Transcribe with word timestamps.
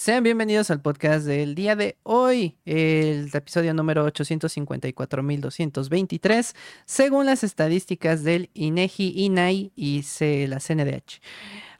Sean 0.00 0.22
bienvenidos 0.22 0.70
al 0.70 0.80
podcast 0.80 1.26
del 1.26 1.54
día 1.54 1.76
de 1.76 1.98
hoy, 2.04 2.56
el 2.64 3.28
episodio 3.34 3.74
número 3.74 4.06
854.223, 4.06 6.56
según 6.86 7.26
las 7.26 7.44
estadísticas 7.44 8.24
del 8.24 8.48
INEGI, 8.54 9.12
INAI 9.14 9.72
y 9.76 10.02
la 10.48 10.58
CNDH. 10.58 11.20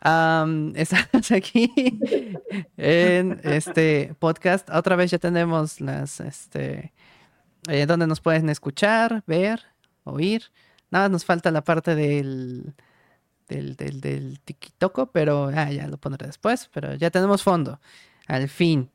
estamos 0.74 1.30
aquí 1.30 1.72
en 2.76 3.40
este 3.42 4.14
podcast. 4.18 4.68
Otra 4.68 4.96
vez 4.96 5.10
ya 5.10 5.18
tenemos 5.18 5.80
las, 5.80 6.20
este, 6.20 6.92
eh, 7.68 7.86
donde 7.86 8.06
nos 8.06 8.20
pueden 8.20 8.50
escuchar, 8.50 9.24
ver, 9.26 9.62
oír. 10.04 10.42
Nada, 10.90 11.08
nos 11.08 11.24
falta 11.24 11.50
la 11.50 11.64
parte 11.64 11.94
del, 11.94 12.74
del, 13.48 13.76
del, 13.76 14.02
del 14.02 14.40
pero 15.10 15.50
ah, 15.54 15.70
ya 15.70 15.88
lo 15.88 15.96
pondré 15.96 16.26
después, 16.26 16.68
pero 16.70 16.96
ya 16.96 17.10
tenemos 17.10 17.42
fondo, 17.42 17.80
al 18.30 18.48
fin. 18.48 18.90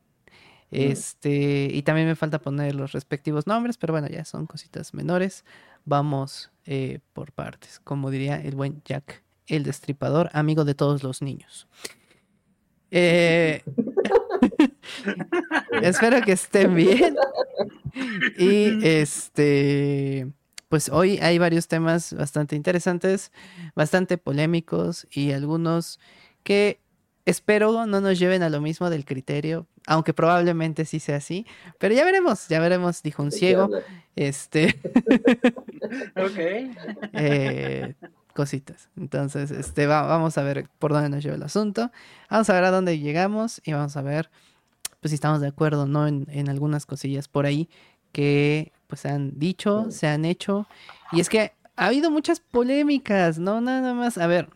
Este, 0.72 1.70
y 1.72 1.84
también 1.84 2.08
me 2.08 2.16
falta 2.16 2.40
poner 2.40 2.76
los 2.76 2.91
respectivos 2.91 3.48
nombres, 3.48 3.78
pero 3.78 3.94
bueno, 3.94 4.08
ya 4.08 4.26
son 4.26 4.46
cositas 4.46 4.94
menores. 4.94 5.46
Vamos 5.86 6.52
eh, 6.66 7.00
por 7.14 7.32
partes, 7.32 7.80
como 7.80 8.12
diría 8.12 8.42
el 8.42 8.56
buen 8.56 8.82
Jack, 8.84 9.23
el 9.48 9.64
destripador, 9.64 10.30
amigo 10.34 10.66
de 10.66 10.73
todos 10.73 11.04
los 11.04 11.22
niños. 11.22 11.68
Eh, 12.92 13.64
espero 15.81 16.22
que 16.22 16.31
estén 16.31 16.76
bien. 16.76 17.16
Y 18.38 18.86
este 18.86 20.28
pues 20.67 20.90
hoy 20.90 21.20
hay 21.20 21.38
varios 21.38 21.67
temas 21.67 22.14
bastante 22.14 22.56
interesantes, 22.56 23.31
bastante 23.76 24.17
polémicos 24.17 25.08
y 25.12 25.31
algunos 25.31 26.00
que 26.44 26.80
espero 27.26 27.86
no 27.86 28.02
nos 28.02 28.20
lleven 28.20 28.44
a 28.44 28.50
lo 28.50 28.62
mismo 28.62 28.90
del 28.90 29.06
criterio, 29.06 29.68
aunque 29.88 30.14
probablemente 30.14 30.86
sí 30.86 31.00
sea 31.00 31.18
así, 31.18 31.46
pero 31.80 31.94
ya 31.94 32.06
veremos, 32.06 32.48
ya 32.48 32.60
veremos, 32.60 33.02
dijo 33.04 33.23
un 33.23 33.32
ciego. 33.32 33.70
Este. 34.16 34.80
ok. 36.16 36.40
Eh, 37.14 37.95
cositas. 38.34 38.90
Entonces, 38.98 39.52
este, 39.52 39.88
vamos 39.88 40.38
a 40.38 40.44
ver 40.44 40.67
por 40.80 40.92
dónde 40.92 41.09
nos 41.09 41.23
lleva 41.23 41.36
el 41.36 41.44
asunto. 41.44 41.92
Vamos 42.30 42.50
a 42.50 42.54
ver 42.54 42.66
a 42.66 42.72
dónde 42.72 43.00
llegamos 43.00 43.62
y 43.64 43.73
vamos 43.73 43.95
a 43.95 44.02
ver 44.02 44.30
pues 45.00 45.12
si 45.12 45.16
estamos 45.16 45.39
de 45.39 45.48
acuerdo 45.48 45.86
no 45.86 46.08
en, 46.08 46.26
en 46.32 46.50
algunas 46.50 46.88
cosillas 46.88 47.28
por 47.28 47.45
ahí 47.45 47.70
que 48.12 48.72
pues 48.88 49.02
se 49.02 49.10
han 49.10 49.38
dicho, 49.38 49.92
se 49.92 50.08
han 50.08 50.26
hecho. 50.26 50.67
Y 51.12 51.20
es 51.20 51.30
que 51.30 51.54
ha 51.76 51.88
habido 51.88 52.12
muchas 52.12 52.39
polémicas, 52.39 53.38
¿no? 53.39 53.62
Nada 53.62 53.94
más. 53.94 54.17
A 54.17 54.28
ver, 54.28 54.50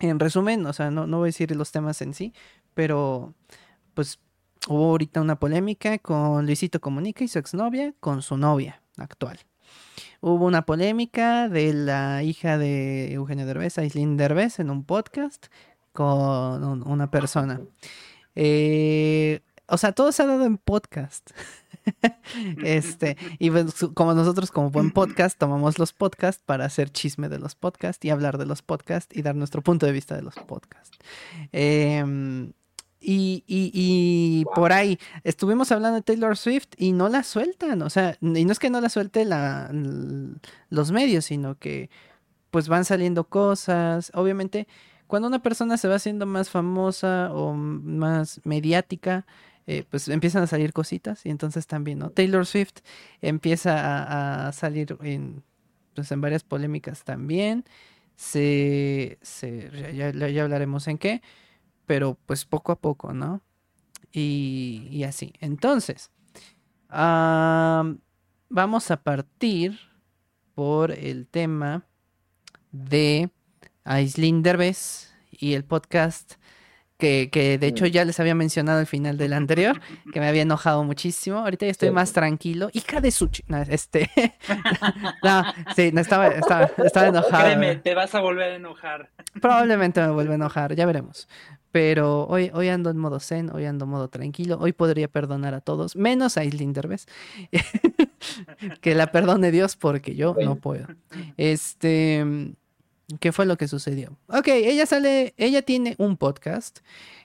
en 0.00 0.20
resumen, 0.20 0.64
o 0.66 0.72
sea, 0.72 0.90
no, 0.90 1.06
no 1.06 1.18
voy 1.18 1.26
a 1.26 1.30
decir 1.32 1.54
los 1.56 1.72
temas 1.72 2.00
en 2.02 2.14
sí, 2.14 2.32
pero 2.74 3.34
pues 3.94 4.20
hubo 4.68 4.90
ahorita 4.90 5.20
una 5.20 5.38
polémica 5.38 5.98
con 5.98 6.46
Luisito 6.46 6.80
Comunica 6.80 7.24
y 7.24 7.28
su 7.28 7.38
exnovia 7.38 7.94
con 8.00 8.22
su 8.22 8.36
novia 8.36 8.82
actual. 8.96 9.38
Hubo 10.20 10.46
una 10.46 10.66
polémica 10.66 11.48
de 11.48 11.72
la 11.72 12.22
hija 12.22 12.58
de 12.58 13.12
Eugenio 13.12 13.46
Derbez, 13.46 13.78
Aislinn 13.78 14.16
Derbez, 14.16 14.58
en 14.58 14.70
un 14.70 14.84
podcast 14.84 15.46
con 15.92 16.86
una 16.86 17.10
persona. 17.10 17.60
Eh, 18.34 19.40
o 19.66 19.76
sea, 19.78 19.92
todo 19.92 20.12
se 20.12 20.22
ha 20.22 20.26
dado 20.26 20.44
en 20.44 20.58
podcast. 20.58 21.30
este, 22.64 23.16
y 23.38 23.50
pues, 23.50 23.74
como 23.94 24.14
nosotros, 24.14 24.50
como 24.50 24.70
buen 24.70 24.90
podcast, 24.90 25.38
tomamos 25.38 25.78
los 25.78 25.92
podcasts 25.92 26.42
para 26.44 26.64
hacer 26.64 26.90
chisme 26.90 27.28
de 27.28 27.38
los 27.38 27.54
podcasts 27.54 28.04
y 28.04 28.10
hablar 28.10 28.38
de 28.38 28.46
los 28.46 28.62
podcasts 28.62 29.16
y 29.16 29.22
dar 29.22 29.34
nuestro 29.34 29.62
punto 29.62 29.86
de 29.86 29.92
vista 29.92 30.16
de 30.16 30.22
los 30.22 30.34
podcasts. 30.34 30.98
Em, 31.52 32.52
y, 33.00 33.44
y, 33.46 34.44
por 34.54 34.72
ahí 34.72 34.98
estuvimos 35.22 35.70
hablando 35.70 35.96
de 35.96 36.02
Taylor 36.02 36.36
Swift 36.36 36.68
y 36.76 36.92
no 36.92 37.08
la 37.08 37.22
sueltan, 37.22 37.80
o 37.82 37.90
sea, 37.90 38.16
y 38.20 38.44
no 38.44 38.52
es 38.52 38.58
que 38.58 38.70
no 38.70 38.80
la 38.80 38.88
suelte 38.88 39.24
la, 39.24 39.70
los 40.68 40.90
medios, 40.90 41.26
sino 41.26 41.56
que 41.58 41.90
pues 42.50 42.68
van 42.68 42.84
saliendo 42.84 43.24
cosas. 43.24 44.10
Obviamente, 44.14 44.66
cuando 45.06 45.28
una 45.28 45.42
persona 45.42 45.76
se 45.76 45.88
va 45.88 45.96
haciendo 45.96 46.26
más 46.26 46.50
famosa 46.50 47.30
o 47.32 47.54
más 47.54 48.40
mediática, 48.44 49.26
eh, 49.70 49.84
pues 49.90 50.08
empiezan 50.08 50.42
a 50.42 50.46
salir 50.46 50.72
cositas 50.72 51.26
y 51.26 51.28
entonces 51.28 51.66
también, 51.66 51.98
¿no? 51.98 52.08
Taylor 52.08 52.46
Swift 52.46 52.76
empieza 53.20 54.46
a, 54.46 54.52
salir 54.52 54.96
en, 55.02 55.42
pues 55.94 56.10
en 56.10 56.22
varias 56.22 56.42
polémicas 56.42 57.04
también. 57.04 57.66
Se, 58.16 59.18
ya, 59.94 60.42
hablaremos 60.42 60.88
en 60.88 60.96
qué, 60.96 61.20
pero 61.84 62.16
pues 62.24 62.46
poco 62.46 62.72
a 62.72 62.80
poco, 62.80 63.12
¿no? 63.12 63.42
Y, 64.10 65.04
así. 65.06 65.34
Entonces, 65.38 66.10
vamos 66.88 68.00
a 68.90 69.02
partir 69.02 69.78
por 70.54 70.92
el 70.92 71.26
tema 71.26 71.84
de 72.72 73.28
Aislinn 73.84 74.42
Derbez 74.42 75.12
y 75.30 75.52
el 75.52 75.64
podcast 75.64 76.36
que, 76.98 77.30
que, 77.30 77.58
de 77.58 77.66
hecho 77.68 77.86
ya 77.86 78.04
les 78.04 78.18
había 78.18 78.34
mencionado 78.34 78.80
al 78.80 78.86
final 78.86 79.16
del 79.16 79.32
anterior, 79.32 79.80
que 80.12 80.20
me 80.20 80.26
había 80.26 80.42
enojado 80.42 80.82
muchísimo. 80.84 81.38
Ahorita 81.38 81.66
ya 81.66 81.70
estoy 81.70 81.90
más 81.90 82.12
tranquilo. 82.12 82.70
Hija 82.72 83.00
de 83.00 83.10
su... 83.10 83.30
No, 83.46 83.62
este... 83.62 84.10
no, 85.22 85.44
sí, 85.76 85.90
no, 85.92 86.00
estaba, 86.00 86.28
estaba, 86.28 86.70
estaba 86.84 87.06
enojado. 87.06 87.44
Créeme, 87.44 87.76
te 87.76 87.94
vas 87.94 88.14
a 88.14 88.20
volver 88.20 88.52
a 88.52 88.56
enojar. 88.56 89.10
Probablemente 89.40 90.00
me 90.00 90.10
vuelva 90.10 90.32
a 90.32 90.36
enojar, 90.36 90.74
ya 90.74 90.86
veremos. 90.86 91.28
Pero 91.70 92.26
hoy, 92.26 92.50
hoy 92.54 92.68
ando 92.68 92.90
en 92.90 92.96
modo 92.96 93.20
zen, 93.20 93.50
hoy 93.54 93.66
ando 93.66 93.84
en 93.84 93.90
modo 93.90 94.08
tranquilo. 94.08 94.58
Hoy 94.60 94.72
podría 94.72 95.06
perdonar 95.06 95.54
a 95.54 95.60
todos, 95.60 95.94
menos 95.94 96.36
a 96.36 96.40
Aislinn 96.40 96.72
Derbez. 96.72 97.06
que 98.80 98.94
la 98.94 99.12
perdone 99.12 99.52
Dios 99.52 99.76
porque 99.76 100.14
yo 100.16 100.34
no 100.42 100.56
puedo. 100.56 100.86
Este... 101.36 102.54
¿Qué 103.20 103.32
fue 103.32 103.46
lo 103.46 103.56
que 103.56 103.68
sucedió? 103.68 104.18
Ok, 104.28 104.48
ella 104.48 104.84
sale, 104.84 105.32
ella 105.38 105.62
tiene 105.62 105.94
un 105.96 106.18
podcast. 106.18 106.80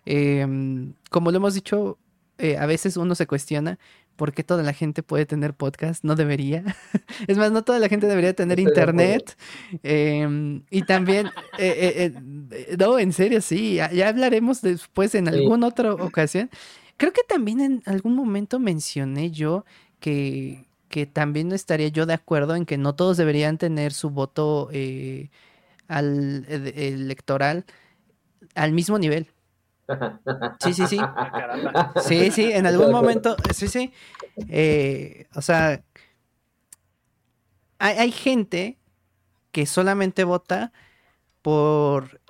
Em, 0.06 0.94
como 1.10 1.30
lo 1.32 1.38
hemos 1.38 1.56
dicho, 1.56 1.98
eh, 2.38 2.58
a 2.58 2.66
veces 2.66 2.96
uno 2.96 3.16
se 3.16 3.28
cuestiona 3.28 3.78
por 4.16 4.32
qué 4.32 4.46
toda 4.46 4.64
la 4.64 4.72
gente 4.72 5.04
puede 5.04 5.26
tener 5.26 5.54
podcast. 5.54 6.06
No 6.06 6.16
debería. 6.16 6.64
es 7.28 7.38
más, 7.38 7.52
no 7.52 7.66
toda 7.66 7.80
la 7.80 7.90
gente 7.90 8.08
debería 8.08 8.34
tener 8.34 8.62
internet. 8.62 9.38
Em, 9.84 10.64
y 10.70 10.84
también, 10.84 11.28
eh, 11.58 12.14
eh, 12.16 12.76
no, 12.78 12.98
en 12.98 13.12
serio, 13.12 13.42
sí. 13.42 13.76
Ya, 13.76 14.08
hablaremos 14.08 14.62
después 14.62 15.14
en 15.16 15.28
alguna 15.28 15.68
otra 15.68 15.94
ocasión. 15.96 16.50
Creo 16.96 17.12
que 17.12 17.24
también 17.28 17.60
en 17.60 17.84
algún 17.86 18.16
momento 18.16 18.58
mencioné 18.58 19.32
yo 19.32 19.66
que, 20.00 20.64
que 20.88 21.06
también 21.08 21.50
no 21.50 21.56
estaría 21.56 21.90
yo 21.90 22.06
de 22.06 22.14
acuerdo 22.14 22.56
en 22.56 22.66
que 22.66 22.78
no 22.78 22.96
todos 22.96 23.18
deberían 23.18 23.58
tener 23.58 23.92
su 23.92 24.12
voto 24.12 24.70
al 25.88 26.46
electoral 26.48 27.66
al 28.56 28.72
mismo 28.72 29.00
nivel. 29.00 29.28
Sí, 30.60 30.74
sí, 30.74 30.88
sí. 30.88 31.00
Sí, 32.02 32.32
sí, 32.32 32.52
en 32.52 32.66
algún 32.66 32.92
momento, 32.92 33.36
sí, 33.54 33.68
sí. 33.68 33.94
Eh, 34.50 35.28
o 35.36 35.42
sea, 35.42 35.84
hay, 37.80 37.98
hay, 37.98 38.12
gente 38.12 38.78
que 39.52 39.66
solamente 39.66 40.24
vota 40.24 40.72
por, 41.42 42.22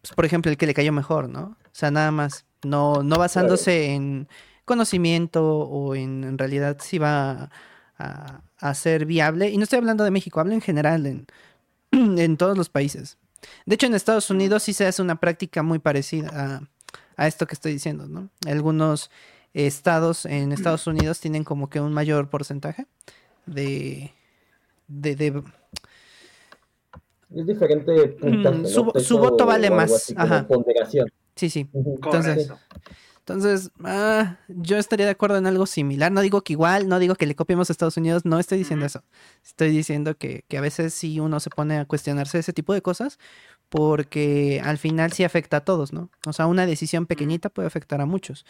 pues, 0.00 0.12
por 0.14 0.24
ejemplo, 0.24 0.50
el 0.50 0.56
que 0.58 0.66
le 0.66 0.74
cayó 0.74 0.92
mejor, 0.92 1.28
¿no? 1.28 1.56
O 1.64 1.72
sea, 1.72 1.90
nada 1.90 2.10
más, 2.10 2.46
no, 2.62 3.02
no 3.02 3.16
basándose 3.16 3.94
en 3.94 4.28
conocimiento 4.64 5.44
o 5.44 5.94
en, 5.94 6.24
en 6.24 6.38
realidad 6.38 6.76
si 6.80 6.98
va 6.98 7.50
a, 7.98 8.42
a, 8.58 8.74
ser 8.74 9.06
viable. 9.06 9.48
Y 9.50 9.56
no 9.56 9.64
estoy 9.64 9.78
hablando 9.78 10.04
de 10.04 10.10
México, 10.10 10.40
hablo 10.40 10.52
en 10.52 10.60
general, 10.60 11.06
en, 11.06 11.26
en 11.92 12.36
todos 12.36 12.56
los 12.56 12.68
países. 12.68 13.18
De 13.66 13.74
hecho, 13.74 13.86
en 13.86 13.94
Estados 13.94 14.30
Unidos 14.30 14.64
sí 14.64 14.72
se 14.72 14.86
hace 14.86 15.02
una 15.02 15.20
práctica 15.20 15.62
muy 15.62 15.78
parecida 15.78 16.68
a, 17.16 17.26
esto 17.26 17.46
que 17.46 17.54
estoy 17.54 17.72
diciendo, 17.72 18.06
¿no? 18.06 18.30
Algunos 18.46 19.10
estados 19.54 20.24
en 20.24 20.52
Estados 20.52 20.86
Unidos 20.86 21.18
tienen 21.20 21.42
como 21.42 21.68
que 21.68 21.80
un 21.80 21.92
mayor 21.92 22.30
porcentaje 22.30 22.86
de... 23.46 24.12
de, 24.86 25.42
es 27.34 27.46
diferente 27.46 28.16
mm, 28.22 28.64
su, 28.66 29.18
voto 29.18 29.44
vale 29.46 29.70
más. 29.70 30.14
Ajá. 30.16 30.46
Sí, 31.34 31.50
sí. 31.50 31.68
Entonces, 31.72 32.50
entonces, 33.28 33.70
ah, 33.84 34.38
yo 34.48 34.78
estaría 34.78 35.04
de 35.04 35.12
acuerdo 35.12 35.36
en 35.36 35.46
algo 35.46 35.66
similar. 35.66 36.10
No 36.10 36.22
digo 36.22 36.42
que 36.42 36.54
igual, 36.54 36.88
no 36.88 36.98
digo 36.98 37.14
que 37.14 37.26
le 37.26 37.34
copiemos 37.34 37.68
a 37.68 37.72
Estados 37.72 37.96
Unidos, 37.98 38.24
no 38.24 38.38
estoy 38.38 38.56
diciendo 38.58 38.86
eso. 38.86 39.04
Estoy 39.44 39.70
diciendo 39.70 40.16
que, 40.16 40.44
a 40.56 40.60
veces 40.60 40.94
sí 40.94 41.20
uno 41.20 41.38
se 41.38 41.50
pone 41.50 41.78
a 41.78 41.84
cuestionarse 41.84 42.38
ese 42.38 42.52
tipo 42.54 42.72
de 42.72 42.80
cosas 42.80 43.18
porque 43.68 44.62
al 44.64 44.78
final 44.78 45.12
sí 45.12 45.24
afecta 45.24 45.58
a 45.58 45.64
todos, 45.64 45.92
¿no? 45.92 46.10
O 46.26 46.32
sea, 46.32 46.46
una 46.46 46.64
decisión 46.64 47.04
pequeñita 47.04 47.50
puede 47.50 47.68
afectar 47.68 48.00
a 48.00 48.06
muchos. 48.06 48.46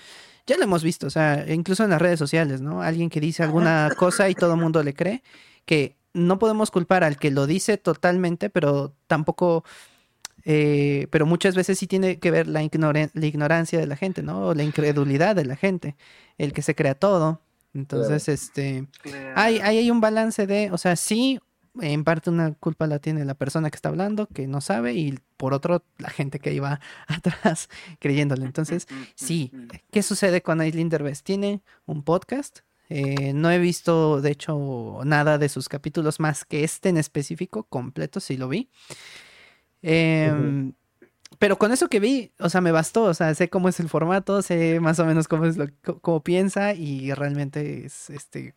Ya 0.47 0.57
lo 0.57 0.63
hemos 0.63 0.85
visto, 0.85 1.09
o 1.09 1.11
sea, 1.11 1.45
incluso 1.53 1.83
en 1.83 1.91
las 1.91 2.01
redes 2.01 2.21
sociales, 2.21 2.61
¿no? 2.61 2.83
Alguien 2.83 3.11
que 3.11 3.21
dice 3.21 3.43
alguna 3.43 3.91
cosa 3.99 4.29
y 4.29 4.37
todo 4.37 4.55
el 4.55 4.61
mundo 4.61 4.83
le 4.85 4.95
cree, 4.95 5.25
que 5.65 5.97
no 6.15 6.39
podemos 6.39 6.71
culpar 6.71 7.03
al 7.03 7.17
que 7.19 7.33
lo 7.33 7.47
dice 7.47 7.79
totalmente, 7.79 8.49
pero 8.49 8.95
tampoco 9.09 9.65
eh, 10.45 11.07
pero 11.11 11.27
muchas 11.27 11.55
veces 11.55 11.79
sí 11.79 11.87
tiene 11.87 12.19
que 12.19 12.31
ver 12.31 12.47
la, 12.47 12.63
ignora- 12.63 13.11
la 13.13 13.27
ignorancia 13.27 13.79
de 13.79 13.87
la 13.87 13.97
gente, 13.97 14.23
¿no? 14.23 14.49
O 14.49 14.55
la 14.55 14.63
incredulidad 14.63 15.37
de 15.37 15.45
la 15.45 15.57
gente, 15.57 15.97
el 16.39 16.53
que 16.53 16.63
se 16.63 16.75
crea 16.75 16.95
todo. 16.95 17.43
Entonces, 17.75 18.29
este, 18.29 18.87
Claro. 19.03 19.33
hay, 19.37 19.59
hay 19.59 19.91
un 19.91 20.01
balance 20.01 20.47
de, 20.47 20.71
o 20.73 20.79
sea, 20.79 20.97
sí, 20.97 21.39
en 21.81 22.03
parte 22.03 22.31
una 22.31 22.55
culpa 22.55 22.87
la 22.89 22.99
tiene 22.99 23.25
la 23.25 23.35
persona 23.35 23.71
que 23.71 23.77
está 23.77 23.89
hablando, 23.91 24.27
que 24.27 24.49
no 24.49 24.61
sabe, 24.61 24.95
y 24.95 25.19
por 25.37 25.55
otro, 25.55 25.85
la 25.99 26.09
gente 26.11 26.41
que 26.41 26.53
iba 26.55 26.81
atrás 27.07 27.69
creyéndole. 28.01 28.47
Entonces, 28.47 28.89
sí. 29.15 29.53
¿qué 29.93 30.03
sucede 30.03 30.43
con 30.43 30.61
Aislinn 30.61 30.89
Derbez? 30.89 31.23
Tiene 31.23 31.61
un 31.87 32.03
podcast. 32.03 32.61
eh, 32.89 33.33
no 33.35 33.51
he 33.51 33.59
visto, 33.59 34.23
de 34.23 34.31
hecho, 34.31 35.01
nada 35.05 35.37
de 35.37 35.51
sus 35.51 35.69
capítulos 35.69 36.21
más 36.21 36.47
que 36.47 36.65
este 36.65 36.89
en 36.89 36.97
específico, 36.97 37.65
completo, 37.65 38.19
sí 38.19 38.39
lo 38.39 38.49
vi. 38.49 38.71
Em, 39.83 40.73
Pero 41.39 41.59
con 41.59 41.73
eso 41.73 41.89
que 41.89 42.01
vi, 42.01 42.33
o 42.41 42.49
sea, 42.51 42.61
me 42.61 42.73
bastó, 42.73 43.05
o 43.05 43.15
sea, 43.15 43.35
sé 43.35 43.49
cómo 43.49 43.69
es 43.69 43.79
el 43.81 43.89
formato, 43.89 44.43
sé 44.43 44.81
más 44.81 44.99
o 44.99 45.05
menos 45.07 45.29
cómo 45.29 45.47
es 45.47 45.57
lo 45.57 45.67
cómo 46.01 46.23
piensa 46.23 46.75
y 46.75 47.13
realmente 47.15 47.87
es 47.87 48.11
este 48.11 48.55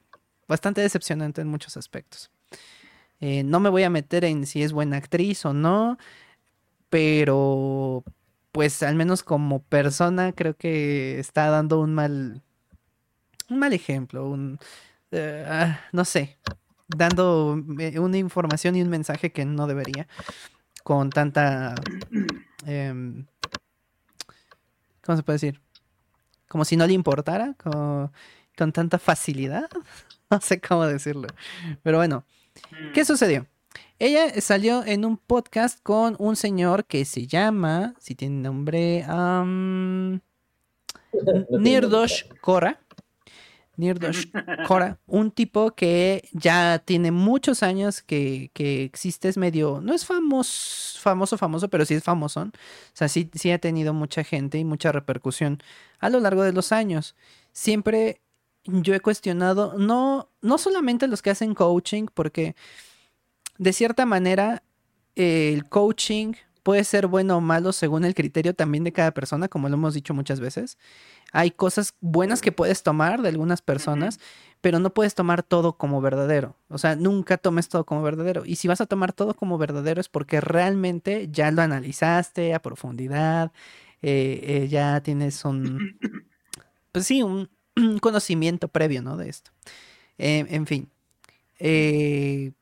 bastante 0.48 0.82
decepcionante 0.82 1.42
en 1.42 1.48
muchos 1.48 1.78
aspectos. 1.78 2.32
Eh, 3.20 3.44
no 3.44 3.60
me 3.60 3.70
voy 3.70 3.84
a 3.84 3.90
meter 3.92 4.26
en 4.26 4.46
si 4.48 4.64
es 4.64 4.74
buena 4.74 4.98
actriz 4.98 5.46
o 5.46 5.54
no, 5.54 5.98
pero 6.90 8.04
pues 8.52 8.84
al 8.84 8.96
menos 8.96 9.24
como 9.24 9.62
persona 9.64 10.34
creo 10.34 10.56
que 10.58 11.20
está 11.20 11.50
dando 11.50 11.80
un 11.80 11.94
mal 11.94 12.42
un 13.50 13.60
mal 13.60 13.74
ejemplo, 13.74 14.28
un 14.30 14.60
eh, 15.12 15.46
ah, 15.48 15.80
no 15.92 16.06
sé, 16.06 16.38
dando 16.88 17.62
eh, 17.80 18.00
una 18.00 18.18
información 18.18 18.76
y 18.76 18.82
un 18.82 18.90
mensaje 18.90 19.32
que 19.32 19.46
no 19.46 19.68
debería 19.68 20.08
con 20.92 21.10
tanta 21.10 21.74
em, 22.66 23.26
¿cómo 25.06 25.16
se 25.16 25.24
puede 25.24 25.36
decir? 25.36 25.62
Como 26.50 26.66
si 26.66 26.76
no 26.76 26.86
le 26.86 26.92
importara, 26.92 27.56
como- 27.58 28.12
con 28.58 28.74
tanta 28.74 29.00
facilidad. 29.00 29.70
No 30.30 30.40
sé 30.42 30.60
cómo 30.62 30.86
decirlo. 30.86 31.28
Pero 31.84 31.98
bueno, 31.98 32.24
Mm. 32.72 32.92
¿qué 32.94 33.04
sucedió? 33.06 33.48
Ella 34.00 34.40
salió 34.42 34.84
en 34.86 35.04
un 35.06 35.16
podcast 35.18 35.80
con 35.84 36.16
un 36.20 36.36
señor 36.38 36.84
que 36.86 37.04
se 37.06 37.26
llama, 37.28 37.94
si 38.00 38.16
tiene 38.16 38.42
nombre, 38.42 39.04
am, 39.08 40.20
Nirdosh 41.52 42.24
Kora. 42.42 42.80
Nirdosh 43.82 44.28
Kora, 44.68 45.00
un 45.08 45.32
tipo 45.32 45.72
que 45.72 46.30
ya 46.34 46.80
tiene 46.86 47.10
muchos 47.10 47.64
años 47.64 48.04
que, 48.04 48.52
que 48.54 48.84
existe, 48.84 49.28
es 49.28 49.38
medio, 49.38 49.82
no 49.82 49.96
es 49.96 50.06
famoso, 50.06 51.00
famoso, 51.00 51.36
famoso, 51.36 51.68
pero 51.68 51.84
sí 51.84 51.96
es 51.96 52.04
famoso. 52.04 52.42
O 52.42 52.52
sea, 52.94 53.08
sí, 53.08 53.32
sí 53.34 53.50
ha 53.50 53.58
tenido 53.58 53.94
mucha 53.94 54.24
gente 54.24 54.60
y 54.60 54.66
mucha 54.66 54.92
repercusión 54.92 55.64
a 56.00 56.10
lo 56.12 56.20
largo 56.20 56.44
de 56.44 56.54
los 56.54 56.72
años. 56.72 57.16
Siempre 57.54 58.22
yo 58.66 58.94
he 58.94 59.00
cuestionado, 59.00 59.74
no, 59.80 60.30
no 60.42 60.60
solamente 60.60 61.08
los 61.08 61.24
que 61.24 61.32
hacen 61.32 61.56
coaching, 61.56 62.06
porque 62.14 62.56
de 63.58 63.74
cierta 63.74 64.06
manera 64.06 64.62
eh, 65.16 65.54
el 65.54 65.68
coaching 65.68 66.34
puede 66.64 66.84
ser 66.84 67.08
bueno 67.08 67.38
o 67.38 67.42
malo 67.42 67.72
según 67.72 68.06
el 68.06 68.14
criterio 68.14 68.54
también 68.54 68.84
de 68.84 68.94
cada 68.94 69.12
persona, 69.12 69.48
como 69.48 69.70
lo 69.70 69.76
hemos 69.76 69.94
dicho 69.94 70.14
muchas 70.14 70.40
veces. 70.40 70.78
Hay 71.32 71.52
cosas 71.52 71.96
buenas 72.02 72.42
que 72.42 72.52
puedes 72.52 72.84
tomar 72.84 73.22
de 73.22 73.30
algunas 73.30 73.62
personas, 73.62 74.20
pero 74.60 74.80
no 74.80 74.94
puedes 74.94 75.16
tomar 75.16 75.44
todo 75.44 75.78
como 75.78 76.02
verdadero. 76.02 76.56
O 76.70 76.78
sea, 76.78 76.96
nunca 76.96 77.38
tomes 77.38 77.70
todo 77.70 77.86
como 77.86 78.04
verdadero. 78.04 78.44
Y 78.46 78.58
si 78.58 78.68
vas 78.68 78.82
a 78.82 78.86
tomar 78.86 79.14
todo 79.14 79.34
como 79.34 79.58
verdadero 79.58 80.02
es 80.02 80.10
porque 80.10 80.42
realmente 80.42 81.30
ya 81.32 81.52
lo 81.52 81.62
analizaste 81.62 82.54
a 82.54 82.62
profundidad, 82.62 83.52
eh, 84.02 84.42
eh, 84.44 84.68
ya 84.68 85.02
tienes 85.02 85.46
un, 85.46 85.98
pues 86.92 87.06
sí, 87.06 87.24
un, 87.24 87.50
un 87.76 88.00
conocimiento 88.00 88.68
previo, 88.68 89.02
¿no? 89.02 89.18
De 89.18 89.30
esto. 89.30 89.52
Eh, 90.18 90.46
en 90.50 90.68
fin, 90.68 90.90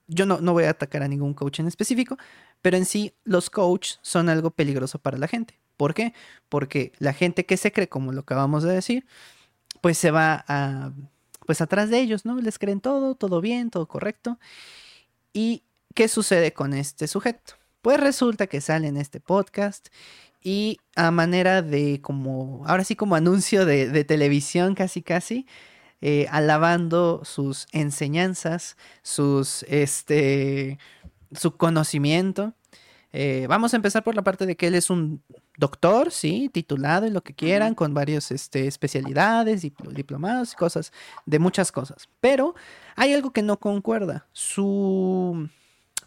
yo 0.07 0.25
no, 0.25 0.39
no 0.41 0.53
voy 0.53 0.65
a 0.65 0.71
atacar 0.71 1.03
a 1.03 1.07
ningún 1.07 1.33
coach 1.33 1.59
en 1.59 1.67
específico, 1.67 2.17
pero 2.61 2.77
en 2.77 2.85
sí 2.85 3.13
los 3.23 3.49
coaches 3.49 3.99
son 4.01 4.29
algo 4.29 4.51
peligroso 4.51 4.99
para 4.99 5.17
la 5.17 5.27
gente. 5.27 5.59
¿Por 5.77 5.93
qué? 5.93 6.13
Porque 6.49 6.91
la 6.99 7.13
gente 7.13 7.45
que 7.45 7.57
se 7.57 7.71
cree, 7.71 7.87
como 7.87 8.11
lo 8.11 8.21
acabamos 8.21 8.63
de 8.63 8.73
decir, 8.73 9.05
pues 9.81 9.97
se 9.97 10.11
va 10.11 10.43
a, 10.47 10.91
pues 11.45 11.61
atrás 11.61 11.89
de 11.89 11.99
ellos, 11.99 12.25
¿no? 12.25 12.39
Les 12.41 12.59
creen 12.59 12.81
todo, 12.81 13.15
todo 13.15 13.41
bien, 13.41 13.69
todo 13.69 13.87
correcto. 13.87 14.39
¿Y 15.33 15.63
qué 15.95 16.07
sucede 16.07 16.53
con 16.53 16.73
este 16.73 17.07
sujeto? 17.07 17.53
Pues 17.81 17.99
resulta 17.99 18.47
que 18.47 18.61
sale 18.61 18.87
en 18.87 18.97
este 18.97 19.19
podcast 19.21 19.87
y 20.43 20.79
a 20.95 21.11
manera 21.11 21.61
de 21.61 22.01
como, 22.01 22.63
ahora 22.67 22.83
sí 22.83 22.95
como 22.95 23.15
anuncio 23.15 23.65
de, 23.65 24.03
televisión 24.03 24.75
casi 24.75 25.01
casi, 25.01 25.47
eh, 26.01 26.27
alabando 26.29 27.21
sus 27.23 27.67
enseñanzas, 27.71 28.77
sus, 29.01 29.63
este, 29.63 30.77
su 31.31 31.55
conocimiento. 31.57 32.53
Eh, 33.11 33.47
vamos 33.49 33.73
a 33.73 33.77
empezar 33.77 34.03
por 34.03 34.13
la 34.15 34.21
parte 34.21 34.45
de 34.45 34.55
que 34.55 34.67
él 34.67 34.75
es 34.75 34.89
un 34.91 35.23
doctor, 35.57 36.11
sí, 36.11 36.49
titulado 36.53 37.07
en 37.07 37.13
lo 37.13 37.21
que 37.21 37.33
quieran, 37.33 37.73
con 37.73 37.93
varias 37.95 38.31
este, 38.31 38.67
especialidades, 38.67 39.63
dipl- 39.63 39.91
diplomados 39.93 40.53
y 40.53 40.55
cosas, 40.55 40.93
de 41.25 41.39
muchas 41.39 41.71
cosas. 41.71 42.07
Pero 42.21 42.53
hay 42.95 43.13
algo 43.13 43.31
que 43.31 43.41
no 43.41 43.59
concuerda. 43.59 44.27
Su 44.31 45.49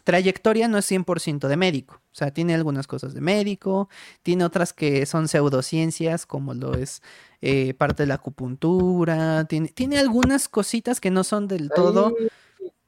trayectoria 0.05 0.67
no 0.69 0.77
es 0.77 0.89
100% 0.89 1.47
de 1.47 1.57
médico. 1.57 1.95
O 1.95 2.15
sea, 2.15 2.31
tiene 2.31 2.55
algunas 2.55 2.87
cosas 2.87 3.13
de 3.13 3.21
médico, 3.21 3.89
tiene 4.21 4.45
otras 4.45 4.71
que 4.71 5.05
son 5.05 5.27
pseudociencias, 5.27 6.25
como 6.25 6.53
lo 6.53 6.73
es 6.75 7.01
eh, 7.41 7.73
parte 7.73 8.03
de 8.03 8.07
la 8.07 8.15
acupuntura, 8.15 9.45
tiene, 9.45 9.67
tiene 9.69 9.99
algunas 9.99 10.47
cositas 10.47 11.01
que 11.01 11.11
no 11.11 11.23
son 11.25 11.47
del 11.47 11.69
todo... 11.69 12.15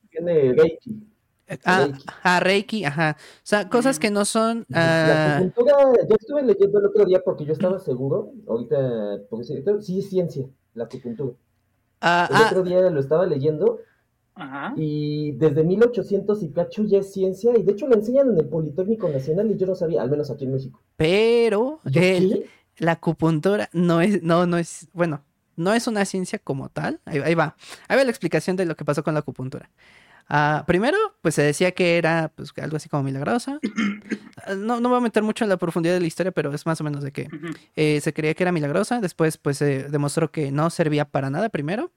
Tiene 0.10 0.54
Reiki. 0.54 1.04
Ah, 1.64 1.86
Reiki. 1.86 2.06
ah, 2.24 2.40
Reiki, 2.40 2.86
ajá. 2.86 3.18
O 3.20 3.40
sea, 3.44 3.70
cosas 3.70 4.00
que 4.00 4.10
no 4.10 4.26
son... 4.26 4.66
La 4.70 4.80
ah, 4.80 5.38
acupuntura, 5.38 5.76
yo 6.10 6.16
estuve 6.20 6.44
leyendo 6.44 6.80
el 6.80 6.86
otro 6.86 7.06
día 7.06 7.22
porque 7.24 7.46
yo 7.46 7.54
estaba 7.54 7.80
seguro, 7.80 8.32
ahorita, 8.48 9.20
porque 9.30 9.44
sí, 9.46 9.64
sí 9.82 10.00
es 10.00 10.10
ciencia, 10.10 10.48
la 10.74 10.86
acupuntura. 10.86 11.34
ah, 12.02 12.28
El 12.30 12.36
ah, 12.36 12.48
otro 12.50 12.64
día 12.64 12.90
lo 12.90 13.00
estaba 13.00 13.26
leyendo 13.28 13.80
Ajá. 14.34 14.74
y 14.76 15.32
desde 15.34 15.64
1800 15.64 16.44
y 16.44 16.50
cacho 16.52 16.84
ya 16.84 17.00
es 17.00 17.14
ciencia 17.14 17.58
y 17.58 17.64
de 17.64 17.72
hecho 17.72 17.88
la 17.88 17.96
enseñan 17.96 18.30
en 18.32 18.38
el 18.40 18.48
Politécnico 18.50 19.08
Nacional 19.10 19.50
y 19.52 19.58
yo 19.58 19.68
no 19.68 19.76
sabía, 19.76 20.02
al 20.02 20.10
menos 20.10 20.30
aquí 20.32 20.46
en 20.46 20.54
México. 20.54 20.82
pero 20.98 21.80
el- 21.86 21.94
¿qué? 21.94 22.50
la 22.78 22.94
acupuntura 22.94 23.70
no 23.72 24.02
es, 24.02 24.22
no, 24.24 24.46
no 24.48 24.58
es, 24.58 24.88
bueno, 24.94 25.22
no 25.56 25.74
es 25.74 25.88
una 25.88 26.04
ciencia 26.06 26.40
como 26.40 26.68
tal. 26.70 27.00
Ahí, 27.06 27.20
ahí 27.24 27.34
va. 27.36 27.56
Ahí 27.88 27.98
va 27.98 28.04
la 28.04 28.10
explicación 28.10 28.58
de 28.58 28.66
lo 28.66 28.76
que 28.76 28.84
pasó 28.84 29.04
con 29.04 29.14
la 29.14 29.22
acupuntura. 29.22 29.70
Ah, 30.28 30.64
primero, 30.66 30.98
pues 31.22 31.36
se 31.36 31.44
decía 31.44 31.72
que 31.72 31.98
era 31.98 32.32
pues, 32.36 32.52
algo 32.58 32.78
así 32.78 32.90
como 32.90 33.04
milagrosa. 33.04 33.60
Ah, 34.46 34.56
No, 34.56 34.80
no 34.80 34.90
voy 34.90 34.98
a 34.98 35.02
meter 35.02 35.24
mucho 35.24 35.44
en 35.46 35.50
la 35.50 35.58
profundidad 35.58 35.94
de 35.94 36.00
la 36.00 36.08
historia, 36.08 36.32
pero 36.32 36.54
es 36.54 36.66
más 36.66 36.82
o 36.82 36.84
menos 36.84 37.04
de 37.04 37.12
que 37.12 37.28
eh, 37.76 38.00
se 38.02 38.14
creía 38.14 38.34
que 38.34 38.44
era 38.44 38.52
milagrosa, 38.52 39.02
después 39.02 39.38
pues 39.38 39.58
se 39.58 39.84
demostró 39.90 40.32
que 40.32 40.52
no 40.52 40.70
servía 40.70 41.06
para 41.06 41.30
nada 41.30 41.50
primero, 41.50 41.92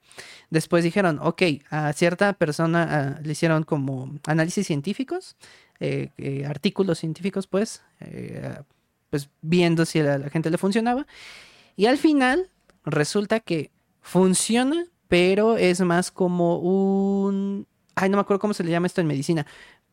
después 0.49 0.83
dijeron, 0.83 1.19
ok, 1.21 1.41
a 1.69 1.91
cierta 1.93 2.33
persona 2.33 2.87
ah, 3.17 3.19
le 3.23 3.31
hicieron 3.31 3.63
como 3.63 4.13
análisis 4.25 4.67
científicos, 4.67 5.35
eh, 5.79 6.09
eh, 6.17 6.45
artículos 6.45 6.99
científicos 6.99 7.47
pues, 7.47 7.81
pues 9.09 9.29
viendo 9.41 9.85
si 9.85 9.99
a 9.99 10.17
la 10.17 10.29
gente 10.29 10.49
le 10.49 10.57
funcionaba, 10.57 11.07
y 11.75 11.85
al 11.87 11.97
final 11.97 12.49
resulta 12.83 13.39
que 13.39 13.71
funciona, 14.01 14.85
pero 15.07 15.57
es 15.57 15.81
más 15.81 16.11
como 16.11 16.59
un... 16.59 17.67
Ay, 18.01 18.09
no 18.09 18.17
me 18.17 18.21
acuerdo 18.21 18.39
cómo 18.39 18.53
se 18.53 18.63
le 18.63 18.71
llama 18.71 18.87
esto 18.87 19.01
en 19.01 19.07
medicina, 19.07 19.45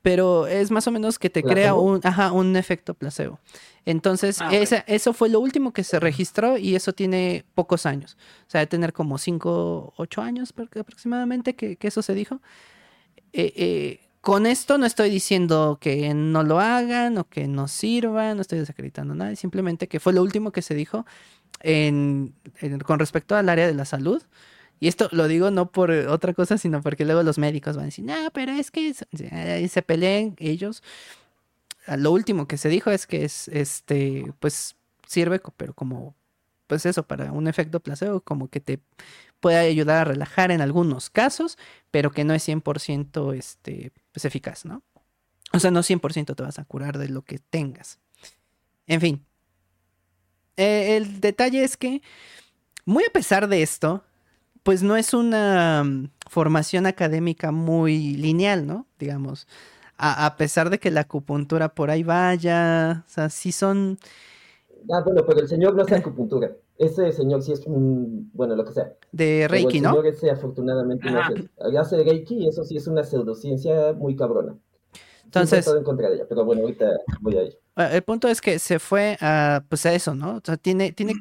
pero 0.03 0.47
es 0.47 0.71
más 0.71 0.87
o 0.87 0.91
menos 0.93 1.19
que 1.19 1.29
te 1.31 1.43
crea 1.43 1.73
¿Placebo? 1.73 1.83
un, 1.83 2.01
ajá, 2.05 2.33
un 2.33 2.55
efecto 2.57 2.95
placebo. 2.95 3.41
Entonces, 3.85 4.41
Ah, 4.41 4.49
esa- 4.53 4.85
eso 4.87 5.13
fue 5.13 5.29
lo 5.29 5.41
último 5.41 5.73
que 5.73 5.83
se 5.85 5.99
registró 6.01 6.59
y 6.59 6.77
eso 6.77 6.93
tiene 6.93 7.45
pocos 7.55 7.87
años. 7.87 8.17
O 8.47 8.51
sea, 8.51 8.61
de 8.61 8.67
tener 8.67 8.93
como 8.93 9.19
5, 9.19 9.93
8 9.97 10.23
años 10.23 10.53
aproximadamente 10.79 11.55
que, 11.57 11.77
que 11.77 11.89
eso 11.89 12.03
se 12.03 12.15
dijo. 12.15 12.41
Eh, 13.33 13.53
eh, 13.57 14.01
con 14.21 14.47
esto 14.47 14.77
no 14.79 14.87
estoy 14.87 15.09
diciendo 15.11 15.79
que 15.81 16.13
no 16.15 16.43
lo 16.43 16.59
hagan 16.59 17.17
o 17.19 17.29
que 17.29 17.47
no 17.47 17.69
sirva, 17.69 18.35
no 18.35 18.41
estoy 18.41 18.59
desacreditando 18.59 19.15
nada, 19.15 19.37
simplemente 19.37 19.87
que 19.89 20.01
fue 20.01 20.13
lo 20.13 20.23
último 20.23 20.51
que 20.53 20.63
se 20.63 20.75
dijo 20.75 21.07
en- 21.61 22.35
en- 22.61 22.81
con 22.81 22.99
respecto 22.99 23.37
al 23.37 23.49
área 23.49 23.67
de 23.67 23.75
la 23.75 23.85
salud. 23.85 24.23
Y 24.79 24.89
esto 24.89 25.09
lo 25.13 25.29
digo 25.29 25.51
no 25.51 25.71
por 25.71 25.91
eh, 25.91 26.07
otra 26.07 26.35
cosa, 26.35 26.59
sino 26.59 26.83
porque 26.83 27.05
luego 27.05 27.23
los 27.23 27.39
médicos 27.39 27.77
van 27.77 27.85
a 27.85 27.87
decir, 27.87 28.05
no, 28.05 28.15
pero 28.33 28.53
es 28.53 28.71
que 28.71 28.89
es-", 28.89 29.07
y 29.13 29.69
se 29.69 29.83
peleen 29.83 30.37
ellos. 30.39 30.83
Ah, 31.87 31.97
Lo 31.97 32.13
último 32.13 32.47
que 32.47 32.59
se 32.59 32.69
dijo 32.69 32.91
es 32.91 33.07
que 33.07 33.25
es, 33.25 33.49
este, 33.49 34.33
pues 34.41 34.77
sirve, 35.07 35.41
pero 35.57 35.73
como, 35.75 36.15
pues 36.67 36.85
eso, 36.87 37.05
para 37.07 37.33
un 37.33 37.49
efecto 37.49 37.81
placebo, 37.81 38.21
como 38.21 38.49
que 38.49 38.61
te 38.61 38.81
puede 39.41 39.57
ayudar 39.59 39.99
a 39.99 40.05
relajar 40.13 40.51
en 40.51 40.61
algunos 40.61 41.11
casos, 41.11 41.59
pero 41.91 42.11
que 42.11 42.25
no 42.25 42.35
es 42.35 42.43
100% 42.43 43.33
este, 43.33 43.93
pues, 44.13 44.25
eficaz, 44.25 44.65
¿no? 44.65 44.83
O 45.53 45.61
sea, 45.61 45.71
no 45.71 45.83
100% 45.83 46.35
te 46.35 46.43
vas 46.43 46.59
a 46.59 46.65
curar 46.65 46.99
de 46.99 47.09
lo 47.09 47.23
que 47.23 47.39
tengas. 47.39 47.99
En 48.87 49.01
fin. 49.01 49.25
Eh, 50.57 50.97
el 50.97 51.21
detalle 51.21 51.63
es 51.63 51.77
que, 51.77 52.03
muy 52.85 53.05
a 53.05 53.13
pesar 53.13 53.47
de 53.49 53.63
esto, 53.63 54.05
pues 54.67 54.83
no 54.83 54.97
es 54.97 55.15
una 55.15 55.85
mm, 55.85 56.09
formación 56.29 56.87
académica 56.87 57.53
muy 57.53 58.17
lineal, 58.17 58.67
¿no? 58.67 58.85
Digamos, 58.99 59.47
a, 59.97 60.27
a 60.27 60.37
pesar 60.37 60.71
de 60.71 60.81
que 60.81 60.91
la 60.91 61.03
acupuntura 61.03 61.69
por 61.73 61.89
ahí 61.89 62.03
vaya, 62.03 63.05
o 63.07 63.09
sea, 63.09 63.31
sí 63.31 63.53
son... 63.53 63.97
Ah, 64.93 65.03
bueno, 65.05 65.25
pero 65.25 65.39
el 65.39 65.47
señor 65.47 65.77
no 65.77 65.83
hace 65.83 65.95
acupuntura. 65.95 66.51
Ese 66.79 67.13
señor 67.13 67.43
sí 67.45 67.53
es 67.53 67.65
un, 67.67 68.29
bueno, 68.35 68.57
lo 68.57 68.65
que 68.65 68.73
sea. 68.73 68.93
De 69.13 69.47
Reiki, 69.49 69.77
el 69.77 69.85
¿no? 69.85 69.91
señor 69.91 70.07
ese 70.09 70.31
afortunadamente 70.33 71.13
no 71.13 71.21
hace, 71.21 71.49
hace 71.79 72.03
Reiki 72.03 72.35
y 72.35 72.49
eso 72.49 72.65
sí 72.65 72.77
es 72.77 72.89
una 72.89 73.05
pseudociencia 73.05 73.93
muy 73.93 74.17
cabrona. 74.17 74.57
Entonces- 75.27 75.61
estado 75.61 75.79
en 75.79 75.85
contra 75.85 76.09
de 76.09 76.17
ella, 76.17 76.25
pero 76.29 76.45
bueno, 76.45 76.63
ahorita 76.63 76.91
voy 77.21 77.37
a 77.37 77.45
ir. 77.45 77.57
Eh, 77.77 77.89
El 77.93 78.03
punto 78.03 78.27
es 78.27 78.41
que 78.41 78.59
se 78.59 78.81
fue 78.81 79.17
a, 79.21 79.63
pues 79.69 79.87
a 79.87 79.93
eso, 79.93 80.17
¿no? 80.17 80.39
O 80.39 80.41
sea, 80.45 80.57
tiene, 80.57 80.91
tiene, 80.91 81.15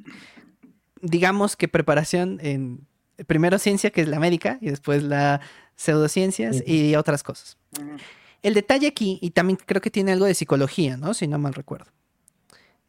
digamos 1.01 1.55
que 1.55 1.67
preparación 1.67 2.39
en 2.41 2.87
primero 3.27 3.57
ciencia, 3.59 3.89
que 3.91 4.01
es 4.01 4.07
la 4.07 4.19
médica, 4.19 4.57
y 4.61 4.69
después 4.69 5.03
la 5.03 5.41
pseudociencias 5.75 6.63
y 6.65 6.95
otras 6.95 7.23
cosas. 7.23 7.57
El 8.41 8.53
detalle 8.53 8.87
aquí, 8.87 9.19
y 9.21 9.31
también 9.31 9.57
creo 9.65 9.81
que 9.81 9.89
tiene 9.91 10.11
algo 10.11 10.25
de 10.25 10.33
psicología, 10.35 10.97
¿no? 10.97 11.13
Si 11.13 11.27
no 11.27 11.37
mal 11.39 11.53
recuerdo. 11.53 11.91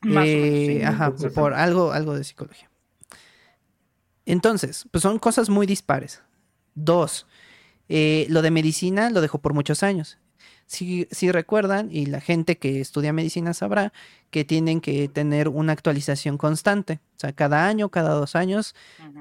Más 0.03 0.25
o 0.25 0.29
Eh, 0.29 0.41
menos, 0.41 0.77
sí. 0.79 0.83
ajá, 0.83 1.13
sí. 1.17 1.29
por 1.35 1.55
algo, 1.55 1.93
algo 1.93 2.15
de 2.15 2.23
psicología. 2.25 2.71
Entonces, 4.25 4.87
pues 4.91 5.03
son 5.03 5.19
cosas 5.19 5.49
muy 5.49 5.67
dispares. 5.67 6.23
Dos, 6.75 7.27
eh, 7.89 8.27
lo 8.29 8.43
de 8.43 8.51
medicina 8.51 9.11
lo 9.11 9.21
dejó 9.21 9.39
por 9.39 9.55
muchos 9.55 9.83
años. 9.83 10.19
Si, 10.67 11.07
si 11.13 11.31
recuerdan, 11.31 11.89
y 11.93 12.07
la 12.07 12.21
gente 12.21 12.59
que 12.59 12.81
estudia 12.81 13.13
medicina 13.13 13.55
sabrá, 13.55 13.93
que 14.31 14.45
tienen 14.45 14.81
que 14.81 15.09
tener 15.09 15.49
una 15.49 15.73
actualización 15.73 16.39
constante. 16.39 17.01
O 17.17 17.21
sea, 17.21 17.33
cada 17.33 17.67
año, 17.69 17.89
cada 17.89 18.11
dos 18.15 18.35
años, 18.35 18.75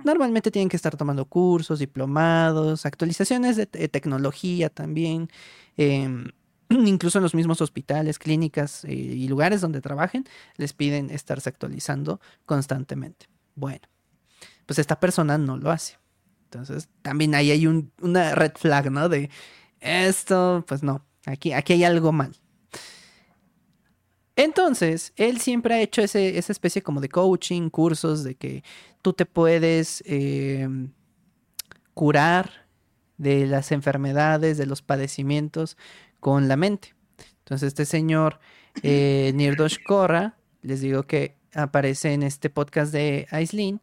normalmente 0.04 0.50
tienen 0.50 0.70
que 0.70 0.76
estar 0.76 0.98
tomando 0.98 1.26
cursos, 1.26 1.78
diplomados, 1.78 2.86
actualizaciones 2.88 3.56
de, 3.58 3.68
te- 3.68 3.88
tecnología 3.90 4.70
también. 4.70 5.30
em, 5.78 6.32
incluso 6.70 7.20
en 7.20 7.24
los 7.24 7.36
mismos 7.36 7.62
hospitales, 7.62 8.18
clínicas 8.18 8.84
eh, 8.86 8.94
y 8.94 9.28
lugares 9.28 9.62
donde 9.62 9.82
trabajen, 9.82 10.26
les 10.58 10.74
piden 10.74 11.12
estarse 11.12 11.48
actualizando 11.48 12.20
constantemente. 12.48 13.28
Bueno, 13.54 13.82
pues 14.66 14.80
esta 14.80 15.00
persona 15.00 15.38
no 15.38 15.58
lo 15.58 15.70
hace. 15.70 15.98
Entonces, 16.46 16.90
también 17.04 17.36
ahí 17.36 17.52
hay 17.52 17.68
un- 17.68 17.92
una 18.02 18.34
red 18.34 18.54
flag, 18.56 18.90
¿no? 18.92 19.10
De 19.10 19.30
esto, 19.80 20.64
pues 20.68 20.82
no, 20.82 21.06
aquí, 21.26 21.54
aquí 21.54 21.74
hay 21.74 21.84
algo 21.84 22.12
mal. 22.12 22.36
Entonces, 24.36 25.14
él 25.16 25.40
siempre 25.40 25.76
ha 25.76 25.82
hecho 25.82 26.02
ese- 26.02 26.38
esa 26.38 26.52
especie 26.52 26.82
como 26.82 27.00
de 27.00 27.10
coaching, 27.10 27.70
cursos 27.70 28.24
de 28.24 28.36
que 28.36 28.64
tú 29.02 29.14
te 29.14 29.26
puedes 29.26 30.04
eh, 30.06 30.68
curar 31.94 32.68
de 33.18 33.46
las 33.46 33.72
enfermedades, 33.72 34.58
de 34.58 34.66
los 34.66 34.82
padecimientos 34.82 35.78
con 36.20 36.50
la 36.50 36.58
mente. 36.58 36.96
Entonces, 37.40 37.68
este 37.70 37.86
señor 37.86 38.40
eh, 38.84 39.32
Nirdosh 39.36 39.78
Korra, 39.86 40.38
les 40.62 40.82
digo 40.82 41.04
que 41.04 41.38
aparece 41.54 42.12
en 42.12 42.24
este 42.24 42.50
podcast 42.50 42.92
de 42.92 43.28
Aislinn. 43.32 43.80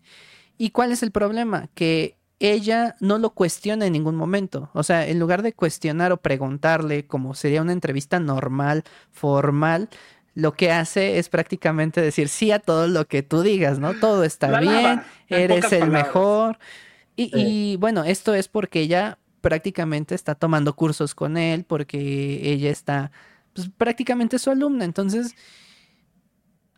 ¿Y 0.59 0.71
cuál 0.71 0.93
es 0.93 1.03
el 1.03 1.13
problema? 1.13 1.71
Que 1.75 2.19
ella 2.51 2.97
no 3.01 3.19
lo 3.19 3.31
cuestiona 3.31 3.87
en 3.87 3.93
ningún 3.93 4.17
momento. 4.17 4.71
O 4.75 4.83
sea, 4.83 5.07
en 5.07 5.19
lugar 5.21 5.43
de 5.43 5.53
cuestionar 5.53 6.13
o 6.13 6.17
preguntarle, 6.19 7.07
como 7.07 7.35
sería 7.35 7.63
una 7.63 7.73
entrevista 7.73 8.19
normal, 8.21 8.85
formal, 9.11 9.89
lo 10.35 10.53
que 10.55 10.73
hace 10.73 11.19
es 11.19 11.29
prácticamente 11.29 12.01
decir 12.01 12.29
sí 12.29 12.51
a 12.53 12.59
todo 12.59 12.89
lo 12.89 13.07
que 13.07 13.23
tú 13.23 13.43
digas, 13.43 13.79
¿no? 13.79 13.95
Todo 13.95 14.25
está 14.25 14.49
La 14.49 14.61
bien, 14.61 14.73
lava, 14.73 15.05
eres 15.29 15.73
el 15.73 15.81
palabras. 15.81 16.05
mejor. 16.07 16.59
Y, 17.17 17.31
Sí. 17.31 17.73
y, 17.73 17.77
bueno, 17.77 18.05
esto 18.05 18.35
es 18.35 18.49
porque 18.49 18.81
ella 18.81 19.19
prácticamente 19.43 20.15
está 20.15 20.35
tomando 20.35 20.75
cursos 20.75 21.15
con 21.15 21.37
él, 21.37 21.65
porque 21.65 22.41
ella 22.43 22.71
está 22.71 23.13
pues, 23.53 23.69
prácticamente 23.77 24.39
su 24.39 24.51
alumna. 24.51 24.85
Entonces, 24.87 25.35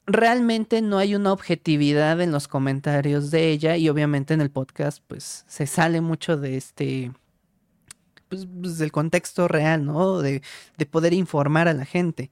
realmente 0.07 0.83
no 0.83 0.99
hay 0.99 1.15
una 1.15 1.33
objetividad 1.33 2.21
en 2.21 2.33
los 2.33 2.49
comentarios 2.49 3.31
de 3.31 3.51
ella 3.51 3.77
y 3.77 3.89
obviamente 3.89 4.35
en 4.35 4.41
el 4.41 4.51
podcast 4.51 5.03
pues 5.07 5.45
se 5.49 5.67
sale 5.67 6.01
mucho 6.01 6.37
de 6.37 6.57
este 6.57 7.13
pues, 8.29 8.47
pues, 8.61 8.79
del 8.79 8.93
contexto 8.93 9.49
real, 9.49 9.85
¿no? 9.85 10.19
De, 10.21 10.43
de 10.77 10.87
poder 10.87 11.13
informar 11.13 11.69
a 11.69 11.75
la 11.75 11.85
gente. 11.85 12.31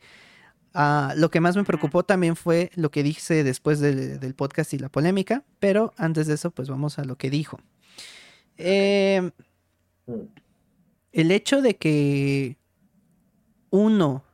Ah, 0.74 1.12
lo 1.16 1.30
que 1.30 1.40
más 1.40 1.56
me 1.56 1.64
preocupó 1.64 2.02
también 2.02 2.34
fue 2.34 2.70
lo 2.74 2.90
que 2.90 3.02
dije 3.02 3.44
después 3.44 3.78
del, 3.80 4.18
del 4.20 4.34
podcast 4.34 4.72
y 4.72 4.78
la 4.78 4.88
polémica, 4.88 5.44
pero 5.58 5.92
antes 5.96 6.26
de 6.26 6.34
eso 6.34 6.50
pues 6.50 6.68
vamos 6.68 6.98
a 6.98 7.04
lo 7.04 7.16
que 7.16 7.30
dijo. 7.30 7.60
Eh, 8.56 9.30
Mm. 10.06 10.14
el 11.12 11.30
hecho 11.30 11.62
de 11.62 11.76
que 11.76 12.56
uno 13.70 14.24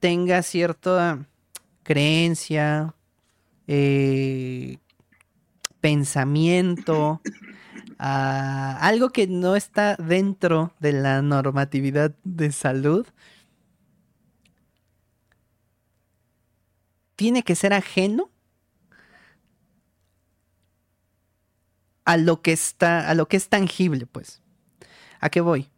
tenga 0.00 0.42
cierta 0.42 1.27
creencia, 1.88 2.94
eh, 3.66 4.76
pensamiento, 5.80 7.22
algo 7.96 9.08
que 9.08 9.26
no 9.26 9.56
está 9.56 9.96
dentro 9.96 10.74
de 10.80 10.92
la 10.92 11.22
normatividad 11.22 12.14
de 12.24 12.52
salud, 12.52 13.06
tiene 17.16 17.42
que 17.42 17.54
ser 17.54 17.72
ajeno 17.72 18.28
a 22.04 22.18
lo 22.18 22.42
que 22.42 22.52
está, 22.52 23.08
a 23.08 23.14
lo 23.14 23.28
que 23.28 23.38
es 23.38 23.48
tangible, 23.48 24.04
pues. 24.04 24.42
¿A 25.20 25.30
qué 25.30 25.40
voy? 25.40 25.70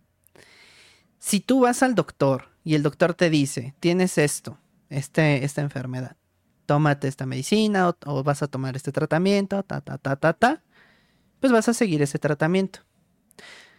Si 1.20 1.38
tú 1.38 1.60
vas 1.60 1.84
al 1.84 1.94
doctor 1.94 2.48
y 2.64 2.74
el 2.74 2.82
doctor 2.82 3.14
te 3.14 3.30
dice, 3.30 3.76
tienes 3.78 4.18
esto, 4.18 4.58
este, 4.90 5.44
esta 5.44 5.62
enfermedad, 5.62 6.16
tómate 6.66 7.08
esta 7.08 7.26
medicina 7.26 7.96
o, 8.06 8.22
vas 8.22 8.42
a 8.42 8.48
tomar 8.48 8.76
este 8.76 8.92
tratamiento, 8.92 9.62
ta, 9.62 9.80
ta, 9.80 9.98
ta, 9.98 10.16
ta, 10.16 10.32
ta, 10.34 10.62
pues 11.40 11.52
vas 11.52 11.68
a 11.68 11.74
seguir 11.74 12.02
ese 12.02 12.18
tratamiento. 12.18 12.80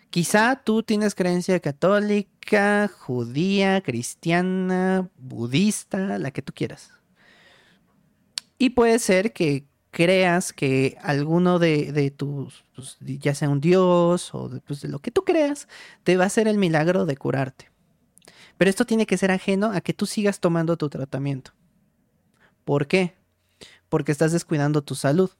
Quizá 0.09 0.57
tú 0.57 0.83
tienes 0.83 1.15
creencia 1.15 1.59
católica, 1.61 2.89
judía, 2.89 3.81
cristiana, 3.81 5.09
budista, 5.17 6.17
la 6.17 6.31
que 6.31 6.41
tú 6.41 6.51
quieras. 6.53 6.91
Y 8.57 8.71
puede 8.71 8.99
ser 8.99 9.31
que 9.31 9.65
creas 9.89 10.51
que 10.51 10.97
alguno 11.01 11.59
de, 11.59 11.93
de 11.93 12.11
tus, 12.11 12.65
pues, 12.75 12.97
ya 12.99 13.35
sea 13.35 13.49
un 13.49 13.61
dios 13.61 14.35
o 14.35 14.49
de, 14.49 14.59
pues, 14.59 14.81
de 14.81 14.89
lo 14.89 14.99
que 14.99 15.11
tú 15.11 15.23
creas, 15.23 15.69
te 16.03 16.17
va 16.17 16.25
a 16.25 16.27
hacer 16.27 16.47
el 16.47 16.57
milagro 16.57 17.05
de 17.05 17.15
curarte. 17.15 17.70
Pero 18.61 18.69
esto 18.69 18.85
tiene 18.85 19.07
que 19.07 19.17
ser 19.17 19.31
ajeno 19.31 19.71
a 19.73 19.81
que 19.81 19.91
tú 19.91 20.05
sigas 20.05 20.39
tomando 20.39 20.77
tu 20.77 20.87
tratamiento. 20.87 21.49
¿Por 22.63 22.85
qué? 22.85 23.15
Porque 23.89 24.11
estás 24.11 24.33
descuidando 24.33 24.83
tu 24.83 24.93
salud. 24.93 25.31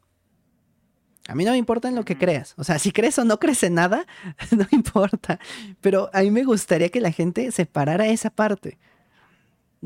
A 1.28 1.36
mí 1.36 1.46
no 1.46 1.51
me 1.51 1.58
importa 1.58 1.88
en 1.88 1.94
lo 1.94 2.04
que 2.04 2.18
creas. 2.18 2.56
O 2.58 2.63
sea, 2.63 2.80
si 2.80 2.92
crees 2.92 3.20
o 3.20 3.24
no 3.24 3.38
crees 3.40 3.62
en 3.62 3.75
nada, 3.75 4.08
no 4.50 4.66
importa. 4.72 5.40
Pero 5.82 6.10
a 6.13 6.22
mí 6.22 6.32
me 6.32 6.44
gustaría 6.44 6.90
que 6.90 7.00
la 7.00 7.12
gente 7.12 7.51
separara 7.51 8.08
esa 8.08 8.32
parte. 8.32 8.80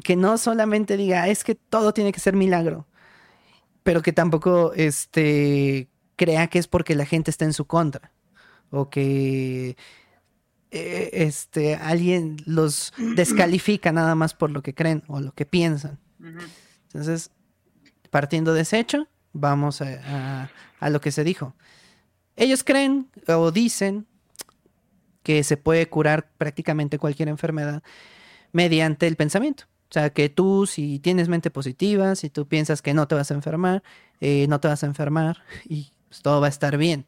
Que 0.02 0.16
no 0.16 0.38
solamente 0.38 0.96
diga, 0.96 1.28
es 1.28 1.44
que 1.44 1.56
todo 1.56 1.94
tiene 1.94 2.14
que 2.14 2.22
ser 2.22 2.38
milagro. 2.38 2.88
Pero 3.84 4.02
que 4.02 4.14
tampoco 4.14 4.72
este, 4.76 5.90
crea 6.16 6.48
que 6.48 6.60
es 6.60 6.68
porque 6.70 6.96
la 6.96 7.06
gente 7.06 7.32
está 7.32 7.44
en 7.44 7.52
su 7.52 7.66
contra. 7.66 8.14
O 8.70 8.90
que 8.90 9.76
eh, 10.72 11.10
este, 11.14 11.76
alguien 11.76 12.38
los 12.46 12.94
descalifica 12.98 13.92
nada 13.92 14.16
más 14.16 14.34
por 14.34 14.52
lo 14.52 14.62
que 14.62 14.74
creen 14.74 15.04
o 15.08 15.20
lo 15.22 15.32
que 15.34 15.46
piensan. 15.46 16.00
Ujú. 16.20 16.40
Entonces, 16.88 17.32
partiendo 18.10 18.54
de 18.54 18.62
ese 18.62 18.80
hecho, 18.80 19.08
vamos 19.34 19.82
a, 19.82 19.86
a- 20.44 20.50
a 20.80 20.90
lo 20.90 21.02
que 21.02 21.12
se 21.12 21.24
dijo. 21.24 21.54
Ellos 22.36 22.64
creen 22.64 23.10
o 23.28 23.52
dicen 23.52 24.06
que 25.24 25.44
se 25.44 25.58
puede 25.58 25.88
curar 25.90 26.30
prácticamente 26.38 27.00
cualquier 27.00 27.30
enfermedad 27.30 27.82
mediante 28.52 29.08
el 29.08 29.16
pensamiento. 29.16 29.64
O 29.90 29.94
sea, 29.96 30.10
que 30.12 30.30
tú 30.30 30.66
si 30.68 31.00
tienes 31.00 31.30
mente 31.30 31.50
positiva, 31.52 32.16
si 32.16 32.30
tú 32.30 32.48
piensas 32.48 32.82
que 32.82 32.94
no 32.94 33.08
te 33.08 33.16
vas 33.16 33.32
a 33.32 33.34
enfermar, 33.34 33.84
eh, 34.20 34.46
no 34.50 34.60
te 34.60 34.68
vas 34.68 34.84
a 34.84 34.88
enfermar 34.88 35.44
y 35.66 35.94
pues, 36.10 36.22
todo 36.22 36.42
va 36.42 36.48
a 36.48 36.50
estar 36.50 36.78
bien. 36.78 37.06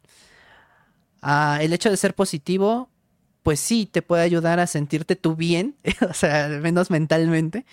Ah, 1.22 1.60
el 1.62 1.74
hecho 1.74 1.90
de 1.90 1.98
ser 1.98 2.14
positivo, 2.16 2.90
pues 3.48 3.62
sí, 3.62 3.86
te 3.86 4.02
puede 4.02 4.24
ayudar 4.24 4.60
a 4.60 4.68
sentirte 4.68 5.16
tú 5.16 5.38
bien, 5.38 5.78
o 6.10 6.14
sea, 6.14 6.48
al 6.48 6.60
menos 6.60 6.92
mentalmente, 6.92 7.66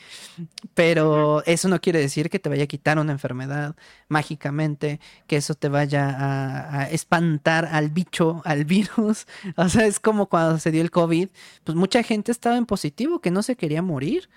pero 0.73 1.45
eso 1.47 1.69
no 1.69 1.81
quiere 1.81 1.99
decir 1.99 2.31
que 2.31 2.39
te 2.39 2.49
vaya 2.49 2.63
a 2.63 2.69
quitar 2.69 2.97
una 3.01 3.11
enfermedad 3.11 3.75
mágicamente, 4.07 5.01
que 5.27 5.35
eso 5.35 5.57
te 5.57 5.69
vaya 5.69 6.11
a, 6.11 6.83
a 6.83 6.91
espantar 6.91 7.67
al 7.73 7.91
bicho, 7.91 8.41
al 8.45 8.65
virus. 8.65 9.27
O 9.57 9.69
sea, 9.69 9.85
es 9.87 9.99
como 9.99 10.27
cuando 10.29 10.61
se 10.61 10.71
dio 10.71 10.81
el 10.81 10.93
COVID, 10.93 11.29
pues 11.65 11.75
mucha 11.77 12.05
gente 12.05 12.31
estaba 12.31 12.57
en 12.57 12.67
positivo, 12.67 13.21
que 13.21 13.33
no 13.33 13.43
se 13.43 13.57
quería 13.57 13.83
morir 13.83 14.31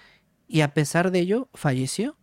y 0.47 0.61
a 0.61 0.73
pesar 0.73 1.11
de 1.11 1.19
ello 1.19 1.49
falleció. 1.53 2.17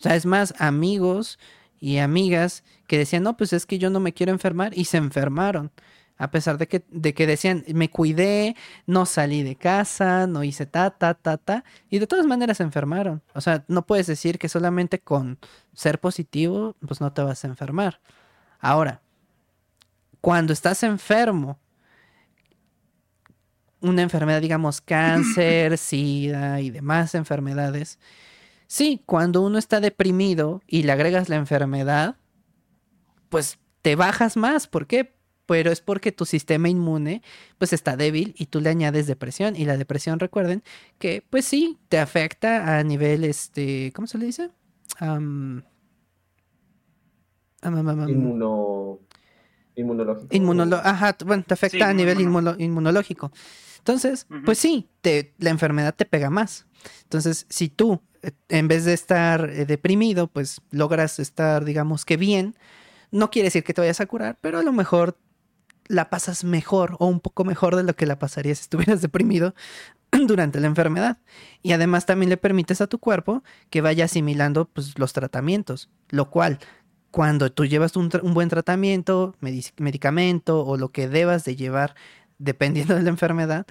O 0.00 0.02
sea, 0.02 0.16
es 0.16 0.26
más, 0.26 0.52
amigos 0.58 1.38
y 1.78 1.98
amigas 1.98 2.64
que 2.88 2.98
decían, 2.98 3.22
no, 3.22 3.36
pues 3.36 3.52
es 3.52 3.66
que 3.66 3.78
yo 3.78 3.88
no 3.88 4.00
me 4.00 4.12
quiero 4.12 4.32
enfermar 4.32 4.76
y 4.76 4.86
se 4.86 4.96
enfermaron. 4.96 5.70
A 6.18 6.30
pesar 6.30 6.56
de 6.56 6.66
que, 6.66 6.84
de 6.88 7.12
que 7.12 7.26
decían, 7.26 7.64
me 7.74 7.90
cuidé, 7.90 8.56
no 8.86 9.04
salí 9.04 9.42
de 9.42 9.56
casa, 9.56 10.26
no 10.26 10.44
hice 10.44 10.64
ta, 10.64 10.90
ta, 10.90 11.14
ta, 11.14 11.36
ta. 11.36 11.64
Y 11.90 11.98
de 11.98 12.06
todas 12.06 12.26
maneras 12.26 12.56
se 12.56 12.62
enfermaron. 12.62 13.22
O 13.34 13.40
sea, 13.40 13.64
no 13.68 13.86
puedes 13.86 14.06
decir 14.06 14.38
que 14.38 14.48
solamente 14.48 14.98
con 14.98 15.38
ser 15.74 16.00
positivo, 16.00 16.74
pues 16.86 17.00
no 17.00 17.12
te 17.12 17.22
vas 17.22 17.44
a 17.44 17.48
enfermar. 17.48 18.00
Ahora, 18.58 19.02
cuando 20.22 20.52
estás 20.54 20.82
enfermo, 20.82 21.58
una 23.80 24.02
enfermedad, 24.02 24.40
digamos, 24.40 24.80
cáncer, 24.80 25.76
sida 25.78 26.60
y 26.60 26.70
demás 26.70 27.14
enfermedades, 27.14 27.98
sí, 28.66 29.02
cuando 29.04 29.42
uno 29.42 29.58
está 29.58 29.80
deprimido 29.80 30.62
y 30.66 30.84
le 30.84 30.92
agregas 30.92 31.28
la 31.28 31.36
enfermedad, 31.36 32.16
pues 33.28 33.58
te 33.82 33.96
bajas 33.96 34.36
más. 34.36 34.66
¿Por 34.66 34.86
qué? 34.86 35.15
Pero 35.46 35.70
es 35.70 35.80
porque 35.80 36.12
tu 36.12 36.24
sistema 36.24 36.68
inmune 36.68 37.22
pues 37.58 37.72
está 37.72 37.96
débil 37.96 38.34
y 38.36 38.46
tú 38.46 38.60
le 38.60 38.70
añades 38.70 39.06
depresión 39.06 39.56
y 39.56 39.64
la 39.64 39.76
depresión 39.76 40.18
recuerden 40.18 40.62
que 40.98 41.24
pues 41.30 41.44
sí 41.44 41.78
te 41.88 41.98
afecta 41.98 42.78
a 42.78 42.82
nivel 42.82 43.24
este 43.24 43.92
¿cómo 43.94 44.06
se 44.06 44.18
le 44.18 44.26
dice? 44.26 44.50
Inmuno... 48.08 49.00
inmunológico. 49.74 50.28
Inmunolo 50.34 50.76
Ajá, 50.76 51.16
bueno, 51.24 51.44
te 51.46 51.54
afecta 51.54 51.88
a 51.88 51.92
nivel 51.92 52.20
inmunológico. 52.20 53.32
Entonces, 53.78 54.26
pues 54.44 54.58
sí, 54.58 54.88
te, 55.00 55.34
la 55.38 55.50
enfermedad 55.50 55.94
te 55.94 56.06
pega 56.06 56.28
más. 56.28 56.66
Entonces, 57.04 57.46
si 57.48 57.68
tú, 57.68 58.02
eh, 58.22 58.32
en 58.48 58.66
vez 58.66 58.84
de 58.84 58.92
estar 58.92 59.48
eh, 59.48 59.64
deprimido, 59.64 60.26
pues 60.26 60.60
logras 60.72 61.20
estar, 61.20 61.64
digamos 61.64 62.04
que 62.04 62.16
bien, 62.16 62.56
no 63.12 63.30
quiere 63.30 63.46
decir 63.46 63.62
que 63.62 63.74
te 63.74 63.80
vayas 63.80 64.00
a 64.00 64.06
curar, 64.06 64.38
pero 64.40 64.58
a 64.58 64.64
lo 64.64 64.72
mejor 64.72 65.16
la 65.88 66.10
pasas 66.10 66.44
mejor 66.44 66.96
o 66.98 67.06
un 67.06 67.20
poco 67.20 67.44
mejor 67.44 67.76
de 67.76 67.82
lo 67.82 67.94
que 67.94 68.06
la 68.06 68.18
pasarías 68.18 68.58
si 68.58 68.62
estuvieras 68.62 69.00
deprimido 69.02 69.54
durante 70.26 70.60
la 70.60 70.66
enfermedad. 70.66 71.18
Y 71.62 71.72
además 71.72 72.06
también 72.06 72.30
le 72.30 72.36
permites 72.36 72.80
a 72.80 72.86
tu 72.86 72.98
cuerpo 72.98 73.42
que 73.70 73.80
vaya 73.80 74.04
asimilando 74.04 74.66
pues, 74.66 74.98
los 74.98 75.12
tratamientos, 75.12 75.90
lo 76.08 76.30
cual 76.30 76.58
cuando 77.10 77.50
tú 77.50 77.64
llevas 77.64 77.96
un, 77.96 78.10
un 78.22 78.34
buen 78.34 78.48
tratamiento, 78.48 79.34
medicamento 79.40 80.64
o 80.64 80.76
lo 80.76 80.90
que 80.90 81.08
debas 81.08 81.44
de 81.44 81.56
llevar 81.56 81.94
dependiendo 82.38 82.94
de 82.94 83.02
la 83.02 83.10
enfermedad, 83.10 83.66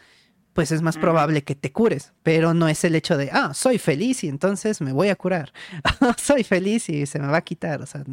pues 0.55 0.71
es 0.71 0.81
más 0.81 0.97
probable 0.97 1.43
que 1.43 1.53
te 1.53 1.73
cures, 1.73 2.13
pero 2.23 2.53
no 2.53 2.69
es 2.69 2.85
el 2.85 2.95
hecho 2.95 3.17
de, 3.17 3.29
ah, 3.33 3.53
soy 3.53 3.77
feliz 3.77 4.23
y 4.23 4.29
entonces 4.29 4.79
me 4.79 4.93
voy 4.93 5.09
a 5.09 5.17
curar, 5.17 5.51
soy 6.17 6.45
feliz 6.45 6.87
y 6.87 7.05
se 7.07 7.19
me 7.19 7.27
va 7.27 7.39
a 7.39 7.43
quitar, 7.43 7.81
o 7.81 7.85
sea, 7.85 8.05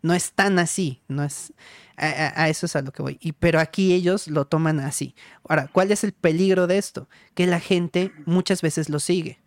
no 0.00 0.14
es 0.14 0.32
tan 0.32 0.58
así, 0.58 1.02
no 1.08 1.22
es, 1.22 1.52
a, 1.98 2.48
eso 2.48 2.64
es 2.64 2.74
a 2.74 2.80
lo 2.80 2.90
que 2.90 3.02
voy, 3.02 3.18
y, 3.20 3.32
pero 3.32 3.60
aquí 3.60 3.92
ellos 3.92 4.28
lo 4.28 4.46
toman 4.46 4.80
así. 4.80 5.14
Ahora, 5.46 5.68
¿cuál 5.70 5.92
es 5.92 6.04
el 6.04 6.14
peligro 6.14 6.66
de 6.66 6.78
esto? 6.78 7.06
Que 7.34 7.46
la 7.46 7.60
gente 7.60 8.12
muchas 8.24 8.62
veces 8.62 8.88
lo 8.88 8.98
sigue. 8.98 9.40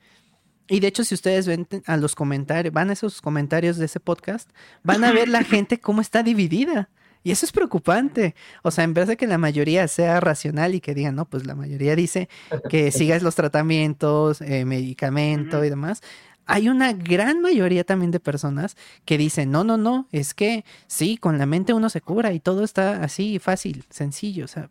Y 0.68 0.80
de 0.80 0.90
hecho, 0.90 1.04
si 1.04 1.16
ustedes 1.16 1.48
ven 1.48 1.68
a 1.88 1.98
los 1.98 2.14
comentarios, 2.14 2.72
van 2.72 2.92
a 2.92 2.94
esos 2.94 3.20
comentarios 3.20 3.78
de 3.78 3.86
ese 3.86 4.00
podcast, 4.00 4.48
van 4.84 5.04
a 5.04 5.12
ver 5.12 5.28
la 5.28 5.44
gente 5.44 5.80
cómo 5.80 6.02
está 6.02 6.22
dividida. 6.22 6.92
Y 7.24 7.32
eso 7.32 7.46
es 7.46 7.52
preocupante. 7.52 8.36
O 8.64 8.72
sea, 8.72 8.84
en 8.84 8.94
vez 8.94 9.08
de 9.08 9.18
que 9.18 9.28
la 9.28 9.38
mayoría 9.38 9.88
sea 9.88 10.20
racional 10.20 10.76
y 10.76 10.80
que 10.80 10.94
digan, 10.94 11.16
no, 11.16 11.26
pues 11.26 11.46
la 11.46 11.56
mayoría 11.56 11.96
dice 11.96 12.30
que 12.70 12.92
sigas 12.92 13.22
los 13.24 13.36
tratamientos, 13.36 14.42
eh, 14.42 14.66
medicamento 14.66 15.64
y 15.64 15.70
demás, 15.70 16.02
hay 16.48 16.70
una 16.70 16.94
gran 16.94 17.42
mayoría 17.42 17.84
también 17.84 18.10
de 18.12 18.22
personas 18.22 18.78
que 19.04 19.18
dicen, 19.18 19.52
no, 19.52 19.66
no, 19.66 19.78
no, 19.78 20.08
es 20.12 20.34
que 20.34 20.64
sí, 20.88 21.18
con 21.18 21.38
la 21.38 21.46
mente 21.46 21.74
uno 21.74 21.90
se 21.90 22.02
cura 22.02 22.32
y 22.32 22.40
todo 22.40 22.64
está 22.64 23.04
así 23.04 23.38
fácil, 23.38 23.84
sencillo. 23.90 24.46
O 24.46 24.48
sea, 24.48 24.70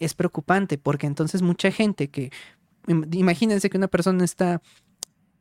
es 0.00 0.14
preocupante 0.14 0.78
porque 0.78 1.06
entonces 1.06 1.42
mucha 1.42 1.70
gente 1.70 2.08
que, 2.08 2.32
imagínense 2.88 3.70
que 3.70 3.78
una 3.78 3.86
persona 3.86 4.24
está 4.24 4.60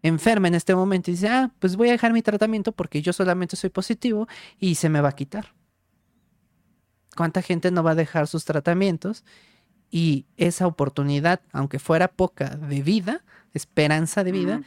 enferma 0.04 0.48
en 0.48 0.56
este 0.56 0.76
momento 0.76 1.10
y 1.10 1.16
dice, 1.16 1.30
ah, 1.30 1.52
pues 1.60 1.76
voy 1.76 1.90
a 1.90 1.94
dejar 1.94 2.14
mi 2.14 2.22
tratamiento 2.22 2.72
porque 2.72 3.02
yo 3.02 3.12
solamente 3.12 3.56
soy 3.56 3.70
positivo 3.70 4.28
y 4.60 4.76
se 4.76 4.90
me 4.90 5.02
va 5.02 5.10
a 5.10 5.16
quitar. 5.16 5.54
¿Cuánta 7.16 7.42
gente 7.42 7.72
no 7.72 7.84
va 7.84 7.92
a 7.92 7.96
dejar 7.96 8.28
sus 8.28 8.46
tratamientos? 8.46 9.24
Y 9.90 10.26
esa 10.38 10.68
oportunidad, 10.68 11.42
aunque 11.52 11.80
fuera 11.80 12.08
poca 12.08 12.50
de 12.56 12.82
vida, 12.82 13.24
esperanza 13.54 14.24
de 14.24 14.32
vida, 14.32 14.62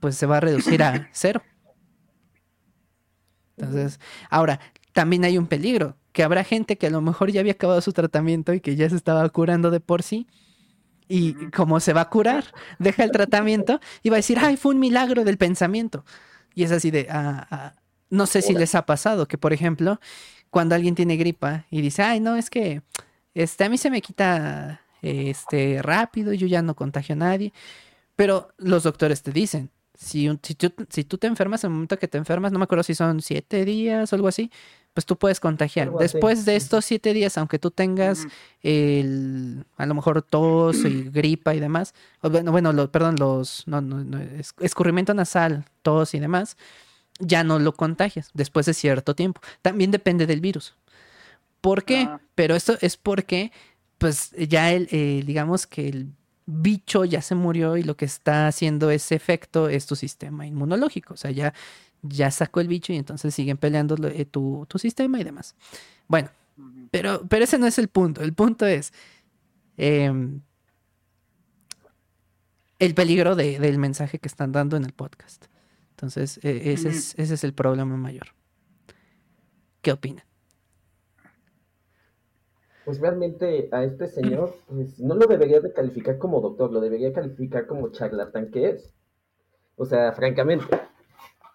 pues 0.00 0.16
se 0.16 0.26
va 0.26 0.38
a 0.38 0.40
reducir 0.40 0.82
a 0.82 1.08
cero. 1.12 1.42
Entonces, 3.56 4.00
ahora, 4.30 4.60
también 4.92 5.24
hay 5.24 5.38
un 5.38 5.46
peligro, 5.46 5.96
que 6.12 6.22
habrá 6.22 6.44
gente 6.44 6.76
que 6.78 6.86
a 6.86 6.90
lo 6.90 7.00
mejor 7.00 7.30
ya 7.30 7.40
había 7.40 7.52
acabado 7.52 7.80
su 7.80 7.92
tratamiento 7.92 8.54
y 8.54 8.60
que 8.60 8.76
ya 8.76 8.88
se 8.88 8.96
estaba 8.96 9.28
curando 9.30 9.70
de 9.70 9.80
por 9.80 10.02
sí. 10.02 10.28
Y 11.08 11.34
como 11.50 11.80
se 11.80 11.92
va 11.92 12.02
a 12.02 12.08
curar, 12.08 12.44
deja 12.78 13.04
el 13.04 13.10
tratamiento 13.10 13.80
y 14.02 14.10
va 14.10 14.16
a 14.16 14.18
decir, 14.18 14.38
ay, 14.40 14.56
fue 14.56 14.74
un 14.74 14.80
milagro 14.80 15.24
del 15.24 15.38
pensamiento. 15.38 16.04
Y 16.54 16.62
es 16.62 16.70
así 16.70 16.90
de, 16.90 17.08
ah, 17.10 17.46
ah, 17.50 17.74
no 18.10 18.26
sé 18.26 18.42
si 18.42 18.54
les 18.54 18.76
ha 18.76 18.86
pasado 18.86 19.26
que, 19.26 19.38
por 19.38 19.52
ejemplo, 19.52 20.00
cuando 20.54 20.76
alguien 20.76 20.94
tiene 20.94 21.16
gripa 21.16 21.66
y 21.68 21.82
dice, 21.82 22.04
ay, 22.04 22.20
no, 22.20 22.36
es 22.36 22.48
que 22.48 22.80
este, 23.34 23.64
a 23.64 23.68
mí 23.68 23.76
se 23.76 23.90
me 23.90 24.00
quita 24.00 24.82
este, 25.02 25.82
rápido, 25.82 26.32
yo 26.32 26.46
ya 26.46 26.62
no 26.62 26.76
contagio 26.76 27.14
a 27.14 27.16
nadie. 27.16 27.52
Pero 28.14 28.50
los 28.56 28.84
doctores 28.84 29.24
te 29.24 29.32
dicen, 29.32 29.70
si, 29.94 30.30
si, 30.44 30.54
tú, 30.54 30.72
si 30.90 31.02
tú 31.02 31.18
te 31.18 31.26
enfermas, 31.26 31.64
en 31.64 31.70
el 31.70 31.74
momento 31.74 31.98
que 31.98 32.06
te 32.06 32.18
enfermas, 32.18 32.52
no 32.52 32.60
me 32.60 32.66
acuerdo 32.66 32.84
si 32.84 32.94
son 32.94 33.20
siete 33.20 33.64
días 33.64 34.12
o 34.12 34.14
algo 34.14 34.28
así, 34.28 34.52
pues 34.92 35.06
tú 35.06 35.18
puedes 35.18 35.40
contagiar. 35.40 35.90
Después 35.90 36.44
de 36.44 36.54
estos 36.54 36.84
siete 36.84 37.12
días, 37.12 37.36
aunque 37.36 37.58
tú 37.58 37.72
tengas 37.72 38.24
el, 38.62 39.66
a 39.76 39.86
lo 39.86 39.94
mejor 39.94 40.22
tos 40.22 40.84
y 40.84 41.02
gripa 41.10 41.52
y 41.56 41.58
demás, 41.58 41.94
bueno, 42.22 42.52
bueno 42.52 42.92
perdón, 42.92 43.16
los, 43.18 43.66
no, 43.66 43.80
no, 43.80 44.20
escurrimiento 44.60 45.14
nasal, 45.14 45.64
tos 45.82 46.14
y 46.14 46.20
demás, 46.20 46.56
ya 47.18 47.44
no 47.44 47.58
lo 47.58 47.74
contagias 47.74 48.30
después 48.34 48.66
de 48.66 48.74
cierto 48.74 49.14
tiempo. 49.14 49.40
También 49.62 49.90
depende 49.90 50.26
del 50.26 50.40
virus. 50.40 50.74
¿Por 51.60 51.84
qué? 51.84 52.06
Ah. 52.08 52.20
Pero 52.34 52.56
esto 52.56 52.76
es 52.80 52.96
porque, 52.96 53.52
pues 53.98 54.32
ya 54.32 54.72
el, 54.72 54.86
digamos 55.24 55.66
que 55.66 55.88
el 55.88 56.08
bicho 56.46 57.04
ya 57.04 57.22
se 57.22 57.34
murió 57.34 57.76
y 57.76 57.82
lo 57.82 57.96
que 57.96 58.04
está 58.04 58.48
haciendo 58.48 58.90
ese 58.90 59.14
efecto 59.14 59.68
es 59.68 59.86
tu 59.86 59.96
sistema 59.96 60.46
inmunológico. 60.46 61.14
O 61.14 61.16
sea, 61.16 61.30
ya, 61.30 61.54
ya 62.02 62.30
sacó 62.30 62.60
el 62.60 62.68
bicho 62.68 62.92
y 62.92 62.96
entonces 62.96 63.34
siguen 63.34 63.56
peleando 63.56 63.96
eh, 64.08 64.24
tu, 64.26 64.66
sistema 64.76 65.20
y 65.20 65.24
demás. 65.24 65.54
Bueno, 66.06 66.28
pero, 66.90 67.24
pero 67.28 67.44
ese 67.44 67.58
no 67.58 67.66
es 67.66 67.78
el 67.78 67.88
punto. 67.88 68.22
El 68.22 68.34
punto 68.34 68.66
es 68.66 68.92
em, 69.76 70.40
el 72.78 72.94
peligro 72.94 73.36
del 73.36 73.78
mensaje 73.78 74.18
que 74.18 74.28
están 74.28 74.52
dando 74.52 74.76
en 74.76 74.84
el 74.84 74.92
podcast. 74.92 75.46
Entonces, 75.94 76.40
e, 76.42 76.72
ese, 76.72 76.88
es, 76.88 77.14
ese 77.18 77.34
es 77.34 77.44
el 77.44 77.54
problema 77.54 77.96
mayor. 77.96 78.26
¿Qué 79.80 79.92
opina? 79.92 80.26
Pues 82.84 83.00
realmente 83.00 83.68
a 83.70 83.84
este 83.84 84.08
señor, 84.08 84.54
pues 84.68 84.98
no 84.98 85.14
lo 85.14 85.26
debería 85.26 85.60
de 85.60 85.72
calificar 85.72 86.18
como 86.18 86.40
doctor, 86.40 86.72
lo 86.72 86.80
debería 86.80 87.12
calificar 87.12 87.66
como 87.66 87.90
charlatán 87.90 88.50
que 88.50 88.70
es. 88.70 88.92
O 89.76 89.86
sea, 89.86 90.12
francamente, 90.12 90.66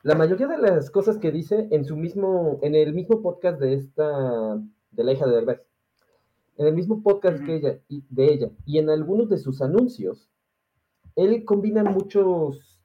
la 0.04 0.16
mayoría 0.16 0.48
de 0.48 0.58
las 0.58 0.90
cosas 0.90 1.18
que 1.18 1.32
dice 1.32 1.68
en 1.72 1.84
su 1.84 1.98
mismo, 1.98 2.60
en 2.62 2.76
el 2.76 2.94
mismo 2.94 3.22
podcast 3.22 3.60
de 3.60 3.74
esta, 3.74 4.56
de 4.92 5.04
la 5.04 5.12
hija 5.12 5.28
de 5.28 5.36
Derbez, 5.36 5.62
en 6.58 6.68
el 6.68 6.74
mismo 6.74 7.04
podcast 7.04 7.44
que 7.44 7.56
ella, 7.56 7.80
de 7.88 8.34
ella, 8.34 8.52
y 8.66 8.78
en 8.78 8.90
algunos 8.90 9.28
de 9.30 9.38
sus 9.38 9.62
anuncios, 9.62 10.30
él 11.16 11.44
combina 11.44 11.84
muchos 11.84 12.79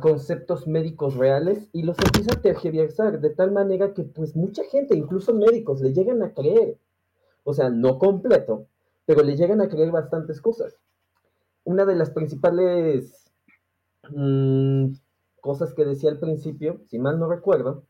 conceptos 0.00 0.66
médicos 0.66 1.16
reales 1.16 1.68
y 1.72 1.82
los 1.82 1.98
empieza 1.98 2.32
a 2.32 2.40
tergiversar 2.40 3.20
de 3.20 3.30
tal 3.30 3.52
manera 3.52 3.92
que 3.92 4.02
pues 4.02 4.34
mucha 4.34 4.64
gente, 4.64 4.96
incluso 4.96 5.34
médicos, 5.34 5.82
le 5.82 5.92
llegan 5.92 6.22
a 6.22 6.32
creer. 6.32 6.78
O 7.44 7.52
sea, 7.52 7.68
no 7.68 7.98
completo, 7.98 8.66
pero 9.04 9.22
le 9.22 9.36
llegan 9.36 9.60
a 9.60 9.68
creer 9.68 9.90
bastantes 9.90 10.40
cosas. 10.40 10.78
Una 11.64 11.84
de 11.84 11.96
las 11.96 12.10
principales 12.10 13.30
mm, 14.10 14.92
cosas 15.42 15.74
que 15.74 15.84
decía 15.84 16.10
al 16.10 16.18
principio, 16.18 16.80
si 16.86 16.98
mal 16.98 17.18
no 17.18 17.28
recuerdo, 17.28 17.84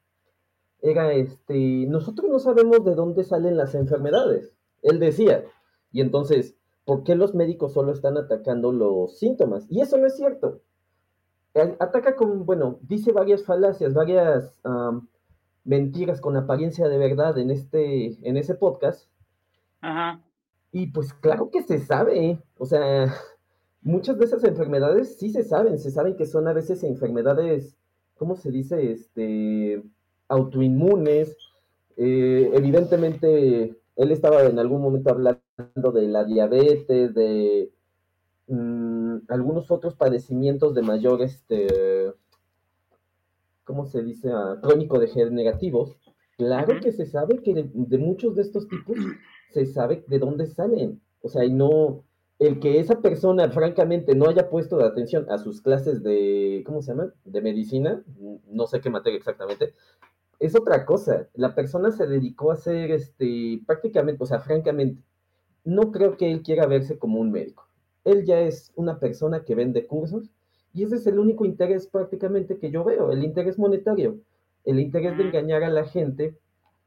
era 0.81 1.13
este, 1.13 1.87
nosotros 1.87 2.29
no 2.29 2.41
sabemos 2.41 2.85
de 2.85 2.97
dónde 2.97 3.23
salen 3.23 3.57
las 3.57 3.77
enfermedades. 3.77 4.53
Él 4.83 4.99
decía, 4.99 5.45
y 5.93 6.01
entonces, 6.01 6.57
¿por 6.85 7.05
qué 7.05 7.15
los 7.15 7.37
médicos 7.37 7.73
solo 7.73 7.93
están 7.93 8.17
atacando 8.17 8.73
los 8.73 9.17
síntomas? 9.17 9.65
Y 9.69 9.81
eso 9.81 9.97
no 9.97 10.07
es 10.09 10.17
cierto 10.17 10.61
ataca 11.61 12.17
con, 12.17 12.47
bueno, 12.47 12.79
dice 12.83 13.13
varias 13.13 13.45
falacias, 13.45 13.95
varias 13.95 14.61
mentiras 15.65 16.21
con 16.21 16.37
apariencia 16.37 16.89
de 16.89 16.99
verdad 16.99 17.39
en 17.39 17.51
este, 17.51 18.19
en 18.27 18.37
ese 18.37 18.55
podcast. 18.55 19.09
Ajá. 19.81 20.23
Y 20.73 20.89
pues 20.89 21.13
claro 21.15 21.51
que 21.51 21.63
se 21.63 21.79
sabe, 21.79 22.43
o 22.59 22.67
sea, 22.67 23.15
muchas 23.83 24.19
de 24.19 24.25
esas 24.25 24.45
enfermedades 24.45 25.19
sí 25.19 25.31
se 25.31 25.43
saben, 25.43 25.79
se 25.79 25.91
saben 25.91 26.17
que 26.17 26.27
son 26.27 26.47
a 26.49 26.53
veces 26.53 26.85
enfermedades 26.85 27.79
¿cómo 28.19 28.37
se 28.37 28.51
dice? 28.51 28.93
Este, 28.93 29.83
autoinmunes. 30.29 31.37
Eh, 31.97 32.51
evidentemente, 32.53 33.77
él 33.97 34.13
estaba 34.13 34.43
en 34.43 34.59
algún 34.59 34.83
momento 34.83 35.11
hablando 35.11 35.93
de 35.93 36.09
la 36.09 36.25
diabetes, 36.25 37.15
de 37.15 37.71
mm, 38.49 39.19
algunos 39.29 39.71
otros 39.71 39.95
padecimientos 39.95 40.75
de 40.75 40.83
mayor, 40.83 41.23
este, 41.23 42.13
¿cómo 43.65 43.87
se 43.87 44.03
dice? 44.03 44.31
Ah, 44.33 44.59
crónico 44.63 44.99
degenerativos. 44.99 45.97
Claro 46.37 46.81
que 46.81 46.93
se 46.93 47.05
sabe 47.05 47.43
que 47.43 47.53
de, 47.53 47.99
muchos 47.99 48.37
de 48.37 48.43
estos 48.43 48.69
tipos 48.69 48.97
se 49.51 49.67
sabe 49.67 50.05
de 50.07 50.19
dónde 50.19 50.47
salen. 50.47 51.01
O 51.21 51.29
sea, 51.29 51.45
y 51.45 51.53
no, 51.53 52.05
el 52.39 52.61
que 52.61 52.79
esa 52.79 53.01
persona, 53.03 53.51
francamente, 53.51 54.15
no 54.15 54.29
haya 54.29 54.49
puesto 54.49 54.83
atención 54.85 55.27
a 55.31 55.39
sus 55.39 55.61
clases 55.61 56.03
de, 56.03 56.63
¿cómo 56.65 56.81
se 56.81 56.93
llama? 56.93 57.13
De 57.25 57.43
medicina, 57.43 58.03
no 58.47 58.67
sé 58.67 58.81
qué 58.81 58.89
materia 58.89 59.19
exactamente, 59.19 59.75
es 60.39 60.55
otra 60.55 60.87
cosa. 60.87 61.29
La 61.35 61.55
persona 61.55 61.91
se 61.91 62.07
dedicó 62.07 62.51
a 62.51 62.55
hacer, 62.55 62.93
este, 62.93 63.61
prácticamente, 63.67 64.23
o 64.23 64.27
sea, 64.27 64.39
francamente, 64.41 65.03
no 65.65 65.91
creo 65.93 66.17
que 66.17 66.31
él 66.31 66.43
quiera 66.43 66.67
verse 66.67 66.99
como 66.99 67.21
un 67.21 67.33
médico. 67.33 67.68
Él 68.09 68.25
ya 68.25 68.41
es 68.41 68.73
una 68.75 68.99
persona 68.99 69.45
que 69.45 69.55
vende 69.55 69.87
cursos 69.87 70.31
y 70.73 70.83
ese 70.85 70.97
es 70.97 71.07
el 71.07 71.19
único 71.19 71.45
interés 71.45 71.87
prácticamente 71.87 72.59
que 72.59 72.71
yo 72.71 72.83
veo, 72.85 73.13
el 73.13 73.23
interés 73.23 73.59
monetario, 73.59 74.19
el 74.65 74.81
interés 74.81 75.19
de 75.19 75.25
engañar 75.25 75.63
a 75.63 75.69
la 75.69 75.85
gente 75.85 76.39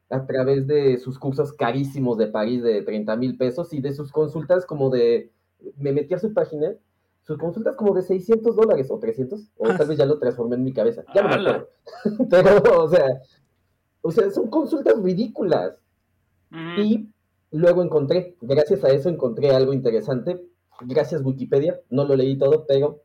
a 0.09 0.25
través 0.25 0.65
de 0.65 0.97
sus 0.97 1.19
cursos 1.19 1.53
carísimos 1.53 2.17
de 2.17 2.27
París 2.27 2.63
de 2.63 2.81
30 2.81 3.15
mil 3.17 3.37
pesos 3.37 3.71
y 3.71 3.81
de 3.81 3.93
sus 3.93 4.11
consultas 4.11 4.65
como 4.65 4.89
de, 4.89 5.31
me 5.77 5.91
metí 5.91 6.13
a 6.15 6.19
su 6.19 6.33
página, 6.33 6.73
sus 7.21 7.37
consultas 7.37 7.75
como 7.75 7.93
de 7.93 8.01
600 8.01 8.55
dólares 8.55 8.89
o 8.89 8.97
300, 8.97 9.51
o 9.57 9.67
tal 9.75 9.87
vez 9.87 9.97
ya 9.97 10.05
lo 10.07 10.17
transformé 10.17 10.55
en 10.55 10.63
mi 10.63 10.73
cabeza, 10.73 11.03
ya 11.13 11.21
no 11.21 11.29
me 11.29 11.35
acuerdo. 11.35 11.69
Pero, 12.29 12.83
o 12.83 12.89
sea, 12.89 13.21
o 14.01 14.11
sea, 14.11 14.31
son 14.31 14.49
consultas 14.49 15.01
ridículas. 15.01 15.75
Y 16.77 17.07
luego 17.51 17.81
encontré, 17.81 18.35
gracias 18.41 18.83
a 18.83 18.89
eso 18.89 19.07
encontré 19.07 19.51
algo 19.51 19.71
interesante, 19.71 20.41
gracias 20.85 21.21
Wikipedia, 21.23 21.79
no 21.89 22.05
lo 22.05 22.15
leí 22.15 22.37
todo, 22.37 22.65
pero 22.67 23.03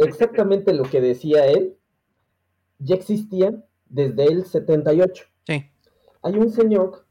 exactamente 0.00 0.74
lo 0.74 0.84
que 0.84 1.00
decía 1.00 1.46
él 1.46 1.76
ya 2.78 2.94
existía 2.94 3.64
desde 3.88 4.24
el 4.24 4.44
78. 4.44 5.24
Sí. 5.46 5.64
Hay 6.22 6.34
un 6.36 6.50
señor, 6.50 7.04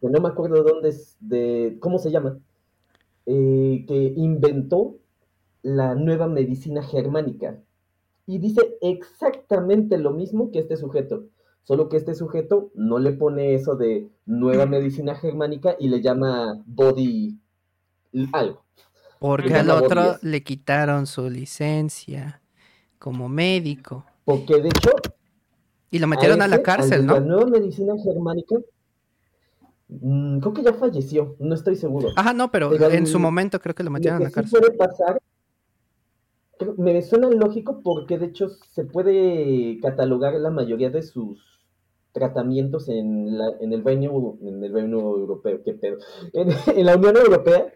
que 0.00 0.08
no 0.08 0.20
me 0.20 0.28
acuerdo 0.28 0.62
de 0.62 0.70
dónde 0.70 0.88
es, 0.90 1.16
de 1.20 1.76
cómo 1.80 1.98
se 1.98 2.10
llama, 2.10 2.38
eh, 3.26 3.84
que 3.88 4.12
inventó 4.16 4.96
la 5.62 5.94
nueva 5.94 6.28
medicina 6.28 6.82
germánica. 6.82 7.60
Y 8.26 8.38
dice 8.38 8.76
exactamente 8.80 9.98
lo 9.98 10.12
mismo 10.12 10.50
que 10.50 10.60
este 10.60 10.76
sujeto, 10.76 11.26
solo 11.62 11.88
que 11.88 11.96
este 11.96 12.14
sujeto 12.14 12.70
no 12.74 12.98
le 12.98 13.12
pone 13.12 13.54
eso 13.54 13.76
de 13.76 14.08
nueva 14.26 14.66
medicina 14.66 15.14
germánica 15.14 15.76
y 15.78 15.88
le 15.88 16.00
llama 16.00 16.62
body 16.66 17.38
algo. 18.32 18.62
Porque 19.18 19.54
al 19.54 19.70
otro 19.70 20.16
le 20.22 20.42
quitaron 20.42 21.06
su 21.06 21.28
licencia 21.30 22.40
como 22.98 23.28
médico. 23.28 24.04
Porque 24.24 24.60
de 24.60 24.68
hecho... 24.68 24.90
Y 25.90 25.98
lo 25.98 26.06
metieron 26.06 26.42
a, 26.42 26.48
la 26.48 26.62
cárcel, 26.62 27.06
¿no? 27.06 27.14
La 27.14 27.20
nueva 27.20 27.46
medicina 27.46 27.94
germánica 28.02 28.56
mm, 29.88 30.40
creo 30.40 30.52
que 30.52 30.62
ya 30.62 30.74
falleció, 30.74 31.36
no 31.38 31.54
estoy 31.54 31.76
seguro. 31.76 32.10
Ajá, 32.16 32.34
no, 32.34 32.50
pero, 32.50 32.72
en 32.90 33.06
su 33.06 33.18
momento 33.18 33.60
creo 33.60 33.74
que 33.74 33.84
lo 33.84 33.90
metieron 33.90 34.20
a 34.20 34.24
la 34.24 34.30
cárcel. 34.30 34.60
puede 34.60 34.76
pasar, 34.76 35.22
me 36.76 37.00
suena 37.02 37.30
lógico 37.30 37.80
porque 37.82 38.18
de 38.18 38.26
hecho 38.26 38.48
se 38.48 38.84
puede 38.84 39.78
catalogar 39.80 40.34
la 40.34 40.50
mayoría 40.50 40.90
de 40.90 41.02
sus 41.02 41.64
tratamientos 42.12 42.88
en, 42.88 43.38
la, 43.38 43.52
en 43.60 43.72
el 43.72 43.84
Reino 43.84 44.38
en 44.42 44.64
el 44.64 44.72
Reino 44.72 44.98
Europeo, 44.98 45.62
qué 45.62 45.74
pedo, 45.74 45.98
en 46.32 46.86
la 46.86 46.96
Unión 46.96 47.16
Europea 47.16 47.72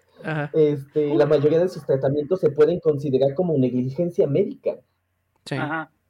este, 0.53 1.15
la 1.15 1.27
mayoría 1.27 1.59
de 1.59 1.69
sus 1.69 1.85
tratamientos 1.85 2.41
se 2.41 2.51
pueden 2.51 2.81
considerar 2.81 3.35
como 3.35 3.57
negligencia 3.57 4.27
médica. 4.27 4.79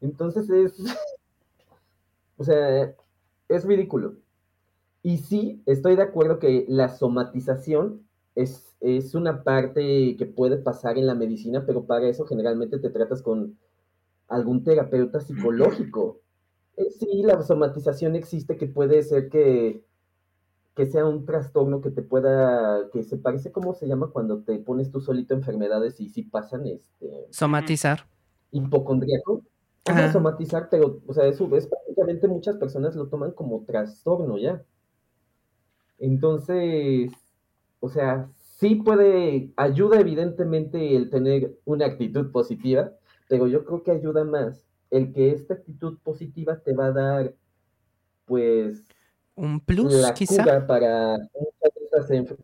Entonces 0.01 0.49
es, 0.51 0.75
o 2.37 2.45
sea, 2.45 2.95
es 3.49 3.65
ridículo. 3.65 4.17
Y 5.03 5.19
sí, 5.19 5.63
estoy 5.67 5.97
de 5.97 6.03
acuerdo 6.03 6.39
que 6.39 6.67
la 6.69 6.89
somatización 6.89 8.07
es, 8.35 8.77
es 8.81 9.15
una 9.15 9.43
parte 9.43 10.17
que 10.17 10.27
puede 10.27 10.59
pasar 10.59 10.99
en 10.99 11.07
la 11.07 11.15
medicina, 11.15 11.65
pero 11.67 11.85
para 11.85 12.09
eso 12.09 12.27
generalmente 12.27 12.79
te 12.79 12.91
tratas 12.91 13.23
con 13.23 13.59
algún 14.29 14.65
terapeuta 14.65 15.21
psicológico. 15.21 16.21
Eh, 16.77 16.89
sí, 16.99 17.25
la 17.25 17.43
somatización 17.43 18.15
existe 18.15 18.57
que 18.57 18.67
puede 18.67 19.03
ser 19.03 19.29
que 19.29 19.85
que 20.75 20.87
sea 20.87 21.05
un 21.05 21.27
trastorno 21.27 21.81
que 21.81 21.91
te 21.91 22.03
pueda, 22.03 22.89
que 22.93 23.03
se 23.03 23.17
parece, 23.17 23.53
¿cómo 23.53 23.75
se 23.75 23.87
llama 23.87 24.11
cuando 24.13 24.43
te 24.43 24.59
pones 24.59 24.91
tú 24.91 25.01
solito 25.01 25.35
enfermedades 25.35 26.01
y 26.01 26.09
si 26.09 26.23
pasan, 26.23 26.67
este... 26.67 27.27
Somatizar. 27.31 28.07
Hipocondríaco. 28.53 29.43
Ajá. 29.87 30.13
somatizar, 30.13 30.69
pero, 30.71 31.01
o 31.07 31.15
sea, 31.15 31.27
eso 31.27 31.49
es 31.57 31.67
prácticamente 31.67 32.29
muchas 32.29 32.57
personas 32.57 32.95
lo 32.95 33.09
toman 33.09 33.33
como 33.33 33.65
trastorno 33.65 34.39
ya. 34.39 34.63
Entonces, 35.99 37.11
o 37.81 37.89
sea, 37.89 38.31
sí 38.37 38.77
puede, 38.77 39.53
ayuda 39.57 40.01
evidentemente 40.01 40.97
el 40.97 41.11
tener 41.11 41.59
una 41.65 41.87
actitud 41.87 42.31
positiva, 42.31 42.93
pero 43.29 43.47
yo 43.47 43.65
creo 43.65 43.83
que 43.83 43.91
ayuda 43.91 44.25
más 44.25 44.65
el 44.91 45.13
que 45.13 45.31
esta 45.31 45.55
actitud 45.55 45.99
positiva 46.03 46.61
te 46.61 46.75
va 46.75 46.87
a 46.87 46.93
dar, 46.93 47.35
pues, 48.27 48.85
un 49.41 49.61
plus, 49.61 49.93
la 49.95 50.15
cura 50.15 50.67
para 50.67 51.19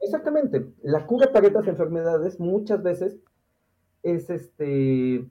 exactamente, 0.01 0.67
la 0.83 1.07
cura 1.07 1.31
para 1.33 1.47
estas 1.47 1.69
enfermedades 1.69 2.41
muchas 2.41 2.83
veces 2.83 3.19
es 4.03 4.31
este 4.31 5.29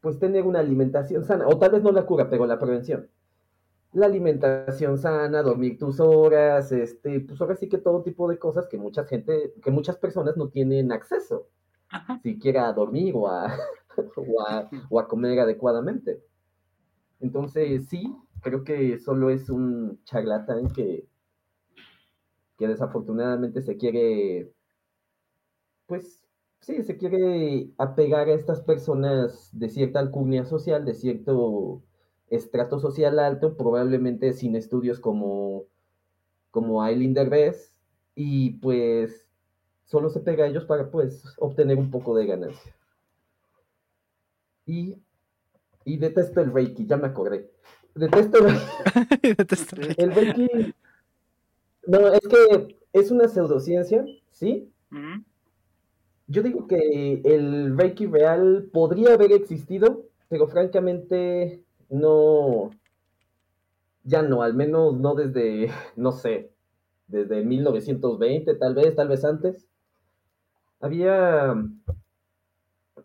pues 0.00 0.18
tener 0.18 0.44
una 0.44 0.58
alimentación 0.58 1.24
sana, 1.24 1.46
o 1.46 1.56
tal 1.56 1.70
vez 1.70 1.82
no 1.82 1.90
la 1.90 2.04
cura, 2.04 2.28
pero 2.28 2.44
la 2.44 2.58
prevención. 2.58 3.08
La 3.94 4.04
alimentación 4.04 4.98
sana, 4.98 5.40
dormir 5.40 5.78
tus 5.78 5.98
horas, 5.98 6.72
este, 6.72 7.20
pues 7.20 7.40
ahora 7.40 7.54
sí 7.54 7.70
que 7.70 7.78
todo 7.78 8.02
tipo 8.02 8.28
de 8.28 8.38
cosas 8.38 8.66
que 8.66 8.76
mucha 8.76 9.04
gente, 9.04 9.54
que 9.62 9.70
muchas 9.70 9.96
personas 9.96 10.36
no 10.36 10.48
tienen 10.48 10.92
acceso, 10.92 11.48
siquiera 12.22 12.68
a 12.68 12.74
dormir 12.74 13.14
o 13.16 13.28
a, 13.28 13.56
o 14.90 15.00
a 15.00 15.08
comer 15.08 15.40
adecuadamente. 15.40 16.22
Entonces, 17.20 17.86
sí, 17.88 18.14
creo 18.44 18.62
que 18.62 18.98
solo 19.00 19.30
es 19.30 19.50
un 19.50 20.00
charlatán 20.04 20.68
que, 20.70 21.08
que 22.58 22.68
desafortunadamente 22.68 23.62
se 23.62 23.76
quiere, 23.76 24.52
pues 25.86 26.22
sí, 26.60 26.82
se 26.84 26.96
quiere 26.96 27.70
apegar 27.78 28.28
a 28.28 28.34
estas 28.34 28.60
personas 28.60 29.48
de 29.52 29.68
cierta 29.68 29.98
alcurnia 29.98 30.44
social, 30.44 30.84
de 30.84 30.94
cierto 30.94 31.82
estrato 32.28 32.78
social 32.78 33.18
alto, 33.18 33.56
probablemente 33.56 34.32
sin 34.34 34.54
estudios 34.56 35.00
como, 35.00 35.64
como 36.50 36.82
Aileen 36.82 37.14
Derbez, 37.14 37.80
y 38.14 38.58
pues 38.58 39.26
solo 39.84 40.10
se 40.10 40.20
pega 40.20 40.44
a 40.44 40.48
ellos 40.48 40.66
para 40.66 40.90
pues 40.90 41.24
obtener 41.38 41.78
un 41.78 41.90
poco 41.90 42.14
de 42.14 42.26
ganancia. 42.26 42.76
Y, 44.66 45.02
y 45.84 45.98
detesto 45.98 46.40
el 46.40 46.52
Reiki, 46.52 46.86
ya 46.86 46.96
me 46.96 47.08
acordé. 47.08 47.50
Detesto 47.94 48.38
el, 49.96 50.12
Reiki. 50.12 50.74
No, 51.86 52.08
es 52.08 52.20
que 52.20 52.78
es 52.92 53.10
una 53.10 53.28
pseudociencia, 53.28 54.04
¿sí? 54.32 54.70
Yo 56.26 56.42
digo 56.42 56.66
que 56.66 57.20
el 57.24 57.76
Reiki 57.76 58.06
real 58.06 58.68
podría 58.72 59.14
haber 59.14 59.32
existido, 59.32 60.06
pero 60.28 60.46
francamente 60.46 61.62
no, 61.90 62.70
ya 64.02 64.22
no, 64.22 64.42
al 64.42 64.54
menos 64.54 64.96
no 64.96 65.14
desde, 65.14 65.70
no 65.96 66.12
sé, 66.12 66.50
desde 67.08 67.44
1920, 67.44 68.54
tal 68.54 68.74
vez, 68.74 68.94
tal 68.94 69.08
vez 69.08 69.24
antes. 69.24 69.66
Había 70.80 71.54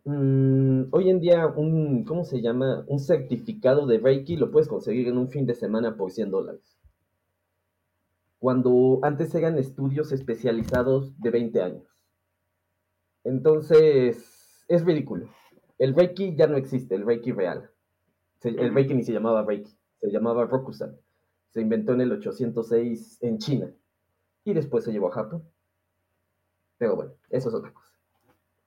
Mm, 0.10 0.88
hoy 0.90 1.12
en 1.12 1.20
día, 1.20 1.46
un, 1.46 2.04
¿cómo 2.04 2.24
se 2.24 2.42
llama? 2.42 2.84
Un 2.88 2.98
certificado 2.98 3.86
de 3.86 4.00
Reiki 4.00 4.38
lo 4.38 4.50
puedes 4.50 4.68
conseguir 4.68 5.08
en 5.08 5.20
un 5.20 5.30
fin 5.30 5.46
de 5.46 5.54
semana 5.54 5.98
por 5.98 6.10
100 6.10 6.32
dólares. 6.32 6.80
Cuando 8.40 9.00
antes 9.04 9.36
eran 9.36 9.60
estudios 9.60 10.12
especializados 10.12 11.20
de 11.20 11.30
20 11.30 11.62
años. 11.62 11.84
Entonces, 13.24 14.66
es 14.68 14.84
ridículo. 14.84 15.30
El 15.78 15.94
Reiki 15.94 16.36
ya 16.36 16.48
no 16.48 16.58
existe, 16.58 16.96
el 16.96 17.06
Reiki 17.06 17.32
real. 17.32 17.70
el 18.42 18.74
Reiki 18.74 18.96
ni 18.96 19.04
se 19.04 19.14
llamaba 19.14 19.44
Reiki, 19.44 19.78
se 20.02 20.10
llamaba 20.10 20.46
Rokusan. 20.46 20.98
Se 21.50 21.62
inventó 21.62 21.94
en 21.94 22.02
el 22.02 22.12
806 22.14 23.20
en 23.22 23.38
China 23.38 23.72
y 24.44 24.54
después 24.54 24.86
se 24.86 24.92
llevó 24.92 25.10
a 25.10 25.14
Japón. 25.14 25.44
Pero 26.80 26.96
bueno, 26.96 27.12
eso 27.30 27.50
es 27.50 27.54
otra 27.56 27.72
cosa. 27.72 27.89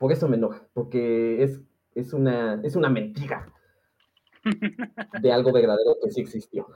Por 0.02 0.10
eso 0.10 0.26
me 0.26 0.34
enoja, 0.34 0.66
porque 0.72 1.44
es, 1.44 1.60
es, 1.94 2.12
una, 2.12 2.60
es 2.64 2.74
una 2.74 2.90
mentira. 2.90 3.52
de 5.22 5.32
algo 5.32 5.52
verdadero 5.52 5.96
que 6.02 6.10
sí 6.10 6.22
existió. 6.22 6.66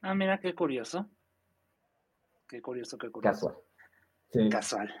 Ah, 0.00 0.14
mira, 0.14 0.40
qué 0.40 0.54
curioso. 0.54 1.10
Qué 2.48 2.62
curioso, 2.62 2.96
qué 2.96 3.10
curioso. 3.10 3.66
Casual. 4.32 4.48
Casual. 4.50 4.94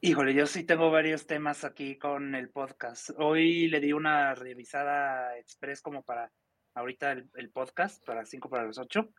Híjole, 0.00 0.32
yo 0.32 0.46
sí 0.46 0.64
tengo 0.64 0.90
varios 0.90 1.26
temas 1.26 1.64
aquí 1.64 1.98
con 1.98 2.34
el 2.34 2.48
podcast. 2.48 3.10
Hoy 3.18 3.68
le 3.68 3.80
di 3.80 3.92
una 3.92 4.34
revisada 4.34 5.36
express 5.36 5.82
como 5.82 6.02
para 6.04 6.32
ahorita 6.72 7.12
el, 7.12 7.50
podcast, 7.50 8.02
para 8.06 8.24
5 8.24 8.48
para 8.48 8.64
las 8.64 8.78
8. 8.78 9.10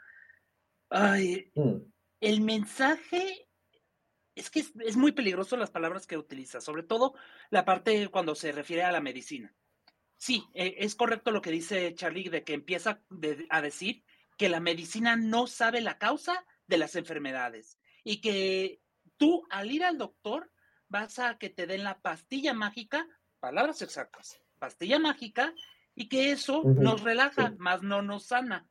Ay, 0.89 1.51
mm. 1.53 1.75
el 2.19 2.41
mensaje 2.41 3.48
es 4.39 4.49
que 4.49 4.59
es, 4.59 4.95
muy 4.95 5.11
peligroso 5.11 5.57
las 5.57 5.69
palabras 5.69 6.07
que 6.07 6.17
utiliza, 6.17 6.61
sobre 6.61 6.83
todo 6.83 7.13
la 7.49 7.65
parte 7.65 8.07
cuando 8.09 8.35
se 8.35 8.51
refiere 8.51 8.83
a 8.83 8.91
la 8.91 9.01
medicina. 9.01 9.53
Sí, 10.17 10.45
e, 10.53 10.75
es 10.79 10.95
correcto 10.95 11.31
lo 11.31 11.41
que 11.41 11.51
dice 11.51 11.93
Charlie 11.95 12.29
de 12.29 12.43
que 12.43 12.53
empieza 12.53 13.01
a 13.49 13.61
decir 13.61 14.03
que 14.37 14.49
la 14.49 14.59
medicina 14.59 15.15
no 15.15 15.47
sabe 15.47 15.81
la 15.81 15.97
causa 15.97 16.45
de 16.67 16.77
las 16.77 16.95
enfermedades 16.95 17.79
y 18.03 18.21
que 18.21 18.81
tú 19.17 19.45
al 19.49 19.71
ir 19.71 19.83
al 19.83 19.97
doctor 19.97 20.51
vas 20.87 21.19
a 21.19 21.37
que 21.37 21.49
te 21.49 21.67
den 21.67 21.83
la 21.83 21.99
pastilla 22.01 22.53
mágica, 22.53 23.07
palabras 23.39 23.81
exactas, 23.81 24.41
pastilla 24.57 24.99
mágica, 24.99 25.53
y 25.95 26.07
que 26.07 26.31
eso 26.31 26.63
nos 26.63 27.01
relaja, 27.01 27.53
más 27.57 27.83
no 27.83 28.01
nos 28.01 28.27
sana. 28.27 28.69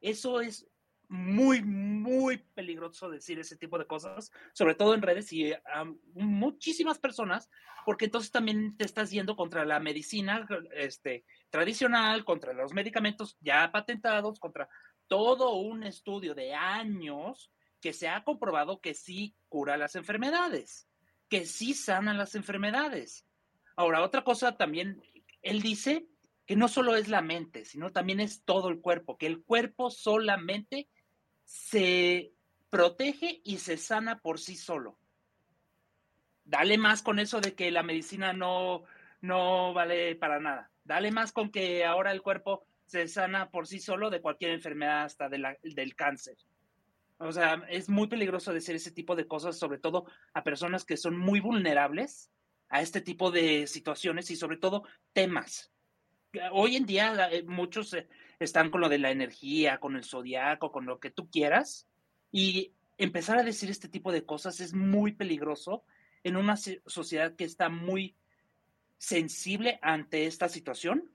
Eso 0.00 0.40
es 0.40 0.69
muy, 1.10 1.60
muy 1.60 2.38
peligroso 2.38 3.10
decir 3.10 3.40
ese 3.40 3.56
tipo 3.56 3.76
de 3.78 3.86
cosas, 3.86 4.30
sobre 4.52 4.76
todo 4.76 4.94
en 4.94 5.02
redes 5.02 5.32
y 5.32 5.52
a 5.52 5.84
muchísimas 6.14 7.00
personas, 7.00 7.50
porque 7.84 8.04
entonces 8.04 8.30
también 8.30 8.76
te 8.76 8.84
estás 8.84 9.10
yendo 9.10 9.34
contra 9.34 9.64
la 9.64 9.80
medicina 9.80 10.46
este, 10.72 11.24
tradicional, 11.50 12.24
contra 12.24 12.52
los 12.52 12.72
medicamentos 12.72 13.36
ya 13.40 13.72
patentados, 13.72 14.38
contra 14.38 14.68
todo 15.08 15.54
un 15.56 15.82
estudio 15.82 16.32
de 16.32 16.54
años 16.54 17.50
que 17.80 17.92
se 17.92 18.08
ha 18.08 18.22
comprobado 18.22 18.80
que 18.80 18.94
sí 18.94 19.34
cura 19.48 19.76
las 19.76 19.96
enfermedades, 19.96 20.88
que 21.28 21.44
sí 21.44 21.74
sana 21.74 22.14
las 22.14 22.36
enfermedades. 22.36 23.26
Ahora, 23.74 24.02
otra 24.02 24.22
cosa 24.22 24.56
también, 24.56 25.02
él 25.42 25.60
dice 25.60 26.06
que 26.46 26.54
no 26.54 26.68
solo 26.68 26.94
es 26.94 27.08
la 27.08 27.20
mente, 27.20 27.64
sino 27.64 27.90
también 27.90 28.20
es 28.20 28.44
todo 28.44 28.68
el 28.68 28.80
cuerpo, 28.80 29.18
que 29.18 29.26
el 29.26 29.42
cuerpo 29.42 29.90
solamente 29.90 30.88
se 31.50 32.32
protege 32.70 33.40
y 33.42 33.58
se 33.58 33.76
sana 33.76 34.20
por 34.20 34.38
sí 34.38 34.54
solo. 34.54 34.96
Dale 36.44 36.78
más 36.78 37.02
con 37.02 37.18
eso 37.18 37.40
de 37.40 37.54
que 37.54 37.72
la 37.72 37.82
medicina 37.82 38.32
no, 38.32 38.84
no 39.20 39.74
vale 39.74 40.14
para 40.14 40.38
nada. 40.38 40.70
Dale 40.84 41.10
más 41.10 41.32
con 41.32 41.50
que 41.50 41.84
ahora 41.84 42.12
el 42.12 42.22
cuerpo 42.22 42.64
se 42.86 43.08
sana 43.08 43.50
por 43.50 43.66
sí 43.66 43.80
solo 43.80 44.10
de 44.10 44.20
cualquier 44.20 44.52
enfermedad, 44.52 45.02
hasta 45.02 45.28
del 45.28 45.96
cáncer. 45.96 46.36
O 47.18 47.32
sea, 47.32 47.64
es 47.68 47.88
muy 47.88 48.06
peligroso 48.06 48.52
decir 48.52 48.76
ese 48.76 48.92
tipo 48.92 49.16
de 49.16 49.26
cosas, 49.26 49.58
sobre 49.58 49.78
todo 49.78 50.06
a 50.32 50.44
personas 50.44 50.84
que 50.84 50.96
son 50.96 51.18
muy 51.18 51.40
vulnerables 51.40 52.30
a 52.68 52.80
este 52.80 53.00
tipo 53.00 53.32
de 53.32 53.66
situaciones 53.66 54.30
y 54.30 54.36
sobre 54.36 54.56
todo 54.56 54.84
temas. 55.12 55.72
Hoy 56.52 56.76
en 56.76 56.86
día 56.86 57.28
eh, 57.32 57.42
muchos 57.42 57.92
eh, 57.94 58.08
están 58.40 58.70
con 58.70 58.80
lo 58.80 58.88
de 58.88 58.98
la 58.98 59.10
energía, 59.10 59.78
con 59.78 59.96
el 59.96 60.04
zodiaco, 60.04 60.72
con 60.72 60.86
lo 60.86 60.98
que 60.98 61.10
tú 61.10 61.30
quieras. 61.30 61.86
Y 62.32 62.72
empezar 62.96 63.38
a 63.38 63.44
decir 63.44 63.70
este 63.70 63.88
tipo 63.88 64.12
de 64.12 64.24
cosas 64.24 64.60
es 64.60 64.74
muy 64.74 65.12
peligroso 65.12 65.84
en 66.24 66.36
una 66.36 66.56
sociedad 66.56 67.36
que 67.36 67.44
está 67.44 67.68
muy 67.68 68.16
sensible 68.98 69.78
ante 69.82 70.26
esta 70.26 70.48
situación, 70.48 71.10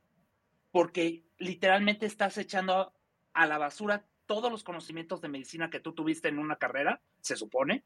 porque 0.72 1.24
literalmente 1.38 2.06
estás 2.06 2.38
echando 2.38 2.94
a 3.34 3.48
la 3.48 3.58
basura 3.58 4.06
todos 4.26 4.52
los 4.52 4.64
conocimientos 4.64 5.22
de 5.22 5.30
medicina 5.30 5.70
que 5.70 5.80
tú 5.80 5.94
tuviste 5.94 6.28
en 6.28 6.40
una 6.40 6.56
carrera, 6.56 7.02
se 7.22 7.36
supone, 7.36 7.84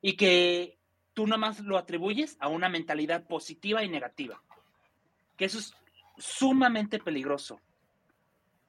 y 0.00 0.16
que 0.16 0.78
tú 1.14 1.26
nomás 1.26 1.60
lo 1.60 1.78
atribuyes 1.78 2.36
a 2.40 2.48
una 2.48 2.68
mentalidad 2.68 3.26
positiva 3.26 3.82
y 3.84 3.88
negativa. 3.88 4.42
Que 5.36 5.44
eso 5.44 5.58
es 5.58 5.74
sumamente 6.18 6.98
peligroso 6.98 7.60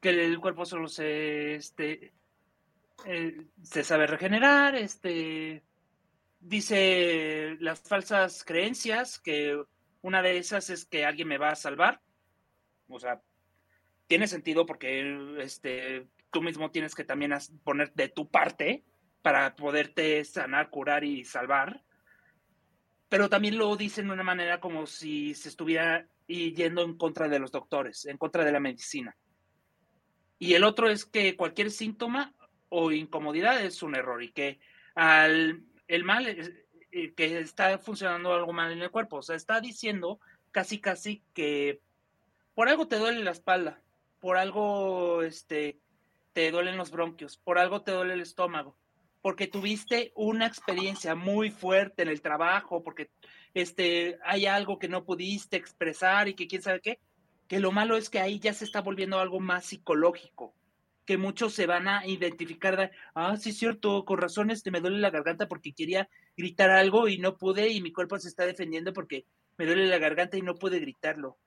que 0.08 0.26
el 0.26 0.40
cuerpo 0.40 0.66
solo 0.66 0.88
se, 0.88 1.56
este, 1.56 2.14
eh, 3.06 3.46
se 3.62 3.84
sabe 3.84 4.08
regenerar, 4.08 4.74
este, 4.76 5.64
dice 6.40 7.58
las 7.60 7.82
falsas 7.82 8.46
creencias, 8.46 9.20
que 9.20 9.62
una 10.02 10.22
de 10.22 10.38
esas 10.38 10.70
es 10.70 10.86
que 10.86 11.04
alguien 11.04 11.28
me 11.28 11.38
va 11.38 11.50
a 11.50 11.56
salvar, 11.56 12.00
o 12.88 13.00
sea, 13.02 13.22
tiene 14.08 14.28
sentido 14.28 14.66
porque 14.66 15.42
este, 15.42 16.08
tú 16.32 16.42
mismo 16.42 16.72
tienes 16.72 16.96
que 16.96 17.04
también 17.04 17.34
poner 17.66 17.92
de 17.94 18.08
tu 18.08 18.30
parte 18.30 18.86
para 19.22 19.58
poderte 19.58 20.24
sanar, 20.24 20.70
curar 20.70 21.04
y 21.04 21.26
salvar, 21.26 21.84
pero 23.10 23.28
también 23.28 23.58
lo 23.58 23.76
dicen 23.76 24.08
de 24.08 24.14
una 24.14 24.24
manera 24.24 24.62
como 24.62 24.88
si 24.88 25.34
se 25.34 25.50
estuviera 25.50 26.08
yendo 26.28 26.84
en 26.84 26.98
contra 26.98 27.28
de 27.28 27.40
los 27.40 27.52
doctores, 27.52 28.06
en 28.06 28.18
contra 28.18 28.46
de 28.46 28.54
la 28.54 28.62
medicina. 28.62 29.18
Y 30.40 30.54
el 30.54 30.64
otro 30.64 30.90
es 30.90 31.06
que 31.06 31.36
cualquier 31.36 31.72
síntoma 31.72 32.34
o 32.70 32.92
incomodidad 32.92 33.64
es 33.64 33.82
un 33.82 33.96
error 33.96 34.22
y 34.24 34.32
que 34.32 34.60
al, 34.96 35.64
el 35.88 36.04
mal, 36.04 36.28
eh, 36.28 37.14
que 37.16 37.40
está 37.40 37.78
funcionando 37.80 38.34
algo 38.34 38.54
mal 38.54 38.72
en 38.72 38.82
el 38.82 38.92
cuerpo, 38.92 39.18
o 39.18 39.22
sea, 39.22 39.36
está 39.36 39.62
diciendo 39.62 40.20
casi 40.52 40.80
casi 40.80 41.24
que 41.34 41.82
por 42.54 42.70
algo 42.70 42.88
te 42.88 42.98
duele 42.98 43.24
la 43.24 43.32
espalda, 43.32 43.82
por 44.20 44.38
algo 44.38 45.22
este, 45.22 45.80
te 46.34 46.52
duelen 46.52 46.78
los 46.78 46.92
bronquios, 46.92 47.38
por 47.38 47.58
algo 47.60 47.82
te 47.82 47.92
duele 47.92 48.14
el 48.14 48.22
estómago, 48.22 48.76
porque 49.22 49.48
tuviste 49.48 50.12
una 50.16 50.46
experiencia 50.46 51.16
muy 51.16 51.52
fuerte 51.52 52.04
en 52.04 52.10
el 52.10 52.22
trabajo, 52.22 52.84
porque 52.84 53.10
este, 53.54 54.18
hay 54.24 54.46
algo 54.46 54.80
que 54.80 54.88
no 54.88 55.04
pudiste 55.04 55.58
expresar 55.58 56.28
y 56.28 56.34
que 56.34 56.48
quién 56.48 56.62
sabe 56.62 56.82
qué, 56.82 57.00
que 57.48 57.60
lo 57.60 57.72
malo 57.72 57.98
es 57.98 58.10
que 58.10 58.20
ahí 58.20 58.40
ya 58.40 58.54
se 58.54 58.66
está 58.66 58.82
volviendo 58.82 59.20
algo 59.20 59.40
más 59.40 59.66
psicológico, 59.66 60.54
que 61.06 61.18
muchos 61.18 61.54
se 61.54 61.66
van 61.66 61.88
a 61.88 62.06
identificar, 62.06 62.78
de, 62.78 62.92
ah, 63.16 63.38
sí, 63.38 63.54
cierto, 63.54 64.04
con 64.06 64.18
razón 64.18 64.52
este, 64.52 64.72
me 64.72 64.82
duele 64.82 65.00
la 65.00 65.10
garganta 65.10 65.48
porque 65.48 65.74
quería 65.74 66.10
gritar 66.36 66.70
algo 66.70 67.08
y 67.08 67.18
no 67.18 67.38
pude 67.38 67.70
y 67.70 67.82
mi 67.82 67.94
cuerpo 67.94 68.20
se 68.20 68.28
está 68.28 68.46
defendiendo 68.46 68.94
porque 68.94 69.26
me 69.58 69.66
duele 69.66 69.88
la 69.88 69.98
garganta 69.98 70.38
y 70.38 70.42
no 70.42 70.56
pude 70.56 70.80
gritarlo. 70.80 71.38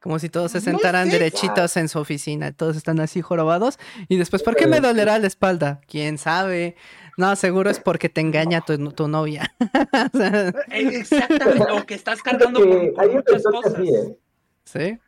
Como 0.00 0.18
si 0.18 0.28
todos 0.28 0.52
se 0.52 0.60
sentaran 0.60 1.08
derechitos 1.08 1.76
en 1.76 1.88
su 1.88 1.98
oficina, 1.98 2.52
todos 2.52 2.76
están 2.76 3.00
así 3.00 3.22
jorobados 3.22 3.78
y 4.08 4.18
después, 4.18 4.42
¿por 4.42 4.54
qué 4.54 4.66
me 4.66 4.80
dolerá 4.80 5.18
la 5.18 5.26
espalda? 5.26 5.80
¿Quién 5.88 6.18
sabe? 6.18 6.76
No, 7.16 7.34
seguro 7.34 7.70
es 7.70 7.80
porque 7.80 8.08
te 8.08 8.20
engaña 8.20 8.60
tu, 8.60 8.76
tu 8.90 9.08
novia. 9.08 9.54
Eh, 10.70 10.88
exactamente, 10.92 11.72
o 11.72 11.86
que 11.86 11.94
estás 11.94 12.22
cargando 12.22 12.60
con, 12.60 13.12
muchas 13.12 13.42
cosas. 13.42 13.78
¿eh? 13.78 14.18
¿Sí? 14.64 14.98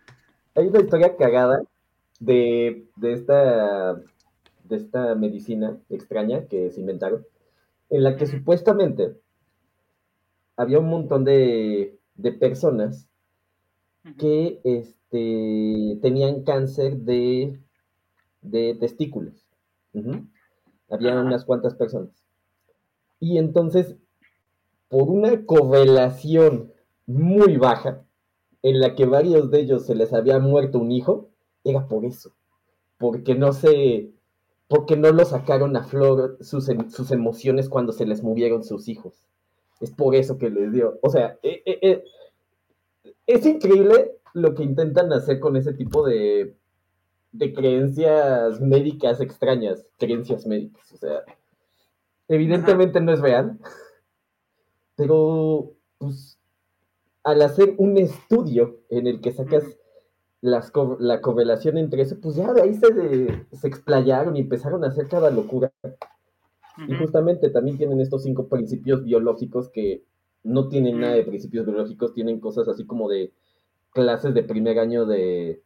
Hay 0.59 0.67
una 0.67 0.81
historia 0.81 1.17
cagada 1.17 1.63
de, 2.19 2.89
esta, 3.01 3.95
de 3.95 4.77
esta 4.77 5.15
medicina 5.15 5.79
extraña 5.89 6.47
que 6.47 6.71
se 6.71 6.81
inventaron, 6.81 7.25
en 7.91 8.03
la 8.03 8.17
que 8.17 8.27
supuestamente 8.27 9.17
había 10.57 10.81
un 10.81 10.91
montón 10.91 11.25
de, 11.25 11.97
personas 12.41 13.09
que 14.19 14.61
este, 14.65 15.99
tenían 16.03 16.43
cáncer 16.43 16.97
de, 16.97 17.61
de 18.43 18.77
testículos. 18.81 19.47
Había 20.91 21.21
unas 21.21 21.45
cuantas 21.45 21.75
personas. 21.75 22.11
Y 23.21 23.39
entonces, 23.39 23.95
por 24.89 25.09
una 25.09 25.45
correlación 25.47 26.73
muy 27.07 27.57
baja, 27.57 28.03
en 28.63 28.81
la 28.81 28.95
que 28.95 29.07
varios 29.07 29.51
de 29.51 29.61
ellos 29.61 29.87
se 29.87 29.95
les 29.95 30.13
había 30.13 30.39
muerto 30.39 30.79
un 30.79 30.91
hijo, 30.91 31.29
era 31.65 31.87
por 31.89 32.05
eso, 32.05 32.33
porque 32.99 33.35
no 33.35 33.53
se, 33.53 34.11
porque 34.69 34.97
no 34.97 35.11
lo 35.13 35.25
sacaron 35.25 35.77
a 35.77 35.85
flor 35.85 36.39
sus, 36.41 36.69
em, 36.69 36.91
sus 36.91 37.11
emociones 37.11 37.69
cuando 37.69 37.93
se 37.93 38.07
les 38.07 38.23
murieron 38.23 38.65
sus 38.65 38.89
hijos. 38.89 39.25
Es 39.81 39.91
por 39.91 40.15
eso 40.15 40.39
que 40.39 40.51
les 40.51 40.73
dio. 40.73 40.99
O 41.03 41.11
sea, 41.11 41.39
eh, 41.43 41.63
eh, 41.65 41.79
eh, 41.83 42.05
es 43.27 43.47
increíble 43.47 44.17
lo 44.35 44.55
que 44.55 44.65
intentan 44.65 45.13
hacer 45.13 45.41
con 45.41 45.57
ese 45.57 45.73
tipo 45.73 46.07
de, 46.07 46.55
de 47.33 47.53
creencias 47.53 48.61
médicas 48.61 49.21
extrañas, 49.21 49.87
creencias 49.99 50.47
médicas. 50.47 50.93
O 50.93 50.97
sea, 50.97 51.23
evidentemente 52.29 53.01
no 53.01 53.13
es 53.13 53.21
real, 53.21 53.59
pero 54.97 55.73
pues 55.99 56.38
al 57.25 57.43
hacer 57.43 57.75
un 57.79 57.99
estudio 57.99 58.81
en 58.91 59.07
el 59.07 59.21
que 59.21 59.33
sacas 59.33 59.79
las 60.41 60.73
la 61.01 61.21
correlación 61.21 61.79
entre 61.79 62.03
eso, 62.03 62.21
pues 62.21 62.37
ya 62.37 62.53
de 62.53 62.63
ahí 62.63 62.75
se, 62.75 63.47
se 63.53 63.69
explayaron 63.69 64.37
y 64.37 64.41
empezaron 64.41 64.85
a 64.85 64.89
hacer 64.89 65.09
cada 65.09 65.31
locura. 65.31 65.73
Y 66.87 66.95
justamente 66.95 67.51
también 67.51 67.77
tienen 67.77 68.01
estos 68.01 68.23
cinco 68.23 68.49
principios 68.49 69.03
biológicos 69.03 69.69
que 69.69 70.05
no 70.45 70.69
tienen 70.69 71.01
nada 71.01 71.15
de 71.15 71.25
principios 71.25 71.67
biológicos, 71.67 72.15
tienen 72.15 72.39
cosas 72.39 72.69
así 72.69 72.87
como 72.87 73.09
de 73.09 73.33
clases 73.91 74.33
de 74.33 74.45
primer 74.45 74.79
año 74.79 75.05
de, 75.05 75.63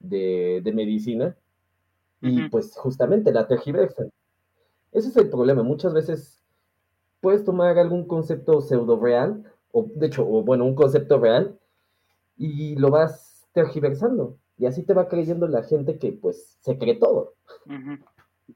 de, 0.00 0.72
medicina 0.74 1.36
y 2.20 2.48
pues 2.48 2.76
justamente 2.76 3.32
la 3.32 3.46
tergiversan. 3.46 4.12
Ese 4.92 5.08
es 5.08 5.16
el 5.16 5.30
problema. 5.30 5.62
Muchas 5.62 5.94
veces 5.94 6.42
puedes 7.20 7.44
tomar 7.44 7.78
algún 7.78 8.06
concepto 8.06 8.60
pseudo 8.60 8.98
real, 9.00 9.44
o 9.76 9.90
de 9.94 10.06
hecho, 10.06 10.26
o 10.26 10.42
bueno, 10.42 10.64
un 10.64 10.74
concepto 10.74 11.18
real, 11.18 11.60
y 12.38 12.76
lo 12.76 12.90
vas 12.90 13.46
tergiversando. 13.52 14.38
Y 14.56 14.64
así 14.64 14.82
te 14.82 14.94
va 14.94 15.06
creyendo 15.06 15.46
la 15.48 15.64
gente 15.64 15.98
que 15.98 16.12
pues 16.12 16.56
se 16.60 16.78
cree 16.78 16.94
todo. 16.94 17.34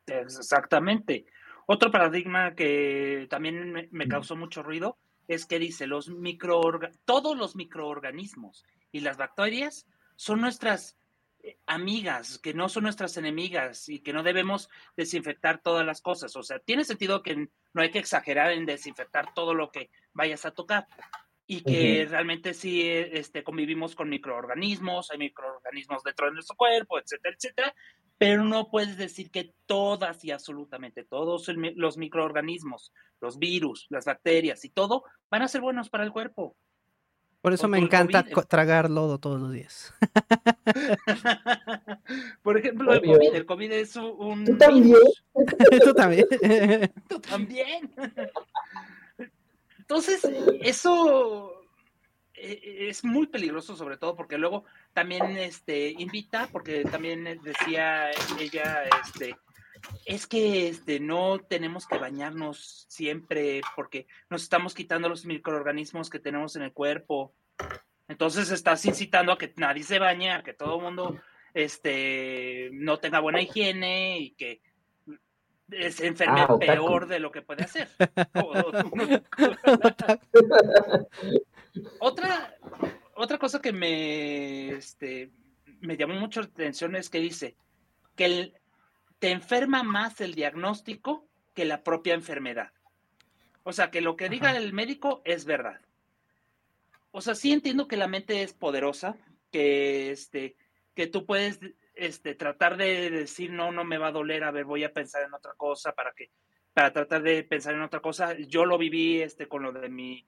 Exactamente. 0.06 1.26
Otro 1.66 1.90
paradigma 1.90 2.54
que 2.54 3.26
también 3.28 3.88
me, 3.90 4.08
causó 4.08 4.34
mucho 4.34 4.62
ruido 4.62 4.96
es 5.28 5.44
que 5.44 5.58
dice, 5.58 5.86
los 5.86 6.08
microorganismos, 6.08 7.04
todos 7.04 7.36
los 7.36 7.54
microorganismos 7.54 8.64
y 8.90 9.00
las 9.00 9.18
bacterias 9.18 9.86
son 10.16 10.40
nuestras 10.40 10.96
amigas, 11.66 12.38
que 12.38 12.54
no 12.54 12.68
son 12.68 12.84
nuestras 12.84 13.16
enemigas 13.16 13.88
y 13.88 14.00
que 14.00 14.12
no 14.12 14.22
debemos 14.22 14.68
desinfectar 14.96 15.62
todas 15.62 15.86
las 15.86 16.00
cosas. 16.00 16.34
O 16.36 16.42
sea, 16.42 16.58
tiene 16.58 16.84
sentido 16.84 17.22
que 17.22 17.48
no 17.72 17.82
hay 17.82 17.90
que 17.90 17.98
exagerar 17.98 18.52
en 18.52 18.66
desinfectar 18.66 19.32
todo 19.34 19.54
lo 19.54 19.70
que 19.70 19.90
vayas 20.12 20.44
a 20.44 20.50
tocar 20.52 20.86
y 21.46 21.62
que 21.62 22.06
realmente 22.08 22.54
sí 22.54 22.88
este, 22.88 23.42
convivimos 23.42 23.96
con 23.96 24.08
microorganismos, 24.08 25.10
hay 25.10 25.18
microorganismos 25.18 26.04
dentro 26.04 26.26
de 26.26 26.32
nuestro 26.32 26.54
cuerpo, 26.54 26.96
etcétera, 26.96 27.34
etcétera, 27.36 27.74
pero 28.16 28.44
no 28.44 28.70
puedes 28.70 28.96
decir 28.96 29.32
que 29.32 29.54
todas 29.66 30.24
y 30.24 30.30
absolutamente 30.30 31.02
todos 31.02 31.48
los 31.74 31.96
microorganismos, 31.96 32.92
los 33.20 33.38
virus, 33.40 33.86
las 33.88 34.04
bacterias 34.04 34.64
y 34.64 34.70
todo 34.70 35.02
van 35.28 35.42
a 35.42 35.48
ser 35.48 35.60
buenos 35.60 35.90
para 35.90 36.04
el 36.04 36.12
cuerpo. 36.12 36.56
Por 37.40 37.54
eso 37.54 37.68
me 37.68 37.78
encanta 37.78 38.24
tragar 38.48 38.90
lodo 38.90 39.18
todos 39.18 39.40
los 39.40 39.52
días. 39.52 39.94
Por 42.42 42.58
ejemplo, 42.58 42.92
el 42.92 43.00
COVID, 43.00 43.34
el 43.34 43.46
COVID 43.46 43.72
es 43.72 43.96
un... 43.96 44.44
¿Tú 44.44 44.58
también? 44.58 44.98
¿Tú 45.84 45.94
también? 45.94 46.26
¿Tú 47.08 47.20
también? 47.20 47.90
Entonces, 49.78 50.20
eso 50.60 51.62
e, 52.34 52.88
es 52.88 53.04
muy 53.04 53.26
peligroso, 53.26 53.74
sobre 53.74 53.96
todo 53.96 54.14
porque 54.14 54.36
luego 54.36 54.64
también 54.92 55.38
este, 55.38 55.90
invita, 55.90 56.48
porque 56.52 56.84
también 56.84 57.24
decía 57.42 58.10
ella, 58.38 58.82
este, 59.02 59.34
es 60.04 60.26
que 60.26 60.68
este, 60.68 61.00
no 61.00 61.38
tenemos 61.38 61.86
que 61.86 61.98
bañarnos 61.98 62.86
siempre 62.88 63.60
porque 63.76 64.06
nos 64.28 64.42
estamos 64.42 64.74
quitando 64.74 65.08
los 65.08 65.24
microorganismos 65.24 66.10
que 66.10 66.18
tenemos 66.18 66.56
en 66.56 66.62
el 66.62 66.72
cuerpo. 66.72 67.32
Entonces 68.08 68.50
estás 68.50 68.84
incitando 68.86 69.32
a 69.32 69.38
que 69.38 69.52
nadie 69.56 69.84
se 69.84 69.98
bañe, 69.98 70.32
a 70.32 70.42
que 70.42 70.52
todo 70.52 70.76
el 70.76 70.82
mundo 70.82 71.20
este, 71.54 72.70
no 72.72 72.98
tenga 72.98 73.20
buena 73.20 73.40
higiene 73.40 74.18
y 74.18 74.32
que 74.32 74.60
se 75.90 76.06
enferme 76.06 76.40
ah, 76.40 76.58
peor 76.58 77.06
de 77.06 77.20
lo 77.20 77.30
que 77.30 77.42
puede 77.42 77.64
hacer. 77.64 77.88
otra, 82.00 82.54
otra 83.14 83.38
cosa 83.38 83.60
que 83.60 83.72
me, 83.72 84.70
este, 84.70 85.30
me 85.80 85.96
llamó 85.96 86.14
mucho 86.14 86.40
la 86.40 86.46
atención 86.46 86.96
es 86.96 87.08
que 87.08 87.20
dice 87.20 87.54
que 88.16 88.24
el, 88.24 88.59
te 89.20 89.30
enferma 89.30 89.84
más 89.84 90.20
el 90.20 90.34
diagnóstico 90.34 91.28
que 91.54 91.64
la 91.64 91.84
propia 91.84 92.14
enfermedad. 92.14 92.72
O 93.62 93.72
sea, 93.72 93.90
que 93.90 94.00
lo 94.00 94.16
que 94.16 94.28
diga 94.28 94.56
el 94.56 94.72
médico 94.72 95.20
es 95.24 95.44
verdad. 95.44 95.80
O 97.12 97.20
sea, 97.20 97.34
sí 97.34 97.52
entiendo 97.52 97.86
que 97.86 97.98
la 97.98 98.08
mente 98.08 98.42
es 98.42 98.54
poderosa, 98.54 99.16
que, 99.52 100.10
este, 100.10 100.56
que 100.94 101.06
tú 101.06 101.26
puedes 101.26 101.60
este, 101.94 102.34
tratar 102.34 102.78
de 102.78 103.10
decir, 103.10 103.52
no, 103.52 103.72
no 103.72 103.84
me 103.84 103.98
va 103.98 104.08
a 104.08 104.12
doler, 104.12 104.42
a 104.42 104.50
ver, 104.50 104.64
voy 104.64 104.84
a 104.84 104.92
pensar 104.92 105.22
en 105.22 105.34
otra 105.34 105.52
cosa 105.54 105.92
para 105.92 106.12
que, 106.12 106.30
para 106.72 106.92
tratar 106.92 107.22
de 107.22 107.44
pensar 107.44 107.74
en 107.74 107.82
otra 107.82 108.00
cosa. 108.00 108.34
Yo 108.38 108.64
lo 108.64 108.78
viví 108.78 109.20
este, 109.20 109.48
con 109.48 109.62
lo 109.62 109.72
de 109.72 109.90
mi 109.90 110.26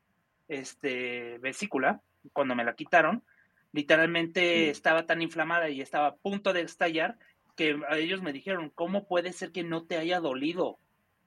este, 0.48 1.38
vesícula, 1.38 2.02
cuando 2.34 2.54
me 2.54 2.64
la 2.64 2.74
quitaron. 2.74 3.24
Literalmente 3.72 4.68
estaba 4.68 5.06
tan 5.06 5.22
inflamada 5.22 5.70
y 5.70 5.80
estaba 5.80 6.08
a 6.08 6.16
punto 6.16 6.52
de 6.52 6.60
estallar 6.60 7.16
que 7.56 7.78
ellos 7.92 8.22
me 8.22 8.32
dijeron, 8.32 8.70
¿cómo 8.74 9.06
puede 9.06 9.32
ser 9.32 9.52
que 9.52 9.64
no 9.64 9.84
te 9.84 9.96
haya 9.96 10.20
dolido? 10.20 10.78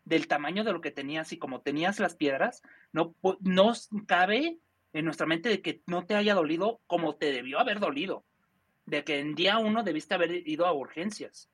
Del 0.03 0.27
tamaño 0.27 0.63
de 0.63 0.73
lo 0.73 0.81
que 0.81 0.91
tenías 0.91 1.31
y 1.31 1.37
como 1.37 1.61
tenías 1.61 1.99
las 1.99 2.15
piedras, 2.15 2.61
no, 2.91 3.15
no 3.41 3.73
cabe 4.05 4.59
en 4.93 5.05
nuestra 5.05 5.25
mente 5.25 5.49
de 5.49 5.61
que 5.61 5.81
no 5.87 6.05
te 6.05 6.15
haya 6.15 6.35
dolido 6.35 6.79
como 6.87 7.15
te 7.15 7.31
debió 7.31 7.59
haber 7.59 7.79
dolido. 7.79 8.23
De 8.85 9.03
que 9.03 9.19
en 9.19 9.33
día 9.33 9.57
uno 9.57 9.83
debiste 9.83 10.13
haber 10.13 10.47
ido 10.47 10.65
a 10.65 10.73
urgencias. 10.73 11.49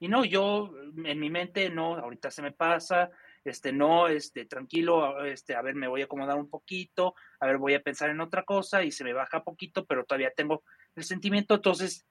Y 0.00 0.08
no, 0.08 0.24
yo 0.24 0.72
en 1.04 1.20
mi 1.20 1.30
mente 1.30 1.70
no, 1.70 1.96
ahorita 1.96 2.30
se 2.30 2.42
me 2.42 2.52
pasa, 2.52 3.10
este, 3.44 3.72
no, 3.72 4.08
este, 4.08 4.44
tranquilo, 4.46 5.24
este, 5.24 5.54
a 5.54 5.62
ver, 5.62 5.74
me 5.74 5.88
voy 5.88 6.02
a 6.02 6.04
acomodar 6.04 6.36
un 6.36 6.48
poquito, 6.48 7.14
a 7.40 7.46
ver, 7.46 7.58
voy 7.58 7.74
a 7.74 7.82
pensar 7.82 8.10
en 8.10 8.20
otra 8.20 8.42
cosa 8.42 8.82
y 8.82 8.90
se 8.90 9.04
me 9.04 9.12
baja 9.12 9.44
poquito, 9.44 9.84
pero 9.84 10.04
todavía 10.04 10.32
tengo 10.34 10.62
el 10.96 11.04
sentimiento, 11.04 11.54
entonces, 11.54 12.06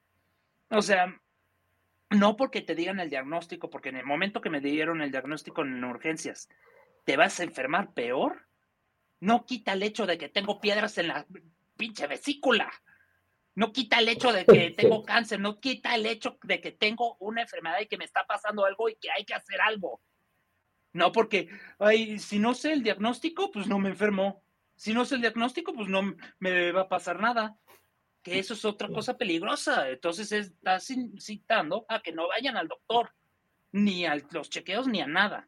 o 0.70 0.80
sea, 0.80 1.14
no 2.10 2.36
porque 2.36 2.62
te 2.62 2.74
digan 2.74 3.00
el 3.00 3.10
diagnóstico, 3.10 3.70
porque 3.70 3.88
en 3.88 3.96
el 3.96 4.06
momento 4.06 4.40
que 4.40 4.50
me 4.50 4.60
dieron 4.60 5.00
el 5.00 5.10
diagnóstico 5.10 5.62
en 5.62 5.82
urgencias, 5.84 6.48
te 7.04 7.16
vas 7.16 7.40
a 7.40 7.44
enfermar 7.44 7.92
peor, 7.92 8.46
no 9.20 9.44
quita 9.44 9.72
el 9.72 9.82
hecho 9.82 10.06
de 10.06 10.18
que 10.18 10.28
tengo 10.28 10.60
piedras 10.60 10.98
en 10.98 11.08
la 11.08 11.26
pinche 11.76 12.06
vesícula. 12.06 12.70
No 13.56 13.72
quita 13.72 14.00
el 14.00 14.08
hecho 14.08 14.32
de 14.32 14.44
que 14.44 14.70
tengo 14.76 15.04
cáncer, 15.04 15.40
no 15.40 15.60
quita 15.60 15.94
el 15.94 16.06
hecho 16.06 16.38
de 16.42 16.60
que 16.60 16.72
tengo 16.72 17.16
una 17.20 17.42
enfermedad 17.42 17.80
y 17.80 17.86
que 17.86 17.98
me 17.98 18.04
está 18.04 18.26
pasando 18.26 18.64
algo 18.64 18.88
y 18.88 18.96
que 18.96 19.10
hay 19.10 19.24
que 19.24 19.34
hacer 19.34 19.60
algo. 19.60 20.00
No, 20.92 21.10
porque, 21.10 21.48
ay, 21.78 22.18
si 22.18 22.38
no 22.38 22.54
sé 22.54 22.72
el 22.72 22.82
diagnóstico, 22.82 23.50
pues 23.50 23.66
no 23.66 23.78
me 23.78 23.88
enfermo. 23.88 24.44
Si 24.76 24.92
no 24.92 25.04
sé 25.04 25.16
el 25.16 25.20
diagnóstico, 25.22 25.72
pues 25.72 25.88
no 25.88 26.14
me 26.38 26.72
va 26.72 26.82
a 26.82 26.88
pasar 26.88 27.20
nada 27.20 27.56
que 28.24 28.38
eso 28.38 28.54
es 28.54 28.64
otra 28.64 28.88
cosa 28.88 29.16
peligrosa. 29.16 29.88
Entonces 29.90 30.32
estás 30.32 30.90
incitando 30.90 31.84
a 31.88 32.00
que 32.00 32.10
no 32.10 32.26
vayan 32.26 32.56
al 32.56 32.66
doctor, 32.66 33.12
ni 33.70 34.06
a 34.06 34.16
los 34.32 34.48
chequeos, 34.48 34.88
ni 34.88 35.02
a 35.02 35.06
nada. 35.06 35.46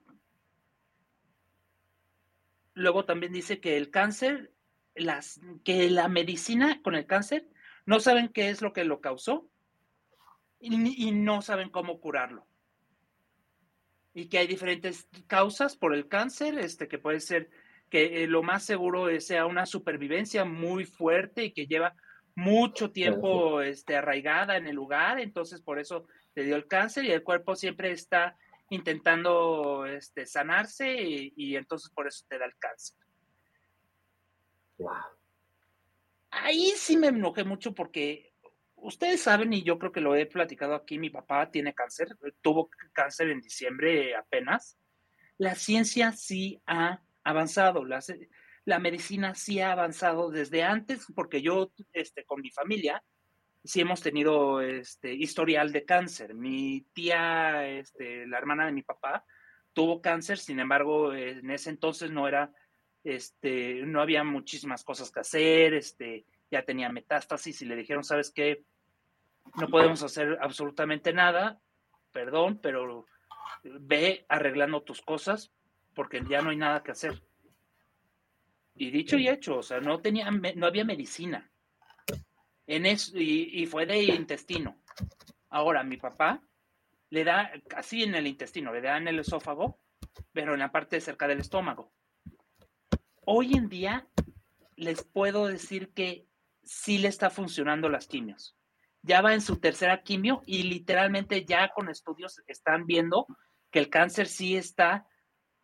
Luego 2.75 3.07
también 3.07 3.33
dice 3.33 3.61
que 3.61 3.79
el 3.79 3.91
cáncer, 3.91 4.53
las, 4.95 5.41
que 5.65 5.91
la 5.91 6.09
medicina 6.09 6.83
con 6.83 6.95
el 6.95 7.07
cáncer 7.07 7.49
no 7.87 7.99
saben 7.99 8.29
qué 8.29 8.51
es 8.51 8.61
lo 8.61 8.75
que 8.75 8.85
lo 8.85 9.01
causó 9.01 9.49
y, 10.61 11.09
y 11.09 11.12
no 11.12 11.41
saben 11.41 11.71
cómo 11.71 11.99
curarlo. 11.99 12.47
Y 14.12 14.29
que 14.29 14.39
hay 14.39 14.47
diferentes 14.47 15.09
causas 15.27 15.77
por 15.77 15.95
el 15.95 16.09
cáncer, 16.09 16.59
este, 16.59 16.89
que 16.89 16.99
puede 16.99 17.21
ser 17.21 17.49
que 17.89 18.25
eh, 18.25 18.27
lo 18.27 18.43
más 18.43 18.65
seguro 18.65 19.09
sea 19.21 19.47
una 19.47 19.65
supervivencia 19.65 20.45
muy 20.45 20.85
fuerte 20.85 21.45
y 21.45 21.53
que 21.53 21.67
lleva 21.67 21.95
mucho 22.37 22.92
tiempo 22.92 23.62
este, 23.62 23.96
arraigada 23.96 24.57
en 24.57 24.66
el 24.66 24.77
lugar, 24.77 25.18
entonces 25.18 25.62
por 25.62 25.79
eso 25.79 26.07
te 26.35 26.44
dio 26.44 26.55
el 26.55 26.68
cáncer 26.68 27.07
y 27.07 27.11
el 27.11 27.22
cuerpo 27.25 27.57
siempre 27.57 27.90
está 27.90 28.37
intentando 28.68 29.87
este, 29.87 30.27
sanarse 30.27 30.94
y, 30.96 31.57
entonces 31.57 31.90
por 31.90 32.07
eso 32.07 32.25
te 32.29 32.38
da 32.38 32.44
el 32.44 32.57
cáncer. 32.59 32.96
Wow. 34.79 34.92
Ahí 36.31 36.72
sí 36.77 36.99
me 36.99 37.07
enojé 37.07 37.42
mucho 37.42 37.75
porque 37.75 38.35
ustedes 38.75 39.22
saben, 39.22 39.55
y 39.55 39.62
yo 39.62 39.79
creo 39.79 39.90
que 39.90 40.03
lo 40.03 40.14
he 40.14 40.27
platicado 40.27 40.75
aquí, 40.75 40.99
mi 40.99 41.09
papá 41.09 41.51
tiene 41.51 41.75
cáncer, 41.75 42.09
tuvo 42.42 42.68
cáncer 42.92 43.31
en 43.31 43.40
diciembre 43.40 44.14
apenas. 44.14 44.79
La 45.38 45.55
ciencia 45.55 46.12
sí 46.12 46.61
ha 46.66 47.01
avanzado. 47.25 47.85
La, 47.87 48.03
la 48.66 48.81
medicina 48.81 49.35
sí 49.35 49.61
ha 49.61 49.72
avanzado 49.72 50.31
desde 50.31 50.64
antes, 50.64 51.07
porque 51.14 51.40
yo, 51.40 51.70
este, 51.92 52.24
con 52.24 52.41
mi 52.41 52.51
familia, 52.51 53.03
sí 53.64 53.80
hemos 53.80 54.01
tenido 54.01 54.61
este 54.61 55.14
historial 55.14 55.72
de 55.72 55.84
cáncer. 55.84 56.34
Mi 56.34 56.84
tía, 56.93 57.66
este, 57.68 58.26
la 58.26 58.38
hermana 58.38 58.66
de 58.66 58.72
mi 58.72 58.82
papá, 58.82 59.24
tuvo 59.72 60.03
cáncer, 60.03 60.38
sin 60.38 60.59
embargo, 60.59 61.14
en 61.14 61.49
ese 61.49 61.70
entonces 61.70 62.11
no 62.11 62.26
era, 62.26 62.53
este, 63.05 63.82
no 63.86 64.01
había 64.01 64.24
muchísimas 64.24 64.82
cosas 64.82 65.12
que 65.12 65.20
hacer, 65.20 65.74
este, 65.74 66.26
ya 66.51 66.64
tenía 66.64 66.91
metástasis 66.91 67.62
y 67.62 67.66
le 67.66 67.76
dijeron, 67.76 68.03
¿sabes 68.03 68.32
qué? 68.32 68.64
No 69.61 69.68
podemos 69.68 70.03
hacer 70.03 70.38
absolutamente 70.41 71.12
nada, 71.12 71.61
perdón, 72.11 72.59
pero 72.61 73.07
ve 73.62 74.26
arreglando 74.28 74.82
tus 74.82 75.03
cosas 75.03 75.53
porque 75.95 76.20
ya 76.28 76.43
no 76.43 76.51
hay 76.51 76.57
nada 76.57 76.82
que 76.82 76.91
hacer. 76.91 77.22
Y 78.77 78.91
dicho 78.91 79.16
y 79.16 79.29
hecho, 79.29 79.59
o 79.59 79.62
sea, 79.62 79.81
no, 79.81 80.01
tenía, 80.01 80.31
no 80.31 80.66
había 80.66 80.85
medicina. 80.85 81.51
En 82.66 82.85
eso, 82.85 83.12
y, 83.16 83.64
fue 83.66 83.87
de 83.87 84.03
intestino. 84.03 84.83
Ahora, 85.49 85.83
mi 85.83 85.97
papá 85.97 86.43
le 87.11 87.24
da 87.24 87.51
así 87.74 88.03
en 88.03 88.14
el 88.14 88.27
intestino, 88.27 88.72
le 88.72 88.83
da 88.83 88.99
en 88.99 89.09
el 89.09 89.20
esófago, 89.20 89.81
pero 90.33 90.53
en 90.53 90.59
la 90.59 90.72
parte 90.72 91.01
cerca 91.01 91.27
del 91.27 91.41
estómago. 91.41 91.93
Hoy 93.24 93.55
en 93.55 93.68
día 93.68 94.07
les 94.77 95.03
puedo 95.05 95.47
decir 95.47 95.93
que 95.95 96.27
sí 96.62 96.99
le 96.99 97.09
está 97.09 97.31
funcionando 97.31 97.89
las 97.89 98.07
quimios. 98.07 98.57
Ya 99.03 99.22
va 99.22 99.33
en 99.33 99.41
su 99.41 99.59
tercera 99.59 100.03
quimio 100.03 100.43
y 100.45 100.64
literalmente 100.64 101.45
ya 101.45 101.70
con 101.72 101.89
estudios 101.89 102.43
están 102.47 102.87
viendo 102.87 103.27
que 103.70 103.79
el 103.79 103.89
cáncer 103.89 104.27
sí 104.27 104.57
está, 104.57 105.07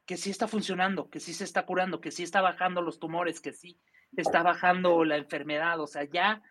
que 0.07 0.17
sí 0.17 0.31
está 0.31 0.49
funcionando, 0.49 1.09
que 1.09 1.21
sí 1.21 1.33
se 1.33 1.45
está 1.45 1.65
curando, 1.65 2.01
que 2.01 2.11
sí 2.11 2.23
está 2.23 2.41
bajando 2.41 2.83
los 2.83 2.99
tumores, 2.99 3.41
que 3.41 3.53
sí 3.53 3.81
está 4.17 4.43
bajando 4.43 5.05
la 5.05 5.17
enfermedad. 5.17 5.81
O 5.81 5.87
sea, 5.87 6.05
ya 6.05 6.43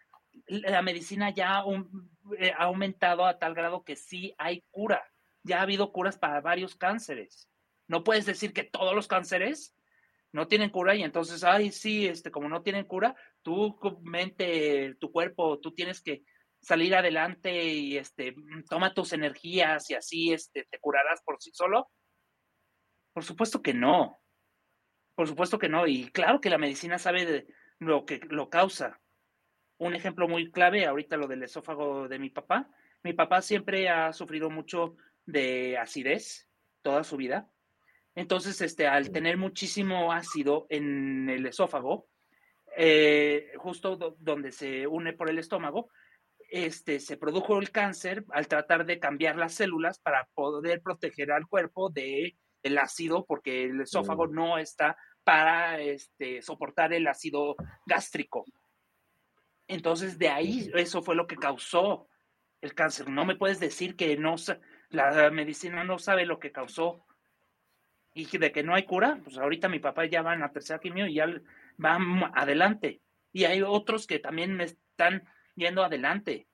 la 0.47 0.81
medicina 0.81 1.29
ya 1.31 1.63
eh, 2.37 2.53
ha 2.57 2.63
aumentado 2.63 3.25
a 3.25 3.37
tal 3.39 3.53
grado 3.53 3.83
que 3.83 3.95
sí 3.95 4.33
hay 4.37 4.63
cura. 4.71 5.03
Ya 5.43 5.59
ha 5.59 5.63
habido 5.63 5.91
curas 5.91 6.17
para 6.17 6.41
varios 6.41 6.75
cánceres. 6.75 7.49
No 7.87 8.03
puedes 8.03 8.25
decir 8.25 8.53
que 8.53 8.63
todos 8.63 8.95
los 8.95 9.07
cánceres 9.07 9.75
no 10.31 10.47
tienen 10.47 10.69
cura 10.69 10.95
y 10.95 11.03
entonces, 11.03 11.43
ay, 11.43 11.71
sí, 11.71 12.07
este, 12.07 12.31
como 12.31 12.47
no 12.47 12.61
tienen 12.61 12.85
cura, 12.85 13.15
tu 13.41 13.77
mente, 14.03 14.95
tu 14.99 15.11
cuerpo, 15.11 15.59
tú 15.59 15.73
tienes 15.73 16.01
que 16.01 16.23
salir 16.61 16.95
adelante 16.95 17.65
y 17.65 17.97
este, 17.97 18.35
toma 18.69 18.93
tus 18.93 19.13
energías 19.13 19.89
y 19.89 19.95
así 19.95 20.31
este, 20.31 20.65
te 20.69 20.79
curarás 20.79 21.21
por 21.23 21.41
sí 21.41 21.51
solo. 21.53 21.89
Por 23.13 23.23
supuesto 23.23 23.61
que 23.61 23.73
no. 23.73 24.21
Por 25.15 25.27
supuesto 25.27 25.59
que 25.59 25.69
no. 25.69 25.87
Y 25.87 26.11
claro 26.11 26.41
que 26.41 26.49
la 26.49 26.57
medicina 26.57 26.97
sabe 26.97 27.25
de 27.25 27.47
lo 27.79 28.05
que 28.05 28.19
lo 28.29 28.49
causa. 28.49 29.01
Un 29.77 29.95
ejemplo 29.95 30.27
muy 30.27 30.51
clave, 30.51 30.85
ahorita 30.85 31.17
lo 31.17 31.27
del 31.27 31.43
esófago 31.43 32.07
de 32.07 32.19
mi 32.19 32.29
papá. 32.29 32.69
Mi 33.03 33.13
papá 33.13 33.41
siempre 33.41 33.89
ha 33.89 34.13
sufrido 34.13 34.49
mucho 34.49 34.95
de 35.25 35.77
acidez 35.77 36.47
toda 36.81 37.03
su 37.03 37.17
vida. 37.17 37.51
Entonces, 38.15 38.61
este, 38.61 38.87
al 38.87 39.11
tener 39.11 39.37
muchísimo 39.37 40.11
ácido 40.11 40.67
en 40.69 41.29
el 41.29 41.45
esófago, 41.45 42.07
eh, 42.77 43.51
justo 43.57 43.95
donde 44.19 44.51
se 44.51 44.87
une 44.87 45.13
por 45.13 45.29
el 45.29 45.39
estómago, 45.39 45.89
este, 46.49 46.99
se 46.99 47.17
produjo 47.17 47.57
el 47.59 47.71
cáncer 47.71 48.25
al 48.29 48.47
tratar 48.47 48.85
de 48.85 48.99
cambiar 48.99 49.37
las 49.37 49.53
células 49.53 49.99
para 49.99 50.27
poder 50.33 50.81
proteger 50.81 51.31
al 51.31 51.47
cuerpo 51.47 51.89
de 51.89 52.37
el 52.63 52.77
ácido, 52.77 53.25
porque 53.25 53.65
el 53.65 53.81
esófago 53.81 54.27
mm. 54.27 54.33
no 54.33 54.57
está 54.57 54.97
para 55.23 55.79
este, 55.79 56.41
soportar 56.41 56.93
el 56.93 57.07
ácido 57.07 57.55
gástrico. 57.85 58.45
Entonces, 59.67 60.17
de 60.17 60.29
ahí, 60.29 60.71
eso 60.75 61.01
fue 61.01 61.15
lo 61.15 61.27
que 61.27 61.37
causó 61.37 62.07
el 62.61 62.73
cáncer. 62.73 63.09
No 63.09 63.25
me 63.25 63.35
puedes 63.35 63.59
decir 63.59 63.95
que 63.95 64.17
no, 64.17 64.35
la 64.89 65.29
medicina 65.31 65.83
no 65.83 65.99
sabe 65.99 66.25
lo 66.25 66.39
que 66.39 66.51
causó 66.51 67.05
y 68.13 68.37
de 68.37 68.51
que 68.51 68.63
no 68.63 68.73
hay 68.75 68.83
cura, 68.83 69.19
pues 69.23 69.37
ahorita 69.37 69.69
mi 69.69 69.79
papá 69.79 70.05
ya 70.05 70.21
va 70.21 70.33
en 70.33 70.41
la 70.41 70.51
tercera 70.51 70.79
quimio 70.79 71.07
y 71.07 71.15
ya 71.15 71.27
va 71.83 71.97
adelante. 72.33 73.01
Y 73.31 73.45
hay 73.45 73.61
otros 73.61 74.05
que 74.05 74.19
también 74.19 74.53
me 74.53 74.65
están 74.65 75.23
yendo 75.55 75.83
adelante. 75.83 76.47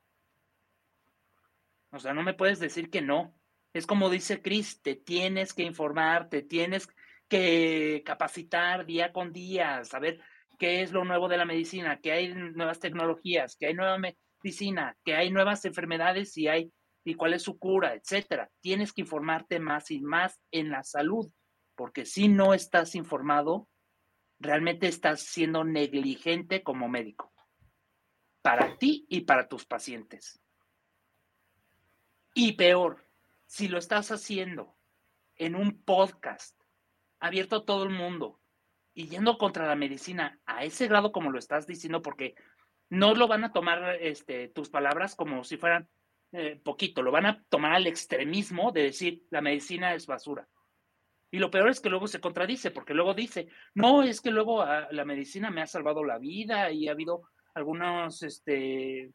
O 1.91 1.99
sea, 1.99 2.13
no 2.13 2.21
me 2.21 2.33
puedes 2.33 2.59
decir 2.59 2.89
que 2.89 3.01
no. 3.01 3.33
Es 3.77 3.85
como 3.85 4.09
dice 4.09 4.41
Cris, 4.41 4.81
te 4.81 4.95
tienes 4.95 5.53
que 5.53 5.63
informar, 5.63 6.29
te 6.29 6.41
tienes 6.41 6.87
que 7.27 8.01
capacitar 8.05 8.85
día 8.85 9.11
con 9.11 9.31
día, 9.31 9.83
saber 9.83 10.19
qué 10.57 10.81
es 10.81 10.91
lo 10.91 11.05
nuevo 11.05 11.27
de 11.27 11.37
la 11.37 11.45
medicina, 11.45 11.99
que 11.99 12.11
hay 12.11 12.33
nuevas 12.33 12.79
tecnologías, 12.79 13.55
que 13.55 13.67
hay 13.67 13.73
nueva 13.73 13.97
medicina, 13.97 14.97
que 15.05 15.15
hay 15.15 15.29
nuevas 15.29 15.63
enfermedades 15.65 16.37
y 16.37 16.47
hay 16.47 16.71
y 17.03 17.13
cuál 17.13 17.33
es 17.33 17.43
su 17.43 17.57
cura, 17.57 17.93
etcétera. 17.93 18.49
Tienes 18.59 18.91
que 18.91 19.01
informarte 19.01 19.59
más 19.59 19.91
y 19.91 20.01
más 20.01 20.41
en 20.51 20.71
la 20.71 20.83
salud 20.83 21.31
porque 21.77 22.05
si 22.05 22.27
no 22.27 22.55
estás 22.55 22.95
informado, 22.95 23.69
realmente 24.39 24.87
estás 24.87 25.21
siendo 25.21 25.63
negligente 25.63 26.63
como 26.63 26.89
médico, 26.89 27.31
para 28.41 28.77
ti 28.77 29.05
y 29.09 29.21
para 29.21 29.47
tus 29.47 29.65
pacientes. 29.65 30.41
Y 32.33 32.53
peor, 32.53 33.06
si 33.47 33.67
lo 33.67 33.79
estás 33.79 34.11
haciendo 34.11 34.75
en 35.35 35.55
un 35.55 35.81
podcast 35.81 36.59
abierto 37.19 37.57
a 37.57 37.65
todo 37.65 37.83
el 37.83 37.89
mundo 37.89 38.39
y 38.93 39.07
yendo 39.07 39.37
contra 39.37 39.67
la 39.67 39.75
medicina 39.75 40.39
a 40.45 40.63
ese 40.63 40.87
grado 40.87 41.11
como 41.11 41.31
lo 41.31 41.39
estás 41.39 41.65
diciendo, 41.65 42.01
porque 42.01 42.35
no 42.89 43.15
lo 43.15 43.27
van 43.27 43.43
a 43.43 43.51
tomar 43.51 43.97
este, 44.01 44.49
tus 44.49 44.69
palabras 44.69 45.15
como 45.15 45.43
si 45.43 45.57
fueran 45.57 45.89
eh, 46.33 46.59
poquito, 46.61 47.01
lo 47.01 47.11
van 47.11 47.25
a 47.25 47.43
tomar 47.49 47.73
al 47.73 47.87
extremismo 47.87 48.71
de 48.71 48.83
decir 48.83 49.23
la 49.29 49.41
medicina 49.41 49.93
es 49.93 50.07
basura. 50.07 50.47
Y 51.31 51.39
lo 51.39 51.51
peor 51.51 51.69
es 51.69 51.79
que 51.79 51.89
luego 51.89 52.07
se 52.07 52.21
contradice, 52.21 52.71
porque 52.71 52.93
luego 52.93 53.13
dice, 53.13 53.47
no, 53.73 54.03
es 54.03 54.21
que 54.21 54.31
luego 54.31 54.61
ah, 54.61 54.87
la 54.91 55.05
medicina 55.05 55.49
me 55.49 55.61
ha 55.61 55.67
salvado 55.67 56.03
la 56.03 56.17
vida 56.17 56.71
y 56.71 56.87
ha 56.87 56.91
habido 56.91 57.23
algunos 57.53 58.23
este, 58.23 59.11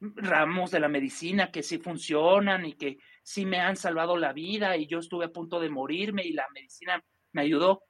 ramos 0.00 0.70
de 0.70 0.80
la 0.80 0.88
medicina 0.88 1.50
que 1.50 1.62
sí 1.62 1.78
funcionan 1.78 2.64
y 2.66 2.74
que 2.74 2.98
sí 3.22 3.46
me 3.46 3.60
han 3.60 3.76
salvado 3.76 4.16
la 4.16 4.32
vida 4.32 4.76
y 4.76 4.86
yo 4.86 4.98
estuve 4.98 5.26
a 5.26 5.32
punto 5.32 5.60
de 5.60 5.70
morirme 5.70 6.24
y 6.24 6.32
la 6.32 6.46
medicina 6.54 7.02
me 7.32 7.42
ayudó. 7.42 7.84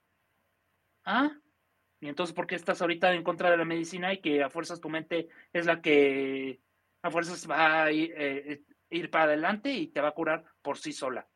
Ah, 1.04 1.32
y 2.00 2.08
entonces, 2.08 2.34
¿por 2.34 2.46
qué 2.46 2.56
estás 2.56 2.80
ahorita 2.82 3.12
en 3.12 3.22
contra 3.22 3.50
de 3.50 3.56
la 3.56 3.64
medicina 3.64 4.12
y 4.12 4.20
que 4.20 4.42
a 4.42 4.50
fuerzas 4.50 4.80
tu 4.80 4.88
mente 4.88 5.28
es 5.52 5.66
la 5.66 5.80
que 5.80 6.60
a 7.02 7.10
fuerzas 7.10 7.48
va 7.48 7.84
a 7.84 7.92
ir, 7.92 8.12
eh, 8.16 8.64
ir 8.90 9.10
para 9.10 9.24
adelante 9.24 9.72
y 9.72 9.88
te 9.88 10.00
va 10.00 10.08
a 10.08 10.14
curar 10.14 10.44
por 10.62 10.78
sí 10.78 10.92
sola? 10.92 11.28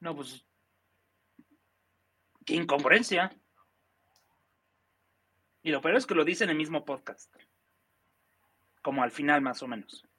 No, 0.00 0.16
pues 0.16 0.44
¡Qué 2.44 2.56
incongruencia! 2.56 3.30
Y 5.62 5.70
lo 5.70 5.80
peor 5.80 5.96
es 5.96 6.06
que 6.06 6.14
lo 6.14 6.24
dice 6.24 6.44
en 6.44 6.50
el 6.50 6.56
mismo 6.56 6.84
podcast. 6.84 7.32
Como 8.82 9.02
al 9.02 9.10
final, 9.10 9.42
más 9.42 9.62
o 9.62 9.68
menos. 9.68 10.09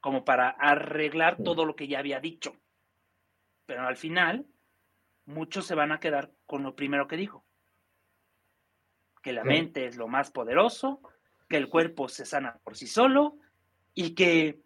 Como 0.00 0.24
para 0.24 0.50
arreglar 0.50 1.36
todo 1.42 1.64
lo 1.64 1.74
que 1.74 1.88
ya 1.88 1.98
había 1.98 2.20
dicho. 2.20 2.56
Pero 3.66 3.86
al 3.86 3.96
final, 3.96 4.46
muchos 5.26 5.66
se 5.66 5.74
van 5.74 5.92
a 5.92 6.00
quedar 6.00 6.32
con 6.46 6.62
lo 6.62 6.74
primero 6.74 7.06
que 7.06 7.16
dijo. 7.16 7.44
Que 9.22 9.32
la 9.32 9.44
mente 9.44 9.86
es 9.86 9.96
lo 9.96 10.08
más 10.08 10.30
poderoso, 10.30 11.02
que 11.48 11.56
el 11.56 11.68
cuerpo 11.68 12.08
se 12.08 12.24
sana 12.24 12.58
por 12.62 12.76
sí 12.76 12.86
solo 12.86 13.38
y 13.94 14.14
que 14.14 14.62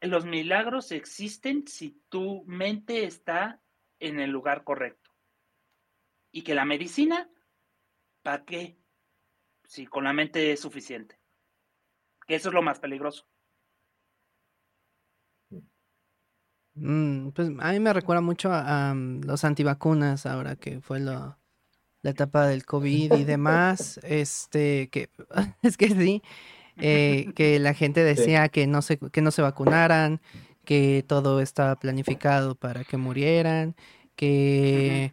los 0.00 0.24
milagros 0.24 0.92
existen 0.92 1.66
si 1.66 2.02
tu 2.08 2.44
mente 2.46 3.04
está 3.04 3.60
en 4.00 4.20
el 4.20 4.30
lugar 4.30 4.64
correcto. 4.64 5.10
Y 6.32 6.42
que 6.42 6.54
la 6.54 6.64
medicina, 6.64 7.30
¿para 8.22 8.44
qué? 8.44 8.76
Si 9.64 9.86
con 9.86 10.04
la 10.04 10.12
mente 10.12 10.52
es 10.52 10.60
suficiente. 10.60 11.18
Que 12.26 12.34
eso 12.34 12.48
es 12.48 12.54
lo 12.54 12.62
más 12.62 12.78
peligroso. 12.80 13.26
Mm, 16.76 17.30
pues 17.30 17.50
a 17.58 17.72
mí 17.72 17.80
me 17.80 17.92
recuerda 17.92 18.20
mucho 18.20 18.50
a, 18.52 18.94
los 18.94 19.44
antivacunas 19.44 20.26
ahora 20.26 20.56
que 20.56 20.80
fue 20.80 21.00
la 21.00 21.38
etapa 22.02 22.46
del 22.46 22.64
COVID 22.64 23.14
y 23.14 23.24
demás. 23.24 23.98
este, 24.04 24.88
que 24.90 25.10
es 25.62 25.76
que 25.76 25.88
sí, 25.88 26.22
eh, 26.76 27.32
que 27.34 27.58
la 27.58 27.74
gente 27.74 28.04
decía 28.04 28.48
que 28.48 28.66
no 28.66 28.82
se, 28.82 28.98
que 28.98 29.22
no 29.22 29.30
se 29.30 29.42
vacunaran, 29.42 30.20
que 30.64 31.04
todo 31.06 31.40
estaba 31.40 31.76
planificado 31.76 32.54
para 32.54 32.84
que 32.84 32.96
murieran, 32.96 33.74
que 34.14 35.12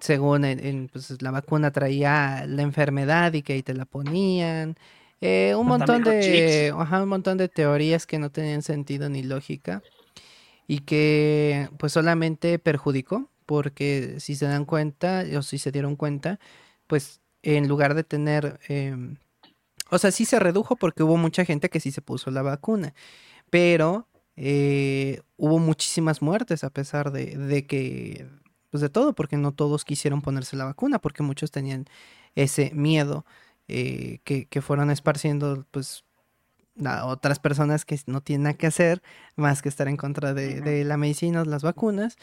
según 0.00 0.44
en, 0.44 0.88
pues, 0.92 1.20
la 1.22 1.30
vacuna 1.30 1.70
traía 1.70 2.44
la 2.46 2.62
enfermedad 2.62 3.32
y 3.32 3.42
que 3.42 3.54
ahí 3.54 3.62
te 3.62 3.74
la 3.74 3.86
ponían. 3.86 4.76
Eh, 5.20 5.54
un 5.56 5.66
montón 5.66 6.04
de 6.04 6.72
un 6.72 7.08
montón 7.08 7.38
de 7.38 7.48
teorías 7.48 8.06
que 8.06 8.20
no 8.20 8.30
tenían 8.30 8.62
sentido 8.62 9.08
ni 9.08 9.24
lógica 9.24 9.82
y 10.68 10.80
que 10.80 11.68
pues 11.78 11.92
solamente 11.92 12.60
perjudicó 12.60 13.28
porque 13.46 14.20
si 14.20 14.36
se 14.36 14.46
dan 14.46 14.64
cuenta 14.64 15.24
o 15.36 15.42
si 15.42 15.58
se 15.58 15.72
dieron 15.72 15.96
cuenta 15.96 16.38
pues 16.86 17.20
en 17.42 17.66
lugar 17.66 17.94
de 17.94 18.04
tener 18.04 18.60
em, 18.68 19.16
o 19.90 19.98
sea 19.98 20.12
sí 20.12 20.24
se 20.24 20.38
redujo 20.38 20.76
porque 20.76 21.02
hubo 21.02 21.16
mucha 21.16 21.44
gente 21.44 21.70
que 21.70 21.80
sí 21.80 21.90
se 21.90 22.02
puso 22.02 22.30
la 22.30 22.42
vacuna 22.42 22.94
pero 23.50 24.06
eh, 24.40 25.20
hubo 25.36 25.58
muchísimas 25.58 26.22
muertes 26.22 26.62
a 26.62 26.70
pesar 26.70 27.10
de, 27.10 27.66
que, 27.66 28.26
pues 28.70 28.80
de 28.80 28.88
todo, 28.88 29.12
porque 29.12 29.36
no 29.36 29.52
todos 29.52 29.84
quisieron 29.84 30.22
ponerse 30.22 30.56
la 30.56 30.64
vacuna, 30.64 31.00
porque 31.00 31.24
muchos 31.24 31.50
tenían 31.50 31.86
ese 32.36 32.70
miedo 32.72 33.26
eh, 33.66 34.20
que, 34.22 34.46
que, 34.46 34.62
fueron 34.62 34.92
esparciendo, 34.92 35.66
pues, 35.72 36.04
a 36.84 37.06
otras 37.06 37.38
personas 37.38 37.84
que 37.84 37.98
no 38.06 38.20
tienen 38.20 38.44
nada 38.44 38.54
que 38.54 38.66
hacer 38.66 39.02
más 39.36 39.62
que 39.62 39.68
estar 39.68 39.88
en 39.88 39.96
contra 39.96 40.34
de, 40.34 40.60
de 40.60 40.84
la 40.84 40.96
medicina, 40.96 41.44
las 41.44 41.62
vacunas, 41.62 42.16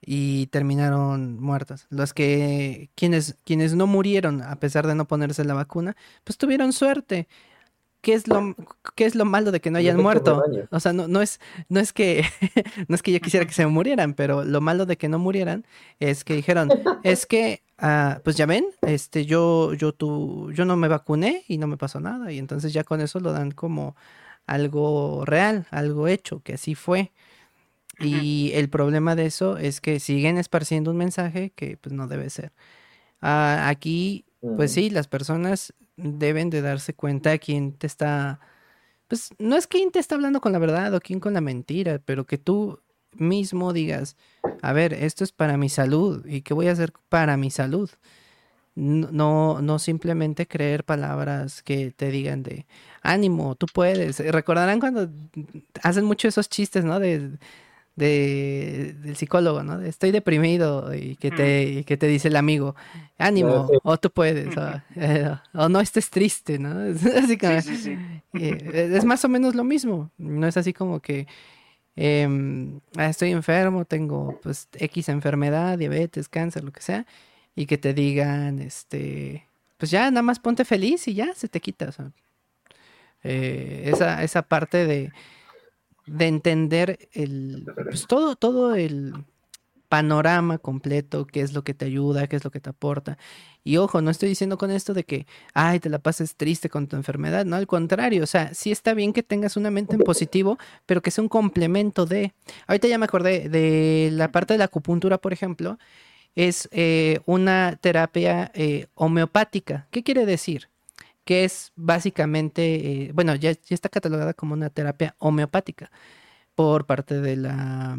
y 0.00 0.46
terminaron 0.46 1.40
muertos. 1.40 1.86
Los 1.90 2.14
que, 2.14 2.90
quienes, 2.94 3.36
quienes 3.44 3.74
no 3.74 3.86
murieron 3.86 4.42
a 4.42 4.56
pesar 4.56 4.86
de 4.86 4.94
no 4.94 5.06
ponerse 5.06 5.44
la 5.44 5.54
vacuna, 5.54 5.96
pues 6.24 6.38
tuvieron 6.38 6.72
suerte. 6.72 7.28
¿qué 8.00 8.14
es 8.14 8.28
lo, 8.28 8.54
qué 8.94 9.06
es 9.06 9.14
lo 9.14 9.24
malo 9.24 9.50
de 9.50 9.60
que 9.60 9.70
no 9.70 9.78
hayan 9.78 10.00
muerto? 10.00 10.42
O 10.70 10.80
sea, 10.80 10.92
no, 10.92 11.08
no, 11.08 11.20
es, 11.20 11.40
no, 11.68 11.80
es 11.80 11.92
que, 11.92 12.24
no 12.88 12.94
es 12.94 13.02
que 13.02 13.12
yo 13.12 13.20
quisiera 13.20 13.46
que 13.46 13.52
se 13.54 13.66
murieran, 13.66 14.14
pero 14.14 14.44
lo 14.44 14.60
malo 14.60 14.86
de 14.86 14.96
que 14.96 15.08
no 15.08 15.18
murieran 15.18 15.66
es 15.98 16.24
que 16.24 16.34
dijeron, 16.34 16.68
es 17.02 17.26
que 17.26 17.62
ah, 17.78 18.20
pues 18.24 18.36
ya 18.36 18.46
ven, 18.46 18.66
este, 18.82 19.24
yo, 19.24 19.74
yo, 19.74 19.92
tu, 19.92 20.52
yo 20.52 20.64
no 20.64 20.76
me 20.76 20.88
vacuné 20.88 21.44
y 21.48 21.58
no 21.58 21.66
me 21.66 21.76
pasó 21.76 22.00
nada. 22.00 22.32
Y 22.32 22.38
entonces 22.38 22.72
ya 22.72 22.84
con 22.84 23.00
eso 23.00 23.20
lo 23.20 23.32
dan 23.32 23.52
como 23.52 23.96
algo 24.46 25.24
real, 25.24 25.66
algo 25.70 26.08
hecho, 26.08 26.40
que 26.42 26.54
así 26.54 26.74
fue. 26.74 27.12
Y 28.00 28.52
el 28.54 28.68
problema 28.68 29.16
de 29.16 29.26
eso 29.26 29.58
es 29.58 29.80
que 29.80 29.98
siguen 29.98 30.38
esparciendo 30.38 30.90
un 30.92 30.96
mensaje 30.96 31.50
que 31.50 31.76
pues 31.76 31.92
no 31.92 32.06
debe 32.06 32.30
ser. 32.30 32.52
Ah, 33.20 33.68
aquí, 33.68 34.24
pues 34.56 34.72
sí, 34.72 34.88
las 34.90 35.08
personas 35.08 35.74
deben 35.96 36.48
de 36.48 36.62
darse 36.62 36.94
cuenta 36.94 37.30
de 37.30 37.40
quién 37.40 37.72
te 37.72 37.88
está, 37.88 38.38
pues 39.08 39.30
no 39.38 39.56
es 39.56 39.66
quién 39.66 39.90
te 39.90 39.98
está 39.98 40.14
hablando 40.14 40.40
con 40.40 40.52
la 40.52 40.60
verdad 40.60 40.94
o 40.94 41.00
quién 41.00 41.18
con 41.18 41.34
la 41.34 41.40
mentira, 41.40 42.00
pero 42.04 42.24
que 42.24 42.38
tú 42.38 42.78
mismo 43.18 43.72
digas, 43.72 44.16
a 44.62 44.72
ver, 44.72 44.92
esto 44.92 45.24
es 45.24 45.32
para 45.32 45.56
mi 45.56 45.68
salud 45.68 46.24
y 46.26 46.42
qué 46.42 46.54
voy 46.54 46.68
a 46.68 46.72
hacer 46.72 46.92
para 47.08 47.36
mi 47.36 47.50
salud. 47.50 47.90
No, 48.74 49.60
no 49.60 49.78
simplemente 49.80 50.46
creer 50.46 50.84
palabras 50.84 51.64
que 51.64 51.90
te 51.90 52.12
digan 52.12 52.44
de 52.44 52.64
ánimo, 53.02 53.56
tú 53.56 53.66
puedes. 53.72 54.20
Recordarán 54.20 54.78
cuando 54.78 55.08
hacen 55.82 56.04
mucho 56.04 56.28
esos 56.28 56.48
chistes, 56.48 56.84
¿no? 56.84 57.00
De, 57.00 57.38
de, 57.98 58.94
del 59.02 59.16
psicólogo, 59.16 59.64
¿no? 59.64 59.80
estoy 59.82 60.12
deprimido 60.12 60.94
y 60.94 61.16
que 61.16 61.32
te, 61.32 61.84
que 61.84 61.96
te 61.96 62.06
dice 62.06 62.28
el 62.28 62.36
amigo, 62.36 62.76
ánimo, 63.18 63.68
o 63.82 63.98
tú 63.98 64.10
puedes, 64.10 64.56
eh, 64.94 65.34
o, 65.52 65.68
no 65.68 65.80
estés 65.80 66.08
triste, 66.08 66.58
¿no? 66.58 66.80
Es, 66.88 67.42
así 67.42 67.98
eh, 68.34 68.92
es 68.94 69.04
más 69.04 69.24
o 69.24 69.28
menos 69.28 69.56
lo 69.56 69.64
mismo, 69.64 70.12
no 70.16 70.46
es 70.46 70.56
así 70.56 70.72
como 70.72 71.00
que 71.00 71.26
em, 71.98 72.80
ah, 72.96 73.08
estoy 73.08 73.32
enfermo, 73.32 73.84
tengo 73.84 74.38
pues 74.42 74.68
X 74.72 75.08
enfermedad, 75.08 75.78
diabetes, 75.78 76.28
cáncer, 76.28 76.64
lo 76.64 76.72
que 76.72 76.82
sea, 76.82 77.06
y 77.56 77.66
que 77.66 77.78
te 77.78 77.94
digan, 77.94 78.60
este, 78.60 79.46
pues 79.78 79.90
ya 79.90 80.10
nada 80.10 80.22
más 80.22 80.38
ponte 80.38 80.64
feliz 80.64 81.08
y 81.08 81.14
ya 81.14 81.34
se 81.34 81.48
te 81.48 81.60
quita, 81.60 81.90
eh, 83.24 83.90
esa, 83.92 84.22
esa 84.22 84.42
parte 84.42 84.86
de 84.86 85.12
de 86.08 86.26
entender 86.26 86.98
el, 87.12 87.66
pues 87.84 88.06
todo, 88.06 88.36
todo 88.36 88.74
el 88.74 89.12
panorama 89.88 90.58
completo, 90.58 91.26
qué 91.26 91.40
es 91.40 91.52
lo 91.52 91.64
que 91.64 91.74
te 91.74 91.86
ayuda, 91.86 92.26
qué 92.26 92.36
es 92.36 92.44
lo 92.44 92.50
que 92.50 92.60
te 92.60 92.70
aporta. 92.70 93.18
Y 93.64 93.76
ojo, 93.78 94.00
no 94.02 94.10
estoy 94.10 94.28
diciendo 94.28 94.58
con 94.58 94.70
esto 94.70 94.94
de 94.94 95.04
que, 95.04 95.26
ay, 95.54 95.80
te 95.80 95.88
la 95.88 95.98
pases 95.98 96.36
triste 96.36 96.68
con 96.68 96.86
tu 96.86 96.96
enfermedad, 96.96 97.44
no, 97.44 97.56
al 97.56 97.66
contrario, 97.66 98.22
o 98.22 98.26
sea, 98.26 98.54
sí 98.54 98.70
está 98.70 98.94
bien 98.94 99.12
que 99.12 99.22
tengas 99.22 99.56
una 99.56 99.70
mente 99.70 99.96
en 99.96 100.02
positivo, 100.02 100.58
pero 100.86 101.02
que 101.02 101.10
sea 101.10 101.22
un 101.22 101.28
complemento 101.28 102.06
de... 102.06 102.34
Ahorita 102.66 102.88
ya 102.88 102.98
me 102.98 103.04
acordé 103.06 103.48
de 103.48 104.10
la 104.12 104.30
parte 104.32 104.54
de 104.54 104.58
la 104.58 104.64
acupuntura, 104.66 105.18
por 105.18 105.32
ejemplo, 105.32 105.78
es 106.34 106.68
eh, 106.72 107.20
una 107.26 107.78
terapia 107.80 108.50
eh, 108.54 108.86
homeopática. 108.94 109.88
¿Qué 109.90 110.02
quiere 110.02 110.26
decir? 110.26 110.68
que 111.28 111.44
es 111.44 111.72
básicamente, 111.76 112.62
eh, 113.08 113.10
bueno, 113.12 113.34
ya, 113.34 113.50
está 113.50 113.90
catalogada 113.90 114.32
como 114.32 114.54
una 114.54 114.70
terapia 114.70 115.14
homeopática 115.18 115.90
por 116.54 116.86
parte 116.86 117.20
de 117.20 117.36
la, 117.36 117.98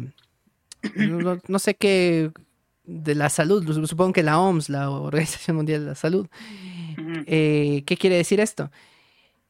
no, 1.48 1.58
sé 1.58 1.74
qué, 1.74 2.30
de 2.84 3.14
la 3.14 3.30
salud, 3.30 3.86
supongo 3.86 4.12
que 4.12 4.22
la 4.22 4.40
OMS, 4.40 4.68
la 4.68 4.90
Organización 4.90 5.56
Mundial 5.56 5.80
de 5.80 5.86
la 5.86 5.94
Salud. 5.94 6.26
Eh, 7.26 7.82
¿Qué 7.86 7.96
quiere 7.96 8.16
decir 8.16 8.40
esto? 8.40 8.70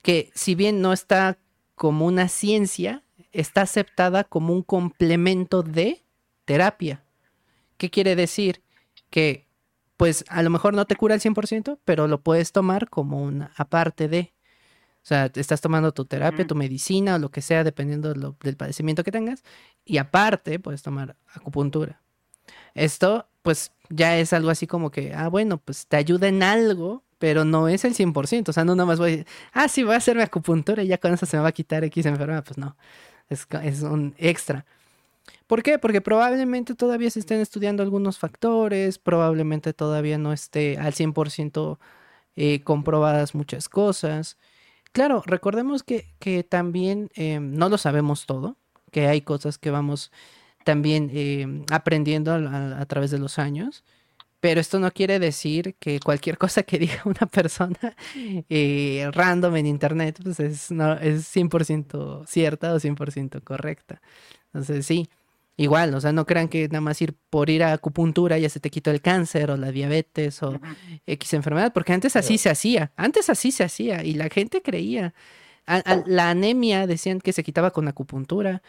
Que 0.03 0.31
si 0.35 0.55
bien 0.55 0.81
no 0.81 0.93
está 0.93 1.39
como 1.75 2.07
una 2.07 2.29
ciencia, 2.29 3.03
está 3.33 3.63
aceptada 3.63 4.25
como 4.25 4.53
un 4.53 4.63
complemento 4.63 5.63
de 5.63 6.03
terapia. 6.45 7.03
¿Qué 7.77 7.91
quiere 7.91 8.17
decir? 8.17 8.63
Que 9.09 9.47
pues 9.97 10.25
a 10.29 10.43
lo 10.43 10.51
mejor 10.51 10.75
no 10.75 10.87
te 10.87 10.97
cura 10.97 11.15
al 11.15 11.21
100%, 11.21 11.79
pero 11.85 12.09
lo 12.09 12.23
puedes 12.23 12.53
tomar 12.53 12.89
como 12.89 13.23
una 13.23 13.53
aparte 13.57 14.09
de. 14.09 14.33
O 15.03 15.07
sea, 15.07 15.31
estás 15.35 15.61
tomando 15.61 15.93
tu 15.93 16.05
terapia, 16.05 16.47
tu 16.47 16.55
medicina 16.55 17.17
o 17.17 17.19
lo 17.19 17.31
que 17.31 17.41
sea, 17.41 17.65
dependiendo 17.65 18.13
del 18.13 18.57
padecimiento 18.57 19.03
que 19.03 19.11
tengas, 19.11 19.43
y 19.85 19.99
aparte 19.99 20.59
puedes 20.59 20.83
tomar 20.83 21.17
acupuntura. 21.35 22.01
Esto, 22.75 23.27
pues, 23.43 23.73
ya 23.89 24.19
es 24.19 24.33
algo 24.33 24.51
así 24.51 24.67
como 24.67 24.91
que, 24.91 25.15
ah, 25.15 25.29
bueno, 25.29 25.59
pues 25.59 25.87
te 25.87 25.97
ayuda 25.97 26.29
en 26.29 26.43
algo, 26.43 27.03
pero 27.19 27.45
no 27.45 27.69
es 27.69 27.85
el 27.85 27.95
100%. 27.95 28.51
O 28.51 28.53
sea, 28.53 28.65
no 28.65 28.75
nada 28.75 28.87
más 28.87 28.99
voy 28.99 29.09
a 29.09 29.11
decir, 29.13 29.27
ah, 29.53 29.69
sí, 29.69 29.83
voy 29.85 29.95
a 29.95 29.99
hacerme 29.99 30.23
acupuntura 30.23 30.83
y 30.83 30.89
ya 30.89 30.99
con 30.99 31.13
eso 31.13 31.27
se 31.27 31.37
me 31.37 31.43
va 31.43 31.51
a 31.51 31.53
quitar 31.53 31.85
X 31.85 32.07
enfermedad. 32.07 32.45
Pues 32.45 32.59
no, 32.59 32.77
es, 33.29 33.47
es 33.63 33.83
un 33.83 34.15
extra. 34.19 34.67
¿Por 35.47 35.63
qué? 35.63 35.79
Porque 35.79 36.01
probablemente 36.01 36.75
todavía 36.75 37.11
se 37.11 37.21
estén 37.21 37.41
estudiando 37.41 37.83
algunos 37.83 38.19
factores, 38.19 38.99
probablemente 38.99 39.73
todavía 39.73 40.19
no 40.19 40.33
esté 40.33 40.79
al 40.79 40.95
100% 40.95 41.79
eh, 42.37 42.63
comprobadas 42.63 43.35
muchas 43.35 43.69
cosas. 43.69 44.39
Claro, 44.93 45.23
recordemos 45.25 45.85
que, 45.85 46.45
también 46.49 47.11
eh, 47.15 47.39
no 47.41 47.69
lo 47.69 47.79
sabemos 47.79 48.27
todo, 48.27 48.57
que 48.91 49.07
hay 49.07 49.21
cosas 49.21 49.57
que 49.59 49.71
vamos 49.71 50.11
también 50.65 51.11
eh, 51.13 51.65
aprendiendo 51.71 52.33
a, 52.33 52.85
través 52.87 53.11
de 53.13 53.19
los 53.19 53.39
años, 53.39 53.85
pero 54.41 54.61
esto 54.61 54.81
no 54.81 54.91
quiere 54.91 55.19
decir 55.19 55.77
que 55.79 56.01
cualquier 56.01 56.39
cosa 56.39 56.65
que 56.65 56.79
diga 56.79 57.03
una 57.05 57.27
persona 57.27 57.79
random 59.13 59.57
en 59.57 59.67
internet 59.67 60.19
pues 60.23 60.41
es, 60.41 60.71
no, 60.73 60.95
es 60.95 61.35
100% 61.35 62.27
cierta 62.27 62.75
o 62.75 62.81
100% 62.81 63.43
correcta. 63.45 64.01
Entonces 64.47 64.87
sí, 64.87 65.09
Igual, 65.61 65.93
o 65.93 66.01
sea, 66.01 66.11
no 66.13 66.25
crean 66.25 66.49
que 66.49 66.69
nada 66.69 66.81
más 66.81 67.03
ir 67.03 67.15
por 67.29 67.51
ir 67.51 67.63
a 67.63 67.75
acupuntura 67.75 68.39
ya 68.39 68.49
se 68.49 68.61
te 68.61 68.71
quitó 68.71 68.91
el 68.91 69.03
cáncer 69.03 69.51
o 69.51 69.59
la 69.59 69.71
diabetes 69.71 70.43
o 70.43 70.59
X 71.07 71.35
enfermedad, 71.35 71.75
porque 71.75 71.93
antes 71.93 72.17
así 72.17 72.39
se 72.39 72.49
hacía, 72.49 72.93
antes 72.97 73.29
así 73.29 73.53
se 73.53 73.63
hacía 73.63 74.03
y 74.03 74.15
la 74.15 74.31
gente 74.31 74.63
creía. 74.63 75.13
la 76.07 76.31
anemia 76.31 76.87
decían 76.87 77.21
que 77.21 77.35
se 77.35 77.43
quitaba 77.43 77.73
con 77.73 77.89
acupuntura 77.89 78.63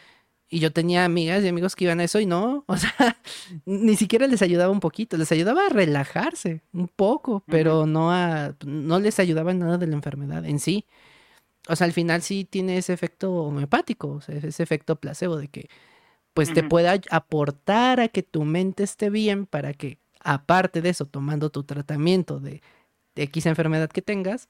y 0.50 0.60
yo 0.60 0.74
tenía 0.74 1.06
amigas 1.06 1.46
y 1.46 1.48
amigos 1.48 1.78
que 1.78 1.86
iban 1.86 2.02
a 2.02 2.04
eso 2.04 2.20
y 2.20 2.26
no, 2.26 2.66
o 2.68 2.76
sea, 2.76 3.22
ni 3.64 3.96
siquiera 3.96 4.28
les 4.28 4.42
ayudaba 4.42 4.74
un 4.74 4.82
poquito, 4.82 5.16
les 5.16 5.32
ayudaba 5.32 5.68
a 5.68 5.70
relajarse 5.70 6.62
un 6.74 6.90
poco, 6.90 7.42
pero 7.48 7.86
no 7.86 8.12
a, 8.12 8.54
no 8.66 9.00
les 9.00 9.18
ayudaba 9.22 9.54
nada 9.54 9.78
de 9.78 9.88
la 9.88 9.96
enfermedad 9.96 10.44
en 10.46 10.60
sí. 10.60 10.86
O 11.70 11.76
sea, 11.78 11.86
al 11.86 11.94
final 11.94 12.22
sí 12.22 12.44
tiene 12.44 12.78
ese 12.78 12.92
efecto 12.92 13.32
homeopático, 13.34 14.10
o 14.10 14.20
sea, 14.20 14.36
ese 14.36 14.62
efecto 14.62 14.98
placebo 14.98 15.38
de 15.38 15.48
que 15.48 15.70
pues 16.34 16.54
te 16.54 16.64
pueda 16.64 16.96
aportar 17.10 18.00
a 18.00 18.08
que 18.08 18.24
tu 18.24 18.44
mente 18.44 18.84
esté 18.84 19.10
bien 19.10 19.46
para 19.46 19.74
que, 19.74 20.00
aparte 20.20 20.82
de 20.82 20.90
eso, 20.90 21.06
tomando 21.06 21.50
tu 21.50 21.64
tratamiento 21.64 22.40
de, 22.40 22.62
X 23.16 23.46
enfermedad 23.46 23.90
que 23.90 24.02
tengas, 24.02 24.48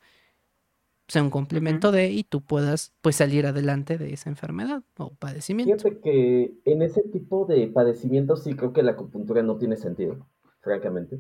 sea 1.08 1.24
un 1.24 1.32
complemento 1.32 1.92
de 1.92 2.12
y 2.12 2.24
tú 2.24 2.42
puedas 2.42 2.94
pues 3.02 3.16
salir 3.16 3.48
adelante 3.48 3.98
de 3.98 4.14
esa 4.14 4.30
enfermedad 4.30 4.84
o 4.98 5.10
padecimiento. 5.16 5.84
Fíjate 5.84 6.00
que 6.00 6.54
en 6.66 6.84
ese 6.84 7.02
tipo 7.02 7.46
de 7.46 7.68
padecimientos 7.68 8.44
sí 8.44 8.54
creo 8.54 8.72
que 8.72 8.84
la 8.84 8.92
acupuntura 8.92 9.42
no 9.42 9.58
tiene 9.58 9.78
sentido, 9.78 10.28
francamente. 10.62 11.20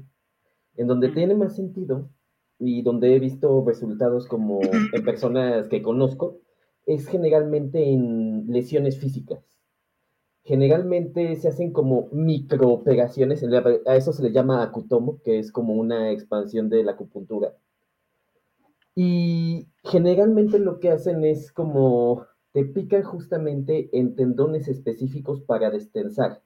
En 0.76 0.86
donde 0.86 1.09
tiene 1.09 1.34
más 1.34 1.55
sentido 1.55 2.09
y 2.59 2.84
donde 2.84 3.16
he 3.16 3.20
visto 3.20 3.66
resultados 3.66 4.28
como 4.28 4.62
en 4.62 5.03
personas 5.03 5.68
que 5.68 5.82
conozco, 5.82 6.39
es 6.86 7.07
generalmente 7.07 7.84
en 7.91 8.45
lesiones 8.47 8.99
físicas 8.99 9.51
generalmente 10.44 11.36
se 11.36 11.50
hacen 11.50 11.72
como 11.72 12.10
microoperaciones, 12.12 13.44
a 13.86 13.96
eso 13.96 14.14
se 14.14 14.24
le 14.24 14.32
llama 14.32 14.64
acutomo, 14.64 15.22
que 15.24 15.39
es 15.39 15.52
como 15.52 15.74
una 15.74 16.12
expansión 16.12 16.70
de 16.70 16.84
la 16.84 16.94
acupuntura. 16.94 17.54
Y 18.96 19.68
generalmente 19.84 20.60
lo 20.60 20.80
que 20.80 20.89
hacen 20.92 21.24
es 21.24 21.52
como 21.52 22.26
te 22.54 22.66
pican 22.66 23.04
justamente 23.04 23.89
en 23.94 24.16
tendones 24.16 24.68
específicos 24.68 25.42
para 25.42 25.70
destensar. 25.70 26.42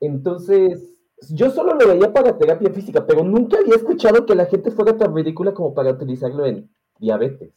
Entonces, 0.00 0.98
yo 1.30 1.50
solo 1.50 1.74
lo 1.74 1.88
veía 1.88 2.12
para 2.12 2.36
terapia 2.36 2.70
física, 2.70 3.06
pero 3.06 3.24
nunca 3.24 3.58
había 3.58 3.76
escuchado 3.76 4.26
que 4.26 4.34
la 4.34 4.46
gente 4.46 4.70
fuera 4.70 4.96
tan 4.96 5.14
ridícula 5.14 5.54
como 5.54 5.72
para 5.72 5.92
utilizarlo 5.92 6.44
en 6.44 6.68
diabetes 6.98 7.54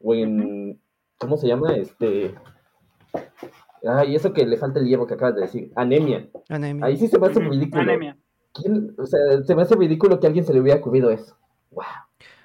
o 0.00 0.14
en, 0.14 0.80
¿cómo 1.18 1.36
se 1.36 1.48
llama? 1.48 1.74
Este, 1.76 2.34
Ah, 3.86 4.04
y 4.04 4.14
eso 4.14 4.32
que 4.32 4.46
le 4.46 4.56
falta 4.56 4.80
el 4.80 4.86
hierro 4.86 5.06
que 5.06 5.14
acabas 5.14 5.36
de 5.36 5.42
decir, 5.42 5.72
anemia. 5.74 6.28
Anemia. 6.48 6.86
Ahí 6.86 6.96
sí 6.96 7.08
se 7.08 7.18
me 7.18 7.28
hace 7.28 7.40
ridículo. 7.40 7.82
Anemia. 7.82 8.16
O 8.98 9.06
sea, 9.06 9.42
se 9.44 9.54
me 9.54 9.62
hace 9.62 9.76
ridículo 9.76 10.18
que 10.18 10.26
a 10.26 10.28
alguien 10.28 10.44
se 10.44 10.52
le 10.52 10.60
hubiera 10.60 10.80
ocurrido 10.80 11.10
eso. 11.10 11.36
Wow. 11.70 11.84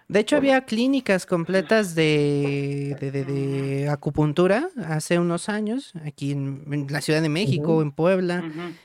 De 0.07 0.19
hecho, 0.19 0.35
había 0.35 0.61
clínicas 0.65 1.25
completas 1.25 1.95
de, 1.95 2.95
de, 2.99 3.89
acupuntura 3.89 4.69
hace 4.85 5.17
unos 5.17 5.49
años, 5.49 5.93
aquí 6.05 6.31
en, 6.31 6.87
la 6.91 7.01
Ciudad 7.01 7.23
de 7.23 7.29
México, 7.29 7.81
en 7.81 7.91
Puebla, 7.91 8.43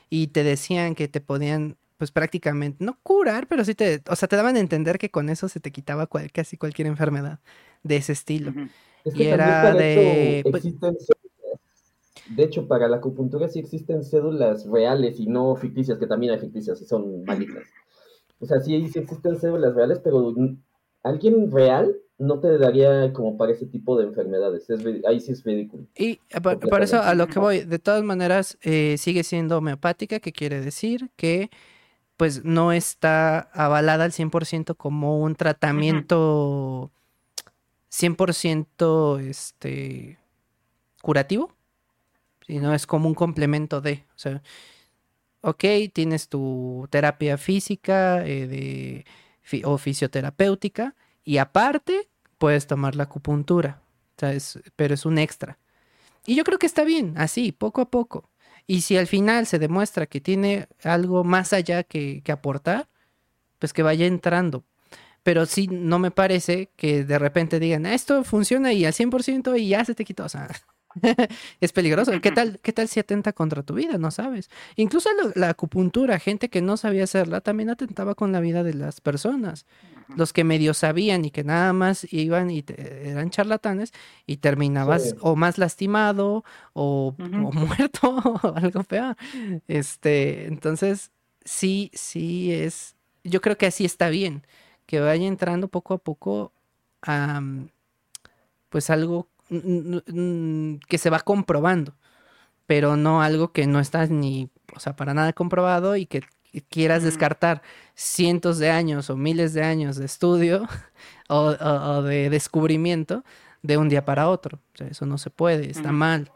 y 0.09 0.27
te 0.27 0.43
decían 0.43 0.95
que 0.95 1.07
te 1.07 1.21
podían, 1.21 1.77
pues 1.97 2.09
prácticamente, 2.09 2.83
no 2.83 2.97
curar, 3.03 3.45
pero 3.45 3.63
sí 3.63 3.75
te, 3.75 4.01
o 4.09 4.15
sea, 4.15 4.27
te 4.27 4.35
daban 4.35 4.55
a 4.55 4.59
entender 4.59 4.97
que 4.97 5.11
con 5.11 5.29
eso 5.29 5.47
se 5.47 5.59
te 5.59 5.71
quitaba 5.71 6.09
casi 6.33 6.57
cualquier 6.57 6.87
enfermedad 6.87 7.39
de 7.83 7.97
ese 7.97 8.13
estilo. 8.13 8.53
y 9.05 9.23
era 9.23 9.75
de... 9.75 10.43
Pues 10.49 10.63
de 12.35 12.43
hecho, 12.43 12.67
para 12.67 12.87
la 12.87 12.97
acupuntura 12.97 13.47
sí 13.47 13.59
existen 13.59 14.03
cédulas 14.03 14.65
reales 14.65 15.19
y 15.19 15.27
no 15.27 15.55
ficticias, 15.55 15.97
que 15.97 16.07
también 16.07 16.33
hay 16.33 16.39
ficticias 16.39 16.81
y 16.81 16.85
son 16.85 17.23
malitas. 17.23 17.63
O 18.39 18.45
sea, 18.45 18.59
sí, 18.59 18.75
existen 18.75 19.39
células 19.39 19.75
reales, 19.75 19.99
pero 20.03 20.33
alguien 21.03 21.51
real 21.51 21.95
no 22.17 22.39
te 22.39 22.57
daría 22.57 23.11
como 23.13 23.37
para 23.37 23.51
ese 23.51 23.65
tipo 23.65 23.97
de 23.97 24.05
enfermedades. 24.05 24.67
ahí 25.07 25.19
sí 25.19 25.31
es 25.31 25.43
ridículo. 25.43 25.85
Y 25.95 26.19
eh, 26.29 26.41
por, 26.41 26.81
eso 26.81 27.01
a 27.01 27.15
lo 27.15 27.27
que 27.27 27.39
voy, 27.39 27.61
de 27.61 27.79
todas 27.79 28.03
maneras, 28.03 28.57
eh, 28.61 28.95
sigue 28.97 29.23
siendo 29.23 29.57
homeopática, 29.57 30.19
que 30.19 30.31
quiere 30.31 30.61
decir 30.61 31.09
que 31.15 31.49
pues 32.17 32.45
no 32.45 32.71
está 32.71 33.39
avalada 33.39 34.03
al 34.03 34.11
100% 34.11 34.75
como 34.77 35.19
un 35.19 35.33
tratamiento 35.33 36.91
100% 37.91 39.19
este, 39.21 40.19
curativo, 41.01 41.51
sino 42.45 42.73
es 42.73 42.87
como 42.87 43.07
un 43.07 43.15
complemento 43.15 43.81
de, 43.81 44.05
o 44.15 44.19
sea, 44.19 44.41
ok, 45.41 45.63
tienes 45.93 46.29
tu 46.29 46.87
terapia 46.89 47.37
física 47.37 48.25
eh, 48.25 48.47
de, 48.47 49.63
o 49.65 49.77
fisioterapéutica 49.77 50.95
y 51.23 51.37
aparte 51.37 52.09
puedes 52.37 52.67
tomar 52.67 52.95
la 52.95 53.03
acupuntura, 53.03 53.81
pero 54.75 54.93
es 54.93 55.05
un 55.05 55.17
extra. 55.17 55.59
Y 56.25 56.35
yo 56.35 56.43
creo 56.43 56.59
que 56.59 56.67
está 56.67 56.83
bien, 56.83 57.13
así, 57.17 57.51
poco 57.51 57.81
a 57.81 57.89
poco. 57.89 58.29
Y 58.67 58.81
si 58.81 58.97
al 58.97 59.07
final 59.07 59.47
se 59.47 59.59
demuestra 59.59 60.05
que 60.05 60.21
tiene 60.21 60.67
algo 60.83 61.23
más 61.23 61.53
allá 61.53 61.83
que, 61.83 62.21
que 62.23 62.31
aportar, 62.31 62.87
pues 63.59 63.73
que 63.73 63.83
vaya 63.83 64.05
entrando. 64.05 64.63
Pero 65.23 65.45
sí, 65.45 65.67
no 65.67 65.99
me 65.99 66.11
parece 66.11 66.71
que 66.75 67.03
de 67.03 67.19
repente 67.19 67.59
digan, 67.59 67.85
esto 67.85 68.23
funciona 68.23 68.73
y 68.73 68.85
al 68.85 68.93
100% 68.93 69.59
y 69.59 69.69
ya 69.69 69.85
se 69.85 69.95
te 69.95 70.05
quitó. 70.05 70.25
O 70.25 70.29
sea, 70.29 70.49
es 71.61 71.71
peligroso. 71.71 72.11
¿Qué 72.21 72.31
tal, 72.31 72.59
¿Qué 72.61 72.73
tal 72.73 72.87
si 72.87 72.99
atenta 72.99 73.33
contra 73.33 73.63
tu 73.63 73.73
vida? 73.73 73.97
No 73.97 74.11
sabes. 74.11 74.49
Incluso 74.75 75.09
la, 75.35 75.49
acupuntura, 75.49 76.19
gente 76.19 76.49
que 76.49 76.61
no 76.61 76.77
sabía 76.77 77.03
hacerla, 77.03 77.41
también 77.41 77.69
atentaba 77.69 78.15
con 78.15 78.31
la 78.31 78.39
vida 78.39 78.63
de 78.63 78.73
las 78.73 79.01
personas. 79.01 79.65
Los 80.15 80.33
que 80.33 80.43
medio 80.43 80.73
sabían 80.73 81.23
y 81.25 81.31
que 81.31 81.43
nada 81.43 81.71
más 81.73 82.05
iban 82.11 82.51
y 82.51 82.65
eran 82.77 83.29
charlatanes 83.29 83.93
y 84.25 84.37
terminabas 84.37 85.15
o 85.21 85.35
más 85.35 85.57
lastimado 85.57 86.43
o, 86.73 87.15
muerto 87.17 88.09
o 88.17 88.55
algo 88.55 88.83
peor. 88.83 89.15
Este, 89.67 90.47
entonces, 90.47 91.11
sí, 91.45 91.91
sí 91.93 92.51
es. 92.53 92.95
Yo 93.23 93.41
creo 93.41 93.57
que 93.57 93.67
así 93.67 93.85
está 93.85 94.09
bien. 94.09 94.45
Que 94.85 94.99
vaya 94.99 95.27
entrando 95.27 95.69
poco 95.69 95.93
a 95.93 95.97
poco 95.99 96.51
a 97.01 97.41
pues 98.71 98.89
algo 98.89 99.27
que 99.51 100.97
se 100.97 101.09
va 101.09 101.19
comprobando, 101.19 101.93
pero 102.65 102.95
no 102.95 103.21
algo 103.21 103.51
que 103.51 103.67
no 103.67 103.79
estás 103.79 104.09
ni, 104.09 104.49
o 104.75 104.79
sea, 104.79 104.95
para 104.95 105.13
nada 105.13 105.33
comprobado 105.33 105.95
y 105.97 106.05
que 106.05 106.21
quieras 106.69 107.03
descartar 107.03 107.61
cientos 107.95 108.59
de 108.59 108.69
años 108.69 109.09
o 109.09 109.15
miles 109.15 109.53
de 109.53 109.63
años 109.63 109.97
de 109.97 110.05
estudio 110.05 110.67
o, 111.29 112.01
de 112.01 112.29
descubrimiento 112.29 113.23
de 113.61 113.77
un 113.77 113.89
día 113.89 114.05
para 114.05 114.29
otro. 114.29 114.59
O 114.73 114.77
sea, 114.77 114.87
eso 114.87 115.05
no 115.05 115.17
se 115.17 115.29
puede, 115.29 115.69
está 115.69 115.91
mal. 115.91 116.31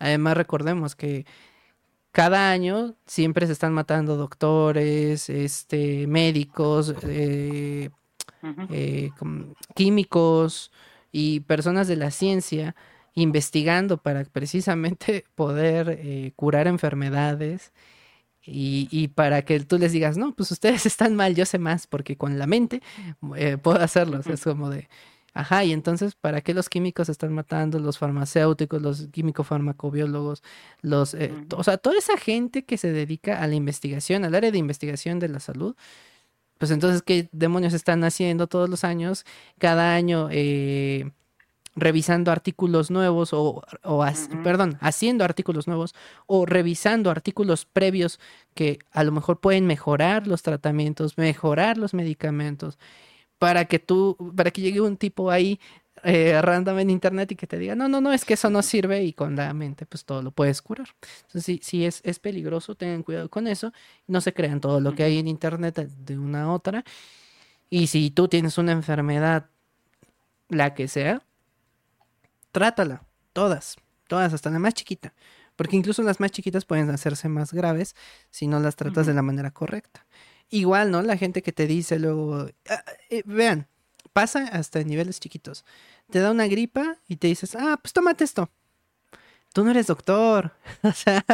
Además, 0.00 0.36
recordemos 0.36 0.94
que 0.94 1.26
cada 2.12 2.50
año 2.50 2.94
siempre 3.06 3.46
se 3.46 3.52
están 3.52 3.72
matando 3.72 4.16
doctores, 4.16 5.28
este, 5.28 6.06
médicos, 6.06 6.94
eh, 7.04 7.90
eh, 8.70 9.10
químicos, 9.74 10.72
y 11.12 11.40
personas 11.40 11.88
de 11.88 11.96
la 11.96 12.10
ciencia 12.10 12.74
investigando 13.14 13.98
para 13.98 14.24
precisamente 14.24 15.24
poder 15.34 15.98
eh, 16.00 16.32
curar 16.36 16.66
enfermedades 16.66 17.72
y, 18.50 19.08
para 19.08 19.42
que 19.42 19.60
tú 19.60 19.76
les 19.78 19.92
digas, 19.92 20.16
no, 20.16 20.34
pues 20.34 20.50
ustedes 20.50 20.86
están 20.86 21.14
mal, 21.14 21.34
yo 21.34 21.44
sé 21.44 21.58
más, 21.58 21.86
porque 21.86 22.16
con 22.16 22.38
la 22.38 22.46
mente 22.46 22.82
eh, 23.36 23.58
puedo 23.58 23.78
hacerlo. 23.78 24.20
es 24.24 24.42
como 24.42 24.70
de, 24.70 24.88
ajá, 25.34 25.64
y 25.64 25.72
entonces, 25.72 26.14
¿para 26.14 26.40
qué 26.40 26.54
los 26.54 26.70
químicos 26.70 27.10
están 27.10 27.34
matando, 27.34 27.78
los 27.78 27.98
farmacéuticos, 27.98 28.80
los 28.80 29.08
químico-farmacobiólogos, 29.08 30.42
los, 30.80 31.12
eh, 31.14 31.32
o 31.54 31.62
sea, 31.62 31.76
toda 31.76 31.98
esa 31.98 32.16
gente 32.16 32.64
que 32.64 32.78
se 32.78 32.90
dedica 32.90 33.42
a 33.42 33.46
la 33.46 33.54
investigación, 33.54 34.24
al 34.24 34.34
área 34.34 34.50
de 34.50 34.58
investigación 34.58 35.18
de 35.18 35.28
la 35.28 35.40
salud, 35.40 35.76
pues 36.58 36.70
entonces, 36.70 37.02
¿qué 37.02 37.28
demonios 37.32 37.72
están 37.72 38.04
haciendo 38.04 38.46
todos 38.46 38.68
los 38.68 38.84
años? 38.84 39.24
Cada 39.58 39.94
año 39.94 40.28
eh, 40.30 41.10
revisando 41.76 42.30
artículos 42.30 42.90
nuevos 42.90 43.32
o, 43.32 43.62
perdón, 44.42 44.76
haciendo 44.80 45.24
artículos 45.24 45.66
nuevos 45.66 45.94
o 46.26 46.46
revisando 46.46 47.10
artículos 47.10 47.64
previos 47.64 48.20
que 48.54 48.80
a 48.90 49.04
lo 49.04 49.12
mejor 49.12 49.40
pueden 49.40 49.66
mejorar 49.66 50.26
los 50.26 50.42
tratamientos, 50.42 51.16
mejorar 51.16 51.78
los 51.78 51.94
medicamentos 51.94 52.78
para 53.38 53.66
que 53.66 53.78
tú, 53.78 54.16
para 54.36 54.50
que 54.50 54.60
llegue 54.60 54.80
un 54.80 54.96
tipo 54.96 55.30
ahí 55.30 55.60
eh, 56.04 56.40
random 56.40 56.78
en 56.80 56.90
internet 56.90 57.32
y 57.32 57.36
que 57.36 57.46
te 57.46 57.58
diga, 57.58 57.74
no, 57.74 57.88
no, 57.88 58.00
no, 58.00 58.12
es 58.12 58.24
que 58.24 58.34
eso 58.34 58.50
no 58.50 58.62
sirve 58.62 59.04
y 59.04 59.12
con 59.12 59.36
la 59.36 59.52
mente 59.54 59.86
pues 59.86 60.04
todo 60.04 60.22
lo 60.22 60.30
puedes 60.30 60.62
curar. 60.62 60.88
Entonces 61.26 61.44
sí, 61.44 61.60
sí 61.62 61.84
es, 61.84 62.00
es 62.04 62.18
peligroso, 62.18 62.74
tengan 62.74 63.02
cuidado 63.02 63.28
con 63.28 63.46
eso, 63.46 63.72
no 64.06 64.20
se 64.20 64.32
crean 64.32 64.60
todo 64.60 64.80
lo 64.80 64.94
que 64.94 65.02
hay 65.02 65.18
en 65.18 65.28
internet 65.28 65.76
de 65.76 66.18
una 66.18 66.44
a 66.44 66.52
otra. 66.52 66.84
Y 67.70 67.88
si 67.88 68.10
tú 68.10 68.28
tienes 68.28 68.58
una 68.58 68.72
enfermedad, 68.72 69.50
la 70.48 70.74
que 70.74 70.88
sea, 70.88 71.22
trátala, 72.52 73.02
todas, 73.32 73.76
todas, 74.06 74.32
hasta 74.32 74.50
la 74.50 74.58
más 74.58 74.74
chiquita. 74.74 75.14
Porque 75.56 75.76
incluso 75.76 76.02
las 76.02 76.20
más 76.20 76.30
chiquitas 76.30 76.64
pueden 76.64 76.88
hacerse 76.90 77.28
más 77.28 77.52
graves 77.52 77.96
si 78.30 78.46
no 78.46 78.60
las 78.60 78.76
tratas 78.76 79.06
de 79.06 79.14
la 79.14 79.22
manera 79.22 79.50
correcta. 79.50 80.06
Igual, 80.50 80.90
¿no? 80.90 81.02
La 81.02 81.16
gente 81.16 81.42
que 81.42 81.52
te 81.52 81.66
dice 81.66 81.98
luego, 81.98 82.46
ah, 82.70 82.84
eh, 83.10 83.22
vean, 83.26 83.66
pasa 84.18 84.48
hasta 84.48 84.82
niveles 84.82 85.20
chiquitos. 85.20 85.64
Te 86.10 86.18
da 86.18 86.32
una 86.32 86.48
gripa 86.48 86.96
y 87.06 87.16
te 87.16 87.28
dices, 87.28 87.54
ah, 87.54 87.78
pues 87.80 87.92
tómate 87.92 88.24
esto. 88.24 88.50
Tú 89.52 89.62
no 89.62 89.70
eres 89.70 89.86
doctor. 89.86 90.56
o 90.82 90.90
sea, 90.90 91.24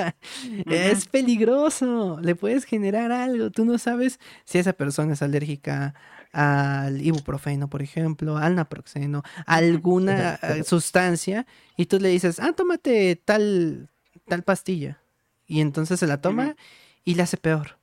es 0.67 1.09
peligroso. 1.09 2.19
Le 2.21 2.35
puedes 2.35 2.65
generar 2.67 3.11
algo. 3.11 3.51
Tú 3.51 3.65
no 3.65 3.79
sabes 3.79 4.21
si 4.45 4.59
esa 4.59 4.75
persona 4.75 5.15
es 5.15 5.23
alérgica 5.23 5.95
al 6.33 7.01
ibuprofeno, 7.01 7.71
por 7.71 7.81
ejemplo, 7.81 8.37
al 8.37 8.55
naproxeno, 8.55 9.23
alguna 9.47 10.35
eh, 10.35 10.63
sustancia, 10.65 11.47
y 11.79 11.87
tú 11.87 11.99
le 11.99 12.11
dices, 12.11 12.39
ah, 12.39 12.53
tómate 12.53 13.17
tal, 13.17 13.89
tal 14.27 14.43
pastilla. 14.43 15.01
Y 15.47 15.63
entonces 15.63 16.01
se 16.01 16.07
la 16.07 16.21
toma 16.21 16.55
y 17.03 17.15
le 17.15 17.23
hace 17.23 17.39
peor. 17.39 17.79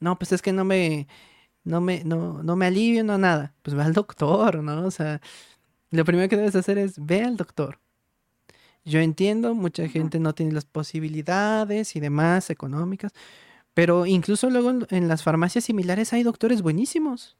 No, 0.00 0.16
pues 0.18 0.32
es 0.32 0.40
que 0.40 0.52
no 0.52 0.64
me, 0.64 1.06
no 1.64 1.80
me, 1.80 2.04
no, 2.04 2.42
no 2.42 2.56
me 2.56 2.66
alivio, 2.66 3.02
no 3.04 3.18
nada. 3.18 3.54
Pues 3.62 3.74
ve 3.74 3.82
al 3.82 3.94
doctor, 3.94 4.62
¿no? 4.62 4.86
O 4.86 4.90
sea, 4.90 5.20
lo 5.90 6.04
primero 6.04 6.28
que 6.28 6.36
debes 6.36 6.54
hacer 6.54 6.78
es 6.78 7.04
ve 7.04 7.22
al 7.22 7.36
doctor. 7.36 7.78
Yo 8.84 9.00
entiendo, 9.00 9.54
mucha 9.54 9.88
gente 9.88 10.20
no 10.20 10.34
tiene 10.34 10.52
las 10.52 10.66
posibilidades 10.66 11.96
y 11.96 12.00
demás 12.00 12.50
económicas, 12.50 13.12
pero 13.72 14.04
incluso 14.04 14.50
luego 14.50 14.72
en, 14.90 15.08
las 15.08 15.22
farmacias 15.22 15.64
similares 15.64 16.12
hay 16.12 16.22
doctores 16.22 16.60
buenísimos. 16.60 17.36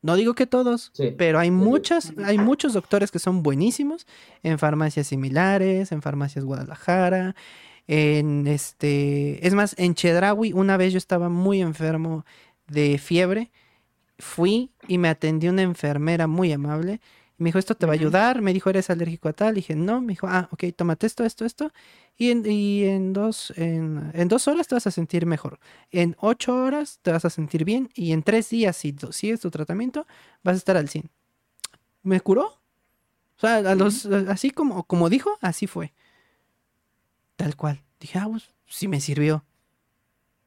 No 0.00 0.14
digo 0.14 0.34
que 0.34 0.46
todos, 0.46 0.92
pero 1.16 1.40
hay 1.40 1.50
muchas, 1.50 2.12
hay 2.24 2.38
muchos 2.38 2.72
doctores 2.74 3.10
que 3.10 3.18
son 3.18 3.42
buenísimos 3.42 4.06
en 4.44 4.60
farmacias 4.60 5.08
similares, 5.08 5.90
en 5.90 6.02
farmacias 6.02 6.44
Guadalajara, 6.44 7.34
en 7.88 8.46
este, 8.46 9.44
es 9.44 9.54
más, 9.54 9.74
en 9.78 9.94
Chedraui 9.94 10.52
una 10.52 10.76
vez 10.76 10.92
yo 10.92 10.98
estaba 10.98 11.28
muy 11.28 11.60
enfermo 11.60 12.24
de 12.68 12.98
fiebre, 12.98 13.50
fui 14.18 14.70
y 14.86 14.98
me 14.98 15.08
atendió 15.08 15.50
una 15.50 15.62
enfermera 15.62 16.26
muy 16.26 16.52
amable. 16.52 17.00
Me 17.38 17.48
dijo, 17.48 17.58
esto 17.60 17.76
te 17.76 17.86
va 17.86 17.92
a 17.92 17.94
ayudar. 17.94 18.42
Me 18.42 18.52
dijo, 18.52 18.68
¿eres 18.68 18.90
alérgico 18.90 19.28
a 19.28 19.32
tal? 19.32 19.54
dije, 19.54 19.76
no. 19.76 20.00
Me 20.00 20.08
dijo, 20.08 20.26
ah, 20.26 20.48
ok, 20.50 20.64
tómate 20.76 21.06
esto, 21.06 21.24
esto, 21.24 21.44
esto. 21.44 21.72
Y 22.16 22.32
en, 22.32 22.44
y 22.44 22.84
en, 22.84 23.12
dos, 23.12 23.52
en, 23.56 24.28
dos 24.28 24.48
horas 24.48 24.66
te 24.66 24.74
vas 24.74 24.88
a 24.88 24.90
sentir 24.90 25.24
mejor. 25.24 25.60
En 25.92 26.16
ocho 26.18 26.54
horas 26.56 26.98
te 27.02 27.12
vas 27.12 27.24
a 27.24 27.30
sentir 27.30 27.64
bien. 27.64 27.90
Y 27.94 28.12
en 28.12 28.24
tres 28.24 28.50
días, 28.50 28.76
si 28.76 28.94
sigues 29.12 29.40
tu 29.40 29.50
tratamiento, 29.50 30.06
vas 30.42 30.54
a 30.54 30.58
estar 30.58 30.76
al 30.76 30.88
100. 30.88 31.10
¿Me 32.02 32.20
curó? 32.20 32.46
O 32.46 33.40
sea, 33.40 33.58
a 33.58 33.74
los, 33.76 34.06
así 34.06 34.50
como, 34.50 34.82
como 34.82 35.08
dijo, 35.08 35.38
así 35.40 35.68
fue. 35.68 35.92
Tal 37.36 37.54
cual. 37.54 37.84
Dije, 38.00 38.18
ah, 38.18 38.26
pues 38.28 38.50
sí 38.66 38.88
me 38.88 39.00
sirvió. 39.00 39.44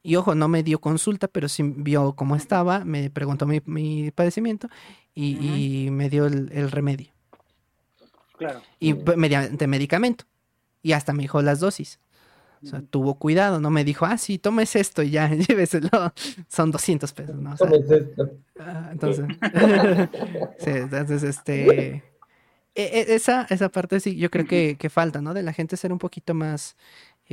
Y 0.04 0.16
ojo, 0.16 0.34
no 0.34 0.48
me 0.48 0.64
dio 0.64 0.80
consulta, 0.80 1.28
pero 1.28 1.48
sí 1.48 1.64
vio 1.64 2.14
cómo 2.14 2.36
estaba, 2.36 2.84
me 2.84 3.10
preguntó 3.10 3.46
mi, 3.46 4.12
padecimiento 4.12 4.68
y, 5.14 5.90
me 5.92 6.10
dio 6.10 6.26
el, 6.26 6.72
remedio. 6.72 7.12
Claro. 8.38 8.62
Y 8.80 8.94
mediante 8.94 9.68
medicamento. 9.68 10.26
Y 10.82 10.94
hasta 10.94 11.14
me 11.14 11.22
dijo 11.24 11.42
las 11.44 11.60
dosis. 11.60 12.00
O 12.64 12.68
sea, 12.68 12.82
tuvo 12.82 13.16
cuidado, 13.16 13.60
no 13.60 13.72
me 13.72 13.84
dijo, 13.84 14.06
ah, 14.06 14.18
sí, 14.18 14.38
tomes 14.38 14.76
esto 14.76 15.02
y 15.02 15.12
ya, 15.12 15.28
lléveselo. 15.34 15.90
Son 16.48 16.72
200 16.72 17.12
pesos, 17.14 17.36
¿no? 17.36 17.56
Ah, 18.60 18.90
entonces, 18.92 19.26
sí, 20.60 20.70
entonces, 20.70 21.24
este, 21.24 22.04
e, 22.76 22.84
e, 22.84 23.16
esa, 23.16 23.48
esa 23.50 23.70
parte 23.70 24.00
sí, 24.00 24.16
yo 24.16 24.30
creo 24.30 24.46
que, 24.46 24.78
que 24.78 24.90
falta, 24.90 25.22
¿no? 25.22 25.34
De 25.34 25.42
la 25.42 25.54
gente 25.54 25.76
ser 25.76 25.92
un 25.92 25.98
poquito 25.98 26.34
más 26.36 26.76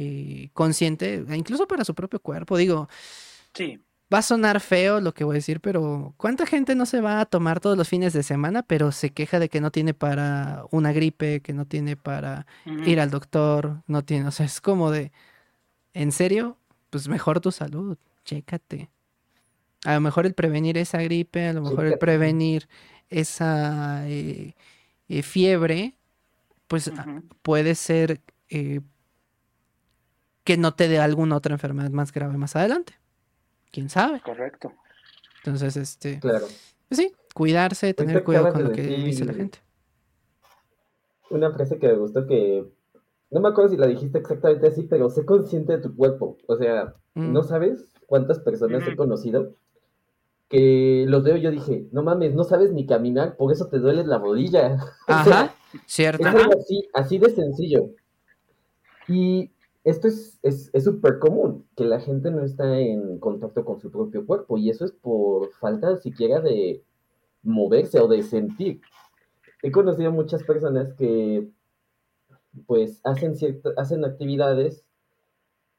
eh, 0.01 0.51
consciente, 0.53 1.25
incluso 1.35 1.67
para 1.67 1.85
su 1.85 1.93
propio 1.93 2.21
cuerpo. 2.21 2.57
Digo, 2.57 2.89
sí. 3.53 3.81
Va 4.13 4.19
a 4.19 4.23
sonar 4.23 4.61
feo 4.61 5.01
lo 5.01 5.13
que 5.13 5.25
voy 5.25 5.35
a 5.35 5.43
decir, 5.43 5.61
pero 5.61 6.15
¿cuánta 6.17 6.47
gente 6.47 6.75
no 6.75 6.87
se 6.87 7.01
va 7.03 7.21
a 7.21 7.27
tomar 7.27 7.61
todos 7.61 7.77
los 7.77 7.89
fines 7.89 8.13
de 8.15 8.23
semana, 8.23 8.63
pero 8.63 8.91
se 8.93 9.11
queja 9.11 9.39
de 9.39 9.49
que 9.51 9.61
no 9.61 9.71
tiene 9.71 9.93
para 9.93 10.65
una 10.71 10.93
gripe, 10.93 11.41
que 11.41 11.53
no 11.53 11.67
tiene 11.67 11.97
para 11.97 12.47
ir 12.87 13.01
al 13.01 13.11
doctor, 13.11 13.83
no 13.87 14.03
tiene, 14.05 14.29
o 14.29 14.31
sea, 14.31 14.47
es 14.47 14.63
como 14.63 14.91
de, 14.91 15.13
¿en 15.93 16.13
serio? 16.13 16.57
Pues 16.89 17.07
mejor 17.09 17.41
tu 17.41 17.51
salud, 17.53 17.99
chécate. 18.25 18.89
A 19.85 19.95
lo 19.95 20.01
mejor 20.01 20.25
el 20.25 20.33
prevenir 20.33 20.79
esa 20.79 21.03
gripe, 21.03 21.49
a 21.49 21.53
lo 21.53 21.63
mejor 21.63 21.87
el 21.87 21.99
prevenir 21.99 22.69
esa 23.11 24.09
eh, 24.09 24.55
eh, 25.09 25.23
fiebre, 25.23 25.97
pues 26.67 26.91
puede 27.43 27.75
ser 27.75 28.23
eh, 28.49 28.81
que 30.49 30.57
no 30.57 30.73
te 30.73 30.89
dé 30.89 30.99
alguna 30.99 31.37
otra 31.37 31.53
enfermedad 31.53 31.91
más 31.91 32.11
grave 32.11 32.39
más 32.39 32.57
adelante 32.57 32.95
quién 33.71 33.91
sabe. 33.91 34.23
Correcto. 34.23 34.73
Entonces, 35.45 35.77
este. 35.77 36.21
Claro. 36.21 36.47
Pues 36.89 37.01
sí, 37.01 37.13
cuidarse, 37.35 37.93
tener 37.93 38.25
cuidado 38.25 38.55
con 38.55 38.65
lo 38.65 38.73
que 38.73 38.81
dice 38.81 39.27
la 39.27 39.35
gente. 39.35 39.59
Una 41.29 41.53
frase 41.53 41.79
que 41.79 41.89
me 41.89 41.99
gustó 41.99 42.27
que. 42.27 42.65
No 43.31 43.41
me 43.41 43.51
acuerdo 43.51 43.73
si 43.73 43.77
la 43.77 43.89
dijiste 43.89 44.17
exactamente 44.17 44.69
así, 44.69 44.85
pero 44.85 45.11
sé 45.11 45.27
consciente 45.27 45.77
de 45.77 45.83
tu 45.83 45.95
cuerpo. 45.95 46.39
O 46.47 46.57
sea, 46.57 46.95
mm. 47.13 47.31
no 47.31 47.43
sabes 47.43 47.93
cuántas 48.07 48.39
personas 48.39 48.89
he 48.89 48.97
conocido 48.97 49.53
que 50.49 51.05
los 51.07 51.25
veo 51.25 51.37
y 51.37 51.43
yo 51.43 51.51
dije, 51.51 51.89
no 51.93 52.03
mames, 52.03 52.35
no 52.35 52.43
sabes 52.43 52.73
ni 52.73 52.87
caminar, 52.87 53.37
por 53.37 53.53
eso 53.53 53.69
te 53.69 53.81
duele 53.81 54.07
la 54.07 54.17
rodilla. 54.17 54.79
Ajá, 55.07 55.55
cierto. 55.85 56.27
Es 56.27 56.35
algo 56.35 56.59
así, 56.59 56.89
así 56.95 57.19
de 57.19 57.29
sencillo. 57.29 57.91
Y 59.09 59.51
esto 59.85 60.09
es 60.09 60.39
súper 60.83 61.14
es, 61.14 61.18
común, 61.20 61.66
que 61.76 61.85
la 61.85 62.01
gente 62.01 62.31
no 62.31 62.45
está 62.45 62.79
en 62.79 63.18
contacto 63.18 63.64
con 63.64 63.81
su 63.81 63.91
propio 63.91 64.26
cuerpo 64.26 64.59
y 64.59 64.70
eso 64.70 64.85
es 64.85 64.93
por 64.93 65.51
falta 65.55 65.97
siquiera 65.99 66.41
de 66.41 66.83
moverse 67.43 68.01
o 68.01 68.09
de 68.09 68.22
sentir. 68.22 68.81
He 69.62 69.70
conocido 69.70 70.12
muchas 70.12 70.43
personas 70.43 70.93
que 70.95 71.49
pues 72.66 73.01
hacen, 73.05 73.35
hacen 73.76 74.05
actividades 74.05 74.85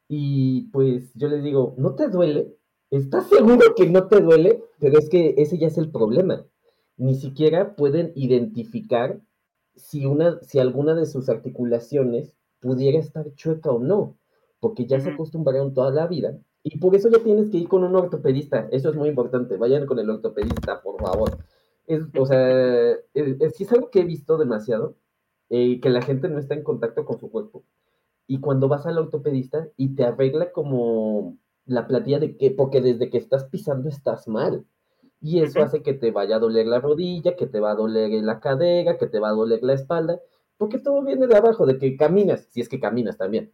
y 0.08 0.70
pues 0.72 1.14
yo 1.14 1.28
les 1.28 1.44
digo, 1.44 1.76
¿no 1.78 1.96
te 1.96 2.08
duele? 2.08 2.56
¿Estás 2.90 3.30
seguro 3.30 3.76
que 3.76 3.88
no 3.88 4.08
te 4.08 4.22
duele? 4.22 4.64
Pero 4.80 4.98
es 4.98 5.10
que 5.10 5.36
ese 5.38 5.58
ya 5.58 5.68
es 5.68 5.78
el 5.78 5.92
problema. 5.92 6.46
Ni 6.98 7.16
siquiera 7.16 7.76
pueden 7.76 8.12
identificar 8.16 9.22
si, 9.76 10.06
una, 10.06 10.40
si 10.42 10.60
alguna 10.60 10.96
de 10.96 11.06
sus 11.06 11.30
articulaciones 11.30 12.34
pudiera 12.60 13.00
estar 13.00 13.34
chueca 13.36 13.72
o 13.72 13.80
no, 13.80 14.18
porque 14.60 14.86
ya 14.86 15.00
se 15.00 15.12
acostumbraron 15.12 15.74
toda 15.74 15.92
la 15.92 16.08
vida 16.08 16.38
y 16.64 16.78
por 16.80 16.96
eso 16.96 17.10
ya 17.10 17.20
tienes 17.24 17.50
que 17.50 17.58
ir 17.58 17.68
con 17.68 17.84
un 17.84 17.96
ortopedista, 17.96 18.68
eso 18.72 18.90
es 18.90 18.96
muy 18.96 19.10
importante, 19.10 19.58
vayan 19.58 19.86
con 19.86 20.00
el 20.00 20.10
ortopedista, 20.10 20.82
por 20.82 21.00
favor. 21.00 21.38
Es, 21.88 22.04
o 22.18 22.26
sea, 22.26 22.92
es, 23.14 23.60
es 23.60 23.72
algo 23.72 23.90
que 23.90 24.02
he 24.02 24.04
visto 24.04 24.38
demasiado, 24.38 24.96
eh, 25.50 25.80
que 25.80 25.90
la 25.90 26.02
gente 26.02 26.30
no 26.30 26.38
está 26.38 26.54
en 26.54 26.64
contacto 26.64 27.06
con 27.06 27.20
su 27.20 27.32
cuerpo. 27.32 27.64
Y 28.28 28.40
cuando 28.40 28.68
vas 28.68 28.86
al 28.86 29.00
ortopedista 29.00 29.68
y 29.78 29.96
te 29.96 30.04
arregla 30.06 30.52
como 30.52 31.38
la 31.66 31.88
platilla 31.88 32.20
de 32.20 32.38
que, 32.38 32.52
porque 32.52 32.82
desde 32.82 33.10
que 33.10 33.18
estás 33.18 33.46
pisando 33.46 33.90
estás 33.90 34.28
mal. 34.28 34.66
Y 35.22 35.42
eso 35.42 35.62
hace 35.62 35.82
que 35.82 35.94
te 35.94 36.12
vaya 36.12 36.36
a 36.36 36.40
doler 36.40 36.68
la 36.68 36.80
rodilla, 36.80 37.36
que 37.36 37.48
te 37.48 37.60
va 37.60 37.72
a 37.72 37.76
doler 37.76 38.12
la 38.24 38.40
cadera, 38.40 38.98
que 38.98 39.08
te 39.08 39.20
va 39.20 39.30
a 39.30 39.34
doler 39.34 39.64
la 39.64 39.74
espalda 39.74 40.22
porque 40.60 40.78
todo 40.78 41.02
viene 41.04 41.26
de 41.26 41.38
abajo, 41.38 41.66
de 41.66 41.80
que 41.80 41.96
caminas, 41.96 42.46
si 42.52 42.60
es 42.60 42.68
que 42.68 42.82
caminas 42.82 43.18
también. 43.18 43.52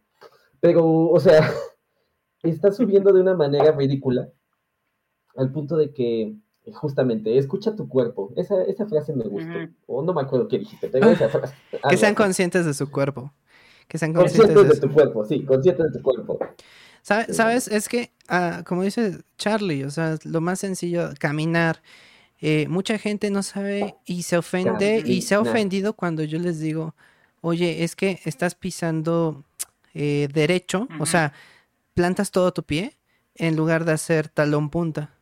Pero, 0.58 0.84
o 0.84 1.20
sea, 1.20 1.48
está 2.42 2.72
subiendo 2.72 3.12
de 3.12 3.20
una 3.20 3.34
manera 3.34 3.70
ridícula, 3.70 4.28
al 5.36 5.52
punto 5.52 5.76
de 5.76 5.92
que, 5.92 6.34
justamente, 6.72 7.38
escucha 7.38 7.76
tu 7.76 7.88
cuerpo. 7.88 8.32
Esa, 8.34 8.60
esa 8.64 8.86
frase 8.86 9.14
me 9.14 9.24
gustó. 9.24 9.52
O 9.86 10.02
no 10.02 10.12
me 10.12 10.22
acuerdo 10.22 10.48
qué 10.48 10.58
dijiste, 10.58 10.88
pero 10.88 11.08
esa 11.08 11.28
frase. 11.28 11.54
que 11.88 11.96
sean 11.96 12.16
conscientes 12.16 12.66
de 12.66 12.74
su 12.74 12.90
cuerpo. 12.90 13.32
Que 13.86 13.98
sean 13.98 14.12
conscientes, 14.12 14.68
de, 14.68 14.80
tu 14.80 14.92
cuerpo, 14.92 15.24
sí, 15.24 15.44
conscientes 15.44 15.92
de 15.92 15.98
tu 15.98 16.02
cuerpo. 16.02 16.40
¿Sabes? 17.02 17.68
Es 17.68 17.88
que, 17.88 18.10
ah, 18.26 18.64
como 18.66 18.82
dice 18.82 19.20
Charlie, 19.38 19.84
o 19.84 19.90
sea, 19.90 20.16
lo 20.24 20.40
más 20.40 20.58
sencillo, 20.58 21.10
caminar, 21.20 21.82
eh, 22.40 22.66
mucha 22.68 22.98
gente 22.98 23.30
no 23.30 23.42
sabe 23.42 23.96
y 24.04 24.22
se 24.22 24.36
ofende 24.36 25.02
y 25.04 25.22
se 25.22 25.34
ha 25.34 25.40
ofendido 25.40 25.94
cuando 25.94 26.22
yo 26.22 26.38
les 26.38 26.60
digo, 26.60 26.94
oye, 27.40 27.84
es 27.84 27.96
que 27.96 28.20
estás 28.24 28.54
pisando 28.54 29.44
eh, 29.94 30.28
derecho, 30.32 30.88
o 30.98 31.06
sea, 31.06 31.32
plantas 31.94 32.30
todo 32.30 32.52
tu 32.52 32.62
pie 32.62 32.98
en 33.34 33.56
lugar 33.56 33.84
de 33.84 33.92
hacer 33.92 34.28
talón 34.28 34.68
punta. 34.68 35.14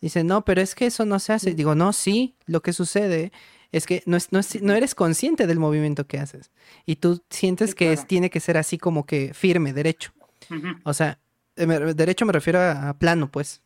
Dice, 0.00 0.22
no, 0.22 0.44
pero 0.44 0.60
es 0.60 0.74
que 0.74 0.86
eso 0.86 1.04
no 1.06 1.18
se 1.18 1.32
hace. 1.32 1.54
Digo, 1.54 1.74
no, 1.74 1.92
sí, 1.92 2.36
lo 2.44 2.60
que 2.60 2.72
sucede 2.72 3.32
es 3.72 3.86
que 3.86 4.02
no, 4.06 4.18
no, 4.30 4.74
eres 4.74 4.94
consciente 4.94 5.46
del 5.46 5.58
movimiento 5.58 6.06
que 6.06 6.18
haces. 6.18 6.52
Y 6.86 6.96
tú 6.96 7.22
sientes 7.30 7.74
que 7.74 7.96
tiene 7.96 8.30
que 8.30 8.38
ser 8.38 8.56
así 8.56 8.78
como 8.78 9.06
que 9.06 9.34
firme, 9.34 9.72
derecho. 9.72 10.12
O 10.84 10.92
sea, 10.92 11.18
derecho 11.56 12.26
me 12.26 12.32
refiero 12.32 12.60
a 12.60 12.94
plano, 12.98 13.30
pues. 13.32 13.63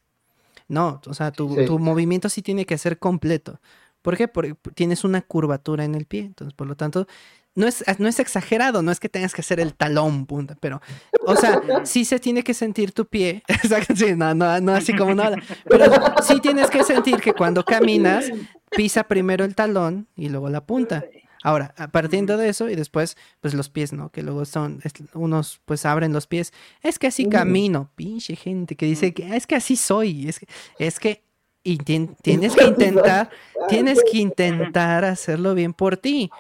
No, 0.69 1.01
o 1.07 1.15
sea, 1.15 1.33
tu, 1.33 1.49
movimiento 1.79 2.29
sí 2.29 2.43
tiene 2.43 2.67
que 2.67 2.79
ser 2.79 2.99
completo. 2.99 3.61
¿Por 4.03 4.17
qué? 4.17 4.29
Porque 4.29 4.55
tienes 4.75 5.03
una 5.03 5.23
curvatura 5.23 5.85
en 5.85 5.95
el 5.95 6.05
pie. 6.05 6.21
Entonces, 6.21 6.55
por 6.55 6.67
lo 6.67 6.77
tanto, 6.77 7.07
no 7.55 7.67
es, 7.67 7.85
no 7.99 8.07
es 8.07 8.21
exagerado, 8.21 8.83
no 8.83 8.93
es 8.93 9.01
que 9.01 9.09
tengas 9.09 9.35
que 9.35 9.41
hacer 9.41 9.59
el 9.59 9.75
talón 9.75 10.27
punta, 10.27 10.57
pero, 10.61 10.81
o 11.27 11.35
sea, 11.35 11.61
sí 11.85 12.05
se 12.05 12.21
tiene 12.21 12.45
que 12.45 12.55
sentir 12.55 12.93
tu 12.93 13.07
pie. 13.07 13.43
sí, 13.97 14.15
no, 14.15 14.35
no, 14.35 14.61
no 14.61 14.73
así 14.73 14.95
como 14.95 15.15
nada. 15.15 15.37
Pero 15.69 15.91
sí 16.23 16.39
tienes 16.41 16.71
que 16.71 16.85
sentir 16.85 17.17
que 17.17 17.33
cuando 17.33 17.65
caminas, 17.65 18.31
pisa 18.71 19.05
primero 19.05 19.45
el 19.45 19.55
talón 19.55 20.07
y 20.15 20.29
luego 20.29 20.49
la 20.51 20.65
punta. 20.65 21.05
Ahora, 21.43 21.75
partiendo 21.93 22.37
de 22.37 22.49
eso 22.49 22.69
y 22.69 22.75
después, 22.75 23.17
pues 23.41 23.55
los 23.55 23.69
pies, 23.69 23.93
¿no? 23.93 24.11
Que 24.11 24.23
luego 24.23 24.45
son, 24.45 24.81
unos 25.15 25.61
pues 25.65 25.87
abren 25.87 26.13
los 26.13 26.27
pies. 26.27 26.53
Es 26.83 26.99
que 26.99 27.07
así 27.07 27.29
camino, 27.29 27.91
pinche 27.95 28.35
gente 28.37 28.75
que 28.77 28.87
dice 28.87 29.15
que 29.15 29.37
es 29.37 29.47
que 29.47 29.55
así 29.55 29.77
soy, 29.77 30.29
es 30.29 30.41
que, 30.41 30.49
es 30.79 30.99
que 30.99 31.23
tienes 32.23 32.55
que 32.55 32.65
intentar, 32.65 33.31
tienes 33.69 34.03
que 34.11 34.19
intentar 34.19 35.05
hacerlo 35.05 35.55
bien 35.55 35.73
por 35.73 35.97
ti. 35.97 36.31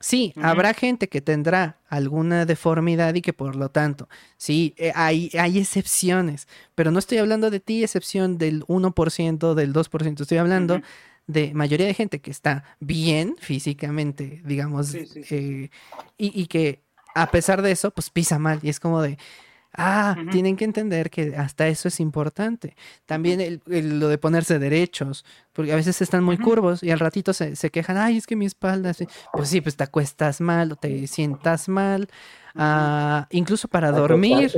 Sí, 0.00 0.34
habrá 0.42 0.74
gente 0.74 1.08
que 1.08 1.20
tendrá 1.20 1.78
alguna 1.88 2.44
deformidad 2.44 3.14
y 3.14 3.22
que 3.22 3.32
por 3.32 3.54
lo 3.54 3.68
tanto, 3.68 4.08
sí, 4.36 4.74
eh, 4.76 4.90
hay, 4.96 5.30
hay 5.38 5.60
excepciones, 5.60 6.48
pero 6.74 6.90
no 6.90 6.98
estoy 6.98 7.18
hablando 7.18 7.50
de 7.50 7.60
ti, 7.60 7.84
excepción 7.84 8.36
del 8.36 8.64
1%, 8.66 9.54
del 9.54 9.72
2%, 9.72 10.20
estoy 10.20 10.38
hablando 10.38 10.82
de 11.26 11.54
mayoría 11.54 11.86
de 11.86 11.94
gente 11.94 12.20
que 12.20 12.30
está 12.30 12.64
bien 12.80 13.36
físicamente, 13.38 14.42
digamos, 14.44 14.94
eh, 14.94 15.70
y, 16.16 16.46
que 16.46 16.82
a 17.14 17.30
pesar 17.30 17.62
de 17.62 17.72
eso, 17.72 17.90
pues 17.90 18.10
pisa 18.10 18.38
mal 18.38 18.58
y 18.62 18.68
es 18.68 18.80
como 18.80 19.00
de, 19.00 19.18
ah, 19.74 20.16
tienen 20.30 20.56
que 20.56 20.64
entender 20.64 21.10
que 21.10 21.36
hasta 21.36 21.68
eso 21.68 21.88
es 21.88 22.00
importante. 22.00 22.76
También 23.06 23.60
lo 23.66 24.08
de 24.08 24.18
ponerse 24.18 24.58
derechos, 24.58 25.24
porque 25.52 25.72
a 25.72 25.76
veces 25.76 26.02
están 26.02 26.24
muy 26.24 26.38
curvos 26.38 26.82
y 26.82 26.90
al 26.90 26.98
ratito 26.98 27.32
se, 27.32 27.70
quejan, 27.70 27.96
ay, 27.96 28.16
es 28.16 28.26
que 28.26 28.36
mi 28.36 28.46
espalda, 28.46 28.92
pues 29.32 29.48
sí, 29.48 29.60
pues 29.60 29.76
te 29.76 29.84
acuestas 29.84 30.40
mal 30.40 30.72
o 30.72 30.76
te 30.76 31.06
sientas 31.06 31.68
mal, 31.68 32.08
ah, 32.54 33.26
incluso 33.30 33.68
para 33.68 33.92
dormir. 33.92 34.50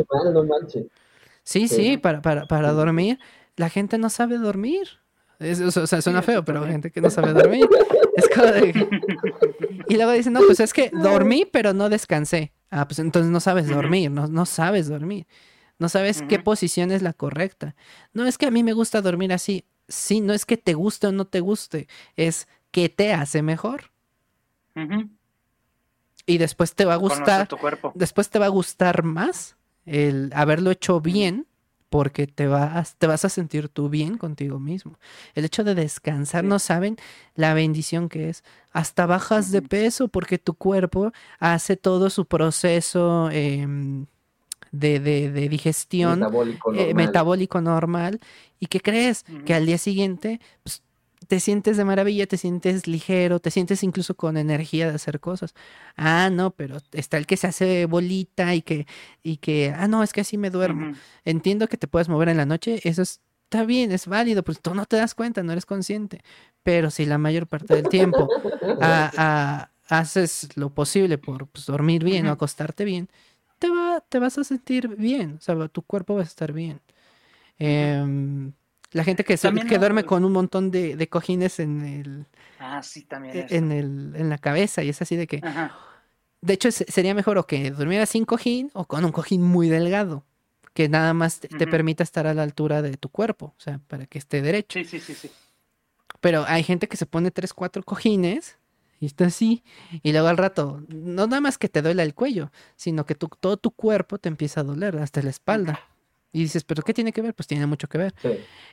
sí, 1.42 1.68
sí, 1.68 1.98
para, 1.98 2.22
para, 2.22 2.46
para 2.46 2.72
dormir, 2.72 3.18
la 3.56 3.68
gente 3.68 3.98
no 3.98 4.10
sabe 4.10 4.38
dormir 4.38 5.03
o 5.40 5.86
sea, 5.86 6.02
suena 6.02 6.22
feo, 6.22 6.44
pero 6.44 6.66
gente 6.66 6.90
que 6.90 7.00
no 7.00 7.10
sabe 7.10 7.32
dormir. 7.32 7.68
Es 8.16 8.28
como 8.28 8.46
de... 8.46 8.72
Y 9.88 9.96
luego 9.96 10.12
dicen, 10.12 10.32
no, 10.32 10.40
pues 10.46 10.60
es 10.60 10.72
que 10.72 10.90
dormí, 10.90 11.44
pero 11.50 11.74
no 11.74 11.88
descansé. 11.88 12.52
Ah, 12.70 12.86
pues 12.86 13.00
entonces 13.00 13.30
no 13.30 13.40
sabes 13.40 13.68
dormir, 13.68 14.10
no, 14.10 14.28
no 14.28 14.46
sabes 14.46 14.88
dormir. 14.88 15.26
No 15.78 15.88
sabes 15.88 16.22
qué 16.22 16.38
posición 16.38 16.90
es 16.90 17.02
la 17.02 17.12
correcta. 17.12 17.74
No 18.12 18.24
es 18.24 18.38
que 18.38 18.46
a 18.46 18.50
mí 18.50 18.62
me 18.62 18.72
gusta 18.72 19.02
dormir 19.02 19.32
así. 19.32 19.64
Sí, 19.88 20.20
no 20.20 20.32
es 20.32 20.46
que 20.46 20.56
te 20.56 20.74
guste 20.74 21.08
o 21.08 21.12
no 21.12 21.26
te 21.26 21.40
guste. 21.40 21.88
Es 22.16 22.48
que 22.70 22.88
te 22.88 23.12
hace 23.12 23.42
mejor. 23.42 23.90
Y 26.26 26.38
después 26.38 26.74
te 26.74 26.84
va 26.84 26.94
a 26.94 26.98
gustar. 26.98 27.48
Después 27.94 28.30
te 28.30 28.38
va 28.38 28.46
a 28.46 28.50
gustar 28.50 29.02
más 29.02 29.56
el 29.84 30.30
haberlo 30.34 30.70
hecho 30.70 31.00
bien 31.00 31.46
porque 31.94 32.26
te 32.26 32.48
vas, 32.48 32.96
te 32.96 33.06
vas 33.06 33.24
a 33.24 33.28
sentir 33.28 33.68
tú 33.68 33.88
bien 33.88 34.18
contigo 34.18 34.58
mismo. 34.58 34.98
El 35.36 35.44
hecho 35.44 35.62
de 35.62 35.76
descansar, 35.76 36.42
no 36.42 36.58
saben 36.58 36.96
la 37.36 37.54
bendición 37.54 38.08
que 38.08 38.30
es. 38.30 38.42
Hasta 38.72 39.06
bajas 39.06 39.52
de 39.52 39.62
peso 39.62 40.08
porque 40.08 40.38
tu 40.38 40.54
cuerpo 40.54 41.12
hace 41.38 41.76
todo 41.76 42.10
su 42.10 42.24
proceso 42.24 43.30
em, 43.30 44.06
de, 44.72 44.98
de, 44.98 45.48
digestión 45.48 46.18
metabólico 46.94 47.58
eh, 47.60 47.62
normal. 47.62 48.18
¿Y 48.58 48.66
qué 48.66 48.80
crees? 48.80 49.24
Que 49.46 49.54
al 49.54 49.64
día 49.64 49.78
siguiente 49.78 50.40
pues, 50.64 50.82
te 51.26 51.40
sientes 51.40 51.76
de 51.76 51.84
maravilla, 51.84 52.26
te 52.26 52.36
sientes 52.36 52.86
ligero, 52.86 53.40
te 53.40 53.50
sientes 53.50 53.82
incluso 53.82 54.14
con 54.14 54.36
energía 54.36 54.88
de 54.88 54.94
hacer 54.94 55.20
cosas. 55.20 55.54
Ah, 55.96 56.30
no, 56.30 56.50
pero 56.50 56.78
está 56.92 57.16
el 57.16 57.26
que 57.26 57.36
se 57.36 57.46
hace 57.46 57.86
bolita 57.86 58.54
y 58.54 58.62
que, 58.62 58.86
y 59.22 59.38
que, 59.38 59.74
ah, 59.76 59.88
no, 59.88 60.02
es 60.02 60.12
que 60.12 60.20
así 60.20 60.38
me 60.38 60.50
duermo. 60.50 60.92
Entiendo 61.24 61.68
que 61.68 61.76
te 61.76 61.88
puedes 61.88 62.08
mover 62.08 62.28
en 62.28 62.36
la 62.36 62.46
noche, 62.46 62.80
eso 62.84 63.02
es 63.02 63.20
está 63.44 63.64
bien, 63.64 63.92
es 63.92 64.08
válido, 64.08 64.42
pues 64.42 64.60
tú 64.60 64.74
no 64.74 64.84
te 64.84 64.96
das 64.96 65.14
cuenta, 65.14 65.42
no 65.44 65.52
eres 65.52 65.64
consciente. 65.64 66.22
Pero 66.64 66.90
si 66.90 67.06
la 67.06 67.18
mayor 67.18 67.46
parte 67.46 67.74
del 67.74 67.88
tiempo 67.88 68.28
haces 69.88 70.48
lo 70.56 70.70
posible 70.70 71.18
por 71.18 71.46
pues, 71.46 71.66
dormir 71.66 72.02
bien 72.02 72.26
o 72.26 72.32
acostarte 72.32 72.84
bien, 72.84 73.08
te, 73.60 73.70
va, 73.70 74.00
te 74.08 74.18
vas 74.18 74.38
a 74.38 74.44
sentir 74.44 74.88
bien, 74.96 75.36
o 75.38 75.40
sea, 75.40 75.68
tu 75.68 75.82
cuerpo 75.82 76.14
va 76.14 76.22
a 76.22 76.24
estar 76.24 76.52
bien. 76.52 76.80
La 78.94 79.02
gente 79.02 79.24
que, 79.24 79.36
que 79.36 79.78
duerme 79.78 80.04
con 80.04 80.24
un 80.24 80.32
montón 80.32 80.70
de, 80.70 81.08
cojines 81.08 81.58
en 81.58 81.84
el... 81.84 82.26
Ah, 82.60 82.80
sí, 82.80 83.02
también. 83.02 83.36
E, 83.36 83.46
en, 83.56 83.72
el, 83.72 84.14
en 84.14 84.28
la 84.30 84.38
cabeza 84.38 84.84
y 84.84 84.88
es 84.88 85.02
así 85.02 85.16
de 85.16 85.26
que... 85.26 85.42
De 86.40 86.52
hecho, 86.52 86.70
sería 86.70 87.12
mejor 87.12 87.36
o 87.38 87.46
que 87.46 87.72
durmieras 87.72 88.10
sin 88.10 88.24
cojín 88.24 88.70
o 88.72 88.84
con 88.84 89.04
un 89.04 89.10
cojín 89.10 89.42
muy 89.42 89.68
delgado, 89.68 90.24
que 90.74 90.88
nada 90.88 91.12
más 91.12 91.40
te, 91.40 91.66
permita 91.66 92.04
estar 92.04 92.28
a 92.28 92.34
la 92.34 92.44
altura 92.44 92.82
de 92.82 92.96
tu 92.96 93.08
cuerpo, 93.08 93.54
o 93.58 93.60
sea, 93.60 93.80
para 93.88 94.06
que 94.06 94.18
esté 94.18 94.42
derecho. 94.42 94.78
Sí, 94.78 94.84
sí, 94.84 95.00
sí, 95.00 95.14
sí. 95.14 95.30
Pero 96.20 96.44
hay 96.46 96.62
gente 96.62 96.86
que 96.86 96.96
se 96.96 97.06
pone 97.06 97.32
tres, 97.32 97.52
cuatro 97.52 97.82
cojines 97.82 98.58
y 99.00 99.06
está 99.06 99.26
así, 99.26 99.64
y 100.04 100.12
luego 100.12 100.28
al 100.28 100.36
rato, 100.36 100.84
no 100.88 101.26
nada 101.26 101.40
más 101.40 101.58
que 101.58 101.68
te 101.68 101.82
duele 101.82 102.02
el 102.04 102.14
cuello, 102.14 102.52
sino 102.76 103.06
que 103.06 103.16
todo 103.16 103.56
tu 103.56 103.72
cuerpo 103.72 104.18
te 104.18 104.28
empieza 104.28 104.60
a 104.60 104.64
doler, 104.64 104.98
hasta 104.98 105.20
la 105.20 105.30
espalda. 105.30 105.80
Y 106.34 106.40
dices, 106.40 106.64
¿pero 106.64 106.82
qué 106.82 106.92
tiene 106.92 107.12
que 107.12 107.22
ver? 107.22 107.32
Pues 107.32 107.46
tiene 107.46 107.64
mucho 107.64 107.88
que 107.88 107.96
ver. 107.96 108.14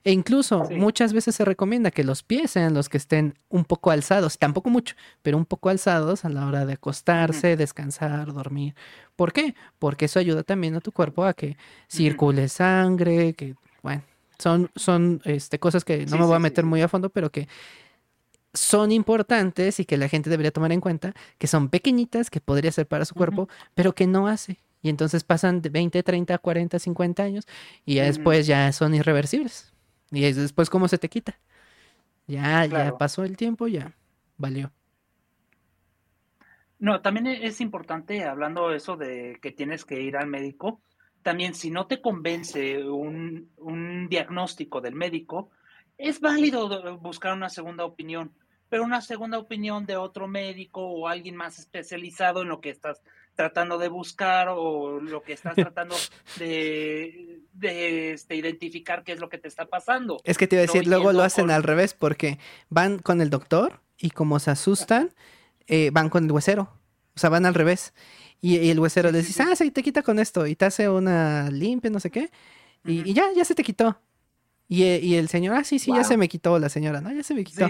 E 0.03 0.11
incluso 0.11 0.67
muchas 0.71 1.13
veces 1.13 1.35
se 1.35 1.45
recomienda 1.45 1.91
que 1.91 2.03
los 2.03 2.23
pies 2.23 2.49
sean 2.49 2.73
los 2.73 2.89
que 2.89 2.97
estén 2.97 3.37
un 3.49 3.65
poco 3.65 3.91
alzados, 3.91 4.39
tampoco 4.39 4.71
mucho, 4.71 4.95
pero 5.21 5.37
un 5.37 5.45
poco 5.45 5.69
alzados 5.69 6.25
a 6.25 6.29
la 6.29 6.47
hora 6.47 6.65
de 6.65 6.73
acostarse, 6.73 7.55
descansar, 7.55 8.33
dormir. 8.33 8.73
¿Por 9.15 9.31
qué? 9.31 9.53
Porque 9.77 10.05
eso 10.05 10.17
ayuda 10.17 10.41
también 10.41 10.73
a 10.73 10.81
tu 10.81 10.91
cuerpo 10.91 11.23
a 11.23 11.35
que 11.35 11.55
circule 11.87 12.49
sangre, 12.49 13.33
que, 13.33 13.53
bueno, 13.83 14.01
son, 14.39 14.71
son 14.75 15.21
este, 15.25 15.59
cosas 15.59 15.85
que 15.85 16.07
no 16.07 16.17
me 16.17 16.25
voy 16.25 16.37
a 16.37 16.39
meter 16.39 16.65
muy 16.65 16.81
a 16.81 16.87
fondo, 16.87 17.11
pero 17.11 17.29
que 17.29 17.47
son 18.55 18.91
importantes 18.91 19.79
y 19.79 19.85
que 19.85 19.97
la 19.97 20.09
gente 20.09 20.31
debería 20.31 20.49
tomar 20.49 20.71
en 20.71 20.81
cuenta, 20.81 21.13
que 21.37 21.45
son 21.45 21.69
pequeñitas, 21.69 22.31
que 22.31 22.41
podría 22.41 22.71
ser 22.71 22.87
para 22.87 23.05
su 23.05 23.13
cuerpo, 23.13 23.49
pero 23.75 23.93
que 23.93 24.07
no 24.07 24.27
hace. 24.27 24.57
Y 24.81 24.89
entonces 24.89 25.23
pasan 25.23 25.61
de 25.61 25.69
20, 25.69 26.01
30, 26.01 26.37
40, 26.37 26.79
50 26.79 27.23
años 27.23 27.47
y 27.85 27.95
ya 27.95 28.05
después 28.05 28.47
ya 28.47 28.71
son 28.71 28.93
irreversibles. 28.95 29.73
Y 30.11 30.21
después, 30.21 30.69
¿cómo 30.69 30.87
se 30.87 30.97
te 30.97 31.09
quita? 31.09 31.39
Ya, 32.27 32.65
ya 32.65 32.97
pasó 32.97 33.23
el 33.23 33.37
tiempo, 33.37 33.67
ya 33.67 33.93
valió. 34.37 34.71
No, 36.79 37.01
también 37.01 37.27
e-, 37.27 37.45
es 37.45 37.61
importante, 37.61 38.23
hablando 38.23 38.73
eso 38.73 38.97
de 38.97 39.37
que 39.41 39.51
tienes 39.51 39.85
que 39.85 40.01
ir 40.01 40.17
al 40.17 40.27
médico, 40.27 40.81
también 41.21 41.53
si 41.53 41.69
no 41.69 41.85
te 41.85 42.01
convence 42.01 42.83
un, 42.83 43.51
un 43.57 44.09
diagnóstico 44.09 44.81
del 44.81 44.95
médico, 44.95 45.51
es 45.97 46.19
válido 46.19 46.97
buscar 46.97 47.33
una 47.33 47.49
segunda 47.49 47.85
opinión, 47.85 48.33
pero 48.69 48.83
una 48.83 49.01
segunda 49.01 49.37
opinión 49.37 49.85
de 49.85 49.97
otro 49.97 50.27
médico 50.27 50.81
o 50.81 51.07
alguien 51.07 51.35
más 51.35 51.59
especializado 51.59 52.41
en 52.41 52.47
lo 52.47 52.59
que 52.59 52.71
estás 52.71 53.03
tratando 53.41 53.79
de 53.79 53.87
buscar 53.87 54.49
o 54.49 54.99
lo 54.99 55.23
que 55.23 55.33
estás 55.33 55.55
tratando 55.55 55.95
de, 56.37 57.41
este, 58.13 58.35
identificar 58.35 59.03
qué 59.03 59.13
es 59.13 59.19
lo 59.19 59.29
que 59.29 59.39
te 59.39 59.47
está 59.47 59.65
pasando. 59.65 60.21
Es 60.25 60.37
que 60.37 60.45
te 60.45 60.57
iba 60.57 60.63
a 60.63 60.67
decir, 60.67 60.85
luego 60.85 61.11
lo 61.11 61.23
hacen 61.23 61.49
al 61.49 61.63
revés 61.63 61.95
porque 61.95 62.37
van 62.69 62.99
con 62.99 63.19
el 63.19 63.31
doctor 63.31 63.81
y 63.97 64.11
como 64.11 64.37
se 64.37 64.51
asustan, 64.51 65.09
eh, 65.65 65.89
van 65.91 66.09
con 66.09 66.25
el 66.25 66.31
huesero. 66.31 66.69
O 67.15 67.19
sea, 67.19 67.31
van 67.31 67.47
al 67.47 67.55
revés. 67.55 67.93
Y, 68.41 68.69
el 68.69 68.79
huesero 68.79 69.11
les 69.11 69.25
dice, 69.25 69.41
ah, 69.41 69.55
sí, 69.55 69.71
te 69.71 69.81
quita 69.81 70.03
con 70.03 70.19
esto. 70.19 70.45
Y 70.45 70.55
te 70.55 70.65
hace 70.65 70.87
una 70.87 71.49
limpia, 71.49 71.89
no 71.89 71.99
sé 71.99 72.11
qué. 72.11 72.29
Y, 72.85 73.11
ya, 73.13 73.25
ya 73.35 73.43
se 73.43 73.55
te 73.55 73.63
quitó. 73.63 73.99
Y, 74.67 74.83
y, 74.83 75.15
el 75.15 75.29
señor, 75.29 75.55
ah, 75.55 75.63
sí, 75.63 75.79
sí, 75.79 75.91
ya 75.91 76.03
se 76.03 76.15
me 76.15 76.29
quitó 76.29 76.59
la 76.59 76.69
señora, 76.69 77.01
¿no? 77.01 77.11
Ya 77.11 77.23
se 77.23 77.33
me 77.33 77.43
quitó. 77.43 77.67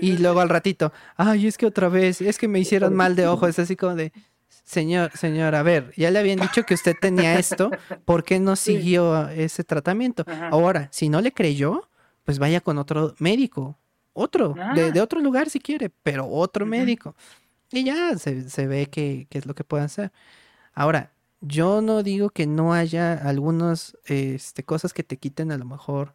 y 0.00 0.18
luego 0.18 0.40
al 0.40 0.48
ratito, 0.48 0.92
ay, 1.16 1.46
es 1.46 1.56
que 1.56 1.66
otra 1.66 1.88
vez, 1.88 2.20
es 2.20 2.38
que 2.38 2.48
me 2.48 2.58
hicieron 2.58 2.92
mal 2.94 3.14
de 3.14 3.28
ojo. 3.28 3.46
Es 3.46 3.60
así 3.60 3.76
como 3.76 3.94
de, 3.94 4.12
Señor, 4.64 5.10
señor, 5.16 5.54
a 5.54 5.62
ver, 5.62 5.92
ya 5.96 6.10
le 6.10 6.18
habían 6.18 6.38
dicho 6.38 6.64
que 6.64 6.74
usted 6.74 6.94
tenía 7.00 7.38
esto, 7.38 7.70
¿por 8.04 8.24
qué 8.24 8.38
no 8.40 8.56
siguió 8.56 9.28
ese 9.28 9.64
tratamiento? 9.64 10.24
Ahora, 10.50 10.88
si 10.92 11.08
no 11.08 11.20
le 11.20 11.32
creyó, 11.32 11.88
pues 12.24 12.38
vaya 12.38 12.60
con 12.60 12.78
otro 12.78 13.14
médico, 13.18 13.78
otro, 14.12 14.54
de, 14.74 14.92
ah. 14.98 15.02
otro 15.02 15.20
lugar 15.20 15.50
si 15.50 15.58
quiere, 15.58 15.90
pero 16.02 16.28
otro 16.28 16.66
médico. 16.66 17.14
Y 17.70 17.84
ya 17.84 18.16
se, 18.18 18.66
ve 18.66 18.86
qué 18.90 19.26
es 19.30 19.46
lo 19.46 19.54
que 19.54 19.64
puede 19.64 19.84
hacer. 19.84 20.12
Ahora, 20.74 21.12
yo 21.42 21.82
no 21.82 22.02
digo 22.02 22.30
que 22.30 22.46
no 22.46 22.72
haya 22.72 23.14
algunas 23.14 23.98
este, 24.06 24.62
cosas 24.62 24.92
que 24.92 25.02
te 25.02 25.16
quiten 25.16 25.50
a 25.50 25.58
lo 25.58 25.64
mejor 25.64 26.14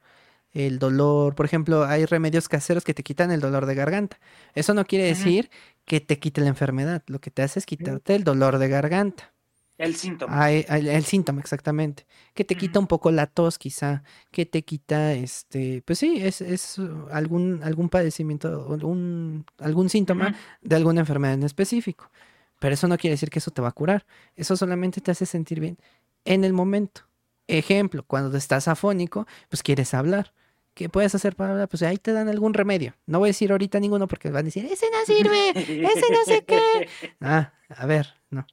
el 0.54 0.80
dolor. 0.80 1.36
Por 1.36 1.45
ejemplo, 1.45 1.84
hay 1.86 2.06
remedios 2.06 2.50
caseros 2.50 2.84
que 2.84 2.93
te 2.93 3.04
quitan 3.04 3.32
el 3.32 3.39
dolor 3.39 3.66
de 3.66 3.76
garganta. 3.76 4.20
Eso 4.54 4.74
no 4.74 4.86
quiere 4.86 5.06
decir 5.06 5.50
que 5.86 6.02
te 6.02 6.20
quite 6.20 6.41
la 6.41 6.48
enfermedad. 6.48 7.04
Lo 7.08 7.20
que 7.20 7.32
te 7.32 7.41
hace 7.41 7.60
es 7.60 7.66
quitarte 7.66 8.16
el 8.16 8.24
dolor 8.24 8.58
de 8.58 8.68
garganta. 8.68 9.34
El 9.78 9.95
síntoma. 9.95 10.52
el, 10.52 11.06
síntoma, 11.06 11.39
exactamente. 11.39 12.08
Que 12.34 12.43
te 12.43 12.56
quita 12.56 12.80
un 12.80 12.88
poco 12.88 13.12
la 13.12 13.28
tos, 13.28 13.60
quizá. 13.60 14.04
Que 14.32 14.45
te 14.48 14.64
quita, 14.64 15.14
este, 15.14 15.84
pues 15.86 16.00
sí, 16.00 16.18
es, 16.20 16.41
es 16.41 16.82
algún, 17.12 17.62
algún 17.64 17.89
padecimiento, 17.89 18.74
algún, 18.74 19.45
algún 19.60 19.89
síntoma 19.89 20.36
de 20.62 20.76
alguna 20.76 21.02
enfermedad 21.02 21.36
en 21.36 21.43
específico. 21.43 22.10
Pero 22.60 22.74
eso 22.74 22.88
no 22.88 22.98
quiere 22.98 23.14
decir 23.14 23.30
que 23.30 23.38
eso 23.38 23.52
te 23.52 23.62
va 23.62 23.68
a 23.68 23.74
curar. 23.74 24.06
Eso 24.36 24.58
solamente 24.58 25.00
te 25.00 25.12
hace 25.12 25.28
sentir 25.28 25.60
bien 25.60 25.78
en 26.26 26.43
el 26.43 26.54
momento. 26.54 27.07
Ejemplo, 27.48 28.04
cuando 28.06 28.38
estás 28.38 28.68
afónico, 28.68 29.26
pues 29.50 29.64
quieres 29.64 29.93
hablar. 29.93 30.34
¿Qué 30.74 30.89
puedes 30.89 31.16
hacer 31.16 31.36
para 31.36 31.54
hablar? 31.54 31.70
Pues 31.70 31.82
ahí 31.82 31.98
te 31.98 32.14
dan 32.14 32.30
algún 32.30 32.54
remedio. 32.54 32.93
No 33.08 33.20
voy 33.20 33.28
a 33.28 33.32
decir 33.32 33.52
ahorita 33.52 33.80
ninguno 33.80 34.08
porque 34.08 34.30
van 34.30 34.41
a 34.41 34.43
decir, 34.43 34.66
ese 34.66 34.86
no 34.91 35.06
sirve, 35.06 35.50
ese 35.50 36.12
no 36.12 36.24
sé 36.26 36.43
qué. 36.45 36.88
Ah, 37.22 37.54
a 37.70 37.86
ver, 37.88 38.14
no. 38.30 38.45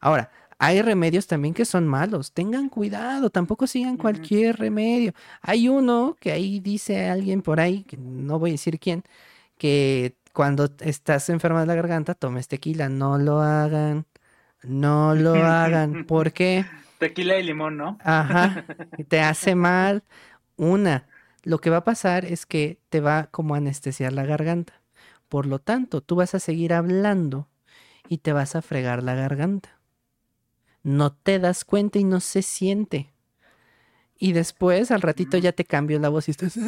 Ahora, 0.00 0.30
hay 0.58 0.82
remedios 0.82 1.26
también 1.26 1.54
que 1.54 1.64
son 1.64 1.88
malos. 1.88 2.32
Tengan 2.32 2.68
cuidado, 2.68 3.30
tampoco 3.30 3.66
sigan 3.66 3.96
cualquier 3.96 4.58
remedio. 4.58 5.14
Hay 5.40 5.70
uno 5.70 6.18
que 6.20 6.32
ahí 6.32 6.60
dice 6.60 7.08
alguien 7.08 7.40
por 7.40 7.60
ahí, 7.60 7.82
que 7.84 7.96
no 7.96 8.38
voy 8.38 8.50
a 8.50 8.52
decir 8.52 8.78
quién, 8.78 9.02
que 9.56 10.16
cuando 10.34 10.68
estás 10.80 11.30
enferma 11.30 11.60
de 11.60 11.66
la 11.66 11.76
garganta, 11.76 12.14
tomes 12.14 12.46
tequila. 12.46 12.90
No 12.90 13.16
lo 13.16 13.40
hagan. 13.40 14.04
No 14.62 15.14
lo 15.14 15.34
hagan. 15.46 16.04
¿Por 16.04 16.32
qué? 16.32 16.66
Tequila 17.00 17.38
y 17.38 17.42
limón, 17.42 17.78
¿no? 17.78 17.98
Ajá. 18.04 18.64
Te 19.08 19.20
hace 19.20 19.54
mal. 19.54 20.04
Una, 20.56 21.08
lo 21.42 21.58
que 21.58 21.70
va 21.70 21.78
a 21.78 21.84
pasar 21.84 22.26
es 22.26 22.44
que 22.44 22.78
te 22.90 23.00
va 23.00 23.28
como 23.30 23.54
a 23.54 23.58
anestesiar 23.58 24.12
la 24.12 24.26
garganta. 24.26 24.74
Por 25.30 25.46
lo 25.46 25.58
tanto, 25.58 26.02
tú 26.02 26.16
vas 26.16 26.34
a 26.34 26.40
seguir 26.40 26.74
hablando 26.74 27.48
y 28.08 28.18
te 28.18 28.34
vas 28.34 28.54
a 28.56 28.62
fregar 28.62 29.02
la 29.02 29.14
garganta. 29.14 29.80
No 30.82 31.12
te 31.12 31.38
das 31.38 31.64
cuenta 31.64 31.98
y 31.98 32.04
no 32.04 32.20
se 32.20 32.42
siente. 32.42 33.12
Y 34.22 34.32
después, 34.32 34.90
al 34.90 35.00
ratito, 35.00 35.38
ya 35.38 35.52
te 35.52 35.64
cambió 35.64 35.98
la 35.98 36.10
voz 36.10 36.28
y 36.28 36.32
estás. 36.32 36.58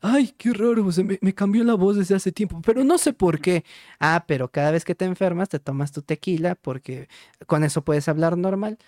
Ay, 0.00 0.34
qué 0.38 0.52
raro, 0.54 0.82
me, 1.04 1.18
me, 1.20 1.34
cambió 1.34 1.62
la 1.62 1.74
voz 1.74 1.96
desde 1.96 2.14
hace 2.14 2.32
tiempo, 2.32 2.62
pero 2.64 2.84
no 2.84 2.96
sé 2.96 3.12
por 3.12 3.38
qué. 3.38 3.64
Ah, 4.00 4.24
pero 4.26 4.50
cada 4.50 4.70
vez 4.70 4.86
que 4.86 4.94
te 4.94 5.04
enfermas, 5.04 5.50
te 5.50 5.58
tomas 5.58 5.92
tu 5.92 6.00
tequila 6.00 6.54
porque 6.54 7.08
con 7.46 7.64
eso 7.64 7.84
puedes 7.84 8.08
hablar 8.08 8.38
normal. 8.38 8.78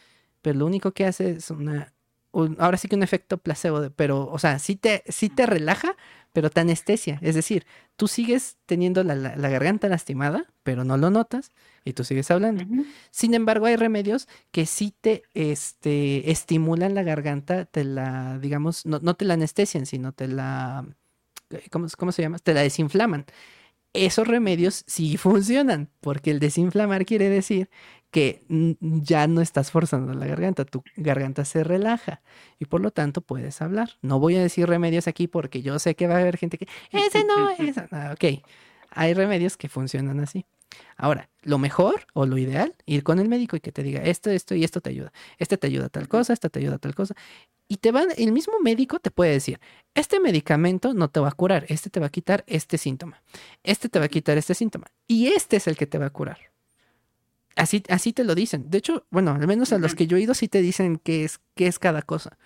Pero 0.40 0.60
lo 0.60 0.66
único 0.66 0.92
que 0.92 1.04
hace 1.04 1.32
es 1.32 1.50
una 1.50 1.92
ahora 2.32 2.76
sí 2.76 2.88
que 2.88 2.96
un 2.96 3.02
efecto 3.02 3.38
placebo, 3.38 3.90
pero, 3.96 4.28
o 4.28 4.38
sea, 4.38 4.58
sí 4.58 4.76
te, 4.76 5.02
sí 5.08 5.28
te 5.28 5.46
relaja, 5.46 5.96
pero 6.32 6.50
te 6.50 6.60
anestesia. 6.60 7.18
Es 7.22 7.34
decir, 7.34 7.66
tú 7.96 8.08
sigues 8.08 8.56
teniendo 8.66 9.04
la, 9.04 9.14
garganta 9.14 9.88
lastimada, 9.88 10.46
pero 10.62 10.84
no 10.84 10.96
lo 10.96 11.10
notas 11.10 11.50
y 11.84 11.92
tú 11.92 12.04
sigues 12.04 12.30
hablando. 12.30 12.64
Sin 13.10 13.34
embargo, 13.34 13.66
hay 13.66 13.76
remedios 13.76 14.28
que 14.50 14.66
sí 14.66 14.94
te 14.98 15.24
este, 15.34 16.30
estimulan 16.30 16.94
la 16.94 17.02
garganta, 17.02 17.66
te 17.66 17.84
la, 17.84 18.38
digamos, 18.38 18.86
no, 18.86 18.98
no 19.00 19.14
te 19.14 19.24
la 19.24 19.34
anestesian, 19.34 19.84
sino 19.84 20.12
te 20.12 20.28
la, 20.28 20.86
¿cómo, 21.70 21.86
¿cómo 21.98 22.12
se 22.12 22.22
llama? 22.22 22.38
Te 22.38 22.54
la 22.54 22.62
desinflaman 22.62 23.26
esos 23.92 24.26
remedios 24.26 24.84
sí 24.86 25.16
funcionan, 25.18 25.90
porque 26.00 26.30
el 26.30 26.38
desinflamar 26.38 27.04
quiere 27.04 27.28
decir 27.28 27.68
que 28.12 28.44
ya 28.48 29.26
no 29.26 29.40
estás 29.40 29.70
forzando 29.70 30.12
la 30.12 30.26
garganta, 30.26 30.66
tu 30.66 30.84
garganta 30.96 31.46
se 31.46 31.64
relaja 31.64 32.20
y 32.58 32.66
por 32.66 32.82
lo 32.82 32.90
tanto 32.90 33.22
puedes 33.22 33.62
hablar. 33.62 33.96
No 34.02 34.20
voy 34.20 34.36
a 34.36 34.42
decir 34.42 34.68
remedios 34.68 35.08
aquí 35.08 35.26
porque 35.26 35.62
yo 35.62 35.78
sé 35.78 35.96
que 35.96 36.06
va 36.06 36.16
a 36.16 36.18
haber 36.18 36.36
gente 36.36 36.58
que, 36.58 36.68
ese 36.92 37.24
no, 37.24 37.50
ese 37.58 37.88
no. 37.90 38.12
Ok, 38.12 38.44
hay 38.90 39.14
remedios 39.14 39.56
que 39.56 39.70
funcionan 39.70 40.20
así. 40.20 40.44
Ahora, 40.96 41.30
lo 41.42 41.58
mejor 41.58 42.06
o 42.12 42.26
lo 42.26 42.36
ideal, 42.36 42.74
ir 42.84 43.02
con 43.02 43.18
el 43.18 43.28
médico 43.28 43.56
y 43.56 43.60
que 43.60 43.72
te 43.72 43.82
diga 43.82 44.02
esto, 44.02 44.30
esto 44.30 44.54
y 44.54 44.62
esto 44.62 44.82
te 44.82 44.90
ayuda. 44.90 45.10
Este 45.38 45.56
te 45.56 45.66
ayuda 45.66 45.86
a 45.86 45.88
tal 45.88 46.06
cosa, 46.06 46.34
esta 46.34 46.50
te 46.50 46.58
ayuda 46.58 46.74
a 46.74 46.78
tal 46.78 46.94
cosa. 46.94 47.14
Y 47.66 47.78
te 47.78 47.92
van, 47.92 48.08
el 48.18 48.32
mismo 48.32 48.54
médico 48.62 48.98
te 48.98 49.10
puede 49.10 49.32
decir, 49.32 49.58
este 49.94 50.20
medicamento 50.20 50.92
no 50.92 51.08
te 51.08 51.20
va 51.20 51.28
a 51.28 51.32
curar, 51.32 51.64
este 51.68 51.88
te 51.88 51.98
va 51.98 52.06
a 52.06 52.10
quitar 52.10 52.44
este 52.46 52.76
síntoma, 52.76 53.22
este 53.62 53.88
te 53.88 53.98
va 53.98 54.04
a 54.04 54.08
quitar 54.08 54.36
este 54.36 54.54
síntoma 54.54 54.88
y 55.06 55.28
este 55.28 55.56
es 55.56 55.66
el 55.66 55.76
que 55.78 55.86
te 55.86 55.96
va 55.96 56.06
a 56.06 56.10
curar. 56.10 56.51
Así, 57.56 57.82
así 57.88 58.12
te 58.12 58.24
lo 58.24 58.34
dicen. 58.34 58.70
De 58.70 58.78
hecho, 58.78 59.06
bueno, 59.10 59.32
al 59.32 59.46
menos 59.46 59.72
a 59.72 59.78
los 59.78 59.94
que 59.94 60.06
yo 60.06 60.16
he 60.16 60.20
ido 60.20 60.34
sí 60.34 60.48
te 60.48 60.62
dicen 60.62 61.00
qué 61.02 61.24
es, 61.24 61.40
qué 61.54 61.66
es 61.66 61.78
cada 61.78 62.02
cosa. 62.02 62.38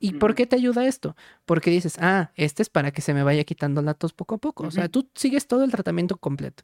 ¿Y 0.00 0.12
por 0.12 0.34
qué 0.34 0.46
te 0.46 0.56
ayuda 0.56 0.86
esto? 0.86 1.16
Porque 1.44 1.70
dices, 1.70 1.96
ah, 2.00 2.30
este 2.36 2.62
es 2.62 2.70
para 2.70 2.92
que 2.92 3.02
se 3.02 3.14
me 3.14 3.24
vaya 3.24 3.42
quitando 3.44 3.82
la 3.82 3.94
tos 3.94 4.12
poco 4.12 4.36
a 4.36 4.38
poco. 4.38 4.64
O 4.64 4.70
sea, 4.70 4.88
tú 4.88 5.08
sigues 5.14 5.48
todo 5.48 5.64
el 5.64 5.72
tratamiento 5.72 6.16
completo. 6.16 6.62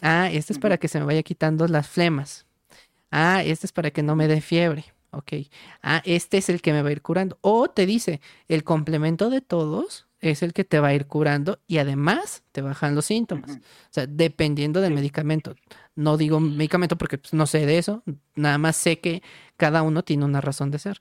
Ah, 0.00 0.30
este 0.30 0.52
es 0.52 0.58
para 0.58 0.78
que 0.78 0.88
se 0.88 1.00
me 1.00 1.04
vaya 1.04 1.22
quitando 1.22 1.66
las 1.66 1.88
flemas. 1.88 2.46
Ah, 3.10 3.42
este 3.44 3.66
es 3.66 3.72
para 3.72 3.90
que 3.90 4.02
no 4.02 4.14
me 4.16 4.28
dé 4.28 4.40
fiebre. 4.40 4.84
Ok. 5.10 5.32
Ah, 5.82 6.02
este 6.04 6.38
es 6.38 6.48
el 6.48 6.62
que 6.62 6.72
me 6.72 6.82
va 6.82 6.88
a 6.88 6.92
ir 6.92 7.02
curando. 7.02 7.36
O 7.42 7.68
te 7.68 7.84
dice, 7.84 8.20
el 8.48 8.64
complemento 8.64 9.28
de 9.28 9.40
todos 9.40 10.06
es 10.20 10.42
el 10.42 10.52
que 10.52 10.64
te 10.64 10.78
va 10.78 10.88
a 10.88 10.94
ir 10.94 11.06
curando 11.06 11.60
y 11.66 11.78
además 11.78 12.44
te 12.52 12.62
bajan 12.62 12.94
los 12.94 13.06
síntomas. 13.06 13.50
O 13.56 13.90
sea, 13.90 14.06
dependiendo 14.06 14.80
del 14.80 14.94
medicamento. 14.94 15.56
No 15.94 16.16
digo 16.16 16.40
medicamento 16.40 16.96
porque 16.96 17.18
pues, 17.18 17.34
no 17.34 17.46
sé 17.46 17.66
de 17.66 17.78
eso, 17.78 18.02
nada 18.34 18.58
más 18.58 18.76
sé 18.76 18.98
que 18.98 19.22
cada 19.56 19.82
uno 19.82 20.02
tiene 20.02 20.24
una 20.24 20.40
razón 20.40 20.70
de 20.70 20.78
ser. 20.78 21.00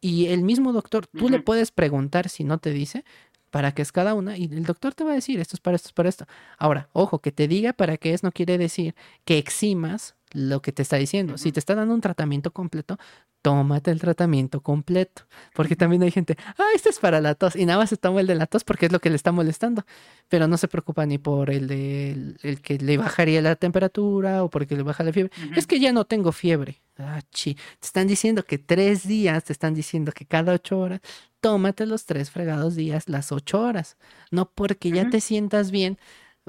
Y 0.00 0.26
el 0.26 0.42
mismo 0.42 0.72
doctor, 0.72 1.06
tú 1.06 1.28
le 1.28 1.40
puedes 1.40 1.70
preguntar 1.70 2.28
si 2.28 2.44
no 2.44 2.58
te 2.58 2.70
dice 2.70 3.04
para 3.50 3.72
qué 3.72 3.82
es 3.82 3.92
cada 3.92 4.14
una 4.14 4.36
y 4.36 4.46
el 4.46 4.64
doctor 4.64 4.94
te 4.94 5.04
va 5.04 5.12
a 5.12 5.14
decir 5.14 5.38
esto 5.38 5.54
es 5.54 5.60
para 5.60 5.76
esto, 5.76 5.88
es 5.88 5.92
para 5.92 6.08
esto. 6.08 6.26
Ahora, 6.58 6.88
ojo, 6.92 7.20
que 7.20 7.30
te 7.30 7.46
diga 7.46 7.72
para 7.72 7.96
qué 7.96 8.12
es 8.12 8.24
no 8.24 8.32
quiere 8.32 8.58
decir 8.58 8.96
que 9.24 9.38
eximas 9.38 10.16
lo 10.34 10.60
que 10.60 10.72
te 10.72 10.82
está 10.82 10.96
diciendo. 10.96 11.38
Si 11.38 11.52
te 11.52 11.60
está 11.60 11.74
dando 11.74 11.94
un 11.94 12.00
tratamiento 12.00 12.52
completo, 12.52 12.98
tómate 13.40 13.92
el 13.92 14.00
tratamiento 14.00 14.60
completo. 14.60 15.22
Porque 15.54 15.76
también 15.76 16.02
hay 16.02 16.10
gente, 16.10 16.36
ah, 16.58 16.64
este 16.74 16.90
es 16.90 16.98
para 16.98 17.20
la 17.20 17.36
tos. 17.36 17.54
Y 17.56 17.64
nada 17.64 17.78
más 17.78 17.88
se 17.88 17.96
toma 17.96 18.20
el 18.20 18.26
de 18.26 18.34
la 18.34 18.46
tos 18.46 18.64
porque 18.64 18.86
es 18.86 18.92
lo 18.92 18.98
que 18.98 19.10
le 19.10 19.16
está 19.16 19.30
molestando. 19.32 19.86
Pero 20.28 20.48
no 20.48 20.56
se 20.56 20.66
preocupa 20.66 21.06
ni 21.06 21.18
por 21.18 21.50
el 21.50 21.68
de 21.68 22.34
el 22.42 22.60
que 22.60 22.78
le 22.78 22.98
bajaría 22.98 23.40
la 23.40 23.54
temperatura 23.54 24.42
o 24.42 24.50
porque 24.50 24.76
le 24.76 24.82
baja 24.82 25.04
la 25.04 25.12
fiebre. 25.12 25.32
Es 25.56 25.66
que 25.66 25.78
ya 25.78 25.92
no 25.92 26.04
tengo 26.04 26.32
fiebre. 26.32 26.82
Ah, 26.98 27.20
chi. 27.30 27.54
Te 27.54 27.86
están 27.86 28.08
diciendo 28.08 28.44
que 28.44 28.58
tres 28.58 29.06
días, 29.06 29.44
te 29.44 29.52
están 29.52 29.72
diciendo 29.72 30.10
que 30.12 30.26
cada 30.26 30.52
ocho 30.52 30.78
horas, 30.78 31.00
tómate 31.40 31.86
los 31.86 32.06
tres 32.06 32.30
fregados 32.30 32.74
días, 32.74 33.08
las 33.08 33.30
ocho 33.30 33.60
horas. 33.60 33.96
No 34.32 34.50
porque 34.50 34.90
ya 34.90 35.08
te 35.10 35.20
sientas 35.20 35.70
bien, 35.70 35.98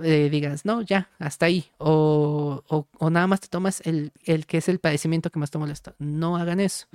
eh, 0.01 0.29
digas, 0.29 0.65
no, 0.65 0.81
ya, 0.81 1.09
hasta 1.19 1.45
ahí. 1.45 1.71
O, 1.77 2.63
o, 2.67 3.09
nada 3.09 3.27
más 3.27 3.39
te 3.39 3.47
tomas 3.47 3.81
el, 3.85 4.11
el, 4.25 4.45
que 4.45 4.57
es 4.57 4.67
el 4.67 4.79
padecimiento 4.79 5.29
que 5.29 5.39
más 5.39 5.51
te 5.51 5.57
molesta. 5.57 5.95
No 5.99 6.37
hagan 6.37 6.59
eso. 6.59 6.87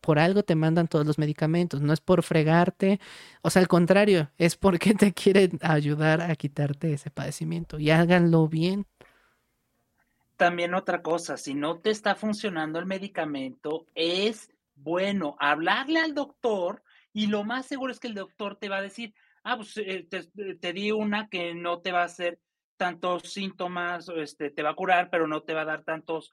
Por 0.00 0.18
algo 0.18 0.44
te 0.44 0.54
mandan 0.54 0.86
todos 0.86 1.04
los 1.04 1.18
medicamentos. 1.18 1.80
No 1.80 1.92
es 1.92 2.00
por 2.00 2.22
fregarte. 2.22 3.00
O 3.42 3.50
sea, 3.50 3.60
al 3.60 3.68
contrario, 3.68 4.30
es 4.38 4.56
porque 4.56 4.94
te 4.94 5.12
quieren 5.12 5.58
ayudar 5.62 6.20
a 6.20 6.34
quitarte 6.36 6.92
ese 6.92 7.10
padecimiento. 7.10 7.78
Y 7.78 7.90
háganlo 7.90 8.48
bien. 8.48 8.86
También 10.36 10.74
otra 10.74 11.02
cosa, 11.02 11.38
si 11.38 11.54
no 11.54 11.78
te 11.78 11.90
está 11.90 12.14
funcionando 12.14 12.78
el 12.78 12.84
medicamento, 12.84 13.86
es 13.94 14.50
bueno 14.74 15.34
hablarle 15.40 15.98
al 15.98 16.14
doctor 16.14 16.82
y 17.14 17.28
lo 17.28 17.42
más 17.42 17.64
seguro 17.64 17.90
es 17.90 17.98
que 17.98 18.08
el 18.08 18.14
doctor 18.14 18.56
te 18.56 18.68
va 18.68 18.76
a 18.76 18.82
decir, 18.82 19.14
ah, 19.46 19.56
pues 19.56 19.76
eh, 19.76 20.08
te, 20.60 20.72
di 20.72 20.90
una 20.90 21.28
que 21.28 21.54
no 21.54 21.80
te 21.80 21.92
va 21.92 22.02
a 22.02 22.06
hacer 22.06 22.40
tantos 22.76 23.32
síntomas, 23.32 24.10
este, 24.16 24.50
te 24.50 24.62
va 24.62 24.70
a 24.70 24.74
curar, 24.74 25.08
pero 25.08 25.28
no 25.28 25.42
te 25.42 25.54
va 25.54 25.62
a 25.62 25.66
dar 25.66 25.84
tantos 25.84 26.32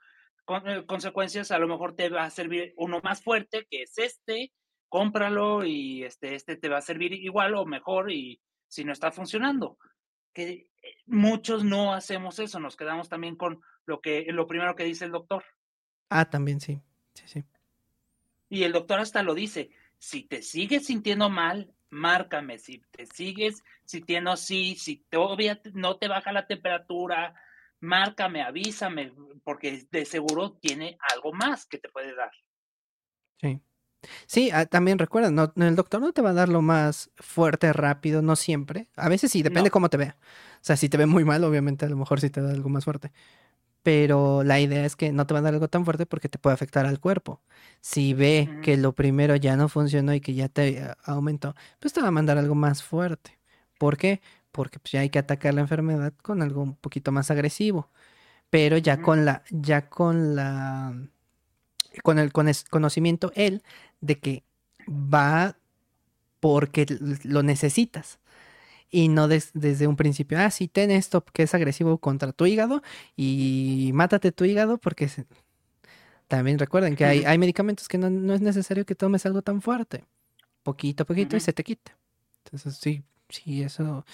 eh, 0.65 0.83
consecuencias, 0.87 1.51
a 1.51 1.59
lo 1.59 1.67
mejor 1.67 1.95
te 1.95 2.09
va 2.09 2.23
a 2.23 2.31
servir 2.31 2.73
uno 2.75 2.99
más 3.03 3.21
fuerte, 3.21 3.67
que 3.69 3.83
es 3.83 3.97
este, 3.99 4.51
cómpralo 4.89 5.63
y 5.63 6.03
este, 6.03 6.33
este 6.33 6.55
te 6.55 6.69
va 6.69 6.79
a 6.79 6.81
servir 6.81 7.13
igual 7.13 7.53
o 7.53 7.65
mejor 7.65 8.11
y 8.11 8.41
si 8.67 8.83
no 8.83 8.91
está 8.91 9.11
funcionando. 9.11 9.77
Que 10.33 10.71
eh, 10.81 10.95
muchos 11.05 11.63
no 11.63 11.93
hacemos 11.93 12.39
eso, 12.39 12.59
nos 12.59 12.75
quedamos 12.75 13.09
también 13.09 13.35
con 13.35 13.61
lo 13.85 14.01
que 14.01 14.25
lo 14.29 14.47
primero 14.47 14.75
que 14.75 14.85
dice 14.85 15.05
el 15.05 15.11
doctor. 15.11 15.43
Ah, 16.09 16.29
también 16.29 16.59
sí. 16.59 16.81
Sí, 17.13 17.27
sí. 17.27 17.43
Y 18.49 18.63
el 18.63 18.71
doctor 18.71 18.99
hasta 18.99 19.21
lo 19.21 19.35
dice, 19.35 19.69
si 19.99 20.23
te 20.23 20.41
sigues 20.41 20.87
sintiendo 20.87 21.29
mal, 21.29 21.71
márcame. 21.93 22.57
Si 22.57 22.81
te 22.91 23.05
sigues 23.05 23.63
sintiendo 23.85 24.31
así, 24.31 24.75
si 24.75 24.97
todavía 25.09 25.61
no 25.73 25.97
te 25.97 26.07
baja 26.07 26.31
la 26.31 26.47
temperatura, 26.47 27.35
márcame, 27.79 28.41
avísame, 28.41 29.13
porque 29.43 29.87
de 29.91 30.05
seguro 30.05 30.53
tiene 30.53 30.97
algo 31.13 31.33
más 31.33 31.65
que 31.65 31.77
te 31.77 31.89
puede 31.89 32.15
dar. 32.15 32.31
Sí. 33.39 33.61
Sí, 34.25 34.49
ah, 34.51 34.65
también 34.65 34.99
recuerda, 34.99 35.31
no, 35.31 35.53
el 35.55 35.77
doctor 35.77 36.01
no 36.01 36.11
te 36.11 36.21
va 36.21 36.31
a 36.31 36.33
dar 36.33 36.49
lo 36.49 36.61
más 36.61 37.09
fuerte, 37.15 37.71
rápido, 37.71 38.21
no 38.21 38.35
siempre. 38.35 38.89
A 38.97 39.07
veces 39.07 39.31
sí, 39.31 39.43
depende 39.43 39.71
cómo 39.71 39.89
te 39.89 39.95
vea. 39.95 40.17
O 40.55 40.59
sea, 40.65 40.75
si 40.75 40.89
te 40.89 40.97
ve 40.97 41.05
muy 41.05 41.23
mal, 41.23 41.41
obviamente 41.45 41.85
a 41.85 41.89
lo 41.89 41.95
mejor 41.95 42.19
sí 42.19 42.29
te 42.29 42.41
da 42.41 42.51
algo 42.51 42.67
más 42.67 42.83
fuerte 42.83 43.13
pero 43.83 44.43
la 44.43 44.59
idea 44.61 44.85
es 44.85 44.95
que 44.95 45.11
no 45.11 45.27
te 45.27 45.33
va 45.33 45.41
a 45.41 45.43
dar 45.43 45.53
algo 45.53 45.67
tan 45.67 45.85
fuerte 45.85 46.05
porque 46.05 46.29
te 46.29 46.39
puede 46.39 46.53
afectar 46.55 46.85
al 46.85 46.99
cuerpo. 46.99 47.41
Si 47.81 48.13
ve 48.13 48.49
que 48.63 48.77
lo 48.77 48.93
primero 48.93 49.35
ya 49.35 49.57
no 49.57 49.69
funcionó 49.69 50.13
y 50.13 50.21
que 50.21 50.33
ya 50.33 50.49
te 50.49 50.79
eh, 50.79 50.95
aumentó, 51.03 51.55
pues 51.79 51.93
te 51.93 52.01
va 52.01 52.07
a 52.07 52.11
mandar 52.11 52.37
algo 52.37 52.55
más 52.55 52.83
fuerte. 52.83 53.37
¿Por 53.77 53.97
qué? 53.97 54.21
Porque 54.51 54.79
pues, 54.79 54.93
ya 54.93 55.01
hay 55.01 55.09
que 55.09 55.19
atacar 55.19 55.53
la 55.53 55.61
enfermedad 55.61 56.13
con 56.21 56.41
algo 56.41 56.63
un 56.63 56.75
poquito 56.75 57.11
más 57.11 57.29
agresivo. 57.31 57.89
Pero 58.49 58.77
ya 58.77 59.01
con 59.01 59.25
la, 59.25 59.43
ya 59.51 59.89
con 59.89 60.35
la, 60.35 60.95
con 62.03 62.19
el 62.19 62.31
conocimiento 62.33 63.31
él 63.35 63.63
de 64.01 64.19
que 64.19 64.43
va 64.87 65.57
porque 66.39 66.85
lo 67.23 67.43
necesitas 67.43 68.19
y 68.93 69.07
no 69.07 69.27
desde 69.27 69.87
un 69.87 69.95
principio, 69.95 70.37
ah, 70.39 70.51
sí, 70.51 70.67
ten 70.67 70.91
esto 70.91 71.25
que 71.25 71.41
es 71.43 71.55
agresivo 71.55 71.97
contra 71.97 72.31
tu 72.31 72.45
hígado 72.45 72.83
y 73.17 73.89
mátate 73.95 74.31
tu 74.31 74.45
hígado 74.45 74.77
porque 74.77 75.09
también 76.27 76.59
recuerden 76.59 76.95
que 76.95 77.03
hay, 77.03 77.25
hay 77.25 77.39
medicamentos 77.39 77.87
que 77.87 77.97
no, 77.97 78.33
es 78.35 78.41
necesario 78.41 78.85
que 78.85 78.93
tomes 78.93 79.25
algo 79.25 79.41
tan 79.41 79.63
fuerte, 79.63 80.05
poquito 80.61 81.03
a 81.03 81.05
poquito 81.07 81.35
y 81.35 81.39
se 81.39 81.53
te 81.53 81.63
quita. 81.63 81.97
Entonces, 82.45 82.77
sí, 82.77 83.01
sí, 83.29 83.63
eso 83.63 84.05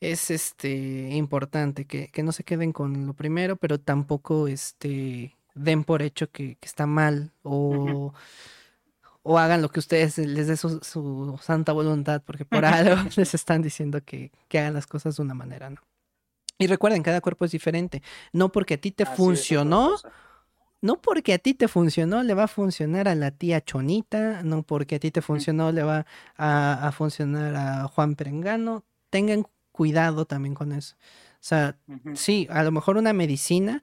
es 0.00 0.30
este 0.30 1.10
importante, 1.10 1.84
que, 1.84 2.22
no 2.22 2.30
se 2.30 2.44
queden 2.44 2.72
con 2.72 3.08
lo 3.08 3.14
primero, 3.14 3.56
pero 3.56 3.80
tampoco 3.80 4.46
este 4.46 5.34
den 5.56 5.82
por 5.82 6.02
hecho 6.02 6.30
que, 6.30 6.58
está 6.62 6.86
mal 6.86 7.32
o 7.42 8.14
o 9.26 9.38
hagan 9.38 9.62
lo 9.62 9.70
que 9.70 9.80
ustedes 9.80 10.18
les 10.18 10.46
dé 10.46 10.56
su, 10.56 11.38
santa 11.42 11.72
voluntad, 11.72 12.22
porque 12.24 12.44
por 12.44 12.64
algo 12.64 12.94
les 13.16 13.34
están 13.34 13.62
diciendo 13.62 14.00
que, 14.04 14.30
hagan 14.52 14.74
las 14.74 14.86
cosas 14.86 15.16
de 15.16 15.22
una 15.22 15.34
manera, 15.34 15.70
¿no? 15.70 15.80
Y 16.58 16.66
recuerden, 16.68 17.02
cada 17.02 17.20
cuerpo 17.20 17.46
es 17.46 17.50
diferente. 17.50 18.02
No 18.32 18.52
porque 18.52 18.74
a 18.74 18.76
ti 18.76 18.92
te 18.92 19.06
funcionó, 19.06 19.96
no 20.82 21.00
porque 21.00 21.32
a 21.32 21.38
ti 21.38 21.54
te 21.54 21.68
funcionó, 21.68 22.22
le 22.22 22.34
va 22.34 22.44
a 22.44 22.48
funcionar 22.48 23.08
a 23.08 23.14
la 23.14 23.32
tía 23.32 23.64
Chonita, 23.64 24.42
no 24.44 24.62
porque 24.62 24.96
a 24.96 24.98
ti 25.00 25.10
te 25.10 25.22
funcionó, 25.22 25.72
le 25.72 25.82
va 25.82 26.06
a, 26.36 26.92
funcionar 26.92 27.56
a 27.56 27.88
Juan 27.88 28.14
Perengano. 28.14 28.84
Tengan 29.10 29.46
cuidado 29.72 30.26
también 30.26 30.54
con 30.54 30.72
eso. 30.72 30.96
O 30.96 31.46
sea, 31.46 31.76
sí, 32.14 32.46
a 32.50 32.62
lo 32.62 32.70
mejor 32.70 32.98
una 32.98 33.14
medicina 33.14 33.82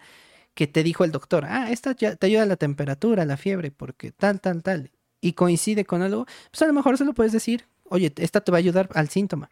que 0.53 0.67
te 0.67 0.83
dijo 0.83 1.03
el 1.03 1.11
doctor, 1.11 1.45
ah, 1.45 1.71
esta 1.71 1.93
ya 1.93 2.15
te 2.15 2.27
ayuda 2.27 2.43
a 2.43 2.45
la 2.45 2.57
temperatura, 2.57 3.23
a 3.23 3.25
la 3.25 3.37
fiebre, 3.37 3.71
porque 3.71 4.11
tal, 4.11 4.39
tal, 4.39 4.63
tal 4.63 4.91
y 5.21 5.33
coincide 5.33 5.85
con 5.85 6.01
algo, 6.01 6.25
pues 6.49 6.61
a 6.63 6.65
lo 6.65 6.73
mejor 6.73 6.97
se 6.97 7.05
lo 7.05 7.13
puedes 7.13 7.31
decir, 7.31 7.65
oye, 7.85 8.11
esta 8.17 8.41
te 8.41 8.51
va 8.51 8.57
a 8.57 8.59
ayudar 8.59 8.89
al 8.93 9.09
síntoma. 9.09 9.49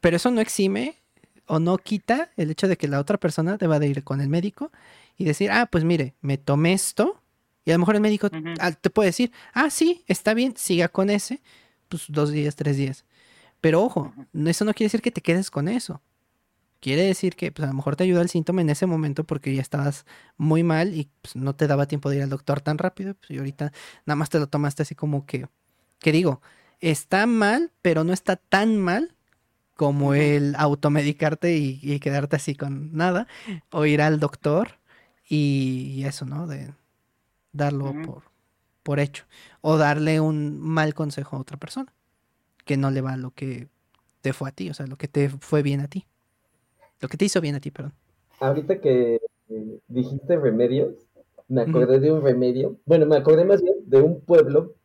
Pero 0.00 0.16
eso 0.16 0.30
no 0.30 0.40
exime 0.40 0.98
o 1.46 1.58
no 1.58 1.78
quita 1.78 2.30
el 2.36 2.50
hecho 2.50 2.68
de 2.68 2.76
que 2.76 2.88
la 2.88 3.00
otra 3.00 3.18
persona 3.18 3.56
deba 3.56 3.78
de 3.78 3.88
ir 3.88 4.04
con 4.04 4.20
el 4.20 4.28
médico 4.28 4.70
y 5.16 5.24
decir, 5.24 5.50
ah, 5.50 5.66
pues 5.66 5.84
mire, 5.84 6.14
me 6.20 6.38
tomé 6.38 6.74
esto. 6.74 7.20
Y 7.64 7.70
a 7.70 7.74
lo 7.74 7.80
mejor 7.80 7.94
el 7.94 8.00
médico 8.00 8.28
te 8.30 8.90
puede 8.90 9.08
decir, 9.08 9.32
ah, 9.54 9.70
sí, 9.70 10.04
está 10.06 10.34
bien, 10.34 10.54
siga 10.56 10.88
con 10.88 11.10
ese, 11.10 11.40
pues 11.88 12.04
dos 12.08 12.30
días, 12.30 12.56
tres 12.56 12.76
días. 12.76 13.04
Pero 13.60 13.82
ojo, 13.82 14.12
eso 14.44 14.64
no 14.64 14.74
quiere 14.74 14.86
decir 14.86 15.02
que 15.02 15.12
te 15.12 15.20
quedes 15.20 15.50
con 15.50 15.68
eso 15.68 16.00
quiere 16.82 17.04
decir 17.04 17.36
que 17.36 17.52
pues, 17.52 17.64
a 17.64 17.70
lo 17.70 17.76
mejor 17.76 17.94
te 17.96 18.04
ayuda 18.04 18.20
el 18.20 18.28
síntoma 18.28 18.60
en 18.60 18.68
ese 18.68 18.86
momento 18.86 19.24
porque 19.24 19.54
ya 19.54 19.62
estabas 19.62 20.04
muy 20.36 20.64
mal 20.64 20.94
y 20.94 21.08
pues, 21.22 21.36
no 21.36 21.54
te 21.54 21.68
daba 21.68 21.86
tiempo 21.86 22.10
de 22.10 22.16
ir 22.16 22.22
al 22.22 22.28
doctor 22.28 22.60
tan 22.60 22.76
rápido. 22.76 23.14
Pues, 23.14 23.30
y 23.30 23.38
ahorita 23.38 23.72
nada 24.04 24.16
más 24.16 24.28
te 24.28 24.40
lo 24.40 24.48
tomaste 24.48 24.82
así 24.82 24.94
como 24.96 25.24
que, 25.24 25.46
que 26.00 26.12
digo, 26.12 26.42
está 26.80 27.26
mal, 27.26 27.70
pero 27.82 28.02
no 28.02 28.12
está 28.12 28.36
tan 28.36 28.76
mal 28.78 29.14
como 29.76 30.14
el 30.14 30.54
automedicarte 30.56 31.56
y, 31.56 31.98
quedarte 32.00 32.36
así 32.36 32.54
con 32.54 32.94
nada, 32.94 33.26
o 33.70 33.86
ir 33.86 34.02
al 34.02 34.20
doctor 34.20 34.78
y, 35.28 36.02
eso, 36.04 36.26
¿no? 36.26 36.46
De 36.46 36.72
darlo 37.52 37.94
por, 38.04 38.24
por 38.82 39.00
hecho, 39.00 39.24
o 39.60 39.78
darle 39.78 40.20
un 40.20 40.60
mal 40.60 40.94
consejo 40.94 41.36
a 41.36 41.40
otra 41.40 41.56
persona, 41.56 41.92
que 42.64 42.76
no 42.76 42.90
le 42.90 43.00
va 43.00 43.16
lo 43.16 43.30
que 43.32 43.68
te 44.20 44.32
fue 44.32 44.50
a 44.50 44.52
ti, 44.52 44.70
o 44.70 44.74
sea, 44.74 44.86
lo 44.86 44.96
que 44.96 45.08
te 45.08 45.30
fue 45.30 45.62
bien 45.62 45.80
a 45.80 45.88
ti. 45.88 46.06
Lo 47.02 47.08
que 47.08 47.16
te 47.16 47.24
hizo 47.24 47.40
bien 47.40 47.56
a 47.56 47.60
ti, 47.60 47.72
perdón. 47.72 47.92
Ahorita 48.38 48.80
que 48.80 49.20
eh, 49.48 49.78
dijiste 49.88 50.38
remedios, 50.38 50.94
me 51.48 51.62
acordé 51.62 51.98
de 51.98 52.12
un 52.12 52.22
remedio. 52.22 52.78
Bueno, 52.86 53.06
me 53.06 53.16
acordé 53.16 53.44
más 53.44 53.60
bien 53.60 53.74
de 53.84 54.00
un 54.00 54.20
pueblo 54.20 54.76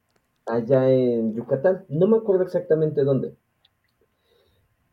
allá 0.47 0.91
en 0.91 1.36
Yucatán. 1.36 1.86
No 1.89 2.07
me 2.07 2.18
acuerdo 2.18 2.43
exactamente 2.43 3.03
dónde. 3.03 3.36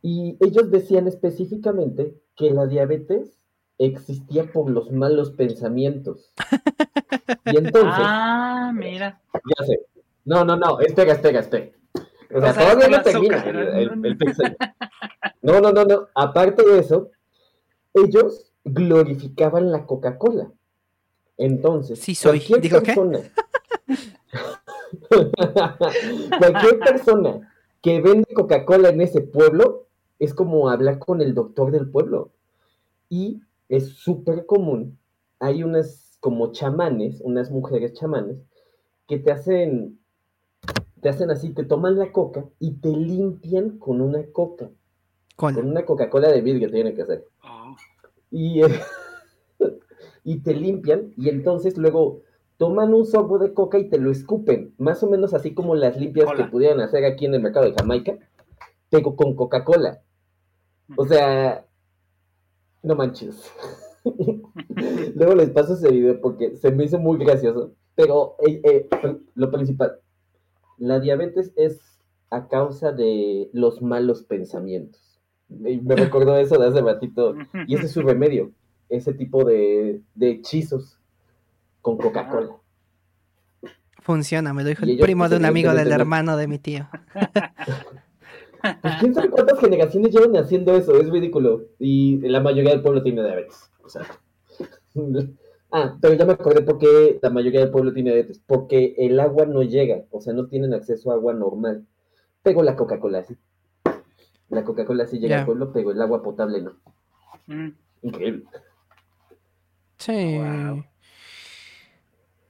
Y 0.02 0.36
ellos 0.40 0.70
decían 0.70 1.08
específicamente 1.08 2.14
que 2.36 2.50
la 2.50 2.66
diabetes 2.66 3.38
existía 3.78 4.52
por 4.52 4.68
los 4.68 4.92
malos 4.92 5.30
pensamientos. 5.30 6.30
Y 7.46 7.56
entonces. 7.56 8.04
Ah, 8.06 8.72
mira. 8.74 9.20
Ya 9.32 9.66
sé. 9.66 9.80
No, 10.26 10.44
no, 10.44 10.56
no, 10.56 10.80
espera, 10.80 11.12
espera, 11.12 11.40
espera. 11.40 11.70
O 12.32 12.40
sea, 12.40 12.54
todavía 12.54 12.88
no 12.88 13.02
termina 13.02 13.42
el, 13.44 14.04
el, 14.04 14.18
No, 15.42 15.60
no, 15.60 15.72
no, 15.72 15.84
no. 15.84 16.08
Aparte 16.14 16.64
de 16.64 16.78
eso, 16.78 17.10
ellos 17.92 18.52
glorificaban 18.64 19.70
la 19.70 19.86
Coca-Cola. 19.86 20.50
Entonces, 21.36 21.98
sí 21.98 22.14
soy. 22.14 22.40
cualquier 22.40 22.82
persona, 22.82 23.20
cualquier 26.38 26.78
persona 26.78 27.52
que 27.82 28.00
vende 28.00 28.32
Coca-Cola 28.32 28.90
en 28.90 29.00
ese 29.00 29.20
pueblo 29.20 29.88
es 30.18 30.32
como 30.32 30.70
hablar 30.70 30.98
con 30.98 31.20
el 31.20 31.34
doctor 31.34 31.72
del 31.72 31.90
pueblo. 31.90 32.30
Y 33.08 33.42
es 33.68 33.94
súper 33.94 34.46
común. 34.46 34.98
Hay 35.40 35.62
unas 35.62 36.16
como 36.20 36.52
chamanes, 36.52 37.20
unas 37.20 37.50
mujeres 37.50 37.92
chamanes, 37.92 38.38
que 39.06 39.18
te 39.18 39.30
hacen, 39.30 39.98
te 41.04 41.10
hacen 41.10 41.30
así, 41.30 41.50
te 41.50 41.64
toman 41.64 41.98
la 41.98 42.12
coca 42.12 42.46
y 42.58 42.76
te 42.76 42.88
limpian 42.88 43.78
con 43.78 44.00
una 44.00 44.24
coca. 44.32 44.70
Con 45.36 45.58
una 45.58 45.84
Coca-Cola 45.84 46.32
de 46.32 46.40
vidrio 46.40 46.70
tiene 46.70 46.94
que 46.94 47.02
hacer. 47.02 47.26
Ah. 47.42 47.76
Y, 48.30 48.62
y 50.24 50.38
te 50.38 50.54
limpian 50.54 51.12
y 51.18 51.28
entonces 51.28 51.76
luego 51.76 52.22
toman 52.56 52.94
un 52.94 53.04
sorbo 53.04 53.38
de 53.38 53.52
coca 53.52 53.78
y 53.78 53.90
te 53.90 53.98
lo 53.98 54.10
escupen, 54.10 54.72
más 54.78 55.02
o 55.02 55.10
menos 55.10 55.34
así 55.34 55.52
como 55.52 55.74
las 55.74 55.98
limpias 55.98 56.26
que 56.38 56.44
pudieran 56.44 56.80
hacer 56.80 57.04
aquí 57.04 57.26
en 57.26 57.34
el 57.34 57.42
mercado 57.42 57.66
de 57.66 57.74
Jamaica, 57.74 58.16
pero 58.88 59.14
con 59.14 59.36
Coca-Cola. 59.36 60.00
O 60.96 61.04
sea, 61.04 61.66
no 62.82 62.94
manches. 62.94 63.52
Luego 65.14 65.34
les 65.34 65.50
paso 65.50 65.74
ese 65.74 65.90
video 65.90 66.18
porque 66.22 66.56
se 66.56 66.70
me 66.70 66.84
hizo 66.84 66.98
muy 66.98 67.18
gracioso. 67.18 67.72
Pero 67.94 68.36
eh, 68.46 68.62
eh, 68.64 68.88
lo 69.34 69.50
principal, 69.50 69.98
la 70.78 71.00
diabetes 71.00 71.52
es 71.56 71.80
a 72.30 72.48
causa 72.48 72.92
de 72.92 73.48
los 73.52 73.82
malos 73.82 74.22
pensamientos. 74.22 75.20
Me 75.48 75.96
recordó 75.96 76.36
eso 76.38 76.58
de 76.58 76.68
hace 76.68 76.80
ratito. 76.80 77.34
Y 77.66 77.74
ese 77.76 77.86
es 77.86 77.92
su 77.92 78.02
remedio. 78.02 78.52
Ese 78.88 79.12
tipo 79.14 79.44
de, 79.44 80.00
de 80.14 80.30
hechizos 80.30 80.98
con 81.80 81.96
Coca-Cola. 81.96 82.56
Funciona, 84.00 84.52
me 84.52 84.62
lo 84.62 84.68
dijo 84.68 84.84
el 84.84 84.98
primo 84.98 85.28
de 85.28 85.36
un 85.38 85.46
amigo 85.46 85.72
del 85.72 85.90
hermano 85.90 86.36
de 86.36 86.46
mi 86.46 86.58
tío. 86.58 86.86
Pues 88.80 88.94
quién 89.00 89.14
sabe 89.14 89.30
cuántas 89.30 89.58
generaciones 89.60 90.14
llevan 90.14 90.36
haciendo 90.36 90.74
eso, 90.74 90.98
es 91.00 91.10
ridículo. 91.10 91.66
Y 91.78 92.18
la 92.28 92.40
mayoría 92.40 92.72
del 92.72 92.82
pueblo 92.82 93.02
tiene 93.02 93.22
diabetes. 93.22 93.70
O 93.82 93.88
sea. 93.88 94.06
Ah, 95.76 95.98
pero 96.00 96.14
ya 96.14 96.24
me 96.24 96.34
acordé 96.34 96.62
por 96.62 96.78
qué 96.78 97.18
la 97.20 97.30
mayoría 97.30 97.58
del 97.58 97.72
pueblo 97.72 97.92
tiene 97.92 98.12
diabetes. 98.12 98.40
Porque 98.46 98.94
el 98.96 99.18
agua 99.18 99.44
no 99.44 99.64
llega, 99.64 100.04
o 100.12 100.20
sea, 100.20 100.32
no 100.32 100.46
tienen 100.46 100.72
acceso 100.72 101.10
a 101.10 101.14
agua 101.14 101.34
normal. 101.34 101.84
Pero 102.44 102.62
la 102.62 102.76
Coca-Cola 102.76 103.24
sí. 103.24 103.36
La 104.50 104.62
Coca-Cola 104.62 105.08
sí 105.08 105.18
llega 105.18 105.40
al 105.40 105.46
pueblo, 105.46 105.72
pero 105.72 105.90
el 105.90 106.00
agua 106.00 106.22
potable 106.22 106.62
no. 106.62 106.76
Mm. 107.48 107.70
Increíble. 108.02 108.44
Sí. 109.98 110.38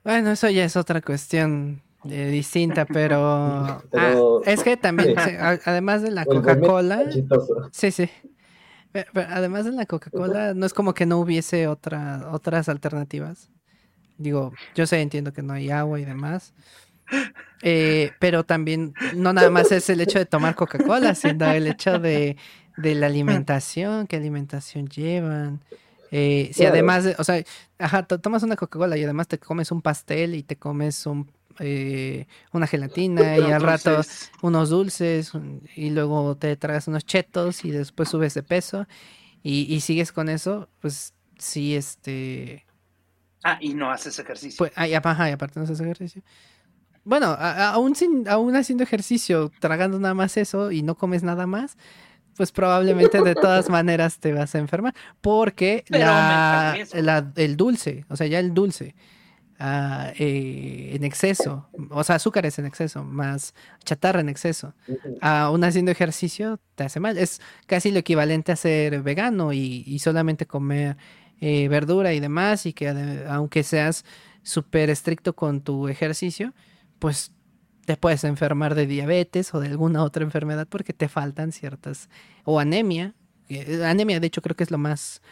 Bueno, 0.04 0.30
eso 0.30 0.50
ya 0.50 0.66
es 0.66 0.76
otra 0.76 1.00
cuestión 1.00 1.80
eh, 2.04 2.28
distinta, 2.28 2.84
pero, 2.92 3.16
ah, 3.24 3.80
es 4.44 4.62
que 4.62 4.76
también, 4.76 5.14
además 5.64 6.02
de 6.02 6.10
la 6.10 6.26
Coca-Cola, 6.26 7.10
sí, 7.72 7.90
sí, 7.90 8.10
además 9.14 9.64
de 9.64 9.72
la 9.72 9.86
Coca-Cola, 9.86 10.54
no 10.54 10.66
es 10.66 10.72
como 10.72 10.94
que 10.94 11.06
no 11.06 11.18
hubiese 11.18 11.66
otra, 11.66 12.28
otras 12.30 12.68
alternativas. 12.68 13.50
Digo, 14.16 14.52
yo 14.74 14.86
sé, 14.86 15.00
entiendo 15.00 15.32
que 15.32 15.42
no 15.42 15.52
hay 15.52 15.70
agua 15.70 15.98
y 15.98 16.04
demás, 16.04 16.54
eh, 17.62 18.12
pero 18.20 18.44
también 18.44 18.94
no 19.16 19.32
nada 19.32 19.50
más 19.50 19.72
es 19.72 19.90
el 19.90 20.00
hecho 20.00 20.18
de 20.18 20.26
tomar 20.26 20.54
Coca-Cola, 20.54 21.14
sino 21.14 21.50
el 21.50 21.66
hecho 21.66 21.98
de, 21.98 22.36
de 22.76 22.94
la 22.94 23.06
alimentación, 23.06 24.06
qué 24.06 24.16
alimentación 24.16 24.86
llevan, 24.88 25.60
eh, 26.16 26.52
si 26.54 26.64
además, 26.64 27.06
o 27.18 27.24
sea, 27.24 27.42
ajá, 27.76 28.04
tomas 28.04 28.44
una 28.44 28.54
Coca-Cola 28.54 28.96
y 28.96 29.02
además 29.02 29.26
te 29.26 29.40
comes 29.40 29.72
un 29.72 29.82
pastel 29.82 30.36
y 30.36 30.44
te 30.44 30.56
comes 30.56 31.06
un, 31.06 31.28
eh, 31.60 32.26
una 32.52 32.66
gelatina 32.66 33.38
y 33.38 33.50
al 33.50 33.62
rato 33.62 34.00
unos 34.42 34.70
dulces 34.70 35.32
y 35.76 35.90
luego 35.90 36.36
te 36.36 36.56
traes 36.56 36.88
unos 36.88 37.04
chetos 37.04 37.64
y 37.64 37.70
después 37.70 38.08
subes 38.08 38.34
de 38.34 38.42
peso 38.42 38.86
y, 39.46 39.80
sigues 39.80 40.10
con 40.10 40.30
eso, 40.30 40.70
pues 40.80 41.12
sí, 41.38 41.76
este... 41.76 42.64
Ah, 43.42 43.58
y 43.60 43.74
no 43.74 43.90
haces 43.90 44.18
ejercicio. 44.18 44.56
Pues, 44.56 44.72
ah, 44.74 44.88
y, 44.88 44.94
ajá, 44.94 45.28
y 45.28 45.32
aparte 45.32 45.60
no 45.60 45.64
haces 45.64 45.78
ejercicio. 45.80 46.22
Bueno, 47.04 47.26
aún, 47.26 47.94
sin, 47.94 48.26
aún 48.26 48.56
haciendo 48.56 48.82
ejercicio, 48.84 49.52
tragando 49.60 49.98
nada 49.98 50.14
más 50.14 50.38
eso 50.38 50.72
y 50.72 50.80
no 50.80 50.94
comes 50.94 51.22
nada 51.22 51.46
más, 51.46 51.76
pues 52.38 52.52
probablemente 52.52 53.20
de 53.20 53.34
todas 53.34 53.68
maneras 53.68 54.18
te 54.18 54.32
vas 54.32 54.54
a 54.54 54.58
enfermar. 54.58 54.94
Porque 55.20 55.84
la, 55.88 56.78
el 57.36 57.56
dulce, 57.58 58.06
o 58.08 58.16
sea, 58.16 58.26
ya 58.26 58.38
el 58.38 58.54
dulce 58.54 58.94
ah, 59.64 60.12
eh, 60.18 60.92
en 60.94 61.04
exceso, 61.04 61.68
o 61.90 62.04
sea, 62.04 62.16
azúcares 62.16 62.58
en 62.58 62.66
exceso, 62.66 63.02
más 63.04 63.54
chatarra 63.84 64.20
en 64.20 64.28
exceso, 64.28 64.74
aún 65.20 65.64
haciendo 65.64 65.90
ejercicio 65.90 66.60
te 66.74 66.84
hace 66.84 67.00
mal. 67.00 67.16
Es 67.16 67.40
casi 67.66 67.90
lo 67.90 67.98
equivalente 67.98 68.52
a 68.52 68.56
ser 68.56 69.02
vegano 69.02 69.52
y, 69.52 69.98
solamente 69.98 70.46
comer 70.46 70.96
eh, 71.40 71.68
verdura 71.68 72.12
y 72.12 72.20
demás, 72.20 72.66
y 72.66 72.72
que 72.72 72.88
aunque 73.28 73.62
seas 73.62 74.04
súper 74.42 74.90
estricto 74.90 75.34
con 75.34 75.62
tu 75.62 75.88
ejercicio, 75.88 76.52
pues 76.98 77.32
te 77.86 77.96
puedes 77.96 78.24
enfermar 78.24 78.74
de 78.74 78.86
diabetes 78.86 79.54
o 79.54 79.60
de 79.60 79.68
alguna 79.68 80.02
otra 80.04 80.24
enfermedad 80.24 80.66
porque 80.68 80.92
te 80.92 81.08
faltan 81.08 81.52
ciertas, 81.52 82.08
o 82.44 82.60
anemia, 82.60 83.14
eh, 83.48 83.82
anemia 83.84 84.20
de 84.20 84.26
hecho 84.26 84.42
creo 84.42 84.56
que 84.56 84.64
es 84.64 84.70
lo 84.70 84.78
más 84.78 85.22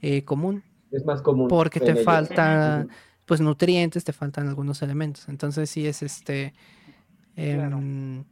eh, 0.00 0.24
común. 0.24 0.62
Es 0.90 1.04
más 1.04 1.20
común. 1.20 1.48
Porque 1.48 1.80
te 1.80 1.96
faltan, 1.96 2.88
pues, 3.28 3.42
nutrientes, 3.42 4.04
te 4.04 4.14
faltan 4.14 4.48
algunos 4.48 4.80
elementos. 4.80 5.28
Entonces 5.28 5.68
sí 5.68 5.86
es 5.86 6.02
este, 6.02 6.54
em, 7.36 8.24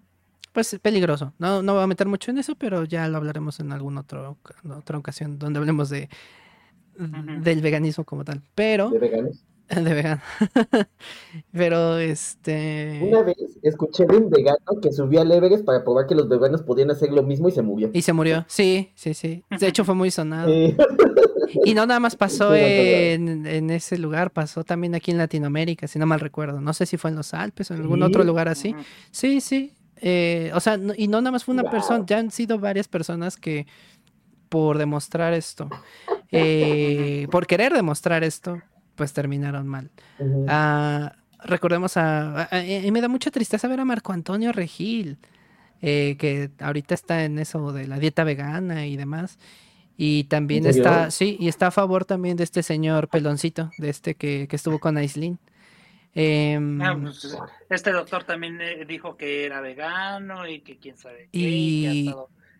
pues, 0.53 0.79
peligroso. 0.81 1.35
No, 1.39 1.63
no 1.63 1.75
voy 1.75 1.83
a 1.83 1.87
meter 1.87 2.09
mucho 2.09 2.31
en 2.31 2.39
eso, 2.39 2.57
pero 2.57 2.85
ya 2.85 3.07
lo 3.07 3.19
hablaremos 3.19 3.61
en 3.61 3.73
alguna 3.73 4.01
otro, 4.01 4.39
otra 4.75 4.97
ocasión 4.97 5.39
donde 5.39 5.59
hablemos 5.59 5.91
de, 5.91 6.09
del 6.97 7.61
veganismo 7.61 8.05
como 8.05 8.25
tal. 8.25 8.43
Pero... 8.55 8.89
¿De 8.89 8.99
veganos? 8.99 9.45
De 9.75 9.95
vegano. 9.95 10.21
Pero 11.53 11.99
este. 11.99 13.01
Una 13.03 13.22
vez 13.22 13.37
escuché 13.63 14.07
de 14.07 14.17
un 14.17 14.30
vegano 14.30 14.80
que 14.80 14.93
subió 14.93 15.22
al 15.22 15.33
Everest 15.33 15.64
para 15.64 15.83
probar 15.83 16.07
que 16.07 16.14
los 16.14 16.29
veganos 16.29 16.63
podían 16.63 16.91
hacer 16.93 17.11
lo 17.11 17.25
mismo 17.25 17.49
y 17.49 17.53
se 17.53 17.63
murió. 17.63 17.91
Y 17.93 18.03
se 18.03 18.13
murió, 18.13 18.45
sí, 18.49 18.93
sí, 18.95 19.14
sí. 19.14 19.43
De 19.59 19.67
hecho, 19.67 19.84
fue 19.84 19.97
muy 19.97 20.13
sonado. 20.13 20.53
Y 21.64 21.75
no 21.75 21.84
nada 21.87 21.99
más 21.99 22.14
pasó 22.17 22.55
en, 22.55 23.71
ese 23.71 23.99
lugar, 23.99 24.30
pasó 24.30 24.63
también 24.63 24.95
aquí 24.95 25.11
en 25.11 25.18
Latinoamérica, 25.18 25.88
si 25.88 25.99
no 25.99 26.07
mal 26.07 26.21
recuerdo. 26.21 26.61
No 26.61 26.72
sé 26.72 26.87
si 26.87 26.97
fue 26.97 27.11
en 27.11 27.17
los 27.17 27.34
Alpes 27.34 27.71
o 27.71 27.75
en 27.75 27.80
algún 27.80 28.03
otro 28.03 28.22
lugar 28.22 28.49
así. 28.49 28.75
Sí, 29.11 29.41
sí. 29.41 29.72
Eh, 30.01 30.53
o 30.55 30.61
sea, 30.61 30.79
y 30.97 31.09
no 31.09 31.21
nada 31.21 31.33
más 31.33 31.45
fue 31.45 31.55
una 31.55 31.71
persona, 31.71 32.05
ya 32.07 32.18
han 32.18 32.30
sido 32.30 32.59
varias 32.59 32.87
personas 32.87 33.37
que 33.37 33.67
por 34.49 34.79
demostrar 34.79 35.33
esto, 35.33 35.68
eh, 36.30 37.26
por 37.30 37.47
querer 37.47 37.72
demostrar 37.72 38.22
esto, 38.22 38.61
pues 38.97 39.13
terminaron 39.13 39.68
mal. 39.68 39.91
Ah, 40.49 41.14
recordemos 41.45 41.97
a, 41.97 42.49
y 42.67 42.91
me 42.91 43.01
da 43.01 43.09
mucha 43.09 43.31
tristeza 43.31 43.68
ver 43.68 43.81
a 43.81 43.85
Marco 43.85 44.13
Antonio 44.13 44.53
Regil, 44.53 45.18
eh, 45.83 46.17
que 46.18 46.51
ahorita 46.59 46.95
está 46.95 47.25
en 47.25 47.39
eso 47.39 47.73
de 47.73 47.87
la 47.87 47.99
dieta 47.99 48.25
vegana 48.25 48.87
y 48.87 48.97
demás. 48.97 49.39
Y 49.99 50.25
también 50.25 50.67
está, 50.67 51.11
sí, 51.11 51.37
y 51.41 51.49
está 51.49 51.68
a 51.68 51.71
favor 51.71 52.05
también 52.05 52.37
de 52.37 52.45
este 52.45 52.63
señor 52.63 53.09
peloncito, 53.09 53.71
de 53.79 53.89
este 53.89 54.14
que, 54.14 54.47
estuvo 54.51 54.79
con 54.79 54.99
Aislin. 54.99 55.39
Em, 56.14 56.81
ah, 56.83 56.99
pues, 57.01 57.37
este 57.71 57.93
doctor 57.93 58.25
también 58.25 58.59
eh, 58.61 58.85
dijo 58.87 59.17
que 59.17 59.45
era 59.45 59.61
vegano 59.61 60.47
y 60.47 60.61
que 60.61 60.79
quién 60.79 60.97
sabe 60.97 61.29
qué, 61.31 61.39
y, 61.39 62.14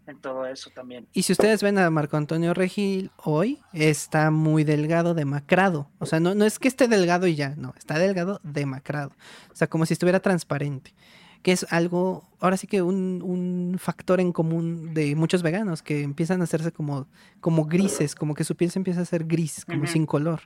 en 0.07 0.19
todo 0.21 0.47
eso 0.47 0.71
también. 0.71 1.07
Y 1.13 1.23
si 1.23 1.33
ustedes 1.33 1.63
ven 1.63 1.79
a 1.79 1.91
Marco 1.91 2.17
Antonio 2.17 2.55
Regil 2.55 3.11
hoy, 3.17 3.61
está 3.73 4.31
muy 4.31 4.65
delgado, 4.65 5.15
demacrado. 5.15 5.91
O 5.99 6.07
sea, 6.07 6.21
no, 6.21 6.35
no 6.35 6.45
es 6.45 6.59
que 6.59 6.69
esté 6.69 6.89
delgado 6.89 7.27
y 7.27 7.35
ya, 7.35 7.55
no, 7.57 7.75
está 7.77 7.99
delgado, 7.99 8.41
demacrado. 8.43 9.13
O 9.53 9.57
sea, 9.57 9.69
como 9.69 9.87
si 9.87 9.95
estuviera 9.95 10.21
transparente. 10.21 10.95
Que 11.43 11.53
es 11.53 11.67
algo, 11.71 12.25
ahora 12.41 12.57
sí 12.57 12.67
que 12.67 12.83
un, 12.83 13.23
un 13.23 13.77
factor 13.79 14.21
en 14.21 14.33
común 14.33 14.95
de 14.95 15.15
muchos 15.15 15.43
veganos 15.43 15.83
que 15.83 16.03
empiezan 16.03 16.41
a 16.41 16.45
hacerse 16.45 16.73
como, 16.73 17.07
como 17.41 17.67
grises, 17.67 18.15
como 18.15 18.35
que 18.35 18.43
su 18.43 18.57
piel 18.57 18.71
se 18.71 18.79
empieza 18.79 19.01
a 19.01 19.05
hacer 19.05 19.25
gris, 19.25 19.65
como 19.65 19.87
sin 19.87 20.07
color. 20.07 20.41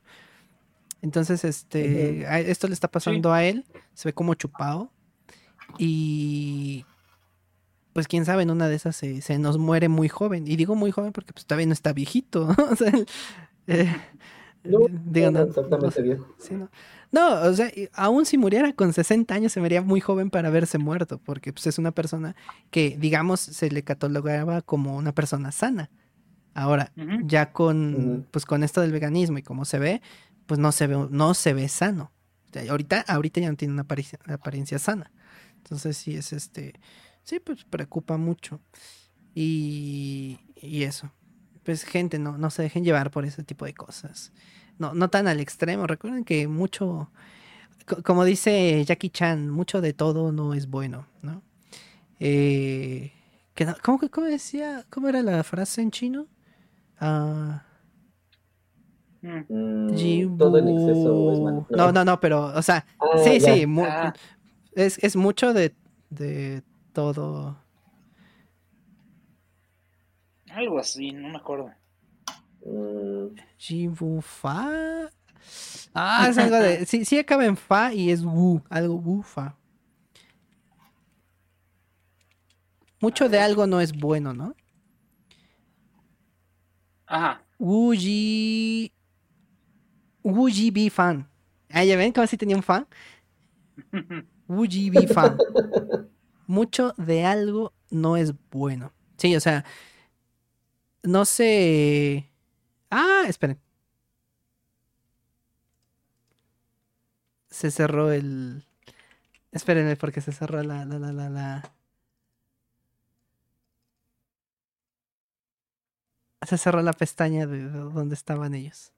Entonces, 1.02 1.44
este, 1.44 2.50
esto 2.50 2.66
le 2.66 2.74
está 2.74 2.88
pasando 2.88 3.32
a 3.32 3.44
él, 3.44 3.64
se 3.94 4.08
ve 4.08 4.12
como 4.12 4.34
chupado. 4.34 4.90
Y 5.78 6.84
pues 7.92 8.08
quién 8.08 8.24
sabe, 8.24 8.42
en 8.42 8.50
una 8.50 8.68
de 8.68 8.76
esas 8.76 8.96
se, 8.96 9.38
nos 9.38 9.58
muere 9.58 9.88
muy 9.88 10.08
joven. 10.08 10.46
Y 10.46 10.56
digo 10.56 10.74
muy 10.74 10.90
joven 10.90 11.12
porque 11.12 11.32
pues 11.32 11.46
todavía 11.46 11.66
no 11.66 11.72
está 11.72 11.92
viejito. 11.92 12.48
o 12.70 12.76
sea, 12.76 12.92
no, 14.64 15.40
exactamente 15.40 16.02
viejo. 16.02 16.34
No, 17.12 17.42
o 17.42 17.52
sea, 17.52 17.70
aún 17.94 18.24
si 18.24 18.38
muriera 18.38 18.72
con 18.72 18.92
60 18.92 19.34
años 19.34 19.52
se 19.52 19.60
vería 19.60 19.82
muy 19.82 20.00
joven 20.00 20.30
para 20.30 20.48
haberse 20.48 20.78
muerto, 20.78 21.18
porque 21.18 21.52
pues, 21.52 21.66
es 21.66 21.78
una 21.78 21.90
persona 21.90 22.36
que, 22.70 22.96
digamos, 22.98 23.40
se 23.40 23.70
le 23.70 23.82
catalogaba 23.82 24.62
como 24.62 24.96
una 24.96 25.12
persona 25.12 25.50
sana. 25.50 25.90
Ahora, 26.54 26.92
ya 27.24 27.52
con, 27.52 28.26
pues, 28.30 28.44
con 28.44 28.62
esto 28.62 28.80
del 28.80 28.92
veganismo 28.92 29.38
y 29.38 29.42
como 29.42 29.64
se 29.64 29.78
ve, 29.78 30.02
pues 30.46 30.58
no 30.58 30.72
se 30.72 30.86
ve, 30.86 31.06
no 31.10 31.34
se 31.34 31.54
ve 31.54 31.68
sano. 31.68 32.12
ahorita, 32.68 33.04
ahorita 33.06 33.40
ya 33.40 33.50
no 33.50 33.56
tiene 33.56 33.74
una 33.74 33.82
apariencia, 33.82 34.78
sana. 34.78 35.10
Entonces 35.56 35.96
sí 35.96 36.16
es 36.16 36.32
este, 36.32 36.74
sí, 37.24 37.40
pues 37.40 37.64
preocupa 37.64 38.16
mucho. 38.16 38.60
Y, 39.34 40.38
y 40.56 40.82
eso. 40.84 41.10
Pues 41.62 41.84
gente, 41.84 42.18
no, 42.18 42.38
no 42.38 42.50
se 42.50 42.62
dejen 42.62 42.84
llevar 42.84 43.10
por 43.10 43.24
ese 43.24 43.42
tipo 43.42 43.64
de 43.64 43.74
cosas 43.74 44.32
no, 44.80 44.94
no 44.94 45.08
tan 45.10 45.28
al 45.28 45.38
extremo. 45.38 45.86
Recuerden 45.86 46.24
que 46.24 46.48
mucho, 46.48 47.10
como 48.02 48.24
dice 48.24 48.82
Jackie 48.84 49.10
Chan, 49.10 49.48
mucho 49.48 49.80
de 49.80 49.92
todo 49.92 50.32
no 50.32 50.54
es 50.54 50.68
bueno, 50.68 51.06
¿no? 51.22 51.42
Eh, 52.18 53.12
¿cómo, 53.84 54.00
¿Cómo 54.10 54.26
decía? 54.26 54.84
¿Cómo 54.90 55.08
era 55.08 55.22
la 55.22 55.44
frase 55.44 55.82
en 55.82 55.90
chino? 55.90 56.26
Ah, 56.98 57.62
mm, 59.22 60.36
todo 60.38 60.58
en 60.58 60.68
exceso 60.68 61.32
es 61.32 61.40
malo. 61.40 61.66
No, 61.70 61.92
no, 61.92 62.04
no, 62.04 62.18
pero, 62.18 62.46
o 62.46 62.62
sea, 62.62 62.86
ah, 62.98 63.18
sí, 63.22 63.38
sí, 63.38 63.66
ah. 63.78 64.14
es, 64.72 64.98
es, 65.02 65.14
mucho 65.14 65.52
de, 65.52 65.74
de 66.08 66.62
todo. 66.92 67.56
Algo 70.50 70.78
así, 70.78 71.12
no 71.12 71.28
me 71.28 71.36
acuerdo. 71.36 71.70
Jibufa. 73.56 75.10
Ah, 75.94 76.26
es 76.28 76.38
algo 76.38 76.56
de. 76.56 76.86
Sí, 76.86 77.04
sí 77.04 77.18
acaba 77.18 77.44
en 77.46 77.56
fa 77.56 77.92
y 77.92 78.10
es 78.10 78.24
wu, 78.24 78.62
algo 78.68 78.98
bufa. 78.98 79.56
Mucho 83.00 83.28
de 83.28 83.40
algo 83.40 83.66
no 83.66 83.80
es 83.80 83.92
bueno, 83.92 84.34
¿no? 84.34 84.54
Ajá. 87.06 87.42
Wuji. 87.58 88.92
Wuji 90.22 90.70
bi 90.70 90.90
fan. 90.90 91.26
Ah, 91.70 91.84
ya 91.84 91.96
ven 91.96 92.12
cómo 92.12 92.26
si 92.26 92.36
tenía 92.36 92.56
un 92.56 92.62
fan. 92.62 92.86
Wuji 94.48 94.90
bi 94.90 95.06
fan. 95.06 95.38
Mucho 96.50 96.94
de 96.96 97.24
algo 97.24 97.72
no 97.90 98.16
es 98.16 98.32
bueno. 98.50 98.92
Sí, 99.18 99.36
o 99.36 99.40
sea. 99.40 99.64
No 101.04 101.24
sé 101.24 102.28
Ah, 102.90 103.24
esperen. 103.28 103.60
Se 107.50 107.70
cerró 107.70 108.10
el. 108.10 108.64
Espérenme 109.52 109.96
porque 109.96 110.20
se 110.20 110.32
cerró 110.32 110.62
la, 110.64 110.84
la, 110.84 110.98
la, 110.98 111.12
la, 111.12 111.30
la. 111.30 111.72
Se 116.48 116.58
cerró 116.58 116.82
la 116.82 116.92
pestaña 116.92 117.46
de 117.46 117.68
donde 117.68 118.14
estaban 118.16 118.54
ellos. 118.54 118.92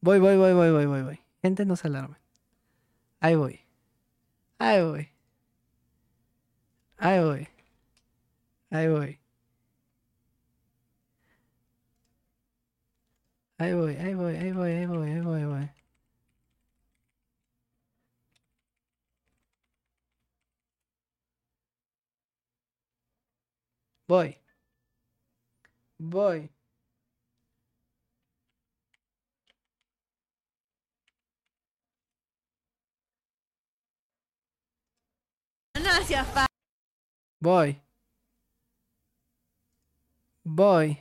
Voy, 0.00 0.20
voy, 0.20 0.36
voy, 0.36 0.52
voy, 0.52 0.70
voy, 0.70 0.86
voy, 0.86 1.02
voy. 1.02 1.20
Gente, 1.42 1.66
no 1.66 1.74
se 1.74 1.88
alarme. 1.88 2.18
Ahí 3.18 3.34
voy. 3.34 3.60
Ahí 4.58 4.82
voy. 4.84 5.15
Ahí 6.98 7.20
voy. 7.24 7.48
Ahí 8.70 8.88
voy. 8.88 9.18
Ahí 13.58 13.72
voy, 13.74 13.96
ahí 13.96 14.14
voy, 14.14 14.34
ahí 14.36 14.52
voy, 14.52 14.70
ahí 14.72 14.86
voy, 14.86 15.08
ahí 15.10 15.20
voy, 15.20 15.38
ahí 15.40 15.44
voy. 15.44 15.70
Voy. 24.08 24.38
Voy. 25.98 26.50
Voy. 37.40 37.80
Voy. 40.44 40.98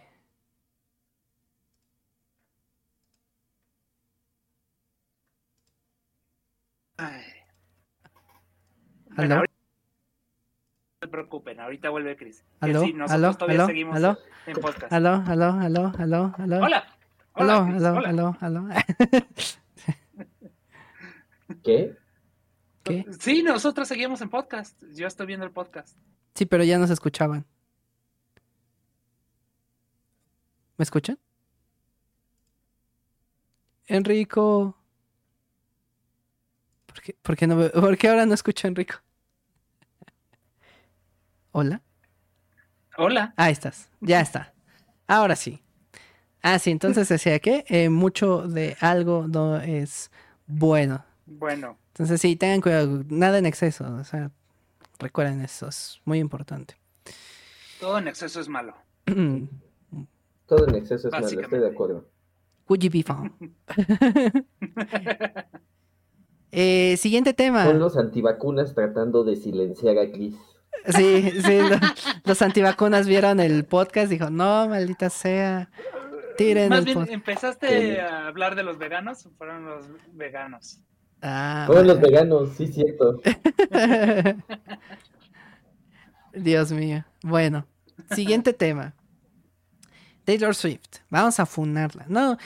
no 9.17 9.43
se 11.01 11.07
preocupen, 11.07 11.59
ahorita 11.59 11.89
vuelve 11.89 12.15
Chris. 12.15 12.43
¿Aló? 12.59 12.81
Sí, 12.81 12.93
nosotros 12.93 13.37
todavía 13.37 13.65
seguimos 13.65 14.17
en 14.47 14.55
podcast. 14.55 14.91
¿Aló? 14.91 15.23
¿Aló? 15.27 15.51
¿Aló? 15.51 15.91
¿Aló? 15.97 16.33
¿Aló? 16.37 16.63
Hola. 16.63 16.95
Hola, 17.37 17.65
aló, 17.65 18.05
aló, 18.05 18.37
aló, 18.39 18.69
¿Qué? 21.63 21.97
¿Qué? 22.83 23.05
Sí, 23.19 23.43
nosotros 23.43 23.89
seguimos 23.89 24.21
en 24.21 24.29
podcast. 24.29 24.81
Yo 24.93 25.05
estoy 25.05 25.27
viendo 25.27 25.45
el 25.45 25.51
podcast. 25.51 25.97
Sí, 26.35 26.45
pero 26.45 26.63
ya 26.63 26.77
nos 26.77 26.89
escuchaban. 26.89 27.45
¿Me 30.77 30.83
escuchan? 30.83 31.17
Enrico. 33.87 34.75
¿Por 37.21 37.35
qué, 37.37 37.47
no, 37.47 37.69
¿Por 37.69 37.97
qué 37.97 38.09
ahora 38.09 38.25
no 38.25 38.33
escucho 38.33 38.67
a 38.67 38.69
Enrico? 38.69 38.95
¿Hola? 41.51 41.81
Hola. 42.97 43.33
Ahí 43.37 43.51
estás, 43.51 43.89
ya 44.01 44.21
está. 44.21 44.53
Ahora 45.07 45.35
sí. 45.35 45.61
Ah, 46.41 46.59
sí, 46.59 46.71
entonces 46.71 47.09
decía 47.09 47.39
que 47.39 47.65
eh, 47.67 47.89
mucho 47.89 48.47
de 48.47 48.77
algo 48.79 49.27
no 49.27 49.57
es 49.59 50.11
bueno. 50.47 51.03
Bueno. 51.25 51.77
Entonces 51.87 52.21
sí, 52.21 52.35
tengan 52.35 52.61
cuidado, 52.61 53.03
nada 53.09 53.37
en 53.37 53.45
exceso. 53.45 53.85
O 53.95 54.03
sea, 54.03 54.31
recuerden 54.99 55.41
eso, 55.41 55.67
es 55.67 56.01
muy 56.05 56.19
importante. 56.19 56.75
Todo 57.79 57.97
en 57.97 58.07
exceso 58.07 58.39
es 58.39 58.47
malo. 58.47 58.75
Todo 59.05 60.67
en 60.67 60.75
exceso 60.75 61.07
es 61.07 61.11
malo, 61.11 61.27
estoy 61.27 61.59
de 61.59 61.67
acuerdo. 61.67 62.05
Would 62.67 62.81
you 62.81 62.89
be 62.91 63.03
Eh, 66.57 66.95
siguiente 66.95 67.33
tema. 67.33 67.65
Son 67.65 67.79
los 67.79 67.97
antivacunas 67.97 68.73
tratando 68.73 69.25
de 69.25 69.35
silenciar 69.35 69.97
a 69.97 70.09
Chris. 70.09 70.35
Sí, 70.87 71.31
sí, 71.41 71.59
los 72.23 72.41
antivacunas 72.41 73.07
vieron 73.07 73.41
el 73.41 73.65
podcast 73.65 74.09
dijo, 74.09 74.29
no, 74.29 74.69
maldita 74.69 75.09
sea. 75.09 75.69
Tiren 76.37 76.69
Más 76.69 76.85
bien, 76.85 77.07
¿empezaste 77.09 77.99
a 77.99 78.27
hablar 78.27 78.55
de 78.55 78.63
los 78.63 78.77
veganos 78.77 79.25
o 79.25 79.31
fueron 79.31 79.65
los 79.65 79.85
veganos? 80.13 80.79
Ah, 81.21 81.63
fueron 81.67 81.87
los 81.87 81.99
veganos, 81.99 82.49
sí, 82.55 82.67
cierto. 82.67 83.19
Dios 86.33 86.71
mío. 86.71 87.03
Bueno, 87.23 87.65
siguiente 88.11 88.53
tema. 88.53 88.93
Taylor 90.23 90.53
Swift. 90.53 90.99
Vamos 91.09 91.39
a 91.39 91.45
funarla. 91.45 92.05
No, 92.07 92.37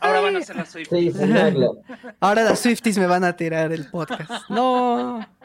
Ahora 0.00 0.20
van 0.20 0.36
a 0.36 0.42
ser 0.42 0.56
las 0.56 0.70
Swifties. 0.70 1.16
Sí, 1.16 1.24
Ahora 2.20 2.44
las 2.44 2.60
Swifties 2.60 2.98
me 2.98 3.06
van 3.06 3.24
a 3.24 3.36
tirar 3.36 3.72
el 3.72 3.88
podcast. 3.88 4.48
No. 4.48 5.26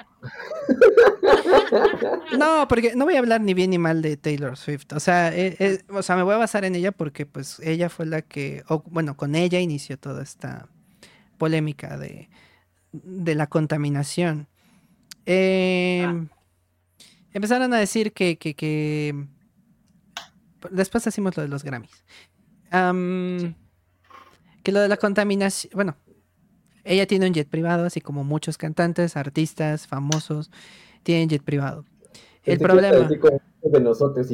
No, 2.37 2.67
porque 2.67 2.95
no 2.95 3.05
voy 3.05 3.15
a 3.15 3.19
hablar 3.19 3.41
ni 3.41 3.53
bien 3.53 3.71
ni 3.71 3.77
mal 3.77 4.01
de 4.01 4.17
Taylor 4.17 4.55
Swift. 4.55 4.93
O 4.93 4.99
sea, 4.99 5.35
eh, 5.35 5.55
eh, 5.59 5.81
o 5.89 6.01
sea, 6.03 6.15
me 6.15 6.23
voy 6.23 6.35
a 6.35 6.37
basar 6.37 6.63
en 6.63 6.75
ella 6.75 6.91
porque 6.91 7.25
pues 7.25 7.59
ella 7.59 7.89
fue 7.89 8.05
la 8.05 8.21
que, 8.21 8.63
bueno, 8.85 9.17
con 9.17 9.35
ella 9.35 9.59
inició 9.59 9.97
toda 9.97 10.21
esta 10.21 10.67
polémica 11.41 11.97
de, 11.97 12.29
de 12.91 13.33
la 13.33 13.47
contaminación. 13.47 14.47
Em, 15.25 16.29
ah. 16.29 16.37
Empezaron 17.33 17.73
a 17.73 17.79
decir 17.79 18.13
que, 18.13 18.37
que, 18.37 18.53
que, 18.53 19.25
Después 20.69 21.07
hacemos 21.07 21.35
lo 21.35 21.41
de 21.41 21.49
los 21.49 21.63
Grammys 21.63 22.03
que 24.63 24.71
lo 24.71 24.79
de 24.79 24.87
la 24.87 24.97
contaminación, 24.97 25.71
bueno, 25.73 25.97
ella 26.83 27.07
tiene 27.07 27.27
un 27.27 27.33
jet 27.33 27.49
privado, 27.49 27.85
así 27.85 27.99
como 27.99 28.23
muchos 28.23 28.57
cantantes, 28.57 29.17
artistas, 29.17 29.87
famosos, 29.87 30.51
tienen 31.03 31.29
jet 31.29 31.43
privado. 31.43 31.85
El 32.43 32.59
problema... 32.59 33.07
Como, 33.19 33.41
de 33.63 33.79
nosotros, 33.79 34.27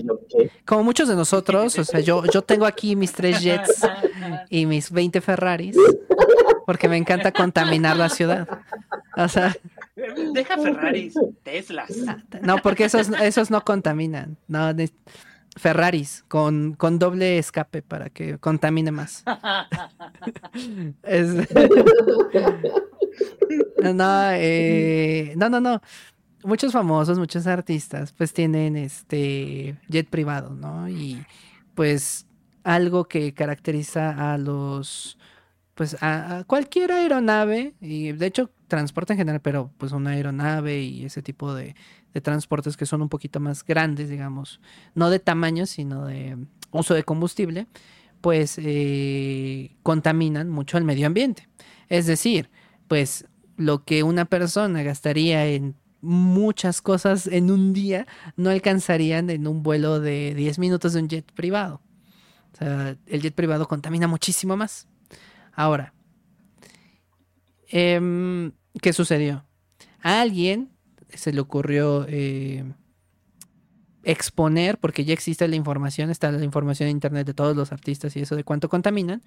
como 0.66 0.84
muchos 0.84 1.10
de 1.10 1.16
nosotros, 1.16 1.78
o 1.78 1.84
sea, 1.84 2.00
yo, 2.00 2.24
yo 2.26 2.42
tengo 2.42 2.66
aquí 2.66 2.96
mis 2.96 3.12
tres 3.12 3.42
jets 3.42 3.82
y 4.50 4.66
mis 4.66 4.90
20 4.90 5.20
Ferraris, 5.20 5.76
porque 6.66 6.88
me 6.88 6.96
encanta 6.96 7.34
contaminar 7.34 7.98
la 7.98 8.08
ciudad. 8.10 8.48
O 9.18 9.28
sea... 9.28 9.56
Deja 10.34 10.58
Ferraris, 10.58 11.16
Teslas. 11.44 11.92
No, 12.42 12.58
porque 12.60 12.86
esos, 12.86 13.10
esos 13.22 13.52
no 13.52 13.66
contaminan. 13.66 14.38
No, 14.48 14.74
Ferraris 15.58 16.24
con, 16.28 16.74
con 16.74 17.00
doble 17.00 17.38
escape 17.38 17.82
para 17.82 18.10
que 18.10 18.38
contamine 18.38 18.92
más. 18.92 19.24
No, 23.94 24.32
eh, 24.32 25.34
no, 25.36 25.50
no, 25.50 25.60
no. 25.62 25.82
Muchos 26.44 26.72
famosos, 26.72 27.18
muchos 27.18 27.48
artistas, 27.48 28.14
pues 28.14 28.32
tienen 28.32 28.76
este 28.76 29.78
jet 29.90 30.08
privado, 30.08 30.52
¿no? 30.52 30.88
Y 30.88 31.24
pues 31.74 32.28
algo 32.64 33.06
que 33.06 33.34
caracteriza 33.34 34.34
a 34.34 34.38
los, 34.38 35.18
pues 35.74 35.98
a, 36.02 36.44
cualquier 36.46 36.92
aeronave, 36.92 37.74
y 37.82 38.12
de 38.12 38.26
hecho 38.26 38.52
transporte 38.68 39.14
en 39.14 39.20
general, 39.20 39.42
pero 39.42 39.72
pues 39.78 39.94
una 39.94 40.12
aeronave 40.12 40.82
y 40.82 41.06
ese 41.06 41.22
tipo 41.22 41.54
de, 41.54 41.76
de 42.14 42.22
transportes 42.22 42.78
que 42.78 42.86
son 42.86 43.02
un 43.02 43.10
poquito 43.10 43.40
más 43.40 43.64
grandes, 43.64 44.10
digamos, 44.10 44.60
no 44.96 45.10
de 45.10 45.20
tamaño, 45.20 45.66
sino 45.66 46.06
de 46.06 46.38
uso 46.72 46.94
de 46.94 47.04
combustible, 47.04 47.68
pues 48.22 48.60
eh, 48.62 49.76
contaminan 49.84 50.50
mucho 50.50 50.78
el 50.78 50.84
medio 50.84 51.08
ambiente. 51.08 51.48
Es 51.90 52.06
decir, 52.06 52.50
pues 52.88 53.26
lo 53.56 53.84
que 53.84 54.04
una 54.04 54.26
persona 54.26 54.84
gastaría 54.84 55.46
en 55.48 55.76
muchas 56.02 56.82
cosas 56.82 57.28
en 57.28 57.52
un 57.52 57.74
día 57.74 58.08
no 58.36 58.50
alcanzarían 58.50 59.30
en 59.30 59.48
un 59.48 59.64
vuelo 59.64 60.00
de 60.00 60.34
10 60.36 60.60
minutos 60.60 60.94
de 60.94 61.02
un 61.02 61.10
jet 61.10 61.32
privado. 61.34 61.82
O 62.54 62.58
sea, 62.58 62.98
el 63.06 63.22
jet 63.22 63.34
privado 63.34 63.68
contamina 63.68 64.08
muchísimo 64.08 64.58
más. 64.58 64.88
Ahora, 65.54 65.94
em, 67.70 68.52
¿qué 68.82 68.94
sucedió? 68.94 69.46
A 70.02 70.22
alguien 70.22 70.72
se 71.14 71.34
le 71.34 71.42
ocurrió 71.42 72.06
eh, 72.08 72.64
exponer, 74.04 74.78
porque 74.78 75.04
ya 75.04 75.14
existe 75.14 75.48
la 75.48 75.56
información, 75.56 76.10
está 76.10 76.32
la 76.32 76.44
información 76.44 76.90
en 76.90 76.96
internet 76.96 77.28
de 77.28 77.34
todos 77.34 77.56
los 77.56 77.72
artistas 77.72 78.16
y 78.16 78.22
eso 78.22 78.36
de 78.36 78.44
cuánto 78.44 78.70
contaminan, 78.70 79.22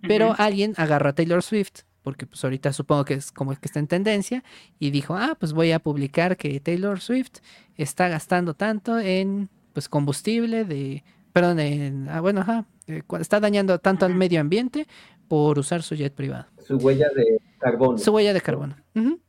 pero 0.00 0.34
alguien 0.38 0.74
agarró 0.76 1.10
a 1.10 1.12
Taylor 1.12 1.42
Swift, 1.42 1.82
porque 2.02 2.26
pues 2.26 2.42
ahorita 2.44 2.72
supongo 2.72 3.04
que 3.04 3.14
es 3.14 3.32
como 3.32 3.54
que 3.54 3.66
está 3.66 3.78
en 3.78 3.86
tendencia, 3.86 4.42
y 4.78 4.90
dijo, 4.90 5.14
ah, 5.14 5.36
pues 5.38 5.52
voy 5.52 5.72
a 5.72 5.78
publicar 5.78 6.36
que 6.36 6.60
Taylor 6.60 7.00
Swift 7.00 7.40
está 7.76 8.08
gastando 8.08 8.54
tanto 8.54 8.98
en 8.98 9.48
pues 9.72 9.88
combustible 9.88 10.64
de, 10.64 11.04
perdón, 11.32 11.60
en, 11.60 12.08
ah, 12.08 12.20
bueno, 12.20 12.40
ajá, 12.42 12.66
eh, 12.86 13.02
está 13.20 13.40
dañando 13.40 13.78
tanto 13.78 14.04
al 14.06 14.14
medio 14.14 14.40
ambiente 14.40 14.86
por 15.28 15.58
usar 15.58 15.82
su 15.82 15.94
jet 15.94 16.12
privado. 16.12 16.46
Su 16.58 16.76
huella 16.76 17.08
de 17.16 17.40
carbono. 17.58 17.98
Su 17.98 18.12
huella 18.12 18.34
de 18.34 18.40
carbono. 18.40 18.76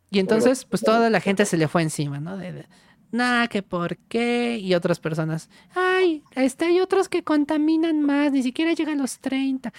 Y 0.09 0.19
entonces, 0.19 0.65
pues 0.65 0.81
toda 0.81 1.09
la 1.09 1.21
gente 1.21 1.45
se 1.45 1.57
le 1.57 1.67
fue 1.67 1.81
encima, 1.81 2.19
¿no? 2.19 2.37
De, 2.37 2.65
nada, 3.11 3.47
que 3.47 3.63
por 3.63 3.97
qué. 3.97 4.57
Y 4.59 4.73
otras 4.73 4.99
personas, 4.99 5.49
ay, 5.73 6.23
este, 6.35 6.65
hay 6.65 6.81
otros 6.81 7.07
que 7.07 7.23
contaminan 7.23 8.01
más, 8.01 8.31
ni 8.31 8.43
siquiera 8.43 8.73
llegan 8.73 8.99
a 8.99 9.03
los 9.03 9.19
30. 9.19 9.71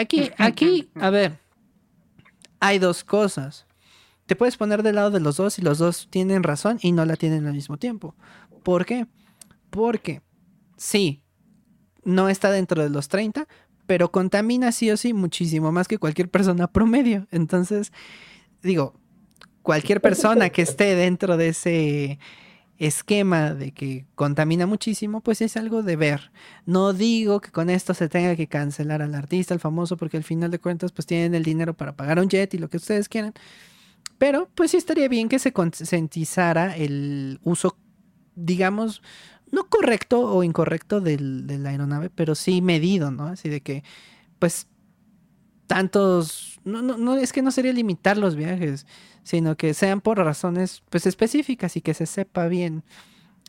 Aquí, 0.00 0.30
aquí, 0.38 0.88
a 0.94 1.10
ver, 1.10 1.38
hay 2.62 2.78
dos 2.78 3.02
cosas. 3.02 3.66
Te 4.26 4.36
puedes 4.36 4.56
poner 4.56 4.84
del 4.84 4.94
lado 4.94 5.10
de 5.10 5.18
los 5.18 5.36
dos 5.36 5.58
y 5.58 5.62
los 5.62 5.78
dos 5.78 6.06
tienen 6.10 6.44
razón 6.44 6.78
y 6.80 6.92
no 6.92 7.04
la 7.04 7.16
tienen 7.16 7.44
al 7.48 7.54
mismo 7.54 7.76
tiempo. 7.76 8.14
¿Por 8.62 8.86
qué? 8.86 9.08
Porque 9.68 10.22
sí, 10.76 11.24
no 12.04 12.28
está 12.28 12.52
dentro 12.52 12.80
de 12.80 12.88
los 12.88 13.08
30, 13.08 13.48
pero 13.86 14.12
contamina 14.12 14.70
sí 14.70 14.92
o 14.92 14.96
sí 14.96 15.12
muchísimo 15.12 15.72
más 15.72 15.88
que 15.88 15.98
cualquier 15.98 16.30
persona 16.30 16.68
promedio. 16.68 17.26
Entonces, 17.32 17.92
digo, 18.62 18.94
cualquier 19.62 20.00
persona 20.00 20.50
que 20.50 20.62
esté 20.62 20.94
dentro 20.94 21.36
de 21.36 21.48
ese 21.48 22.20
esquema 22.86 23.54
de 23.54 23.72
que 23.72 24.06
contamina 24.14 24.66
muchísimo, 24.66 25.20
pues 25.20 25.40
es 25.40 25.56
algo 25.56 25.82
de 25.82 25.96
ver. 25.96 26.32
No 26.66 26.92
digo 26.92 27.40
que 27.40 27.50
con 27.50 27.70
esto 27.70 27.94
se 27.94 28.08
tenga 28.08 28.34
que 28.34 28.48
cancelar 28.48 29.02
al 29.02 29.14
artista, 29.14 29.54
al 29.54 29.60
famoso, 29.60 29.96
porque 29.96 30.16
al 30.16 30.24
final 30.24 30.50
de 30.50 30.58
cuentas 30.58 30.90
pues 30.92 31.06
tienen 31.06 31.34
el 31.34 31.44
dinero 31.44 31.74
para 31.74 31.94
pagar 31.94 32.18
un 32.18 32.28
jet 32.28 32.52
y 32.54 32.58
lo 32.58 32.68
que 32.68 32.78
ustedes 32.78 33.08
quieran. 33.08 33.34
Pero 34.18 34.48
pues 34.54 34.72
sí 34.72 34.76
estaría 34.76 35.08
bien 35.08 35.28
que 35.28 35.38
se 35.38 35.52
concientizara 35.52 36.76
el 36.76 37.38
uso, 37.44 37.76
digamos, 38.34 39.02
no 39.52 39.68
correcto 39.68 40.20
o 40.20 40.42
incorrecto 40.42 41.00
del, 41.00 41.46
de 41.46 41.58
la 41.58 41.70
aeronave, 41.70 42.10
pero 42.10 42.34
sí 42.34 42.62
medido, 42.62 43.10
¿no? 43.10 43.26
Así 43.26 43.48
de 43.48 43.60
que, 43.60 43.84
pues, 44.38 44.66
tantos, 45.66 46.60
no, 46.64 46.82
no, 46.82 46.96
no, 46.96 47.16
es 47.16 47.32
que 47.32 47.42
no 47.42 47.50
sería 47.50 47.72
limitar 47.72 48.16
los 48.16 48.36
viajes, 48.36 48.86
sino 49.22 49.56
que 49.56 49.74
sean 49.74 50.00
por 50.00 50.18
razones 50.18 50.82
pues 50.90 51.06
específicas 51.06 51.76
y 51.76 51.80
que 51.80 51.94
se 51.94 52.06
sepa 52.06 52.46
bien 52.48 52.82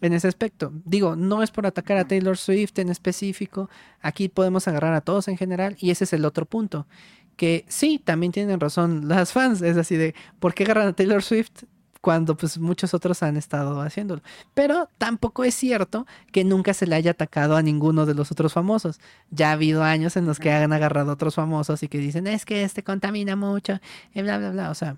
en 0.02 0.14
ese 0.14 0.28
aspecto. 0.28 0.72
Digo, 0.86 1.16
no 1.16 1.44
es 1.44 1.52
por 1.52 1.66
atacar 1.66 1.98
a 1.98 2.08
Taylor 2.08 2.38
Swift 2.38 2.78
en 2.80 2.90
específico, 2.90 3.70
aquí 4.02 4.30
podemos 4.30 4.68
agarrar 4.68 4.94
a 4.94 5.02
todos 5.02 5.28
en 5.28 5.38
general 5.38 5.76
y 5.80 5.92
ese 5.92 6.04
es 6.04 6.14
el 6.14 6.26
otro 6.26 6.46
punto, 6.46 6.88
que 7.36 7.66
sí, 7.68 8.00
también 8.04 8.32
tienen 8.32 8.60
razón 8.60 9.08
las 9.08 9.32
fans, 9.32 9.62
es 9.62 9.78
así 9.78 9.96
de, 9.96 10.14
¿por 10.40 10.54
qué 10.54 10.64
agarran 10.64 10.88
a 10.90 10.94
Taylor 10.94 11.24
Swift? 11.24 11.64
Cuando 12.04 12.36
pues 12.36 12.58
muchos 12.58 12.94
otros 12.94 13.24
han 13.24 13.38
estado 13.38 13.80
haciéndolo. 13.80 14.22
Pero 14.54 14.90
tampoco 14.98 15.46
es 15.46 15.56
cierto 15.56 16.06
que 16.34 16.44
nunca 16.44 16.74
se 16.74 16.86
le 16.86 16.96
haya 16.96 17.12
atacado 17.12 17.56
a 17.56 17.62
ninguno 17.62 18.06
de 18.06 18.14
los 18.14 18.30
otros 18.30 18.52
famosos. 18.52 19.00
Ya 19.32 19.52
ha 19.52 19.54
habido 19.54 19.84
años 19.84 20.18
en 20.18 20.26
los 20.26 20.38
que 20.38 20.52
han 20.52 20.74
agarrado 20.74 21.12
a 21.12 21.14
otros 21.14 21.36
famosos 21.36 21.82
y 21.82 21.88
que 21.88 22.00
dicen, 22.00 22.28
es 22.28 22.44
que 22.44 22.66
este 22.66 22.84
contamina 22.84 23.38
mucho, 23.38 23.80
y 24.14 24.22
bla, 24.22 24.38
bla, 24.38 24.52
bla. 24.52 24.70
O 24.70 24.76
sea, 24.76 24.98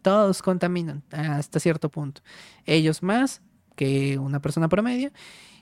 todos 0.00 0.40
contaminan 0.40 1.02
hasta 1.10 1.60
cierto 1.60 1.90
punto. 1.90 2.22
Ellos 2.64 3.02
más 3.02 3.42
que 3.76 4.16
una 4.16 4.40
persona 4.40 4.66
promedio. 4.66 5.10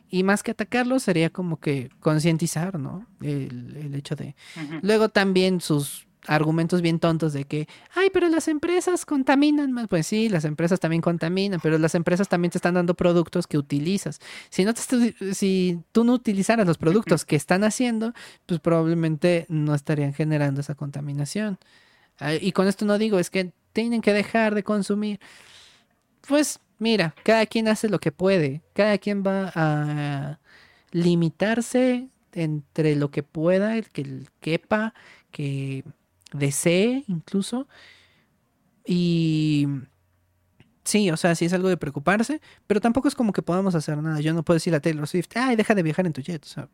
Y 0.08 0.22
más 0.22 0.44
que 0.44 0.52
atacarlos 0.52 1.02
sería 1.02 1.30
como 1.30 1.58
que 1.58 1.90
concientizar, 1.98 2.78
¿no? 2.78 3.04
El, 3.20 3.92
hecho 3.96 4.14
de... 4.14 4.36
Luego 4.80 5.08
también 5.08 5.60
sus 5.60 6.05
argumentos 6.26 6.82
bien 6.82 6.98
tontos 6.98 7.32
de 7.32 7.44
que, 7.44 7.68
ay, 7.94 8.10
pero 8.12 8.28
las 8.28 8.48
empresas 8.48 9.06
contaminan 9.06 9.72
más. 9.72 9.88
Pues 9.88 10.06
sí, 10.06 10.28
las 10.28 10.44
empresas 10.44 10.80
también 10.80 11.02
contaminan, 11.02 11.60
pero 11.62 11.78
las 11.78 11.94
empresas 11.94 12.28
también 12.28 12.50
te 12.50 12.58
están 12.58 12.74
dando 12.74 12.94
productos 12.94 13.46
que 13.46 13.58
utilizas. 13.58 14.20
Si, 14.50 14.64
no 14.64 14.74
te, 14.74 15.34
si 15.34 15.80
tú 15.92 16.04
no 16.04 16.14
utilizaras 16.14 16.66
los 16.66 16.78
productos 16.78 17.24
que 17.24 17.36
están 17.36 17.64
haciendo, 17.64 18.12
pues 18.46 18.60
probablemente 18.60 19.46
no 19.48 19.74
estarían 19.74 20.14
generando 20.14 20.60
esa 20.60 20.74
contaminación. 20.74 21.58
Y 22.40 22.52
con 22.52 22.66
esto 22.66 22.84
no 22.84 22.98
digo, 22.98 23.18
es 23.18 23.30
que 23.30 23.52
tienen 23.72 24.00
que 24.00 24.12
dejar 24.12 24.54
de 24.54 24.62
consumir. 24.62 25.20
Pues 26.26 26.60
mira, 26.78 27.14
cada 27.22 27.46
quien 27.46 27.68
hace 27.68 27.88
lo 27.88 27.98
que 27.98 28.12
puede, 28.12 28.62
cada 28.72 28.98
quien 28.98 29.22
va 29.22 29.52
a 29.54 30.38
limitarse 30.92 32.08
entre 32.32 32.96
lo 32.96 33.10
que 33.10 33.22
pueda, 33.22 33.76
el 33.76 33.90
que 33.90 34.22
quepa, 34.40 34.94
que 35.30 35.84
desee 36.36 37.04
incluso. 37.08 37.68
Y 38.84 39.66
sí, 40.84 41.10
o 41.10 41.16
sea, 41.16 41.34
sí 41.34 41.44
es 41.44 41.52
algo 41.52 41.68
de 41.68 41.76
preocuparse, 41.76 42.40
pero 42.66 42.80
tampoco 42.80 43.08
es 43.08 43.14
como 43.14 43.32
que 43.32 43.42
podamos 43.42 43.74
hacer 43.74 44.00
nada. 44.02 44.20
Yo 44.20 44.32
no 44.34 44.44
puedo 44.44 44.56
decir 44.56 44.74
a 44.74 44.80
Taylor 44.80 45.06
Swift, 45.06 45.28
ay, 45.34 45.56
deja 45.56 45.74
de 45.74 45.82
viajar 45.82 46.06
en 46.06 46.12
tu 46.12 46.22
jet. 46.22 46.44
O 46.44 46.48
sea, 46.48 46.68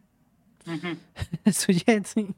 su 1.53 1.73
jet, 1.73 2.07
sí. 2.07 2.35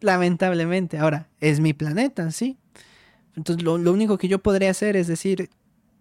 Lamentablemente. 0.00 0.98
Ahora, 0.98 1.28
es 1.40 1.60
mi 1.60 1.72
planeta, 1.72 2.30
sí. 2.30 2.58
Entonces, 3.36 3.64
lo, 3.64 3.78
lo, 3.78 3.92
único 3.92 4.18
que 4.18 4.28
yo 4.28 4.40
podría 4.40 4.70
hacer 4.70 4.96
es 4.96 5.06
decir, 5.06 5.48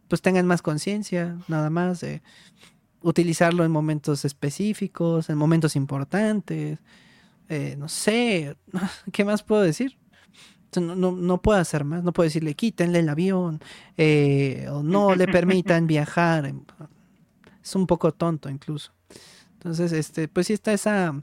pues 0.10 0.22
tengan 0.22 0.46
más 0.46 0.62
conciencia, 0.62 1.38
nada 1.48 1.70
más, 1.70 2.02
de 2.02 2.22
utilizarlo 3.02 3.64
en 3.64 3.72
momentos 3.72 4.26
específicos, 4.26 5.30
en 5.30 5.38
momentos 5.38 5.76
importantes. 5.76 6.80
Eh, 7.50 7.76
no 7.78 7.88
sé, 7.90 8.56
¿qué 9.12 9.26
más 9.26 9.44
puedo 9.44 9.62
decir? 9.62 9.98
No, 10.76 10.96
no, 10.96 11.12
no, 11.12 11.42
puedo 11.42 11.60
hacer 11.60 11.84
más, 11.84 12.04
no 12.04 12.14
puedo 12.14 12.26
decirle 12.26 12.54
quítenle 12.54 13.00
el 13.00 13.10
avión 13.10 13.60
eh, 13.98 14.68
o 14.72 14.84
no 14.84 15.16
le 15.16 15.28
permitan 15.28 15.86
viajar. 15.86 16.54
Es 17.62 17.76
un 17.76 17.88
poco 17.88 18.14
tonto 18.14 18.50
incluso. 18.50 18.94
Entonces, 19.54 19.92
este, 19.92 20.28
pues 20.28 20.48
sí 20.48 20.54
está 20.54 20.74
esa 20.74 21.22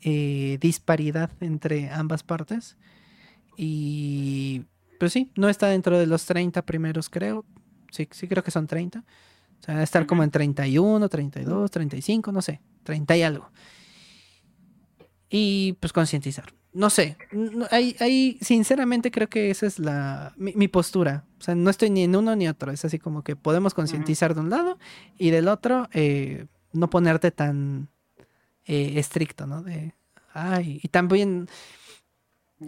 eh, 0.00 0.58
disparidad 0.60 1.30
entre 1.40 1.90
ambas 1.90 2.22
partes. 2.22 2.76
Y 3.56 4.64
pues 5.00 5.12
sí, 5.12 5.30
no 5.36 5.48
está 5.48 5.66
dentro 5.68 5.98
de 5.98 6.06
los 6.06 6.24
30 6.26 6.64
primeros, 6.64 7.10
creo. 7.10 7.44
Sí, 7.90 8.08
sí 8.12 8.28
creo 8.28 8.44
que 8.44 8.50
son 8.50 8.66
30. 8.66 9.00
O 9.00 9.62
sea, 9.64 9.82
estar 9.82 10.06
como 10.06 10.22
en 10.22 10.30
31, 10.30 11.08
32, 11.08 11.70
35, 11.70 12.32
no 12.32 12.42
sé, 12.42 12.60
30 12.84 13.16
y 13.16 13.22
algo. 13.22 13.50
Y 15.28 15.72
pues 15.80 15.92
concientizar 15.92 16.52
no 16.76 16.90
sé, 16.90 17.16
ahí, 17.70 18.38
sinceramente 18.42 19.10
creo 19.10 19.30
que 19.30 19.50
esa 19.50 19.66
es 19.66 19.78
la 19.78 20.34
mi, 20.36 20.68
postura. 20.68 21.24
O 21.40 21.42
sea, 21.42 21.54
no 21.54 21.70
estoy 21.70 21.88
ni 21.88 22.04
en 22.04 22.14
uno 22.14 22.36
ni 22.36 22.48
otro. 22.48 22.70
Es 22.70 22.84
así 22.84 22.98
como 22.98 23.22
que 23.22 23.34
podemos 23.34 23.72
concientizar 23.72 24.34
de 24.34 24.40
un 24.40 24.50
lado 24.50 24.78
y 25.16 25.30
del 25.30 25.48
otro 25.48 25.88
eh, 25.94 26.44
no 26.72 26.90
ponerte 26.90 27.30
tan 27.30 27.88
eh, 28.66 28.92
estricto, 28.96 29.46
¿no? 29.46 29.62
De, 29.62 29.94
ay, 30.34 30.78
y 30.82 30.88
también 30.88 31.48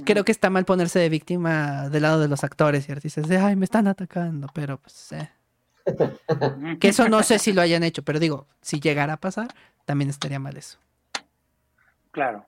creo 0.07 0.25
que 0.25 0.33
está 0.33 0.49
mal 0.49 0.65
ponerse 0.65 0.99
de 0.99 1.11
víctima 1.11 1.91
del 1.91 2.03
lado 2.03 2.19
de 2.19 2.29
los 2.29 2.45
actores 2.45 2.89
y 2.89 2.93
artistas. 2.93 3.29
De, 3.29 3.37
ay, 3.37 3.57
me 3.57 3.67
están 3.67 3.89
atacando, 3.89 4.49
pero 4.55 4.79
pues... 4.79 5.13
Eh. 5.13 5.31
que 6.81 6.89
eso 6.89 7.11
no 7.11 7.23
sé 7.23 7.39
si 7.39 7.53
lo 7.53 7.61
hayan 7.61 7.83
hecho, 7.83 8.03
pero 8.03 8.19
digo, 8.19 8.47
si 8.63 8.81
llegara 8.81 9.13
a 9.15 9.21
pasar, 9.21 9.49
también 9.85 10.09
estaría 10.09 10.39
mal 10.39 10.57
eso. 10.57 10.79
Claro. 12.11 12.47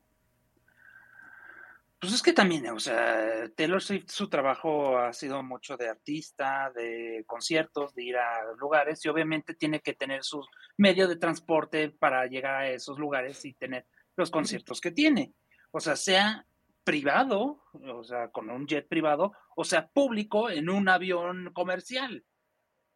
Pues 2.00 2.14
es 2.14 2.22
que 2.22 2.32
también, 2.32 2.66
o 2.68 2.80
sea, 2.80 3.50
Taylor 3.54 3.82
Swift, 3.82 4.08
su 4.08 4.30
trabajo 4.30 4.96
ha 4.96 5.12
sido 5.12 5.42
mucho 5.42 5.76
de 5.76 5.90
artista, 5.90 6.72
de 6.74 7.24
conciertos, 7.26 7.94
de 7.94 8.04
ir 8.04 8.16
a 8.16 8.54
lugares, 8.58 9.04
y 9.04 9.10
obviamente 9.10 9.54
tiene 9.54 9.80
que 9.80 9.92
tener 9.92 10.24
su 10.24 10.42
medio 10.78 11.06
de 11.08 11.16
transporte 11.16 11.90
para 11.90 12.24
llegar 12.26 12.54
a 12.54 12.70
esos 12.70 12.98
lugares 12.98 13.44
y 13.44 13.52
tener 13.52 13.86
los 14.16 14.30
conciertos 14.30 14.80
que 14.80 14.92
tiene. 14.92 15.34
O 15.72 15.80
sea, 15.80 15.94
sea 15.94 16.46
privado, 16.84 17.62
o 17.74 18.02
sea, 18.02 18.30
con 18.30 18.48
un 18.48 18.66
jet 18.66 18.88
privado, 18.88 19.32
o 19.54 19.64
sea, 19.64 19.88
público 19.88 20.48
en 20.48 20.70
un 20.70 20.88
avión 20.88 21.52
comercial. 21.52 22.24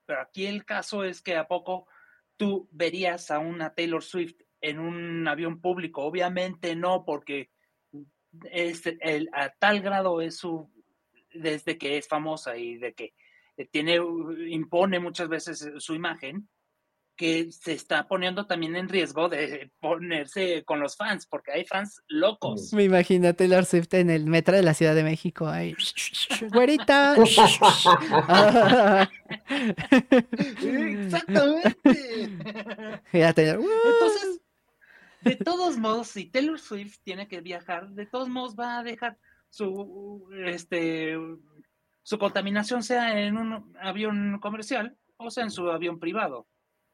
Pero 0.07 0.23
aquí 0.23 0.47
el 0.47 0.65
caso 0.65 1.05
es 1.05 1.21
que 1.21 1.37
a 1.37 1.47
poco 1.47 1.87
tú 2.39 2.71
verías 2.73 3.31
a 3.31 3.39
una 3.39 3.75
Taylor 3.75 4.03
Swift 4.03 4.41
en 4.63 4.79
un 4.79 5.29
avión 5.29 5.61
público. 5.61 6.03
Obviamente 6.03 6.75
no, 6.75 7.05
porque 7.05 7.51
es 8.51 8.83
el, 9.01 9.29
a 9.33 9.51
tal 9.51 9.81
grado 9.81 10.21
es 10.21 10.37
su, 10.37 10.71
desde 11.33 11.79
que 11.79 11.99
es 11.99 12.09
famosa 12.09 12.57
y 12.57 12.77
de 12.77 12.95
que 12.95 13.13
tiene, 13.71 14.01
impone 14.49 14.99
muchas 14.99 15.29
veces 15.29 15.67
su 15.79 15.95
imagen, 15.95 16.49
que 17.17 17.53
se 17.53 17.73
está 17.73 18.09
poniendo 18.09 18.47
también 18.47 18.75
en 18.77 18.89
riesgo 18.89 19.29
de 19.29 19.71
ponerse 19.79 20.65
con 20.65 20.81
los 20.81 20.97
fans, 20.97 21.27
porque 21.27 21.53
hay 21.53 21.65
fans 21.65 22.03
locos. 22.09 22.73
Me 22.73 22.83
imagino 22.85 23.29
a 23.29 23.35
Taylor 23.35 23.65
Swift 23.65 23.95
en 23.95 24.11
el 24.11 24.27
metro 24.27 24.57
de 24.57 24.63
la 24.63 24.75
Ciudad 24.75 24.97
de 24.97 25.05
México. 25.05 25.47
Ahí. 25.47 25.77
¡Güerita! 26.53 27.15
Exactamente. 30.61 31.77
Entonces, 33.13 34.41
de 35.25 35.37
todos 35.37 35.79
modos, 35.79 36.09
si 36.09 36.27
Taylor 36.27 36.59
Swift 36.59 36.99
tiene 37.03 37.27
que 37.29 37.41
viajar, 37.41 37.91
de 37.91 38.07
todos 38.07 38.29
modos 38.29 38.55
va 38.59 38.79
a 38.79 38.83
dejar 38.83 39.19
su, 39.51 40.29
este, 40.45 41.17
su 42.03 42.19
contaminación 42.19 42.83
sea 42.83 43.21
en 43.21 43.37
un 43.37 43.77
avión 43.81 44.39
comercial 44.41 44.97
o 45.17 45.31
sea 45.31 45.45
en 45.45 45.51
su 45.51 45.71
avión 45.71 46.01
privado 46.01 46.49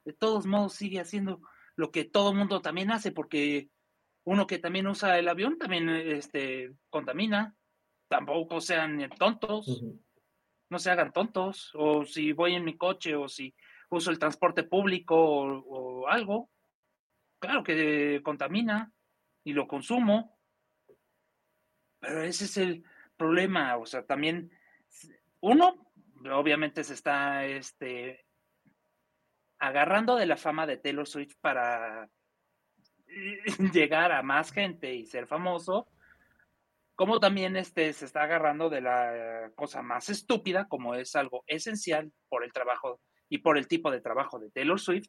de 0.05 0.13
todos 0.13 0.47
modos 0.47 0.75
sigue 0.75 1.01
haciendo 1.01 1.41
lo 1.77 1.91
que 1.91 2.05
todo 2.05 2.35
mundo 2.35 2.61
también 2.61 2.91
hace, 2.91 3.11
porque 3.11 3.71
uno 4.25 4.47
que 4.47 4.59
también 4.59 4.87
usa 4.87 5.19
el 5.19 5.29
avión 5.29 5.59
también 5.59 5.89
este, 5.89 6.75
contamina. 6.91 7.57
Tampoco 8.09 8.61
sean 8.61 9.09
tontos, 9.19 9.83
no 10.69 10.79
se 10.79 10.91
hagan 10.91 11.13
tontos. 11.13 11.71
O 11.75 12.05
si 12.05 12.33
voy 12.33 12.55
en 12.55 12.65
mi 12.65 12.77
coche 12.77 13.15
o 13.15 13.29
si 13.29 13.55
uso 13.89 14.11
el 14.11 14.19
transporte 14.19 14.63
público 14.63 15.17
o, 15.17 16.07
algo, 16.09 16.51
claro 17.41 17.65
que 17.65 18.21
contamina 18.23 18.93
y 19.43 19.53
lo 19.53 19.67
consumo. 19.67 20.39
Pero 21.99 22.23
ese 22.23 22.45
es 22.45 22.57
el 22.57 22.85
problema, 23.17 23.77
o 23.77 23.85
sea, 23.85 24.07
también 24.07 24.51
uno 25.41 25.91
obviamente 26.33 26.85
se 26.85 26.95
está 26.95 27.45
este, 27.45 28.25
agarrando 29.59 30.17
de 30.17 30.27
la 30.27 30.37
fama 30.37 30.67
de 30.67 30.77
Taylor 30.77 31.07
Swift 31.07 31.35
para 31.41 32.09
llegar 33.73 34.13
a 34.13 34.23
más 34.23 34.53
gente 34.53 34.95
y 34.95 35.07
ser 35.07 35.27
famoso, 35.27 35.89
como 36.95 37.19
también 37.19 37.57
este, 37.57 37.93
se 37.93 38.05
está 38.05 38.25
agarrando 38.25 38.69
de 38.69 38.83
la 38.83 39.51
cosa 39.55 39.83
más 39.83 40.11
estúpida, 40.11 40.69
como 40.69 40.95
es 40.95 41.17
algo 41.17 41.45
esencial 41.47 42.13
por 42.29 42.45
el 42.45 42.53
trabajo 42.53 43.01
y 43.29 43.39
por 43.39 43.57
el 43.57 43.69
tipo 43.69 43.91
de 43.91 44.01
trabajo 44.01 44.39
de 44.39 44.51
Taylor 44.51 44.79
Swift, 44.79 45.09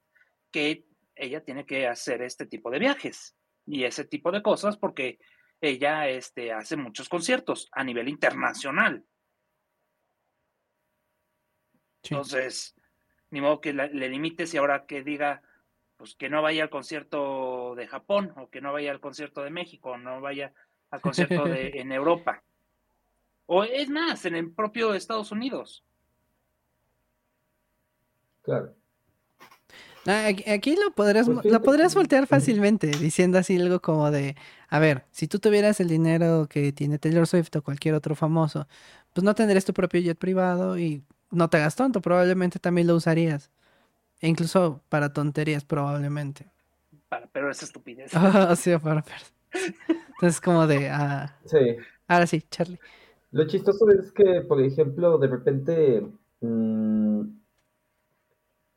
que 0.52 0.86
ella 1.22 1.44
tiene 1.44 1.66
que 1.66 1.88
hacer 1.88 2.22
este 2.24 2.48
tipo 2.48 2.72
de 2.72 2.80
viajes 2.80 3.36
y 3.66 3.84
ese 3.84 4.06
tipo 4.06 4.32
de 4.32 4.42
cosas 4.42 4.76
porque 4.78 5.20
ella 5.62 6.08
este, 6.08 6.52
hace 6.52 6.76
muchos 6.76 7.08
conciertos 7.08 7.70
a 7.72 7.84
nivel 7.84 8.10
internacional. 8.10 9.06
Entonces, 12.04 12.76
ni 13.30 13.40
modo 13.40 13.62
que 13.62 13.74
le 13.74 14.10
limites 14.10 14.54
y 14.54 14.58
ahora 14.58 14.86
que 14.88 15.04
diga 15.04 15.44
pues 15.98 16.16
que 16.16 16.32
no 16.32 16.42
vaya 16.42 16.64
al 16.64 16.72
concierto 16.72 17.76
de 17.76 17.86
Japón 17.86 18.34
o 18.36 18.50
que 18.50 18.60
no 18.60 18.74
vaya 18.74 18.90
al 18.90 19.00
concierto 19.00 19.44
de 19.44 19.52
México, 19.52 19.92
o 19.92 19.98
no 20.00 20.20
vaya 20.20 20.52
al 20.90 21.00
concierto 21.00 21.44
de, 21.44 21.68
en 21.76 21.92
Europa. 21.92 22.44
O 23.46 23.64
es 23.64 23.88
más, 23.88 24.26
en 24.26 24.36
el 24.36 24.52
propio 24.52 24.96
Estados 24.96 25.32
Unidos. 25.32 25.86
Claro. 28.42 28.76
Ah, 30.08 30.28
aquí, 30.28 30.76
lo 30.76 30.92
podrías, 30.96 31.28
pues 31.28 31.46
lo 31.46 31.62
podrías 31.62 31.94
voltear 31.94 32.26
fácilmente, 32.26 32.88
diciendo 32.88 33.38
así 33.38 33.60
algo 33.60 33.82
como 33.82 34.10
de, 34.10 34.36
a 34.68 34.80
ver, 34.80 35.06
si 35.12 35.28
tú 35.28 35.38
tuvieras 35.38 35.80
el 35.80 35.90
dinero 35.90 36.48
que 36.50 36.72
tiene 36.72 36.98
Taylor 36.98 37.28
Swift 37.28 37.56
o 37.56 37.62
cualquier 37.62 37.94
otro 37.94 38.16
famoso, 38.16 38.68
pues 39.14 39.24
no 39.24 39.36
tendrías 39.36 39.64
tu 39.64 39.74
propio 39.74 40.02
jet 40.02 40.18
privado 40.18 40.80
y 40.80 41.04
no 41.30 41.50
te 41.50 41.58
hagas 41.58 41.76
tonto, 41.76 42.02
probablemente 42.02 42.58
también 42.58 42.88
lo 42.88 42.96
usarías. 42.96 43.52
E 44.22 44.28
incluso 44.28 44.82
para 44.90 45.14
tonterías, 45.14 45.66
probablemente. 45.66 46.52
Para, 47.10 47.28
pero 47.28 47.52
es 47.52 47.62
estupidez. 47.62 48.12
Ah, 48.16 48.56
sí, 48.56 48.72
para, 48.78 49.04
Entonces, 50.14 50.42
como 50.42 50.66
de. 50.68 50.90
Ah, 50.90 51.38
sí. 51.46 51.58
Ahora 52.08 52.28
sí, 52.28 52.42
Charlie. 52.50 52.80
Lo 53.32 53.48
chistoso 53.48 53.90
es 53.90 54.12
que, 54.12 54.42
por 54.42 54.62
ejemplo, 54.62 55.18
de 55.18 55.28
repente. 55.28 56.08
Mm, 56.42 57.41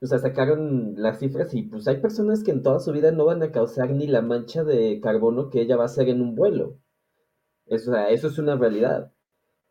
o 0.05 0.07
sea, 0.07 0.19
sacaron 0.19 0.95
las 0.99 1.19
cifras 1.19 1.55
y 1.55 1.63
pues 1.63 1.89
hay 1.89 1.97
personas 1.97 2.45
que 2.45 2.51
en 2.51 2.63
toda 2.63 2.79
su 2.79 2.93
vida 2.93 3.11
no 3.11 3.25
van 3.25 3.43
a 3.43 3.51
causar 3.51 3.91
ni 3.91 4.07
la 4.07 4.21
mancha 4.21 4.63
de 4.63 5.01
carbono 5.01 5.49
que 5.49 5.63
ella 5.63 5.77
va 5.77 5.85
a 5.85 5.87
hacer 5.87 6.11
en 6.11 6.21
un 6.21 6.35
vuelo. 6.35 6.77
Eso, 7.65 7.97
eso 7.97 8.29
es 8.29 8.39
una 8.39 8.55
realidad. 8.57 9.13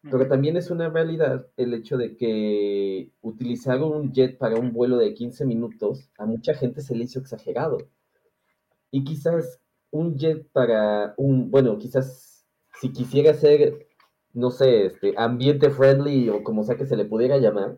Pero 0.01 0.27
también 0.27 0.57
es 0.57 0.71
una 0.71 0.89
realidad 0.89 1.47
el 1.55 1.75
hecho 1.75 1.97
de 1.97 2.17
que 2.17 3.11
utilizar 3.21 3.81
un 3.83 4.11
jet 4.11 4.39
para 4.39 4.59
un 4.59 4.73
vuelo 4.73 4.97
de 4.97 5.13
15 5.13 5.45
minutos 5.45 6.09
a 6.17 6.25
mucha 6.25 6.55
gente 6.55 6.81
se 6.81 6.95
le 6.95 7.03
hizo 7.03 7.19
exagerado. 7.19 7.77
Y 8.89 9.03
quizás 9.03 9.61
un 9.91 10.17
jet 10.17 10.49
para 10.51 11.13
un, 11.17 11.51
bueno, 11.51 11.77
quizás 11.77 12.43
si 12.81 12.91
quisiera 12.91 13.35
ser, 13.35 13.87
no 14.33 14.49
sé, 14.49 14.87
este, 14.87 15.13
ambiente 15.15 15.69
friendly 15.69 16.29
o 16.29 16.43
como 16.43 16.63
sea 16.63 16.75
que 16.75 16.87
se 16.87 16.97
le 16.97 17.05
pudiera 17.05 17.37
llamar, 17.37 17.77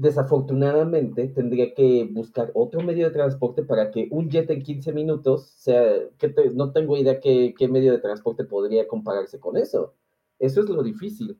desafortunadamente 0.00 1.28
tendría 1.28 1.74
que 1.74 2.08
buscar 2.10 2.50
otro 2.54 2.80
medio 2.80 3.04
de 3.04 3.12
transporte 3.12 3.62
para 3.62 3.90
que 3.90 4.08
un 4.10 4.30
jet 4.30 4.48
en 4.50 4.62
15 4.62 4.94
minutos 4.94 5.50
sea, 5.58 5.84
que 6.16 6.32
no 6.54 6.72
tengo 6.72 6.96
idea 6.96 7.20
qué, 7.20 7.54
qué 7.56 7.68
medio 7.68 7.92
de 7.92 7.98
transporte 7.98 8.44
podría 8.44 8.88
compararse 8.88 9.38
con 9.38 9.58
eso. 9.58 9.92
Eso 10.38 10.62
es 10.62 10.70
lo 10.70 10.82
difícil, 10.82 11.38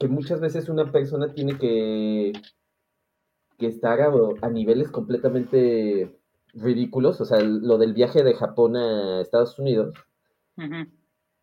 que 0.00 0.08
muchas 0.08 0.40
veces 0.40 0.68
una 0.68 0.90
persona 0.90 1.32
tiene 1.32 1.58
que, 1.58 2.32
que 3.56 3.68
estar 3.68 4.00
a, 4.00 4.50
niveles 4.50 4.90
completamente 4.90 6.18
ridículos, 6.54 7.20
o 7.20 7.24
sea, 7.24 7.38
lo 7.40 7.78
del 7.78 7.94
viaje 7.94 8.24
de 8.24 8.34
Japón 8.34 8.76
a 8.76 9.20
Estados 9.20 9.56
Unidos, 9.60 9.94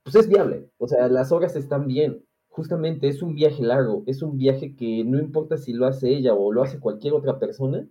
pues 0.04 0.16
es 0.16 0.28
viable, 0.28 0.70
o 0.78 0.90
sea, 0.90 1.08
las 1.08 1.32
horas 1.32 1.56
están 1.56 1.88
bien, 1.88 2.27
justamente 2.58 3.08
es 3.08 3.22
un 3.22 3.36
viaje 3.36 3.62
largo, 3.62 4.02
es 4.08 4.24
un 4.24 4.36
viaje 4.36 4.76
que 4.76 5.04
no 5.06 5.20
importa 5.20 5.58
si 5.58 5.74
lo 5.74 5.86
hace 5.86 6.10
ella 6.10 6.34
o 6.34 6.52
lo 6.52 6.64
hace 6.64 6.80
cualquier 6.80 7.14
otra 7.14 7.38
persona, 7.38 7.88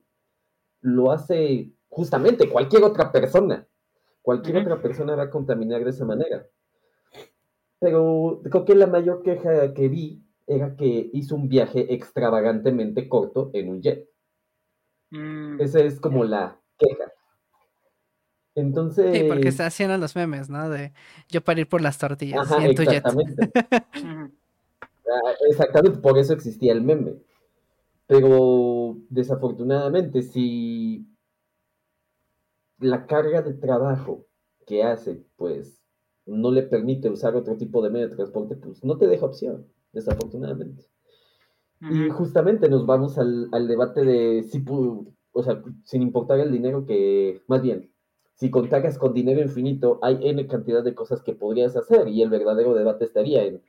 lo 0.80 1.12
hace 1.12 1.70
justamente 1.88 2.50
cualquier 2.50 2.82
otra 2.82 3.12
persona. 3.12 3.64
Cualquier 4.22 4.56
otra 4.56 4.82
persona 4.82 5.14
va 5.14 5.22
a 5.22 5.30
contaminar 5.30 5.84
de 5.84 5.90
esa 5.90 6.04
manera. 6.04 6.48
Pero 7.78 8.40
creo 8.42 8.64
que 8.64 8.74
la 8.74 8.88
mayor 8.88 9.22
queja 9.22 9.72
que 9.72 9.86
vi 9.86 10.24
era 10.48 10.74
que 10.74 11.10
hizo 11.12 11.36
un 11.36 11.48
viaje 11.48 11.94
extravagantemente 11.94 13.08
corto 13.08 13.52
en 13.54 13.68
un 13.68 13.82
jet. 13.82 14.10
Mm. 15.10 15.60
Esa 15.60 15.78
es 15.78 16.00
como 16.00 16.24
la 16.24 16.60
queja. 16.76 17.12
Entonces. 18.56 19.16
Sí, 19.16 19.24
porque 19.28 19.52
se 19.52 19.62
hacían 19.62 20.00
los 20.00 20.16
memes, 20.16 20.50
¿no? 20.50 20.68
De 20.70 20.92
yo 21.28 21.40
para 21.44 21.60
ir 21.60 21.68
por 21.68 21.82
las 21.82 21.98
tortillas 21.98 22.50
en 22.50 22.74
tu 22.74 22.82
exactamente. 22.82 23.52
Ah, 25.08 25.32
exactamente, 25.48 25.98
por 25.98 26.18
eso 26.18 26.32
existía 26.32 26.72
el 26.72 26.82
meme. 26.82 27.16
Pero 28.06 28.98
desafortunadamente, 29.08 30.22
si 30.22 31.06
la 32.78 33.06
carga 33.06 33.42
de 33.42 33.54
trabajo 33.54 34.26
que 34.66 34.82
hace, 34.82 35.24
pues 35.36 35.82
no 36.26 36.50
le 36.50 36.62
permite 36.62 37.08
usar 37.08 37.36
otro 37.36 37.56
tipo 37.56 37.82
de 37.82 37.90
medio 37.90 38.08
de 38.08 38.16
transporte, 38.16 38.56
pues 38.56 38.84
no 38.84 38.98
te 38.98 39.06
deja 39.06 39.26
opción, 39.26 39.66
desafortunadamente. 39.92 40.84
Y 41.80 42.08
justamente 42.08 42.68
nos 42.68 42.86
vamos 42.86 43.18
al, 43.18 43.68
debate 43.68 44.04
de 44.04 44.42
si, 44.44 44.64
o 44.66 45.42
sea, 45.42 45.62
sin 45.84 46.02
importar 46.02 46.40
el 46.40 46.50
dinero 46.50 46.86
que, 46.86 47.42
más 47.48 47.62
bien, 47.62 47.92
si 48.34 48.50
contagas 48.50 48.98
con 48.98 49.14
dinero 49.14 49.40
infinito, 49.40 49.98
hay 50.02 50.18
N 50.22 50.46
cantidad 50.46 50.82
de 50.82 50.94
cosas 50.94 51.22
que 51.22 51.34
podrías 51.34 51.76
hacer 51.76 52.08
y 52.08 52.22
el 52.22 52.30
verdadero 52.30 52.74
debate 52.74 53.04
estaría 53.04 53.44
en, 53.44 53.62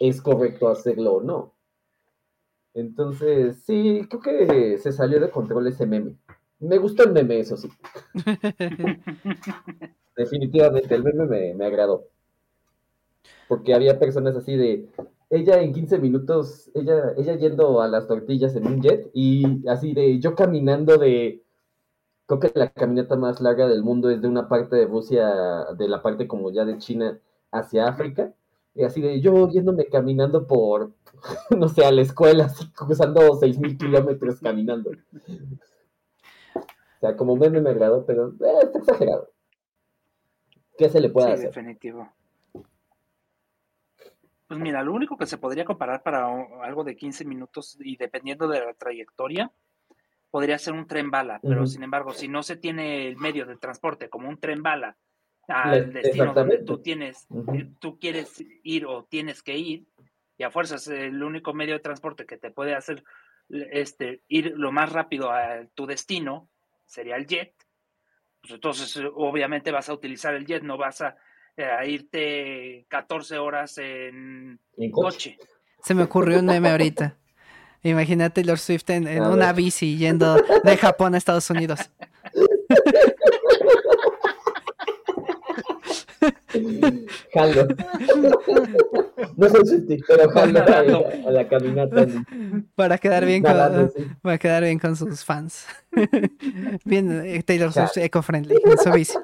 ¿es 0.00 0.20
correcto 0.20 0.68
hacerlo 0.68 1.14
o 1.14 1.22
no? 1.22 1.54
Entonces, 2.74 3.62
sí, 3.64 4.06
creo 4.08 4.20
que 4.20 4.78
se 4.78 4.92
salió 4.92 5.20
de 5.20 5.30
control 5.30 5.66
ese 5.66 5.86
meme. 5.86 6.16
Me 6.58 6.78
gustó 6.78 7.04
el 7.04 7.12
meme, 7.12 7.40
eso 7.40 7.56
sí. 7.56 7.70
Definitivamente, 10.16 10.94
el 10.94 11.04
meme 11.04 11.54
me, 11.54 11.64
agradó. 11.64 12.08
porque 13.48 13.74
había 13.74 13.98
personas 13.98 14.36
así 14.36 14.56
de, 14.56 14.88
ella 15.30 15.60
en 15.60 15.72
15 15.72 15.98
minutos, 15.98 16.70
ella, 16.74 17.12
ella 17.16 17.36
yendo 17.36 17.80
a 17.80 17.88
las 17.88 18.06
tortillas 18.06 18.54
en 18.56 18.66
un 18.66 18.80
jet 18.80 19.10
y 19.12 19.66
así 19.68 19.92
de 19.92 20.18
yo 20.20 20.34
caminando 20.34 20.98
de, 20.98 21.42
creo 22.26 22.40
que 22.40 22.52
la 22.54 22.70
caminata 22.70 23.16
más 23.16 23.40
larga 23.40 23.68
del 23.68 23.82
mundo 23.82 24.10
es 24.10 24.22
de 24.22 24.28
una 24.28 24.48
parte 24.48 24.76
de 24.76 24.86
Rusia, 24.86 25.28
de 25.76 25.88
la 25.88 26.02
parte 26.02 26.28
como 26.28 26.50
ya 26.50 26.64
de 26.64 26.78
China 26.78 27.18
hacia 27.50 27.88
África, 27.88 28.34
y 28.76 28.84
así 28.84 29.00
de 29.00 29.20
yo 29.22 29.48
yéndome 29.48 29.86
caminando 29.86 30.46
por, 30.46 30.92
no 31.56 31.68
sé, 31.68 31.84
a 31.84 31.90
la 31.90 32.02
escuela, 32.02 32.44
así 32.44 32.70
cruzando 32.72 33.40
6.000 33.40 33.78
kilómetros 33.78 34.40
caminando. 34.40 34.90
O 34.90 36.60
sea, 37.00 37.16
como 37.16 37.36
meme 37.36 37.62
me 37.62 37.70
agradó, 37.70 38.04
pero 38.04 38.28
eh, 38.28 38.58
está 38.62 38.78
exagerado. 38.78 39.30
¿Qué 40.76 40.90
se 40.90 41.00
le 41.00 41.08
puede 41.08 41.28
sí, 41.28 41.32
hacer? 41.32 41.46
definitivo. 41.46 42.06
Pues 44.46 44.60
mira, 44.60 44.82
lo 44.82 44.92
único 44.92 45.16
que 45.16 45.26
se 45.26 45.38
podría 45.38 45.64
comparar 45.64 46.02
para 46.02 46.28
algo 46.62 46.84
de 46.84 46.96
15 46.96 47.24
minutos 47.24 47.78
y 47.80 47.96
dependiendo 47.96 48.46
de 48.46 48.60
la 48.60 48.74
trayectoria, 48.74 49.50
podría 50.30 50.58
ser 50.58 50.74
un 50.74 50.86
tren 50.86 51.10
bala, 51.10 51.40
pero 51.42 51.66
sin 51.66 51.82
embargo, 51.82 52.12
si 52.12 52.28
no 52.28 52.42
se 52.42 52.56
tiene 52.56 53.08
el 53.08 53.16
medio 53.16 53.46
de 53.46 53.56
transporte 53.56 54.10
como 54.10 54.28
un 54.28 54.38
tren 54.38 54.62
bala 54.62 54.98
al 55.48 55.92
destino 55.92 56.34
donde 56.34 56.58
tú 56.58 56.78
tienes, 56.78 57.26
eh, 57.54 57.68
tú 57.78 57.98
quieres 57.98 58.44
ir 58.62 58.86
o 58.86 59.04
tienes 59.04 59.42
que 59.42 59.56
ir, 59.56 59.84
y 60.38 60.42
a 60.42 60.50
fuerzas 60.50 60.88
el 60.88 61.22
único 61.22 61.54
medio 61.54 61.74
de 61.74 61.80
transporte 61.80 62.26
que 62.26 62.36
te 62.36 62.50
puede 62.50 62.74
hacer 62.74 63.04
este, 63.48 64.22
ir 64.28 64.52
lo 64.56 64.72
más 64.72 64.92
rápido 64.92 65.30
a 65.30 65.64
tu 65.74 65.86
destino 65.86 66.48
sería 66.84 67.16
el 67.16 67.26
jet, 67.26 67.54
pues 68.40 68.54
entonces 68.54 69.02
obviamente 69.14 69.70
vas 69.70 69.88
a 69.88 69.94
utilizar 69.94 70.34
el 70.34 70.46
jet, 70.46 70.62
no 70.62 70.76
vas 70.76 71.00
a 71.00 71.16
eh, 71.58 71.64
a 71.64 71.86
irte 71.86 72.84
14 72.88 73.38
horas 73.38 73.78
en, 73.78 74.60
coche? 74.92 75.38
Se 75.82 75.94
me 75.94 76.02
ocurrió 76.02 76.40
un 76.40 76.46
meme 76.46 76.68
ahorita. 76.68 77.16
Imagínate 77.82 78.42
Taylor 78.42 78.58
Swift 78.58 78.90
en, 78.90 79.22
una 79.22 79.54
bici 79.54 79.96
yendo 79.96 80.36
de 80.36 80.76
Japón 80.76 81.14
a 81.14 81.18
Estados 81.18 81.48
Unidos. 81.48 81.80
Jalo. 87.34 87.66
No 89.36 89.48
soy 89.48 89.66
Swifty, 89.66 89.98
pero 90.06 90.30
jalo 90.30 90.58
a, 91.26 91.30
la 91.30 91.48
caminata. 91.48 92.06
Para 92.74 92.96
quedar 92.98 93.24
bien 93.26 93.42
con, 93.42 93.92
para 94.22 94.38
quedar 94.38 94.62
bien 94.62 94.78
con 94.78 94.96
sus 94.96 95.24
fans. 95.24 95.66
Bien, 96.84 97.24
eh, 97.24 97.42
Taylor 97.42 97.72
Swift 97.72 97.96
eco-friendly 97.96 98.56
en 98.64 98.78
su 98.78 98.90
bici. 98.92 99.18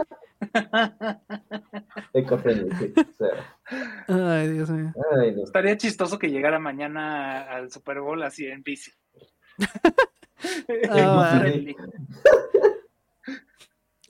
Ay, 4.09 4.49
Dios 4.49 4.70
mío. 4.70 4.93
Estaría 5.44 5.77
chistoso 5.77 6.19
que 6.19 6.28
llegara 6.28 6.59
mañana 6.59 7.43
al 7.43 7.70
Super 7.70 8.01
Bowl 8.01 8.23
así 8.23 8.47
en 8.47 8.62
bici. 8.62 8.93
Ah, 10.90 11.44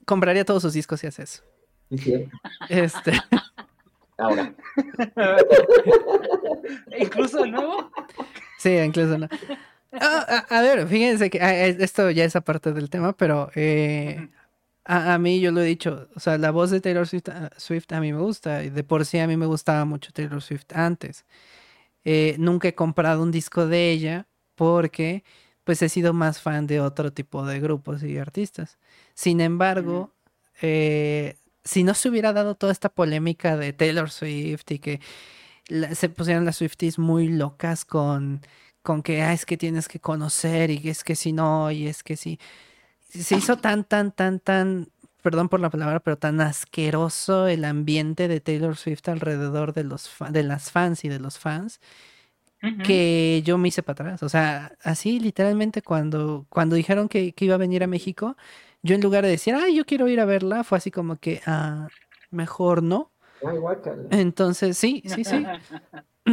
Compraría 0.04 0.44
todos 0.44 0.62
sus 0.62 0.72
discos 0.72 1.00
si 1.00 1.06
hace 1.06 1.22
eso. 1.24 1.42
Este. 2.68 3.12
Ahora. 4.18 4.54
¿Incluso 6.98 7.44
el 7.44 7.52
nuevo? 7.52 7.90
Sí, 8.58 8.70
incluso 8.76 9.18
no. 9.18 9.28
Ah, 9.92 10.46
a, 10.48 10.62
ver, 10.62 10.86
fíjense 10.86 11.28
que 11.28 11.40
ah, 11.40 11.66
esto 11.66 12.10
ya 12.10 12.24
es 12.24 12.34
aparte 12.36 12.72
del 12.72 12.88
tema, 12.88 13.12
pero 13.14 13.50
eh, 13.54 14.30
a, 14.84 15.18
mí 15.18 15.40
yo 15.40 15.52
lo 15.52 15.60
he 15.60 15.64
dicho, 15.64 16.08
o 16.14 16.20
sea, 16.20 16.38
la 16.38 16.50
voz 16.50 16.70
de 16.70 16.80
Taylor 16.80 17.06
ah, 17.28 17.50
Swift, 17.56 17.92
a 17.92 18.00
mí 18.00 18.12
me 18.12 18.20
gusta, 18.20 18.64
y 18.64 18.70
de 18.70 18.84
por 18.84 19.04
sí 19.04 19.18
a 19.18 19.26
mí 19.26 19.36
me 19.36 19.46
gustaba 19.46 19.84
mucho 19.84 20.12
Taylor 20.12 20.40
Swift 20.40 20.72
antes. 20.74 21.26
Eh, 22.04 22.36
nunca 22.38 22.68
he 22.68 22.74
comprado 22.74 23.22
un 23.22 23.30
disco 23.30 23.66
de 23.66 23.90
ella 23.90 24.26
porque 24.54 25.24
pues 25.64 25.82
he 25.82 25.88
sido 25.88 26.12
más 26.12 26.40
fan 26.40 26.66
de 26.66 26.80
otro 26.80 27.12
tipo 27.12 27.44
de 27.46 27.60
grupos 27.60 28.02
y 28.02 28.18
artistas. 28.18 28.78
Sin 29.14 29.40
embargo, 29.40 30.12
eh, 30.62 31.36
si 31.64 31.84
no 31.84 31.94
se 31.94 32.08
hubiera 32.08 32.32
dado 32.32 32.54
toda 32.54 32.72
esta 32.72 32.88
polémica 32.88 33.56
de 33.56 33.72
Taylor 33.72 34.10
Swift 34.10 34.70
y 34.70 34.78
que 34.78 35.00
se 35.94 36.08
pusieron 36.08 36.44
las 36.44 36.56
Swifties 36.56 36.98
muy 36.98 37.28
locas 37.28 37.84
con, 37.84 38.40
con 38.82 39.02
que 39.02 39.22
ah, 39.22 39.32
es 39.32 39.46
que 39.46 39.56
tienes 39.56 39.88
que 39.88 40.00
conocer 40.00 40.70
y 40.70 40.88
es 40.88 41.04
que 41.04 41.14
si 41.14 41.32
no, 41.32 41.70
y 41.70 41.86
es 41.86 42.02
que 42.02 42.16
si 42.16 42.38
se 43.08 43.36
hizo 43.36 43.56
tan, 43.56 43.84
tan, 43.84 44.12
tan, 44.12 44.40
tan, 44.40 44.88
perdón 45.22 45.48
por 45.48 45.60
la 45.60 45.70
palabra, 45.70 46.00
pero 46.00 46.16
tan 46.18 46.40
asqueroso 46.40 47.46
el 47.46 47.64
ambiente 47.64 48.28
de 48.28 48.40
Taylor 48.40 48.76
Swift 48.76 49.08
alrededor 49.08 49.72
de, 49.72 49.84
los 49.84 50.10
de 50.30 50.42
las 50.42 50.70
fans 50.70 51.04
y 51.04 51.08
de 51.08 51.20
los 51.20 51.38
fans 51.38 51.80
que 52.84 53.42
yo 53.44 53.58
me 53.58 53.68
hice 53.68 53.82
para 53.82 54.04
atrás. 54.10 54.22
O 54.22 54.28
sea, 54.28 54.72
así 54.82 55.18
literalmente 55.18 55.82
cuando, 55.82 56.46
cuando 56.48 56.76
dijeron 56.76 57.08
que, 57.08 57.34
iba 57.36 57.54
a 57.54 57.58
venir 57.58 57.82
a 57.82 57.88
México, 57.88 58.36
yo 58.82 58.94
en 58.94 59.00
lugar 59.00 59.24
de 59.24 59.30
decir, 59.30 59.54
ay, 59.54 59.76
yo 59.76 59.84
quiero 59.84 60.08
ir 60.08 60.20
a 60.20 60.24
verla, 60.24 60.64
fue 60.64 60.78
así 60.78 60.90
como 60.90 61.16
que, 61.16 61.40
ah, 61.46 61.88
mejor 62.30 62.82
no. 62.82 63.10
Entonces, 64.10 64.76
sí, 64.78 65.02
sí, 65.06 65.24
sí. 65.24 65.44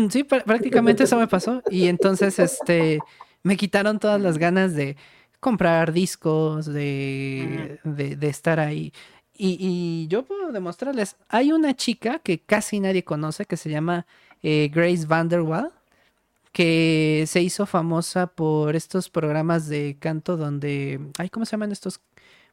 Sí, 0.10 0.24
prácticamente 0.24 1.04
eso 1.04 1.18
me 1.18 1.28
pasó. 1.28 1.64
Y 1.72 1.88
entonces, 1.88 2.38
este, 2.38 3.00
me 3.42 3.58
quitaron 3.58 3.98
todas 4.00 4.22
las 4.22 4.38
ganas 4.38 4.76
de, 4.76 4.96
comprar 5.40 5.94
discos, 5.94 6.66
de, 6.66 7.80
de, 7.84 8.28
estar 8.28 8.60
ahí. 8.60 8.94
Y, 9.34 9.58
y, 9.60 10.08
yo 10.08 10.24
puedo 10.24 10.52
demostrarles, 10.52 11.16
hay 11.30 11.52
una 11.52 11.76
chica 11.76 12.20
que 12.20 12.40
casi 12.40 12.80
nadie 12.80 13.04
conoce 13.04 13.46
que 13.46 13.58
se 13.58 13.70
llama 13.70 14.06
eh, 14.44 14.70
Grace 14.74 15.06
Vanderwall, 15.06 15.72
que 16.52 17.24
se 17.28 17.42
hizo 17.42 17.66
famosa 17.66 18.28
por 18.28 18.76
estos 18.76 19.10
programas 19.10 19.68
de 19.70 19.98
canto 20.00 20.36
donde, 20.36 21.00
ay, 21.18 21.30
¿cómo 21.30 21.46
se 21.46 21.52
llaman 21.52 21.72
estos 21.72 22.02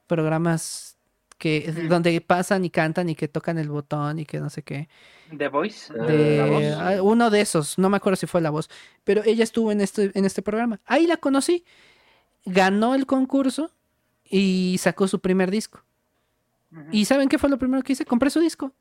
programas 0.07 0.97
que 1.39 1.71
donde 1.89 2.19
pasan 2.23 2.65
y 2.65 2.71
cantan 2.71 3.11
y 3.11 3.15
que 3.15 3.29
tocan 3.29 3.59
el 3.59 3.69
botón 3.69 4.19
y 4.19 4.25
que 4.25 4.41
no 4.41 4.49
sé 4.49 4.63
qué? 4.63 4.89
The 5.37 5.49
Voice. 5.49 5.93
De, 5.93 6.75
ah, 6.79 7.03
uno 7.03 7.29
de 7.31 7.41
esos, 7.43 7.79
no 7.79 7.91
me 7.91 7.99
acuerdo 7.99 8.17
si 8.17 8.27
fue 8.27 8.41
la 8.41 8.51
voz, 8.51 8.71
pero 9.05 9.23
ella 9.25 9.45
estuvo 9.45 9.71
en 9.71 9.81
este, 9.81 10.13
en 10.15 10.25
este 10.25 10.41
programa. 10.41 10.81
Ahí 10.87 11.07
la 11.07 11.19
conocí 11.19 11.65
ganó 12.47 12.95
el 12.95 13.05
concurso 13.05 13.71
y 14.25 14.77
sacó 14.79 15.07
su 15.09 15.21
primer 15.21 15.51
disco. 15.51 15.83
¿Y 16.91 17.05
saben 17.05 17.29
qué 17.29 17.39
fue 17.39 17.51
lo 17.51 17.59
primero 17.59 17.83
que 17.83 17.93
hice? 17.93 18.05
Compré 18.05 18.31
su 18.31 18.41
disco. 18.41 18.73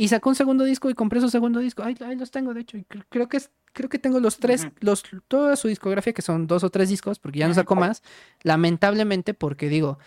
Y 0.00 0.08
sacó 0.08 0.30
un 0.30 0.34
segundo 0.34 0.64
disco 0.64 0.88
y 0.88 0.94
compré 0.94 1.20
su 1.20 1.28
segundo 1.28 1.60
disco. 1.60 1.82
Ahí, 1.82 1.94
los 2.16 2.30
tengo, 2.30 2.54
de 2.54 2.62
hecho. 2.62 2.78
creo 3.10 3.28
que 3.28 3.36
es, 3.36 3.50
creo 3.74 3.90
que 3.90 3.98
tengo 3.98 4.18
los 4.18 4.38
tres, 4.38 4.66
los, 4.80 5.02
toda 5.28 5.56
su 5.56 5.68
discografía, 5.68 6.14
que 6.14 6.22
son 6.22 6.46
dos 6.46 6.64
o 6.64 6.70
tres 6.70 6.88
discos, 6.88 7.18
porque 7.18 7.40
ya 7.40 7.48
no 7.48 7.52
sacó 7.52 7.76
más. 7.76 8.02
Lamentablemente, 8.42 9.34
porque 9.34 9.68
digo, 9.68 9.98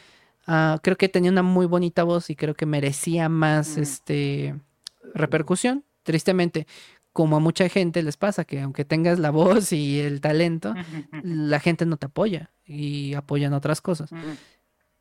ah, 0.47 0.79
creo 0.81 0.97
que 0.97 1.09
tenía 1.09 1.29
una 1.29 1.43
muy 1.43 1.67
bonita 1.67 2.01
voz 2.01 2.31
y 2.31 2.35
creo 2.35 2.55
que 2.55 2.65
merecía 2.65 3.29
más 3.29 3.77
este 3.77 4.59
repercusión. 5.13 5.85
Tristemente, 6.01 6.65
como 7.11 7.35
a 7.35 7.39
mucha 7.39 7.69
gente 7.69 8.01
les 8.01 8.17
pasa, 8.17 8.45
que 8.45 8.61
aunque 8.61 8.85
tengas 8.85 9.19
la 9.19 9.29
voz 9.29 9.71
y 9.73 9.99
el 9.99 10.21
talento, 10.21 10.73
la 11.21 11.59
gente 11.59 11.85
no 11.85 11.97
te 11.97 12.07
apoya 12.07 12.49
y 12.65 13.13
apoyan 13.13 13.53
otras 13.53 13.79
cosas. 13.79 14.09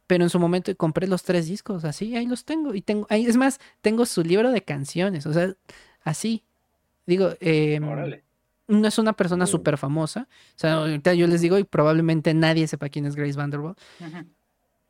Pero 0.07 0.25
en 0.25 0.31
su 0.31 0.39
momento 0.39 0.75
compré 0.77 1.07
los 1.07 1.23
tres 1.23 1.47
discos, 1.47 1.85
así, 1.85 2.17
ahí 2.17 2.27
los 2.27 2.45
tengo. 2.45 2.75
Y 2.75 2.83
tengo, 2.83 3.07
ahí, 3.09 3.27
es 3.27 3.37
más, 3.37 3.61
tengo 3.81 4.05
su 4.07 4.23
libro 4.23 4.51
de 4.51 4.63
canciones, 4.63 5.27
o 5.27 5.33
sea, 5.33 5.55
así. 6.03 6.45
Digo, 7.07 7.31
eh, 7.41 7.81
no 8.69 8.89
es 8.89 8.99
una 8.99 9.13
persona 9.13 9.47
súper 9.47 9.77
famosa. 9.79 10.29
O 10.57 10.59
sea, 10.59 10.75
ahorita 10.75 11.15
yo 11.15 11.27
les 11.27 11.41
digo, 11.41 11.59
y 11.59 11.65
probablemente 11.65 12.35
nadie 12.35 12.67
sepa 12.67 12.89
quién 12.89 13.07
es 13.07 13.17
Grace 13.17 13.37
Vanderbilt. 13.37 13.79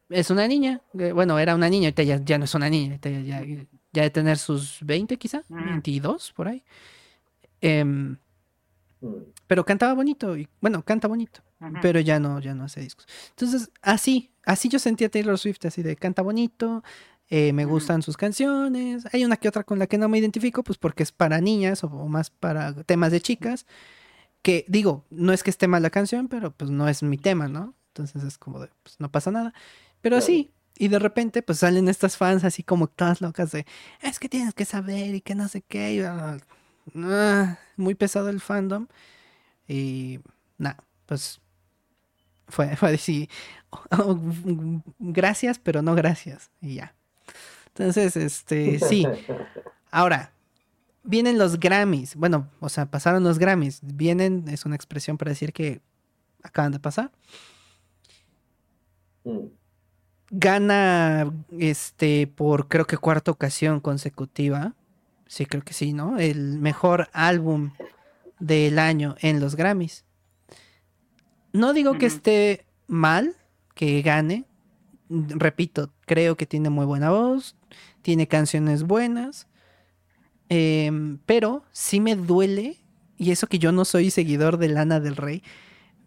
Es 0.08 0.30
una 0.30 0.46
niña, 0.46 0.80
eh, 0.98 1.12
bueno, 1.12 1.38
era 1.38 1.54
una 1.54 1.70
niña, 1.70 1.86
ahorita 1.88 2.02
ya, 2.02 2.38
no 2.38 2.44
es 2.44 2.54
una 2.54 2.68
niña, 2.68 2.98
ya, 3.00 3.20
ya, 3.20 3.66
ya 3.92 4.02
de 4.02 4.10
tener 4.10 4.36
sus 4.38 4.78
20 4.82 5.16
quizá, 5.16 5.42
22 5.48 6.32
por 6.32 6.48
ahí. 6.48 6.62
Mm. 7.62 8.16
pero 9.46 9.64
cantaba 9.64 9.94
bonito, 9.94 10.36
y 10.36 10.48
bueno, 10.60 10.82
canta 10.82 11.06
bonito, 11.06 11.42
pero 11.80 12.00
ya 12.00 12.18
no, 12.18 12.40
ya 12.40 12.54
no 12.54 12.64
hace 12.64 12.80
discos. 12.80 13.06
Entonces, 13.30 13.70
así, 13.82 14.31
así 14.44 14.68
yo 14.68 14.78
sentía 14.78 15.10
Taylor 15.10 15.38
Swift, 15.38 15.64
así 15.64 15.82
de 15.82 15.96
canta 15.96 16.22
bonito, 16.22 16.82
eh, 17.28 17.52
me 17.52 17.64
gustan 17.64 18.02
sus 18.02 18.16
canciones. 18.16 19.06
Hay 19.12 19.24
una 19.24 19.36
que 19.36 19.48
otra 19.48 19.64
con 19.64 19.78
la 19.78 19.86
que 19.86 19.98
no 19.98 20.08
me 20.08 20.18
identifico, 20.18 20.62
pues 20.62 20.78
porque 20.78 21.02
es 21.02 21.12
para 21.12 21.40
niñas 21.40 21.84
o, 21.84 21.88
más 21.88 22.30
para 22.30 22.74
temas 22.84 23.12
de 23.12 23.20
chicas. 23.20 23.66
Que 24.42 24.64
digo, 24.68 25.06
no 25.10 25.32
es 25.32 25.42
que 25.42 25.50
esté 25.50 25.68
mal 25.68 25.82
la 25.82 25.90
canción, 25.90 26.28
pero 26.28 26.52
pues 26.52 26.70
no 26.70 26.88
es 26.88 27.02
mi 27.02 27.18
tema, 27.18 27.48
¿no? 27.48 27.74
Entonces 27.88 28.24
es 28.24 28.38
como 28.38 28.60
de, 28.60 28.70
pues 28.82 28.96
no 28.98 29.10
pasa 29.10 29.30
nada. 29.30 29.54
Pero 30.00 30.16
así, 30.16 30.52
y 30.76 30.88
de 30.88 30.98
repente 30.98 31.42
pues 31.42 31.58
salen 31.60 31.88
estas 31.88 32.16
fans 32.16 32.44
así 32.44 32.62
como 32.62 32.88
todas 32.88 33.20
locas 33.20 33.52
de, 33.52 33.66
es 34.00 34.18
que 34.18 34.28
tienes 34.28 34.54
que 34.54 34.64
saber 34.64 35.14
y 35.14 35.20
que 35.20 35.34
no 35.34 35.48
sé 35.48 35.62
qué. 35.62 35.94
Y, 35.94 36.00
Ah, 36.96 37.58
muy 37.76 37.94
pesado 37.94 38.28
el 38.28 38.40
fandom. 38.40 38.88
Y 39.68 40.20
nada, 40.58 40.84
pues 41.06 41.40
fue, 42.52 42.76
fue 42.76 42.98
oh, 43.90 44.20
gracias, 44.98 45.58
pero 45.58 45.82
no 45.82 45.94
gracias. 45.94 46.50
Y 46.60 46.76
ya. 46.76 46.94
Entonces, 47.68 48.16
este, 48.16 48.78
sí. 48.78 49.06
Ahora, 49.90 50.32
vienen 51.02 51.38
los 51.38 51.58
Grammys. 51.58 52.14
Bueno, 52.14 52.48
o 52.60 52.68
sea, 52.68 52.86
pasaron 52.86 53.24
los 53.24 53.38
Grammys. 53.38 53.80
Vienen, 53.82 54.44
es 54.48 54.66
una 54.66 54.76
expresión 54.76 55.16
para 55.16 55.30
decir 55.30 55.52
que 55.52 55.80
acaban 56.42 56.72
de 56.72 56.78
pasar. 56.78 57.10
Gana 60.30 61.32
este 61.58 62.26
por 62.26 62.68
creo 62.68 62.86
que 62.86 62.98
cuarta 62.98 63.30
ocasión 63.30 63.80
consecutiva. 63.80 64.74
Sí, 65.26 65.46
creo 65.46 65.62
que 65.62 65.72
sí, 65.72 65.94
¿no? 65.94 66.18
El 66.18 66.58
mejor 66.58 67.08
álbum 67.12 67.72
del 68.38 68.78
año 68.78 69.14
en 69.20 69.40
los 69.40 69.56
Grammys. 69.56 70.04
No 71.52 71.72
digo 71.72 71.98
que 71.98 72.06
esté 72.06 72.64
mal 72.86 73.36
que 73.74 74.02
gane. 74.02 74.44
Repito, 75.08 75.92
creo 76.06 76.36
que 76.36 76.46
tiene 76.46 76.70
muy 76.70 76.86
buena 76.86 77.10
voz, 77.10 77.56
tiene 78.00 78.26
canciones 78.28 78.82
buenas, 78.84 79.46
em, 80.48 81.18
pero 81.26 81.64
sí 81.72 82.00
me 82.00 82.16
duele, 82.16 82.78
y 83.18 83.30
eso 83.30 83.46
que 83.46 83.58
yo 83.58 83.72
no 83.72 83.84
soy 83.84 84.10
seguidor 84.10 84.56
de 84.56 84.68
Lana 84.68 85.00
del 85.00 85.16
Rey, 85.16 85.42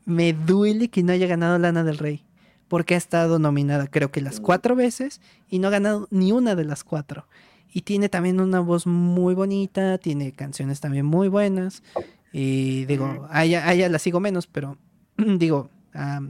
me 0.05 0.33
duele 0.33 0.89
que 0.89 1.03
no 1.03 1.11
haya 1.11 1.27
ganado 1.27 1.59
Lana 1.59 1.83
del 1.83 1.99
Rey, 1.99 2.23
porque 2.67 2.95
ha 2.95 2.97
estado 2.97 3.37
nominada 3.37 3.87
creo 3.87 4.11
que 4.11 4.21
las 4.21 4.39
cuatro 4.39 4.75
veces 4.75 5.21
y 5.49 5.59
no 5.59 5.67
ha 5.67 5.71
ganado 5.71 6.07
ni 6.09 6.31
una 6.31 6.55
de 6.55 6.65
las 6.65 6.83
cuatro. 6.83 7.27
Y 7.71 7.81
tiene 7.81 8.07
también 8.07 8.39
una 8.39 8.59
voz 8.61 8.87
muy 8.87 9.33
bonita, 9.33 9.97
tiene 9.97 10.31
canciones 10.31 10.79
también 10.79 11.05
muy 11.05 11.27
buenas. 11.27 11.83
Y 12.31 12.85
digo, 12.85 13.27
a 13.29 13.43
ella, 13.43 13.89
la 13.89 13.99
sigo 13.99 14.19
menos, 14.19 14.47
pero 14.47 14.77
digo, 15.37 15.69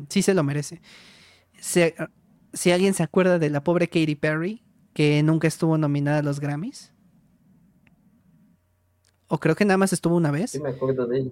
sí 0.10 0.22
se 0.22 0.34
lo 0.34 0.44
merece. 0.44 0.82
si 1.60 2.72
alguien 2.72 2.94
se 2.94 3.03
acuerda 3.03 3.40
de 3.40 3.49
la 3.49 3.64
pobre 3.64 3.88
Katy 3.88 4.16
Perry, 4.16 4.64
que 4.94 5.22
nunca 5.24 5.48
estuvo 5.48 5.78
nominada 5.78 6.20
a 6.20 6.24
los 6.24 6.40
Grammys. 6.40 6.94
O 9.28 9.40
creo 9.40 9.56
que 9.56 9.66
nada 9.66 9.78
más 9.78 9.91
estuvo 9.91 10.16
una 10.16 10.32
vez. 10.32 10.52
Sí, 10.52 10.60
me 10.62 10.70
acuerdo 10.70 11.07
de 11.07 11.20
ella. 11.20 11.32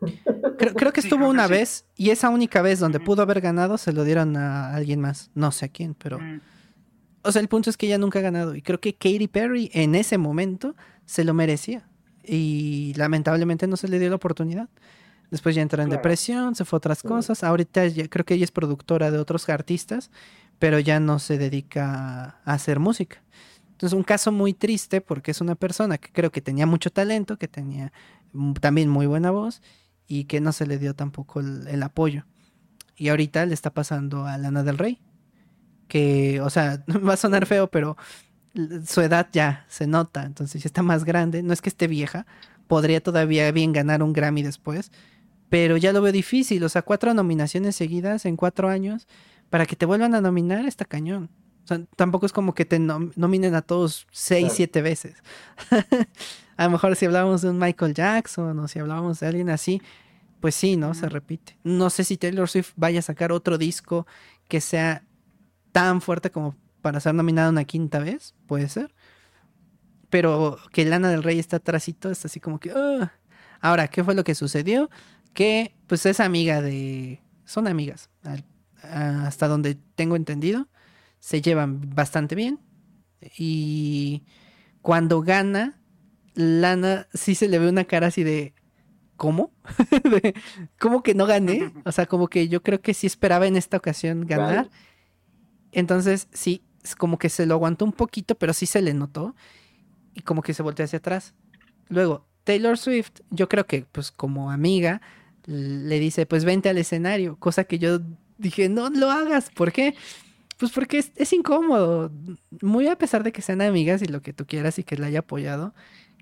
Creo, 0.58 0.92
que 0.92 1.00
estuvo 1.00 1.28
una 1.28 1.46
vez 1.46 1.86
y 1.96 2.10
esa 2.10 2.28
única 2.28 2.60
vez 2.62 2.78
donde 2.78 3.00
pudo 3.00 3.22
haber 3.22 3.40
ganado 3.40 3.78
se 3.78 3.92
lo 3.92 4.04
dieron 4.04 4.36
a 4.36 4.74
alguien 4.74 5.00
más. 5.00 5.30
No 5.34 5.50
sé 5.50 5.66
a 5.66 5.68
quién, 5.68 5.94
pero... 5.94 6.18
O 7.22 7.32
sea, 7.32 7.40
el 7.40 7.48
punto 7.48 7.70
es 7.70 7.76
que 7.78 7.86
ella 7.86 7.96
nunca 7.96 8.18
ha 8.18 8.22
ganado 8.22 8.54
y 8.54 8.60
creo 8.60 8.80
que 8.80 8.94
Katy 8.94 9.28
Perry 9.28 9.70
en 9.72 9.94
ese 9.94 10.18
momento 10.18 10.76
se 11.06 11.24
lo 11.24 11.32
merecía 11.32 11.88
y 12.22 12.92
lamentablemente 12.96 13.66
no 13.66 13.76
se 13.76 13.88
le 13.88 13.98
dio 13.98 14.10
la 14.10 14.16
oportunidad. 14.16 14.68
Después 15.30 15.54
ya 15.54 15.62
entró 15.62 15.82
en 15.82 15.90
depresión, 15.90 16.54
se 16.54 16.64
fue 16.64 16.76
a 16.76 16.78
otras 16.78 17.02
cosas. 17.02 17.42
Ahorita 17.42 17.82
creo 18.08 18.24
que 18.24 18.34
ella 18.34 18.44
es 18.44 18.52
productora 18.52 19.10
de 19.10 19.18
otros 19.18 19.48
artistas, 19.48 20.10
pero 20.58 20.78
ya 20.78 21.00
no 21.00 21.18
se 21.18 21.38
dedica 21.38 22.40
a 22.44 22.52
hacer 22.54 22.78
música. 22.78 23.22
Entonces, 23.72 23.96
un 23.96 24.04
caso 24.04 24.30
muy 24.30 24.54
triste 24.54 25.00
porque 25.00 25.32
es 25.32 25.40
una 25.40 25.56
persona 25.56 25.98
que 25.98 26.12
creo 26.12 26.30
que 26.30 26.40
tenía 26.40 26.66
mucho 26.66 26.90
talento, 26.90 27.36
que 27.38 27.48
tenía 27.48 27.92
también 28.60 28.88
muy 28.88 29.06
buena 29.06 29.30
voz 29.30 29.62
y 30.06 30.24
que 30.24 30.40
no 30.40 30.52
se 30.52 30.66
le 30.66 30.78
dio 30.78 30.94
tampoco 30.94 31.40
el, 31.40 31.82
apoyo. 31.82 32.24
Y 32.96 33.08
ahorita 33.08 33.46
le 33.46 33.54
está 33.54 33.74
pasando 33.74 34.26
a 34.26 34.38
Lana 34.38 34.62
del 34.62 34.78
Rey, 34.78 35.00
que, 35.88 36.40
o 36.40 36.50
sea, 36.50 36.84
va 37.08 37.14
a 37.14 37.16
sonar 37.16 37.46
feo, 37.46 37.68
pero 37.68 37.96
su 38.86 39.00
edad 39.00 39.28
ya 39.32 39.64
se 39.68 39.86
nota, 39.86 40.24
entonces 40.24 40.62
ya 40.62 40.68
está 40.68 40.82
más 40.82 41.04
grande, 41.04 41.42
no 41.42 41.52
es 41.52 41.60
que 41.60 41.68
esté 41.68 41.88
vieja, 41.88 42.26
podría 42.68 43.02
todavía 43.02 43.50
bien 43.50 43.72
ganar 43.72 44.02
un 44.02 44.12
Grammy 44.12 44.42
después, 44.42 44.92
pero 45.48 45.76
ya 45.76 45.92
lo 45.92 46.02
veo 46.02 46.12
difícil, 46.12 46.62
o 46.64 46.68
sea, 46.68 46.82
cuatro 46.82 47.14
nominaciones 47.14 47.76
seguidas 47.76 48.24
en 48.26 48.36
cuatro 48.36 48.68
años, 48.68 49.06
para 49.50 49.66
que 49.66 49.76
te 49.76 49.86
vuelvan 49.86 50.14
a 50.14 50.20
nominar 50.20 50.66
está 50.66 50.84
cañón. 50.84 51.30
O 51.64 51.66
sea, 51.66 51.80
tampoco 51.96 52.26
es 52.26 52.32
como 52.32 52.54
que 52.54 52.64
te 52.64 52.78
nominen 52.78 53.54
a 53.54 53.62
todos 53.62 54.06
seis, 54.10 54.52
siete 54.54 54.82
veces. 54.82 55.16
a 56.56 56.64
lo 56.64 56.70
mejor 56.70 56.94
si 56.96 57.06
hablábamos 57.06 57.40
de 57.42 57.50
un 57.50 57.58
Michael 57.58 57.94
Jackson 57.94 58.58
o 58.58 58.68
si 58.68 58.78
hablábamos 58.78 59.20
de 59.20 59.26
alguien 59.26 59.48
así, 59.48 59.80
pues 60.40 60.54
sí, 60.54 60.76
¿no? 60.76 60.92
Se 60.92 61.08
repite. 61.08 61.56
No 61.64 61.88
sé 61.88 62.04
si 62.04 62.18
Taylor 62.18 62.48
Swift 62.48 62.72
vaya 62.76 62.98
a 62.98 63.02
sacar 63.02 63.32
otro 63.32 63.56
disco 63.56 64.06
que 64.46 64.60
sea 64.60 65.04
tan 65.72 66.02
fuerte 66.02 66.30
como 66.30 66.54
para 66.82 67.00
ser 67.00 67.14
nominada 67.14 67.48
una 67.48 67.64
quinta 67.64 67.98
vez, 67.98 68.34
puede 68.46 68.68
ser. 68.68 68.94
Pero 70.10 70.58
que 70.70 70.84
Lana 70.84 71.08
del 71.08 71.22
Rey 71.22 71.38
está 71.38 71.56
atrásito, 71.56 72.10
es 72.10 72.24
así 72.26 72.40
como 72.40 72.60
que... 72.60 72.72
Ahora, 73.60 73.88
¿qué 73.88 74.04
fue 74.04 74.14
lo 74.14 74.22
que 74.22 74.34
sucedió? 74.34 74.90
Que 75.34 75.74
pues 75.86 76.06
es 76.06 76.20
amiga 76.20 76.62
de... 76.62 77.20
Son 77.44 77.66
amigas, 77.66 78.08
hasta 78.82 79.48
donde 79.48 79.76
tengo 79.94 80.16
entendido. 80.16 80.68
Se 81.18 81.42
llevan 81.42 81.94
bastante 81.94 82.34
bien. 82.34 82.60
Y 83.36 84.24
cuando 84.80 85.20
gana, 85.20 85.80
Lana 86.34 87.08
sí 87.12 87.34
se 87.34 87.48
le 87.48 87.58
ve 87.58 87.68
una 87.68 87.84
cara 87.84 88.08
así 88.08 88.22
de... 88.22 88.54
¿Cómo? 89.16 89.52
¿Cómo 90.80 91.02
que 91.02 91.14
no 91.14 91.26
gané? 91.26 91.72
O 91.84 91.92
sea, 91.92 92.06
como 92.06 92.28
que 92.28 92.48
yo 92.48 92.62
creo 92.62 92.80
que 92.80 92.94
sí 92.94 93.06
esperaba 93.06 93.46
en 93.46 93.56
esta 93.56 93.76
ocasión 93.76 94.26
ganar. 94.26 94.70
Entonces, 95.70 96.28
sí, 96.32 96.64
como 96.98 97.18
que 97.18 97.28
se 97.28 97.46
lo 97.46 97.54
aguantó 97.54 97.84
un 97.84 97.92
poquito, 97.92 98.34
pero 98.34 98.52
sí 98.52 98.66
se 98.66 98.82
le 98.82 98.92
notó. 98.92 99.36
Y 100.14 100.22
como 100.22 100.42
que 100.42 100.52
se 100.52 100.62
volteó 100.62 100.84
hacia 100.84 100.98
atrás. 100.98 101.34
Luego, 101.88 102.26
Taylor 102.44 102.76
Swift, 102.76 103.20
yo 103.30 103.48
creo 103.48 103.66
que, 103.66 103.86
pues 103.90 104.10
como 104.10 104.50
amiga, 104.50 105.00
le 105.46 106.00
dice, 106.00 106.26
pues 106.26 106.44
vente 106.44 106.68
al 106.68 106.78
escenario. 106.78 107.36
Cosa 107.38 107.64
que 107.64 107.78
yo 107.78 108.00
dije, 108.38 108.68
no 108.68 108.90
lo 108.90 109.10
hagas. 109.10 109.50
¿Por 109.50 109.72
qué? 109.72 109.94
Pues 110.58 110.72
porque 110.72 111.04
es, 111.16 111.32
incómodo. 111.32 112.12
Muy 112.62 112.88
a 112.88 112.96
pesar 112.96 113.22
de 113.22 113.32
que 113.32 113.42
sean 113.42 113.60
amigas 113.60 114.02
y 114.02 114.06
lo 114.06 114.22
que 114.22 114.32
tú 114.32 114.46
quieras 114.46 114.78
y 114.78 114.84
que 114.84 114.96
la 114.96 115.06
haya 115.06 115.20
apoyado, 115.20 115.74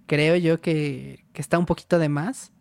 creo 0.07 0.37
yo 0.37 0.61
que, 0.61 1.25
está 1.35 1.59
un 1.59 1.67
poquito 1.67 1.99
de 1.99 2.09
más. 2.09 2.53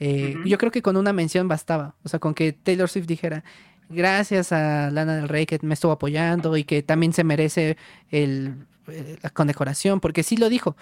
Eh, 0.00 0.36
yo 0.44 0.58
creo 0.58 0.72
que 0.72 0.82
con 0.82 0.96
una 0.96 1.12
mención 1.12 1.48
bastaba. 1.48 1.94
O 2.02 2.08
sea, 2.08 2.18
con 2.18 2.34
que 2.34 2.52
Taylor 2.52 2.88
Swift 2.88 3.06
dijera, 3.06 3.44
gracias 3.88 4.52
a 4.52 4.90
Lana 4.90 5.16
del 5.16 5.28
Rey 5.28 5.46
que 5.46 5.58
me 5.62 5.74
estuvo 5.74 5.92
apoyando 5.92 6.56
y 6.56 6.64
que 6.64 6.82
también 6.82 7.12
se 7.12 7.24
merece 7.24 7.76
el, 8.10 8.66
eh, 8.88 9.18
la 9.22 9.30
condecoración, 9.30 10.00
porque 10.00 10.22
sí 10.22 10.36
lo 10.36 10.48
dijo. 10.48 10.76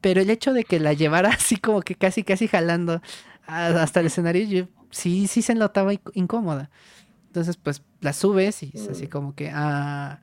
Pero 0.00 0.20
el 0.20 0.30
hecho 0.30 0.52
de 0.52 0.64
que 0.64 0.80
la 0.80 0.92
llevara 0.92 1.30
así 1.34 1.56
como 1.56 1.82
que 1.82 1.94
casi, 1.96 2.22
casi 2.22 2.48
jalando 2.48 3.02
hasta 3.46 4.00
el 4.00 4.06
escenario, 4.06 4.68
sí, 4.90 5.26
sí 5.26 5.42
se 5.42 5.54
notaba 5.54 5.92
incómoda. 6.14 6.70
Entonces, 7.26 7.56
pues 7.56 7.82
la 8.00 8.12
subes 8.12 8.62
y 8.62 8.70
es 8.74 8.88
así 8.88 9.08
como 9.08 9.34
que... 9.34 9.50
Ah. 9.52 10.20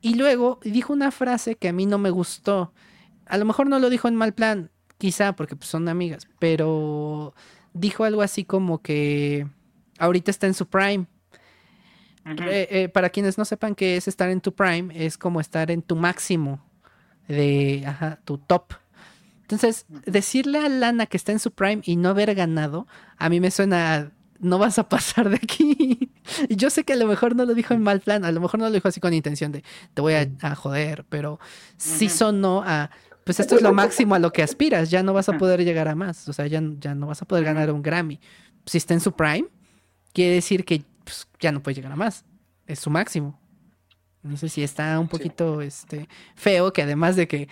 Y 0.00 0.14
luego 0.14 0.60
dijo 0.62 0.92
una 0.92 1.10
frase 1.10 1.56
que 1.56 1.68
a 1.68 1.72
mí 1.72 1.86
no 1.86 1.98
me 1.98 2.10
gustó. 2.10 2.72
A 3.26 3.38
lo 3.38 3.44
mejor 3.44 3.68
no 3.68 3.78
lo 3.78 3.90
dijo 3.90 4.06
en 4.06 4.16
mal 4.16 4.34
plan, 4.34 4.70
quizá 4.98 5.34
porque 5.34 5.56
pues, 5.56 5.68
son 5.68 5.88
amigas, 5.88 6.28
pero 6.38 7.34
dijo 7.72 8.04
algo 8.04 8.22
así 8.22 8.44
como 8.44 8.82
que 8.82 9.46
ahorita 9.98 10.30
está 10.30 10.46
en 10.46 10.54
su 10.54 10.66
prime 10.66 11.06
eh, 12.26 12.68
eh, 12.70 12.88
para 12.88 13.10
quienes 13.10 13.36
no 13.36 13.44
sepan 13.44 13.74
qué 13.74 13.96
es 13.96 14.08
estar 14.08 14.30
en 14.30 14.40
tu 14.40 14.54
prime, 14.54 14.92
es 14.94 15.18
como 15.18 15.40
estar 15.40 15.70
en 15.70 15.82
tu 15.82 15.94
máximo 15.94 16.64
de 17.28 17.84
ajá, 17.86 18.18
tu 18.24 18.38
top. 18.38 18.72
Entonces, 19.44 19.84
decirle 20.06 20.58
a 20.58 20.68
Lana 20.68 21.06
que 21.06 21.18
está 21.18 21.32
en 21.32 21.38
su 21.38 21.50
prime 21.50 21.82
y 21.84 21.96
no 21.96 22.08
haber 22.08 22.34
ganado, 22.34 22.86
a 23.18 23.28
mí 23.28 23.40
me 23.40 23.50
suena 23.50 24.10
no 24.40 24.58
vas 24.58 24.78
a 24.78 24.88
pasar 24.88 25.28
de 25.28 25.36
aquí. 25.36 26.10
y 26.48 26.56
yo 26.56 26.70
sé 26.70 26.84
que 26.84 26.94
a 26.94 26.96
lo 26.96 27.06
mejor 27.06 27.36
no 27.36 27.44
lo 27.44 27.54
dijo 27.54 27.74
en 27.74 27.82
mal 27.82 28.00
plan, 28.00 28.24
a 28.24 28.32
lo 28.32 28.40
mejor 28.40 28.60
no 28.60 28.66
lo 28.66 28.72
dijo 28.72 28.88
así 28.88 29.00
con 29.00 29.12
intención 29.12 29.52
de 29.52 29.64
te 29.92 30.02
voy 30.02 30.14
a, 30.14 30.54
joder, 30.54 31.04
pero 31.08 31.38
sí 31.76 32.08
sonó 32.08 32.62
a 32.64 32.90
pues 33.24 33.40
esto 33.40 33.56
es 33.56 33.62
lo 33.62 33.72
máximo 33.72 34.14
a 34.14 34.18
lo 34.18 34.32
que 34.32 34.42
aspiras, 34.42 34.90
ya 34.90 35.02
no 35.02 35.14
vas 35.14 35.30
a 35.30 35.38
poder 35.38 35.64
llegar 35.64 35.88
a 35.88 35.94
más, 35.94 36.28
o 36.28 36.34
sea, 36.34 36.46
ya, 36.46 36.62
ya 36.78 36.94
no 36.94 37.06
vas 37.06 37.22
a 37.22 37.24
poder 37.24 37.44
ganar 37.44 37.70
un 37.70 37.82
Grammy. 37.82 38.20
Si 38.66 38.76
está 38.76 38.92
en 38.92 39.00
su 39.00 39.12
prime, 39.12 39.46
quiere 40.12 40.34
decir 40.34 40.66
que 40.66 40.84
pues, 41.04 41.26
ya 41.40 41.50
no 41.50 41.62
puede 41.62 41.76
llegar 41.76 41.92
a 41.92 41.96
más. 41.96 42.26
Es 42.66 42.80
su 42.80 42.90
máximo. 42.90 43.40
No 44.22 44.36
sé 44.36 44.50
si 44.50 44.62
está 44.62 44.98
un 44.98 45.08
poquito 45.08 45.62
este, 45.62 46.06
feo, 46.34 46.72
que 46.74 46.82
además 46.82 47.16
de 47.16 47.26
que 47.26 47.48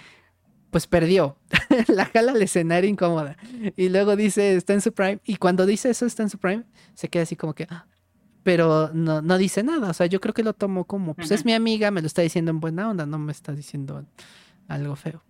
pues 0.72 0.86
perdió, 0.86 1.36
la 1.88 2.06
jala 2.06 2.32
al 2.32 2.40
escenario 2.40 2.88
incómoda. 2.88 3.36
Y 3.76 3.90
luego 3.90 4.16
dice, 4.16 4.56
está 4.56 4.72
en 4.72 4.80
su 4.80 4.94
prime. 4.94 5.20
Y 5.22 5.36
cuando 5.36 5.66
dice 5.66 5.90
eso, 5.90 6.06
está 6.06 6.22
en 6.22 6.30
su 6.30 6.38
prime, 6.38 6.64
se 6.94 7.10
queda 7.10 7.24
así 7.24 7.36
como 7.36 7.54
que, 7.54 7.66
ah", 7.68 7.86
pero 8.42 8.90
no, 8.94 9.20
no 9.20 9.36
dice 9.36 9.62
nada. 9.62 9.90
O 9.90 9.92
sea, 9.92 10.06
yo 10.06 10.18
creo 10.18 10.32
que 10.32 10.42
lo 10.42 10.54
tomó 10.54 10.86
como, 10.86 11.14
pues 11.14 11.30
es 11.30 11.44
mi 11.44 11.52
amiga, 11.52 11.90
me 11.90 12.00
lo 12.00 12.06
está 12.06 12.22
diciendo 12.22 12.50
en 12.50 12.60
buena 12.60 12.88
onda, 12.88 13.04
no 13.04 13.18
me 13.18 13.32
está 13.32 13.52
diciendo 13.52 14.06
algo 14.66 14.96
feo. 14.96 15.22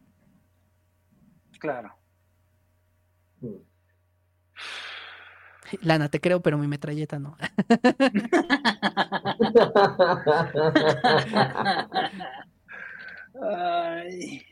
Claro. 1.58 1.98
Lana, 5.80 6.08
te 6.08 6.20
creo, 6.20 6.40
pero 6.40 6.56
mi 6.56 6.68
metralleta 6.68 7.18
no. 7.18 7.36
Ay. 13.42 14.42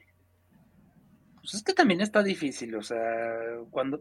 Pues 1.51 1.63
es 1.63 1.65
que 1.65 1.75
también 1.75 2.01
está 2.01 2.23
difícil, 2.23 2.77
o 2.77 2.83
sea, 2.83 3.03
cuando 3.71 4.01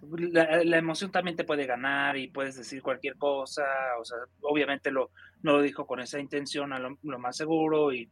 la, 0.00 0.78
emoción 0.78 1.10
también 1.10 1.36
te 1.36 1.44
puede 1.44 1.66
ganar 1.66 2.16
y 2.16 2.28
puedes 2.28 2.56
decir 2.56 2.80
cualquier 2.80 3.16
cosa, 3.16 3.62
o 4.00 4.04
sea, 4.06 4.16
obviamente 4.40 4.90
lo, 4.90 5.10
no 5.42 5.52
lo 5.52 5.60
dijo 5.60 5.86
con 5.86 6.00
esa 6.00 6.18
intención 6.18 6.72
a 6.72 6.78
lo, 6.78 6.96
más 7.18 7.36
seguro 7.36 7.92
y 7.92 8.10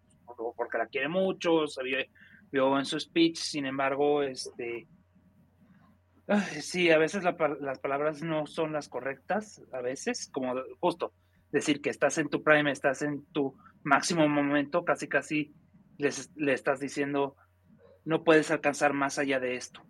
porque 0.57 0.77
la 0.77 0.89
quiere 0.89 1.09
mucho, 1.09 1.65
vio 2.53 2.79
en 2.79 2.85
su 2.85 3.01
speech. 3.01 3.39
Sin 3.39 3.65
embargo, 3.65 4.23
este, 4.23 4.87
sí, 6.61 6.91
a 6.91 6.99
veces 6.99 7.25
las 7.25 7.79
palabras 7.79 8.23
no 8.23 8.47
son 8.47 8.75
las 8.75 8.91
correctas, 8.91 9.63
a 9.73 9.81
veces, 9.81 10.29
como 10.31 10.53
justo 10.81 11.15
decir 11.51 11.81
que 11.81 11.89
estás 11.89 12.19
en 12.19 12.29
tu 12.29 12.43
prime, 12.43 12.71
estás 12.71 13.01
en 13.01 13.25
tu 13.33 13.57
máximo 13.85 14.29
momento, 14.29 14.85
casi 14.85 15.09
casi 15.09 15.55
le 15.97 16.53
estás 16.53 16.79
diciendo, 16.79 17.37
no 18.07 18.25
puedes 18.25 18.51
alcanzar 18.51 18.95
más 18.95 19.19
allá 19.19 19.39
de 19.39 19.57
esto. 19.57 19.83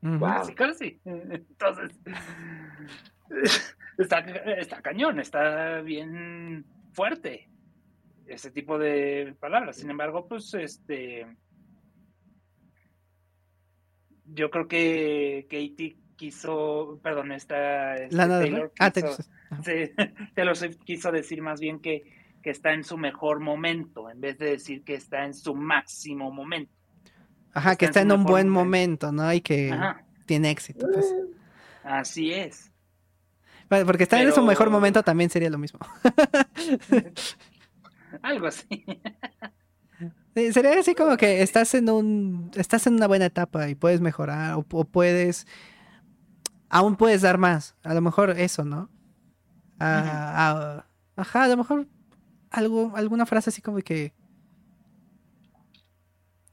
Casi, 0.00 0.54
casi. 0.54 1.00
Entonces, 1.04 2.00
está, 3.98 4.20
está 4.20 4.80
cañón, 4.80 5.20
está 5.20 5.82
bien 5.82 6.64
fuerte 6.92 7.50
ese 8.26 8.50
tipo 8.50 8.78
de 8.78 9.36
palabras. 9.38 9.76
Sin 9.76 9.90
embargo, 9.90 10.26
pues 10.26 10.54
este 10.54 11.26
yo 14.32 14.50
creo 14.50 14.68
que 14.68 15.46
Katie 15.50 15.98
quiso, 16.16 17.00
perdón, 17.02 17.32
esta, 17.32 17.96
este, 17.96 18.16
Taylor, 18.16 18.72
ah, 18.78 18.90
quiso, 18.90 19.16
sí, 19.64 19.90
quiso 20.84 21.10
decir 21.10 21.42
más 21.42 21.60
bien 21.60 21.80
que, 21.80 22.19
que 22.42 22.50
está 22.50 22.72
en 22.72 22.84
su 22.84 22.96
mejor 22.96 23.40
momento, 23.40 24.10
en 24.10 24.20
vez 24.20 24.38
de 24.38 24.52
decir 24.52 24.82
que 24.82 24.94
está 24.94 25.24
en 25.24 25.34
su 25.34 25.54
máximo 25.54 26.30
momento. 26.30 26.72
Ajá, 27.52 27.76
que 27.76 27.86
está 27.86 28.00
en, 28.00 28.12
un 28.12 28.24
buen 28.24 28.48
momento, 28.48 29.12
¿no? 29.12 29.32
Y 29.32 29.40
que 29.40 29.76
tiene 30.26 30.50
éxito. 30.50 30.86
Pues. 30.92 31.14
Así 31.82 32.32
es. 32.32 32.72
porque 33.68 34.04
estar 34.04 34.20
en 34.20 34.32
su 34.32 34.42
mejor 34.42 34.70
momento 34.70 35.02
también 35.02 35.30
sería 35.30 35.50
lo 35.50 35.58
mismo. 35.58 35.80
Algo 38.22 38.46
así. 38.46 38.84
sería 40.52 40.78
así 40.78 40.94
como 40.94 41.16
que 41.16 41.42
estás 41.42 41.74
en 41.74 41.90
un, 41.90 42.50
estás 42.54 42.86
en 42.86 42.94
una 42.94 43.06
buena 43.06 43.26
etapa 43.26 43.68
y 43.68 43.74
puedes 43.74 44.00
mejorar 44.00 44.54
o, 44.54 44.62
puedes, 44.62 45.46
aún 46.68 46.96
puedes 46.96 47.22
dar 47.22 47.38
más. 47.38 47.76
A 47.82 47.94
lo 47.94 48.00
mejor 48.00 48.30
eso, 48.30 48.64
¿no? 48.64 48.90
ajá, 49.78 50.84
a 51.16 51.48
lo 51.48 51.56
mejor 51.56 51.88
algo, 52.50 52.92
alguna 52.94 53.26
frase 53.26 53.50
así 53.50 53.62
como 53.62 53.78
que 53.78 54.12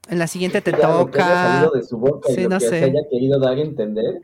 en 0.09 0.19
la 0.19 0.27
siguiente 0.27 0.61
te 0.61 0.71
toca. 0.71 1.69
de 1.73 1.83
su 1.83 1.97
boca 1.97 2.29
sí, 2.33 2.47
no 2.47 2.59
sé. 2.59 2.69
Se 2.69 2.83
haya 2.85 3.01
querido 3.09 3.39
dar 3.39 3.57
a 3.57 3.61
entender 3.61 4.21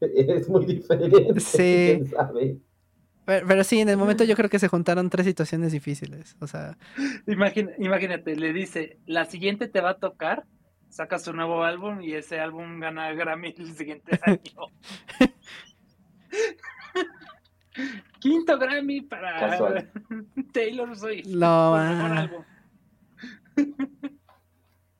es 0.00 0.48
muy 0.48 0.64
diferente. 0.66 1.40
Sí. 1.40 2.02
Pero, 3.26 3.64
sí, 3.64 3.80
en 3.80 3.88
el 3.88 3.96
momento 3.96 4.24
yo 4.24 4.34
creo 4.36 4.50
que 4.50 4.58
se 4.58 4.68
juntaron 4.68 5.10
tres 5.10 5.26
situaciones 5.26 5.72
difíciles. 5.72 6.36
O 6.40 6.46
sea. 6.46 6.76
imagínate, 7.26 8.36
le 8.36 8.52
dice, 8.52 8.98
la 9.06 9.24
siguiente 9.24 9.68
te 9.68 9.80
va 9.80 9.90
a 9.90 9.98
tocar, 9.98 10.44
saca 10.88 11.18
su 11.18 11.32
nuevo 11.32 11.62
álbum 11.62 12.00
y 12.00 12.14
ese 12.14 12.40
álbum 12.40 12.80
gana 12.80 13.12
Grammy 13.12 13.54
el 13.56 13.74
siguiente 13.74 14.18
año. 14.22 14.40
Quinto 18.18 18.58
Grammy 18.58 19.00
para 19.02 19.58
Taylor 20.52 20.96
Swift. 20.96 21.26
No, 21.26 21.74
álbum. 21.74 22.44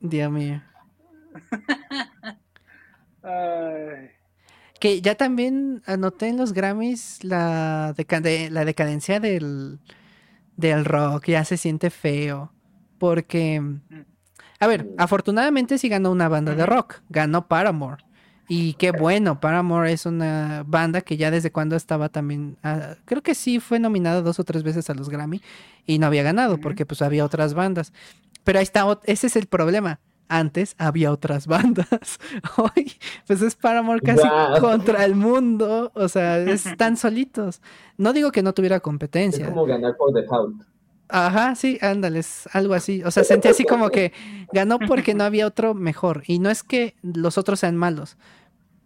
Dios 0.00 0.30
mío. 0.30 0.62
Que 4.80 5.02
ya 5.02 5.14
también 5.14 5.82
anoté 5.84 6.28
en 6.28 6.38
los 6.38 6.54
Grammys 6.54 7.22
la, 7.22 7.94
la 8.50 8.64
decadencia 8.64 9.20
del, 9.20 9.78
del 10.56 10.84
rock, 10.86 11.26
ya 11.26 11.44
se 11.44 11.58
siente 11.58 11.90
feo. 11.90 12.50
Porque, 12.98 13.62
a 14.58 14.66
ver, 14.66 14.88
afortunadamente 14.96 15.76
sí 15.76 15.90
ganó 15.90 16.10
una 16.10 16.28
banda 16.28 16.54
de 16.54 16.64
rock, 16.64 17.02
ganó 17.10 17.46
Paramore. 17.46 18.04
Y 18.52 18.74
qué 18.74 18.90
bueno, 18.90 19.38
Paramore 19.38 19.92
es 19.92 20.06
una 20.06 20.64
banda 20.66 21.02
que 21.02 21.16
ya 21.16 21.30
desde 21.30 21.52
cuando 21.52 21.76
estaba 21.76 22.08
también, 22.08 22.56
ah, 22.64 22.96
creo 23.04 23.22
que 23.22 23.36
sí 23.36 23.60
fue 23.60 23.78
nominada 23.78 24.22
dos 24.22 24.40
o 24.40 24.44
tres 24.44 24.64
veces 24.64 24.90
a 24.90 24.94
los 24.94 25.08
Grammy 25.08 25.40
y 25.86 26.00
no 26.00 26.08
había 26.08 26.24
ganado 26.24 26.58
porque 26.58 26.84
pues 26.84 27.00
había 27.00 27.24
otras 27.24 27.54
bandas. 27.54 27.92
Pero 28.42 28.58
ahí 28.58 28.64
está, 28.64 28.98
ese 29.04 29.28
es 29.28 29.36
el 29.36 29.46
problema. 29.46 30.00
Antes 30.26 30.74
había 30.78 31.12
otras 31.12 31.46
bandas. 31.46 32.18
Hoy, 32.56 32.92
pues 33.24 33.40
es 33.40 33.54
Paramore 33.54 34.00
casi 34.00 34.26
contra 34.58 35.04
el 35.04 35.14
mundo. 35.14 35.92
O 35.94 36.08
sea, 36.08 36.40
están 36.40 36.96
solitos. 36.96 37.62
No 37.98 38.12
digo 38.12 38.32
que 38.32 38.42
no 38.42 38.52
tuviera 38.52 38.80
competencia. 38.80 39.44
Es 39.44 39.50
como 39.50 39.64
ganar 39.64 39.96
por 39.96 40.12
default. 40.12 40.60
Ajá, 41.08 41.54
sí, 41.54 41.78
ándales, 41.82 42.48
algo 42.52 42.74
así. 42.74 43.02
O 43.04 43.10
sea, 43.10 43.24
sentí 43.24 43.48
así 43.48 43.64
como 43.64 43.90
que 43.90 44.12
ganó 44.52 44.78
porque 44.80 45.14
no 45.14 45.24
había 45.24 45.46
otro 45.46 45.74
mejor. 45.74 46.22
Y 46.26 46.38
no 46.38 46.50
es 46.50 46.62
que 46.62 46.94
los 47.02 47.38
otros 47.38 47.60
sean 47.60 47.76
malos, 47.76 48.16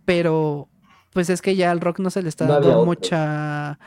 pero 0.04 0.68
pues 1.12 1.30
es 1.30 1.42
que 1.42 1.56
ya 1.56 1.70
al 1.70 1.80
rock 1.80 2.00
no 2.00 2.10
se 2.10 2.22
le 2.22 2.28
está 2.28 2.46
dando 2.46 2.84
mucha 2.84 3.78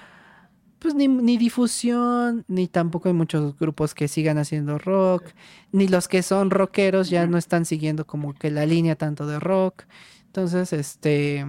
pues 0.79 0.93
ni, 0.93 1.07
ni, 1.07 1.37
difusión, 1.37 2.45
ni 2.47 2.67
tampoco 2.67 3.09
hay 3.09 3.13
muchos 3.13 3.57
grupos 3.57 3.95
que 3.95 4.07
sigan 4.07 4.37
haciendo 4.37 4.77
rock, 4.77 5.23
ni 5.71 5.87
los 5.87 6.07
que 6.07 6.21
son 6.21 6.51
rockeros 6.51 7.09
ya 7.09 7.25
no 7.25 7.37
están 7.37 7.65
siguiendo 7.65 8.05
como 8.05 8.33
que 8.33 8.51
la 8.51 8.65
línea 8.65 8.95
tanto 8.95 9.25
de 9.25 9.39
rock. 9.39 9.85
Entonces, 10.27 10.73
este, 10.73 11.45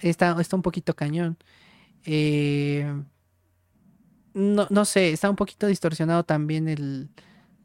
está, 0.00 0.36
está 0.40 0.56
un 0.56 0.62
poquito 0.62 0.94
cañón. 0.94 1.38
Eh, 2.04 3.02
no, 4.32 4.68
no 4.70 4.84
sé, 4.84 5.12
está 5.12 5.28
un 5.28 5.36
poquito 5.36 5.66
distorsionado 5.66 6.24
también 6.24 6.68
el, 6.68 7.10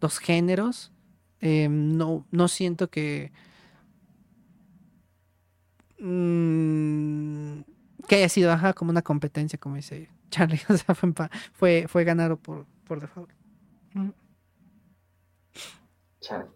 los 0.01 0.17
géneros. 0.17 0.91
Eh, 1.41 1.67
no, 1.69 2.25
no 2.31 2.47
siento 2.47 2.89
que... 2.89 3.31
Mm, 5.99 7.61
que 8.07 8.15
haya 8.15 8.29
sido 8.29 8.51
ajá, 8.51 8.73
como 8.73 8.91
una 8.91 9.01
competencia, 9.01 9.59
como 9.59 9.75
dice 9.75 10.09
Charlie. 10.29 10.61
O 10.69 10.77
sea, 10.77 10.95
fue, 11.53 11.85
fue, 11.87 12.03
ganado 12.03 12.37
por, 12.37 12.65
por 12.85 12.99
default. 12.99 13.29
Charlie. 16.19 16.55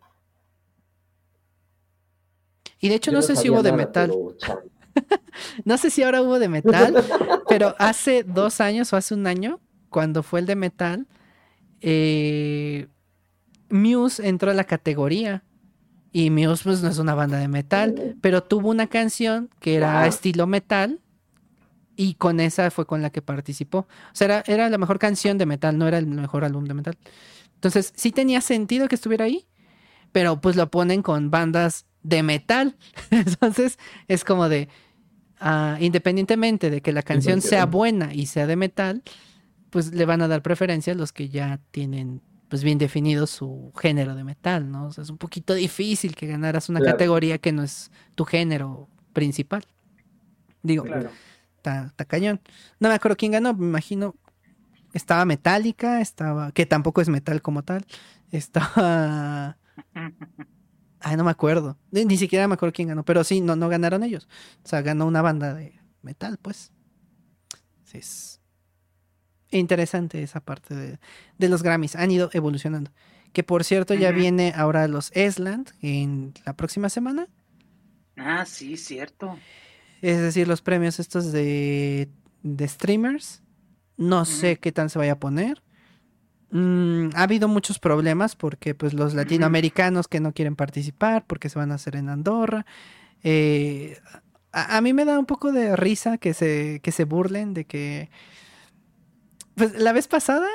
Y 2.80 2.90
de 2.90 2.96
hecho, 2.96 3.12
no, 3.12 3.22
sé 3.22 3.36
si 3.36 3.50
hubo 3.50 3.62
de 3.62 3.74
metal. 3.74 4.14
no 5.66 5.78
sé 5.78 5.90
si 5.90 6.02
ahora 6.04 6.22
hubo 6.22 6.40
de 6.40 6.48
metal, 6.48 7.04
pero 7.48 7.76
hace 7.78 8.24
dos 8.24 8.62
años 8.62 8.94
o 8.94 8.98
hace 8.98 9.14
un 9.14 9.28
año, 9.28 9.60
cuando 9.90 10.24
fue 10.24 10.40
el 10.40 10.46
de 10.46 10.56
metal, 10.56 11.08
eh, 11.82 12.88
Muse 13.70 14.28
entró 14.28 14.52
a 14.52 14.54
la 14.54 14.64
categoría. 14.64 15.44
Y 16.12 16.30
Muse 16.30 16.64
pues, 16.64 16.82
no 16.82 16.90
es 16.90 16.98
una 16.98 17.14
banda 17.14 17.38
de 17.38 17.48
metal, 17.48 18.16
pero 18.22 18.44
tuvo 18.44 18.70
una 18.70 18.88
canción 18.88 19.50
que 19.60 19.76
era 19.76 20.08
estilo 20.08 20.48
metal 20.48 21.00
y 21.96 22.14
con 22.14 22.40
esa 22.40 22.72
fue 22.72 22.86
con 22.86 23.02
la 23.02 23.10
que 23.10 23.22
participó. 23.22 23.80
O 23.80 24.14
sea, 24.14 24.42
era, 24.48 24.70
la 24.70 24.78
mejor 24.78 25.00
canción 25.00 25.38
de 25.38 25.46
metal, 25.46 25.78
no 25.78 25.88
era 25.88 25.98
el 25.98 26.08
mejor 26.08 26.46
álbum 26.46 26.64
de 26.64 26.74
metal. 26.74 26.98
Entonces, 27.56 27.94
sí 27.96 28.12
tenía 28.12 28.42
sentido 28.42 28.88
que 28.88 28.96
estuviera 28.96 29.26
ahí, 29.26 29.46
pero 30.12 30.40
pues 30.40 30.56
lo 30.56 30.72
ponen 30.72 31.04
con 31.04 31.30
bandas 31.30 31.86
de 32.02 32.24
metal. 32.24 32.78
Entonces, 33.12 33.78
es 34.08 34.24
como 34.24 34.48
de, 34.48 34.70
ah, 35.42 35.78
independientemente 35.82 36.70
de 36.70 36.82
que 36.82 36.94
la 36.94 37.04
canción 37.04 37.42
sea 37.42 37.66
buena 37.66 38.14
y 38.14 38.28
sea 38.28 38.48
de 38.48 38.56
metal, 38.56 39.04
pues 39.70 39.94
le 39.94 40.06
van 40.06 40.22
a 40.22 40.28
dar 40.28 40.42
preferencia 40.42 40.94
a 40.94 40.96
los 40.96 41.12
que 41.12 41.28
ya 41.30 41.60
tienen 41.72 42.22
pues 42.50 42.64
bien 42.64 42.78
definido 42.78 43.28
su 43.28 43.72
género 43.80 44.16
de 44.16 44.24
metal, 44.24 44.70
¿no? 44.70 44.88
O 44.88 44.92
sea, 44.92 45.04
es 45.04 45.10
un 45.10 45.18
poquito 45.18 45.54
difícil 45.54 46.16
que 46.16 46.28
ganaras 46.28 46.68
una 46.68 46.82
categoría 46.82 47.38
que 47.38 47.52
no 47.52 47.64
es 47.64 47.92
tu 48.16 48.26
género 48.26 48.90
principal. 49.14 49.64
Digo, 50.62 50.84
claro 50.84 51.10
está, 51.60 52.06
cañón. 52.06 52.42
No 52.80 52.90
me 52.90 52.96
acuerdo 52.96 53.18
quién 53.18 53.32
ganó, 53.32 53.54
me 53.54 53.66
imagino. 53.66 54.16
Estaba 54.94 55.26
Metallica, 55.26 56.02
estaba. 56.02 56.52
que 56.52 56.66
tampoco 56.66 57.02
es 57.02 57.10
metal 57.10 57.42
como 57.42 57.64
tal. 57.64 57.86
Estaba. 58.32 59.58
Ay, 61.02 61.16
no 61.16 61.24
me 61.24 61.32
acuerdo. 61.32 61.78
Ni, 61.92 62.18
siquiera 62.18 62.48
me 62.48 62.56
acuerdo 62.56 62.74
quién 62.74 62.90
ganó. 62.90 63.06
Pero 63.06 63.24
sí, 63.24 63.40
no, 63.42 63.56
no 63.56 63.70
ganaron 63.70 64.04
ellos. 64.04 64.28
O 64.64 64.68
sea, 64.68 64.82
ganó 64.82 65.06
una 65.06 65.22
banda 65.22 65.54
de 65.54 65.80
metal, 66.02 66.38
pues. 66.42 66.72
Sí, 67.84 68.00
es 68.00 68.39
interesante 69.52 70.22
esa 70.22 70.40
parte 70.40 70.76
de, 70.76 71.00
de 71.38 71.50
los 71.50 71.64
Grammys. 71.64 71.96
Han 71.96 72.12
ido 72.12 72.30
evolucionando. 72.34 72.92
Que 73.34 73.44
por 73.44 73.64
cierto, 73.64 73.94
ya 73.94 74.12
viene 74.12 74.54
ahora 74.56 74.88
los 74.88 75.12
Esland 75.14 75.70
en 75.82 76.34
la 76.46 76.54
próxima 76.54 76.90
semana. 76.90 77.28
Ah, 78.18 78.46
sí, 78.46 78.76
cierto 78.76 79.38
es 80.02 80.22
decir, 80.22 80.48
los 80.48 80.62
premios 80.62 81.00
estos 81.00 81.32
de, 81.32 82.10
de 82.44 82.68
streamers. 82.68 83.42
No 83.98 84.24
sé 84.24 84.58
qué 84.58 84.72
tan 84.72 84.90
se 84.90 84.98
vaya 84.98 85.14
a 85.14 85.20
poner. 85.20 85.62
Mm, 86.52 87.10
ha 87.16 87.24
habido 87.24 87.48
muchos 87.48 87.80
problemas 87.80 88.36
porque 88.36 88.74
pues 88.74 88.94
los 88.94 89.14
latinoamericanos 89.14 90.08
que 90.08 90.20
no 90.20 90.32
quieren 90.32 90.56
participar 90.56 91.26
porque 91.28 91.50
se 91.50 91.60
van 91.60 91.72
a 91.72 91.76
hacer 91.76 91.98
en 91.98 92.08
Andorra. 92.08 92.66
Eh, 93.24 93.98
a, 94.54 94.80
mí 94.82 94.94
me 94.94 95.04
da 95.04 95.20
un 95.20 95.26
poco 95.26 95.52
de 95.52 95.76
risa 95.76 96.18
que 96.18 96.34
se, 96.34 96.80
que 96.82 96.92
se 96.92 97.04
burlen 97.04 97.54
de 97.54 97.66
que... 97.66 98.10
Pues 99.60 99.78
la 99.78 99.92
vez 99.92 100.08
pasada 100.08 100.48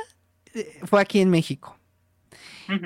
eh, 0.54 0.80
fue 0.84 1.00
aquí 1.00 1.20
en 1.20 1.30
México. 1.30 1.78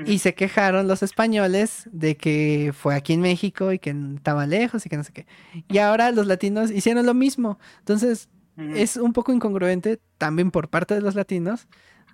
Y 0.07 0.19
se 0.19 0.35
quejaron 0.35 0.89
los 0.89 1.05
españoles 1.05 1.89
de 1.93 2.17
que 2.17 2.75
fue 2.77 2.97
aquí 2.97 3.13
en 3.13 3.21
México 3.21 3.71
y 3.71 3.79
que 3.79 3.95
estaba 4.17 4.45
lejos 4.45 4.85
y 4.85 4.89
que 4.89 4.97
no 4.97 5.05
sé 5.05 5.13
qué. 5.13 5.27
Y 5.69 5.79
ahora 5.79 6.11
los 6.11 6.27
latinos 6.27 6.73
hicieron 6.73 7.07
lo 7.07 7.15
mismo. 7.15 7.61
Entonces, 7.79 8.29
es 8.57 8.97
un 8.97 9.13
poco 9.13 9.33
incongruente 9.33 10.01
también 10.19 10.51
por 10.51 10.69
parte 10.69 10.97
de 10.97 11.01
los 11.01 11.15
latinos 11.15 11.69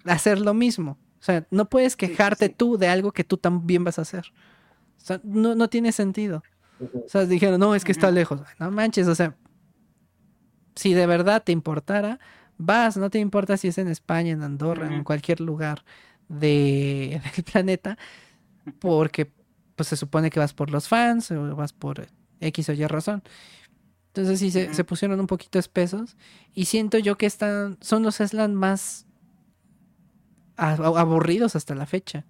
hacer 0.05 0.43
lo 0.43 0.53
mismo. 0.53 0.99
O 1.21 1.25
sea, 1.25 1.47
no 1.51 1.71
puedes 1.71 1.97
quejarte 1.97 2.51
tú 2.51 2.77
de 2.77 2.89
algo 2.89 3.13
que 3.13 3.25
tú 3.25 3.39
también 3.39 3.83
vas 3.83 3.99
a 3.99 4.03
hacer. 4.03 4.27
O 4.99 5.01
sea, 5.01 5.23
no, 5.25 5.55
no 5.55 5.69
tiene 5.69 5.93
sentido. 5.93 6.43
O 6.81 7.09
sea, 7.09 7.25
dijeron, 7.25 7.59
no, 7.59 7.75
es 7.75 7.83
que 7.83 7.93
está 7.93 8.11
lejos. 8.11 8.43
No 8.59 8.71
manches, 8.71 9.09
o 9.09 9.15
sea, 9.15 9.35
si 10.77 10.93
de 10.93 11.07
verdad 11.07 11.43
te 11.43 11.53
importara, 11.53 12.19
vas, 12.59 12.97
no 12.97 13.11
te 13.11 13.19
importa 13.19 13.57
si 13.57 13.69
es 13.69 13.79
en 13.79 13.89
España, 13.89 14.33
en 14.33 14.43
Andorra, 14.43 14.95
en 14.95 15.05
cualquier 15.05 15.41
lugar 15.41 15.85
de, 16.29 17.21
del 17.37 17.45
planeta, 17.45 17.99
porque 18.79 19.31
pues 19.77 19.89
se 19.89 19.97
supone 19.97 20.31
que 20.31 20.41
vas 20.41 20.55
por 20.55 20.71
los 20.71 20.89
fans 20.89 21.31
o 21.31 21.57
vas 21.57 21.73
por 21.73 22.07
X 22.41 22.69
o 22.69 22.73
Y 22.73 22.87
razón. 22.87 23.23
Entonces 24.09 24.39
sí, 24.39 24.51
se, 24.53 24.85
pusieron 24.85 25.19
un 25.19 25.27
poquito 25.27 25.59
espesos 25.59 26.17
y 26.55 26.67
siento 26.67 26.99
yo 26.99 27.19
que 27.19 27.27
están, 27.27 27.79
son 27.81 28.05
los 28.05 28.21
Eslan 28.21 28.55
más 28.55 29.07
aburridos 30.57 31.57
hasta 31.57 31.75
la 31.75 31.85
fecha. 31.85 32.25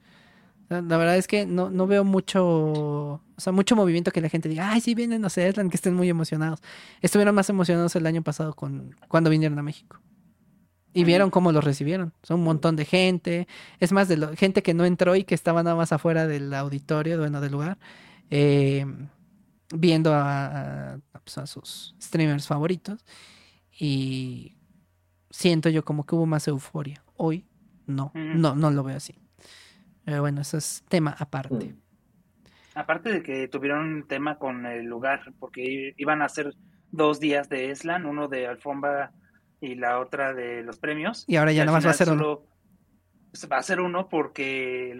La 0.71 0.81
verdad 0.81 1.19
es 1.19 1.27
que 1.27 1.45
no, 1.45 1.69
no 1.69 1.87
veo 1.87 2.03
mucho, 2.03 2.47
o 2.47 3.21
sea, 3.37 3.53
mucho 3.53 3.77
movimiento 3.77 4.13
que 4.13 4.23
la 4.23 4.31
gente 4.31 4.49
diga, 4.49 4.71
ay, 4.73 4.81
sí 4.81 4.95
vienen, 4.95 5.29
sé, 5.29 5.47
Eslan, 5.47 5.69
que 5.69 5.77
estén 5.77 5.95
muy 5.95 6.09
emocionados. 6.09 6.61
Estuvieron 7.03 7.35
más 7.35 7.51
emocionados 7.51 7.95
el 7.97 8.07
año 8.07 8.23
pasado 8.23 8.55
con 8.55 8.97
cuando 9.09 9.29
vinieron 9.29 9.59
a 9.59 9.63
México. 9.63 10.01
Y 10.95 11.05
vieron 11.05 11.31
cómo 11.31 11.51
los 11.51 11.65
recibieron. 11.65 12.13
Son 12.23 12.39
un 12.39 12.45
montón 12.45 12.77
de 12.77 12.85
gente. 12.85 13.49
Es 13.81 13.93
más, 13.93 14.09
de 14.09 14.17
lo, 14.17 14.35
gente 14.37 14.63
que 14.63 14.75
no 14.75 14.85
entró 14.85 15.17
y 15.17 15.25
que 15.25 15.35
estaba 15.35 15.63
nada 15.63 15.75
más 15.75 15.93
afuera 15.93 16.27
del 16.27 16.55
auditorio, 16.55 17.19
bueno, 17.19 17.41
del 17.41 17.53
lugar, 17.53 17.79
eh, 18.31 18.87
viendo 19.75 20.11
pues, 20.11 21.39
a, 21.39 21.47
sus 21.47 21.97
streamers 22.01 22.47
favoritos. 22.47 23.05
Y 23.77 24.57
siento 25.31 25.69
yo 25.69 25.85
como 25.85 26.07
que 26.07 26.15
hubo 26.15 26.27
más 26.27 26.47
euforia. 26.47 27.03
Hoy 27.17 27.45
no, 27.87 28.13
no, 28.15 28.55
no 28.55 28.71
lo 28.71 28.85
veo 28.85 28.97
así. 28.97 29.17
Pero 30.05 30.21
bueno, 30.21 30.43
eso 30.43 30.57
es 30.57 30.85
tema 30.89 31.15
aparte. 31.19 31.73
Mm. 31.73 31.85
Aparte 32.77 33.11
de 33.11 33.23
que 33.23 33.49
tuvieron 33.49 33.95
un 33.95 34.07
tema 34.07 34.39
con 34.39 34.67
el 34.67 34.87
lugar, 34.87 35.33
porque 35.39 35.95
iban 35.97 36.23
a 36.23 36.29
ser 36.29 36.55
dos 36.91 37.21
días 37.21 37.49
de 37.49 37.71
Eslan, 37.71 38.05
uno 38.07 38.29
de 38.29 38.47
alfombra 38.47 39.13
y 39.61 39.75
la 39.75 40.01
otra 40.01 40.35
de 40.35 40.63
los 40.63 40.79
premios. 40.79 41.25
Y 41.27 41.37
ahora 41.37 41.53
ya 41.53 41.65
más 41.65 41.85
va 41.85 41.91
a 41.91 41.95
ser 41.95 42.11
uno. 42.11 42.43
Va 43.51 43.59
a 43.59 43.63
ser 43.63 43.81
uno 43.81 44.09
porque 44.09 44.97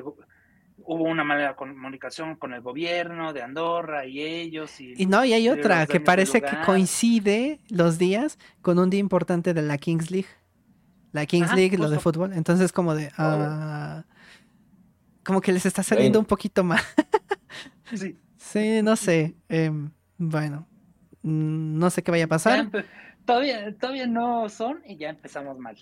hubo 0.79 1.05
una 1.05 1.25
mala 1.25 1.55
comunicación 1.55 2.37
con 2.37 2.53
el 2.53 2.61
gobierno 2.61 3.33
de 3.33 3.43
Andorra 3.43 4.07
y 4.07 4.21
ellos. 4.21 4.81
Y, 4.81 5.07
no, 5.07 5.25
y 5.25 5.33
hay 5.33 5.49
otra 5.49 5.87
que 5.87 6.01
parece 6.01 6.41
que 6.41 6.57
coincide 6.65 7.61
los 7.69 7.99
días 7.99 8.39
con 8.63 8.79
un 8.79 8.91
día 8.91 9.01
importante 9.01 9.55
de 9.55 9.63
la 9.63 9.79
Kings 9.79 10.11
League. 10.11 10.29
La 11.13 11.27
Kings 11.27 11.55
League, 11.55 11.79
lo 11.79 11.89
de 11.89 12.01
fútbol. 12.01 12.33
Entonces, 12.33 12.73
como 12.73 12.95
de. 12.95 13.13
Ah, 13.17 14.05
como 15.25 15.41
que 15.41 15.53
les 15.53 15.65
está 15.65 15.83
saliendo 15.83 16.19
un 16.19 16.25
poquito 16.25 16.65
mal. 16.65 16.81
sí. 17.95 18.19
Sí, 18.37 18.83
no 18.83 18.95
sé. 18.95 19.35
Em, 19.49 19.91
bueno, 20.19 20.69
mm, 21.23 21.79
no 21.79 21.91
sé 21.91 22.03
qué 22.03 22.11
vaya 22.11 22.25
a 22.25 22.29
pasar. 22.29 22.69
Todavía, 23.25 23.75
todavía 23.79 24.07
no 24.07 24.49
son 24.49 24.83
y 24.87 24.97
ya 24.97 25.11
empezamos 25.11 25.59
mal. 25.59 25.77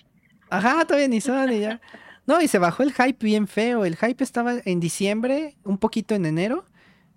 Ajá, 0.50 0.84
todavía 0.84 1.08
ni 1.08 1.20
son 1.20 1.52
y 1.52 1.60
ya. 1.60 1.80
No, 2.26 2.40
y 2.40 2.48
se 2.48 2.58
bajó 2.58 2.82
el 2.82 2.92
hype 2.92 3.24
bien 3.24 3.48
feo. 3.48 3.84
El 3.84 3.96
hype 3.96 4.22
estaba 4.22 4.54
en 4.64 4.80
diciembre, 4.80 5.56
un 5.64 5.78
poquito 5.78 6.14
en 6.14 6.26
enero, 6.26 6.66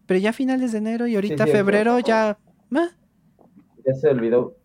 pero 0.07 0.19
ya 0.19 0.33
finales 0.33 0.71
de 0.71 0.79
enero 0.79 1.05
y 1.05 1.15
ahorita 1.15 1.45
febrero 1.45 1.99
ya. 1.99 2.37
Ya 2.71 3.93
se 3.93 4.09
olvidó. 4.09 4.57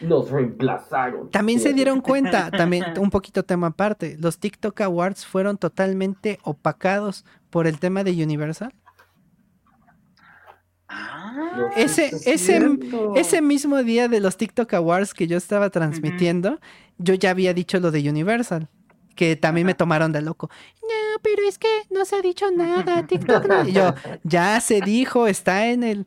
Nos 0.00 0.30
reemplazaron. 0.30 1.30
También 1.30 1.60
se 1.60 1.72
dieron 1.72 2.00
cuenta, 2.00 2.50
también 2.56 2.84
un 2.98 3.10
poquito 3.10 3.44
tema 3.44 3.68
aparte. 3.68 4.16
Los 4.18 4.38
TikTok 4.38 4.80
Awards 4.82 5.24
fueron 5.24 5.58
totalmente 5.58 6.38
opacados 6.42 7.24
por 7.50 7.66
el 7.66 7.78
tema 7.78 8.04
de 8.04 8.12
Universal. 8.22 8.74
Ah, 10.92 11.70
ese, 11.76 12.10
ese, 12.26 12.78
ese 13.16 13.42
mismo 13.42 13.82
día 13.82 14.08
de 14.08 14.20
los 14.20 14.36
TikTok 14.36 14.74
Awards 14.74 15.14
que 15.14 15.26
yo 15.26 15.36
estaba 15.36 15.70
transmitiendo, 15.70 16.60
yo 16.98 17.14
ya 17.14 17.30
había 17.30 17.54
dicho 17.54 17.80
lo 17.80 17.90
de 17.90 18.08
Universal, 18.08 18.68
que 19.14 19.36
también 19.36 19.66
me 19.66 19.74
tomaron 19.74 20.12
de 20.12 20.22
loco. 20.22 20.50
No, 20.82 21.20
pero 21.22 21.42
es 21.48 21.58
que 21.58 21.68
no 21.90 22.04
se 22.04 22.16
ha 22.16 22.22
dicho 22.22 22.50
nada, 22.50 23.06
TikTok. 23.06 23.46
Y 23.66 23.72
yo, 23.72 23.94
ya 24.24 24.60
se 24.60 24.80
dijo, 24.80 25.26
está 25.26 25.66
en 25.68 25.82
el. 25.82 26.06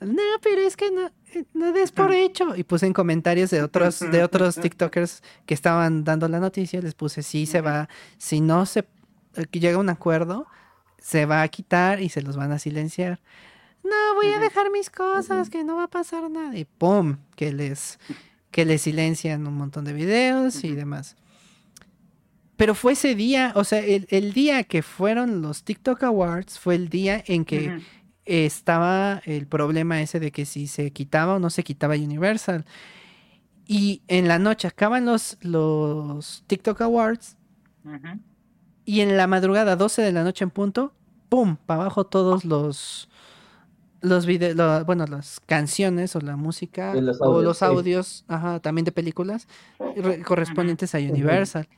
No, 0.00 0.22
pero 0.42 0.60
es 0.60 0.76
que 0.76 0.90
no, 0.90 1.10
no 1.54 1.72
des 1.72 1.92
por 1.92 2.12
hecho. 2.12 2.54
Y 2.54 2.64
puse 2.64 2.86
en 2.86 2.92
comentarios 2.92 3.50
de 3.50 3.62
otros, 3.62 4.00
de 4.00 4.22
otros 4.22 4.56
TikTokers 4.56 5.22
que 5.46 5.54
estaban 5.54 6.04
dando 6.04 6.28
la 6.28 6.40
noticia, 6.40 6.80
les 6.80 6.94
puse, 6.94 7.22
sí 7.22 7.46
se 7.46 7.60
va, 7.60 7.88
si 8.18 8.40
no 8.40 8.66
se 8.66 8.80
eh, 9.36 9.46
llega 9.52 9.76
a 9.76 9.80
un 9.80 9.88
acuerdo, 9.88 10.46
se 10.98 11.24
va 11.24 11.42
a 11.42 11.48
quitar 11.48 12.00
y 12.00 12.08
se 12.08 12.22
los 12.22 12.36
van 12.36 12.52
a 12.52 12.58
silenciar 12.58 13.20
no, 13.88 14.14
voy 14.14 14.26
a 14.32 14.38
dejar 14.38 14.70
mis 14.70 14.90
cosas, 14.90 15.50
que 15.50 15.64
no 15.64 15.76
va 15.76 15.84
a 15.84 15.88
pasar 15.88 16.30
nada. 16.30 16.56
Y 16.56 16.64
¡pum! 16.64 17.16
Que 17.34 17.52
les, 17.52 17.98
que 18.50 18.64
les 18.64 18.82
silencian 18.82 19.46
un 19.46 19.54
montón 19.54 19.84
de 19.84 19.92
videos 19.92 20.64
y 20.64 20.72
demás. 20.72 21.16
Pero 22.56 22.74
fue 22.74 22.94
ese 22.94 23.14
día, 23.14 23.52
o 23.54 23.64
sea, 23.64 23.80
el, 23.80 24.32
día 24.32 24.64
que 24.64 24.82
fueron 24.82 25.42
los 25.42 25.62
TikTok 25.62 26.02
Awards 26.04 26.58
fue 26.58 26.74
el 26.74 26.88
día 26.88 27.22
en 27.26 27.44
que 27.44 27.80
estaba 28.24 29.20
el 29.26 29.46
problema 29.46 30.00
ese 30.00 30.20
de 30.20 30.32
que 30.32 30.46
si 30.46 30.66
se 30.66 30.90
quitaba 30.90 31.34
o 31.34 31.38
no 31.38 31.50
se 31.50 31.62
quitaba 31.62 31.94
Universal. 31.94 32.64
Y 33.66 34.02
en 34.08 34.26
la 34.26 34.38
noche 34.38 34.68
acaban 34.68 35.04
los, 35.04 35.36
los 35.42 36.44
TikTok 36.46 36.80
Awards. 36.80 37.36
Y 38.86 39.00
en 39.00 39.16
la 39.16 39.26
madrugada, 39.26 39.76
12 39.76 40.00
de 40.00 40.12
la 40.12 40.24
noche 40.24 40.44
en 40.44 40.50
punto, 40.50 40.94
¡pum! 41.28 41.56
Para 41.56 41.82
abajo 41.82 42.06
todos 42.06 42.44
los, 42.44 43.08
los 44.06 44.24
videos, 44.24 44.86
bueno, 44.86 45.04
las 45.06 45.40
canciones 45.46 46.14
o 46.14 46.20
la 46.20 46.36
música 46.36 46.94
o 47.20 47.42
los 47.42 47.62
audios, 47.62 48.24
ajá, 48.28 48.60
también 48.60 48.84
de 48.84 48.92
películas 48.92 49.48
correspondientes 50.24 50.94
a 50.94 50.98
Universal. 50.98 51.68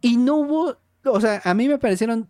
Y 0.00 0.16
no 0.16 0.36
hubo, 0.36 0.76
o 1.04 1.20
sea, 1.20 1.40
a 1.44 1.54
mí 1.54 1.68
me 1.68 1.78
parecieron 1.78 2.28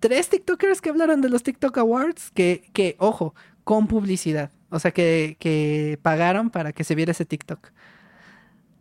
tres 0.00 0.28
TikTokers 0.28 0.80
que 0.80 0.90
hablaron 0.90 1.20
de 1.20 1.28
los 1.28 1.42
TikTok 1.42 1.78
Awards 1.78 2.30
que, 2.32 2.68
que 2.72 2.96
ojo, 2.98 3.34
con 3.64 3.86
publicidad. 3.86 4.50
O 4.70 4.78
sea, 4.78 4.90
que, 4.90 5.36
que 5.38 5.98
pagaron 6.02 6.50
para 6.50 6.72
que 6.72 6.84
se 6.84 6.94
viera 6.94 7.12
ese 7.12 7.24
TikTok. 7.24 7.70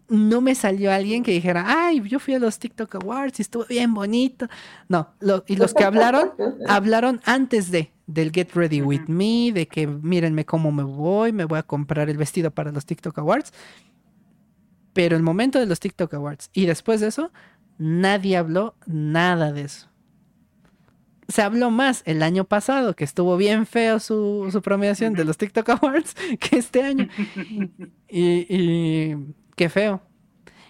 No 0.10 0.42
me 0.42 0.56
salió 0.56 0.92
alguien 0.92 1.22
que 1.24 1.32
dijera, 1.32 1.66
ay, 1.68 2.02
yo 2.08 2.20
fui 2.20 2.34
a 2.34 2.40
los 2.40 2.60
TikTok 2.60 2.96
Awards 2.96 3.40
y 3.40 3.42
estuvo 3.44 3.66
bien 3.66 3.94
bonito. 3.94 4.48
No, 4.90 5.14
y 5.48 5.56
los 5.56 5.74
que 5.74 5.84
hablaron, 5.84 6.32
hablaron 6.68 7.22
antes 7.26 7.70
de 7.72 7.92
del 8.08 8.32
Get 8.32 8.54
Ready 8.54 8.82
With 8.82 9.08
Me, 9.08 9.52
de 9.54 9.68
que 9.68 9.86
mírenme 9.86 10.46
cómo 10.46 10.72
me 10.72 10.84
voy, 10.84 11.34
me 11.34 11.46
voy 11.46 11.60
a 11.60 11.64
comprar 11.64 12.10
el 12.10 12.18
vestido 12.18 12.52
para 12.52 12.72
los 12.72 12.86
TikTok 12.86 13.18
Awards. 13.20 13.54
Pero 14.94 15.16
el 15.16 15.24
momento 15.24 15.60
de 15.60 15.68
los 15.68 15.80
TikTok 15.80 16.14
Awards 16.16 16.50
y 16.54 16.66
después 16.66 17.02
de 17.02 17.08
eso, 17.08 17.32
nadie 17.78 18.38
habló 18.38 18.76
nada 18.88 19.52
de 19.52 19.62
eso. 19.62 19.90
Se 21.28 21.42
habló 21.42 21.70
más 21.70 22.04
el 22.06 22.24
año 22.24 22.46
pasado, 22.46 22.96
que 22.96 23.04
estuvo 23.04 23.36
bien 23.36 23.66
feo 23.66 24.00
su, 24.00 24.48
su 24.50 24.62
premiación 24.62 25.14
de 25.14 25.26
los 25.26 25.38
TikTok 25.38 25.70
Awards, 25.70 26.16
que 26.40 26.58
este 26.58 26.82
año. 26.82 27.08
Y, 28.10 28.46
y 28.48 29.18
qué 29.58 29.68
feo. 29.68 30.02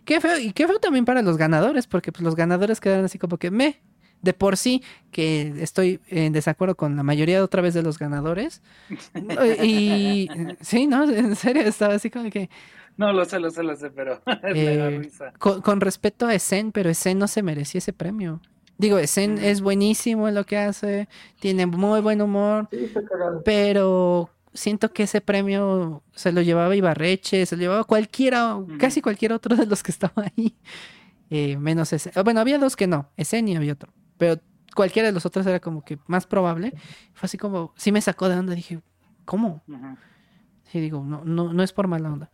Qué 0.03 0.19
feo. 0.19 0.39
Y 0.39 0.53
qué 0.53 0.65
feo 0.67 0.79
también 0.79 1.05
para 1.05 1.21
los 1.21 1.37
ganadores, 1.37 1.85
porque 1.85 2.11
pues, 2.11 2.23
los 2.23 2.35
ganadores 2.35 2.79
quedaron 2.79 3.05
así 3.05 3.19
como 3.19 3.37
que 3.37 3.51
me, 3.51 3.79
de 4.21 4.33
por 4.33 4.57
sí 4.57 4.83
que 5.11 5.53
estoy 5.61 5.99
en 6.07 6.33
desacuerdo 6.33 6.75
con 6.75 6.95
la 6.95 7.03
mayoría 7.03 7.43
otra 7.43 7.61
vez 7.61 7.73
de 7.73 7.83
los 7.83 7.99
ganadores. 7.99 8.61
y 9.63 10.29
sí, 10.61 10.87
no, 10.87 11.09
en 11.09 11.35
serio, 11.35 11.63
estaba 11.63 11.95
así 11.95 12.09
como 12.09 12.29
que... 12.29 12.49
No, 12.97 13.13
lo 13.13 13.25
sé, 13.25 13.39
lo 13.39 13.51
sé, 13.51 13.63
lo 13.63 13.75
sé, 13.75 13.91
pero 13.91 14.21
eh, 14.43 15.09
con, 15.37 15.61
con, 15.61 15.81
respecto 15.81 16.25
a 16.25 16.33
Esen, 16.33 16.71
pero 16.71 16.89
Esen 16.89 17.19
no 17.19 17.27
se 17.27 17.43
merecía 17.43 17.77
ese 17.77 17.93
premio. 17.93 18.41
Digo, 18.77 18.97
Esen 18.97 19.37
es 19.37 19.61
buenísimo 19.61 20.27
en 20.27 20.35
lo 20.35 20.45
que 20.45 20.57
hace, 20.57 21.07
tiene 21.39 21.65
muy 21.65 21.99
buen 22.01 22.21
humor, 22.21 22.69
pero 23.43 24.29
siento 24.53 24.91
que 24.91 25.03
ese 25.03 25.21
premio 25.21 26.03
se 26.13 26.31
lo 26.31 26.41
llevaba 26.41 26.75
Ibarreche, 26.75 27.45
se 27.45 27.55
lo 27.55 27.61
llevaba 27.61 27.83
cualquiera, 27.83 28.57
casi 28.79 29.01
cualquier 29.01 29.33
otro 29.33 29.55
de 29.55 29.65
los 29.65 29.83
que 29.83 29.91
estaba 29.91 30.25
ahí. 30.35 30.55
Eh, 31.29 31.57
menos 31.57 31.91
ese. 31.91 32.11
Bueno, 32.23 32.39
había 32.39 32.57
dos 32.57 32.75
que 32.75 32.87
no, 32.87 33.09
Esen 33.17 33.47
y 33.47 33.55
había 33.55 33.73
otro. 33.73 33.91
Pero 34.17 34.39
cualquiera 34.75 35.07
de 35.07 35.13
los 35.13 35.25
otros 35.25 35.45
era 35.45 35.59
como 35.59 35.83
que 35.83 35.99
más 36.07 36.25
probable. 36.27 36.73
Fue 37.13 37.27
así 37.27 37.37
como, 37.37 37.73
sí 37.75 37.91
me 37.91 38.01
sacó 38.01 38.29
de 38.29 38.37
onda. 38.37 38.55
Dije, 38.55 38.79
¿cómo? 39.25 39.63
Sí, 40.71 40.79
digo, 40.79 41.03
no, 41.03 41.23
no, 41.23 41.53
no 41.53 41.63
es 41.63 41.73
por 41.73 41.87
mala 41.87 42.11
onda. 42.11 42.31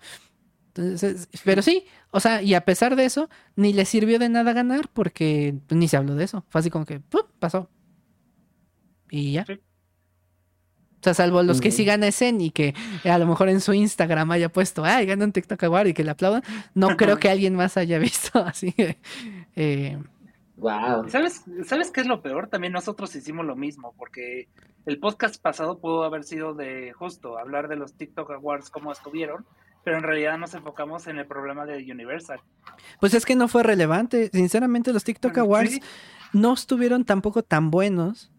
Entonces, 0.75 1.29
pero 1.43 1.61
sí, 1.61 1.85
o 2.09 2.19
sea, 2.19 2.41
y 2.41 2.55
a 2.55 2.65
pesar 2.65 2.95
de 2.95 3.05
eso, 3.05 3.29
ni 3.55 3.73
le 3.73 3.85
sirvió 3.85 4.17
de 4.17 4.29
nada 4.29 4.53
ganar 4.53 4.89
porque 4.91 5.55
ni 5.69 5.87
se 5.87 5.97
habló 5.97 6.15
de 6.15 6.23
eso. 6.23 6.45
Fue 6.49 6.59
así 6.59 6.71
como 6.71 6.85
que, 6.85 6.99
¡pum! 6.99 7.21
pasó. 7.39 7.69
Y 9.11 9.33
ya. 9.33 9.45
O 9.47 11.03
sea, 11.03 11.13
salvo 11.13 11.43
los 11.43 11.59
que 11.59 11.69
sí 11.69 11.85
esen 11.87 12.41
y 12.41 12.49
que 12.49 12.73
a 13.03 13.17
lo 13.17 13.27
mejor 13.27 13.49
en 13.49 13.59
su 13.59 13.73
Instagram 13.73 14.31
haya 14.31 14.49
puesto, 14.49 14.85
ay, 14.85 15.05
gana 15.05 15.25
un 15.25 15.33
TikTok 15.33 15.61
Award 15.63 15.87
y 15.87 15.93
que 15.93 16.03
le 16.03 16.11
aplaudan. 16.11 16.41
No 16.73 16.95
creo 16.95 17.17
que 17.19 17.29
alguien 17.29 17.55
más 17.55 17.77
haya 17.77 17.99
visto 17.99 18.39
así. 18.39 18.73
Eh, 19.55 20.01
wow. 20.57 21.09
¿Sabes, 21.09 21.43
¿Sabes 21.65 21.91
qué 21.91 22.01
es 22.01 22.07
lo 22.07 22.21
peor? 22.21 22.47
También 22.47 22.73
nosotros 22.73 23.15
hicimos 23.15 23.45
lo 23.45 23.55
mismo, 23.55 23.93
porque 23.97 24.47
el 24.85 24.99
podcast 24.99 25.41
pasado 25.41 25.79
pudo 25.79 26.03
haber 26.03 26.23
sido 26.23 26.53
de 26.53 26.93
justo 26.93 27.37
hablar 27.37 27.67
de 27.67 27.75
los 27.75 27.93
TikTok 27.93 28.31
Awards, 28.31 28.69
cómo 28.69 28.91
estuvieron, 28.91 29.45
pero 29.83 29.97
en 29.97 30.03
realidad 30.03 30.37
nos 30.37 30.53
enfocamos 30.53 31.07
en 31.07 31.17
el 31.17 31.25
problema 31.25 31.65
de 31.65 31.77
Universal. 31.91 32.39
Pues 32.99 33.13
es 33.13 33.25
que 33.25 33.35
no 33.35 33.47
fue 33.47 33.63
relevante. 33.63 34.29
Sinceramente, 34.31 34.93
los 34.93 35.03
TikTok 35.03 35.37
Awards 35.37 35.79
no 36.31 36.53
estuvieron 36.53 37.05
tampoco 37.05 37.43
tan 37.43 37.69
buenos. 37.69 38.31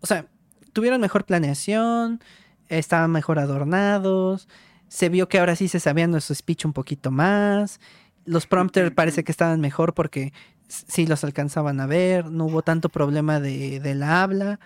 O 0.00 0.06
sea, 0.06 0.26
tuvieron 0.72 1.00
mejor 1.00 1.24
planeación, 1.24 2.20
estaban 2.68 3.10
mejor 3.10 3.38
adornados, 3.38 4.48
se 4.88 5.08
vio 5.08 5.28
que 5.28 5.38
ahora 5.38 5.56
sí 5.56 5.68
se 5.68 5.80
sabían 5.80 6.10
nuestro 6.10 6.34
speech 6.34 6.66
un 6.66 6.72
poquito 6.72 7.10
más, 7.10 7.80
los 8.26 8.46
prompters 8.46 8.92
parece 8.92 9.24
que 9.24 9.32
estaban 9.32 9.60
mejor 9.60 9.94
porque 9.94 10.32
sí 10.68 11.06
los 11.06 11.24
alcanzaban 11.24 11.80
a 11.80 11.86
ver, 11.86 12.26
no 12.30 12.46
hubo 12.46 12.62
tanto 12.62 12.88
problema 12.88 13.40
de, 13.40 13.94
la 13.94 14.22
habla. 14.22 14.60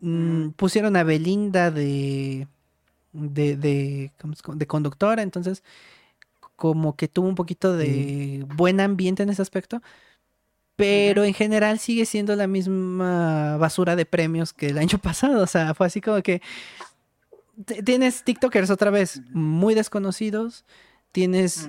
Mm, 0.00 0.50
pusieron 0.50 0.96
a 0.96 1.02
Belinda 1.02 1.70
de, 1.70 2.46
de, 3.12 3.56
de, 3.56 4.12
de, 4.54 4.66
conductora, 4.66 5.22
entonces 5.22 5.62
como 6.56 6.96
que 6.96 7.06
tuvo 7.06 7.28
un 7.28 7.36
poquito 7.36 7.76
de 7.76 8.44
buen 8.56 8.80
ambiente 8.80 9.22
en 9.22 9.30
ese 9.30 9.42
aspecto, 9.42 9.80
pero 10.74 11.24
en 11.24 11.34
general 11.34 11.78
sigue 11.78 12.04
siendo 12.04 12.34
la 12.36 12.46
misma 12.46 13.56
basura 13.58 13.96
de 13.96 14.06
premios 14.06 14.52
que 14.52 14.66
el 14.66 14.78
año 14.78 14.98
pasado. 15.02 15.42
O 15.42 15.46
sea, 15.46 15.74
fue 15.74 15.86
así 15.86 16.00
como 16.00 16.22
que 16.22 16.40
tienes 17.84 18.22
TikTokers 18.24 18.70
otra 18.70 18.90
vez 18.90 19.20
muy 19.32 19.74
desconocidos, 19.74 20.64
tienes 21.12 21.68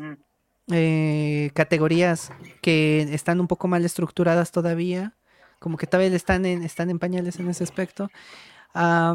eh, 0.72 1.52
categorías 1.54 2.32
que 2.62 3.02
están 3.14 3.40
un 3.40 3.48
poco 3.48 3.68
mal 3.68 3.86
estructuradas 3.86 4.52
todavía, 4.52 5.16
como 5.60 5.78
que 5.78 5.88
todavía 5.88 6.16
están 6.16 6.46
en, 6.46 6.64
están 6.64 6.90
en 6.90 7.00
pañales 7.00 7.40
en 7.40 7.50
ese 7.50 7.64
aspecto. 7.64 8.10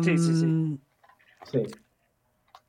sí, 0.03 0.19
sí, 0.19 0.35
sí. 0.35 0.79
sí 1.51 1.84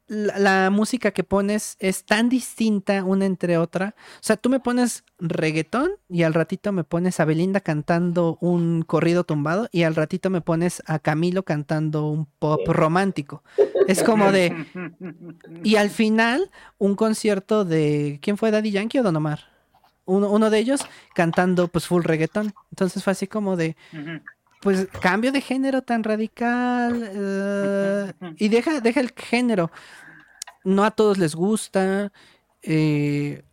la, 0.07 0.69
música 0.69 1.11
que 1.11 1.23
pones 1.23 1.77
es 1.79 2.05
tan 2.05 2.29
distinta 2.29 3.03
una 3.03 3.25
entre 3.25 3.57
otra. 3.57 3.95
O 4.15 4.23
sea, 4.23 4.37
tú 4.37 4.49
me 4.49 4.59
pones 4.59 5.03
reggaetón 5.19 5.91
y 6.09 6.23
al 6.23 6.33
ratito 6.33 6.71
me 6.71 6.83
pones 6.83 7.19
a 7.19 7.25
Belinda 7.25 7.59
cantando 7.59 8.37
un 8.41 8.83
corrido 8.83 9.23
tumbado 9.23 9.67
y 9.71 9.83
al 9.83 9.95
ratito 9.95 10.29
me 10.29 10.41
pones 10.41 10.83
a 10.85 10.99
Camilo 10.99 11.43
cantando 11.43 12.07
un 12.07 12.25
pop 12.25 12.61
romántico. 12.67 13.43
Es 13.87 14.03
como 14.03 14.31
de... 14.31 14.65
Y 15.63 15.77
al 15.77 15.89
final, 15.89 16.51
un 16.77 16.95
concierto 16.95 17.65
de... 17.65 18.19
¿Quién 18.21 18.37
fue 18.37 18.51
Daddy 18.51 18.71
Yankee 18.71 18.99
o 18.99 19.03
Don 19.03 19.15
Omar? 19.15 19.39
Uno, 20.05 20.51
de 20.51 20.59
ellos 20.59 20.81
cantando 21.15 21.67
pues 21.67 21.87
full 21.87 22.03
reggaetón. 22.03 22.53
Entonces 22.71 23.03
fue 23.03 23.11
así 23.11 23.25
como 23.25 23.55
de 23.55 23.75
pues 24.61 24.87
cambio 25.01 25.31
de 25.31 25.41
género 25.41 25.81
tan 25.81 26.03
radical 26.03 27.09
eh, 27.13 28.13
y 28.37 28.49
deja, 28.49 28.81
deja 28.81 28.99
el 28.99 29.11
género. 29.11 29.71
No 30.63 30.83
a 30.83 30.91
todos 30.91 31.17
les 31.17 31.35
gusta. 31.35 32.11
Eh, 32.63 33.43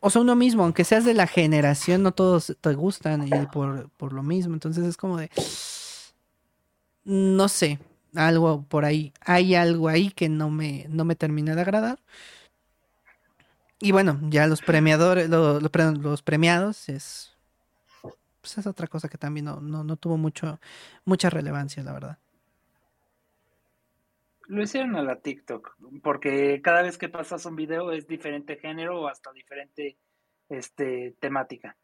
o 0.00 0.10
sea, 0.10 0.22
uno 0.22 0.36
mismo, 0.36 0.62
aunque 0.62 0.84
seas 0.84 1.04
de 1.04 1.14
la 1.14 1.26
generación, 1.26 2.02
no 2.02 2.12
todos 2.12 2.56
te 2.60 2.74
gustan 2.74 3.26
y 3.26 3.46
por, 3.46 3.90
por 3.90 4.12
lo 4.12 4.22
mismo. 4.22 4.54
Entonces 4.54 4.84
es 4.84 4.96
como 4.96 5.16
de. 5.16 5.30
No 7.04 7.48
sé, 7.48 7.80
algo 8.14 8.62
por 8.62 8.84
ahí. 8.84 9.12
Hay 9.20 9.54
algo 9.54 9.88
ahí 9.88 10.10
que 10.10 10.28
no 10.28 10.50
me, 10.50 10.86
no 10.88 11.04
me 11.04 11.16
termina 11.16 11.54
de 11.54 11.62
agradar. 11.62 11.98
Y 13.80 13.90
bueno, 13.90 14.20
ya 14.30 14.46
los 14.46 14.62
premiadores, 14.62 15.28
los 15.28 16.22
premiados 16.22 16.88
es 16.88 17.31
pues 18.42 18.58
es 18.58 18.66
otra 18.66 18.88
cosa 18.88 19.08
que 19.08 19.16
también 19.16 19.46
no, 19.46 19.60
no, 19.60 19.96
tuvo 19.96 20.18
mucho, 20.18 20.60
mucha 21.04 21.30
relevancia, 21.30 21.82
la 21.84 21.92
verdad. 21.92 22.18
Lo 24.48 24.62
hicieron 24.62 24.96
a 24.96 25.02
la 25.02 25.20
TikTok, 25.20 25.76
porque 26.02 26.60
cada 26.60 26.82
vez 26.82 26.98
que 26.98 27.08
pasas 27.08 27.46
un 27.46 27.54
video 27.54 27.92
es 27.92 28.08
diferente 28.08 28.56
género 28.56 29.00
o 29.00 29.06
hasta 29.06 29.32
diferente 29.32 29.96
este, 30.48 31.14
temática. 31.20 31.76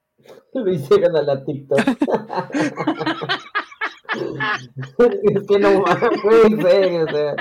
Lo 0.53 0.69
hicieron 0.69 1.17
a 1.17 1.23
la 1.23 1.45
TikTok. 1.45 1.79
es 5.23 5.47
que 5.47 5.59
no 5.61 5.85
puede 6.23 6.63
ser, 6.63 7.03
o 7.03 7.09
sea. 7.09 7.37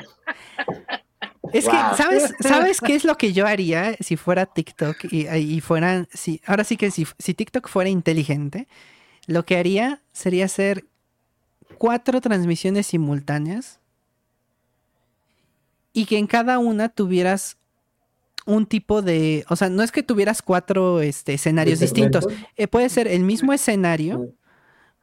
Es 1.53 1.65
que, 1.65 1.77
¿sabes, 1.95 2.35
¿sabes 2.39 2.81
qué 2.81 2.93
es 2.93 3.03
lo 3.03 3.15
que 3.15 3.33
yo 3.33 3.47
haría 3.47 3.95
si 3.99 4.15
fuera 4.15 4.45
TikTok 4.45 5.11
y, 5.11 5.27
y 5.27 5.61
fueran, 5.61 6.07
si, 6.13 6.39
ahora 6.45 6.63
sí 6.63 6.77
que 6.77 6.91
si, 6.91 7.07
si 7.17 7.33
TikTok 7.33 7.67
fuera 7.67 7.89
inteligente, 7.89 8.67
lo 9.27 9.45
que 9.45 9.57
haría 9.57 10.01
sería 10.13 10.45
hacer 10.45 10.85
cuatro 11.77 12.21
transmisiones 12.21 12.87
simultáneas 12.87 13.79
y 15.93 16.05
que 16.05 16.17
en 16.17 16.27
cada 16.27 16.57
una 16.59 16.89
tuvieras 16.89 17.57
un 18.45 18.65
tipo 18.65 19.01
de, 19.01 19.45
o 19.49 19.57
sea, 19.57 19.69
no 19.69 19.83
es 19.83 19.91
que 19.91 20.03
tuvieras 20.03 20.41
cuatro 20.41 21.01
este, 21.01 21.33
escenarios 21.33 21.79
distintos, 21.79 22.25
eh, 22.55 22.67
puede 22.67 22.87
ser 22.87 23.07
el 23.07 23.23
mismo 23.23 23.51
escenario, 23.51 24.33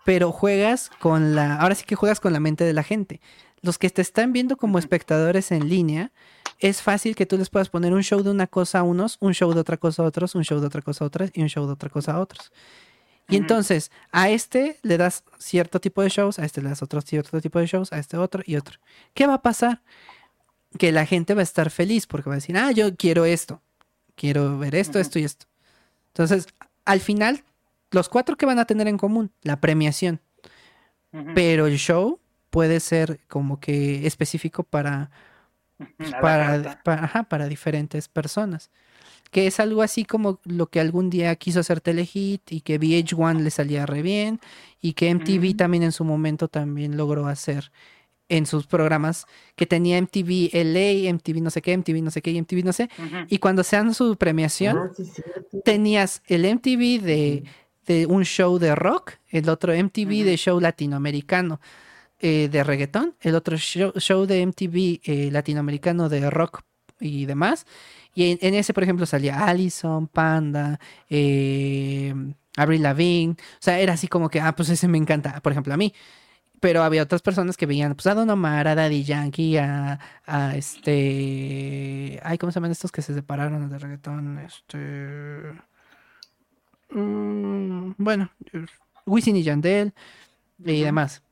pero 0.04 0.32
juegas 0.32 0.90
con 1.00 1.34
la, 1.34 1.56
ahora 1.56 1.74
sí 1.74 1.84
que 1.84 1.94
juegas 1.94 2.20
con 2.20 2.32
la 2.32 2.40
mente 2.40 2.64
de 2.64 2.72
la 2.72 2.82
gente. 2.82 3.20
Los 3.60 3.76
que 3.76 3.90
te 3.90 4.00
están 4.00 4.32
viendo 4.32 4.56
como 4.56 4.78
espectadores 4.78 5.52
en 5.52 5.68
línea, 5.68 6.10
es 6.58 6.80
fácil 6.80 7.14
que 7.14 7.26
tú 7.26 7.36
les 7.36 7.50
puedas 7.50 7.68
poner 7.68 7.92
un 7.92 8.02
show 8.02 8.22
de 8.22 8.30
una 8.30 8.46
cosa 8.46 8.78
a 8.78 8.82
unos, 8.82 9.18
un 9.20 9.34
show 9.34 9.52
de 9.52 9.60
otra 9.60 9.76
cosa 9.76 10.02
a 10.02 10.06
otros, 10.06 10.34
un 10.34 10.44
show 10.44 10.60
de 10.60 10.66
otra 10.66 10.80
cosa 10.80 11.04
a 11.04 11.08
otros 11.08 11.30
y 11.34 11.42
un 11.42 11.48
show 11.48 11.66
de 11.66 11.72
otra 11.72 11.90
cosa 11.90 12.12
a 12.12 12.20
otros. 12.20 12.52
Y 13.28 13.36
entonces 13.36 13.90
a 14.12 14.28
este 14.28 14.78
le 14.82 14.98
das 14.98 15.24
cierto 15.38 15.80
tipo 15.80 16.02
de 16.02 16.08
shows, 16.08 16.38
a 16.38 16.44
este 16.44 16.60
le 16.60 16.68
das 16.68 16.82
otro 16.82 17.00
cierto 17.00 17.40
tipo 17.40 17.58
de 17.58 17.66
shows, 17.66 17.92
a 17.92 17.98
este 17.98 18.16
otro 18.16 18.42
y 18.44 18.56
otro. 18.56 18.78
¿Qué 19.14 19.26
va 19.26 19.34
a 19.34 19.42
pasar? 19.42 19.82
Que 20.78 20.92
la 20.92 21.06
gente 21.06 21.34
va 21.34 21.40
a 21.40 21.44
estar 21.44 21.70
feliz 21.70 22.06
porque 22.06 22.28
va 22.28 22.34
a 22.34 22.36
decir, 22.36 22.56
ah, 22.56 22.70
yo 22.72 22.94
quiero 22.96 23.24
esto, 23.24 23.62
quiero 24.14 24.58
ver 24.58 24.74
esto, 24.74 24.98
esto 24.98 25.18
y 25.18 25.24
esto. 25.24 25.46
Entonces, 26.08 26.46
al 26.84 27.00
final, 27.00 27.44
los 27.90 28.08
cuatro 28.08 28.36
que 28.36 28.46
van 28.46 28.58
a 28.58 28.66
tener 28.66 28.88
en 28.88 28.98
común, 28.98 29.30
la 29.42 29.60
premiación, 29.60 30.20
pero 31.34 31.66
el 31.66 31.78
show 31.78 32.18
puede 32.50 32.80
ser 32.80 33.20
como 33.28 33.60
que 33.60 34.06
específico 34.06 34.64
para, 34.64 35.10
para, 36.20 37.24
para 37.28 37.46
diferentes 37.46 38.08
personas 38.08 38.70
que 39.30 39.46
es 39.46 39.60
algo 39.60 39.82
así 39.82 40.04
como 40.04 40.40
lo 40.44 40.66
que 40.66 40.80
algún 40.80 41.10
día 41.10 41.34
quiso 41.36 41.60
hacer 41.60 41.80
Telehit 41.80 42.52
y 42.52 42.60
que 42.60 42.78
VH1 42.78 43.40
le 43.40 43.50
salía 43.50 43.86
re 43.86 44.02
bien 44.02 44.40
y 44.80 44.92
que 44.92 45.12
MTV 45.12 45.56
también 45.56 45.82
en 45.82 45.92
su 45.92 46.04
momento 46.04 46.48
también 46.48 46.96
logró 46.96 47.26
hacer 47.26 47.72
en 48.28 48.46
sus 48.46 48.66
programas 48.66 49.26
que 49.56 49.66
tenía 49.66 50.00
MTV 50.00 50.50
LA, 50.52 51.12
MTV 51.12 51.42
no 51.42 51.50
sé 51.50 51.62
qué, 51.62 51.76
MTV 51.76 52.02
no 52.02 52.10
sé 52.10 52.22
qué 52.22 52.30
y 52.30 52.40
MTV 52.40 52.64
no 52.64 52.72
sé. 52.72 52.88
Y 53.28 53.38
cuando 53.38 53.62
se 53.62 53.94
su 53.94 54.16
premiación, 54.16 54.78
ah, 54.78 54.90
tenías 55.64 56.22
el 56.26 56.46
MTV 56.46 57.02
de, 57.02 58.06
un 58.06 58.24
show 58.24 58.58
de 58.58 58.74
rock, 58.74 59.12
el 59.28 59.48
otro 59.48 59.74
MTV 59.74 60.24
de 60.24 60.36
show 60.36 60.58
latinoamericano 60.58 61.60
eh, 62.18 62.48
de 62.50 62.64
reggaetón, 62.64 63.14
el 63.20 63.34
otro 63.34 63.56
show, 63.58 64.26
de 64.26 64.46
MTV 64.46 65.00
eh, 65.04 65.30
latinoamericano 65.30 66.08
de 66.08 66.30
rock 66.30 66.62
y 67.04 67.26
demás. 67.26 67.66
Y 68.14 68.38
en, 68.40 68.54
ese, 68.54 68.72
por 68.74 68.82
ejemplo, 68.84 69.06
salía 69.06 69.46
Allison, 69.46 70.06
Panda, 70.08 70.78
eh, 71.10 72.14
Avril 72.56 72.82
Lavigne. 72.82 73.32
O 73.32 73.58
sea, 73.60 73.78
era 73.80 73.94
así 73.94 74.08
como 74.08 74.28
que, 74.28 74.40
ah, 74.40 74.54
pues 74.54 74.68
ese 74.68 74.88
me 74.88 74.98
encanta, 74.98 75.40
por 75.40 75.52
ejemplo, 75.52 75.74
a 75.74 75.76
mí. 75.76 75.92
Pero 76.60 76.82
había 76.82 77.02
otras 77.02 77.22
personas 77.22 77.56
que 77.56 77.66
veían, 77.66 77.94
pues, 77.94 78.06
a 78.06 78.14
Don 78.14 78.30
Omar, 78.30 78.68
a 78.68 78.74
Daddy 78.74 79.04
Yankee, 79.04 79.58
a, 79.58 79.98
a 80.26 80.56
este... 80.56 82.20
Ay, 82.22 82.38
¿cómo 82.38 82.52
se 82.52 82.56
llaman 82.56 82.70
estos 82.70 82.92
que 82.92 83.02
se 83.02 83.14
separaron 83.14 83.68
de 83.68 83.78
reggaetón? 83.78 84.38
Este... 84.38 85.52
Mm, 86.90 87.94
bueno, 87.98 88.30
Wisin 89.06 89.36
y 89.36 89.42
Yandel 89.42 89.92
y 90.64 90.82
demás. 90.82 91.23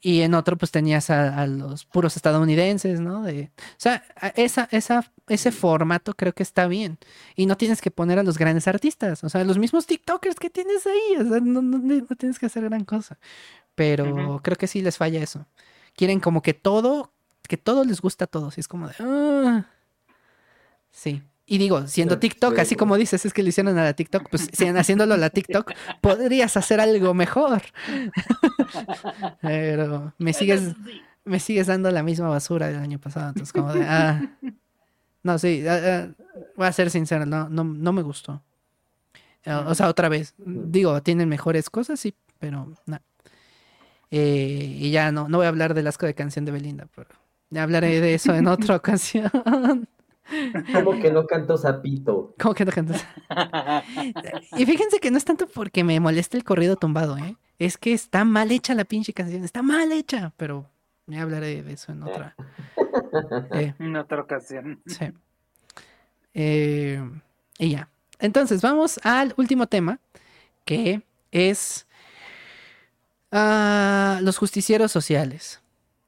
Y 0.00 0.20
en 0.20 0.34
otro, 0.34 0.56
pues 0.56 0.70
tenías 0.70 1.10
a, 1.10 1.46
los 1.46 1.84
puros 1.84 2.16
estadounidenses, 2.16 3.00
¿no? 3.00 3.24
De, 3.24 3.50
o 3.56 3.78
sea, 3.78 4.04
esa, 4.36 4.68
esa, 4.70 5.12
ese 5.26 5.50
formato 5.50 6.14
creo 6.14 6.32
que 6.32 6.44
está 6.44 6.68
bien. 6.68 6.98
Y 7.34 7.46
no 7.46 7.56
tienes 7.56 7.80
que 7.80 7.90
poner 7.90 8.18
a 8.18 8.22
los 8.22 8.38
grandes 8.38 8.68
artistas, 8.68 9.24
o 9.24 9.28
sea, 9.28 9.42
los 9.42 9.58
mismos 9.58 9.86
TikTokers 9.86 10.36
que 10.36 10.50
tienes 10.50 10.86
ahí, 10.86 11.16
o 11.18 11.28
sea, 11.28 11.40
no, 11.40 11.62
no, 11.62 12.06
tienes 12.16 12.38
que 12.38 12.46
hacer 12.46 12.64
gran 12.64 12.84
cosa. 12.84 13.18
Pero 13.74 14.40
creo 14.42 14.56
que 14.56 14.66
sí 14.68 14.82
les 14.82 14.96
falla 14.96 15.20
eso. 15.20 15.46
Quieren 15.94 16.20
como 16.20 16.42
que 16.42 16.54
todo, 16.54 17.12
que 17.48 17.56
todo 17.56 17.84
les 17.84 18.00
gusta 18.00 18.24
a 18.24 18.28
todos. 18.28 18.56
Y 18.56 18.60
es 18.60 18.68
como 18.68 18.88
de, 18.88 18.94
ah". 19.00 19.66
sí. 20.90 21.22
Y 21.50 21.56
digo, 21.56 21.86
siendo 21.86 22.18
TikTok, 22.18 22.58
así 22.58 22.76
como 22.76 22.98
dices, 22.98 23.24
es 23.24 23.32
que 23.32 23.42
lo 23.42 23.48
hicieron 23.48 23.78
a 23.78 23.82
la 23.82 23.94
TikTok, 23.94 24.28
pues 24.28 24.50
siguen 24.52 24.76
haciéndolo 24.76 25.14
a 25.14 25.16
la 25.16 25.30
TikTok, 25.30 25.72
podrías 26.02 26.58
hacer 26.58 26.78
algo 26.78 27.14
mejor. 27.14 27.62
Pero 29.40 30.12
me 30.18 30.34
sigues, 30.34 30.74
me 31.24 31.40
sigues 31.40 31.66
dando 31.66 31.90
la 31.90 32.02
misma 32.02 32.28
basura 32.28 32.66
del 32.66 32.76
año 32.76 32.98
pasado. 32.98 33.28
Entonces, 33.28 33.54
como 33.54 33.72
de, 33.72 33.82
ah. 33.82 34.20
No, 35.22 35.38
sí, 35.38 35.64
ah, 35.66 35.80
ah, 35.82 36.24
voy 36.54 36.66
a 36.66 36.72
ser 36.72 36.90
sincero, 36.90 37.24
no, 37.24 37.48
no, 37.48 37.64
no 37.64 37.92
me 37.94 38.02
gustó. 38.02 38.42
O 39.46 39.74
sea, 39.74 39.88
otra 39.88 40.10
vez, 40.10 40.34
digo, 40.36 41.02
tienen 41.02 41.30
mejores 41.30 41.70
cosas, 41.70 41.98
sí, 41.98 42.14
pero 42.38 42.70
no. 42.84 42.98
Eh, 44.10 44.76
y 44.78 44.90
ya 44.90 45.10
no, 45.12 45.28
no 45.30 45.38
voy 45.38 45.46
a 45.46 45.48
hablar 45.48 45.72
del 45.72 45.86
asco 45.86 46.04
de 46.04 46.14
canción 46.14 46.44
de 46.44 46.52
Belinda, 46.52 46.86
pero 46.94 47.08
ya 47.48 47.62
hablaré 47.62 48.02
de 48.02 48.12
eso 48.12 48.34
en 48.34 48.46
otra 48.46 48.76
ocasión. 48.76 49.30
¿Cómo 50.72 50.92
que 51.00 51.10
no 51.10 51.26
canto 51.26 51.56
sapito? 51.56 52.34
¿Cómo 52.38 52.54
que 52.54 52.64
no 52.64 52.72
canto 52.72 52.94
Y 54.56 54.66
fíjense 54.66 55.00
que 55.00 55.10
no 55.10 55.18
es 55.18 55.24
tanto 55.24 55.46
porque 55.46 55.84
me 55.84 55.98
molesta 56.00 56.36
el 56.36 56.44
corrido 56.44 56.76
tumbado, 56.76 57.16
¿eh? 57.18 57.36
Es 57.58 57.76
que 57.76 57.92
está 57.92 58.24
mal 58.24 58.52
hecha 58.52 58.74
la 58.74 58.84
pinche 58.84 59.12
canción, 59.12 59.44
está 59.44 59.62
mal 59.62 59.90
hecha, 59.92 60.32
pero 60.36 60.66
ya 61.06 61.22
hablaré 61.22 61.62
de 61.62 61.72
eso 61.72 61.92
en 61.92 62.02
otra. 62.02 62.36
Eh, 63.52 63.74
en 63.78 63.96
otra 63.96 64.20
ocasión. 64.20 64.80
Sí. 64.86 65.06
Eh, 66.34 67.02
y 67.58 67.70
ya. 67.70 67.88
Entonces, 68.20 68.62
vamos 68.62 69.00
al 69.02 69.34
último 69.36 69.66
tema, 69.66 69.98
que 70.64 71.02
es 71.32 71.86
ah, 73.32 74.20
los 74.22 74.38
justicieros 74.38 74.92
sociales. 74.92 75.60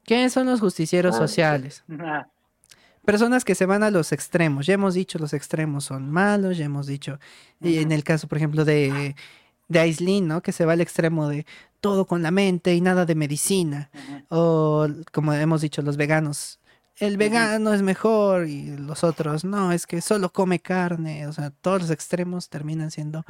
¿Qué 0.04 0.28
son 0.28 0.46
los 0.46 0.60
justicieros 0.60 1.16
ah, 1.16 1.18
sociales? 1.18 1.84
Ah 1.98 2.26
personas 3.10 3.44
que 3.44 3.56
se 3.56 3.66
van 3.66 3.82
a 3.82 3.90
los 3.90 4.12
extremos. 4.12 4.66
Ya 4.66 4.74
hemos 4.74 4.94
dicho 4.94 5.18
los 5.18 5.32
extremos 5.32 5.82
son 5.82 6.12
malos, 6.12 6.56
ya 6.56 6.66
hemos 6.66 6.86
dicho, 6.86 7.18
y 7.60 7.78
en 7.78 7.90
el 7.90 8.04
caso, 8.04 8.28
por 8.28 8.38
ejemplo, 8.38 8.64
de, 8.64 9.16
de 9.66 9.80
Aislinn, 9.80 10.28
¿no? 10.28 10.42
Que 10.42 10.52
se 10.52 10.64
va 10.64 10.74
al 10.74 10.80
extremo 10.80 11.28
de 11.28 11.44
todo 11.80 12.06
con 12.06 12.22
la 12.22 12.30
mente 12.30 12.72
y 12.72 12.80
nada 12.80 13.06
de 13.06 13.16
medicina. 13.16 13.90
O 14.28 14.86
como 15.10 15.32
hemos 15.32 15.60
dicho, 15.60 15.82
los 15.82 15.96
veganos. 15.96 16.60
El 16.98 17.16
vegano 17.16 17.74
es 17.74 17.82
mejor 17.82 18.46
y 18.46 18.76
los 18.76 19.02
otros 19.02 19.42
no, 19.44 19.72
es 19.72 19.88
que 19.88 20.00
solo 20.00 20.30
come 20.32 20.60
carne. 20.60 21.26
O 21.26 21.32
sea, 21.32 21.50
todos 21.50 21.80
los 21.82 21.90
extremos 21.90 22.48
terminan 22.48 22.92
siendo 22.92 23.24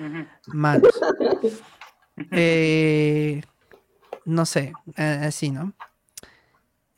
malos. 0.46 0.92
Eh, 2.32 3.40
no 4.26 4.44
sé, 4.44 4.74
así, 4.94 5.50
¿no? 5.50 5.72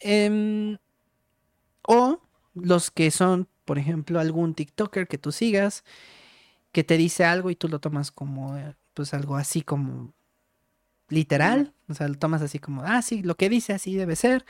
Em, 0.00 0.76
o 1.86 2.18
los 2.54 2.90
que 2.90 3.10
son, 3.10 3.48
por 3.64 3.78
ejemplo, 3.78 4.20
algún 4.20 4.54
TikToker 4.54 5.08
que 5.08 5.18
tú 5.18 5.32
sigas, 5.32 5.84
que 6.72 6.84
te 6.84 6.96
dice 6.98 7.24
algo 7.24 7.50
y 7.50 7.56
tú 7.56 7.68
lo 7.68 7.80
tomas 7.80 8.10
como, 8.12 8.56
eh, 8.58 8.74
pues 8.94 9.14
algo 9.14 9.36
así 9.36 9.62
como 9.62 10.14
literal, 11.08 11.74
o 11.88 11.94
sea, 11.94 12.08
lo 12.08 12.16
tomas 12.16 12.42
así 12.42 12.58
como, 12.58 12.82
ah, 12.84 13.02
sí, 13.02 13.22
lo 13.22 13.36
que 13.36 13.48
dice 13.48 13.72
así 13.74 13.94
debe 13.96 14.16
ser. 14.16 14.44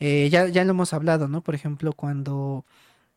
Eh, 0.00 0.28
ya, 0.30 0.48
ya 0.48 0.64
lo 0.64 0.72
hemos 0.72 0.92
hablado, 0.94 1.28
¿no? 1.28 1.42
Por 1.42 1.54
ejemplo, 1.54 1.92
cuando 1.94 2.66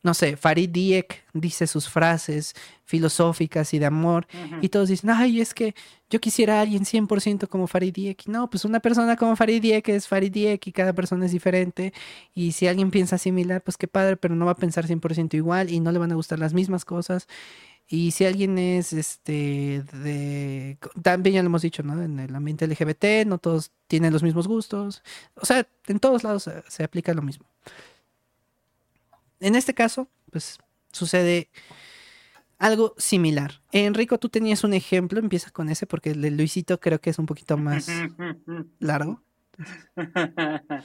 no 0.02 0.14
sé, 0.14 0.38
Farid 0.38 0.70
Diek 0.70 1.26
dice 1.34 1.68
sus 1.68 1.90
frases 1.90 2.56
filosóficas 2.86 3.74
y 3.74 3.80
de 3.80 3.86
amor, 3.86 4.28
y 4.62 4.70
todos 4.70 4.90
dicen, 4.90 5.10
ay, 5.10 5.42
es 5.42 5.54
que 5.54 5.76
yo 6.10 6.20
quisiera 6.20 6.58
a 6.58 6.62
alguien 6.62 6.86
100% 6.86 7.48
como 7.48 7.68
Farid 7.68 7.94
Diek. 7.94 8.28
No, 8.28 8.50
pues 8.50 8.66
una 8.66 8.80
persona 8.80 9.16
como 9.16 9.36
Farid 9.36 9.62
Diek 9.62 9.90
es 9.90 10.08
Farid 10.08 10.32
Diek 10.32 10.66
y 10.68 10.72
cada 10.72 10.94
persona 10.94 11.26
es 11.26 11.32
diferente, 11.32 11.94
y 12.34 12.54
si 12.54 12.68
alguien 12.68 12.92
piensa 12.92 13.18
similar, 13.18 13.62
pues 13.62 13.78
qué 13.78 13.88
padre, 13.88 14.18
pero 14.18 14.36
no 14.36 14.46
va 14.46 14.54
a 14.54 14.56
pensar 14.56 14.88
100% 14.88 15.36
igual 15.36 15.70
y 15.70 15.80
no 15.80 15.92
le 15.92 16.00
van 16.00 16.12
a 16.12 16.16
gustar 16.16 16.40
las 16.40 16.54
mismas 16.54 16.86
cosas. 16.86 17.28
Y 17.92 18.12
si 18.12 18.26
alguien 18.26 18.58
es, 18.60 18.94
este, 18.94 19.84
de, 19.94 20.78
también 21.02 21.36
ya 21.36 21.42
lo 21.44 21.48
hemos 21.48 21.64
dicho, 21.64 21.82
¿no? 21.84 22.02
En 22.02 22.20
el 22.20 22.36
ambiente 22.36 22.68
LGBT, 22.68 23.26
no 23.28 23.40
todos 23.40 23.72
tienen 23.88 24.14
los 24.14 24.22
mismos 24.22 24.48
gustos. 24.48 25.02
O 25.36 25.46
sea, 25.46 25.68
en 25.88 26.00
todos 26.00 26.24
lados 26.24 26.50
se 26.68 26.84
aplica 26.84 27.14
lo 27.16 27.24
mismo 27.24 27.49
en 29.40 29.56
este 29.56 29.74
caso, 29.74 30.10
pues 30.32 30.60
sucede 30.92 31.50
algo 32.58 32.94
similar. 32.98 33.62
Enrico, 33.72 34.20
tú 34.20 34.30
tenías 34.30 34.64
un 34.64 34.74
ejemplo, 34.74 35.20
empieza 35.20 35.50
con 35.52 35.70
ese 35.70 35.88
porque 35.88 36.12
el 36.12 36.22
de 36.22 36.32
Luisito 36.32 36.80
creo 36.80 37.00
que 37.00 37.10
es 37.10 37.20
un 37.20 37.26
poquito 37.26 37.58
más 37.58 37.88
largo. 38.80 39.24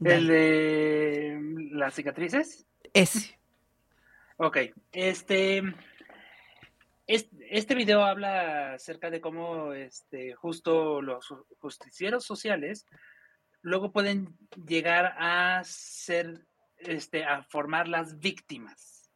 ¿El 0.00 0.26
de 0.26 1.38
las 1.72 1.94
cicatrices? 1.94 2.66
Ese. 2.94 3.38
Ok, 4.38 4.56
este, 4.92 5.62
este 7.06 7.74
video 7.74 8.02
habla 8.02 8.74
acerca 8.74 9.10
de 9.10 9.20
cómo 9.20 9.74
este, 9.74 10.34
justo 10.34 11.02
los 11.02 11.26
justicieros 11.58 12.24
sociales 12.24 12.86
luego 13.60 13.92
pueden 13.92 14.38
llegar 14.66 15.14
a 15.18 15.62
ser 15.64 16.46
este, 16.80 17.24
a 17.24 17.42
formar 17.42 17.88
las 17.88 18.18
víctimas, 18.18 19.10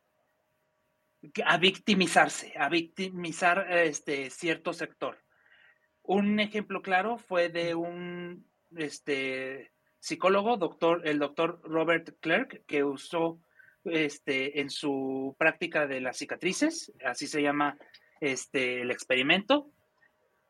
a 1.45 1.57
victimizarse, 1.59 2.53
a 2.57 2.69
victimizar 2.69 3.67
este, 3.71 4.31
cierto 4.31 4.73
sector. 4.73 5.19
Un 6.03 6.39
ejemplo 6.41 6.83
claro 6.83 7.19
fue 7.19 7.49
de 7.49 7.75
un 7.75 8.47
este, 8.77 9.73
psicólogo, 10.01 10.57
doctor, 10.57 11.07
el 11.07 11.19
doctor 11.19 11.61
Robert 11.65 12.17
Clerk, 12.21 12.65
que 12.67 12.85
usó 12.85 13.41
este, 13.85 14.61
en 14.61 14.71
su 14.71 15.35
práctica 15.39 15.87
de 15.87 16.01
las 16.01 16.19
cicatrices, 16.19 16.93
así 17.05 17.27
se 17.27 17.43
llama 17.43 17.77
este, 18.21 18.83
el 18.83 18.91
experimento, 18.91 19.71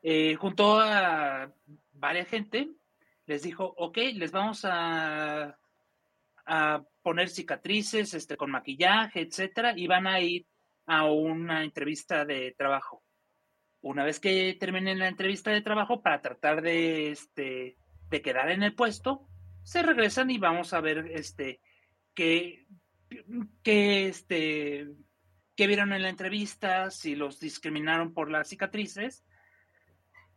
eh, 0.03 0.35
junto 0.35 0.79
a 0.79 1.51
varias 1.93 2.27
gente, 2.27 2.69
les 3.25 3.41
dijo, 3.41 3.73
ok, 3.77 3.97
les 4.13 4.31
vamos 4.31 4.65
a 4.65 5.57
a 6.45 6.83
poner 7.05 7.29
cicatrices, 7.29 8.15
este, 8.15 8.35
con 8.35 8.49
maquillaje, 8.49 9.21
etcétera, 9.21 9.75
y 9.77 9.85
van 9.85 10.07
a 10.07 10.19
ir 10.21 10.47
a 10.87 11.05
una 11.05 11.63
entrevista 11.63 12.25
de 12.25 12.55
trabajo. 12.57 13.03
Una 13.81 14.03
vez 14.03 14.19
que 14.19 14.57
terminen 14.59 14.97
la 14.97 15.07
entrevista 15.07 15.51
de 15.51 15.61
trabajo, 15.61 16.01
para 16.01 16.19
tratar 16.19 16.63
de, 16.63 17.11
este, 17.11 17.77
de 18.09 18.21
quedar 18.23 18.49
en 18.49 18.63
el 18.63 18.73
puesto, 18.73 19.27
se 19.61 19.83
regresan 19.83 20.31
y 20.31 20.39
vamos 20.39 20.73
a 20.73 20.81
ver 20.81 21.11
este, 21.11 21.61
qué, 22.15 22.65
qué, 23.61 24.07
este, 24.07 24.87
qué 25.55 25.67
vieron 25.67 25.93
en 25.93 26.01
la 26.01 26.09
entrevista, 26.09 26.89
si 26.89 27.13
los 27.13 27.39
discriminaron 27.39 28.15
por 28.15 28.31
las 28.31 28.49
cicatrices. 28.49 29.23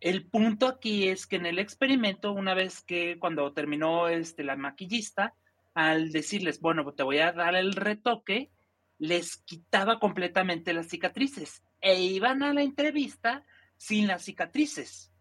El 0.01 0.27
punto 0.27 0.69
aquí 0.69 1.09
es 1.09 1.27
que 1.27 1.36
en 1.36 1.47
el 1.47 1.59
experimento, 1.59 2.32
una 2.32 2.53
vez 2.53 2.82
que 2.82 3.19
cuando 3.19 3.55
terminó 3.55 4.09
este, 4.09 4.45
la 4.45 4.55
maquillista, 4.55 5.35
al 5.74 6.12
decirles, 6.12 6.61
bueno, 6.61 6.93
te 6.93 7.03
voy 7.03 7.19
a 7.19 7.32
dar 7.32 7.55
el 7.55 7.73
retoque, 7.74 8.51
les 8.99 9.36
quitaba 9.36 10.01
completamente 10.01 10.73
las 10.73 10.89
cicatrices 10.89 11.62
e 11.81 12.01
iban 12.03 12.43
a 12.43 12.53
la 12.53 12.62
entrevista 12.62 13.45
sin 13.77 14.07
las 14.07 14.24
cicatrices. 14.24 15.12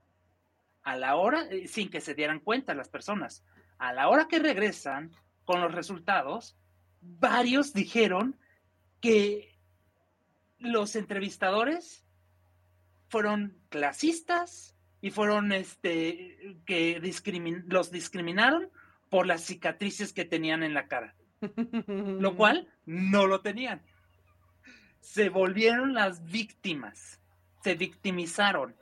A 0.84 0.96
la 0.96 1.16
hora, 1.16 1.44
eh, 1.50 1.68
sin 1.68 1.90
que 1.90 2.02
se 2.02 2.16
dieran 2.16 2.40
cuenta 2.40 2.74
las 2.74 2.90
personas, 2.90 3.44
a 3.78 3.94
la 3.94 4.10
hora 4.10 4.28
que 4.28 4.40
regresan 4.40 5.12
con 5.46 5.62
los 5.62 5.74
resultados, 5.74 6.58
varios 7.02 7.74
dijeron 7.74 8.40
que 9.02 9.56
los 10.60 10.96
entrevistadores 10.96 12.06
fueron 13.10 13.58
clasistas 13.70 14.76
y 15.02 15.12
fueron 15.12 15.52
este 15.52 16.58
que 16.66 17.00
los 17.68 17.92
discriminaron 17.92 18.70
por 19.10 19.26
las 19.28 19.44
cicatrices 19.44 20.14
que 20.14 20.26
tenían 20.26 20.64
en 20.64 20.74
la 20.74 20.88
cara, 20.88 21.16
lo 21.88 22.36
cual 22.38 22.68
no 22.86 23.28
lo 23.28 23.42
tenían. 23.42 23.82
Se 25.00 25.30
volvieron 25.30 25.94
las 25.94 26.24
víctimas, 26.26 27.22
se 27.64 27.76
victimizaron. 27.76 28.76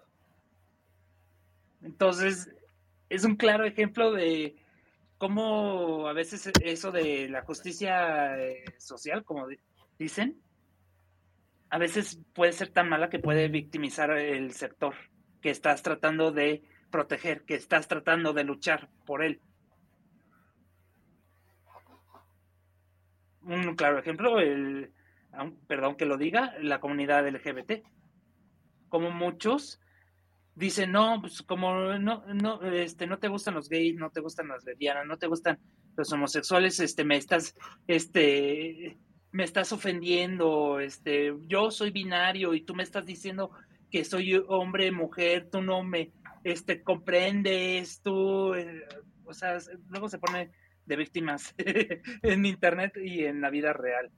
Entonces, 1.82 2.50
es 3.10 3.24
un 3.24 3.36
claro 3.36 3.66
ejemplo 3.66 4.12
de 4.12 4.56
cómo 5.18 6.08
a 6.08 6.14
veces 6.14 6.52
eso 6.62 6.92
de 6.92 7.30
la 7.30 7.42
justicia 7.44 8.38
eh, 8.40 8.64
social, 8.78 9.24
como 9.24 9.48
dicen, 9.98 10.42
a 11.70 11.78
veces 11.78 12.20
puede 12.34 12.54
ser 12.54 12.70
tan 12.70 12.90
mala 12.90 13.10
que 13.10 13.20
puede 13.20 13.48
victimizar 13.48 14.12
el 14.12 14.54
sector 14.54 14.96
que 15.42 15.50
estás 15.50 15.84
tratando 15.84 16.32
de 16.32 16.64
proteger, 16.90 17.44
que 17.44 17.56
estás 17.56 17.88
tratando 17.88 18.34
de 18.34 18.44
luchar 18.44 18.90
por 19.06 19.24
él. 19.24 19.42
Un 23.46 23.76
claro 23.76 24.00
ejemplo, 24.00 24.40
el, 24.40 24.92
perdón 25.68 25.96
que 25.96 26.06
lo 26.06 26.18
diga, 26.18 26.54
la 26.62 26.80
comunidad 26.80 27.28
LGBT. 27.28 27.86
Como 28.90 29.12
muchos 29.12 29.80
dicen, 30.56 30.92
no, 30.92 31.20
pues 31.22 31.42
como 31.42 31.98
no, 32.00 32.24
no, 32.34 32.62
este, 32.64 33.08
no 33.08 33.20
te 33.20 33.28
gustan 33.28 33.56
los 33.56 33.70
gays, 33.70 33.96
no 33.96 34.10
te 34.10 34.22
gustan 34.22 34.48
las 34.48 34.64
lesbianas, 34.64 35.06
no 35.06 35.18
te 35.18 35.28
gustan 35.28 35.60
los 35.98 36.12
homosexuales, 36.12 36.80
este, 36.80 37.04
me 37.04 37.18
estás, 37.18 37.56
este, 37.88 38.98
me 39.32 39.44
estás 39.44 39.72
ofendiendo, 39.74 40.80
este, 40.80 41.34
yo 41.48 41.72
soy 41.72 41.92
binario 41.92 42.54
y 42.54 42.62
tú 42.62 42.74
me 42.74 42.84
estás 42.84 43.06
diciendo 43.06 43.52
que 43.92 44.04
soy 44.06 44.42
hombre, 44.48 44.92
mujer, 44.92 45.50
tú 45.52 45.62
no 45.62 45.84
me, 45.84 46.12
este, 46.44 46.82
comprendes, 46.84 48.02
tú, 48.02 48.54
eh, 48.54 48.86
o 49.26 49.34
sea, 49.34 49.58
luego 49.90 50.08
se 50.10 50.20
pone 50.20 50.52
de 50.86 50.96
víctimas 50.96 51.54
en 52.22 52.46
internet 52.46 52.94
y 52.98 53.26
en 53.26 53.42
la 53.42 53.50
vida 53.50 53.74
real. 53.74 54.12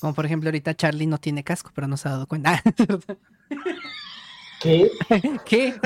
Como 0.00 0.14
por 0.14 0.24
ejemplo 0.24 0.48
ahorita 0.48 0.74
Charlie 0.74 1.06
no 1.06 1.18
tiene 1.18 1.44
casco, 1.44 1.72
pero 1.74 1.86
no 1.86 1.96
se 1.96 2.08
ha 2.08 2.12
dado 2.12 2.26
cuenta. 2.26 2.62
¿Qué? 4.60 4.90
¿Qué? 5.44 5.74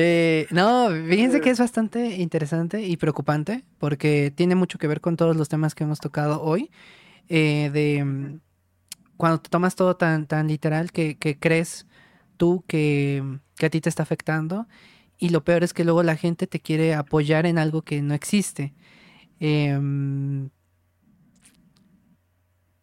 Eh, 0.00 0.46
no, 0.50 0.90
fíjense 1.08 1.40
que 1.40 1.50
es 1.50 1.58
bastante 1.58 2.16
interesante 2.18 2.82
y 2.82 2.96
preocupante 2.96 3.64
porque 3.78 4.32
tiene 4.34 4.54
mucho 4.54 4.78
que 4.78 4.86
ver 4.86 5.00
con 5.00 5.16
todos 5.16 5.36
los 5.36 5.48
temas 5.48 5.74
que 5.74 5.82
hemos 5.82 5.98
tocado 5.98 6.40
hoy. 6.40 6.70
Eh, 7.28 7.70
de 7.72 8.04
mm, 8.04 8.40
cuando 9.16 9.40
te 9.40 9.50
tomas 9.50 9.74
todo 9.74 9.96
tan, 9.96 10.26
tan 10.26 10.46
literal 10.46 10.92
que, 10.92 11.18
crees 11.40 11.87
tú 12.38 12.64
que, 12.66 13.22
a 13.60 13.68
ti 13.68 13.80
te 13.82 13.88
está 13.90 14.02
afectando 14.02 14.66
y 15.18 15.28
lo 15.28 15.44
peor 15.44 15.64
es 15.64 15.74
que 15.74 15.84
luego 15.84 16.02
la 16.02 16.16
gente 16.16 16.46
te 16.46 16.60
quiere 16.60 16.94
apoyar 16.94 17.44
en 17.44 17.58
algo 17.58 17.82
que 17.82 18.00
no 18.00 18.14
existe. 18.14 18.72
Em, 19.40 20.48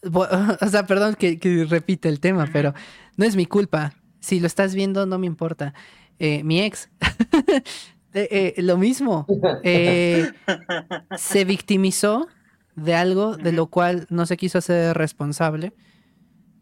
o 0.14 0.68
sea, 0.69 0.86
perdón 0.86 1.15
que, 1.15 1.65
repite 1.68 2.10
el 2.10 2.19
tema, 2.19 2.48
pero 2.53 2.73
no 3.18 3.26
es 3.26 3.36
mi 3.36 3.45
culpa. 3.45 3.94
Si 4.19 4.40
lo 4.40 4.48
estás 4.48 4.76
viendo, 4.76 5.06
no 5.06 5.18
me 5.18 5.27
importa. 5.27 5.73
Eh, 6.19 6.44
mi 6.44 6.61
ex, 6.61 6.90
eh, 8.14 8.53
eh, 8.57 8.61
lo 8.61 8.77
mismo. 8.77 9.26
se 11.18 11.45
victimizó 11.45 12.27
de 12.76 12.94
algo 12.94 13.38
de 13.38 13.52
lo 13.52 13.68
cual 13.68 14.06
no 14.10 14.26
se 14.26 14.38
quiso 14.38 14.57
hacer 14.57 14.95
responsable. 14.98 15.73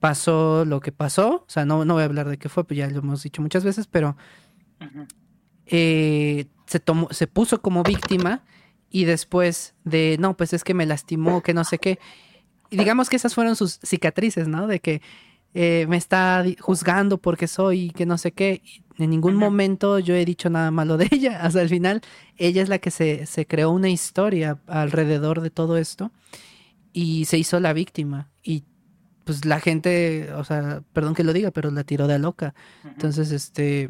Pasó 0.03 0.65
lo 0.65 0.81
que 0.81 0.91
pasó. 0.91 1.45
O 1.47 1.49
sea, 1.49 1.65
no, 1.65 1.85
no 1.85 1.93
voy 1.93 2.03
a 2.03 2.05
hablar 2.05 2.27
de 2.27 2.37
qué 2.37 2.49
fue, 2.49 2.65
pues 2.65 2.77
ya 2.77 2.89
lo 2.89 2.99
hemos 2.99 3.23
dicho 3.23 3.41
muchas 3.41 3.63
veces, 3.63 3.87
pero 3.87 4.17
se, 5.65 6.79
tomó, 6.83 7.07
se 7.11 7.27
puso 7.27 7.61
como 7.61 7.83
víctima 7.83 8.43
y 8.89 9.05
después 9.05 9.75
de, 9.85 10.17
no, 10.19 10.35
pues 10.35 10.51
es 10.53 10.63
que 10.63 10.73
me 10.73 10.85
lastimó, 10.85 11.41
que 11.41 11.53
no 11.53 11.63
sé 11.63 11.79
qué 11.79 11.99
digamos 12.75 13.09
que 13.09 13.15
esas 13.15 13.33
fueron 13.33 13.55
sus 13.55 13.79
cicatrices, 13.83 14.47
¿no? 14.47 14.67
De 14.67 14.79
que 14.79 15.01
eh, 15.53 15.85
me 15.87 15.97
está 15.97 16.43
juzgando 16.59 17.17
porque 17.17 17.47
soy 17.47 17.91
que 17.91 18.05
no 18.05 18.17
sé 18.17 18.31
qué. 18.31 18.61
En 18.97 19.09
ningún 19.09 19.35
momento 19.35 19.99
yo 19.99 20.15
he 20.15 20.25
dicho 20.25 20.49
nada 20.49 20.71
malo 20.71 20.97
de 20.97 21.07
ella. 21.11 21.41
Hasta 21.41 21.61
el 21.61 21.69
final, 21.69 22.01
ella 22.37 22.61
es 22.61 22.69
la 22.69 22.79
que 22.79 22.91
se, 22.91 23.25
se, 23.25 23.45
creó 23.45 23.71
una 23.71 23.89
historia 23.89 24.59
alrededor 24.67 25.41
de 25.41 25.49
todo 25.49 25.77
esto 25.77 26.11
y 26.91 27.25
se 27.25 27.37
hizo 27.37 27.59
la 27.59 27.73
víctima. 27.73 28.29
Y 28.43 28.63
pues 29.23 29.45
la 29.45 29.59
gente, 29.59 30.31
o 30.33 30.43
sea, 30.43 30.83
perdón 30.93 31.15
que 31.15 31.23
lo 31.23 31.33
diga, 31.33 31.51
pero 31.51 31.71
la 31.71 31.83
tiró 31.83 32.07
de 32.07 32.19
loca. 32.19 32.53
Entonces, 32.83 33.31
este, 33.31 33.89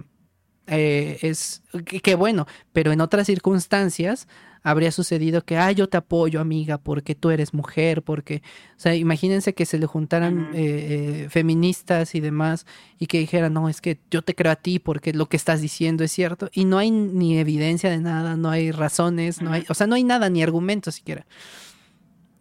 eh, 0.68 1.18
es 1.22 1.62
que 2.04 2.16
bueno, 2.16 2.48
pero 2.72 2.92
en 2.92 3.02
otras 3.02 3.28
circunstancias 3.28 4.28
habría 4.64 4.92
sucedido 4.92 5.44
que, 5.44 5.58
ah, 5.58 5.72
yo 5.74 5.90
te 5.90 5.98
apoyo, 5.98 6.40
amiga, 6.40 6.78
porque 6.78 7.16
tú 7.16 7.32
eres 7.32 7.54
mujer, 7.54 8.02
porque, 8.02 8.42
o 8.78 8.80
sea, 8.80 8.96
imagínense 8.96 9.54
que 9.54 9.66
se 9.66 9.78
le 9.78 9.86
juntaran 9.86 10.52
eh, 10.54 11.26
eh, 11.26 11.30
feministas 11.30 12.16
y 12.16 12.22
demás 12.22 12.66
y 12.98 13.08
que 13.08 13.20
dijeran, 13.20 13.54
no, 13.54 13.68
es 13.68 13.82
que 13.82 14.00
yo 14.10 14.22
te 14.22 14.36
creo 14.36 14.54
a 14.54 14.56
ti 14.56 14.80
porque 14.80 15.12
lo 15.12 15.28
que 15.28 15.36
estás 15.36 15.60
diciendo 15.60 16.04
es 16.06 16.14
cierto 16.14 16.50
y 16.54 16.64
no 16.64 16.78
hay 16.78 16.92
ni 16.92 17.38
evidencia 17.38 17.90
de 17.90 18.00
nada, 18.00 18.38
no 18.38 18.50
hay 18.50 18.72
razones, 18.72 19.42
no 19.42 19.52
hay, 19.52 19.66
o 19.68 19.74
sea, 19.74 19.86
no 19.86 19.96
hay 19.96 20.04
nada, 20.06 20.30
ni 20.30 20.42
argumentos 20.42 20.96
siquiera. 20.96 21.26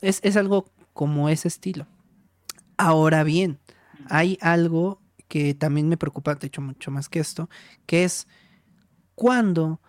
Es, 0.00 0.20
es 0.22 0.36
algo 0.36 0.66
como 0.92 1.28
ese 1.28 1.48
estilo. 1.48 1.86
Ahora 2.82 3.24
bien, 3.24 3.58
hay 4.08 4.38
algo 4.40 5.00
que 5.28 5.54
también 5.54 5.88
me 5.88 5.96
preocupa, 5.96 6.34
de 6.34 6.46
hecho, 6.46 6.60
mucho 6.60 6.90
más 6.90 7.08
que 7.08 7.20
esto, 7.20 7.48
que 7.86 8.04
es 8.04 8.26
cuando 9.14 9.80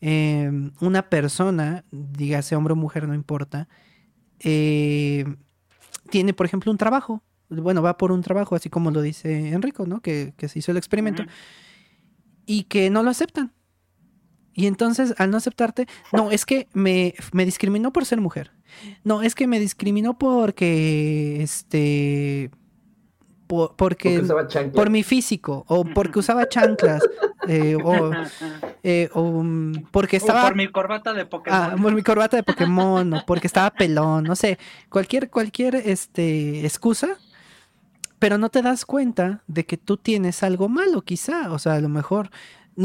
Em, 0.00 0.72
una 0.80 1.10
persona, 1.10 1.84
dígase 1.90 2.56
hombre 2.56 2.72
o 2.72 2.76
mujer, 2.76 3.06
no 3.06 3.14
importa, 3.14 3.68
eh, 4.38 5.26
tiene, 6.10 6.32
por 6.32 6.46
ejemplo, 6.46 6.72
un 6.72 6.78
trabajo. 6.78 7.22
Bueno, 7.50 7.82
va 7.82 7.98
por 7.98 8.12
un 8.12 8.22
trabajo, 8.22 8.54
así 8.54 8.70
como 8.70 8.90
lo 8.90 9.02
dice 9.02 9.50
Enrico, 9.50 9.86
¿no? 9.86 10.00
Que, 10.00 10.32
se 10.38 10.58
hizo 10.58 10.70
el 10.70 10.78
experimento. 10.78 11.24
Y 12.46 12.64
que 12.64 12.88
no 12.88 13.02
lo 13.02 13.10
aceptan. 13.10 13.52
Y 14.54 14.66
entonces, 14.66 15.14
al 15.18 15.30
no 15.30 15.36
aceptarte, 15.36 15.86
no, 16.12 16.30
es 16.30 16.46
que 16.46 16.68
me, 16.72 17.14
me, 17.32 17.44
discriminó 17.44 17.92
por 17.92 18.04
ser 18.04 18.20
mujer. 18.20 18.52
No, 19.04 19.22
es 19.22 19.34
que 19.34 19.46
me 19.46 19.60
discriminó 19.60 20.18
porque, 20.18 21.42
este, 21.42 22.50
porque 23.76 24.22
por 24.74 24.90
mi 24.90 25.02
físico 25.02 25.64
o 25.68 25.84
porque 25.84 26.20
usaba 26.20 26.48
chanclas 26.48 27.02
eh, 27.48 27.76
o, 27.82 28.12
eh, 28.82 29.10
mm, 29.12 29.72
porque 29.90 30.16
estaba 30.16 30.44
por 30.44 30.56
mi 30.56 30.68
corbata 30.68 31.12
de 31.12 31.26
Pokémon. 31.26 31.60
ah, 31.60 31.76
por 31.80 31.94
mi 31.94 32.02
corbata 32.02 32.36
de 32.36 32.42
Pokémon 32.42 33.12
o 33.12 33.26
porque 33.26 33.46
estaba 33.46 33.70
pelón 33.78 34.24
no 34.24 34.36
sé 34.36 34.58
cualquier 34.88 35.30
cualquier 35.30 35.74
este 35.74 36.64
excusa 36.64 37.18
pero 38.18 38.38
no 38.38 38.50
te 38.50 38.62
das 38.62 38.84
cuenta 38.84 39.42
de 39.46 39.64
que 39.64 39.76
tú 39.76 39.96
tienes 39.96 40.42
algo 40.42 40.68
malo 40.68 41.02
quizá 41.02 41.50
o 41.52 41.58
sea 41.58 41.74
a 41.74 41.80
lo 41.80 41.88
mejor 41.88 42.30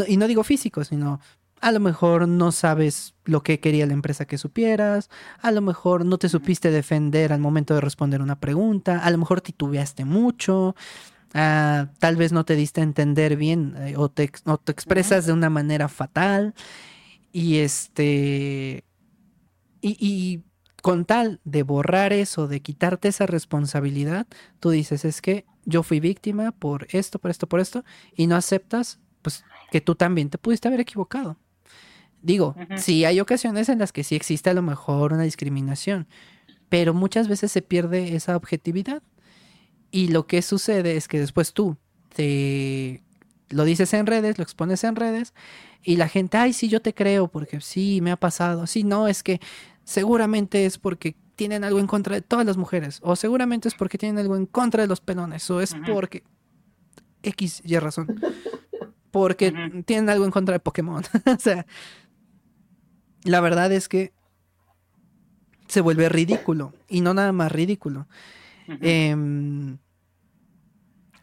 y 0.07 0.17
no 0.17 0.27
digo 0.27 0.43
físico 0.43 0.83
sino 0.83 1.19
a 1.65 1.71
lo 1.71 1.79
mejor 1.79 2.27
no 2.27 2.51
sabes 2.51 3.15
lo 3.23 3.41
que 3.41 3.59
quería 3.59 3.87
la 3.87 3.93
empresa 3.93 4.25
que 4.25 4.37
supieras, 4.37 5.09
a 5.41 5.49
lo 5.49 5.61
mejor 5.61 6.05
no 6.05 6.19
te 6.19 6.29
supiste 6.29 6.69
defender 6.69 7.33
al 7.33 7.39
momento 7.39 7.73
de 7.73 7.81
responder 7.81 8.21
una 8.21 8.39
pregunta, 8.39 8.99
a 8.99 9.09
lo 9.09 9.17
mejor 9.17 9.41
titubeaste 9.41 10.05
mucho, 10.05 10.75
ah, 11.33 11.87
tal 11.97 12.17
vez 12.17 12.31
no 12.31 12.45
te 12.45 12.55
diste 12.55 12.81
a 12.81 12.83
entender 12.83 13.35
bien 13.35 13.73
eh, 13.79 13.95
o, 13.97 14.09
te, 14.09 14.27
te 14.27 14.71
expresas 14.71 15.25
de 15.25 15.33
una 15.33 15.49
manera 15.49 15.87
fatal 15.87 16.53
y 17.31 17.57
este 17.57 18.83
y, 19.81 19.97
y 19.99 20.43
con 20.83 21.03
tal 21.03 21.41
de 21.45 21.63
borrar 21.63 22.13
eso, 22.13 22.47
de 22.47 22.61
quitarte 22.61 23.07
esa 23.07 23.25
responsabilidad, 23.25 24.27
tú 24.59 24.69
dices, 24.69 25.03
es 25.03 25.19
que 25.19 25.47
yo 25.63 25.81
fui 25.81 25.99
víctima 25.99 26.51
por 26.51 26.85
esto, 26.91 27.17
por 27.17 27.31
esto, 27.31 27.49
por 27.49 27.59
esto, 27.59 27.83
y 28.15 28.27
no 28.27 28.35
aceptas 28.35 28.99
pues 29.23 29.43
que 29.71 29.81
tú 29.81 29.95
también 29.95 30.29
te 30.29 30.37
pudiste 30.37 30.67
haber 30.67 30.81
equivocado. 30.81 31.37
Digo, 32.25 32.55
sí 32.75 33.05
hay 33.05 33.19
ocasiones 33.19 33.69
en 33.69 33.77
las 33.77 33.91
que 33.91 34.03
sí 34.03 34.15
existe 34.15 34.49
a 34.49 34.55
lo 34.55 34.63
mejor 34.63 35.13
una 35.13 35.21
discriminación, 35.21 36.07
pero 36.69 36.95
muchas 36.95 37.27
veces 37.27 37.51
se 37.51 37.61
pierde 37.61 38.15
esa 38.15 38.35
objetividad. 38.35 39.03
Y 39.91 40.07
lo 40.07 40.25
que 40.25 40.41
sucede 40.41 40.97
es 40.97 41.07
que 41.07 41.19
después 41.19 41.53
tú 41.53 41.77
te 42.15 43.03
lo 43.49 43.63
dices 43.63 43.93
en 43.93 44.07
redes, 44.07 44.39
lo 44.39 44.43
expones 44.43 44.83
en 44.83 44.95
redes, 44.95 45.35
y 45.83 45.97
la 45.97 46.07
gente, 46.07 46.37
ay, 46.37 46.53
sí, 46.53 46.67
yo 46.67 46.81
te 46.81 46.95
creo, 46.95 47.27
porque 47.27 47.61
sí, 47.61 47.99
me 48.01 48.09
ha 48.09 48.17
pasado. 48.17 48.65
Sí, 48.65 48.83
no, 48.83 49.07
es 49.07 49.21
que 49.21 49.39
seguramente 49.83 50.65
es 50.65 50.79
porque 50.79 51.15
tienen 51.35 51.63
algo 51.63 51.79
en 51.79 51.85
contra 51.85 52.15
de 52.15 52.21
todas 52.21 52.47
las 52.47 52.57
mujeres, 52.57 53.01
o 53.03 53.15
seguramente 53.15 53.67
es 53.67 53.75
porque 53.75 53.99
tienen 53.99 54.17
algo 54.17 54.35
en 54.35 54.47
contra 54.47 54.81
de 54.81 54.87
los 54.87 54.99
pelones, 54.99 55.47
o 55.51 55.61
es 55.61 55.75
porque 55.85 56.23
X 57.21 57.61
y 57.63 57.77
razón. 57.77 58.19
Porque 59.11 59.83
tienen 59.85 60.09
algo 60.09 60.25
en 60.25 60.31
contra 60.31 60.53
de 60.53 60.59
Pokémon. 60.59 61.03
o 61.25 61.39
sea, 61.39 61.67
la 63.25 63.41
verdad 63.41 63.71
es 63.71 63.89
que 63.89 64.13
se 65.67 65.81
vuelve 65.81 66.09
ridículo. 66.09 66.73
Y 66.87 67.01
no 67.01 67.13
nada 67.13 67.31
más 67.31 67.51
ridículo. 67.51 68.07
Em, 68.67 69.77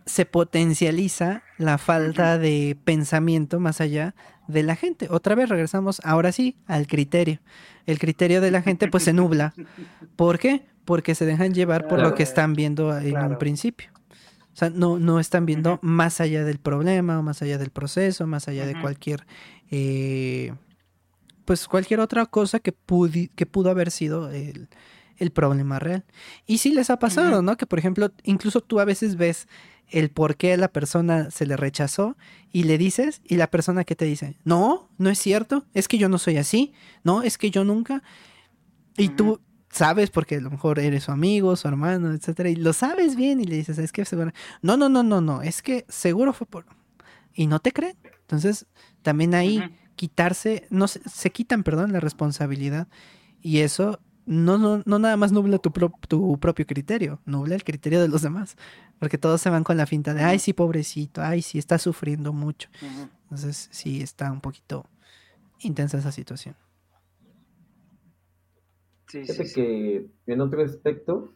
se 0.05 0.27
potencializa 0.27 1.43
la 1.59 1.79
falta 1.79 2.39
de 2.39 2.77
pensamiento 2.85 3.61
más 3.61 3.81
allá 3.81 4.15
de 4.49 4.63
la 4.63 4.77
gente. 4.77 5.07
Otra 5.11 5.35
vez 5.35 5.49
regresamos 5.49 6.01
ahora 6.05 6.33
sí 6.33 6.57
al 6.67 6.87
criterio. 6.87 7.41
El 7.87 7.99
criterio 7.99 8.41
de 8.41 8.51
la 8.51 8.63
gente 8.63 8.89
pues 8.89 9.05
se 9.05 9.13
nubla. 9.13 9.55
¿Por 10.17 10.39
qué? 10.39 10.67
Porque 10.85 11.15
se 11.15 11.25
dejan 11.25 11.55
llevar 11.55 11.87
por 11.87 12.01
lo 12.01 12.15
que 12.15 12.25
están 12.25 12.55
viendo 12.55 12.97
en 12.99 13.17
un 13.17 13.39
principio. 13.39 13.91
O 14.53 14.57
sea, 14.57 14.69
no, 14.69 14.99
no 14.99 15.19
están 15.19 15.47
viendo 15.47 15.79
más 15.83 16.21
allá 16.21 16.45
del 16.45 16.59
problema, 16.59 17.23
más 17.23 17.41
allá 17.41 17.57
del 17.57 17.71
proceso, 17.71 18.27
más 18.27 18.49
allá 18.49 18.67
de 18.67 18.79
cualquier 18.79 19.25
eh, 19.71 20.53
pues 21.45 21.69
cualquier 21.69 22.01
otra 22.01 22.27
cosa 22.27 22.61
que, 22.61 22.75
que 23.35 23.47
pudo 23.47 23.71
haber 23.71 23.91
sido 23.91 24.31
el, 24.31 24.69
problema 25.33 25.79
real. 25.79 26.05
Y 26.47 26.59
sí 26.59 26.73
les 26.73 26.91
ha 26.91 26.99
pasado, 26.99 27.43
¿no? 27.43 27.57
Que 27.57 27.67
por 27.67 27.79
ejemplo, 27.79 28.11
incluso 28.25 28.61
tú 28.61 28.81
a 28.81 28.85
veces 28.85 29.17
ves 29.17 29.47
el 29.89 30.11
por 30.11 30.37
qué 30.37 30.57
la 30.57 30.69
persona 30.69 31.31
se 31.31 31.47
le 31.47 31.57
rechazó 31.57 32.17
y 32.51 32.65
le 32.65 32.77
dices 32.77 33.21
y 33.25 33.37
la 33.37 33.49
persona 33.49 33.85
que 33.85 33.95
te 33.95 34.05
dice, 34.05 34.37
no, 34.45 34.89
no 34.99 35.11
es 35.11 35.19
cierto, 35.19 35.65
es 35.75 35.87
que 35.87 35.99
yo 35.99 36.09
no 36.09 36.19
soy 36.19 36.39
así, 36.39 36.73
no, 37.05 37.23
es 37.23 37.39
que 37.39 37.51
yo 37.51 37.65
nunca. 37.65 38.03
Y 38.97 39.11
tú 39.11 39.41
sabes 39.71 40.11
porque 40.11 40.37
a 40.37 40.41
lo 40.41 40.51
mejor 40.51 40.79
eres 40.79 41.05
su 41.05 41.13
amigo, 41.13 41.55
su 41.57 41.69
hermano, 41.69 42.13
etcétera, 42.13 42.49
y 42.49 42.57
lo 42.57 42.73
sabes 42.73 43.15
bien 43.15 43.41
y 43.41 43.45
le 43.45 43.57
dices, 43.57 43.79
es 43.79 43.93
que 43.93 44.05
seguro, 44.05 44.33
no, 44.61 44.77
no, 44.77 44.89
no, 44.89 45.03
no, 45.03 45.21
no, 45.21 45.43
es 45.43 45.63
que 45.63 45.85
seguro 45.89 46.33
fue 46.33 46.47
por... 46.47 46.67
Y 47.35 47.47
no 47.47 47.61
te 47.61 47.73
creen. 47.73 47.97
Entonces, 48.21 48.67
también 49.03 49.35
ahí 49.35 49.63
quitarse, 50.03 50.67
no 50.69 50.89
se, 50.89 51.31
quitan, 51.31 51.63
perdón, 51.63 51.93
la 51.93 52.01
responsabilidad 52.01 52.89
y 53.41 53.59
eso 53.61 54.01
no, 54.27 54.59
no, 54.59 54.83
no 54.85 54.99
nada 54.99 55.17
más 55.17 55.31
nubla 55.31 55.59
tu, 55.59 55.71
tu 56.09 56.41
propio 56.41 56.67
criterio, 56.67 57.21
nubla 57.25 57.55
el 57.55 57.63
criterio 57.63 58.01
de 58.01 58.09
los 58.09 58.21
demás, 58.21 58.57
porque 58.99 59.17
todos 59.17 59.41
se 59.41 59.49
van 59.49 59.63
con 59.63 59.77
la 59.77 59.87
finta 59.87 60.13
de, 60.13 60.25
ay, 60.25 60.41
sí, 60.41 60.55
pobrecito, 60.55 61.23
ay, 61.23 61.41
sí, 61.41 61.57
está 61.57 61.79
sufriendo 61.79 62.33
mucho. 62.33 62.69
Entonces, 63.23 63.69
sí, 63.71 64.03
está 64.03 64.33
un 64.33 64.41
poquito 64.41 64.87
intensa 65.61 65.99
esa 65.99 66.11
situación. 66.11 66.57
Sí, 69.07 69.23
Fíjate 69.23 69.53
que 69.53 70.11
en 70.27 70.41
otro 70.41 70.65
aspecto, 70.65 71.33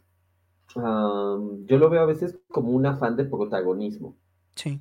yo 0.75 1.79
lo 1.79 1.89
veo 1.89 2.03
a 2.03 2.07
veces 2.07 2.37
como 2.49 2.73
un 2.73 2.85
afán 2.85 3.15
de 3.15 3.27
protagonismo. 3.27 4.17
Sí. 4.57 4.81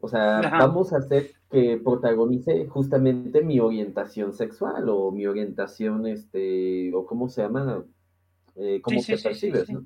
O 0.00 0.08
sea, 0.08 0.40
vamos 0.40 0.94
a 0.94 0.96
hacer 0.96 1.37
que 1.50 1.80
protagonice 1.82 2.66
justamente 2.66 3.42
mi 3.42 3.58
orientación 3.58 4.32
sexual 4.32 4.88
o 4.88 5.10
mi 5.10 5.26
orientación, 5.26 6.06
este, 6.06 6.92
o 6.94 7.06
cómo 7.06 7.28
se 7.28 7.42
llama, 7.42 7.84
eh, 8.54 8.80
cómo 8.82 9.00
te 9.02 9.16
percibes, 9.16 9.70
¿no? 9.70 9.84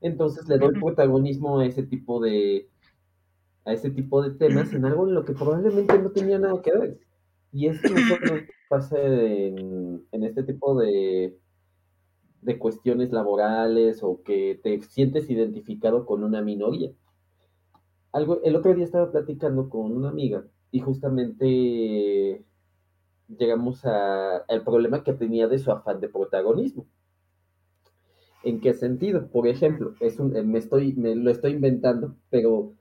Entonces 0.00 0.48
le 0.48 0.58
doy 0.58 0.72
protagonismo 0.72 1.60
a 1.60 1.66
ese 1.66 1.82
tipo 1.84 2.20
de, 2.20 2.68
a 3.64 3.72
ese 3.72 3.90
tipo 3.90 4.22
de 4.22 4.30
temas 4.30 4.72
en 4.72 4.84
algo 4.84 5.06
en 5.06 5.14
lo 5.14 5.24
que 5.24 5.32
probablemente 5.34 5.98
no 5.98 6.10
tenía 6.10 6.38
nada 6.38 6.60
que 6.62 6.72
ver. 6.72 6.98
Y 7.52 7.66
esto 7.66 7.88
no 7.88 7.98
solo 7.98 8.42
pasa 8.68 9.00
en, 9.00 10.06
en 10.10 10.24
este 10.24 10.42
tipo 10.42 10.78
de, 10.80 11.38
de 12.40 12.58
cuestiones 12.58 13.12
laborales 13.12 14.02
o 14.02 14.22
que 14.22 14.58
te 14.62 14.80
sientes 14.82 15.28
identificado 15.28 16.06
con 16.06 16.24
una 16.24 16.40
minoría. 16.40 16.90
Algo, 18.12 18.40
el 18.42 18.56
otro 18.56 18.74
día 18.74 18.84
estaba 18.84 19.12
platicando 19.12 19.68
con 19.68 19.92
una 19.92 20.08
amiga 20.08 20.44
y 20.70 20.80
justamente 20.80 22.44
llegamos 23.28 23.84
al 23.84 24.64
problema 24.64 25.04
que 25.04 25.12
tenía 25.12 25.48
de 25.48 25.58
su 25.58 25.70
afán 25.70 26.00
de 26.00 26.08
protagonismo. 26.08 26.86
¿En 28.42 28.60
qué 28.60 28.72
sentido? 28.72 29.28
Por 29.28 29.46
ejemplo, 29.46 29.94
es 30.00 30.18
un, 30.18 30.32
me, 30.50 30.58
estoy, 30.58 30.94
me 30.94 31.14
lo 31.14 31.30
estoy 31.30 31.52
inventando, 31.52 32.16
pero 32.30 32.72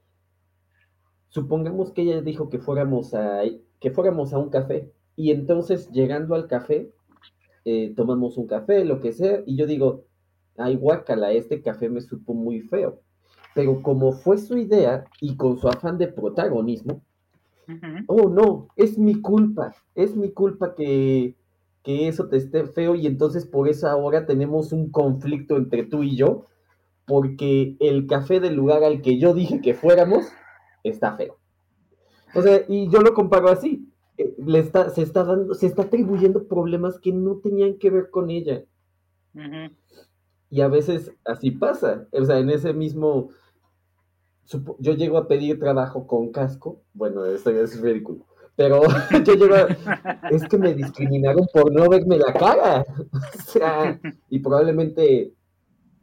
supongamos 1.27 1.91
que 1.91 2.03
ella 2.03 2.21
dijo 2.21 2.49
que 2.49 2.59
fuéramos 2.59 3.13
a, 3.13 3.41
que 3.79 3.91
fuéramos 3.91 4.33
a 4.33 4.39
un 4.39 4.49
café 4.49 4.91
y 5.15 5.31
entonces 5.31 5.91
llegando 5.91 6.33
al 6.35 6.47
café 6.47 6.91
eh, 7.65 7.93
tomamos 7.95 8.37
un 8.37 8.47
café, 8.47 8.85
lo 8.85 8.99
que 8.99 9.11
sea, 9.11 9.43
y 9.45 9.57
yo 9.57 9.67
digo, 9.67 10.05
ay, 10.57 10.75
guácala, 10.75 11.31
este 11.33 11.61
café 11.61 11.89
me 11.89 12.01
supo 12.01 12.33
muy 12.33 12.61
feo. 12.61 13.01
Pero 13.53 13.81
como 13.81 14.13
fue 14.13 14.37
su 14.37 14.57
idea 14.57 15.05
y 15.21 15.35
con 15.35 15.57
su 15.57 15.67
afán 15.67 15.97
de 15.97 16.07
protagonismo, 16.07 17.03
oh 18.07 18.29
no, 18.29 18.67
es 18.75 18.97
mi 18.97 19.21
culpa, 19.21 19.75
es 19.95 20.15
mi 20.15 20.31
culpa 20.31 20.75
que, 20.75 21.35
que 21.83 22.07
eso 22.07 22.27
te 22.27 22.37
esté 22.37 22.65
feo 22.65 22.95
y 22.95 23.07
entonces 23.07 23.45
por 23.45 23.67
eso 23.67 23.87
ahora 23.87 24.25
tenemos 24.25 24.71
un 24.71 24.89
conflicto 24.89 25.57
entre 25.57 25.83
tú 25.83 26.03
y 26.03 26.15
yo, 26.15 26.45
porque 27.05 27.75
el 27.79 28.07
café 28.07 28.39
del 28.39 28.55
lugar 28.55 28.83
al 28.83 29.01
que 29.01 29.19
yo 29.19 29.33
dije 29.33 29.61
que 29.61 29.73
fuéramos 29.73 30.25
está 30.83 31.15
feo. 31.15 31.37
O 32.35 32.41
sea, 32.41 32.61
y 32.67 32.89
yo 32.89 33.01
lo 33.01 33.13
comparo 33.13 33.49
así 33.49 33.89
le 34.37 34.59
está, 34.59 34.89
se 34.89 35.01
está 35.01 35.23
dando, 35.23 35.53
se 35.53 35.67
está 35.67 35.83
atribuyendo 35.83 36.47
problemas 36.47 36.99
que 36.99 37.11
no 37.11 37.37
tenían 37.37 37.77
que 37.77 37.89
ver 37.89 38.09
con 38.09 38.29
ella. 38.29 38.63
Y 40.49 40.61
a 40.61 40.67
veces 40.67 41.11
así 41.25 41.51
pasa. 41.51 42.07
O 42.11 42.25
sea, 42.25 42.39
en 42.39 42.49
ese 42.49 42.73
mismo. 42.73 43.29
Yo 44.79 44.93
llego 44.93 45.17
a 45.17 45.27
pedir 45.27 45.59
trabajo 45.59 46.07
con 46.07 46.31
casco. 46.31 46.81
Bueno, 46.93 47.25
esto 47.25 47.51
es 47.51 47.79
ridículo. 47.79 48.25
Pero 48.55 48.81
yo 49.25 49.33
llego 49.35 49.55
a, 49.55 50.29
Es 50.31 50.43
que 50.47 50.57
me 50.57 50.73
discriminaron 50.73 51.47
por 51.53 51.71
no 51.71 51.87
verme 51.87 52.17
la 52.17 52.33
cara. 52.33 52.85
o 53.37 53.41
sea, 53.41 53.99
y 54.29 54.39
probablemente. 54.39 55.33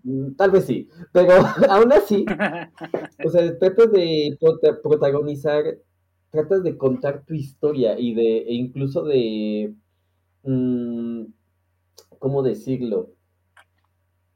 Mm, 0.04 0.34
tal 0.36 0.52
vez 0.52 0.64
sí. 0.64 0.88
Pero 1.12 1.32
aún 1.68 1.92
así. 1.92 2.24
O 3.24 3.30
sea, 3.30 3.58
trato 3.58 3.86
de 3.88 4.38
protagonizar 4.82 5.64
tratas 6.30 6.62
de 6.62 6.76
contar 6.76 7.24
tu 7.24 7.34
historia 7.34 7.98
y 7.98 8.14
de, 8.14 8.38
e 8.38 8.54
incluso 8.54 9.02
de, 9.04 9.74
mm, 10.42 11.24
¿cómo 12.18 12.42
decirlo? 12.42 13.10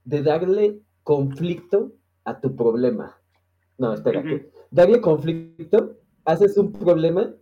De 0.04 0.22
darle 0.22 0.80
conflicto 1.02 1.92
a 2.24 2.40
tu 2.40 2.56
problema. 2.56 3.19
No, 3.80 3.94
espérate. 3.94 4.50
Darle 4.70 5.00
conflicto, 5.00 5.96
haces 6.26 6.58
un 6.58 6.70
problema 6.70 7.34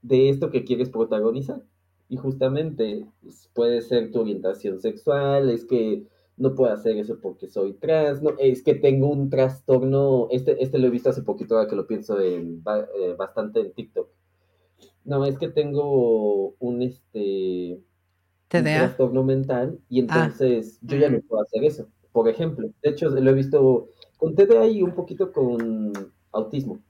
de 0.00 0.28
esto 0.28 0.52
que 0.52 0.62
quieres 0.62 0.88
protagonizar. 0.88 1.64
Y 2.08 2.16
justamente 2.16 3.04
pues, 3.20 3.50
puede 3.52 3.82
ser 3.82 4.12
tu 4.12 4.20
orientación 4.20 4.78
sexual, 4.78 5.50
es 5.50 5.64
que 5.64 6.06
no 6.36 6.54
puedo 6.54 6.72
hacer 6.72 6.96
eso 6.98 7.18
porque 7.20 7.48
soy 7.48 7.72
trans, 7.72 8.22
no, 8.22 8.34
es 8.38 8.62
que 8.62 8.76
tengo 8.76 9.08
un 9.08 9.28
trastorno, 9.28 10.28
este, 10.30 10.62
este 10.62 10.78
lo 10.78 10.86
he 10.86 10.90
visto 10.90 11.10
hace 11.10 11.22
poquito, 11.22 11.56
ahora 11.56 11.68
que 11.68 11.74
lo 11.74 11.88
pienso 11.88 12.20
en, 12.20 12.62
eh, 13.00 13.16
bastante 13.18 13.58
en 13.58 13.72
TikTok. 13.72 14.08
No, 15.04 15.24
es 15.24 15.36
que 15.38 15.48
tengo 15.48 16.54
un, 16.60 16.82
este, 16.82 17.80
trastorno 18.46 19.24
mental 19.24 19.80
y 19.88 19.98
ah. 19.98 20.02
entonces 20.02 20.78
yo 20.82 20.98
ya 20.98 21.10
no 21.10 21.18
puedo 21.22 21.42
hacer 21.42 21.64
eso, 21.64 21.88
por 22.12 22.28
ejemplo. 22.28 22.70
De 22.80 22.90
hecho, 22.90 23.08
lo 23.08 23.28
he 23.28 23.34
visto 23.34 23.88
con 24.26 24.34
TDA 24.34 24.66
y 24.66 24.82
un 24.82 24.92
poquito 24.92 25.32
con 25.32 25.92
autismo. 26.32 26.80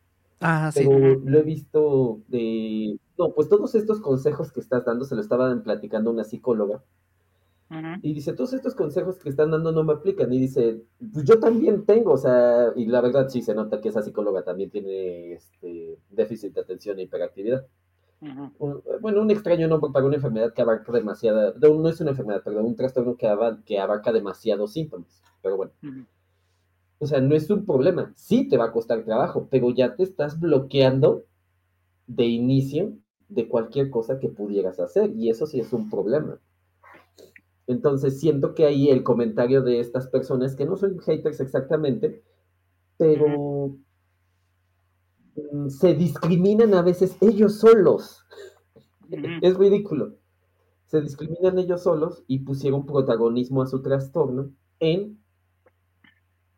Ah, 0.41 0.71
pero 0.75 1.17
lo 1.17 1.39
he 1.39 1.43
visto 1.43 2.21
de... 2.29 2.99
No, 3.19 3.33
pues 3.33 3.49
todos 3.49 3.75
estos 3.75 4.01
consejos 4.01 4.53
que 4.53 4.61
estás 4.61 4.85
dando 4.85 5.05
se 5.05 5.15
lo 5.15 5.21
estaban 5.21 5.63
platicando 5.63 6.11
una 6.11 6.25
psicóloga 6.25 6.83
y 8.01 8.15
dice, 8.15 8.33
todos 8.33 8.53
estos 8.53 8.77
consejos 8.77 9.19
que 9.19 9.29
están 9.29 9.51
dando 9.51 9.73
no 9.73 9.83
me 9.83 9.95
aplican. 9.95 10.33
Y 10.33 10.39
dice, 10.39 10.83
pues 11.13 11.25
yo 11.25 11.41
también 11.41 11.85
tengo, 11.85 12.13
o 12.13 12.17
sea, 12.17 12.73
y 12.77 12.87
la 12.87 13.01
verdad 13.01 13.29
sí 13.29 13.43
se 13.43 13.55
nota 13.55 13.81
que 13.81 13.89
esa 13.89 14.03
psicóloga 14.03 14.45
también 14.45 14.71
tiene 14.71 15.33
este 15.33 15.99
déficit 16.11 16.55
de 16.55 16.61
atención 16.61 16.99
e 16.99 17.03
hiperactividad. 17.03 17.67
bueno, 19.01 19.21
un 19.21 19.31
extraño 19.31 19.67
nombre 19.67 19.91
para 19.93 20.07
una 20.07 20.15
enfermedad 20.15 20.53
que 20.55 20.63
abarca 20.63 20.93
demasiada, 20.93 21.55
no, 21.61 21.89
es 21.89 22.01
una 22.01 22.11
enfermedad, 22.11 22.43
perdón, 22.45 22.67
un 22.67 22.77
trastorno 22.77 23.17
que, 23.17 23.27
abarca, 23.27 23.63
que 23.65 23.81
abarca 23.81 24.13
demasiados 24.13 24.73
síntomas. 24.73 25.23
Pero 25.43 25.57
bueno. 25.57 25.73
O 26.99 27.07
sea, 27.07 27.21
no 27.21 27.35
es 27.35 27.51
un 27.51 27.67
problema. 27.67 28.13
Sí 28.17 28.49
te 28.49 28.57
va 28.57 28.67
a 28.67 28.73
costar 28.73 29.05
trabajo, 29.05 29.49
pero 29.51 29.71
ya 29.71 29.97
te 29.97 30.03
estás 30.03 30.41
bloqueando 30.41 31.25
de 32.07 32.25
inicio 32.25 32.93
de 33.29 33.49
cualquier 33.49 33.91
cosa 33.91 34.19
que 34.19 34.29
pudieras 34.29 34.81
hacer. 34.81 35.13
Y 35.17 35.29
eso 35.31 35.47
sí 35.47 35.61
es 35.61 35.73
un 35.73 35.91
problema. 35.91 36.41
Entonces 37.67 38.21
siento 38.21 38.55
que 38.55 38.65
ahí 38.65 38.91
el 38.91 39.03
comentario 39.03 39.63
de 39.63 39.81
estas 39.81 40.07
personas, 40.07 40.55
que 40.55 40.67
no 40.67 40.77
son 40.77 40.99
haters 41.01 41.41
exactamente, 41.41 42.23
pero 42.97 43.77
mm, 45.53 45.69
se 45.69 45.95
discriminan 45.95 46.75
a 46.75 46.83
veces 46.83 47.17
ellos 47.21 47.59
solos. 47.59 48.25
Es 49.43 49.57
ridículo. 49.57 50.17
Se 50.87 51.01
discriminan 51.01 51.59
ellos 51.59 51.83
solos 51.83 52.25
y 52.29 52.41
pusieron 52.41 52.87
protagonismo 52.87 53.63
a 53.63 53.67
su 53.67 53.83
trastorno 53.83 54.51
en 54.79 55.19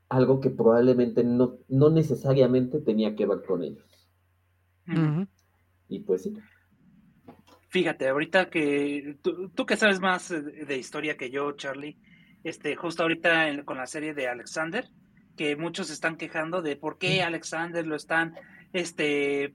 algo 0.08 0.40
que 0.40 0.50
probablemente 0.50 1.22
no, 1.24 1.58
no 1.68 1.90
necesariamente 1.90 2.80
tenía 2.80 3.14
que 3.14 3.26
ver 3.26 3.42
con 3.46 3.62
ellos. 3.62 3.84
Y 5.88 6.00
pues 6.00 6.22
sí. 6.22 6.34
Fíjate, 7.68 8.08
ahorita 8.08 8.48
que 8.48 9.18
tú, 9.22 9.66
que 9.66 9.76
sabes 9.76 10.00
más 10.00 10.30
de, 10.30 10.78
historia 10.78 11.18
que 11.18 11.30
yo, 11.30 11.52
Charlie, 11.52 11.98
este, 12.42 12.74
justo 12.76 13.02
ahorita 13.02 13.64
con 13.64 13.76
la 13.76 13.86
serie 13.86 14.14
de 14.14 14.28
Alexander, 14.28 14.88
que 15.36 15.56
muchos 15.56 15.90
están 15.90 16.16
quejando 16.16 16.62
de 16.62 16.76
por 16.76 16.98
qué 16.98 17.22
Alexander 17.22 17.86
lo 17.86 17.96
están 17.96 18.34
este, 18.72 19.54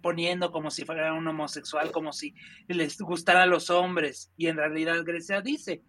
poniendo 0.00 0.52
como 0.52 0.70
si 0.70 0.84
fuera 0.84 1.12
un 1.12 1.26
homosexual, 1.26 1.90
como 1.90 2.12
si 2.12 2.34
les 2.68 2.98
gustara 2.98 3.42
a 3.42 3.46
los 3.46 3.70
hombres. 3.70 4.32
Y 4.36 4.46
en 4.46 4.56
realidad 4.56 5.02
Grecia 5.04 5.40
dice, 5.42 5.82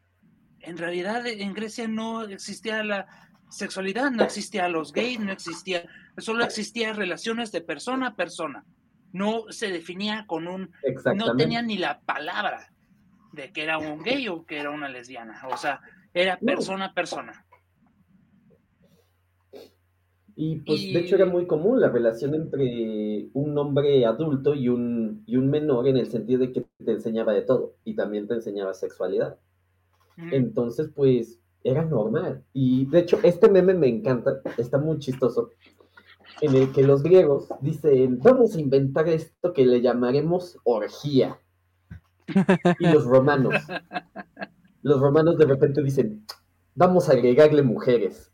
en 0.59 0.77
realidad 0.77 1.27
en 1.27 1.53
Grecia 1.53 1.87
no 1.87 2.23
existía 2.23 2.83
la 2.83 3.07
sexualidad, 3.51 4.09
no 4.11 4.23
existía 4.23 4.67
los 4.69 4.93
gays, 4.93 5.19
no 5.19 5.31
existía, 5.31 5.85
solo 6.17 6.43
existían 6.43 6.95
relaciones 6.95 7.51
de 7.51 7.61
persona 7.61 8.07
a 8.07 8.15
persona. 8.15 8.65
No 9.11 9.45
se 9.49 9.69
definía 9.69 10.25
con 10.25 10.47
un, 10.47 10.71
no 11.15 11.35
tenía 11.35 11.61
ni 11.61 11.77
la 11.77 11.99
palabra 11.99 12.71
de 13.33 13.51
que 13.51 13.63
era 13.63 13.77
un 13.77 14.01
gay 14.01 14.27
o 14.29 14.45
que 14.45 14.57
era 14.57 14.71
una 14.71 14.89
lesbiana, 14.89 15.41
o 15.49 15.57
sea, 15.57 15.81
era 16.13 16.37
persona 16.37 16.85
a 16.85 16.93
persona. 16.93 17.45
Y 20.35 20.61
pues 20.61 20.81
de 20.81 20.99
hecho 20.99 21.15
era 21.15 21.25
muy 21.25 21.45
común 21.45 21.81
la 21.81 21.89
relación 21.89 22.33
entre 22.33 23.29
un 23.33 23.57
hombre 23.57 24.05
adulto 24.05 24.55
y 24.55 24.69
un, 24.69 25.23
y 25.27 25.35
un 25.35 25.49
menor 25.49 25.87
en 25.87 25.97
el 25.97 26.07
sentido 26.07 26.39
de 26.39 26.53
que 26.53 26.65
te 26.83 26.91
enseñaba 26.91 27.33
de 27.33 27.41
todo 27.41 27.75
y 27.83 27.95
también 27.95 28.27
te 28.27 28.35
enseñaba 28.35 28.73
sexualidad. 28.73 29.37
Entonces 30.17 30.89
pues 30.95 31.40
era 31.63 31.83
normal. 31.83 32.43
Y 32.53 32.85
de 32.85 32.99
hecho 32.99 33.19
este 33.23 33.49
meme 33.49 33.73
me 33.73 33.87
encanta, 33.87 34.41
está 34.57 34.77
muy 34.77 34.99
chistoso 34.99 35.49
en 36.41 36.55
el 36.55 36.71
que 36.71 36.83
los 36.83 37.03
griegos 37.03 37.49
dicen, 37.61 38.19
vamos 38.19 38.55
a 38.55 38.59
inventar 38.59 39.07
esto 39.07 39.53
que 39.53 39.65
le 39.65 39.81
llamaremos 39.81 40.57
orgía. 40.63 41.39
Y 42.79 42.87
los 42.87 43.05
romanos, 43.05 43.53
los 44.81 44.99
romanos 44.99 45.37
de 45.37 45.45
repente 45.45 45.83
dicen, 45.83 46.25
vamos 46.73 47.09
a 47.09 47.13
agregarle 47.13 47.61
mujeres. 47.61 48.31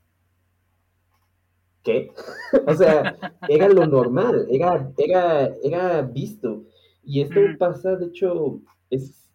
¿Qué? 1.84 2.14
o 2.68 2.74
sea, 2.76 3.18
era 3.50 3.68
lo 3.70 3.86
normal, 3.86 4.48
era, 4.50 4.92
era, 4.98 5.54
era 5.64 6.02
visto. 6.02 6.64
Y 7.04 7.22
esto 7.22 7.40
pasa, 7.58 7.96
de 7.96 8.08
hecho, 8.08 8.62
es, 8.90 9.27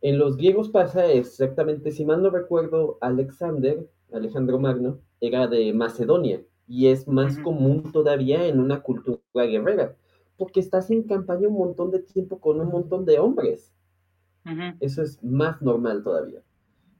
en 0.00 0.18
los 0.18 0.36
griegos 0.36 0.68
pasa 0.68 1.06
exactamente, 1.06 1.90
si 1.90 2.04
mal 2.04 2.22
no 2.22 2.30
recuerdo, 2.30 2.98
Alexander, 3.00 3.88
Alejandro 4.12 4.58
Magno, 4.58 4.98
era 5.20 5.48
de 5.48 5.72
Macedonia 5.72 6.42
y 6.68 6.88
es 6.88 7.08
más 7.08 7.38
común 7.38 7.90
todavía 7.92 8.46
en 8.46 8.60
una 8.60 8.82
cultura 8.82 9.20
guerrera, 9.34 9.96
porque 10.36 10.60
estás 10.60 10.90
en 10.90 11.02
campaña 11.04 11.48
un 11.48 11.54
montón 11.54 11.90
de 11.90 12.00
tiempo 12.00 12.38
con 12.38 12.60
un 12.60 12.68
montón 12.68 13.04
de 13.04 13.18
hombres. 13.18 13.72
Eso 14.80 15.02
es 15.02 15.22
más 15.22 15.60
normal 15.60 16.02
todavía. 16.02 16.42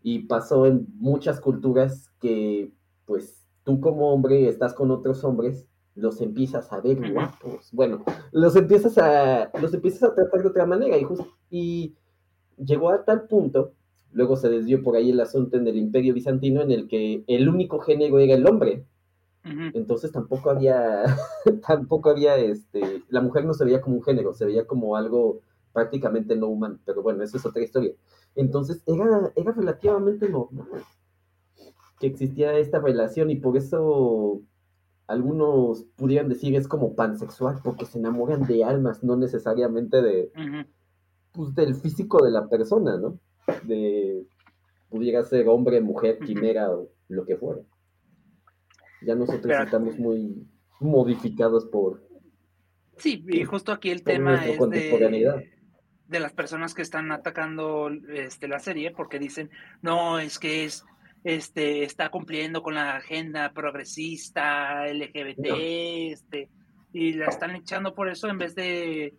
Y 0.02 0.20
pasó 0.20 0.66
en 0.66 0.86
muchas 0.98 1.40
culturas 1.40 2.10
que, 2.20 2.70
pues, 3.06 3.46
tú 3.64 3.80
como 3.80 4.12
hombre 4.12 4.48
estás 4.48 4.74
con 4.74 4.90
otros 4.90 5.24
hombres, 5.24 5.66
los 5.94 6.20
empiezas 6.20 6.70
a 6.72 6.80
ver 6.80 7.12
guapos. 7.12 7.70
Bueno, 7.72 8.04
los 8.32 8.54
empiezas 8.54 8.98
a, 8.98 9.50
los 9.60 9.72
empiezas 9.72 10.02
a 10.02 10.14
tratar 10.14 10.42
de 10.42 10.48
otra 10.48 10.66
manera. 10.66 10.98
Y, 10.98 11.06
y 11.50 11.94
llegó 12.64 12.90
a 12.90 13.04
tal 13.04 13.22
punto, 13.26 13.72
luego 14.12 14.36
se 14.36 14.48
desvió 14.48 14.82
por 14.82 14.96
ahí 14.96 15.10
el 15.10 15.20
asunto 15.20 15.56
en 15.56 15.66
el 15.66 15.76
Imperio 15.76 16.14
Bizantino, 16.14 16.62
en 16.62 16.70
el 16.70 16.88
que 16.88 17.24
el 17.26 17.48
único 17.48 17.78
género 17.80 18.18
era 18.18 18.34
el 18.34 18.46
hombre. 18.46 18.84
Entonces 19.72 20.12
tampoco 20.12 20.50
había, 20.50 21.04
tampoco 21.66 22.10
había, 22.10 22.36
este, 22.36 23.02
la 23.08 23.22
mujer 23.22 23.46
no 23.46 23.54
se 23.54 23.64
veía 23.64 23.80
como 23.80 23.96
un 23.96 24.02
género, 24.02 24.34
se 24.34 24.44
veía 24.44 24.66
como 24.66 24.94
algo 24.94 25.40
prácticamente 25.72 26.36
no 26.36 26.48
humano, 26.48 26.78
pero 26.84 27.02
bueno, 27.02 27.22
eso 27.22 27.38
es 27.38 27.46
otra 27.46 27.62
historia. 27.62 27.92
Entonces 28.34 28.82
era, 28.86 29.32
era 29.36 29.52
relativamente 29.52 30.28
normal 30.28 30.82
que 31.98 32.06
existía 32.06 32.56
esta 32.58 32.78
relación 32.78 33.30
y 33.30 33.36
por 33.36 33.56
eso 33.56 34.40
algunos 35.06 35.84
pudieran 35.96 36.28
decir 36.28 36.54
es 36.54 36.68
como 36.68 36.94
pansexual, 36.94 37.60
porque 37.64 37.86
se 37.86 37.98
enamoran 37.98 38.46
de 38.46 38.64
almas, 38.64 39.02
no 39.02 39.16
necesariamente 39.16 40.02
de, 40.02 40.30
pues, 41.38 41.54
del 41.54 41.76
físico 41.76 42.24
de 42.24 42.32
la 42.32 42.48
persona, 42.48 42.96
¿no? 42.96 43.20
De, 43.62 44.26
pudiera 44.88 45.22
ser 45.22 45.46
hombre, 45.46 45.80
mujer, 45.80 46.18
quimera 46.18 46.68
o 46.68 46.88
lo 47.06 47.24
que 47.24 47.36
fuera. 47.36 47.62
Ya 49.02 49.14
nosotros 49.14 49.54
estamos 49.64 49.96
muy 50.00 50.44
modificados 50.80 51.66
por... 51.66 52.02
Sí, 52.96 53.24
y 53.28 53.44
justo 53.44 53.70
aquí 53.70 53.90
el 53.90 54.02
tema 54.02 54.44
es 54.44 54.58
de, 54.58 55.52
de 56.08 56.20
las 56.20 56.32
personas 56.32 56.74
que 56.74 56.82
están 56.82 57.12
atacando 57.12 57.88
este, 58.12 58.48
la 58.48 58.58
serie 58.58 58.90
porque 58.90 59.20
dicen, 59.20 59.48
no, 59.80 60.18
es 60.18 60.40
que 60.40 60.64
es 60.64 60.84
este 61.22 61.84
está 61.84 62.10
cumpliendo 62.10 62.62
con 62.62 62.74
la 62.74 62.96
agenda 62.96 63.52
progresista 63.52 64.86
LGBT 64.86 65.46
este 66.12 66.48
y 66.92 67.12
la 67.12 67.26
están 67.26 67.54
echando 67.54 67.94
por 67.94 68.08
eso 68.08 68.28
en 68.28 68.38
vez 68.38 68.54
de 68.54 69.14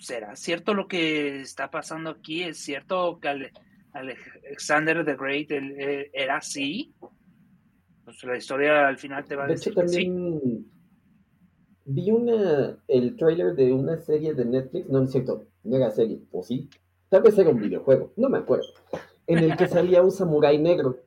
será 0.00 0.34
cierto 0.36 0.74
lo 0.74 0.88
que 0.88 1.40
está 1.40 1.70
pasando 1.70 2.10
aquí 2.10 2.42
es 2.42 2.58
cierto 2.58 3.18
que 3.20 3.50
Alexander 3.92 5.04
the 5.04 5.16
Great 5.16 5.50
era 6.12 6.38
así. 6.38 6.94
Pues 8.04 8.24
la 8.24 8.36
historia 8.36 8.88
al 8.88 8.98
final 8.98 9.24
te 9.24 9.36
va 9.36 9.44
a 9.44 9.46
de 9.46 9.54
decir 9.54 9.72
hecho, 9.72 9.80
también 9.80 10.66
vi 11.84 12.10
una 12.10 12.76
el 12.88 13.16
trailer 13.16 13.54
de 13.54 13.72
una 13.72 13.98
serie 13.98 14.34
de 14.34 14.44
Netflix 14.44 14.88
no, 14.88 15.02
es 15.02 15.12
cierto 15.12 15.46
no 15.64 15.76
era 15.76 15.90
serie 15.90 16.20
o 16.32 16.42
sí 16.42 16.68
tal 17.08 17.22
vez 17.22 17.38
era 17.38 17.50
un 17.50 17.60
videojuego 17.60 18.12
no 18.16 18.28
me 18.28 18.38
acuerdo 18.38 18.68
en 19.30 19.38
el 19.38 19.56
que 19.56 19.68
salía 19.68 20.02
un 20.02 20.10
samurái 20.10 20.58
negro. 20.58 20.98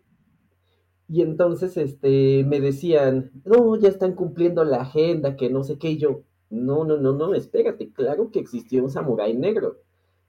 Y 1.10 1.22
entonces 1.22 1.76
este, 1.76 2.46
me 2.48 2.62
decían, 2.62 3.32
no, 3.44 3.76
ya 3.76 3.90
están 3.90 4.14
cumpliendo 4.14 4.64
la 4.64 4.82
agenda, 4.82 5.36
que 5.36 5.50
no 5.50 5.64
sé 5.64 5.78
qué, 5.78 5.92
y 5.92 5.98
yo, 5.98 6.24
no, 6.54 6.86
no, 6.86 6.98
no, 6.98 7.14
no, 7.14 7.34
espérate, 7.34 7.92
claro 7.92 8.30
que 8.30 8.40
existió 8.40 8.84
un 8.84 8.92
samurái 8.92 9.34
negro. 9.36 9.78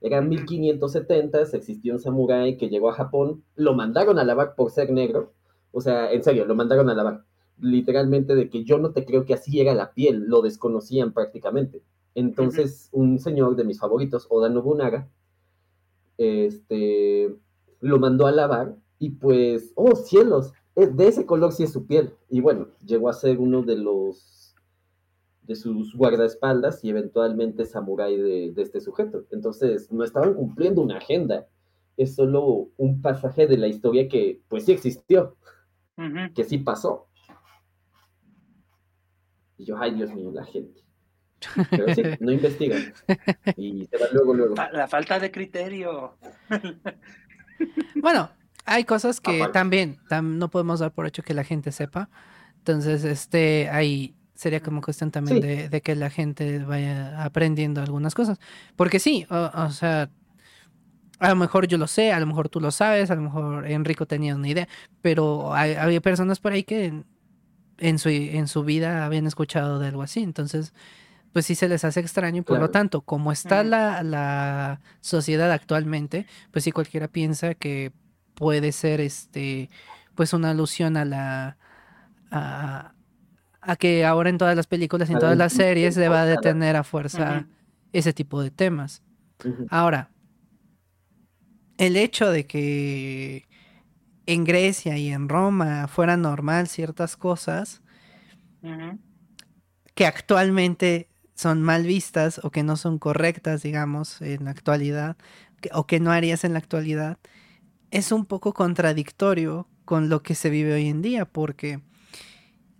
Eran 0.00 0.28
1570, 0.28 1.42
existió 1.42 1.92
un 1.92 2.00
samurái 2.00 2.56
que 2.56 2.68
llegó 2.70 2.88
a 2.88 2.94
Japón, 2.94 3.44
lo 3.56 3.74
mandaron 3.74 4.18
a 4.18 4.24
lavar 4.24 4.54
por 4.54 4.70
ser 4.70 4.90
negro, 4.90 5.32
o 5.70 5.80
sea, 5.82 6.10
en 6.12 6.24
serio, 6.24 6.46
lo 6.46 6.54
mandaron 6.54 6.88
a 6.88 6.94
lavar. 6.94 7.24
Literalmente 7.60 8.34
de 8.34 8.48
que 8.48 8.64
yo 8.64 8.78
no 8.78 8.92
te 8.92 9.04
creo 9.04 9.26
que 9.26 9.34
así 9.34 9.60
era 9.60 9.74
la 9.74 9.92
piel, 9.92 10.24
lo 10.26 10.40
desconocían 10.40 11.12
prácticamente. 11.12 11.82
Entonces, 12.14 12.88
un 12.92 13.18
señor 13.18 13.54
de 13.56 13.64
mis 13.64 13.78
favoritos, 13.78 14.26
Oda 14.30 14.48
Nobunaga, 14.48 15.08
este, 16.16 17.36
lo 17.80 17.98
mandó 17.98 18.26
a 18.26 18.32
lavar 18.32 18.76
y 18.98 19.10
pues, 19.10 19.72
oh 19.74 19.94
cielos, 19.94 20.52
de 20.74 21.06
ese 21.06 21.26
color 21.26 21.52
sí 21.52 21.64
es 21.64 21.72
su 21.72 21.86
piel. 21.86 22.14
Y 22.30 22.40
bueno, 22.40 22.68
llegó 22.84 23.08
a 23.10 23.12
ser 23.12 23.38
uno 23.38 23.62
de 23.62 23.76
los 23.76 24.43
de 25.46 25.54
sus 25.54 25.94
guardaespaldas 25.94 26.82
y 26.84 26.90
eventualmente 26.90 27.66
samurái 27.66 28.16
de, 28.16 28.54
este 28.56 28.80
sujeto. 28.80 29.24
Entonces, 29.30 29.92
no 29.92 30.04
estaban 30.04 30.34
cumpliendo 30.34 30.82
una 30.82 30.96
agenda. 30.96 31.46
Es 31.96 32.14
solo 32.14 32.70
un 32.76 33.02
pasaje 33.02 33.46
de 33.46 33.58
la 33.58 33.68
historia 33.68 34.08
que, 34.08 34.40
pues 34.48 34.64
sí 34.64 34.72
existió, 34.72 35.36
que 36.34 36.44
sí 36.44 36.58
pasó. 36.58 37.08
Y 39.56 39.66
yo, 39.66 39.76
ay 39.78 39.94
Dios 39.94 40.12
mío, 40.12 40.32
la 40.32 40.44
gente. 40.44 40.82
Pero 41.70 41.94
sí, 41.94 42.02
no 42.20 42.32
investigan. 42.32 42.94
Y 43.56 43.86
se 43.86 43.98
va 43.98 44.06
luego, 44.12 44.34
luego. 44.34 44.54
La 44.72 44.88
falta 44.88 45.18
de 45.18 45.30
criterio. 45.30 46.16
Bueno, 48.02 48.30
hay 48.66 48.84
cosas 48.84 49.20
que 49.20 49.46
también 49.52 49.98
no 50.10 50.50
podemos 50.50 50.80
dar 50.80 50.92
por 50.92 51.06
hecho 51.06 51.22
que 51.22 51.34
la 51.34 51.44
gente 51.44 51.70
sepa. 51.70 52.10
Entonces, 52.58 53.04
este, 53.04 53.68
ahí 53.70 54.16
sería 54.34 54.60
como 54.60 54.82
cuestión 54.82 55.10
también 55.10 55.40
de, 55.40 55.80
que 55.80 55.94
la 55.94 56.10
gente 56.10 56.58
vaya 56.60 57.24
aprendiendo 57.24 57.80
algunas 57.80 58.14
cosas. 58.14 58.38
Porque 58.76 58.98
sí, 58.98 59.26
o, 59.30 59.70
sea, 59.70 60.10
a 61.18 61.28
lo 61.28 61.36
mejor 61.36 61.66
yo 61.66 61.78
lo 61.78 61.86
sé, 61.86 62.12
a 62.12 62.20
lo 62.20 62.26
mejor 62.26 62.48
tú 62.48 62.60
lo 62.60 62.70
sabes, 62.70 63.10
a 63.10 63.14
lo 63.14 63.22
mejor 63.22 63.66
Enrico 63.66 64.06
tenía 64.06 64.34
una 64.34 64.48
idea, 64.48 64.68
pero 65.00 65.54
hay, 65.54 65.74
había 65.74 66.00
personas 66.00 66.40
por 66.40 66.52
ahí 66.52 66.64
que 66.64 67.04
en, 67.78 67.98
su, 67.98 68.08
en 68.08 68.48
su 68.48 68.64
vida 68.64 69.04
habían 69.04 69.26
escuchado 69.26 69.78
de 69.78 69.88
algo 69.88 70.02
así. 70.02 70.22
Entonces, 70.22 70.74
pues 71.32 71.46
sí 71.46 71.54
se 71.54 71.68
les 71.68 71.84
hace 71.84 72.00
extraño 72.00 72.38
y 72.38 72.42
por 72.42 72.60
lo 72.60 72.70
tanto, 72.70 73.00
como 73.00 73.32
está 73.32 73.64
la, 73.64 74.02
la 74.04 74.80
sociedad 75.00 75.50
actualmente, 75.50 76.26
pues 76.52 76.64
sí 76.64 76.70
cualquiera 76.70 77.08
piensa 77.08 77.54
que 77.54 77.92
puede 78.34 78.72
ser 78.72 79.00
este 79.00 79.68
pues 80.14 80.32
una 80.32 80.50
alusión 80.50 80.96
a 80.96 81.04
la 81.04 81.56
a, 82.30 82.93
que 83.78 84.04
ahora 84.04 84.30
en 84.30 84.38
todas 84.38 84.56
las 84.56 84.66
películas 84.66 85.08
y 85.08 85.14
en 85.14 85.18
todas 85.18 85.36
las 85.36 85.52
series 85.52 85.94
se 85.94 86.08
va 86.08 86.22
a 86.22 86.26
detener 86.26 86.76
a 86.76 86.84
fuerza 86.84 87.46
ese 87.92 88.12
tipo 88.12 88.42
de 88.42 88.50
temas. 88.50 89.02
Ahora, 89.70 90.10
el 91.78 91.96
hecho 91.96 92.30
de 92.30 92.46
que 92.46 93.48
en 94.26 94.44
Grecia 94.44 94.96
y 94.96 95.10
en 95.10 95.28
Roma 95.28 95.88
fuera 95.88 96.16
normal 96.16 96.68
ciertas 96.68 97.16
cosas 97.16 97.82
que 99.94 100.06
actualmente 100.06 101.08
son 101.34 101.62
mal 101.62 101.84
vistas 101.84 102.40
o 102.42 102.50
que 102.50 102.62
no 102.62 102.76
son 102.76 102.98
correctas, 102.98 103.62
digamos, 103.62 104.20
en 104.22 104.44
la 104.44 104.50
actualidad, 104.50 105.16
o 105.72 105.86
que 105.86 106.00
no 106.00 106.12
harías 106.12 106.44
en 106.44 106.52
la 106.52 106.58
actualidad, 106.58 107.18
es 107.90 108.12
un 108.12 108.24
poco 108.24 108.54
contradictorio 108.54 109.68
con 109.84 110.08
lo 110.08 110.22
que 110.22 110.34
se 110.34 110.50
vive 110.50 110.74
hoy 110.74 110.88
en 110.88 111.02
día, 111.02 111.26
porque 111.26 111.80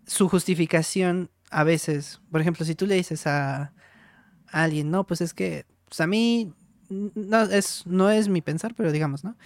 su 0.07 0.29
justificación 0.29 1.31
a 1.51 1.65
veces, 1.65 2.21
por 2.31 2.41
ejemplo, 2.41 2.65
si 2.65 2.75
tú 2.75 2.87
le 2.87 2.97
dices 2.97 3.27
a, 3.27 3.73
alguien, 4.49 4.91
no, 4.91 5.05
pues 5.05 5.21
es 5.21 5.35
que 5.35 5.67
pues 5.87 6.01
a 6.01 6.07
mí 6.07 6.53
no 6.89 7.43
es, 7.43 7.87
no 7.87 8.11
es 8.11 8.29
mi 8.29 8.41
pensar, 8.41 8.75
pero 8.75 8.93
digamos, 8.93 9.25
¿no? 9.25 9.37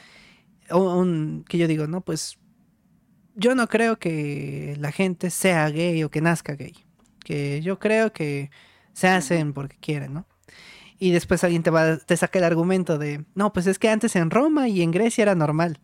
O 0.70 0.98
un, 0.98 1.44
que 1.48 1.58
yo 1.58 1.66
digo, 1.66 1.86
no, 1.86 2.02
pues 2.02 2.38
yo 3.34 3.54
no 3.54 3.68
creo 3.68 3.98
que 3.98 4.76
la 4.78 4.92
gente 4.92 5.30
sea 5.30 5.70
gay 5.70 6.02
o 6.04 6.10
que 6.10 6.20
nazca 6.20 6.54
gay, 6.54 6.74
que 7.24 7.62
yo 7.62 7.78
creo 7.78 8.12
que 8.12 8.50
se 8.92 9.08
hacen 9.08 9.52
porque 9.52 9.78
quieren, 9.80 10.12
¿no? 10.14 10.26
y 10.98 11.12
después 11.12 11.44
alguien 11.44 11.62
te, 11.62 11.70
va, 11.70 11.96
te 11.98 12.16
saca 12.16 12.38
el 12.38 12.44
argumento 12.44 12.98
de, 12.98 13.24
no, 13.34 13.52
pues 13.52 13.66
es 13.66 13.78
que 13.78 13.88
antes 13.88 14.16
en 14.16 14.30
Roma 14.30 14.68
y 14.68 14.82
en 14.82 14.90
Grecia 14.90 15.22
era 15.22 15.34
normal. 15.34 15.78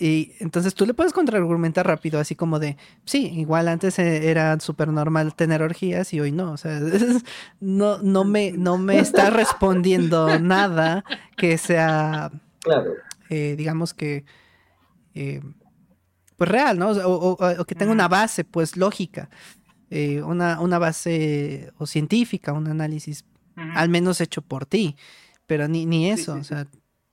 Y 0.00 0.34
entonces 0.38 0.74
tú 0.74 0.86
le 0.86 0.94
puedes 0.94 1.12
contraargumentar 1.12 1.86
rápido, 1.86 2.20
así 2.20 2.36
como 2.36 2.60
de, 2.60 2.76
sí, 3.04 3.26
igual 3.36 3.66
antes 3.66 3.98
e, 3.98 4.30
era 4.30 4.58
súper 4.60 4.88
normal 4.88 5.34
tener 5.34 5.60
orgías 5.60 6.14
y 6.14 6.20
hoy 6.20 6.30
no. 6.30 6.52
O 6.52 6.56
sea, 6.56 6.80
no, 7.60 7.98
no, 7.98 8.24
me, 8.24 8.52
no 8.52 8.78
me 8.78 9.00
está 9.00 9.30
respondiendo 9.30 10.38
nada 10.40 11.04
que 11.36 11.58
sea, 11.58 12.30
claro. 12.60 12.92
Eh, 13.30 13.56
digamos 13.58 13.92
que, 13.92 14.24
eh, 15.14 15.42
pues 16.36 16.48
real, 16.48 16.78
¿no? 16.78 16.90
O, 16.90 17.32
o, 17.32 17.64
que 17.64 17.74
tenga 17.74 17.92
una 17.92 18.08
base, 18.08 18.44
pues 18.44 18.76
lógica. 18.76 19.28
eh, 19.90 20.22
una, 20.22 20.60
una, 20.60 20.78
base 20.78 21.72
o 21.78 21.86
científica, 21.86 22.52
un 22.52 22.68
análisis 22.68 23.24
al 23.74 23.88
menos 23.88 24.20
hecho 24.20 24.42
por 24.42 24.66
ti, 24.66 24.96
pero 25.46 25.66
ni, 25.66 25.86
ni 25.86 26.10
eso, 26.10 26.34
o 26.34 26.44
sea, 26.44 26.66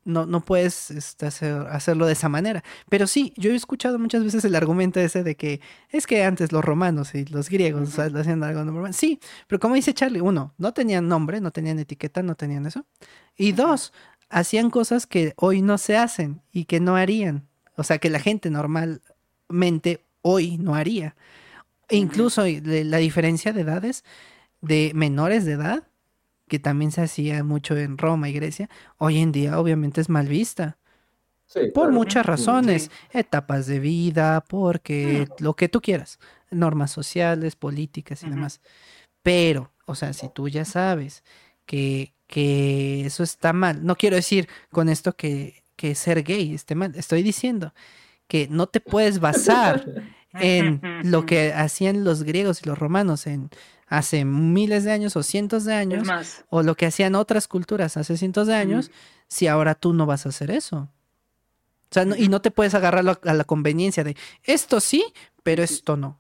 no, 0.06 0.26
no 0.26 0.40
puedes 0.42 0.92
este, 0.92 1.26
hacerlo 1.26 2.06
de 2.06 2.14
esa 2.14 2.30
manera. 2.30 2.64
Pero 2.90 3.08
sí, 3.08 3.34
yo 3.36 3.52
he 3.52 3.56
escuchado 3.56 4.00
muchas 4.00 4.24
veces 4.24 4.46
el 4.46 4.56
argumento 4.56 5.00
ese 5.00 5.24
de 5.24 5.36
que 5.36 5.60
es 5.90 6.08
que 6.08 6.24
antes 6.24 6.52
los 6.52 6.64
romanos 6.64 7.14
y 7.16 7.26
los 7.26 7.50
griegos 7.50 7.98
hacían 8.00 8.44
algo 8.44 8.64
normal. 8.64 8.94
Sí, 8.94 9.20
pero 9.48 9.60
como 9.60 9.76
dice 9.76 9.94
Charlie, 9.94 10.22
uno, 10.22 10.54
no 10.58 10.74
tenían 10.74 11.08
nombre, 11.08 11.42
no 11.42 11.52
tenían 11.52 11.80
etiqueta, 11.80 12.22
no 12.24 12.36
tenían 12.36 12.66
eso. 12.68 12.86
Y 13.36 13.52
dos, 13.52 13.92
hacían 14.30 14.70
cosas 14.70 15.08
que 15.08 15.34
hoy 15.38 15.62
no 15.62 15.78
se 15.78 15.98
hacen 15.98 16.42
y 16.52 16.66
que 16.66 16.80
no 16.80 16.96
harían. 16.96 17.48
O 17.76 17.84
sea, 17.84 17.98
que 17.98 18.10
la 18.10 18.20
gente 18.20 18.50
normalmente 18.50 20.06
hoy 20.22 20.58
no 20.58 20.76
haría. 20.76 21.16
E 21.90 21.98
incluso 21.98 22.44
la 22.46 22.98
diferencia 22.98 23.54
de 23.54 23.62
edades 23.62 24.04
de 24.62 24.92
menores 24.96 25.46
de 25.46 25.54
edad 25.54 25.84
que 26.48 26.60
también 26.60 26.92
se 26.92 27.02
hacía 27.02 27.44
mucho 27.44 27.76
en 27.78 27.98
Roma 27.98 28.30
y 28.30 28.34
Grecia, 28.34 28.70
hoy 28.98 29.20
en 29.20 29.32
día 29.32 29.60
obviamente 29.60 30.02
es 30.02 30.10
mal 30.10 30.28
vista. 30.28 30.78
por 31.74 31.92
muchas 31.92 32.26
razones, 32.26 32.92
etapas 33.12 33.68
de 33.68 33.80
vida, 33.80 34.44
porque 34.48 35.28
lo 35.40 35.56
que 35.56 35.70
tú 35.70 35.82
quieras, 35.82 36.20
normas 36.52 36.92
sociales, 36.92 37.56
políticas 37.56 38.24
y 38.24 38.30
demás. 38.30 38.62
Pero, 39.22 39.72
o 39.86 39.96
sea, 39.96 40.14
si 40.14 40.30
tú 40.30 40.50
ya 40.50 40.66
sabes 40.66 41.24
que, 41.66 42.14
que 42.28 43.06
eso 43.06 43.24
está 43.24 43.54
mal, 43.54 43.86
no 43.86 43.96
quiero 43.96 44.16
decir 44.16 44.48
con 44.72 44.90
esto 44.90 45.16
que, 45.16 45.64
que 45.76 45.96
ser 45.96 46.24
gay 46.24 46.54
esté 46.54 46.76
mal, 46.76 46.94
estoy 46.96 47.24
diciendo 47.24 47.74
que 48.28 48.48
no 48.50 48.68
te 48.68 48.80
puedes 48.82 49.20
basar 49.20 49.86
en 50.40 50.82
lo 51.04 51.26
que 51.26 51.54
hacían 51.54 52.04
los 52.04 52.24
griegos 52.24 52.62
y 52.62 52.68
los 52.68 52.78
romanos, 52.78 53.28
en 53.28 53.50
hace 53.88 54.26
miles 54.26 54.84
de 54.84 54.92
años 54.92 55.16
o 55.16 55.24
cientos 55.24 55.66
de 55.66 55.74
años, 55.74 56.08
o 56.50 56.64
lo 56.64 56.76
que 56.76 56.88
hacían 56.88 57.16
otras 57.16 57.48
culturas 57.48 57.98
hace 57.98 58.18
cientos 58.18 58.48
de 58.48 58.56
años, 58.56 58.92
si 59.28 59.48
ahora 59.48 59.76
tú 59.76 59.94
no 59.94 60.06
vas 60.06 60.26
a 60.26 60.30
hacer 60.30 60.52
eso. 60.52 60.90
O 61.90 61.94
sea, 61.94 62.06
y 62.18 62.28
no 62.28 62.42
te 62.42 62.52
puedes 62.52 62.74
agarrar 62.74 63.20
a 63.24 63.34
la 63.34 63.44
conveniencia 63.44 64.04
de 64.04 64.18
esto 64.44 64.80
sí, 64.80 65.06
pero 65.44 65.64
esto 65.64 65.98
no. 65.98 66.20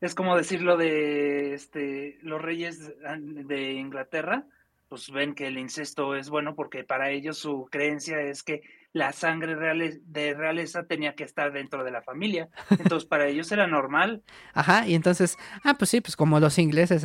Es 0.00 0.14
como 0.14 0.36
decirlo 0.36 0.76
de 0.76 1.54
este, 1.54 2.18
los 2.22 2.40
reyes 2.40 2.92
de 3.00 3.72
Inglaterra, 3.72 4.46
pues 4.88 5.10
ven 5.10 5.34
que 5.34 5.46
el 5.46 5.58
incesto 5.58 6.14
es 6.14 6.30
bueno 6.30 6.54
porque 6.54 6.84
para 6.84 7.10
ellos 7.10 7.38
su 7.38 7.68
creencia 7.70 8.20
es 8.20 8.42
que 8.42 8.62
la 8.92 9.12
sangre 9.12 9.54
de 9.56 10.34
realeza 10.34 10.84
tenía 10.84 11.14
que 11.14 11.24
estar 11.24 11.52
dentro 11.52 11.84
de 11.84 11.90
la 11.90 12.02
familia. 12.02 12.48
Entonces, 12.70 13.08
para 13.08 13.26
ellos 13.26 13.50
era 13.52 13.66
normal. 13.66 14.22
Ajá, 14.54 14.86
y 14.86 14.94
entonces, 14.94 15.36
ah, 15.64 15.74
pues 15.78 15.90
sí, 15.90 16.00
pues 16.00 16.16
como 16.16 16.40
los 16.40 16.58
ingleses, 16.58 17.04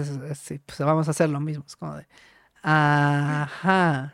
pues 0.65 0.79
vamos 0.79 1.07
a 1.07 1.11
hacer 1.11 1.29
lo 1.29 1.39
mismo. 1.39 1.63
Es 1.67 1.75
como 1.75 1.97
de, 1.97 2.07
ajá. 2.61 4.13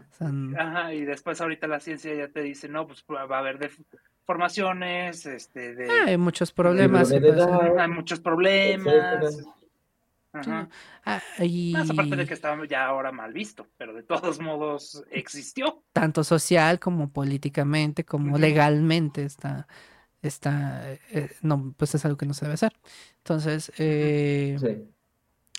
Ajá, 0.58 0.94
y 0.94 1.06
después 1.06 1.40
ahorita 1.40 1.68
la 1.68 1.80
ciencia 1.80 2.14
ya 2.14 2.28
te 2.28 2.42
dice, 2.42 2.68
no, 2.68 2.86
pues 2.86 3.06
va 3.10 3.38
a 3.38 3.40
haber 3.40 3.58
deformaciones, 3.58 5.26
este, 5.26 5.76
de... 5.76 5.90
hay 5.90 6.18
muchos 6.18 6.52
problemas. 6.52 7.10
hay 7.12 7.88
muchos 7.88 8.20
problemas. 8.20 9.48
Ajá. 10.32 10.70
Ah, 11.06 11.22
Más 11.72 11.90
aparte 11.90 12.16
de 12.16 12.26
que 12.26 12.34
estaba 12.34 12.66
ya 12.66 12.86
ahora 12.86 13.12
mal 13.12 13.34
visto, 13.34 13.68
pero 13.78 13.94
de 13.94 14.04
todos 14.04 14.40
modos 14.40 15.04
existió. 15.12 15.84
Tanto 15.94 16.24
social 16.24 16.80
como 16.80 17.10
políticamente, 17.10 18.06
como 18.06 18.38
legalmente 18.38 19.24
está, 19.26 19.68
está 20.22 20.94
eh, 21.12 21.32
no, 21.42 21.74
pues 21.78 21.96
es 21.96 22.06
algo 22.06 22.18
que 22.18 22.26
no 22.26 22.34
se 22.34 22.46
debe 22.46 22.54
hacer. 22.56 22.74
Entonces, 23.18 23.72
eh, 23.78 24.58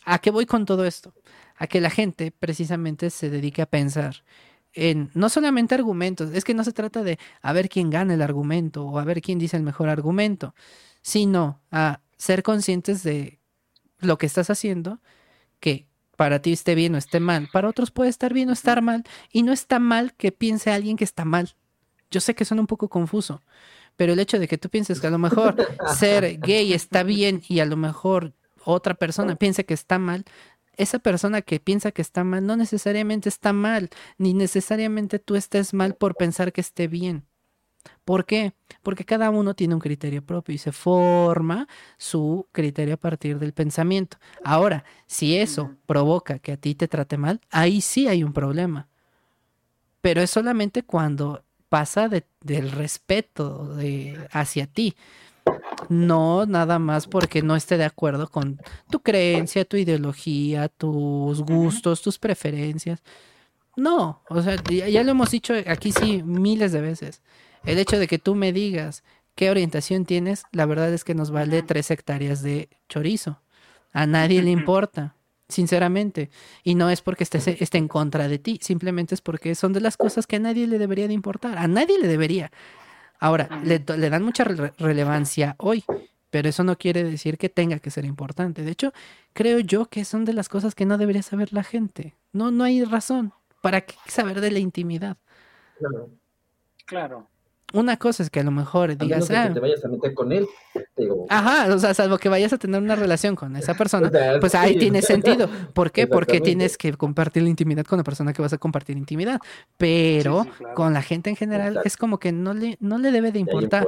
¿a 0.05 0.18
qué 0.18 0.30
voy 0.30 0.47
con 0.47 0.64
todo 0.64 0.84
esto? 0.84 1.12
A 1.56 1.66
que 1.66 1.80
la 1.80 1.90
gente 1.90 2.30
precisamente 2.32 3.10
se 3.10 3.30
dedique 3.30 3.62
a 3.62 3.66
pensar 3.66 4.24
en 4.72 5.10
no 5.14 5.28
solamente 5.28 5.74
argumentos, 5.74 6.30
es 6.32 6.44
que 6.44 6.55
no 6.55 6.64
se 6.64 6.72
trata 6.72 7.02
de 7.02 7.18
a 7.42 7.52
ver 7.52 7.68
quién 7.68 7.90
gana 7.90 8.14
el 8.14 8.22
argumento 8.22 8.86
o 8.86 8.98
a 8.98 9.05
ver 9.05 9.20
quién 9.20 9.38
dice 9.38 9.56
el 9.56 9.64
mejor 9.64 9.88
argumento, 9.88 10.55
sino 11.02 11.60
a 11.72 12.01
ser 12.16 12.42
conscientes 12.42 13.02
de 13.02 13.39
lo 14.01 14.18
que 14.18 14.27
estás 14.27 14.51
haciendo, 14.51 15.01
que 15.60 15.86
para 16.16 16.43
ti 16.43 16.52
esté 16.52 16.74
bien 16.74 16.94
o 16.94 16.98
esté 16.98 17.20
mal, 17.20 17.48
para 17.52 17.68
otros 17.68 17.90
puede 17.90 18.10
estar 18.10 18.35
bien 18.35 18.51
o 18.51 18.52
estar 18.52 18.82
mal, 18.82 19.05
y 19.32 19.43
no 19.43 19.52
está 19.52 19.78
mal 19.78 20.14
que 20.14 20.32
piense 20.32 20.70
alguien 20.70 20.97
que 20.97 21.05
está 21.05 21.24
mal. 21.24 21.55
Yo 22.10 22.20
sé 22.20 22.35
que 22.35 22.44
suena 22.44 22.60
un 22.60 22.66
poco 22.66 22.89
confuso, 22.89 23.40
pero 23.97 24.12
el 24.12 24.18
hecho 24.18 24.39
de 24.39 24.48
que 24.48 24.59
tú 24.59 24.68
pienses 24.68 25.01
que 25.01 25.06
a 25.06 25.10
lo 25.10 25.18
mejor 25.18 25.56
ser 25.98 26.39
gay 26.40 26.72
está 26.72 27.02
bien 27.02 27.43
y 27.48 27.60
a 27.60 27.66
lo 27.66 27.77
mejor 27.77 28.35
otra 28.64 28.94
persona 28.94 29.36
piense 29.36 29.64
que 29.64 29.74
está 29.74 29.98
mal, 29.98 30.24
esa 30.77 30.98
persona 30.98 31.43
que 31.43 31.60
piensa 31.60 31.93
que 31.93 32.02
está 32.02 32.24
mal 32.24 32.47
no 32.47 32.56
necesariamente 32.56 33.28
está 33.28 33.52
mal, 33.52 33.90
ni 34.18 34.35
necesariamente 34.35 35.18
tú 35.18 35.36
estés 35.36 35.74
mal 35.74 35.94
por 35.94 36.16
pensar 36.16 36.52
que 36.52 36.60
esté 36.60 36.89
bien. 36.89 37.27
¿Por 38.05 38.24
qué? 38.24 38.52
Porque 38.82 39.05
cada 39.05 39.31
uno 39.31 39.55
tiene 39.55 39.74
un 39.74 39.81
criterio 39.81 40.23
propio 40.23 40.55
y 40.55 40.59
se 40.59 40.73
forma 40.73 41.69
su 41.97 42.47
criterio 42.52 42.94
a 42.94 42.98
partir 42.98 43.39
del 43.39 43.52
pensamiento. 43.52 44.19
Ahora, 44.44 44.85
si 45.07 45.36
eso 45.36 45.74
provoca 45.86 46.39
que 46.39 46.52
a 46.52 46.57
ti 46.57 46.74
te 46.74 46.89
trate 46.89 47.16
mal, 47.16 47.40
ahí 47.51 47.81
sí 47.81 48.09
hay 48.09 48.24
un 48.24 48.32
problema. 48.32 48.89
Pero 50.01 50.23
es 50.23 50.31
solamente 50.31 50.82
cuando 50.82 51.43
pasa 51.69 52.09
del 52.09 52.70
respeto 52.73 53.77
hacia 54.32 54.66
ti. 54.66 54.97
No 55.89 56.47
nada 56.47 56.78
más 56.78 57.07
porque 57.07 57.43
no 57.43 57.57
esté 57.57 57.77
de 57.77 57.85
acuerdo 57.85 58.28
con 58.28 58.61
tu 58.90 59.01
creencia, 59.01 59.65
tu 59.65 59.77
ideología, 59.77 60.69
tus 60.69 61.43
gustos, 61.43 62.02
tus 62.02 62.19
preferencias. 62.19 63.02
No, 63.77 64.23
o 64.28 64.43
sea, 64.43 64.57
ya 64.65 65.02
lo 65.05 65.12
hemos 65.12 65.31
dicho 65.31 65.55
aquí 65.66 65.93
sí 65.93 66.23
miles 66.23 66.73
de 66.73 66.81
veces. 66.81 67.23
El 67.65 67.78
hecho 67.78 67.99
de 67.99 68.09
que 68.09 68.19
tú 68.19 68.35
me 68.35 68.53
digas 68.53 69.03
qué 69.35 69.51
orientación 69.51 70.05
tienes, 70.05 70.45
la 70.53 70.66
verdad 70.66 70.93
es 70.93 71.05
que 71.05 71.15
nos 71.15 71.31
vale 71.31 71.62
tres 71.62 71.91
hectáreas 71.91 72.43
de 72.43 72.69
chorizo. 72.89 73.41
A 73.93 74.07
nadie 74.07 74.43
le 74.43 74.51
importa, 74.51 75.15
sinceramente. 75.49 76.31
Y 76.62 76.74
no 76.74 76.91
es 76.91 77.03
porque 77.03 77.24
esté, 77.24 77.39
esté 77.62 77.78
en 77.78 77.89
contra 77.89 78.28
de 78.28 78.39
ti, 78.39 78.59
simplemente 78.62 79.15
es 79.15 79.20
porque 79.20 79.55
son 79.55 79.73
de 79.73 79.81
las 79.81 79.97
cosas 79.97 80.27
que 80.27 80.37
a 80.37 80.41
nadie 80.41 80.66
le 80.66 80.78
debería 80.78 81.09
de 81.09 81.15
importar. 81.15 81.59
A 81.59 81.69
nadie 81.69 81.99
le 81.99 82.09
debería. 82.09 82.51
Ahora, 83.19 83.61
le, 83.65 83.78
dan 83.78 84.23
mucha 84.23 84.45
relevancia 84.45 85.55
hoy, 85.59 85.85
pero 86.31 86.49
eso 86.49 86.65
no 86.65 86.78
quiere 86.78 87.05
decir 87.05 87.37
que 87.37 87.51
tenga 87.51 87.78
que 87.78 87.91
ser 87.91 88.07
importante. 88.07 88.62
De 88.62 88.70
hecho, 88.70 88.95
creo 89.35 89.59
yo 89.59 89.87
que 89.87 90.07
son 90.07 90.24
de 90.24 90.32
las 90.32 90.49
cosas 90.49 90.74
que 90.74 90.87
no 90.87 90.97
debería 90.97 91.23
saber 91.23 91.53
la 91.53 91.62
gente. 91.62 92.15
No, 92.32 92.51
no 92.51 92.65
hay 92.65 92.82
razón. 92.82 93.35
¿Para 93.61 93.82
qué 93.82 93.95
saber 94.07 94.41
de 94.41 94.51
la 94.51 94.59
intimidad? 94.59 95.19
Claro. 95.78 96.09
Claro 96.87 97.28
una 97.72 97.97
cosa 97.97 98.22
es 98.22 98.30
que 98.30 98.40
a 98.40 98.42
lo 98.42 98.51
mejor 98.51 98.97
digas, 98.97 99.30
ah, 99.30 99.51
te 99.52 99.60
vayas 99.60 99.84
a 99.84 99.88
meter 99.88 100.14
con 100.14 100.32
él. 100.32 100.47
Ajá, 101.28 101.74
o 101.74 101.78
sea, 101.78 101.94
salvo 101.94 102.18
que 102.18 102.28
vayas 102.28 102.52
a 102.52 102.59
tener 102.59 102.80
una 102.82 102.97
relación 102.97 103.36
con 103.36 103.56
esa 103.56 103.74
persona, 103.74 104.10
pues 104.40 104.55
ahí 104.55 104.76
tiene 104.78 105.02
sentido. 105.02 105.48
¿Por 105.72 105.90
qué? 105.92 106.06
Porque 106.06 106.40
tienes 106.40 106.76
que 106.76 106.92
compartir 106.94 107.42
la 107.42 107.48
intimidad 107.48 107.84
con 107.84 107.98
la 107.98 108.05
persona 108.05 108.32
que 108.32 108.42
vas 108.42 108.52
a 108.52 108.59
compartir 108.59 108.97
intimidad. 108.97 109.40
Pero 109.76 110.47
con 110.74 110.92
la 110.92 111.02
gente 111.02 111.30
en 111.30 111.36
general 111.36 111.80
es 111.84 111.97
como 111.97 112.18
que 112.18 112.32
no 112.32 112.55
le, 112.55 112.76
no 112.80 112.98
le 112.98 113.12
debe 113.12 113.32
de 113.32 113.38
importar. 113.38 113.86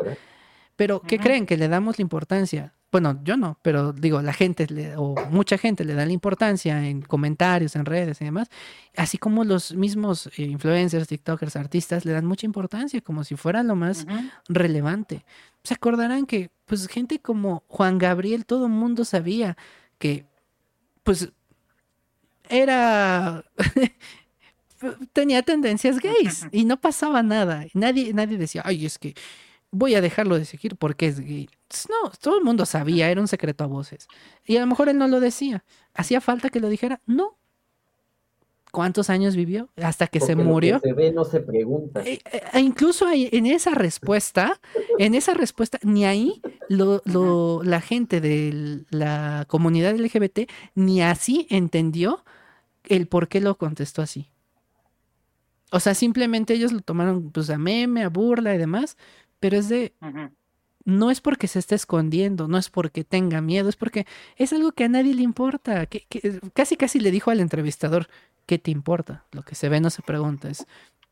Pero, 0.77 1.01
¿qué 1.01 1.19
creen? 1.19 1.47
Que 1.47 1.57
le 1.57 1.69
damos 1.69 1.99
la 1.99 2.03
importancia 2.03 2.75
bueno, 2.93 3.19
yo 3.25 3.39
no, 3.39 3.59
pero 3.63 3.95
digo, 3.95 4.21
la 4.21 4.35
gente 4.35 4.67
o 4.99 5.15
mucha 5.31 5.57
gente 5.57 5.83
le 5.83 5.95
da 5.95 6.05
la 6.05 6.13
importancia 6.13 6.87
en 6.87 7.01
comentarios, 7.01 7.75
en 7.75 7.87
redes 7.87 8.21
y 8.21 8.27
demás, 8.27 8.51
así 8.95 9.17
como 9.17 9.45
los 9.45 9.75
mismos 9.75 10.27
eh, 10.37 10.43
influencers, 10.43 11.09
TikTokers, 11.09 11.57
artistas 11.57 12.05
le 12.05 12.13
dan 12.13 12.27
mucha 12.27 12.45
importancia 12.45 13.01
como 13.01 13.25
si 13.25 13.35
fuera 13.35 13.63
lo 13.63 13.77
más 13.77 14.07
relevante. 14.47 15.25
Se 15.65 15.73
acordarán 15.73 16.27
que 16.27 16.51
pues 16.67 16.87
gente 16.87 17.19
como 17.19 17.65
Juan 17.67 17.97
Gabriel, 17.97 18.45
todo 18.45 18.67
el 18.67 18.73
mundo 18.73 19.07
sabía 19.07 19.57
que 19.99 20.27
pues 21.03 21.33
era 22.51 23.43
tenía 25.15 25.43
tendencias 25.43 25.99
gays 25.99 26.47
y 26.53 26.67
no 26.67 26.79
pasaba 26.79 27.23
nada. 27.23 27.65
Nadie 27.73 28.13
nadie 28.13 28.37
decía, 28.37 28.61
"Ay, 28.67 28.85
es 28.85 28.99
que 28.99 29.15
voy 29.73 29.97
a 29.97 30.01
dejarlo 30.01 30.39
de 30.39 30.45
seguir 30.45 30.77
porque 30.77 31.09
es 31.09 31.19
gay. 31.19 31.49
No, 31.89 32.11
todo 32.21 32.39
el 32.39 32.45
mundo 32.45 32.67
sabía, 32.67 33.11
era 33.11 33.21
un 33.21 33.27
secreto 33.27 33.65
a 33.65 33.67
voces. 33.67 34.07
Y 34.45 34.57
a 34.59 34.61
lo 34.61 34.67
mejor 34.67 34.89
él 34.89 34.99
no 34.99 35.09
lo 35.09 35.19
decía. 35.19 35.65
¿Hacía 35.95 36.21
falta 36.21 36.51
que 36.51 36.61
lo 36.61 36.69
dijera? 36.69 37.01
No. 37.07 37.37
¿Cuántos 38.71 39.11
años 39.11 39.37
vivió? 39.37 39.69
Hasta 39.77 40.07
que 40.07 40.21
se 40.21 40.35
murió. 40.35 40.81
se 40.81 40.95
ve 40.95 41.13
no 41.13 41.25
se 41.25 41.41
pregunta. 41.41 42.03
E, 42.05 42.21
e, 42.55 42.61
incluso 42.61 43.07
en 43.13 43.45
esa 43.45 43.75
respuesta, 43.75 44.61
en 44.99 45.15
esa 45.15 45.35
respuesta, 45.35 45.79
ni 45.83 46.07
ahí 46.07 46.41
lo, 46.69 47.03
la 47.65 47.81
gente 47.83 48.23
de 48.23 48.85
la 48.89 49.45
comunidad 49.49 49.95
LGBT 49.95 50.51
ni 50.75 51.03
así 51.03 51.47
entendió 51.51 52.25
el 52.85 53.09
por 53.09 53.29
qué 53.29 53.43
lo 53.43 53.59
contestó 53.59 54.01
así. 54.01 54.29
O 55.71 55.81
sea, 55.81 55.95
simplemente 55.95 56.55
ellos 56.55 56.73
lo 56.73 56.81
tomaron 56.81 57.31
pues 57.31 57.51
a 57.51 57.59
meme, 57.59 58.05
a 58.05 58.09
burla 58.09 58.55
y 58.55 58.59
demás, 58.59 58.97
pero 59.43 59.57
es 59.57 59.69
de, 59.69 59.93
no 60.85 61.11
es 61.11 61.21
porque 61.21 61.49
se 61.49 61.59
esté 61.59 61.75
escondiendo, 61.75 62.47
no 62.47 62.59
es 62.59 62.71
porque 62.71 63.03
tenga 63.03 63.41
miedo, 63.41 63.69
es 63.69 63.75
porque 63.75 64.07
es 64.37 64.53
algo 64.53 64.71
que 64.71 64.85
a 64.85 64.89
nadie 64.89 65.15
le 65.15 65.23
importa. 65.23 65.87
Que, 65.87 66.07
casi 66.55 66.77
casi 66.77 67.01
le 67.01 67.11
dijo 67.11 67.33
al 67.33 67.41
entrevistador, 67.41 68.07
¿qué 68.47 68.61
te 68.61 68.71
importa? 68.71 69.25
Lo 69.33 69.43
que 69.43 69.57
se 69.57 69.69
ve 69.69 69.81
no 69.81 69.91
se 69.91 70.03
pregunta, 70.03 70.49
es, 70.49 70.65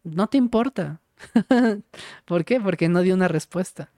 no 0.04 0.28
te 0.28 0.38
importa. 0.38 1.00
¿Por 2.24 2.44
qué? 2.44 2.60
Porque 2.60 2.88
no 2.88 3.02
dio 3.02 3.16
una 3.16 3.26
respuesta. 3.26 3.90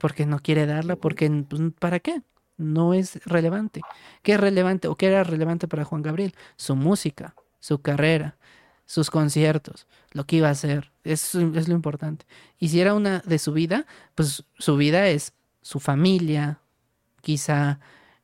Porque 0.00 0.26
no 0.26 0.40
quiere 0.40 0.66
darla, 0.66 0.96
porque 0.96 1.30
pues, 1.48 1.62
¿para 1.78 2.00
qué? 2.00 2.22
No 2.56 2.92
es 2.92 3.24
relevante. 3.24 3.82
¿Qué 4.22 4.32
es 4.32 4.40
relevante 4.40 4.88
o 4.88 4.96
qué 4.96 5.06
era 5.06 5.22
relevante 5.22 5.68
para 5.68 5.84
Juan 5.84 6.02
Gabriel? 6.02 6.34
Su 6.56 6.74
música, 6.74 7.36
su 7.60 7.82
carrera, 7.82 8.36
sus 8.88 9.10
conciertos, 9.10 9.86
lo 10.12 10.24
que 10.24 10.36
iba 10.36 10.48
a 10.48 10.52
hacer. 10.52 10.90
Es, 11.04 11.34
es 11.34 11.68
lo 11.68 11.74
importante. 11.74 12.24
Y 12.58 12.70
si 12.70 12.80
era 12.80 12.94
una 12.94 13.20
de 13.20 13.38
su 13.38 13.52
vida, 13.52 13.86
pues 14.14 14.44
su 14.58 14.76
vida 14.78 15.08
es 15.08 15.34
su 15.60 15.78
familia, 15.78 16.58
quizá 17.20 17.80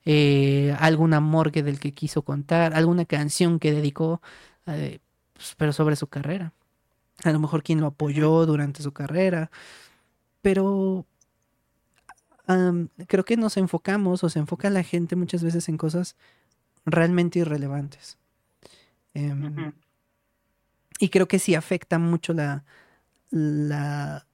eh, 0.07 0.74
algún 0.81 1.12
amor 1.12 1.53
que 1.53 1.62
del 1.62 1.78
que 1.78 1.93
quiso 1.93 2.23
contar, 2.23 2.73
alguna 2.73 3.05
canción 3.05 3.59
que 3.59 3.73
dedicó, 3.73 4.23
eh, 4.66 5.01
pues, 5.35 5.55
pero 5.59 5.74
sobre 5.74 5.97
su 5.97 6.07
carrera. 6.07 6.55
A 7.24 7.31
lo 7.31 7.41
mejor 7.41 7.62
quien 7.62 7.82
lo 7.82 7.89
apoyó 7.89 8.47
durante 8.47 8.82
su 8.82 8.93
carrera. 8.93 9.51
Pero 10.41 11.05
creo 13.07 13.24
que 13.24 13.36
nos 13.36 13.59
enfocamos 13.59 14.24
o 14.24 14.31
se 14.31 14.39
enfoca 14.39 14.70
la 14.70 14.82
gente 14.82 15.15
muchas 15.15 15.45
veces 15.45 15.69
en 15.69 15.77
cosas 15.77 16.16
realmente 16.86 17.39
irrelevantes. 17.41 18.16
Em, 19.12 19.73
y 20.99 21.09
creo 21.09 21.29
que 21.29 21.39
sí 21.39 21.55
afecta 21.55 21.99
mucho 21.99 22.33
la, 22.33 22.65
la, 23.31 24.27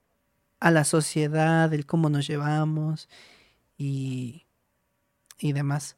a 0.60 0.70
la 0.70 0.84
sociedad, 0.84 1.72
el 1.72 1.86
cómo 1.86 2.10
nos 2.10 2.26
llevamos 2.26 3.08
y, 3.78 4.46
y 5.38 5.52
demás. 5.52 5.96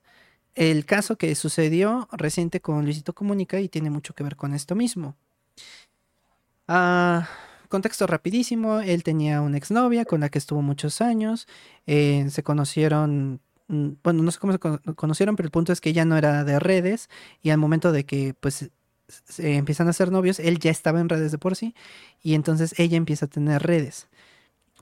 El 0.55 0.85
caso 0.85 1.17
que 1.17 1.35
sucedió 1.35 2.09
reciente 2.13 2.61
con 2.61 2.85
Luisito 2.85 3.15
Comunica 3.15 3.61
y 3.61 3.69
tiene 3.69 3.91
mucho 3.91 4.15
que 4.15 4.23
ver 4.23 4.37
con 4.37 4.55
esto 4.55 4.75
mismo. 4.75 5.17
Ah, 6.69 7.29
contexto 7.69 8.07
rapidísimo, 8.07 8.81
él 8.81 9.03
tenía 9.03 9.41
una 9.41 9.57
exnovia 9.57 10.05
con 10.05 10.21
la 10.21 10.29
que 10.29 10.39
estuvo 10.39 10.61
muchos 10.63 11.01
años, 11.01 11.49
eh, 11.87 12.27
se 12.31 12.43
conocieron, 12.43 13.41
mm, 13.69 13.89
bueno, 14.05 14.23
no 14.23 14.31
sé 14.31 14.39
cómo 14.39 14.53
se 14.53 14.59
conocieron, 14.95 15.37
pero 15.37 15.47
el 15.47 15.51
punto 15.51 15.73
es 15.73 15.81
que 15.81 15.91
ella 15.91 16.05
no 16.05 16.17
era 16.19 16.45
de 16.45 16.59
redes 16.59 17.09
y 17.43 17.51
al 17.51 17.59
momento 17.59 17.91
de 17.91 18.05
que 18.05 18.35
pues 18.39 18.71
empiezan 19.39 19.89
a 19.89 19.93
ser 19.93 20.11
novios, 20.11 20.39
él 20.39 20.59
ya 20.59 20.71
estaba 20.71 21.01
en 21.01 21.09
redes 21.09 21.33
de 21.33 21.39
por 21.39 21.57
sí 21.57 21.75
y 22.23 22.35
entonces 22.35 22.75
ella 22.79 22.97
empieza 22.97 23.27
a 23.27 23.29
tener 23.29 23.63
redes. 23.63 24.09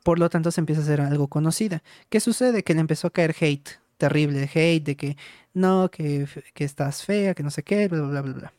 Por 0.03 0.19
lo 0.19 0.31
tanto, 0.31 0.51
se 0.51 0.61
empieza 0.61 0.81
a 0.81 0.85
hacer 0.85 1.01
algo 1.01 1.29
conocida. 1.29 1.83
¿Qué 2.09 2.21
sucede? 2.21 2.63
Que 2.63 2.75
le 2.75 2.81
empezó 2.81 3.09
a 3.09 3.11
caer 3.11 3.35
hate, 3.39 3.69
terrible 3.99 4.49
hate, 4.53 4.85
de 4.85 4.97
que 4.97 5.17
no, 5.53 5.91
que, 5.91 6.27
que 6.55 6.65
estás 6.65 7.05
fea, 7.05 7.35
que 7.35 7.43
no 7.43 7.51
sé 7.51 7.63
qué, 7.63 7.89
bla, 7.89 8.03
bla, 8.03 8.23
bla, 8.23 8.33
bla. 8.33 8.53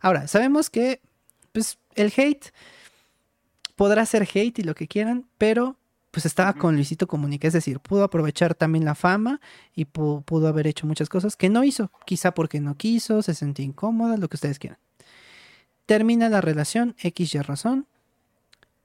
Ahora, 0.00 0.28
sabemos 0.28 0.70
que 0.70 1.00
pues, 1.52 1.78
el 1.94 2.12
hate 2.16 2.52
podrá 3.76 4.04
ser 4.06 4.28
hate 4.32 4.58
y 4.58 4.62
lo 4.62 4.74
que 4.74 4.86
quieran, 4.86 5.26
pero 5.38 5.76
pues 6.10 6.26
estaba 6.26 6.52
con 6.52 6.76
Luisito 6.76 7.08
Comunica, 7.08 7.48
es 7.48 7.54
decir, 7.54 7.80
pudo 7.80 8.04
aprovechar 8.04 8.54
también 8.54 8.84
la 8.84 8.94
fama 8.94 9.40
y 9.74 9.84
pudo 9.86 10.46
haber 10.46 10.68
hecho 10.68 10.86
muchas 10.86 11.08
cosas 11.08 11.34
que 11.34 11.48
no 11.48 11.64
hizo, 11.64 11.90
quizá 12.06 12.32
porque 12.32 12.60
no 12.60 12.76
quiso, 12.76 13.20
se 13.20 13.34
sentía 13.34 13.64
incómoda, 13.64 14.16
lo 14.16 14.28
que 14.28 14.36
ustedes 14.36 14.60
quieran. 14.60 14.78
Termina 15.86 16.28
la 16.28 16.40
relación, 16.40 16.94
X 16.98 17.34
y 17.34 17.40
razón. 17.40 17.86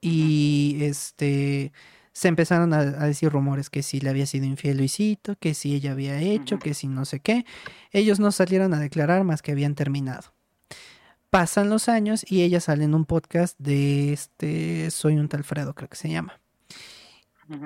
Y 0.02 0.78
este 0.82 1.72
se 2.20 2.28
empezaron 2.28 2.74
a, 2.74 2.84
decir 2.84 3.32
rumores 3.32 3.70
que 3.70 3.82
si 3.82 4.02
le 4.02 4.10
había 4.10 4.26
sido 4.26 4.46
infiel 4.46 4.78
Luisito, 4.78 5.38
que 5.38 5.54
si 5.54 5.74
ella 5.74 5.94
había 5.94 6.20
hecho, 6.20 6.60
que 6.60 6.74
si 6.74 6.88
no 6.88 7.06
sé 7.06 7.22
qué. 7.22 7.46
Ellos 7.92 8.20
no 8.20 8.34
salieron 8.34 8.74
a 8.74 8.80
declarar 8.80 9.24
más 9.24 9.42
que 9.42 9.54
habían 9.54 9.74
terminado. 9.74 10.34
Pasan 11.30 11.70
los 11.70 11.88
años 11.88 12.26
y 12.30 12.42
ella 12.42 12.60
sale 12.60 12.84
en 12.84 12.94
un 12.94 13.06
podcast 13.06 13.58
de 13.58 14.12
este 14.12 14.92
Soy 14.92 15.18
un 15.18 15.30
Talfredo, 15.30 15.74
creo 15.76 15.88
que 15.88 15.96
se 15.96 16.10
llama. 16.10 16.42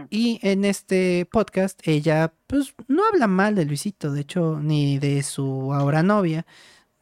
Y 0.09 0.39
en 0.43 0.63
este 0.63 1.27
podcast 1.29 1.81
ella 1.85 2.33
pues 2.47 2.73
no 2.87 3.03
habla 3.11 3.27
mal 3.27 3.55
de 3.55 3.65
Luisito, 3.65 4.11
de 4.11 4.21
hecho, 4.21 4.59
ni 4.61 4.97
de 4.97 5.23
su 5.23 5.73
ahora 5.73 6.03
novia, 6.03 6.45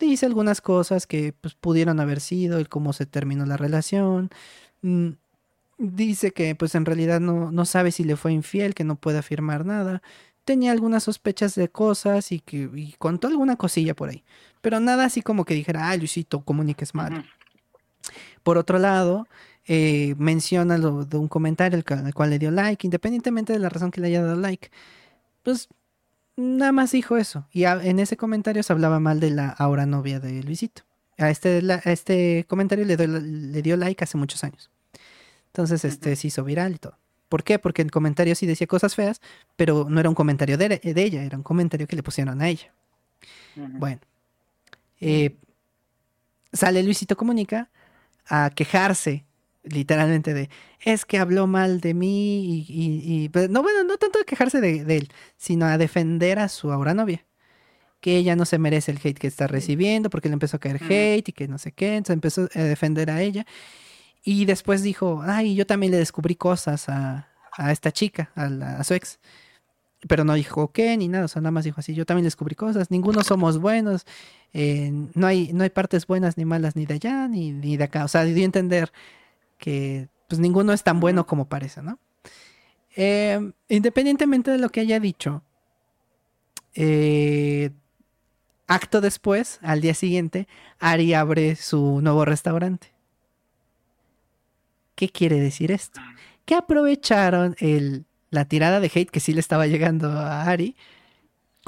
dice 0.05 0.25
algunas 0.25 0.61
cosas 0.61 1.07
que 1.07 1.33
pues, 1.33 1.55
pudieron 1.55 1.99
haber 1.99 2.19
sido, 2.19 2.57
el 2.59 2.69
cómo 2.69 2.93
se 2.93 3.05
terminó 3.05 3.45
la 3.45 3.57
relación. 3.57 4.29
Mm, 4.81 5.11
dice 5.77 6.31
que 6.31 6.55
pues 6.55 6.75
en 6.75 6.85
realidad 6.85 7.19
no, 7.19 7.51
no 7.51 7.65
sabe 7.65 7.91
si 7.91 8.03
le 8.03 8.15
fue 8.15 8.33
infiel, 8.33 8.73
que 8.75 8.83
no 8.83 8.95
puede 8.95 9.19
afirmar 9.19 9.65
nada. 9.65 10.01
Tenía 10.45 10.71
algunas 10.71 11.03
sospechas 11.03 11.55
de 11.55 11.69
cosas 11.69 12.31
y 12.31 12.39
que 12.39 12.69
y 12.73 12.93
contó 12.97 13.27
alguna 13.27 13.55
cosilla 13.55 13.95
por 13.95 14.09
ahí. 14.09 14.23
Pero 14.61 14.79
nada 14.79 15.05
así 15.05 15.21
como 15.21 15.45
que 15.45 15.53
dijera, 15.53 15.89
ah, 15.89 15.97
Luisito, 15.97 16.41
comuniques 16.41 16.93
mal. 16.95 17.25
Por 18.43 18.57
otro 18.57 18.79
lado, 18.79 19.27
eh, 19.65 20.15
menciona 20.17 20.77
lo 20.77 21.05
de 21.05 21.17
un 21.17 21.27
comentario 21.27 21.77
al, 21.77 22.05
al 22.05 22.13
cual 22.13 22.31
le 22.31 22.39
dio 22.39 22.51
like, 22.51 22.85
independientemente 22.85 23.53
de 23.53 23.59
la 23.59 23.69
razón 23.69 23.91
que 23.91 24.01
le 24.01 24.07
haya 24.07 24.23
dado 24.23 24.35
like. 24.35 24.71
Pues 25.43 25.69
nada 26.41 26.71
más 26.71 26.91
dijo 26.91 27.17
eso. 27.17 27.47
Y 27.51 27.63
en 27.65 27.99
ese 27.99 28.17
comentario 28.17 28.63
se 28.63 28.73
hablaba 28.73 28.99
mal 28.99 29.19
de 29.19 29.31
la 29.31 29.49
ahora 29.49 29.85
novia 29.85 30.19
de 30.19 30.43
Luisito. 30.43 30.83
A 31.17 31.29
este, 31.29 31.61
este 31.85 32.45
comentario 32.47 32.83
le, 32.85 32.95
le, 32.97 33.61
dio 33.61 33.77
like 33.77 34.03
hace 34.03 34.17
muchos 34.17 34.43
años. 34.43 34.71
Entonces, 35.47 35.85
este 35.85 36.15
se 36.15 36.27
hizo 36.27 36.43
viral 36.43 36.75
y 36.75 36.77
todo. 36.77 36.97
¿Por 37.29 37.43
qué? 37.43 37.59
Porque 37.59 37.81
el 37.81 37.91
comentario 37.91 38.35
sí 38.35 38.45
decía 38.45 38.67
cosas 38.67 38.95
feas, 38.95 39.21
pero 39.55 39.87
no 39.89 39.99
era 39.99 40.09
un 40.09 40.15
comentario 40.15 40.57
de, 40.57 40.81
ella, 40.83 41.23
era 41.23 41.37
un 41.37 41.43
comentario 41.43 41.87
que 41.87 41.95
le 41.95 42.03
pusieron 42.03 42.41
a 42.41 42.49
ella. 42.49 42.73
Bueno. 43.55 44.01
Eh, 44.99 45.37
sale 46.53 46.83
Luisito 46.83 47.15
Comunica 47.15 47.69
a 48.27 48.49
quejarse 48.49 49.25
literalmente 49.63 50.33
de, 50.33 50.49
es 50.79 51.05
que 51.05 51.17
habló 51.17 51.47
mal 51.47 51.81
de 51.81 51.93
mí 51.93 52.65
y, 52.67 53.29
pues, 53.29 53.49
no, 53.49 53.61
bueno, 53.61 53.83
no 53.83 53.97
tanto 53.97 54.19
de 54.19 54.25
quejarse 54.25 54.61
de, 54.61 54.97
él, 54.97 55.09
sino 55.37 55.65
a 55.65 55.77
defender 55.77 56.39
a 56.39 56.49
su 56.49 56.71
ahora 56.71 56.93
novia. 56.93 57.25
Que 57.99 58.17
ella 58.17 58.35
no 58.35 58.45
se 58.45 58.57
merece 58.57 58.91
el 58.91 58.99
hate 59.03 59.19
que 59.19 59.27
está 59.27 59.45
recibiendo 59.45 60.09
porque 60.09 60.27
le 60.27 60.33
empezó 60.33 60.57
a 60.57 60.59
caer 60.59 60.81
hate 60.83 61.29
y 61.29 61.33
que 61.33 61.47
no 61.47 61.59
sé 61.59 61.71
qué, 61.71 61.97
entonces 61.97 62.15
empezó 62.15 62.49
a 62.55 62.63
defender 62.63 63.11
a 63.11 63.21
ella. 63.21 63.45
Y 64.23 64.45
después 64.45 64.81
dijo, 64.83 65.21
ay, 65.25 65.55
yo 65.55 65.65
también 65.67 65.91
le 65.91 65.97
descubrí 65.97 66.35
cosas 66.35 66.89
a, 66.89 67.27
esta 67.69 67.91
chica, 67.91 68.31
a, 68.35 68.83
su 68.83 68.93
ex. 68.95 69.19
Pero 70.07 70.23
no 70.23 70.33
dijo 70.33 70.71
qué 70.71 70.97
ni 70.97 71.07
nada, 71.07 71.25
o 71.25 71.27
sea, 71.27 71.43
nada 71.43 71.51
más 71.51 71.63
dijo 71.63 71.79
así, 71.79 71.93
yo 71.93 72.07
también 72.07 72.23
descubrí 72.23 72.55
cosas, 72.55 72.89
ninguno 72.89 73.23
somos 73.23 73.59
buenos, 73.59 74.07
eh, 74.51 74.91
no, 75.13 75.27
hay, 75.27 75.53
no 75.53 75.63
hay 75.63 75.69
partes 75.69 76.07
buenas 76.07 76.37
ni 76.37 76.45
malas 76.45 76.75
ni 76.75 76.87
de 76.87 76.95
allá 76.95 77.27
ni, 77.27 77.51
ni 77.51 77.77
de 77.77 77.83
acá. 77.83 78.03
O 78.05 78.07
sea, 78.07 78.23
dio 78.23 78.41
a 78.41 78.45
entender 78.45 78.91
que 79.61 80.09
pues 80.27 80.39
ninguno 80.39 80.73
es 80.73 80.83
tan 80.83 80.99
bueno 80.99 81.27
como 81.27 81.47
parece, 81.47 81.81
¿no? 81.81 81.99
Eh, 82.97 83.53
independientemente 83.69 84.49
de 84.51 84.57
lo 84.57 84.69
que 84.69 84.81
haya 84.81 84.99
dicho, 84.99 85.43
eh, 86.73 87.69
acto 88.67 89.01
después, 89.01 89.59
al 89.61 89.79
día 89.79 89.93
siguiente, 89.93 90.47
Ari 90.79 91.13
abre 91.13 91.55
su 91.55 92.01
nuevo 92.01 92.25
restaurante. 92.25 92.91
¿Qué 94.95 95.09
quiere 95.09 95.39
decir 95.39 95.71
esto? 95.71 96.01
Que 96.45 96.55
aprovecharon 96.55 97.55
el, 97.59 98.05
la 98.31 98.45
tirada 98.45 98.79
de 98.79 98.91
hate 98.93 99.11
que 99.11 99.19
sí 99.19 99.31
le 99.31 99.41
estaba 99.41 99.67
llegando 99.67 100.09
a 100.09 100.43
Ari 100.43 100.75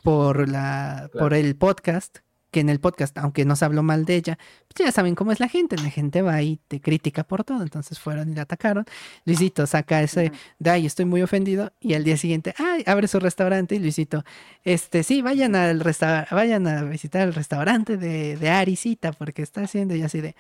por, 0.03 0.49
la, 0.49 1.11
por 1.13 1.35
el 1.35 1.55
podcast 1.55 2.19
que 2.53 2.61
en 2.61 2.69
el 2.69 2.79
podcast, 2.79 3.17
aunque 3.17 3.43
no 3.43 3.57
se 3.57 3.65
habló 3.65 3.83
mal 3.83 4.05
de 4.05 4.15
ella, 4.15 4.37
pues 4.69 4.85
ya 4.85 4.91
saben 4.93 5.15
cómo 5.15 5.33
es 5.33 5.41
la 5.41 5.49
gente, 5.49 5.75
la 5.75 5.89
gente 5.89 6.21
va 6.21 6.41
y 6.41 6.61
te 6.69 6.79
critica 6.79 7.25
por 7.25 7.43
todo, 7.43 7.61
entonces 7.63 7.99
fueron 7.99 8.29
y 8.29 8.35
la 8.35 8.43
atacaron. 8.43 8.85
Luisito 9.25 9.67
saca 9.67 10.01
ese 10.01 10.31
de 10.59 10.69
ay, 10.69 10.85
estoy 10.85 11.03
muy 11.03 11.21
ofendido, 11.21 11.73
y 11.81 11.95
al 11.95 12.05
día 12.05 12.15
siguiente, 12.15 12.53
ay, 12.57 12.83
abre 12.85 13.09
su 13.09 13.19
restaurante, 13.19 13.75
y 13.75 13.79
Luisito, 13.79 14.23
este, 14.63 15.03
sí, 15.03 15.21
vayan 15.21 15.55
al 15.55 15.83
vayan 16.31 16.67
a 16.67 16.83
visitar 16.83 17.27
el 17.27 17.33
restaurante 17.33 17.97
de, 17.97 18.37
de 18.37 18.49
Arisita, 18.49 19.11
porque 19.11 19.41
está 19.41 19.61
haciendo 19.61 19.95
y 19.95 20.03
así 20.03 20.21
de 20.21 20.35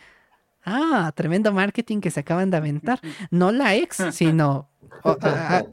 Ah, 0.65 1.11
tremendo 1.13 1.51
marketing 1.51 1.99
que 1.99 2.09
se 2.09 2.21
acaban 2.21 2.49
de 2.49 2.57
aventar. 2.57 2.99
No 3.31 3.51
la 3.51 3.75
ex, 3.75 3.97
sino 4.11 4.69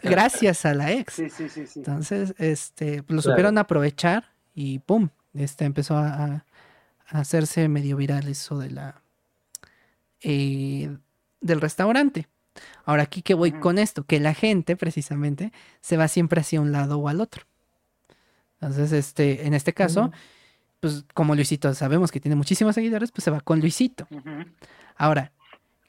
gracias 0.02 0.65
a 0.67 0.75
la 0.75 0.93
ex. 0.93 1.15
Sí, 1.15 1.31
sí, 1.31 1.49
sí, 1.49 1.65
Entonces, 1.77 2.35
este, 2.39 3.05
lo 3.09 3.23
supieron 3.23 3.59
aprovechar 3.59 4.33
y 4.55 4.81
¡pum! 4.81 5.09
Este, 5.34 5.65
empezó 5.65 5.97
a, 5.97 6.44
hacerse 7.07 7.67
medio 7.67 7.97
viral 7.97 8.28
eso 8.28 8.57
de 8.59 8.70
la 8.70 9.02
eh, 10.23 10.97
del 11.41 11.60
restaurante. 11.60 12.28
Ahora 12.84 13.02
aquí 13.02 13.23
que 13.23 13.34
voy 13.34 13.50
con 13.50 13.78
esto, 13.78 14.05
que 14.05 14.20
la 14.20 14.33
gente 14.33 14.76
precisamente 14.76 15.52
se 15.81 15.97
va 15.97 16.07
siempre 16.07 16.41
hacia 16.41 16.60
un 16.60 16.70
lado 16.70 16.99
o 16.99 17.09
al 17.09 17.20
otro. 17.20 17.44
Entonces, 18.60 18.92
este, 18.92 19.47
en 19.47 19.55
este 19.55 19.73
caso, 19.73 20.12
pues 20.81 21.05
como 21.15 21.34
Luisito 21.34 21.73
sabemos 21.75 22.12
que 22.12 22.20
tiene 22.20 22.36
muchísimos 22.36 22.75
seguidores, 22.75 23.10
pues 23.10 23.25
se 23.25 23.31
va 23.31 23.41
con 23.41 23.60
Luisito. 23.60 24.07
Ahora, 24.97 25.33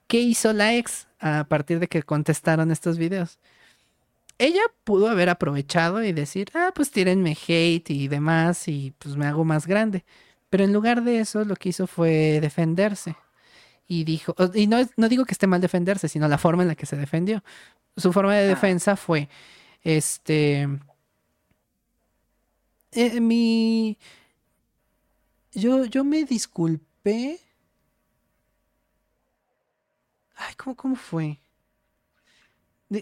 ¿qué 0.08 0.20
hizo 0.20 0.54
la 0.54 0.76
ex 0.76 1.08
a 1.20 1.44
partir 1.44 1.80
de 1.80 1.88
que 1.88 2.04
contestaron 2.04 2.72
estos 2.72 2.98
videos? 2.98 3.40
Ella 4.42 4.62
pudo 4.84 5.08
haber 5.08 5.30
aprovechado 5.30 6.04
y 6.04 6.14
decir, 6.14 6.50
ah, 6.56 6.72
pues 6.74 6.90
tírenme 6.92 7.38
hate 7.48 7.92
y 7.92 8.08
demás 8.08 8.68
y 8.68 8.92
pues 8.98 9.16
me 9.16 9.28
hago 9.28 9.46
más 9.46 9.68
grande. 9.68 10.04
Pero 10.50 10.64
en 10.64 10.74
lugar 10.74 11.04
de 11.04 11.20
eso, 11.20 11.46
lo 11.46 11.56
que 11.56 11.70
hizo 11.70 11.86
fue 11.88 12.40
defenderse. 12.42 13.16
Y 13.88 14.04
dijo, 14.06 14.36
y 14.56 14.68
no, 14.68 14.78
no 14.98 15.10
digo 15.10 15.26
que 15.26 15.34
esté 15.34 15.48
mal 15.48 15.62
defenderse, 15.62 16.10
sino 16.10 16.28
la 16.28 16.38
forma 16.40 16.64
en 16.64 16.70
la 16.70 16.76
que 16.76 16.86
se 16.88 16.98
defendió. 16.98 17.44
Su 17.98 18.14
forma 18.14 18.36
de 18.36 18.48
defensa 18.48 18.96
fue, 18.96 19.30
este, 19.84 20.68
eh, 22.94 23.22
mi, 23.22 23.98
yo, 25.54 25.86
yo 25.86 26.04
me 26.04 26.24
disculpé. 26.26 27.40
Ay, 30.36 30.56
¿cómo, 30.56 30.76
cómo 30.76 30.96
fue? 30.96 31.41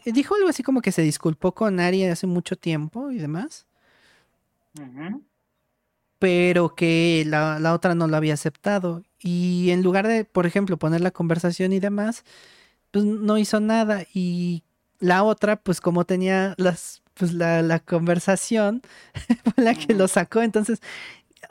Dijo 0.06 0.36
algo 0.36 0.50
así 0.50 0.62
como 0.62 0.82
que 0.82 0.92
se 0.92 1.02
disculpó 1.02 1.56
con 1.56 1.80
Ari 1.80 2.06
hace 2.06 2.28
mucho 2.28 2.56
tiempo 2.56 3.10
y 3.10 3.18
demás. 3.18 3.66
Pero 6.20 6.76
que 6.76 7.24
la, 7.26 7.58
la, 7.60 7.74
otra 7.74 7.96
no 7.96 8.08
lo 8.08 8.16
había 8.16 8.36
aceptado. 8.36 9.04
Y 9.20 9.72
en 9.72 9.82
lugar 9.82 10.08
de, 10.08 10.26
por 10.26 10.46
ejemplo, 10.46 10.78
poner 10.78 11.02
la 11.02 11.10
conversación 11.10 11.74
y 11.74 11.80
demás, 11.80 12.24
pues 12.92 13.04
no 13.04 13.40
hizo 13.40 13.60
nada. 13.60 14.04
Y 14.14 14.64
la 15.00 15.24
otra, 15.24 15.56
pues 15.56 15.82
como 15.82 16.06
tenía 16.06 16.54
las, 16.58 17.02
pues 17.16 17.34
la, 17.34 17.64
la 17.64 17.80
conversación, 17.80 18.84
fue 19.56 19.64
la 19.64 19.74
que 19.74 19.96
lo 19.96 20.08
sacó. 20.08 20.44
Entonces, 20.44 20.82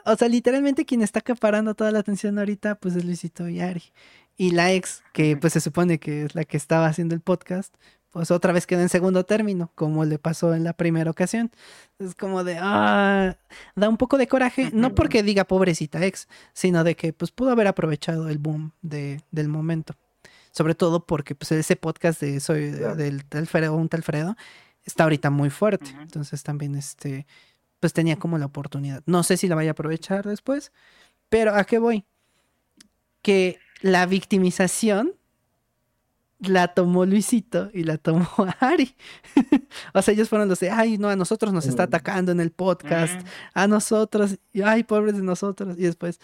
o 0.05 0.15
sea, 0.15 0.29
literalmente 0.29 0.85
quien 0.85 1.01
está 1.01 1.19
acaparando 1.19 1.75
toda 1.75 1.91
la 1.91 1.99
atención 1.99 2.39
ahorita, 2.39 2.75
pues 2.75 2.95
es 2.95 3.03
Luisito 3.03 3.49
y 3.49 3.59
Ari. 3.59 3.83
Y 4.37 4.51
la 4.51 4.71
ex, 4.71 5.03
que 5.11 5.35
pues 5.35 5.51
se 5.51 5.59
supone 5.59 5.99
que 5.99 6.23
es 6.23 6.35
la 6.35 6.45
que 6.45 6.55
estaba 6.55 6.87
haciendo 6.87 7.13
el 7.13 7.19
podcast, 7.19 7.75
pues 8.11 8.31
otra 8.31 8.53
vez 8.53 8.65
quedó 8.65 8.81
en 8.81 8.89
segundo 8.89 9.23
término, 9.23 9.71
como 9.75 10.03
le 10.03 10.17
pasó 10.17 10.55
en 10.55 10.63
la 10.63 10.73
primera 10.73 11.11
ocasión. 11.11 11.51
Es 11.99 12.15
como 12.15 12.43
de, 12.43 12.57
ah, 12.59 13.37
da 13.75 13.89
un 13.89 13.97
poco 13.97 14.17
de 14.17 14.27
coraje, 14.27 14.71
no 14.73 14.95
porque 14.95 15.21
diga 15.21 15.43
pobrecita 15.43 16.03
ex, 16.03 16.27
sino 16.53 16.83
de 16.83 16.95
que 16.95 17.13
pues 17.13 17.31
pudo 17.31 17.51
haber 17.51 17.67
aprovechado 17.67 18.29
el 18.29 18.39
boom 18.39 18.71
de, 18.81 19.21
del 19.31 19.47
momento. 19.47 19.95
Sobre 20.51 20.73
todo 20.73 21.05
porque 21.05 21.35
pues 21.35 21.51
ese 21.51 21.75
podcast 21.75 22.21
de 22.21 22.39
soy 22.39 22.71
del 22.71 23.23
Alfredo, 23.31 23.75
un 23.75 23.89
Talfredo, 23.89 24.35
está 24.83 25.03
ahorita 25.03 25.29
muy 25.29 25.51
fuerte. 25.51 25.91
Entonces 26.01 26.41
también 26.41 26.75
este, 26.75 27.27
pues 27.79 27.93
tenía 27.93 28.17
como 28.17 28.39
la 28.39 28.47
oportunidad. 28.47 29.03
No 29.05 29.21
sé 29.21 29.37
si 29.37 29.47
la 29.47 29.55
vaya 29.55 29.71
a 29.71 29.73
aprovechar 29.73 30.25
después, 30.25 30.71
pero 31.29 31.53
¿a 31.53 31.63
qué 31.65 31.77
voy? 31.77 32.05
Que 33.21 33.59
la 33.81 34.07
victimización 34.07 35.13
la 36.39 36.69
tomó 36.69 37.05
Luisito 37.05 37.69
y 37.73 37.83
la 37.83 37.97
tomó 37.97 38.27
Ari. 38.59 38.95
o 39.93 40.01
sea, 40.01 40.13
ellos 40.13 40.29
fueron 40.29 40.47
los 40.47 40.59
de, 40.59 40.69
ay, 40.69 40.97
no, 40.97 41.09
a 41.09 41.15
nosotros 41.15 41.53
nos 41.53 41.65
está 41.65 41.83
mm. 41.83 41.87
atacando 41.87 42.31
en 42.31 42.39
el 42.39 42.51
podcast, 42.51 43.21
a 43.53 43.67
nosotros, 43.67 44.37
y, 44.53 44.61
ay, 44.61 44.83
pobres 44.83 45.15
de 45.15 45.23
nosotros. 45.23 45.75
Y 45.77 45.83
después, 45.83 46.19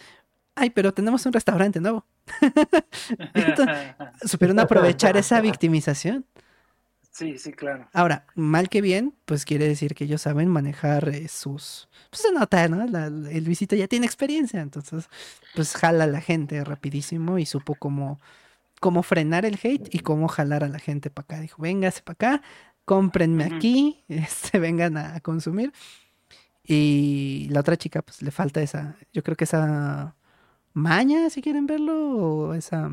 ay, 0.54 0.70
pero 0.70 0.92
tenemos 0.92 1.24
un 1.26 1.32
restaurante 1.32 1.80
nuevo. 1.80 2.06
supieron 4.24 4.58
aprovechar 4.58 5.16
esa 5.16 5.40
victimización. 5.40 6.24
Sí, 7.10 7.38
sí, 7.38 7.52
claro. 7.52 7.88
Ahora, 7.94 8.26
mal 8.34 8.68
que 8.68 8.82
bien, 8.82 9.14
pues 9.24 9.46
quiere 9.46 9.66
decir 9.66 9.94
que 9.94 10.04
ellos 10.04 10.20
saben 10.20 10.48
manejar 10.48 11.08
eh, 11.08 11.28
sus... 11.28 11.88
Pues 12.10 12.20
se 12.20 12.30
nota, 12.30 12.68
¿no? 12.68 12.84
el 12.84 13.44
Luisito 13.44 13.74
ya 13.74 13.88
tiene 13.88 14.04
experiencia, 14.04 14.60
entonces, 14.60 15.08
pues 15.54 15.74
jala 15.74 16.04
a 16.04 16.08
la 16.08 16.20
gente 16.20 16.62
rapidísimo 16.62 17.38
y 17.38 17.46
supo 17.46 17.74
cómo 17.74 18.20
cómo 18.80 19.02
frenar 19.02 19.44
el 19.44 19.58
hate 19.62 19.94
y 19.94 20.00
cómo 20.00 20.28
jalar 20.28 20.64
a 20.64 20.68
la 20.68 20.78
gente 20.78 21.10
para 21.10 21.24
acá. 21.24 21.40
Dijo, 21.40 21.62
véngase 21.62 22.02
para 22.02 22.14
acá, 22.14 22.42
cómprenme 22.84 23.44
aquí, 23.44 24.04
este, 24.08 24.58
vengan 24.58 24.96
a, 24.96 25.20
consumir. 25.20 25.72
Y 26.64 27.48
la 27.50 27.60
otra 27.60 27.76
chica, 27.76 28.02
pues 28.02 28.22
le 28.22 28.30
falta 28.30 28.60
esa, 28.60 28.96
yo 29.12 29.22
creo 29.22 29.36
que 29.36 29.44
esa 29.44 30.16
maña, 30.72 31.30
si 31.30 31.42
quieren 31.42 31.66
verlo, 31.66 32.16
o 32.16 32.54
esa... 32.54 32.90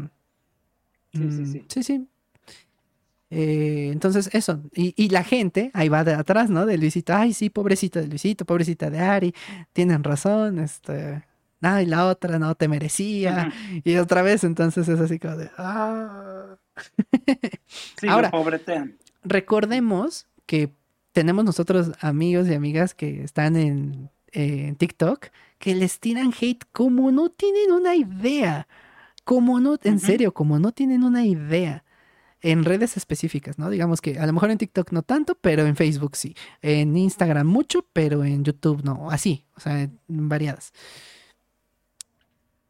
Sí, 1.14 1.20
sí, 1.20 1.42
mm, 1.42 1.52
sí. 1.52 1.66
Sí, 1.68 1.84
sí. 1.84 2.08
Eh, 3.30 3.90
entonces, 3.92 4.30
eso. 4.34 4.62
Y, 4.74 4.94
y, 4.96 5.10
la 5.10 5.24
gente, 5.24 5.72
ahí 5.74 5.90
va 5.90 6.04
de 6.04 6.14
atrás, 6.14 6.50
¿no? 6.52 6.66
De 6.68 6.78
Luisito. 6.78 7.16
Ay, 7.16 7.34
sí, 7.34 7.50
pobrecito 7.50 8.00
de 8.00 8.08
Luisito, 8.08 8.46
pobrecita 8.46 8.90
de 8.92 9.00
Ari. 9.00 9.34
Tienen 9.74 10.04
razón, 10.04 10.60
este 10.60 11.24
y 11.82 11.86
la 11.86 12.08
otra 12.08 12.40
no 12.40 12.56
te 12.56 12.68
merecía. 12.68 13.52
Y 13.84 13.96
otra 13.98 14.22
vez, 14.22 14.44
entonces 14.44 14.88
es 14.88 15.00
así 15.00 15.20
como 15.20 15.38
de. 15.38 15.50
Ah". 15.58 16.58
Ahora, 18.08 18.32
recordemos 19.24 20.28
que 20.46 20.72
tenemos 21.14 21.46
nosotros 21.46 21.92
amigos 22.02 22.48
y 22.48 22.54
amigas 22.54 22.94
que 22.94 23.24
están 23.24 23.56
en, 23.56 24.10
TikTok 24.78 25.28
que 25.60 25.76
les 25.76 26.00
tiran 26.00 26.34
hate 26.34 26.64
como 26.72 27.12
no 27.12 27.30
tienen 27.30 27.72
una 27.72 27.96
idea. 27.96 28.68
Como 29.24 29.60
no, 29.60 29.78
en 29.84 30.00
serio, 30.00 30.34
como 30.34 30.60
no 30.60 30.72
tienen 30.72 31.04
una 31.04 31.24
idea. 31.26 31.86
En 32.42 32.66
redes 32.66 32.98
específicas, 32.98 33.58
¿no? 33.58 33.70
Digamos 33.70 34.02
que 34.02 34.20
a 34.20 34.26
lo 34.26 34.34
mejor 34.34 34.52
en 34.52 34.58
TikTok 34.58 34.92
no 34.92 35.04
tanto, 35.04 35.36
pero 35.36 35.66
en 35.66 35.78
Facebook 35.78 36.18
sí. 36.18 36.36
En 36.62 36.98
Instagram 36.98 37.48
mucho, 37.48 37.88
pero 37.94 38.26
en 38.26 38.44
YouTube 38.44 38.84
no. 38.84 39.10
Así, 39.12 39.46
o 39.56 39.62
sea, 39.62 39.88
variadas. 40.08 40.74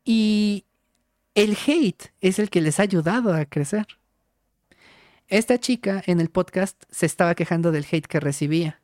Y 0.03 0.65
el 1.35 1.57
hate 1.65 2.11
es 2.22 2.40
el 2.40 2.49
que 2.49 2.61
les 2.61 2.80
ha 2.80 2.83
ayudado 2.83 3.33
a 3.33 3.45
crecer. 3.45 3.88
Esta 5.27 5.59
chica 5.59 6.03
en 6.06 6.19
el 6.19 6.30
podcast 6.30 6.83
se 6.91 7.06
estaba 7.06 7.35
quejando 7.35 7.72
del 7.72 7.85
hate 7.90 8.06
que 8.06 8.19
recibía. 8.19 8.82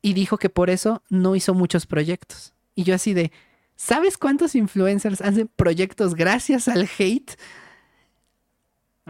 Y 0.00 0.14
dijo 0.14 0.38
que 0.38 0.48
por 0.48 0.70
eso 0.70 1.02
no 1.08 1.36
hizo 1.36 1.54
muchos 1.54 1.86
proyectos. 1.86 2.54
Y 2.74 2.84
yo 2.84 2.94
así 2.94 3.12
de, 3.12 3.32
¿sabes 3.76 4.18
cuántos 4.18 4.54
influencers 4.54 5.20
hacen 5.20 5.48
proyectos 5.54 6.14
gracias 6.14 6.68
al 6.68 6.88
hate? 6.98 7.32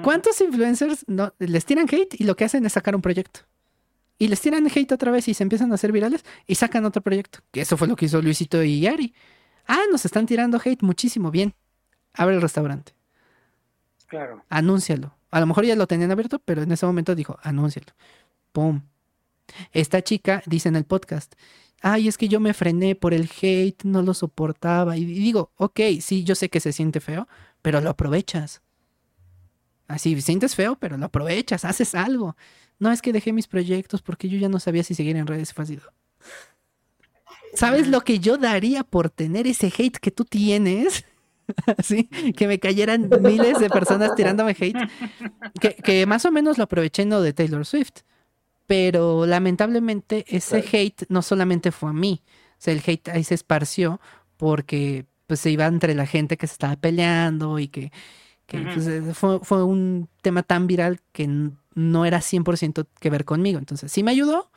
¿Cuántos 0.02 0.40
influencers 0.40 1.04
no, 1.06 1.34
les 1.38 1.64
tiran 1.64 1.86
hate 1.90 2.18
y 2.18 2.24
lo 2.24 2.34
que 2.34 2.44
hacen 2.44 2.64
es 2.64 2.72
sacar 2.72 2.96
un 2.96 3.02
proyecto? 3.02 3.40
Y 4.18 4.28
les 4.28 4.40
tiran 4.40 4.66
hate 4.66 4.92
otra 4.92 5.10
vez 5.10 5.28
y 5.28 5.34
se 5.34 5.42
empiezan 5.42 5.70
a 5.72 5.74
hacer 5.74 5.92
virales 5.92 6.24
y 6.46 6.54
sacan 6.54 6.84
otro 6.84 7.02
proyecto. 7.02 7.40
Que 7.50 7.62
eso 7.62 7.76
fue 7.76 7.88
lo 7.88 7.96
que 7.96 8.06
hizo 8.06 8.22
Luisito 8.22 8.62
y 8.62 8.80
Yari. 8.80 9.14
Ah, 9.74 9.86
nos 9.90 10.04
están 10.04 10.26
tirando 10.26 10.60
hate 10.62 10.82
muchísimo. 10.82 11.30
Bien. 11.30 11.54
Abre 12.12 12.34
el 12.34 12.42
restaurante. 12.42 12.92
Claro. 14.06 14.44
Anúncialo. 14.50 15.14
A 15.30 15.40
lo 15.40 15.46
mejor 15.46 15.64
ya 15.64 15.74
lo 15.74 15.86
tenían 15.86 16.10
abierto, 16.10 16.40
pero 16.40 16.60
en 16.60 16.70
ese 16.72 16.84
momento 16.84 17.14
dijo, 17.14 17.38
anúncialo. 17.42 17.86
¡Pum! 18.52 18.82
Esta 19.72 20.02
chica 20.02 20.42
dice 20.44 20.68
en 20.68 20.76
el 20.76 20.84
podcast, 20.84 21.36
ay, 21.80 22.06
es 22.06 22.18
que 22.18 22.28
yo 22.28 22.38
me 22.38 22.52
frené 22.52 22.96
por 22.96 23.14
el 23.14 23.30
hate, 23.40 23.82
no 23.84 24.02
lo 24.02 24.12
soportaba. 24.12 24.98
Y 24.98 25.06
digo, 25.06 25.52
ok, 25.56 25.80
sí, 26.02 26.22
yo 26.22 26.34
sé 26.34 26.50
que 26.50 26.60
se 26.60 26.74
siente 26.74 27.00
feo, 27.00 27.26
pero 27.62 27.80
lo 27.80 27.88
aprovechas. 27.88 28.60
Así, 29.88 30.20
sientes 30.20 30.54
feo, 30.54 30.76
pero 30.76 30.98
lo 30.98 31.06
aprovechas, 31.06 31.64
haces 31.64 31.94
algo. 31.94 32.36
No 32.78 32.92
es 32.92 33.00
que 33.00 33.14
dejé 33.14 33.32
mis 33.32 33.48
proyectos 33.48 34.02
porque 34.02 34.28
yo 34.28 34.36
ya 34.36 34.50
no 34.50 34.60
sabía 34.60 34.84
si 34.84 34.94
seguir 34.94 35.16
en 35.16 35.26
redes. 35.26 35.54
Fue 35.54 35.64
¿Sabes 37.54 37.88
lo 37.88 38.02
que 38.02 38.18
yo 38.18 38.38
daría 38.38 38.84
por 38.84 39.10
tener 39.10 39.46
ese 39.46 39.72
hate 39.76 39.98
que 39.98 40.10
tú 40.10 40.24
tienes? 40.24 41.04
Así, 41.78 42.04
que 42.36 42.46
me 42.46 42.58
cayeran 42.58 43.10
miles 43.20 43.58
de 43.58 43.68
personas 43.68 44.14
tirándome 44.14 44.56
hate. 44.58 44.76
Que, 45.84 46.06
más 46.06 46.24
o 46.24 46.30
menos 46.30 46.58
lo 46.58 46.64
aproveché 46.64 47.02
en 47.02 47.10
lo 47.10 47.20
de 47.20 47.32
Taylor 47.32 47.66
Swift. 47.66 48.02
Pero 48.66 49.26
lamentablemente 49.26 50.24
ese 50.28 50.64
hate 50.72 51.04
no 51.08 51.20
solamente 51.22 51.72
fue 51.72 51.90
a 51.90 51.92
mí. 51.92 52.22
O 52.52 52.54
sea, 52.58 52.72
el 52.72 52.82
hate 52.86 53.08
ahí 53.08 53.24
se 53.24 53.34
esparció 53.34 54.00
porque 54.36 55.04
pues 55.26 55.40
se 55.40 55.50
iba 55.50 55.66
entre 55.66 55.94
la 55.94 56.06
gente 56.06 56.36
que 56.36 56.46
se 56.46 56.54
estaba 56.54 56.76
peleando 56.76 57.58
y 57.58 57.68
que, 57.68 57.90
pues, 58.46 58.86
eh, 58.86 59.14
fue, 59.14 59.40
fue, 59.40 59.64
un 59.64 60.08
tema 60.20 60.42
tan 60.42 60.66
viral 60.66 61.00
que 61.12 61.28
no 61.74 62.04
era 62.04 62.20
100% 62.20 62.86
que 63.00 63.10
ver 63.10 63.24
conmigo. 63.24 63.58
Entonces 63.58 63.90
sí 63.90 64.02
me 64.02 64.10
ayudó, 64.10 64.50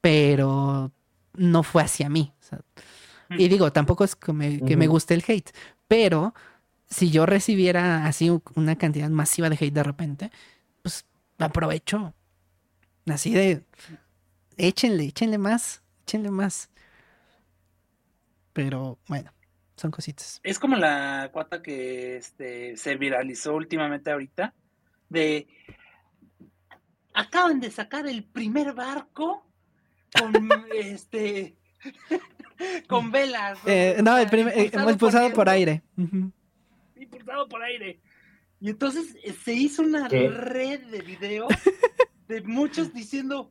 pero 0.00 0.90
no 1.38 1.62
fue 1.62 1.82
hacia 1.82 2.08
mí. 2.08 2.32
y 3.30 3.48
digo, 3.48 3.72
tampoco 3.72 4.04
es 4.04 4.16
que 4.16 4.32
me, 4.32 4.86
guste 4.86 5.14
el 5.14 5.24
hate, 5.26 5.50
pero 5.88 6.34
si 6.88 7.10
yo 7.10 7.26
recibiera 7.26 8.06
así 8.06 8.30
una 8.54 8.76
cantidad 8.76 9.10
masiva 9.10 9.50
de 9.50 9.56
hate 9.56 9.74
de 9.74 9.82
repente, 9.82 10.30
pues 10.82 11.04
aprovecho. 11.38 12.14
Así 13.06 13.32
de, 13.32 13.64
échenle, 14.56 15.04
échenle 15.04 15.38
más, 15.38 15.82
échenle 16.02 16.30
más. 16.30 16.70
Pero 18.52 18.98
bueno, 19.06 19.32
son 19.76 19.90
cositas. 19.90 20.40
Es 20.42 20.58
como 20.58 20.76
la 20.76 21.30
cuata 21.32 21.62
que 21.62 22.16
este, 22.16 22.76
se 22.76 22.96
viralizó 22.96 23.54
últimamente 23.54 24.10
ahorita, 24.10 24.54
de, 25.08 25.46
acaban 27.14 27.60
de 27.60 27.70
sacar 27.70 28.06
el 28.06 28.24
primer 28.24 28.72
barco 28.72 29.45
con 30.12 30.32
este 30.74 31.56
con 32.88 33.10
velas. 33.10 33.58
Eh, 33.66 34.00
no, 34.02 34.16
el, 34.16 34.28
primer, 34.28 34.56
eh, 34.56 34.70
impulsado, 34.72 35.32
por, 35.32 35.48
aire. 35.48 35.82
Impulsado 36.96 37.48
por 37.48 37.62
aire. 37.62 38.00
Y 38.60 38.70
entonces 38.70 39.16
eh, 39.22 39.32
se 39.32 39.52
hizo 39.52 39.82
una 39.82 40.08
red 40.08 40.80
de 40.86 41.00
videos 41.00 41.48
de 42.28 42.42
muchos 42.42 42.92
diciendo, 42.92 43.50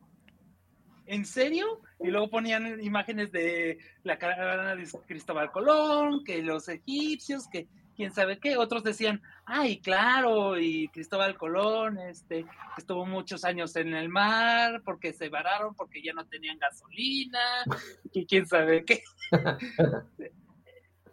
¿en 1.06 1.24
serio? 1.24 1.80
Y 2.00 2.08
luego 2.08 2.28
ponían 2.28 2.82
imágenes 2.82 3.32
de 3.32 3.78
la 4.02 4.18
caravana 4.18 4.74
de 4.74 4.88
Cristóbal 5.06 5.50
Colón, 5.50 6.24
que 6.24 6.42
los 6.42 6.68
egipcios, 6.68 7.48
que 7.48 7.68
quién 7.96 8.12
sabe 8.12 8.38
qué. 8.38 8.56
Otros 8.56 8.84
decían, 8.84 9.22
ay, 9.44 9.78
claro, 9.80 10.58
y 10.58 10.88
Cristóbal 10.88 11.36
Colón 11.36 11.98
este, 11.98 12.46
estuvo 12.76 13.06
muchos 13.06 13.44
años 13.44 13.74
en 13.76 13.94
el 13.94 14.08
mar 14.08 14.82
porque 14.84 15.12
se 15.12 15.28
vararon, 15.28 15.74
porque 15.74 16.02
ya 16.02 16.12
no 16.12 16.26
tenían 16.26 16.58
gasolina, 16.58 17.64
y 18.12 18.26
quién 18.26 18.46
sabe 18.46 18.84
qué. 18.84 19.02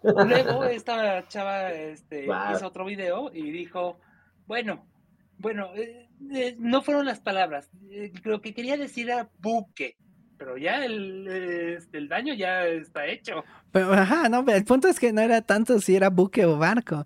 Luego 0.04 0.66
esta 0.66 1.26
chava 1.30 1.72
este, 1.72 2.26
hizo 2.26 2.68
otro 2.68 2.84
video 2.86 3.32
y 3.34 3.52
dijo, 3.52 4.00
bueno, 4.46 4.86
bueno, 5.38 5.74
eh, 5.76 6.10
eh, 6.34 6.56
no 6.60 6.82
fueron 6.82 7.06
las 7.06 7.22
palabras, 7.22 7.70
eh, 7.90 8.12
lo 8.24 8.42
que 8.42 8.54
quería 8.54 8.76
decir 8.76 9.10
era 9.10 9.30
buque, 9.40 9.98
pero 10.38 10.58
ya 10.58 10.84
el, 10.86 11.80
el 11.92 12.08
daño 12.08 12.34
ya 12.34 12.66
está 12.66 13.08
hecho. 13.08 13.44
Pero, 13.72 13.94
ajá, 13.94 14.30
no, 14.30 14.46
el 14.48 14.66
punto 14.66 14.88
es 14.88 15.00
que 15.00 15.14
no 15.14 15.22
era 15.22 15.42
tanto 15.42 15.80
si 15.80 15.96
era 15.96 16.10
buque 16.10 16.46
o 16.46 16.58
barco, 16.58 17.04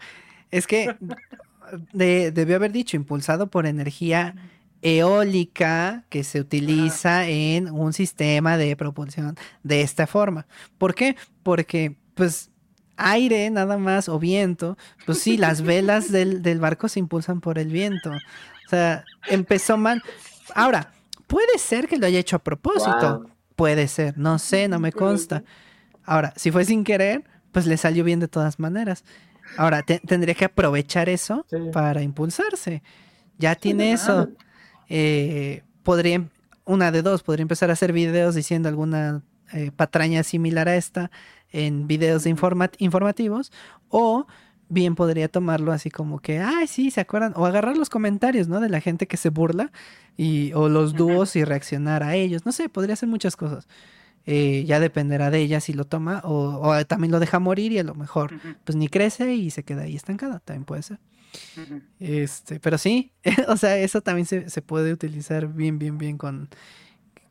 es 0.51 0.67
que 0.67 0.95
debió 1.93 2.55
haber 2.55 2.71
dicho 2.71 2.95
impulsado 2.95 3.47
por 3.47 3.65
energía 3.65 4.35
eólica 4.81 6.05
que 6.09 6.23
se 6.23 6.39
utiliza 6.39 7.27
en 7.27 7.69
un 7.69 7.93
sistema 7.93 8.57
de 8.57 8.75
propulsión 8.75 9.35
de 9.63 9.81
esta 9.81 10.07
forma. 10.07 10.45
¿Por 10.77 10.95
qué? 10.95 11.15
Porque, 11.43 11.95
pues, 12.13 12.51
aire 12.97 13.49
nada 13.49 13.77
más 13.77 14.09
o 14.09 14.19
viento, 14.19 14.77
pues 15.05 15.19
sí, 15.19 15.37
las 15.37 15.61
velas 15.61 16.11
del, 16.11 16.59
barco 16.59 16.89
se 16.89 16.99
impulsan 16.99 17.41
por 17.41 17.59
el 17.59 17.69
viento. 17.69 18.11
O 18.11 18.69
sea, 18.69 19.05
empezó 19.27 19.77
mal. 19.77 20.03
Ahora, 20.53 20.91
puede 21.27 21.57
ser 21.59 21.87
que 21.87 21.97
lo 21.97 22.05
haya 22.05 22.19
hecho 22.19 22.35
a 22.37 22.39
propósito. 22.39 23.25
Puede 23.55 23.87
ser, 23.87 24.17
no 24.17 24.39
sé, 24.39 24.67
no 24.67 24.79
me 24.79 24.91
consta. 24.91 25.43
Ahora, 26.03 26.33
si 26.35 26.51
fue 26.51 26.63
sin 26.65 26.83
querer, 26.83 27.23
pues 27.51 27.65
le 27.65 27.77
salió 27.77 28.03
bien 28.03 28.19
de 28.19 28.27
todas 28.27 28.59
maneras. 28.59 29.03
Ahora, 29.57 29.83
tendría 29.83 30.35
que 30.35 30.45
aprovechar 30.45 31.09
eso 31.09 31.45
para 31.73 32.01
impulsarse. 32.01 32.83
Ya 33.37 33.55
tiene 33.55 33.93
eso. 33.93 34.29
Eh, 34.89 35.63
podría, 35.83 36.27
una 36.65 36.91
de 36.91 37.01
dos, 37.01 37.23
podría 37.23 37.43
empezar 37.43 37.69
a 37.69 37.73
hacer 37.73 37.93
videos 37.93 38.35
diciendo 38.35 38.69
alguna 38.69 39.23
eh, 39.53 39.71
patraña 39.75 40.23
similar 40.23 40.67
a 40.67 40.75
esta 40.75 41.11
en 41.51 41.87
videos 41.87 42.25
informativos 42.25 43.51
o 43.89 44.27
bien 44.69 44.95
podría 44.95 45.27
tomarlo 45.27 45.71
así 45.71 45.89
como 45.89 46.19
que, 46.19 46.39
ay, 46.39 46.67
sí, 46.67 46.91
¿se 46.91 47.01
acuerdan? 47.01 47.33
O 47.35 47.45
agarrar 47.45 47.77
los 47.77 47.89
comentarios, 47.89 48.47
¿no? 48.47 48.59
De 48.59 48.69
la 48.69 48.81
gente 48.81 49.07
que 49.07 49.17
se 49.17 49.29
burla 49.29 49.71
y, 50.15 50.53
o 50.53 50.69
los 50.69 50.93
dúos 50.93 51.35
y 51.35 51.43
reaccionar 51.43 52.03
a 52.03 52.15
ellos. 52.15 52.45
No 52.45 52.51
sé, 52.51 52.69
podría 52.69 52.93
hacer 52.93 53.09
muchas 53.09 53.35
cosas. 53.35 53.67
Eh, 54.25 54.65
ya 54.65 54.81
dependerá 54.81 55.31
de 55.31 55.39
ella 55.39 55.61
si 55.61 55.71
lo 55.71 55.85
toma 55.85 56.21
o, 56.25 56.85
también 56.85 57.11
lo 57.13 57.21
deja 57.21 57.39
morir 57.39 57.71
y 57.71 57.79
a 57.79 57.83
lo 57.83 57.95
mejor 57.95 58.37
pues 58.65 58.75
ni 58.75 58.89
crece 58.89 59.35
y 59.35 59.51
se 59.51 59.63
queda 59.63 59.83
ahí 59.83 59.95
estancada, 59.95 60.39
también 60.39 60.65
puede 60.65 60.83
ser. 60.83 60.99
Este, 61.99 62.59
pero 62.59 62.77
sí, 62.77 63.13
o 63.47 63.55
sea, 63.55 63.77
eso 63.77 64.01
también 64.01 64.25
se, 64.25 64.49
se 64.49 64.61
puede 64.61 64.91
utilizar 64.91 65.47
bien, 65.47 65.79
bien, 65.79 65.97
bien 65.97 66.17
con, 66.17 66.49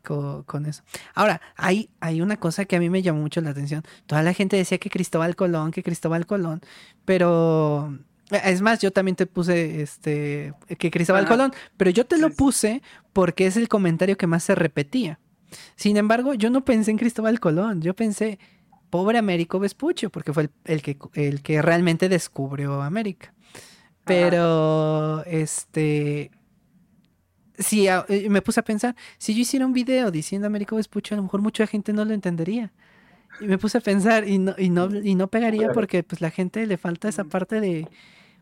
con, 0.07 0.67
eso. 0.67 0.83
Ahora, 1.15 1.41
hay, 1.57 1.91
hay 2.01 2.21
una 2.21 2.37
cosa 2.37 2.65
que 2.65 2.77
a 2.77 2.81
mí 2.81 2.89
me 2.89 3.03
llamó 3.03 3.21
mucho 3.21 3.41
la 3.41 3.51
atención. 3.51 3.83
Toda 4.07 4.23
la 4.23 4.33
gente 4.33 4.57
decía 4.57 4.79
que 4.79 4.91
Cristóbal 4.91 5.37
Colón, 5.37 5.73
que 5.73 5.83
Cristóbal 5.83 6.27
Colón, 6.27 6.61
pero 7.05 7.99
es 8.31 8.63
más, 8.63 8.81
yo 8.81 8.93
también 8.93 9.17
te 9.17 9.27
puse 9.27 9.83
este 9.83 10.55
que 10.79 10.91
Cristóbal 10.91 11.27
Colón, 11.27 11.53
pero 11.77 11.91
yo 11.91 12.07
te 12.07 12.19
lo 12.19 12.31
puse 12.31 12.83
porque 13.13 13.47
es 13.47 13.57
el 13.57 13.69
comentario 13.69 14.17
que 14.17 14.27
más 14.27 14.45
se 14.45 14.55
repetía. 14.55 15.19
Sin 15.77 15.97
embargo, 15.97 16.35
yo 16.35 16.51
no 16.51 16.65
pensé 16.65 16.91
en 16.91 16.99
Cristóbal 16.99 17.41
Colón, 17.41 17.81
yo 17.81 17.95
pensé, 17.95 18.39
pobre 18.91 19.19
Américo 19.19 19.59
Vespuccio, 19.59 20.11
porque 20.11 20.33
fue 20.33 20.51
el, 20.65 20.83
que, 20.83 20.97
el 21.15 21.43
que 21.43 21.63
realmente 21.63 22.09
descubrió 22.09 22.83
América. 22.83 23.33
Pero, 24.05 25.25
este, 25.25 26.31
si 27.59 27.89
eh, 27.89 28.29
me 28.29 28.43
puse 28.43 28.61
a 28.61 28.65
pensar, 28.65 28.97
si 29.19 29.35
yo 29.35 29.41
hiciera 29.41 29.67
un 29.67 29.73
video 29.73 30.11
diciendo 30.11 30.47
Américo 30.47 30.77
Vespucho, 30.77 31.15
a 31.15 31.17
lo 31.17 31.23
mejor 31.23 31.43
mucha 31.43 31.67
gente 31.67 31.93
no 31.93 32.05
lo 32.05 32.15
entendería. 32.15 32.73
Y 33.41 33.47
me 33.47 33.59
puse 33.59 33.79
a 33.79 33.81
pensar 33.81 34.27
y 34.27 34.39
no, 34.39 34.55
y 34.57 34.71
no, 34.71 34.89
y 34.95 35.15
no 35.15 35.29
pegaría 35.29 35.73
porque 35.73 36.03
pues 36.03 36.21
la 36.21 36.31
gente 36.31 36.67
le 36.67 36.79
falta 36.79 37.09
esa 37.09 37.25
parte 37.25 37.61
de 37.61 37.89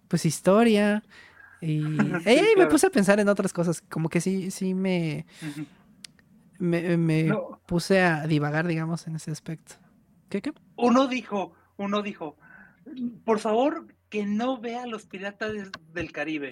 pues 0.09 0.25
historia. 0.25 1.03
Y, 1.61 1.79
me 2.57 2.67
puse 2.67 2.87
a 2.87 2.91
pensar 2.91 3.19
en 3.21 3.29
otras 3.29 3.53
cosas, 3.53 3.83
como 3.83 4.09
que 4.09 4.21
sí, 4.21 4.51
sí 4.51 4.75
me, 4.75 5.27
me, 6.59 7.33
puse 7.67 8.03
a 8.03 8.27
divagar, 8.27 8.67
digamos, 8.67 9.07
en 9.07 9.17
ese 9.17 9.31
aspecto. 9.31 9.75
¿Qué, 10.29 10.43
qué? 10.43 10.53
Uno 10.77 11.07
dijo, 11.09 11.53
uno 11.77 12.03
dijo, 12.03 12.37
por 13.25 13.39
favor, 13.39 13.87
que 14.15 14.25
no 14.25 14.61
vea 14.61 14.85
a 14.85 14.87
los 14.87 15.07
piratas 15.07 15.51
del 15.93 16.13
Caribe, 16.13 16.49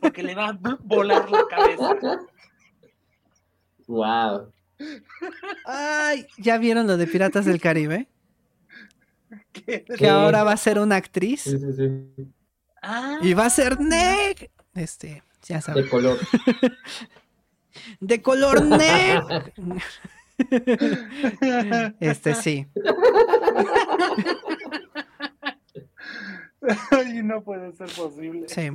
porque 0.00 0.22
le 0.22 0.34
va 0.34 0.48
a 0.48 0.58
volar 0.82 1.30
la 1.30 1.44
cabeza. 1.46 1.94
Wow. 3.86 4.50
Ay, 5.66 6.26
¿ya 6.38 6.56
vieron 6.56 6.86
lo 6.86 6.96
de 6.96 7.06
Piratas 7.06 7.44
del 7.44 7.60
Caribe? 7.60 8.08
Que 9.52 10.08
ahora 10.08 10.42
va 10.42 10.52
a 10.52 10.56
ser 10.56 10.78
una 10.78 10.96
actriz. 10.96 11.42
Sí, 11.42 11.58
sí, 11.58 11.72
sí. 11.76 12.32
Ah. 12.80 13.18
Y 13.20 13.34
va 13.34 13.44
a 13.44 13.50
ser 13.50 13.78
neg. 13.78 14.50
Este, 14.74 15.22
ya 15.42 15.60
sabes. 15.60 15.84
De 15.84 15.90
color. 15.90 16.18
De 18.00 18.22
color 18.22 18.64
neg. 18.64 19.22
Este 22.00 22.34
sí. 22.34 22.66
y 27.14 27.22
no 27.22 27.42
puede 27.42 27.72
ser 27.72 27.88
posible. 27.90 28.48
Sí. 28.48 28.70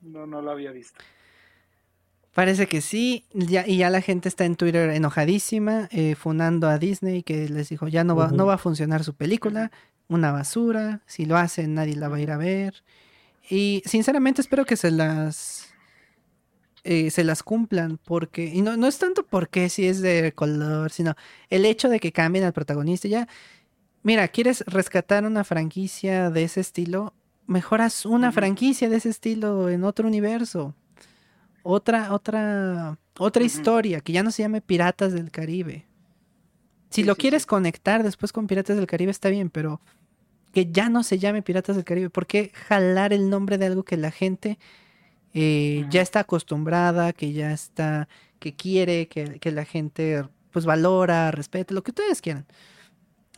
No, 0.00 0.26
no 0.26 0.40
lo 0.42 0.50
había 0.50 0.72
visto. 0.72 0.98
Parece 2.34 2.68
que 2.68 2.80
sí, 2.80 3.24
ya, 3.32 3.66
y 3.66 3.78
ya 3.78 3.90
la 3.90 4.00
gente 4.00 4.28
está 4.28 4.44
en 4.44 4.54
Twitter 4.54 4.90
enojadísima, 4.90 5.88
eh, 5.90 6.14
funando 6.14 6.68
a 6.68 6.78
Disney, 6.78 7.24
que 7.24 7.48
les 7.48 7.68
dijo, 7.68 7.88
ya 7.88 8.04
no 8.04 8.14
va, 8.14 8.28
no 8.28 8.46
va 8.46 8.54
a 8.54 8.58
funcionar 8.58 9.02
su 9.02 9.14
película, 9.14 9.72
una 10.06 10.30
basura, 10.30 11.00
si 11.06 11.26
lo 11.26 11.36
hacen 11.36 11.74
nadie 11.74 11.96
la 11.96 12.08
va 12.08 12.18
a 12.18 12.20
ir 12.20 12.30
a 12.30 12.36
ver. 12.36 12.84
Y 13.50 13.82
sinceramente 13.86 14.40
espero 14.40 14.64
que 14.64 14.76
se 14.76 14.92
las 14.92 15.68
eh, 16.84 17.10
se 17.10 17.24
las 17.24 17.42
cumplan, 17.42 17.98
porque, 17.98 18.46
y 18.46 18.62
no, 18.62 18.76
no 18.76 18.86
es 18.86 18.98
tanto 18.98 19.26
porque 19.26 19.68
si 19.68 19.86
es 19.86 20.00
de 20.00 20.32
color, 20.32 20.90
sino 20.90 21.16
el 21.50 21.66
hecho 21.66 21.88
de 21.88 22.00
que 22.00 22.12
cambien 22.12 22.44
al 22.44 22.52
protagonista, 22.52 23.08
ya 23.08 23.28
Mira, 24.08 24.26
¿quieres 24.28 24.64
rescatar 24.66 25.26
una 25.26 25.44
franquicia 25.44 26.30
de 26.30 26.44
ese 26.44 26.60
estilo? 26.60 27.12
Mejoras 27.46 28.06
una 28.06 28.32
franquicia 28.32 28.88
de 28.88 28.96
ese 28.96 29.10
estilo 29.10 29.68
en 29.68 29.84
otro 29.84 30.08
universo. 30.08 30.74
Otra, 31.62 32.14
otra, 32.14 32.98
otra 33.18 33.44
historia 33.44 34.00
que 34.00 34.14
ya 34.14 34.22
no 34.22 34.30
se 34.30 34.40
llame 34.40 34.62
Piratas 34.62 35.12
del 35.12 35.30
Caribe. 35.30 35.84
Si 36.88 37.04
lo 37.04 37.16
quieres 37.16 37.44
conectar 37.44 38.02
después 38.02 38.32
con 38.32 38.46
Piratas 38.46 38.78
del 38.78 38.86
Caribe 38.86 39.10
está 39.10 39.28
bien, 39.28 39.50
pero 39.50 39.82
que 40.54 40.72
ya 40.72 40.88
no 40.88 41.02
se 41.02 41.18
llame 41.18 41.42
Piratas 41.42 41.76
del 41.76 41.84
Caribe. 41.84 42.08
¿Por 42.08 42.26
qué 42.26 42.50
jalar 42.54 43.12
el 43.12 43.28
nombre 43.28 43.58
de 43.58 43.66
algo 43.66 43.82
que 43.82 43.98
la 43.98 44.10
gente 44.10 44.58
eh, 45.34 45.84
ya 45.90 46.00
está 46.00 46.20
acostumbrada, 46.20 47.12
que 47.12 47.34
ya 47.34 47.52
está, 47.52 48.08
que 48.38 48.56
quiere, 48.56 49.06
que, 49.06 49.38
que 49.38 49.52
la 49.52 49.66
gente 49.66 50.24
pues 50.50 50.64
valora, 50.64 51.30
respeta, 51.30 51.74
lo 51.74 51.82
que 51.82 51.90
ustedes 51.90 52.22
quieran? 52.22 52.46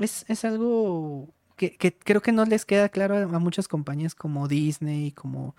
Es, 0.01 0.45
algo 0.45 1.33
que, 1.57 1.77
creo 1.99 2.21
que 2.23 2.33
no 2.33 2.45
les 2.45 2.65
queda 2.65 2.89
claro 2.89 3.17
a, 3.17 3.39
muchas 3.39 3.69
compañías 3.69 4.15
como 4.15 4.49
Disney, 4.49 5.13
como 5.13 5.55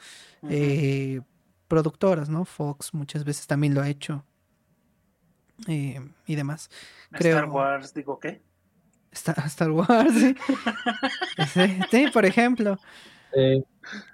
eh, 0.49 1.21
productoras, 1.67 2.29
¿no? 2.29 2.45
Fox 2.45 2.93
muchas 2.93 3.23
veces 3.23 3.47
también 3.47 3.73
lo 3.73 3.81
ha 3.81 3.89
hecho. 3.89 4.25
Eh, 5.67 6.01
y 6.25 6.35
demás. 6.35 6.69
Star 7.13 7.45
Wars, 7.45 7.93
digo, 7.93 8.19
¿qué? 8.19 8.41
Star, 9.11 9.71
Wars, 9.71 10.13
sí. 11.91 12.07
por 12.13 12.25
ejemplo. 12.25 12.77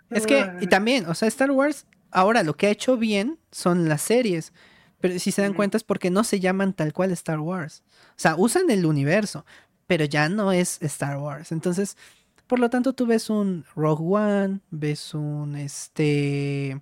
Es 0.10 0.26
que, 0.26 0.50
y 0.62 0.68
también, 0.68 1.06
o 1.08 1.14
sea, 1.14 1.28
Star 1.28 1.52
Wars, 1.52 1.86
ahora 2.12 2.44
lo 2.44 2.56
que 2.56 2.68
ha 2.68 2.70
hecho 2.70 2.96
bien 2.98 3.40
son 3.52 3.90
las 3.90 4.02
series. 4.02 4.54
Pero 5.00 5.20
si 5.20 5.32
se 5.32 5.42
dan 5.42 5.54
cuenta 5.54 5.78
es 5.78 5.84
porque 5.84 6.10
no 6.10 6.24
se 6.24 6.40
llaman 6.40 6.74
tal 6.74 6.94
cual 6.94 7.12
Star 7.12 7.40
Wars. 7.40 7.84
O 8.12 8.20
sea, 8.20 8.36
usan 8.36 8.70
el 8.70 8.86
universo, 8.86 9.46
pero 9.88 10.06
ya 10.06 10.30
no 10.30 10.52
es 10.52 10.82
Star 10.82 11.18
Wars. 11.18 11.52
Entonces, 11.52 11.98
por 12.46 12.60
lo 12.60 12.70
tanto, 12.70 12.94
tú 12.94 13.06
ves 13.06 13.30
un 13.30 13.66
Rogue 13.76 14.04
One, 14.06 14.60
ves 14.70 15.14
un 15.14 15.56
este 15.56 16.80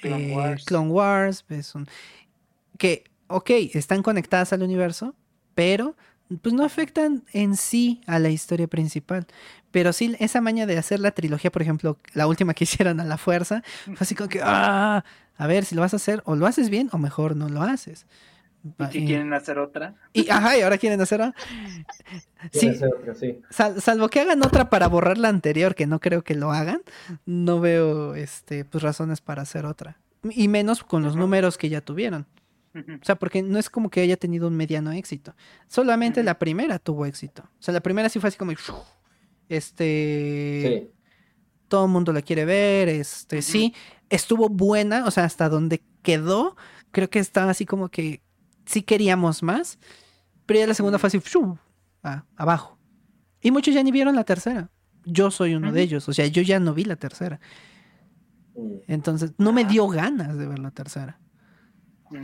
Clone, 0.00 0.32
eh, 0.32 0.36
Wars. 0.36 0.64
Clone 0.64 0.90
Wars, 0.90 1.44
ves 1.48 1.74
un 1.74 1.88
que, 2.78 3.04
ok, 3.28 3.50
están 3.74 4.02
conectadas 4.02 4.52
al 4.52 4.62
universo, 4.62 5.14
pero 5.54 5.96
pues 6.42 6.54
no 6.54 6.64
afectan 6.64 7.24
en 7.32 7.56
sí 7.56 8.00
a 8.06 8.18
la 8.18 8.30
historia 8.30 8.66
principal. 8.66 9.26
Pero 9.70 9.92
sí, 9.92 10.16
esa 10.18 10.40
maña 10.40 10.66
de 10.66 10.78
hacer 10.78 11.00
la 11.00 11.12
trilogía, 11.12 11.52
por 11.52 11.62
ejemplo, 11.62 11.98
la 12.14 12.26
última 12.26 12.54
que 12.54 12.64
hicieron 12.64 13.00
a 13.00 13.04
la 13.04 13.18
fuerza, 13.18 13.62
fue 13.84 13.96
así 14.00 14.14
como 14.14 14.28
que, 14.28 14.40
ah, 14.44 15.04
A 15.38 15.46
ver, 15.46 15.64
si 15.64 15.74
lo 15.74 15.82
vas 15.82 15.92
a 15.92 15.96
hacer, 15.96 16.22
o 16.24 16.36
lo 16.36 16.46
haces 16.46 16.70
bien, 16.70 16.88
o 16.92 16.98
mejor 16.98 17.36
no 17.36 17.48
lo 17.48 17.62
haces. 17.62 18.06
¿Y 18.78 18.92
si 18.92 19.06
quieren 19.06 19.32
hacer 19.32 19.58
otra? 19.58 19.94
Y, 20.12 20.28
ajá, 20.28 20.56
y 20.56 20.62
ahora 20.62 20.78
quieren 20.78 21.00
hacer 21.00 21.20
otra. 21.20 21.34
Sí, 22.52 22.68
hacer 22.68 22.90
otra, 22.94 23.14
sí. 23.14 23.40
salvo 23.50 24.08
que 24.08 24.20
hagan 24.20 24.44
otra 24.44 24.70
para 24.70 24.88
borrar 24.88 25.18
la 25.18 25.28
anterior, 25.28 25.74
que 25.74 25.86
no 25.86 26.00
creo 26.00 26.22
que 26.22 26.34
lo 26.34 26.52
hagan, 26.52 26.82
no 27.24 27.60
veo 27.60 28.14
este, 28.14 28.64
pues, 28.64 28.82
razones 28.82 29.20
para 29.20 29.42
hacer 29.42 29.66
otra. 29.66 29.98
Y 30.30 30.48
menos 30.48 30.82
con 30.82 31.02
los 31.02 31.16
números 31.16 31.58
que 31.58 31.68
ya 31.68 31.80
tuvieron. 31.80 32.26
O 32.76 33.04
sea, 33.04 33.16
porque 33.16 33.42
no 33.42 33.58
es 33.58 33.70
como 33.70 33.90
que 33.90 34.00
haya 34.00 34.16
tenido 34.16 34.48
un 34.48 34.56
mediano 34.56 34.92
éxito. 34.92 35.34
Solamente 35.68 36.22
la 36.22 36.38
primera 36.38 36.78
tuvo 36.78 37.06
éxito. 37.06 37.42
O 37.42 37.62
sea, 37.62 37.72
la 37.72 37.80
primera 37.80 38.08
sí 38.08 38.20
fue 38.20 38.28
así 38.28 38.36
como. 38.36 38.52
Este. 39.48 40.90
Todo 41.68 41.86
el 41.86 41.90
mundo 41.90 42.12
la 42.12 42.22
quiere 42.22 42.44
ver. 42.44 42.88
Este, 42.88 43.40
sí. 43.42 43.74
Estuvo 44.10 44.48
buena. 44.48 45.06
O 45.06 45.10
sea, 45.10 45.24
hasta 45.24 45.48
donde 45.48 45.82
quedó. 46.02 46.56
Creo 46.90 47.08
que 47.08 47.18
estaba 47.18 47.50
así 47.50 47.64
como 47.64 47.88
que. 47.88 48.20
Sí 48.66 48.82
queríamos 48.82 49.42
más. 49.42 49.78
Pero 50.44 50.60
ya 50.60 50.66
la 50.66 50.74
segunda 50.74 50.98
fue 50.98 51.08
así. 51.08 51.20
abajo. 52.36 52.78
Y 53.40 53.50
muchos 53.50 53.74
ya 53.74 53.82
ni 53.82 53.90
vieron 53.90 54.14
la 54.14 54.24
tercera. 54.24 54.70
Yo 55.04 55.30
soy 55.30 55.54
uno 55.54 55.72
de 55.72 55.82
ellos. 55.82 56.08
O 56.08 56.12
sea, 56.12 56.26
yo 56.26 56.42
ya 56.42 56.60
no 56.60 56.74
vi 56.74 56.84
la 56.84 56.96
tercera. 56.96 57.40
Entonces, 58.86 59.32
no 59.38 59.52
me 59.52 59.64
dio 59.64 59.86
ganas 59.88 60.36
de 60.36 60.46
ver 60.46 60.58
la 60.58 60.70
tercera. 60.70 61.18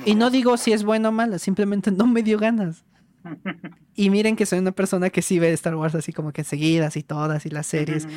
Y 0.06 0.14
no 0.14 0.30
digo 0.30 0.56
si 0.56 0.72
es 0.72 0.84
buena 0.84 1.08
o 1.08 1.12
mala, 1.12 1.38
simplemente 1.38 1.90
no 1.90 2.06
me 2.06 2.22
dio 2.22 2.38
ganas. 2.38 2.84
Y 3.94 4.08
miren 4.08 4.36
que 4.36 4.46
soy 4.46 4.58
una 4.58 4.72
persona 4.72 5.10
que 5.10 5.20
sí 5.20 5.38
ve 5.38 5.52
Star 5.52 5.74
Wars 5.74 5.94
así 5.94 6.14
como 6.14 6.32
que 6.32 6.44
seguidas 6.44 6.96
y 6.96 7.02
todas 7.02 7.44
y 7.44 7.50
las 7.50 7.66
series. 7.66 8.08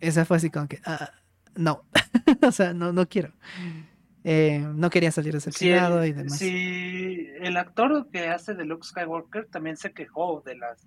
Esa 0.00 0.24
fue 0.24 0.38
así 0.38 0.48
como 0.48 0.68
que, 0.68 0.80
ah, 0.86 1.10
no, 1.54 1.84
o 2.42 2.50
sea, 2.50 2.72
no, 2.72 2.94
no 2.94 3.06
quiero. 3.06 3.34
Eh, 4.28 4.58
no 4.58 4.90
quería 4.90 5.12
salir 5.12 5.34
decepcionado 5.34 6.04
y 6.04 6.12
demás. 6.12 6.38
Sí, 6.38 7.28
el 7.40 7.56
actor 7.56 8.08
que 8.10 8.26
hace 8.26 8.54
de 8.54 8.64
Luke 8.64 8.84
Skywalker 8.84 9.46
también 9.46 9.76
se 9.76 9.92
quejó 9.92 10.42
de 10.44 10.56
las 10.56 10.84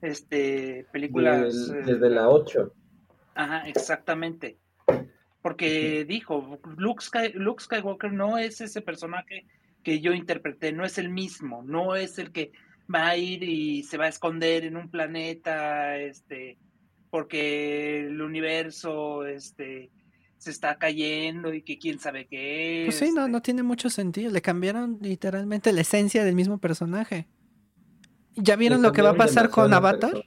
este, 0.00 0.86
películas. 0.92 1.68
desde 1.68 2.10
la 2.10 2.28
8. 2.28 2.72
Ajá, 3.34 3.68
exactamente 3.68 4.58
porque 5.42 6.04
dijo, 6.04 6.60
Luke, 6.76 7.02
Skywalker 7.60 8.12
no 8.12 8.38
es 8.38 8.60
ese 8.60 8.80
personaje 8.80 9.44
que 9.82 10.00
yo 10.00 10.12
interpreté, 10.12 10.72
no 10.72 10.84
es 10.84 10.98
el 10.98 11.10
mismo, 11.10 11.62
no 11.64 11.96
es 11.96 12.18
el 12.18 12.30
que 12.30 12.52
va 12.92 13.08
a 13.08 13.16
ir 13.16 13.42
y 13.42 13.82
se 13.82 13.98
va 13.98 14.04
a 14.04 14.08
esconder 14.08 14.64
en 14.64 14.76
un 14.76 14.88
planeta, 14.88 15.98
este, 15.98 16.58
porque 17.10 18.06
el 18.06 18.22
universo, 18.22 19.26
este, 19.26 19.90
se 20.42 20.50
está 20.50 20.76
cayendo 20.76 21.54
y 21.54 21.62
que 21.62 21.78
quién 21.78 22.00
sabe 22.00 22.26
qué 22.26 22.82
es. 22.82 22.86
Pues 22.86 22.98
sí, 22.98 23.14
no, 23.14 23.28
no 23.28 23.40
tiene 23.42 23.62
mucho 23.62 23.88
sentido. 23.90 24.32
Le 24.32 24.42
cambiaron 24.42 24.98
literalmente 25.00 25.72
la 25.72 25.82
esencia 25.82 26.24
del 26.24 26.34
mismo 26.34 26.58
personaje. 26.58 27.28
¿Ya 28.34 28.56
vieron 28.56 28.82
lo 28.82 28.92
que 28.92 29.02
va 29.02 29.10
a 29.10 29.16
pasar 29.16 29.50
con 29.50 29.72
Avatar? 29.72 30.24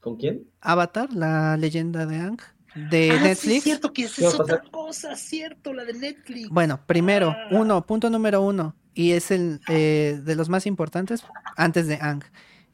¿Con 0.00 0.16
quién? 0.16 0.48
Avatar, 0.60 1.12
la 1.12 1.56
leyenda 1.56 2.06
de 2.06 2.16
Ang 2.16 2.40
de 2.74 3.10
ah, 3.12 3.22
Netflix. 3.22 3.58
es 3.58 3.62
cierto 3.62 3.92
que 3.92 4.04
es 4.04 4.18
otra 4.34 4.62
cosa, 4.62 5.14
cierto, 5.14 5.72
la 5.72 5.84
de 5.84 5.92
Netflix. 5.92 6.48
Bueno, 6.48 6.80
primero, 6.86 7.30
ah. 7.30 7.48
uno, 7.52 7.86
punto 7.86 8.10
número 8.10 8.42
uno, 8.42 8.74
y 8.94 9.12
es 9.12 9.30
el 9.30 9.60
eh, 9.68 10.20
de 10.24 10.34
los 10.34 10.48
más 10.48 10.66
importantes, 10.66 11.24
antes 11.56 11.86
de 11.86 11.98
Ang. 12.00 12.24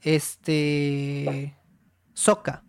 Este. 0.00 1.54
Soka. 2.14 2.64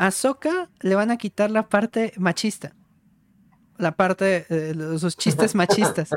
A 0.00 0.10
Soka 0.12 0.70
le 0.80 0.94
van 0.94 1.10
a 1.10 1.18
quitar 1.18 1.50
la 1.50 1.68
parte 1.68 2.14
machista. 2.16 2.72
La 3.76 3.92
parte, 3.92 4.46
de 4.48 4.98
sus 4.98 5.14
chistes 5.14 5.54
machistas. 5.54 6.08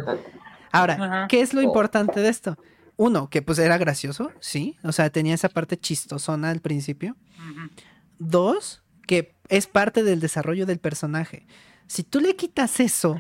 Ahora, 0.72 1.28
¿qué 1.28 1.42
es 1.42 1.54
lo 1.54 1.62
importante 1.62 2.22
de 2.22 2.30
esto? 2.30 2.58
Uno, 2.96 3.30
que 3.30 3.42
pues 3.42 3.60
era 3.60 3.78
gracioso, 3.78 4.32
sí. 4.40 4.78
O 4.84 4.94
sea, 4.94 5.10
tenía 5.10 5.34
esa 5.34 5.50
parte 5.50 5.78
chistosona 5.78 6.50
al 6.50 6.62
principio. 6.62 7.18
Dos, 8.20 8.84
que 9.06 9.36
es 9.50 9.68
parte 9.68 10.02
del 10.02 10.22
desarrollo 10.22 10.66
del 10.66 10.80
personaje. 10.80 11.46
Si 11.88 12.04
tú 12.04 12.22
le 12.22 12.38
quitas 12.38 12.80
eso, 12.80 13.20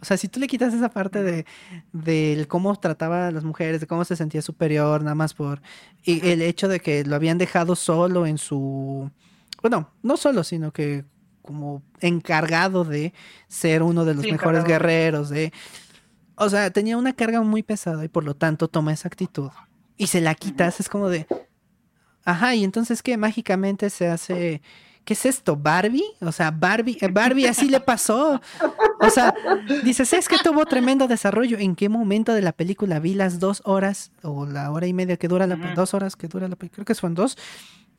o 0.00 0.04
sea, 0.04 0.16
si 0.16 0.28
tú 0.28 0.38
le 0.38 0.46
quitas 0.46 0.72
esa 0.74 0.90
parte 0.90 1.24
de, 1.24 1.44
de 1.92 2.46
cómo 2.46 2.78
trataba 2.78 3.26
a 3.26 3.32
las 3.32 3.42
mujeres, 3.42 3.80
de 3.80 3.88
cómo 3.88 4.04
se 4.04 4.14
sentía 4.14 4.42
superior, 4.42 5.02
nada 5.02 5.16
más 5.16 5.34
por. 5.34 5.60
Y 6.04 6.24
el 6.28 6.40
hecho 6.40 6.68
de 6.68 6.78
que 6.78 7.02
lo 7.02 7.16
habían 7.16 7.36
dejado 7.36 7.74
solo 7.74 8.26
en 8.26 8.38
su. 8.38 9.10
Bueno, 9.64 9.88
no 10.02 10.18
solo, 10.18 10.44
sino 10.44 10.74
que 10.74 11.06
como 11.40 11.82
encargado 12.00 12.84
de 12.84 13.14
ser 13.48 13.82
uno 13.82 14.04
de 14.04 14.12
los 14.12 14.26
mejores 14.26 14.62
guerreros, 14.64 15.30
de. 15.30 15.54
O 16.34 16.50
sea, 16.50 16.70
tenía 16.70 16.98
una 16.98 17.14
carga 17.14 17.40
muy 17.40 17.62
pesada 17.62 18.04
y 18.04 18.08
por 18.08 18.24
lo 18.24 18.36
tanto 18.36 18.68
toma 18.68 18.92
esa 18.92 19.08
actitud. 19.08 19.48
Y 19.96 20.08
se 20.08 20.20
la 20.20 20.34
quitas, 20.34 20.80
es 20.80 20.90
como 20.90 21.08
de. 21.08 21.26
Ajá, 22.26 22.54
y 22.54 22.62
entonces 22.62 23.02
que 23.02 23.16
mágicamente 23.16 23.88
se 23.88 24.06
hace 24.08 24.60
¿qué 25.04 25.14
es 25.14 25.26
esto? 25.26 25.56
¿Barbie? 25.56 26.04
O 26.20 26.32
sea, 26.32 26.50
Barbie, 26.50 26.98
eh, 27.00 27.08
Barbie 27.08 27.46
así 27.46 27.68
le 27.68 27.80
pasó. 27.80 28.40
O 29.00 29.10
sea, 29.10 29.34
dices, 29.82 30.12
es 30.12 30.28
que 30.28 30.36
tuvo 30.42 30.64
tremendo 30.66 31.06
desarrollo. 31.06 31.58
¿En 31.58 31.74
qué 31.74 31.88
momento 31.88 32.34
de 32.34 32.42
la 32.42 32.52
película 32.52 32.98
vi 32.98 33.14
las 33.14 33.38
dos 33.38 33.62
horas 33.64 34.12
o 34.22 34.46
la 34.46 34.70
hora 34.70 34.86
y 34.86 34.92
media 34.92 35.16
que 35.16 35.28
dura 35.28 35.46
la 35.46 35.56
dos 35.74 35.94
horas 35.94 36.16
que 36.16 36.28
dura 36.28 36.48
la 36.48 36.56
película? 36.56 36.76
Creo 36.76 36.86
que 36.86 36.94
son 36.94 37.14
dos 37.14 37.36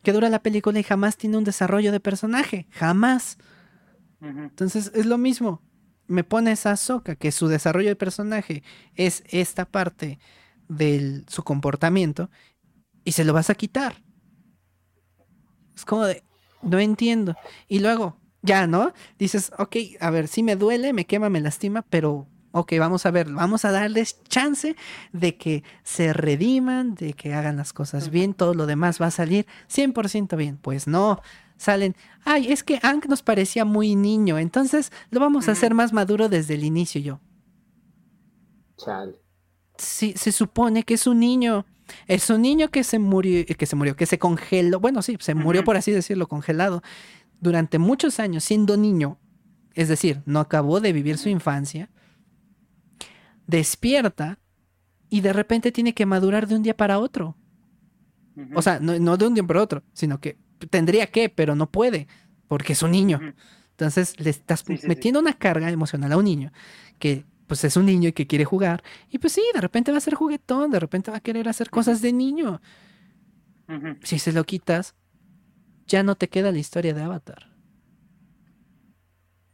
que 0.05 0.13
dura 0.13 0.29
la 0.29 0.43
película 0.43 0.79
y 0.79 0.83
jamás 0.83 1.17
tiene 1.17 1.35
un 1.35 1.43
desarrollo 1.43 1.91
de 1.91 1.99
personaje, 1.99 2.67
jamás. 2.69 3.37
Entonces 4.21 4.91
es 4.93 5.07
lo 5.07 5.17
mismo. 5.17 5.61
Me 6.07 6.23
pones 6.23 6.67
a 6.67 6.77
Soka 6.77 7.15
que 7.15 7.31
su 7.31 7.47
desarrollo 7.47 7.89
de 7.89 7.95
personaje 7.95 8.63
es 8.93 9.23
esta 9.27 9.65
parte 9.65 10.19
de 10.69 11.23
su 11.27 11.43
comportamiento 11.43 12.29
y 13.03 13.13
se 13.13 13.25
lo 13.25 13.33
vas 13.33 13.49
a 13.49 13.55
quitar. 13.55 14.03
Es 15.75 15.83
como 15.85 16.05
de, 16.05 16.23
no 16.61 16.79
entiendo. 16.79 17.35
Y 17.67 17.79
luego, 17.79 18.19
ya, 18.43 18.67
¿no? 18.67 18.93
Dices, 19.17 19.51
ok, 19.57 19.75
a 19.99 20.11
ver, 20.11 20.27
sí 20.27 20.43
me 20.43 20.55
duele, 20.55 20.93
me 20.93 21.05
quema, 21.05 21.29
me 21.29 21.41
lastima, 21.41 21.81
pero 21.81 22.27
ok, 22.55 22.71
vamos 22.79 23.05
a 23.05 23.11
ver, 23.11 23.29
vamos 23.29 23.65
a 23.65 23.71
darles 23.71 24.23
chance 24.29 24.77
de 25.11 25.35
que 25.35 25.63
se 25.83 26.13
rediman, 26.13 26.95
de 26.95 27.11
que 27.11 27.33
hagan 27.33 27.57
las 27.57 27.73
cosas 27.73 28.09
bien, 28.09 28.33
todo 28.33 28.53
lo 28.53 28.65
demás 28.65 29.01
va 29.01 29.07
a 29.07 29.11
salir 29.11 29.45
100% 29.69 30.37
bien. 30.37 30.57
Pues 30.57 30.87
no, 30.87 31.21
salen, 31.57 31.97
ay, 32.23 32.53
es 32.53 32.63
que 32.63 32.79
Ank 32.81 33.07
nos 33.07 33.23
parecía 33.23 33.65
muy 33.65 33.97
niño, 33.97 34.39
entonces 34.39 34.93
lo 35.11 35.19
vamos 35.19 35.49
a 35.49 35.51
hacer 35.51 35.73
más 35.73 35.91
maduro 35.91 36.29
desde 36.29 36.53
el 36.53 36.63
inicio 36.63 37.01
yo. 37.01 37.19
Chal. 38.77 39.17
Sí, 39.77 40.13
se 40.15 40.31
supone 40.31 40.83
que 40.83 40.93
es 40.93 41.07
un 41.07 41.19
niño. 41.19 41.65
Es 42.07 42.29
un 42.29 42.41
niño 42.41 42.69
que 42.69 42.85
se 42.85 42.99
murió, 42.99 43.45
que 43.45 43.65
se 43.65 43.75
murió, 43.75 43.97
que 43.97 44.05
se 44.05 44.17
congeló, 44.17 44.79
bueno, 44.79 45.01
sí, 45.01 45.17
se 45.19 45.35
murió 45.35 45.63
por 45.63 45.75
así 45.75 45.91
decirlo, 45.91 46.27
congelado 46.27 46.81
durante 47.41 47.79
muchos 47.79 48.19
años 48.19 48.45
siendo 48.45 48.75
niño, 48.75 49.19
es 49.75 49.89
decir, 49.89 50.23
no 50.25 50.39
acabó 50.39 50.79
de 50.79 50.93
vivir 50.93 51.19
su 51.19 51.29
infancia, 51.29 51.91
despierta 53.47 54.39
y 55.09 55.21
de 55.21 55.33
repente 55.33 55.71
tiene 55.71 55.93
que 55.93 56.05
madurar 56.05 56.47
de 56.47 56.55
un 56.55 56.63
día 56.63 56.75
para 56.75 56.99
otro. 56.99 57.37
O 58.53 58.61
sea, 58.61 58.79
no, 58.79 59.17
de 59.17 59.27
un 59.27 59.33
día 59.33 59.43
para 59.43 59.61
otro, 59.61 59.83
sino 59.93 60.19
que 60.19 60.37
tendría 60.69 61.07
que, 61.07 61.29
pero 61.29 61.55
no 61.55 61.71
puede, 61.71 62.07
porque 62.47 62.73
es 62.73 62.83
un 62.83 62.91
niño. 62.91 63.19
Entonces 63.71 64.19
le 64.19 64.29
estás 64.29 64.65
metiendo 64.67 65.19
una 65.19 65.33
carga 65.33 65.69
emocional 65.69 66.11
a 66.11 66.17
un 66.17 66.25
niño 66.25 66.51
que 66.99 67.25
pues 67.47 67.63
es 67.63 67.77
un 67.77 67.85
niño 67.85 68.09
y 68.09 68.13
que 68.13 68.27
quiere 68.27 68.45
jugar. 68.45 68.83
Y 69.09 69.19
pues 69.19 69.33
sí, 69.33 69.43
de 69.53 69.61
repente 69.61 69.91
va 69.91 69.97
a 69.97 70.01
ser 70.01 70.15
juguetón, 70.15 70.71
de 70.71 70.79
repente 70.79 71.11
va 71.11 71.17
a 71.17 71.21
querer 71.21 71.47
hacer 71.47 71.69
cosas 71.69 72.01
de 72.01 72.11
niño. 72.11 72.61
Si 74.03 74.19
se 74.19 74.31
lo 74.31 74.43
quitas, 74.43 74.95
ya 75.87 76.03
no 76.03 76.15
te 76.15 76.29
queda 76.29 76.51
la 76.51 76.59
historia 76.59 76.93
de 76.93 77.03
Avatar. 77.03 77.54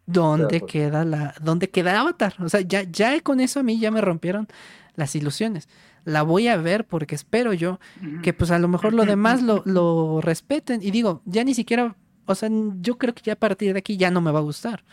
¿Dónde 0.06 0.62
queda 0.62 1.06
la, 1.06 1.36
dónde 1.42 1.70
queda 1.70 2.00
Avatar? 2.00 2.36
O 2.40 2.50
sea, 2.50 2.62
ya, 2.62 2.84
ya 2.84 3.20
con 3.22 3.40
eso 3.40 3.60
a 3.60 3.64
mí 3.64 3.80
ya 3.80 3.92
me 3.92 4.02
rompieron 4.02 4.48
las 4.96 5.16
ilusiones. 5.16 5.70
La 6.04 6.24
voy 6.24 6.48
a 6.48 6.58
ver 6.58 6.86
porque 6.86 7.16
espero 7.16 7.54
yo 7.54 7.80
que 8.24 8.34
pues 8.34 8.52
a 8.52 8.60
lo 8.60 8.68
mejor 8.68 8.94
lo 8.94 9.06
demás 9.06 9.42
lo, 9.42 9.62
lo 9.66 10.20
respeten. 10.22 10.82
Y 10.82 10.92
digo, 10.92 11.22
ya 11.26 11.44
ni 11.44 11.54
siquiera, 11.54 11.96
o 12.26 12.36
sea, 12.36 12.50
yo 12.82 12.98
creo 12.98 13.14
que 13.14 13.22
ya 13.24 13.34
a 13.34 13.40
partir 13.40 13.74
de 13.74 13.80
aquí 13.80 13.98
ya 13.98 14.12
no 14.12 14.22
me 14.22 14.32
va 14.32 14.40
a 14.40 14.44
gustar 14.44 14.84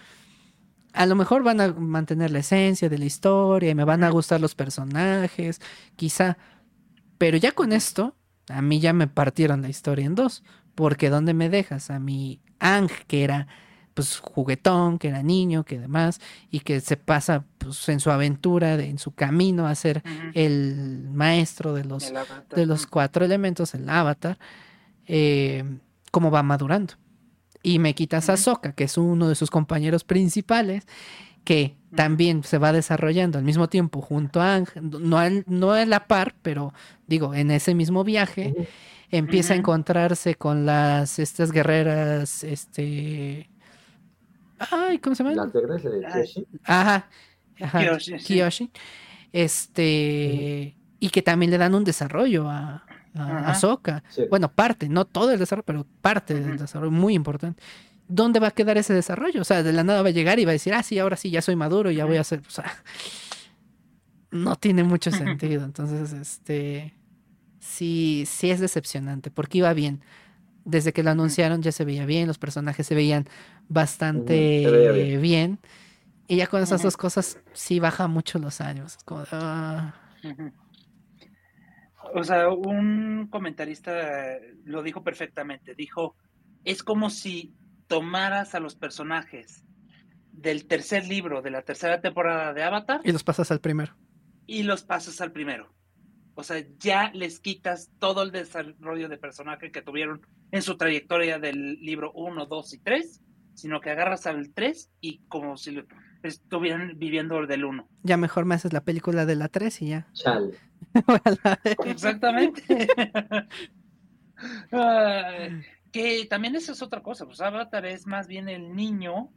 a 0.92 1.06
lo 1.06 1.14
mejor 1.14 1.42
van 1.42 1.60
a 1.60 1.72
mantener 1.72 2.30
la 2.30 2.40
esencia 2.40 2.88
de 2.88 2.98
la 2.98 3.04
historia 3.04 3.70
y 3.70 3.74
me 3.74 3.84
van 3.84 4.04
a 4.04 4.10
gustar 4.10 4.40
los 4.40 4.54
personajes, 4.54 5.60
quizá. 5.96 6.38
Pero 7.18 7.36
ya 7.36 7.52
con 7.52 7.72
esto, 7.72 8.16
a 8.48 8.62
mí 8.62 8.80
ya 8.80 8.92
me 8.92 9.06
partieron 9.06 9.62
la 9.62 9.68
historia 9.68 10.06
en 10.06 10.14
dos. 10.14 10.42
Porque 10.74 11.10
¿dónde 11.10 11.34
me 11.34 11.48
dejas? 11.48 11.90
A 11.90 11.98
mi 11.98 12.40
Ang, 12.58 12.88
que 13.06 13.24
era 13.24 13.48
pues 13.98 14.20
juguetón, 14.20 15.00
que 15.00 15.08
era 15.08 15.24
niño, 15.24 15.64
que 15.64 15.80
demás, 15.80 16.20
y 16.52 16.60
que 16.60 16.80
se 16.80 16.96
pasa 16.96 17.44
pues, 17.58 17.88
en 17.88 17.98
su 17.98 18.12
aventura, 18.12 18.74
en 18.74 18.96
su 19.00 19.10
camino 19.10 19.66
a 19.66 19.74
ser 19.74 20.04
el 20.34 21.08
maestro 21.10 21.74
de 21.74 21.84
los, 21.84 22.12
de 22.54 22.64
los 22.64 22.86
cuatro 22.86 23.24
elementos, 23.24 23.74
el 23.74 23.88
avatar, 23.88 24.38
eh, 25.08 25.64
cómo 26.12 26.30
va 26.30 26.44
madurando. 26.44 26.94
y 27.60 27.80
me 27.80 27.96
quitas 27.96 28.28
a 28.28 28.36
Soka, 28.36 28.72
que 28.72 28.84
es 28.84 28.96
uno 28.96 29.28
de 29.28 29.34
sus 29.34 29.50
compañeros 29.50 30.04
principales, 30.04 30.86
que 31.42 31.74
también 31.96 32.44
se 32.44 32.58
va 32.58 32.72
desarrollando 32.72 33.36
al 33.36 33.44
mismo 33.44 33.68
tiempo 33.68 34.00
junto 34.00 34.40
a 34.40 34.54
Ángel, 34.54 34.90
no, 34.90 35.18
no 35.46 35.72
a 35.72 35.84
la 35.86 36.06
par, 36.06 36.36
pero 36.42 36.72
digo, 37.08 37.34
en 37.34 37.50
ese 37.50 37.74
mismo 37.74 38.04
viaje, 38.04 38.54
empieza 39.10 39.54
a 39.54 39.56
encontrarse 39.56 40.36
con 40.36 40.66
las, 40.66 41.18
estas 41.18 41.50
guerreras, 41.50 42.44
este... 42.44 43.50
Ay, 44.58 44.98
¿cómo 44.98 45.14
se 45.14 45.24
llama? 45.24 45.46
Guerreras 45.46 45.82
de 45.82 45.90
Kiyoshi. 46.00 46.46
Ajá, 46.64 47.08
ajá 47.60 47.98
Kiyoshi. 48.24 48.70
Este, 49.32 50.76
y 51.00 51.10
que 51.10 51.22
también 51.22 51.50
le 51.50 51.58
dan 51.58 51.74
un 51.74 51.84
desarrollo 51.84 52.48
a, 52.48 52.84
a, 53.14 53.54
Soka. 53.54 54.02
Bueno, 54.30 54.50
parte, 54.52 54.88
no 54.88 55.04
todo 55.04 55.32
el 55.32 55.38
desarrollo, 55.38 55.64
pero 55.66 55.86
parte 56.00 56.34
del 56.34 56.58
desarrollo, 56.58 56.90
muy 56.90 57.14
importante. 57.14 57.62
¿Dónde 58.08 58.40
va 58.40 58.48
a 58.48 58.52
quedar 58.52 58.78
ese 58.78 58.94
desarrollo? 58.94 59.42
O 59.42 59.44
sea, 59.44 59.62
de 59.62 59.72
la 59.72 59.84
nada 59.84 60.02
va 60.02 60.08
a 60.08 60.12
llegar 60.12 60.38
y 60.38 60.44
va 60.44 60.52
a 60.52 60.52
decir, 60.52 60.72
ah, 60.72 60.82
sí, 60.82 60.98
ahora 60.98 61.16
sí, 61.16 61.30
ya 61.30 61.42
soy 61.42 61.56
maduro, 61.56 61.90
ya 61.90 62.06
voy 62.06 62.16
a 62.16 62.22
hacer. 62.22 62.40
O 62.46 62.50
sea, 62.50 62.64
no 64.30 64.56
tiene 64.56 64.82
mucho 64.82 65.10
sentido. 65.10 65.64
Entonces, 65.64 66.12
este. 66.12 66.94
Sí, 67.60 68.24
sí 68.26 68.50
es 68.50 68.60
decepcionante, 68.60 69.30
porque 69.30 69.58
iba 69.58 69.72
bien. 69.74 70.02
Desde 70.68 70.92
que 70.92 71.02
lo 71.02 71.10
anunciaron 71.10 71.62
ya 71.62 71.72
se 71.72 71.86
veía 71.86 72.04
bien, 72.04 72.28
los 72.28 72.36
personajes 72.36 72.86
se 72.86 72.94
veían 72.94 73.26
bastante 73.68 75.16
bien. 75.16 75.58
Y 76.26 76.36
ya 76.36 76.46
con 76.46 76.62
esas 76.62 76.82
dos 76.82 76.98
cosas 76.98 77.38
sí 77.54 77.80
baja 77.80 78.06
mucho 78.06 78.38
los 78.38 78.60
años. 78.60 78.98
como, 79.06 79.24
ah. 79.32 79.94
O 82.14 82.22
sea, 82.22 82.50
un 82.50 83.28
comentarista 83.30 84.36
lo 84.66 84.82
dijo 84.82 85.02
perfectamente. 85.02 85.74
Dijo, 85.74 86.16
es 86.64 86.82
como 86.82 87.08
si 87.08 87.54
tomaras 87.86 88.54
a 88.54 88.60
los 88.60 88.76
personajes 88.76 89.64
del 90.32 90.66
tercer 90.66 91.06
libro 91.08 91.40
de 91.40 91.50
la 91.50 91.62
tercera 91.62 92.02
temporada 92.02 92.52
de 92.52 92.62
Avatar. 92.62 93.00
Y 93.04 93.12
los 93.12 93.24
pasas 93.24 93.50
al 93.50 93.60
primero. 93.60 93.96
Y 94.46 94.64
los 94.64 94.82
pasas 94.82 95.22
al 95.22 95.32
primero. 95.32 95.72
O 96.38 96.44
sea, 96.44 96.64
ya 96.78 97.10
les 97.14 97.40
quitas 97.40 97.90
todo 97.98 98.22
el 98.22 98.30
desarrollo 98.30 99.08
de 99.08 99.18
personaje 99.18 99.72
que 99.72 99.82
tuvieron 99.82 100.24
en 100.52 100.62
su 100.62 100.76
trayectoria 100.76 101.40
del 101.40 101.80
libro 101.80 102.12
1, 102.12 102.46
2 102.46 102.74
y 102.74 102.78
3, 102.78 103.22
sino 103.54 103.80
que 103.80 103.90
agarras 103.90 104.24
al 104.28 104.54
3 104.54 104.88
y 105.00 105.18
como 105.26 105.56
si 105.56 105.82
estuvieran 106.22 106.96
viviendo 106.96 107.44
del 107.44 107.64
1. 107.64 107.88
Ya 108.04 108.16
mejor 108.16 108.44
me 108.44 108.54
haces 108.54 108.72
la 108.72 108.84
película 108.84 109.26
de 109.26 109.34
la 109.34 109.48
3 109.48 109.82
y 109.82 109.88
ya. 109.88 110.06
Chale. 110.12 110.56
Exactamente. 111.86 112.62
que 115.90 116.26
también 116.30 116.54
esa 116.54 116.70
es 116.70 116.82
otra 116.82 117.02
cosa, 117.02 117.26
pues 117.26 117.40
Avatar 117.40 117.84
es 117.84 118.06
más 118.06 118.28
bien 118.28 118.48
el 118.48 118.76
niño 118.76 119.32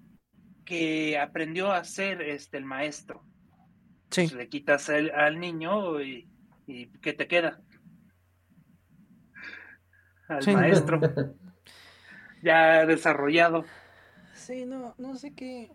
que 0.65 1.17
aprendió 1.17 1.71
a 1.71 1.83
ser 1.83 2.21
este 2.21 2.59
el 2.59 2.65
maestro. 2.65 3.25
Sí. 4.11 4.27
le 4.35 4.49
quitas 4.49 4.89
al 4.89 5.39
niño 5.39 6.01
y, 6.01 6.30
y, 6.71 6.87
¿qué 7.01 7.13
te 7.13 7.27
queda? 7.27 7.61
Al 10.27 10.53
maestro. 10.53 10.99
ya 12.43 12.85
desarrollado. 12.85 13.65
Sí, 14.33 14.65
no, 14.65 14.95
no 14.97 15.15
sé 15.15 15.33
qué. 15.33 15.71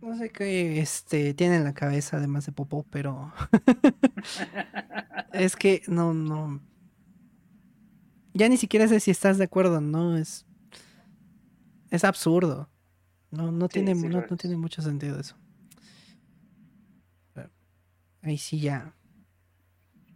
No 0.00 0.16
sé 0.16 0.30
qué 0.30 0.80
este, 0.80 1.34
tiene 1.34 1.56
en 1.56 1.64
la 1.64 1.74
cabeza 1.74 2.18
además 2.18 2.46
de 2.46 2.52
popó, 2.52 2.84
pero 2.90 3.32
es 5.32 5.56
que 5.56 5.82
no, 5.86 6.14
no. 6.14 6.60
Ya 8.34 8.48
ni 8.48 8.56
siquiera 8.56 8.86
sé 8.88 9.00
si 9.00 9.10
estás 9.10 9.38
de 9.38 9.44
acuerdo, 9.44 9.80
no 9.80 10.16
es. 10.16 10.46
Es 11.90 12.04
absurdo. 12.04 12.68
No, 13.30 13.50
no, 13.50 13.68
tiene, 13.68 13.94
no, 13.94 14.22
tiene 14.36 14.56
mucho 14.56 14.82
sentido 14.82 15.18
eso. 15.18 15.36
Ahí 18.22 18.38
sí 18.38 18.58
ya. 18.58 18.95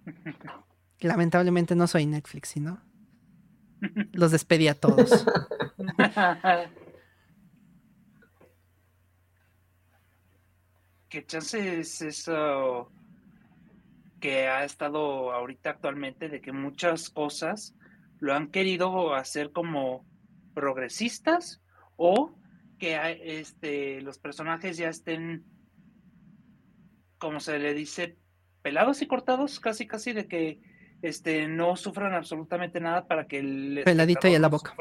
Lamentablemente 1.01 1.75
no 1.75 1.87
soy 1.87 2.07
Netflix, 2.07 2.57
¿no? 2.57 2.81
Los 4.13 4.33
despedí 4.33 4.69
a 4.69 4.75
todos. 4.75 5.25
¿Qué 11.09 11.27
chance 11.27 11.81
es 11.81 12.03
eso 12.03 12.93
que 14.21 14.47
ha 14.49 14.65
estado 14.65 15.33
ahorita 15.33 15.71
actualmente 15.71 16.29
de 16.29 16.41
que 16.41 16.53
muchas 16.53 17.11
cosas 17.11 17.75
lo 18.21 18.35
han 18.35 18.49
querido 18.49 19.15
hacer 19.15 19.51
como 19.51 20.05
progresistas 20.55 21.63
o 21.97 22.35
que 22.79 22.99
este, 23.25 24.01
los 24.03 24.19
personajes 24.19 24.77
ya 24.77 24.89
estén, 24.89 25.45
como 27.19 27.41
se 27.41 27.59
le 27.59 27.75
dice, 27.75 28.19
pelados 28.63 29.03
y 29.03 29.07
cortados, 29.07 29.61
casi 29.61 29.87
casi 29.87 30.13
de 30.13 30.27
que 30.27 30.61
este, 31.03 31.49
no 31.49 31.77
sufran 31.77 32.15
absolutamente 32.15 32.81
nada 32.81 33.07
para 33.07 33.27
que 33.27 33.39
el... 33.39 33.83
Peladito 33.85 34.29
y 34.29 34.35
en 34.35 34.43
la 34.43 34.49
boca. 34.49 34.75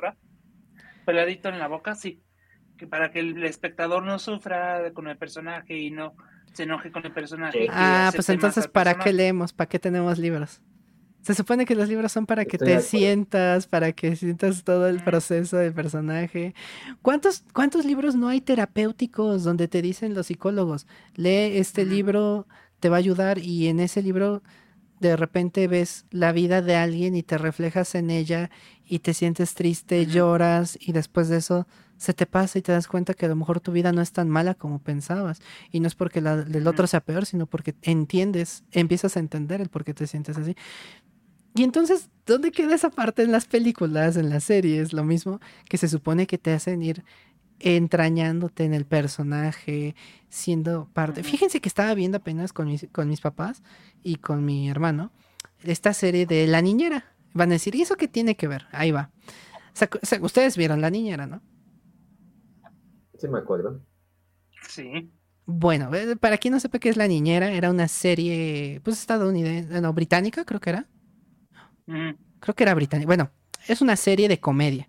Peladito 1.05 1.49
en 1.49 1.59
la 1.59 1.67
boca, 1.67 1.95
sí 1.95 2.21
que 2.79 2.87
para 2.87 3.11
que 3.11 3.19
el 3.19 3.43
espectador 3.43 4.03
no 4.03 4.17
sufra 4.17 4.91
con 4.93 5.07
el 5.07 5.17
personaje 5.17 5.77
y 5.77 5.91
no 5.91 6.15
se 6.53 6.63
enoje 6.63 6.91
con 6.91 7.05
el 7.05 7.11
personaje. 7.11 7.67
Ah, 7.69 8.09
pues 8.15 8.29
entonces, 8.29 8.67
¿para 8.67 8.95
qué 8.95 9.13
leemos? 9.13 9.53
¿Para 9.53 9.67
qué 9.67 9.77
tenemos 9.77 10.17
libros? 10.17 10.61
Se 11.21 11.35
supone 11.35 11.65
que 11.65 11.75
los 11.75 11.89
libros 11.89 12.13
son 12.13 12.25
para 12.25 12.45
que 12.45 12.57
te 12.57 12.79
sientas, 12.79 13.67
para 13.67 13.91
que 13.91 14.15
sientas 14.15 14.63
todo 14.63 14.87
el 14.87 15.03
proceso 15.03 15.57
del 15.57 15.73
personaje. 15.73 16.55
¿Cuántos, 17.01 17.43
¿Cuántos 17.53 17.83
libros 17.83 18.15
no 18.15 18.29
hay 18.29 18.39
terapéuticos 18.39 19.43
donde 19.43 19.67
te 19.67 19.81
dicen 19.81 20.13
los 20.13 20.27
psicólogos? 20.27 20.87
Lee 21.15 21.57
este 21.57 21.85
libro, 21.85 22.47
te 22.79 22.89
va 22.89 22.97
a 22.97 22.99
ayudar 22.99 23.39
y 23.39 23.67
en 23.67 23.79
ese 23.79 24.01
libro 24.01 24.41
de 24.99 25.15
repente 25.15 25.67
ves 25.67 26.05
la 26.11 26.31
vida 26.31 26.61
de 26.61 26.75
alguien 26.75 27.15
y 27.15 27.23
te 27.23 27.37
reflejas 27.37 27.95
en 27.95 28.09
ella 28.09 28.49
y 28.85 28.99
te 28.99 29.13
sientes 29.13 29.53
triste, 29.53 30.05
lloras 30.05 30.77
y 30.79 30.91
después 30.91 31.29
de 31.29 31.37
eso 31.37 31.67
se 31.97 32.13
te 32.13 32.25
pasa 32.25 32.57
y 32.57 32.61
te 32.61 32.71
das 32.71 32.87
cuenta 32.87 33.13
que 33.13 33.25
a 33.25 33.29
lo 33.29 33.35
mejor 33.35 33.59
tu 33.59 33.71
vida 33.71 33.91
no 33.91 34.01
es 34.01 34.13
tan 34.13 34.29
mala 34.29 34.55
como 34.55 34.79
pensabas. 34.79 35.41
Y 35.69 35.81
no 35.81 35.87
es 35.87 35.95
porque 35.95 36.21
la 36.21 36.37
del 36.37 36.65
otro 36.67 36.87
sea 36.87 37.01
peor, 37.01 37.25
sino 37.25 37.45
porque 37.45 37.75
entiendes, 37.81 38.63
empiezas 38.71 39.17
a 39.17 39.19
entender 39.19 39.59
el 39.59 39.67
por 39.67 39.83
qué 39.83 39.93
te 39.93 40.07
sientes 40.07 40.37
así. 40.37 40.55
Y 41.55 41.63
entonces, 41.63 42.09
¿dónde 42.25 42.51
queda 42.51 42.75
esa 42.75 42.89
parte 42.89 43.21
en 43.21 43.33
las 43.33 43.45
películas, 43.45 44.15
en 44.15 44.29
las 44.29 44.45
series? 44.45 44.93
Lo 44.93 45.03
mismo 45.03 45.41
que 45.67 45.77
se 45.77 45.89
supone 45.89 46.25
que 46.25 46.37
te 46.37 46.53
hacen 46.53 46.81
ir 46.81 47.03
entrañándote 47.59 48.63
en 48.63 48.73
el 48.73 48.85
personaje, 48.85 49.95
siendo 50.29 50.89
parte. 50.93 51.23
Fíjense 51.23 51.61
que 51.61 51.69
estaba 51.69 51.93
viendo 51.93 52.17
apenas 52.17 52.53
con 52.53 52.67
mis, 52.67 52.87
con 52.91 53.09
mis 53.09 53.21
papás 53.21 53.61
y 54.03 54.15
con 54.15 54.45
mi 54.45 54.69
hermano 54.69 55.11
esta 55.63 55.93
serie 55.93 56.25
de 56.25 56.47
La 56.47 56.61
Niñera. 56.61 57.05
Van 57.33 57.49
a 57.49 57.53
decir, 57.53 57.75
¿y 57.75 57.81
eso 57.81 57.95
qué 57.95 58.07
tiene 58.07 58.35
que 58.35 58.47
ver? 58.47 58.65
Ahí 58.71 58.91
va. 58.91 59.11
ustedes 60.21 60.57
vieron 60.57 60.81
La 60.81 60.89
Niñera, 60.89 61.27
¿no? 61.27 61.41
Sí, 63.17 63.27
me 63.27 63.39
acuerdo. 63.39 63.81
Sí. 64.67 65.11
Bueno, 65.45 65.93
eh, 65.93 66.15
para 66.15 66.37
quien 66.37 66.53
no 66.53 66.59
sepa 66.59 66.79
qué 66.79 66.89
es 66.89 66.97
La 66.97 67.07
Niñera, 67.07 67.51
era 67.51 67.69
una 67.69 67.87
serie, 67.87 68.81
pues 68.83 68.99
estadounidense, 68.99 69.81
no, 69.81 69.93
británica, 69.93 70.45
creo 70.45 70.59
que 70.59 70.69
era. 70.69 70.87
Mm. 71.87 72.11
Creo 72.39 72.55
que 72.55 72.63
era 72.63 72.73
británica. 72.73 73.07
Bueno, 73.07 73.31
es 73.67 73.81
una 73.81 73.95
serie 73.95 74.27
de 74.27 74.39
comedia. 74.39 74.87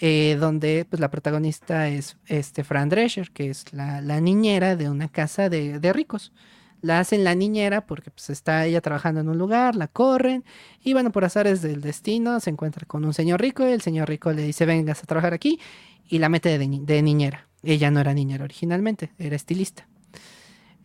Eh, 0.00 0.36
donde 0.40 0.86
pues 0.90 0.98
la 0.98 1.08
protagonista 1.08 1.88
es 1.88 2.16
este 2.26 2.64
Fran 2.64 2.88
Drescher, 2.88 3.30
que 3.30 3.48
es 3.50 3.72
la, 3.72 4.00
niñera 4.20 4.74
de 4.74 4.90
una 4.90 5.08
casa 5.08 5.48
de, 5.48 5.78
de, 5.78 5.92
ricos. 5.92 6.32
La 6.80 6.98
hacen 6.98 7.22
la 7.22 7.34
niñera 7.34 7.86
porque 7.86 8.10
pues 8.10 8.28
está 8.28 8.66
ella 8.66 8.80
trabajando 8.80 9.20
en 9.20 9.28
un 9.28 9.38
lugar, 9.38 9.76
la 9.76 9.86
corren 9.86 10.44
y 10.82 10.92
bueno, 10.92 11.12
por 11.12 11.24
azares 11.24 11.62
del 11.62 11.80
destino 11.80 12.40
se 12.40 12.50
encuentra 12.50 12.86
con 12.86 13.04
un 13.04 13.14
señor 13.14 13.40
rico 13.40 13.66
y 13.66 13.72
el 13.72 13.80
señor 13.80 14.08
rico 14.08 14.32
le 14.32 14.42
dice 14.42 14.66
vengas 14.66 15.02
a 15.02 15.06
trabajar 15.06 15.32
aquí 15.32 15.60
y 16.08 16.18
la 16.18 16.28
mete 16.28 16.58
de, 16.58 17.02
niñera. 17.02 17.48
Ella 17.62 17.90
no 17.90 18.00
era 18.00 18.12
niñera 18.12 18.44
originalmente, 18.44 19.12
era 19.18 19.36
estilista. 19.36 19.88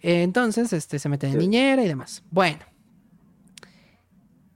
Entonces, 0.01 0.71
este, 0.71 0.97
se 0.97 1.09
mete 1.09 1.27
de 1.27 1.35
niñera 1.35 1.83
y 1.83 1.88
demás. 1.88 2.23
Bueno, 2.31 2.61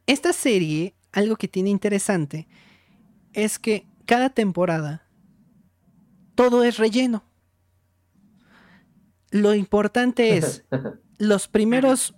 esta 0.07 0.31
serie, 0.31 0.95
algo 1.11 1.35
que 1.35 1.49
tiene 1.49 1.69
interesante, 1.69 2.47
es 3.33 3.59
que 3.59 3.85
cada 4.05 4.29
temporada 4.29 5.07
todo 6.35 6.63
es 6.63 6.77
relleno. 6.77 7.23
Lo 9.31 9.53
importante 9.55 10.37
es 10.37 10.63
los 11.17 11.47
primeros, 11.47 12.15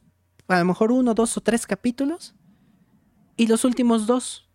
a 0.47 0.59
lo 0.59 0.65
mejor 0.65 0.91
uno, 0.91 1.13
dos 1.13 1.37
o 1.37 1.41
tres 1.41 1.65
capítulos 1.65 2.35
y 3.37 3.47
los 3.47 3.65
últimos 3.65 4.07
dos. 4.07 4.49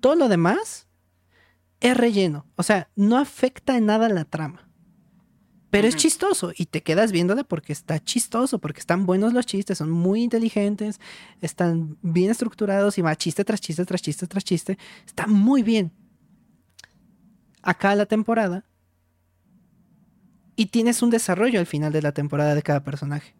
Todo 0.00 0.14
lo 0.14 0.28
demás 0.28 0.88
es 1.80 1.96
relleno. 1.96 2.46
O 2.56 2.62
sea, 2.62 2.90
no 2.94 3.18
afecta 3.18 3.76
en 3.76 3.86
nada 3.86 4.08
la 4.08 4.24
trama. 4.24 4.67
Pero 5.70 5.86
es 5.86 5.96
chistoso 5.96 6.52
y 6.56 6.66
te 6.66 6.82
quedas 6.82 7.12
viéndola 7.12 7.44
porque 7.44 7.74
está 7.74 8.02
chistoso, 8.02 8.58
porque 8.58 8.80
están 8.80 9.04
buenos 9.04 9.34
los 9.34 9.44
chistes, 9.44 9.78
son 9.78 9.90
muy 9.90 10.22
inteligentes, 10.22 10.98
están 11.42 11.98
bien 12.00 12.30
estructurados 12.30 12.96
y 12.96 13.02
va 13.02 13.14
chiste 13.16 13.44
tras 13.44 13.60
chiste 13.60 13.84
tras 13.84 14.00
chiste 14.00 14.26
tras 14.26 14.44
chiste. 14.44 14.78
Está 15.06 15.26
muy 15.26 15.62
bien. 15.62 15.92
acá 17.62 17.94
la 17.94 18.06
temporada 18.06 18.64
y 20.56 20.66
tienes 20.66 21.02
un 21.02 21.10
desarrollo 21.10 21.60
al 21.60 21.66
final 21.66 21.92
de 21.92 22.02
la 22.02 22.12
temporada 22.12 22.54
de 22.54 22.62
cada 22.62 22.82
personaje. 22.82 23.36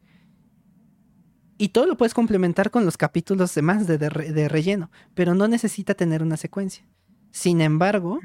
Y 1.57 1.71
todo 1.71 1.87
lo 1.87 1.97
puedes 1.97 2.15
complementar 2.15 2.71
con 2.71 2.85
los 2.85 2.97
capítulos 2.97 3.53
de 3.55 3.63
más 3.63 3.89
de, 3.89 4.49
relleno, 4.49 4.91
pero 5.15 5.35
no 5.35 5.49
necesita 5.49 5.95
tener 5.95 6.23
una 6.23 6.37
secuencia. 6.37 6.85
Sin 7.33 7.61
embargo, 7.61 8.21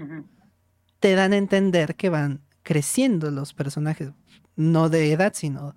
te 1.00 1.16
dan 1.16 1.34
a 1.34 1.38
entender 1.38 1.96
que 1.96 2.10
van 2.10 2.42
creciendo 2.64 3.30
los 3.32 3.54
personajes, 3.54 4.12
no 4.56 4.90
de 4.90 5.12
edad, 5.12 5.34
sino 5.36 5.76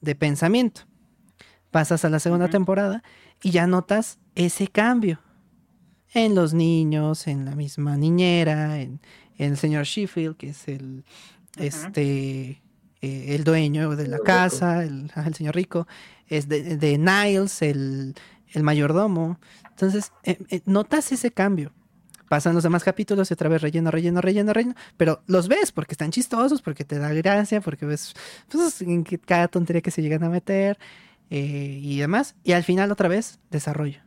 de 0.00 0.14
pensamiento. 0.14 0.82
Pasas 1.70 2.04
a 2.04 2.10
la 2.10 2.18
segunda 2.18 2.48
temporada 2.48 3.02
y 3.42 3.50
ya 3.50 3.66
notas 3.66 4.18
ese 4.34 4.68
cambio 4.68 5.20
en 6.12 6.34
los 6.34 6.54
niños, 6.54 7.26
en 7.26 7.44
la 7.44 7.54
misma 7.54 7.96
niñera, 7.96 8.80
en, 8.80 9.00
el 9.36 9.58
señor 9.58 9.84
Sheffield, 9.84 10.36
que 10.36 10.48
es 10.48 10.66
el, 10.66 11.04
este, 11.58 12.62
eh, 13.02 13.34
el 13.34 13.44
dueño 13.44 13.94
de 13.94 14.08
la 14.08 14.18
casa, 14.18 14.82
el, 14.82 15.10
señor 15.34 15.54
rico, 15.54 15.86
es 16.26 16.48
de, 16.48 16.96
Niles, 16.98 17.60
el, 17.60 18.14
mayordomo. 18.62 19.38
Entonces, 19.68 20.12
eh, 20.22 20.38
eh, 20.48 20.62
notas 20.64 21.12
ese 21.12 21.30
cambio. 21.30 21.74
Pasan 22.28 22.54
los 22.54 22.62
demás 22.62 22.84
capítulos 22.84 23.30
y 23.30 23.34
otra 23.34 23.48
vez 23.48 23.62
relleno, 23.62 23.90
relleno, 23.90 24.20
relleno, 24.20 24.52
relleno. 24.52 24.74
Pero 24.96 25.22
los 25.26 25.48
ves 25.48 25.72
porque 25.72 25.94
están 25.94 26.10
chistosos, 26.10 26.62
porque 26.62 26.84
te 26.84 26.98
da 26.98 27.12
gracia, 27.12 27.60
porque 27.60 27.86
ves 27.86 28.14
pues, 28.50 28.84
cada 29.24 29.48
tontería 29.48 29.82
que 29.82 29.90
se 29.90 30.02
llegan 30.02 30.24
a 30.24 30.28
meter 30.28 30.78
y 31.30 31.98
demás. 31.98 32.34
Y 32.44 32.52
al 32.52 32.64
final 32.64 32.90
otra 32.92 33.08
vez, 33.08 33.38
desarrollo. 33.50 34.00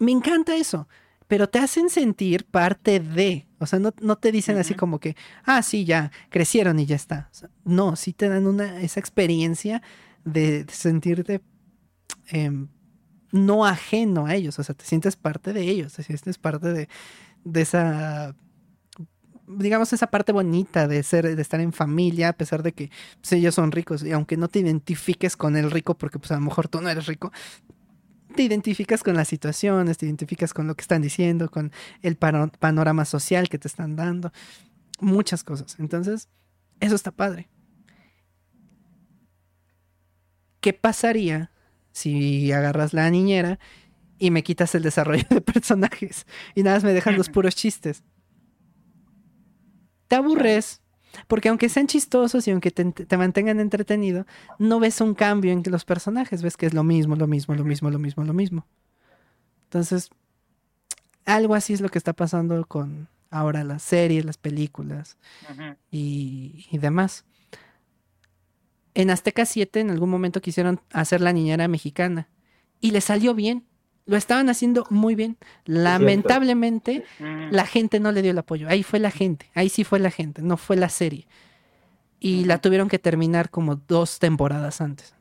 Me 0.00 0.12
encanta 0.12 0.56
eso 0.56 0.86
pero 1.28 1.48
te 1.48 1.58
hacen 1.58 1.90
sentir 1.90 2.46
parte 2.46 2.98
de, 3.00 3.46
o 3.58 3.66
sea, 3.66 3.78
no, 3.78 4.16
te 4.16 4.32
dicen 4.32 4.56
así 4.56 4.74
como 4.74 4.98
que, 4.98 5.14
ah, 5.44 5.62
sí, 5.62 5.84
ya, 5.84 6.10
crecieron 6.30 6.78
y 6.80 6.86
ya 6.86 6.96
está. 6.96 7.30
no, 7.64 7.94
sí 7.96 8.14
te 8.14 8.28
dan 8.28 8.46
una, 8.46 8.80
esa 8.80 8.98
experiencia 8.98 9.82
de, 10.24 10.64
sentirte 10.72 11.42
em, 12.28 12.68
no 13.32 13.66
ajeno 13.66 14.26
a 14.26 14.34
ellos, 14.34 14.58
o 14.58 14.64
sea, 14.64 14.74
te 14.74 14.84
sientes 14.84 15.16
parte 15.16 15.52
de 15.52 15.62
ellos, 15.62 15.92
te 15.92 16.02
sientes 16.02 16.38
parte 16.38 16.72
de, 16.72 16.88
de 17.44 17.60
esa 17.60 18.34
digamos, 19.48 19.92
esa 19.92 20.08
parte 20.08 20.32
bonita 20.32 20.86
de 20.86 21.02
ser, 21.02 21.34
de 21.34 21.42
estar 21.42 21.60
en 21.60 21.72
familia, 21.72 22.28
a 22.28 22.32
pesar 22.34 22.62
de 22.62 22.72
que 22.72 22.90
pues, 23.20 23.32
ellos 23.32 23.54
son 23.54 23.72
ricos, 23.72 24.02
y 24.02 24.12
aunque 24.12 24.36
no 24.36 24.48
te 24.48 24.58
identifiques 24.58 25.36
con 25.36 25.56
el 25.56 25.70
rico, 25.70 25.96
porque 25.96 26.18
pues 26.18 26.30
a 26.32 26.34
lo 26.34 26.42
mejor 26.42 26.68
tú 26.68 26.80
no 26.80 26.88
eres 26.88 27.06
rico, 27.06 27.32
te 28.36 28.42
identificas 28.42 29.02
con 29.02 29.16
las 29.16 29.28
situaciones, 29.28 29.98
te 29.98 30.06
identificas 30.06 30.52
con 30.52 30.66
lo 30.66 30.74
que 30.74 30.82
están 30.82 31.02
diciendo, 31.02 31.50
con 31.50 31.72
el 32.02 32.16
panorama 32.16 33.04
social 33.04 33.48
que 33.48 33.58
te 33.58 33.68
están 33.68 33.96
dando, 33.96 34.32
muchas 35.00 35.44
cosas. 35.44 35.76
Entonces, 35.78 36.28
eso 36.80 36.94
está 36.94 37.10
padre. 37.10 37.48
¿Qué 40.60 40.72
pasaría 40.72 41.50
si 41.98 42.52
agarras 42.52 42.92
la 42.92 43.10
niñera 43.10 43.58
y 44.18 44.30
me 44.30 44.42
quitas 44.42 44.74
el 44.74 44.82
desarrollo 44.82 45.26
de 45.30 45.40
personajes 45.40 46.26
y 46.54 46.62
nada 46.62 46.76
más 46.76 46.84
me 46.84 46.92
dejan 46.92 47.16
los 47.16 47.28
puros 47.30 47.54
chistes? 47.54 48.02
Te 50.06 50.16
aburres, 50.16 50.80
porque 51.26 51.48
aunque 51.48 51.68
sean 51.68 51.86
chistosos 51.86 52.46
y 52.48 52.50
aunque 52.50 52.70
te, 52.70 53.16
mantengan 53.16 53.60
entretenido, 53.60 54.26
no 54.58 54.80
ves 54.80 55.00
un 55.00 55.14
cambio 55.14 55.52
en 55.52 55.62
los 55.66 55.84
personajes, 55.84 56.42
ves 56.42 56.56
que 56.56 56.66
es 56.66 56.74
lo 56.74 56.84
mismo, 56.84 57.16
lo 57.16 57.26
mismo, 57.26 57.54
lo 57.54 57.64
mismo, 57.64 57.90
lo 57.90 57.98
mismo, 57.98 58.24
lo 58.24 58.32
mismo. 58.32 58.66
Entonces, 59.64 60.10
algo 61.26 61.54
así 61.54 61.74
es 61.74 61.80
lo 61.80 61.90
que 61.90 61.98
está 61.98 62.14
pasando 62.14 62.64
con 62.66 63.08
ahora 63.30 63.64
las 63.64 63.82
series, 63.82 64.24
las 64.24 64.38
películas 64.38 65.18
y, 65.90 66.66
y, 66.70 66.78
demás. 66.78 67.26
En 68.98 69.10
Azteca 69.10 69.46
7 69.46 69.78
en 69.78 69.90
algún 69.90 70.10
momento 70.10 70.40
quisieron 70.40 70.80
hacer 70.92 71.20
la 71.20 71.32
niñera 71.32 71.68
mexicana 71.68 72.28
y 72.80 72.90
le 72.90 73.00
salió 73.00 73.34
bien 73.34 73.64
lo 74.08 74.16
estaban 74.16 74.48
haciendo 74.48 74.86
muy 74.88 75.14
bien. 75.14 75.36
Lamentablemente, 75.66 77.04
la 77.18 77.66
gente 77.66 78.00
no 78.00 78.10
le 78.10 78.22
dio 78.22 78.30
el 78.30 78.38
apoyo. 78.38 78.66
Ahí 78.66 78.82
fue 78.82 78.98
la 78.98 79.10
gente, 79.10 79.50
ahí 79.54 79.68
sí 79.68 79.84
fue 79.84 79.98
la 79.98 80.10
gente, 80.10 80.40
no 80.40 80.56
fue 80.56 80.76
la 80.76 80.88
serie. 80.88 81.28
Y 82.18 82.46
la 82.46 82.58
tuvieron 82.58 82.88
que 82.88 82.98
terminar 82.98 83.50
como 83.50 83.76
dos 83.76 84.18
temporadas 84.18 84.80
antes. 84.80 85.14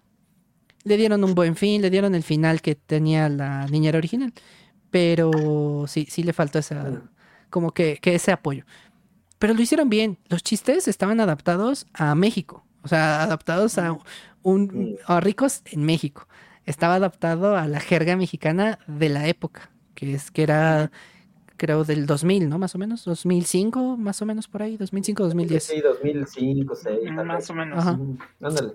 Le 0.83 0.95
dieron 0.95 1.25
un 1.25 1.35
buen 1.35 1.57
fin, 1.57 1.81
le 1.81 1.89
dieron 1.89 2.15
el 2.15 2.23
final 2.23 2.61
que 2.61 2.75
tenía 2.75 3.27
la 3.27 3.67
niñera 3.67 3.97
original. 3.97 4.33
Pero 4.89 5.83
sí, 5.87 6.07
sí 6.09 6.23
le 6.23 6.31
faltó 6.31 6.59
esa, 6.59 7.01
como 7.49 7.71
que, 7.71 7.99
ese 8.01 8.31
apoyo. 8.31 8.63
Pero 9.37 9.53
lo 9.53 9.61
hicieron 9.61 9.89
bien. 9.89 10.17
Los 10.29 10.43
chistes 10.43 10.87
estaban 10.87 11.19
adaptados 11.19 11.87
a 11.93 12.15
México. 12.15 12.65
O 12.87 12.89
sea, 12.89 13.21
adaptados 13.23 13.77
a, 13.79 13.97
un, 14.43 14.97
a 15.07 15.19
ricos 15.19 15.61
en 15.65 15.83
México. 15.83 16.25
Estaba 16.65 16.95
adaptado 16.95 17.57
a 17.57 17.67
la 17.67 17.81
jerga 17.81 18.15
mexicana 18.15 18.79
de 18.87 19.09
la 19.09 19.27
época, 19.27 19.71
que 19.93 20.13
es 20.13 20.31
que 20.31 20.43
era 20.43 20.89
creo 21.57 21.83
del 21.83 22.05
2000, 22.05 22.47
¿no? 22.47 22.59
Más 22.59 22.75
o 22.75 22.77
menos, 22.77 23.03
2005, 23.03 23.97
más 23.97 24.21
o 24.21 24.25
menos 24.25 24.47
por 24.47 24.61
ahí, 24.61 24.77
2005, 24.77 25.23
2010. 25.23 25.63
Sí, 25.63 25.81
2005, 25.81 26.73
2006. 26.75 27.25
Más 27.25 27.49
o 27.49 27.53
menos. 27.53 27.85
Ándale. 28.41 28.73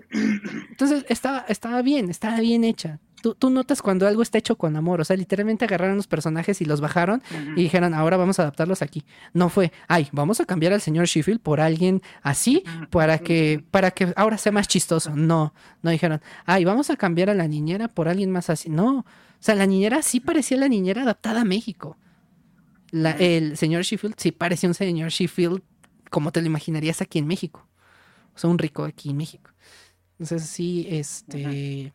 Entonces, 0.69 1.05
estaba, 1.09 1.45
estaba 1.47 1.81
bien, 1.81 2.09
estaba 2.09 2.39
bien 2.39 2.63
hecha. 2.63 2.99
Tú, 3.39 3.49
notas 3.49 3.81
cuando 3.81 4.05
algo 4.05 4.21
está 4.21 4.37
hecho 4.37 4.57
con 4.57 4.75
amor, 4.75 4.99
o 4.99 5.05
sea, 5.05 5.15
literalmente 5.15 5.63
agarraron 5.63 5.95
los 5.95 6.07
personajes 6.07 6.59
y 6.59 6.65
los 6.65 6.81
bajaron 6.81 7.23
y 7.55 7.63
dijeron, 7.63 7.93
ahora 7.93 8.17
vamos 8.17 8.37
a 8.37 8.41
adaptarlos 8.41 8.81
aquí. 8.81 9.05
No 9.33 9.47
fue, 9.47 9.71
ay, 9.87 10.09
vamos 10.11 10.41
a 10.41 10.45
cambiar 10.45 10.73
al 10.73 10.81
señor 10.81 11.05
Sheffield 11.05 11.39
por 11.39 11.61
alguien 11.61 12.01
así 12.21 12.65
para 12.89 13.19
que, 13.19 13.63
para 13.71 13.91
que 13.91 14.11
ahora 14.17 14.37
sea 14.37 14.51
más 14.51 14.67
chistoso. 14.67 15.15
No, 15.15 15.53
no 15.81 15.91
dijeron, 15.91 16.19
ay, 16.45 16.65
vamos 16.65 16.89
a 16.89 16.97
cambiar 16.97 17.29
a 17.29 17.33
la 17.33 17.47
niñera 17.47 17.87
por 17.87 18.09
alguien 18.09 18.29
más 18.29 18.49
así. 18.49 18.69
No, 18.69 18.97
o 18.97 19.05
sea, 19.39 19.55
la 19.55 19.67
niñera 19.67 20.01
sí 20.01 20.19
parecía 20.19 20.57
la 20.57 20.67
niñera 20.67 21.03
adaptada 21.03 21.41
a 21.41 21.45
México 21.45 21.95
el 22.93 23.57
señor 23.57 23.83
Sheffield 23.83 24.15
sí 24.17 24.31
parece 24.31 24.67
un 24.67 24.73
señor 24.73 25.09
Sheffield 25.09 25.61
como 26.09 26.31
te 26.31 26.41
lo 26.41 26.47
imaginarías 26.47 27.01
aquí 27.01 27.19
en 27.19 27.27
México. 27.27 27.67
O 28.35 28.39
sea, 28.39 28.49
un 28.49 28.59
rico 28.59 28.83
aquí 28.83 29.09
en 29.09 29.17
México. 29.17 29.51
Entonces 30.19 30.47
sí, 30.47 30.87
este... 30.89 31.93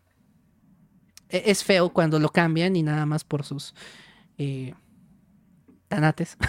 E, 1.30 1.50
es 1.50 1.62
feo 1.62 1.90
cuando 1.90 2.18
lo 2.18 2.30
cambian 2.30 2.74
y 2.74 2.82
nada 2.82 3.06
más 3.06 3.22
por 3.22 3.44
sus 3.44 3.74
eh, 4.38 4.74
tanates. 5.88 6.36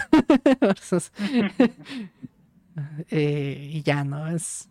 Eh, 3.10 3.70
y 3.72 3.82
ya, 3.82 4.04
¿no? 4.04 4.28
Es... 4.28 4.68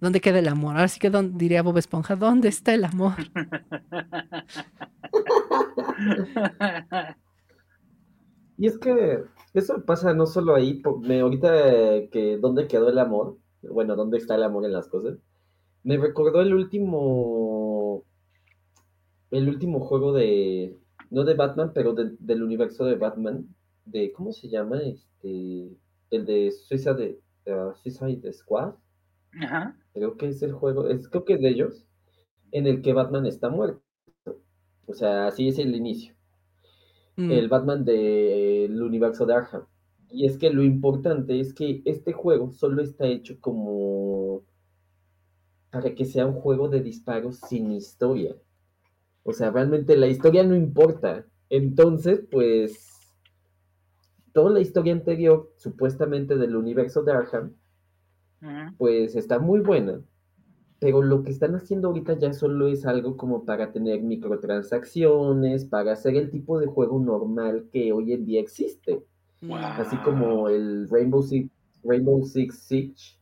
¿Dónde 0.00 0.20
queda 0.20 0.38
el 0.38 0.48
amor? 0.48 0.76
Ahora 0.76 0.88
sí 0.88 0.98
que 0.98 1.10
diría 1.10 1.62
Bob 1.62 1.76
Esponja, 1.76 2.16
¿dónde 2.16 2.48
está 2.48 2.72
el 2.72 2.84
amor? 2.84 3.16
Y 8.60 8.66
es 8.66 8.76
que 8.76 9.24
eso 9.54 9.82
pasa 9.86 10.12
no 10.12 10.26
solo 10.26 10.54
ahí, 10.54 10.82
me, 11.00 11.20
ahorita 11.20 12.10
que 12.10 12.36
dónde 12.38 12.68
quedó 12.68 12.90
el 12.90 12.98
amor, 12.98 13.38
bueno, 13.62 13.96
dónde 13.96 14.18
está 14.18 14.34
el 14.34 14.42
amor 14.42 14.66
en 14.66 14.72
las 14.72 14.86
cosas, 14.86 15.16
me 15.82 15.96
recordó 15.96 16.42
el 16.42 16.52
último, 16.52 18.04
el 19.30 19.48
último 19.48 19.80
juego 19.80 20.12
de, 20.12 20.76
no 21.08 21.24
de 21.24 21.32
Batman, 21.32 21.72
pero 21.72 21.94
del 21.94 22.42
universo 22.42 22.84
de 22.84 22.96
Batman, 22.96 23.48
de, 23.86 24.12
¿cómo 24.12 24.30
se 24.30 24.50
llama? 24.50 24.78
Este, 24.82 25.70
el 26.10 26.26
de 26.26 26.52
Suicide, 26.52 27.18
uh, 27.46 27.74
Suicide 27.82 28.30
Squad. 28.30 28.74
Ajá. 29.40 29.74
Creo 29.94 30.18
que 30.18 30.28
es 30.28 30.42
el 30.42 30.52
juego, 30.52 30.86
es, 30.86 31.08
creo 31.08 31.24
que 31.24 31.32
es 31.32 31.40
de 31.40 31.48
ellos, 31.48 31.86
en 32.52 32.66
el 32.66 32.82
que 32.82 32.92
Batman 32.92 33.24
está 33.24 33.48
muerto. 33.48 33.80
O 34.84 34.92
sea, 34.92 35.28
así 35.28 35.48
es 35.48 35.58
el 35.58 35.74
inicio. 35.74 36.19
Mm. 37.20 37.30
el 37.32 37.48
Batman 37.48 37.84
del 37.84 38.82
universo 38.82 39.26
de 39.26 39.34
Arkham. 39.34 39.66
Y 40.10 40.24
es 40.24 40.38
que 40.38 40.50
lo 40.50 40.62
importante 40.62 41.38
es 41.38 41.52
que 41.52 41.82
este 41.84 42.12
juego 42.12 42.50
solo 42.50 42.82
está 42.82 43.06
hecho 43.06 43.38
como 43.40 44.42
para 45.70 45.94
que 45.94 46.04
sea 46.04 46.26
un 46.26 46.34
juego 46.34 46.68
de 46.68 46.80
disparos 46.80 47.36
sin 47.48 47.70
historia. 47.72 48.34
O 49.22 49.32
sea, 49.32 49.50
realmente 49.50 49.96
la 49.96 50.06
historia 50.06 50.42
no 50.42 50.56
importa. 50.56 51.26
Entonces, 51.50 52.22
pues, 52.30 52.88
toda 54.32 54.50
la 54.50 54.60
historia 54.60 54.94
anterior, 54.94 55.52
supuestamente 55.56 56.36
del 56.36 56.56
universo 56.56 57.02
de 57.02 57.12
Arkham, 57.12 57.54
pues 58.78 59.14
está 59.14 59.38
muy 59.38 59.60
buena 59.60 60.00
pero 60.80 61.02
lo 61.02 61.22
que 61.22 61.30
están 61.30 61.54
haciendo 61.54 61.88
ahorita 61.88 62.18
ya 62.18 62.32
solo 62.32 62.66
es 62.66 62.86
algo 62.86 63.16
como 63.16 63.44
para 63.44 63.70
tener 63.70 64.02
microtransacciones, 64.02 65.66
para 65.66 65.92
hacer 65.92 66.16
el 66.16 66.30
tipo 66.30 66.58
de 66.58 66.66
juego 66.66 66.98
normal 66.98 67.68
que 67.70 67.92
hoy 67.92 68.14
en 68.14 68.24
día 68.24 68.40
existe. 68.40 69.04
Así 69.50 69.96
como 69.98 70.48
el 70.48 70.88
Rainbow 70.88 71.22
Six, 71.22 71.50
Rainbow 71.84 72.24
Six 72.24 72.58
Siege, 72.60 73.18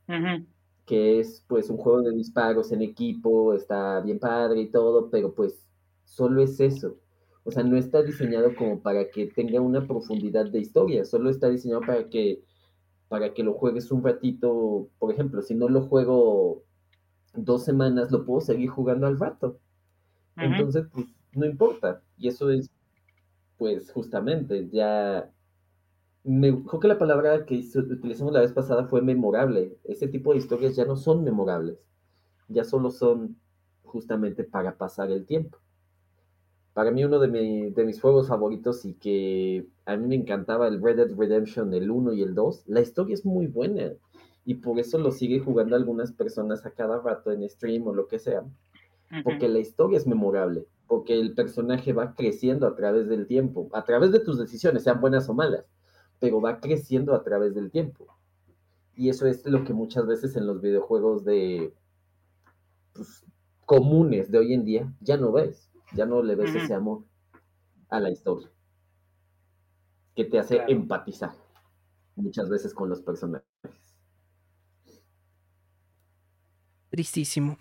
que 0.87 1.19
es 1.19 1.45
pues 1.49 1.69
un 1.69 1.79
juego 1.79 2.03
de 2.03 2.13
disparos 2.15 2.71
en 2.71 2.83
equipo, 2.83 3.53
está 3.53 4.01
bien 4.01 4.21
padre 4.21 4.63
y 4.63 4.71
todo, 4.71 5.11
pero 5.11 5.35
pues 5.35 5.69
solo 6.05 6.43
es 6.43 6.61
eso. 6.61 6.97
O 7.43 7.51
sea, 7.51 7.65
no 7.65 7.77
está 7.77 8.03
diseñado 8.03 8.55
como 8.55 8.81
para 8.81 9.11
que 9.11 9.27
tenga 9.27 9.61
una 9.61 9.85
profundidad 9.87 10.47
de 10.47 10.61
historia, 10.61 11.05
solo 11.05 11.29
está 11.29 11.49
diseñado 11.49 11.81
para 11.81 12.09
que 12.09 12.45
para 13.09 13.33
que 13.35 13.43
lo 13.43 13.55
juegues 13.55 13.91
un 13.91 14.05
ratito. 14.05 14.91
Por 14.99 15.13
ejemplo, 15.13 15.43
si 15.43 15.55
no 15.55 15.69
lo 15.69 15.83
juego 15.83 16.63
dos 17.45 17.65
semanas, 17.65 18.11
lo 18.11 18.25
puedo 18.25 18.41
seguir 18.41 18.69
jugando 18.71 19.07
al 19.07 19.19
rato. 19.19 19.59
Entonces, 20.37 20.87
pues 20.93 21.07
no 21.33 21.47
importa. 21.47 22.03
Y 22.17 22.29
eso 22.29 22.51
es, 22.51 22.71
pues 23.57 23.91
justamente, 23.93 24.69
ya... 24.71 25.31
Me, 26.25 26.63
creo 26.65 26.81
que 26.81 26.89
la 26.89 26.99
palabra 26.99 27.47
que 27.47 27.65
utilizamos 27.75 28.33
la 28.33 28.41
vez 28.41 28.53
pasada 28.53 28.85
fue 28.85 29.01
memorable. 29.01 29.79
Ese 29.85 30.09
tipo 30.09 30.33
de 30.33 30.39
historias 30.39 30.77
ya 30.77 30.85
no 30.85 30.97
son 30.97 31.25
memorables. 31.25 31.79
Ya 32.49 32.65
solo 32.65 32.91
son 32.91 33.37
justamente 33.83 34.45
para 34.45 34.77
pasar 34.77 35.11
el 35.11 35.25
tiempo. 35.25 35.59
Para 36.75 36.91
mí 36.91 37.03
uno 37.03 37.19
de, 37.19 37.73
mis 37.85 38.01
juegos 38.01 38.29
favoritos 38.29 38.85
y 38.85 38.95
que 38.95 39.67
a 39.85 39.97
mí 39.97 40.07
me 40.07 40.15
encantaba 40.15 40.69
el 40.69 40.81
Red 40.81 40.97
Dead 40.97 41.17
Redemption, 41.17 41.75
el 41.75 41.91
1 41.91 42.13
y 42.13 42.23
el 42.23 42.35
2, 42.35 42.69
la 42.69 42.81
historia 42.81 43.15
es 43.15 43.25
muy 43.25 43.49
buena 43.49 43.95
y 44.49 44.55
por 44.55 44.79
eso 44.79 44.97
lo 44.97 45.13
sigue 45.13 45.41
jugando 45.41 45.77
algunas 45.77 46.11
personas 46.11 46.65
a 46.65 46.71
cada 46.71 46.99
rato 47.03 47.31
en 47.31 47.47
stream 47.51 47.87
o 47.87 47.93
lo 47.93 48.09
que 48.09 48.19
sea, 48.19 48.47
porque 49.23 49.47
la 49.47 49.59
historia 49.59 49.99
es 49.99 50.07
memorable, 50.07 50.67
porque 50.87 51.21
el 51.21 51.35
personaje 51.35 51.93
va 51.93 52.15
creciendo 52.15 52.67
a 52.67 52.75
través 52.75 53.11
del 53.11 53.27
tiempo, 53.27 53.69
a 53.75 53.85
través 53.85 54.11
de 54.11 54.21
tus 54.21 54.39
decisiones, 54.39 54.85
sean 54.85 55.03
buenas 55.03 55.29
o 55.29 55.35
malas, 55.35 55.67
pero 56.19 56.41
va 56.41 56.61
creciendo 56.61 57.15
a 57.15 57.23
través 57.23 57.55
del 57.55 57.71
tiempo. 57.71 58.07
Y 58.95 59.11
eso 59.11 59.27
es 59.27 59.45
lo 59.45 59.65
que 59.65 59.75
muchas 59.75 60.07
veces 60.07 60.35
en 60.35 60.47
los 60.47 60.63
videojuegos 60.63 61.27
de 61.27 61.75
pues, 62.95 63.27
comunes 63.67 64.31
de 64.31 64.39
hoy 64.39 64.55
en 64.55 64.65
día 64.65 64.91
ya 65.03 65.19
no 65.19 65.31
ves 65.31 65.71
ya 65.95 66.07
no 66.07 66.23
le 66.23 66.37
ves 66.37 66.55
ese 66.55 66.73
amor 66.73 67.05
a 67.91 68.01
la 68.01 68.11
historia 68.11 68.49
que 70.15 70.25
te 70.25 70.39
hace 70.39 70.63
empatizar 70.69 71.35
muchas 72.17 72.49
veces 72.49 72.75
con 72.75 72.89
los 72.89 73.03
personajes. 73.03 73.47
Tristísimo. 76.91 77.59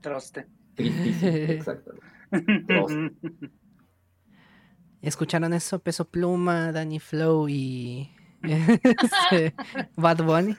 Troste. 0.00 0.46
Tristísimo, 0.74 1.32
exacto. 1.32 1.92
¿Escucharon 5.02 5.52
eso? 5.52 5.78
Peso 5.78 6.04
Pluma, 6.04 6.72
Danny 6.72 6.98
Flow 6.98 7.48
y 7.48 8.10
este, 8.42 9.54
Bad 9.96 10.24
Bunny. 10.24 10.56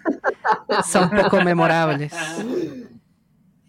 Son 0.85 1.09
poco 1.09 1.41
memorables. 1.41 2.13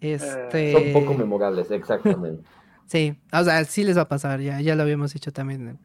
Este... 0.01 0.73
Son 0.73 0.93
poco 0.93 1.15
memorables, 1.15 1.70
exactamente. 1.70 2.45
sí, 2.87 3.19
o 3.33 3.43
sea, 3.43 3.65
sí 3.65 3.83
les 3.83 3.97
va 3.97 4.03
a 4.03 4.09
pasar, 4.09 4.41
ya, 4.41 4.61
ya 4.61 4.77
lo 4.77 4.83
habíamos 4.83 5.12
dicho 5.12 5.33
también 5.33 5.78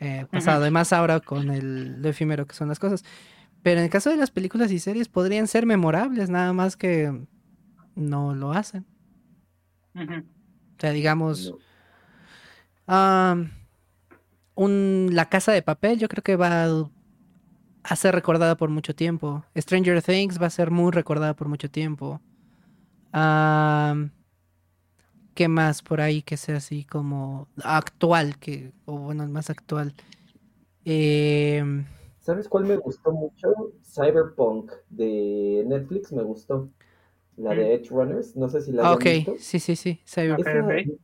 eh, 0.00 0.26
pasado, 0.30 0.62
además 0.62 0.92
ahora 0.92 1.20
con 1.20 1.50
el 1.50 2.04
efímero 2.04 2.46
que 2.46 2.54
son 2.54 2.68
las 2.68 2.78
cosas. 2.78 3.04
Pero 3.62 3.78
en 3.78 3.84
el 3.84 3.90
caso 3.90 4.10
de 4.10 4.16
las 4.16 4.30
películas 4.30 4.70
y 4.70 4.78
series 4.78 5.08
podrían 5.08 5.46
ser 5.46 5.66
memorables, 5.66 6.30
nada 6.30 6.52
más 6.52 6.76
que 6.76 7.26
no 7.94 8.34
lo 8.34 8.52
hacen. 8.52 8.86
O 9.94 10.80
sea, 10.80 10.92
digamos, 10.92 11.54
un, 14.54 15.10
La 15.12 15.28
Casa 15.28 15.52
de 15.52 15.62
Papel 15.62 15.98
yo 15.98 16.08
creo 16.08 16.22
que 16.22 16.36
va 16.36 16.66
a 17.82 17.96
ser 17.96 18.14
recordada 18.14 18.56
por 18.56 18.70
mucho 18.70 18.94
tiempo. 18.94 19.44
Stranger 19.56 20.02
Things 20.02 20.40
va 20.40 20.46
a 20.46 20.50
ser 20.50 20.70
muy 20.70 20.92
recordada 20.92 21.34
por 21.34 21.48
mucho 21.48 21.70
tiempo. 21.70 22.20
¿Qué 25.34 25.48
más 25.48 25.82
por 25.82 26.00
ahí 26.00 26.22
que 26.22 26.36
sea 26.36 26.56
así 26.56 26.84
como 26.84 27.48
actual? 27.62 28.38
Que, 28.38 28.72
o 28.86 28.98
bueno, 28.98 29.26
más 29.28 29.50
actual. 29.50 29.94
Em, 30.84 31.84
¿Sabes 32.28 32.46
cuál 32.46 32.66
me 32.66 32.76
gustó 32.76 33.10
mucho? 33.10 33.72
Cyberpunk 33.82 34.70
de 34.90 35.64
Netflix 35.66 36.12
me 36.12 36.22
gustó. 36.22 36.68
La 37.38 37.54
de 37.54 37.64
mm. 37.64 37.70
Edge 37.70 37.88
Runners, 37.88 38.36
no 38.36 38.50
sé 38.50 38.60
si 38.60 38.70
la 38.70 38.92
Ok, 38.92 39.06
sí, 39.38 39.58
sí, 39.58 39.74
sí. 39.76 40.02
Cyberpunk. 40.06 40.98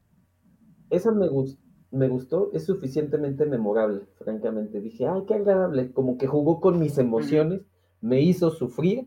Esa, 0.91 1.13
me, 1.13 1.29
gustó, 1.29 1.59
me 1.93 2.09
gustó, 2.09 2.51
es 2.53 2.67
suficientemente 2.67 3.47
memorable, 3.47 4.03
francamente. 4.19 4.83
Dije, 4.83 5.07
ay, 5.07 5.23
qué 5.27 5.33
agradable, 5.33 5.93
como 5.93 6.19
que 6.19 6.27
jugó 6.27 6.61
con 6.61 6.79
mis 6.79 6.99
emociones, 6.99 7.63
me 8.03 8.21
hizo 8.21 8.51
sufrir, 8.51 9.07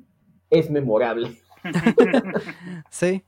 es 0.49 0.71
memorable. 0.71 1.37
sí. 2.89 3.21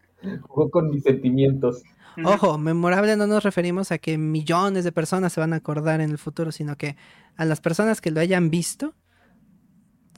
Jugó 0.47 0.71
con 0.71 0.89
mis 0.89 1.03
sentimientos. 1.03 1.83
Ojo, 2.23 2.57
memorable 2.57 3.15
no 3.15 3.27
nos 3.27 3.43
referimos 3.43 3.91
a 3.91 3.97
que 3.97 4.17
millones 4.17 4.83
de 4.83 4.91
personas 4.91 5.33
se 5.33 5.39
van 5.39 5.53
a 5.53 5.57
acordar 5.57 6.01
en 6.01 6.11
el 6.11 6.17
futuro, 6.17 6.51
sino 6.51 6.77
que 6.77 6.95
a 7.35 7.45
las 7.45 7.61
personas 7.61 8.01
que 8.01 8.11
lo 8.11 8.19
hayan 8.19 8.49
visto, 8.49 8.93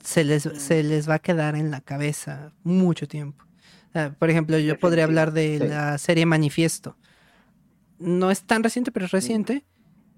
se 0.02 0.24
les, 0.24 0.42
se 0.42 0.82
les 0.82 1.08
va 1.08 1.14
a 1.14 1.18
quedar 1.18 1.54
en 1.54 1.70
la 1.70 1.80
cabeza 1.80 2.52
mucho 2.64 3.06
tiempo. 3.06 3.44
por 4.18 4.30
ejemplo, 4.30 4.58
yo 4.58 4.78
podría 4.78 5.04
hablar 5.04 5.32
de 5.32 5.58
la 5.60 5.98
serie 5.98 6.26
Manifiesto. 6.26 6.96
No 7.98 8.30
es 8.30 8.42
tan 8.42 8.64
reciente, 8.64 8.90
pero 8.90 9.06
es 9.06 9.12
reciente. 9.12 9.64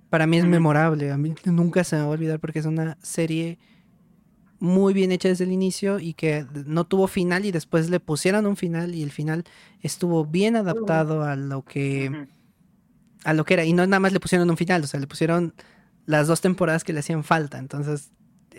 Para 0.09 0.27
mí 0.27 0.39
es 0.39 0.47
memorable. 0.47 1.11
A 1.11 1.19
mí 1.19 1.35
nunca 1.44 1.85
se 1.85 1.97
me 1.97 2.03
va 2.03 2.09
a 2.09 2.11
olvidar 2.11 2.41
porque 2.41 2.61
es 2.61 2.67
una 2.67 2.97
serie 3.03 3.59
muy 4.65 4.94
bien 4.94 5.12
hecha 5.12 5.28
desde 5.28 5.44
el 5.44 5.52
inicio 5.52 6.01
y 6.01 6.15
que 6.15 6.47
no 6.65 6.84
tuvo 6.84 7.07
final 7.07 7.44
y 7.44 7.52
después 7.52 7.91
le 7.91 8.01
pusieron 8.01 8.47
un 8.47 8.57
final 8.57 8.94
y 8.94 9.02
el 9.02 9.10
final 9.10 9.44
estuvo 9.83 10.25
bien 10.25 10.57
adaptado 10.57 11.23
a 11.23 11.36
lo 11.36 11.62
que 11.62 12.26
a 13.25 13.34
lo 13.34 13.44
que 13.44 13.55
era 13.55 13.65
y 13.67 13.75
no 13.75 13.86
nada 13.86 14.01
más 14.01 14.15
le 14.15 14.20
pusieron 14.20 14.49
un 14.49 14.57
final, 14.57 14.83
o 14.83 14.86
sea, 14.86 14.99
le 15.01 15.07
pusieron 15.07 15.52
las 16.07 16.28
dos 16.28 16.41
temporadas 16.41 16.83
que 16.83 16.94
le 16.94 17.01
hacían 17.01 17.25
falta, 17.25 17.59
entonces 17.59 18.10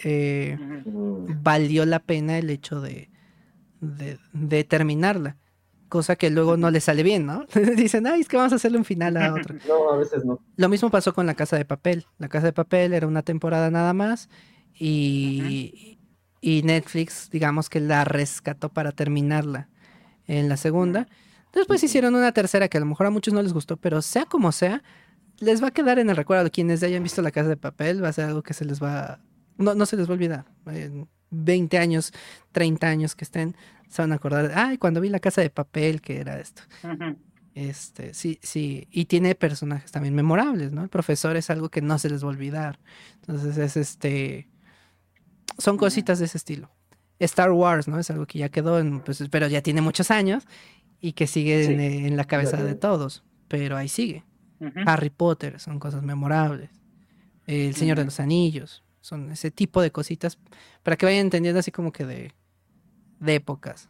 eh, 0.04 0.60
valió 0.86 1.86
la 1.86 2.00
pena 2.00 2.38
el 2.38 2.52
hecho 2.52 2.82
de, 2.82 3.10
de, 3.82 4.64
terminarla, 4.64 5.38
cosa 5.90 6.16
que 6.18 6.30
luego 6.30 6.56
no 6.56 6.70
le 6.70 6.82
sale 6.82 7.02
bien, 7.02 7.26
¿no? 7.26 7.46
Dicen, 7.78 8.06
ay, 8.06 8.22
es 8.22 8.28
que 8.28 8.38
vamos 8.38 8.54
a 8.54 8.58
hacerle 8.58 8.78
un 8.78 8.86
final 8.86 9.18
a 9.18 9.34
otro. 9.40 9.56
No, 9.68 9.92
a 9.92 9.98
veces 9.98 10.24
no. 10.24 10.40
Lo 10.56 10.70
mismo 10.70 10.92
pasó 10.92 11.16
con 11.16 11.26
La 11.26 11.34
Casa 11.34 11.58
de 11.58 11.66
Papel. 11.66 12.06
La 12.20 12.30
Casa 12.30 12.46
de 12.48 12.54
Papel 12.54 12.94
era 12.94 13.08
una 13.08 13.24
temporada 13.24 13.72
nada 13.72 13.94
más 13.94 14.30
y, 14.78 15.95
y 16.46 16.62
Netflix, 16.62 17.32
digamos 17.32 17.70
que 17.70 17.80
la 17.80 18.06
rescató 18.06 18.70
para 18.70 18.92
terminarla 18.92 19.68
en 20.28 20.48
la 20.48 20.58
segunda. 20.58 21.08
Después 21.52 21.82
hicieron 21.84 22.14
una 22.14 22.34
tercera 22.34 22.68
que 22.68 22.78
a 22.78 22.82
lo 22.82 22.86
mejor 22.86 23.08
a 23.08 23.10
muchos 23.10 23.34
no 23.34 23.42
les 23.42 23.52
gustó, 23.52 23.78
pero 23.78 24.00
sea 24.04 24.26
como 24.26 24.52
sea, 24.52 24.84
les 25.40 25.64
va 25.64 25.70
a 25.70 25.72
quedar 25.72 25.98
en 25.98 26.08
el 26.12 26.16
recuerdo. 26.16 26.52
Quienes 26.52 26.84
hayan 26.84 27.02
visto 27.02 27.24
La 27.24 27.32
Casa 27.32 27.50
de 27.50 27.58
Papel, 27.58 28.04
va 28.04 28.10
a 28.10 28.14
ser 28.14 28.26
algo 28.26 28.44
que 28.44 28.54
se 28.54 28.64
les 28.64 28.80
va... 28.80 29.20
No, 29.58 29.74
no 29.74 29.88
se 29.88 29.98
les 29.98 30.08
va 30.08 30.12
a 30.12 30.14
olvidar. 30.14 30.46
En 30.68 31.10
20 31.32 31.80
años, 31.80 32.14
30 32.52 32.88
años 32.88 33.16
que 33.16 33.24
estén, 33.24 33.56
se 33.90 34.04
van 34.04 34.12
a 34.12 34.16
acordar. 34.16 34.52
Ay, 34.54 34.78
cuando 34.78 35.02
vi 35.02 35.10
La 35.10 35.20
Casa 35.20 35.42
de 35.42 35.50
Papel, 35.50 36.00
que 36.00 36.20
era 36.20 36.40
esto. 36.40 36.62
Este, 37.56 38.14
sí, 38.14 38.38
sí. 38.44 38.88
Y 38.92 39.06
tiene 39.06 39.34
personajes 39.34 39.92
también 39.92 40.14
memorables, 40.14 40.74
¿no? 40.74 40.84
El 40.84 40.90
profesor 40.90 41.38
es 41.38 41.50
algo 41.50 41.70
que 41.70 41.82
no 41.82 41.98
se 41.98 42.12
les 42.12 42.22
va 42.22 42.28
a 42.28 42.32
olvidar. 42.32 42.80
Entonces 43.22 43.58
es 43.58 43.78
este 43.78 44.48
son 45.58 45.78
cositas 45.78 46.20
de 46.20 46.26
ese 46.26 46.38
estilo. 46.38 46.72
Star 47.20 47.52
Wars, 47.52 47.88
¿no? 47.88 48.00
Es 48.00 48.10
algo 48.10 48.26
que 48.26 48.40
ya 48.40 48.50
quedó, 48.50 48.80
en, 48.80 49.00
pues, 49.00 49.24
pero 49.30 49.48
ya 49.48 49.62
tiene 49.62 49.82
muchos 49.82 50.12
años 50.12 50.46
y 51.00 51.14
que 51.14 51.28
sigue 51.28 52.06
en, 52.06 52.18
la 52.18 52.26
cabeza 52.26 52.62
de 52.62 52.76
todos, 52.76 53.24
pero 53.48 53.78
ahí 53.78 53.88
sigue. 53.88 54.24
Harry 54.86 55.10
Potter, 55.10 55.60
son 55.60 55.80
cosas 55.80 56.04
memorables. 56.04 56.70
El 57.46 57.76
Señor 57.76 57.98
de 57.98 58.06
los 58.06 58.20
Anillos, 58.20 58.84
son 59.02 59.32
ese 59.32 59.52
tipo 59.52 59.82
de 59.82 59.92
cositas 59.92 60.40
para 60.82 60.98
que 60.98 61.06
vayan 61.06 61.26
entendiendo 61.26 61.60
así 61.60 61.72
como 61.72 61.92
que 61.92 62.06
de, 62.06 62.32
de 63.20 63.36
épocas. 63.36 63.90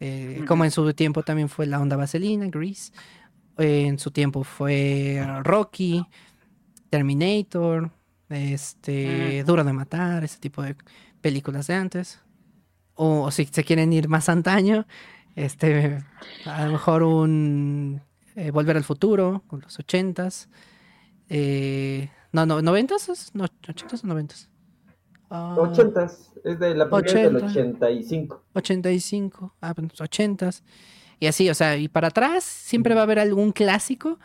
Eh, 0.00 0.44
como 0.46 0.64
en 0.64 0.70
su 0.70 0.92
tiempo 0.94 1.22
también 1.22 1.48
fue 1.48 1.66
la 1.66 1.80
onda 1.80 1.96
vaselina, 1.96 2.46
Grease. 2.48 2.92
en 3.58 3.98
su 3.98 4.10
tiempo 4.10 4.44
fue 4.44 5.22
Rocky, 5.42 6.04
Terminator, 6.90 7.90
este, 8.30 9.44
Duro 9.44 9.64
de 9.64 9.72
Matar, 9.72 10.24
ese 10.24 10.38
tipo 10.38 10.62
de 10.62 10.76
películas 11.20 11.66
de 11.66 11.74
antes. 11.74 12.20
O, 12.94 13.30
si 13.30 13.44
se 13.46 13.64
quieren 13.64 13.92
ir 13.92 14.08
más 14.08 14.28
antaño, 14.28 14.86
este, 15.34 16.02
a 16.44 16.66
lo 16.66 16.72
mejor 16.72 17.02
un 17.02 18.00
eh, 18.36 18.50
Volver 18.50 18.76
al 18.76 18.84
Futuro, 18.84 19.42
con 19.46 19.60
los 19.60 19.78
ochentas. 19.78 20.48
Eh, 21.28 22.10
no, 22.32 22.46
no, 22.46 22.62
noventas, 22.62 23.30
no, 23.34 23.44
ochentas 23.68 24.04
o 24.04 24.06
noventas. 24.06 24.48
Uh, 25.30 25.60
ochentas, 25.60 26.32
es 26.44 26.58
de 26.58 26.74
la 26.74 26.90
primera 26.90 27.22
del 27.22 27.36
85. 27.36 28.44
85, 28.54 29.54
ah, 29.60 29.74
pues 29.74 30.00
ochentas. 30.00 30.64
Y 31.20 31.26
así, 31.26 31.48
o 31.50 31.54
sea, 31.54 31.76
y 31.76 31.88
para 31.88 32.08
atrás 32.08 32.44
siempre 32.44 32.94
va 32.94 33.00
a 33.00 33.04
haber 33.04 33.18
algún 33.18 33.52
clásico 33.52 34.18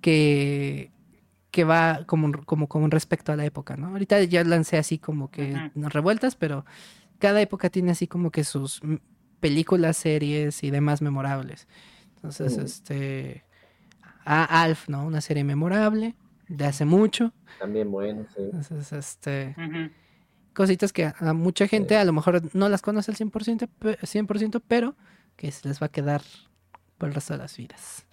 que 0.00 0.90
que 1.52 1.64
va 1.64 2.04
como, 2.06 2.32
como 2.44 2.66
con 2.66 2.90
respecto 2.90 3.30
a 3.30 3.36
la 3.36 3.44
época, 3.44 3.76
¿no? 3.76 3.88
Ahorita 3.88 4.20
ya 4.24 4.42
lancé 4.42 4.78
así 4.78 4.98
como 4.98 5.30
que 5.30 5.70
revueltas, 5.76 6.34
pero 6.34 6.64
cada 7.18 7.40
época 7.40 7.68
tiene 7.68 7.92
así 7.92 8.08
como 8.08 8.30
que 8.30 8.42
sus 8.42 8.80
películas, 9.38 9.98
series 9.98 10.64
y 10.64 10.70
demás 10.70 11.02
memorables. 11.02 11.68
Entonces, 12.16 12.56
este, 12.56 13.44
a 14.24 14.62
Alf, 14.62 14.88
¿no? 14.88 15.04
Una 15.04 15.20
serie 15.20 15.44
memorable 15.44 16.16
de 16.48 16.64
hace 16.64 16.86
mucho. 16.86 17.32
También 17.60 17.90
bueno, 17.90 18.24
sí. 18.34 18.42
Entonces, 18.42 18.90
este, 18.92 19.54
cositas 20.54 20.90
que 20.92 21.12
a, 21.14 21.32
mucha 21.34 21.68
gente 21.68 21.98
a 21.98 22.04
lo 22.06 22.14
mejor 22.14 22.42
no 22.54 22.70
las 22.70 22.80
conoce 22.80 23.10
al 23.10 23.18
100%, 23.18 23.68
100%, 24.00 24.62
pero 24.66 24.96
que 25.36 25.52
se 25.52 25.68
les 25.68 25.82
va 25.82 25.88
a 25.88 25.90
quedar 25.90 26.22
por 26.96 27.10
el 27.10 27.14
resto 27.14 27.34
de 27.34 27.40
las 27.40 27.54
vidas. 27.58 28.06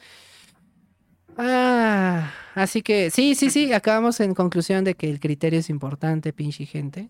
Ah, 1.37 2.31
así 2.55 2.81
que 2.81 3.09
sí, 3.09 3.35
sí, 3.35 3.49
sí, 3.49 3.71
acabamos 3.73 4.19
en 4.19 4.33
conclusión 4.33 4.83
de 4.83 4.95
que 4.95 5.09
el 5.09 5.19
criterio 5.19 5.59
es 5.59 5.69
importante, 5.69 6.33
pinche 6.33 6.65
gente. 6.65 7.09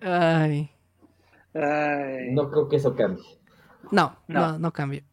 Ay. 0.00 0.70
No 2.32 2.50
creo 2.50 2.68
que 2.68 2.76
eso 2.76 2.94
cambie. 2.94 3.24
No, 3.90 4.16
no, 4.26 4.58
no, 4.58 4.72
cambie. 4.72 5.04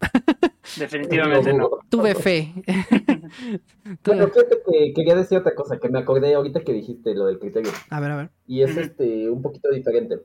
Definitivamente 0.78 1.54
no. 1.54 1.70
Tuve 1.90 2.16
fe. 2.16 2.54
bueno, 4.06 4.28
fíjate 4.28 4.62
que 4.66 4.94
quería 4.94 5.16
decir 5.16 5.38
otra 5.38 5.54
cosa, 5.54 5.78
que 5.80 5.90
me 5.90 6.00
acordé 6.00 6.34
ahorita 6.34 6.62
que 6.62 6.74
dijiste 6.74 7.14
lo 7.14 7.26
del 7.26 7.40
criterio. 7.40 7.72
A 7.90 8.00
ver, 8.00 8.12
a 8.12 8.16
ver. 8.16 8.30
Y 8.48 8.62
es 8.62 8.78
este 8.78 9.30
un 9.30 9.42
poquito 9.42 9.70
diferente. 9.70 10.22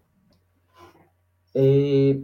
Eh, 1.54 2.22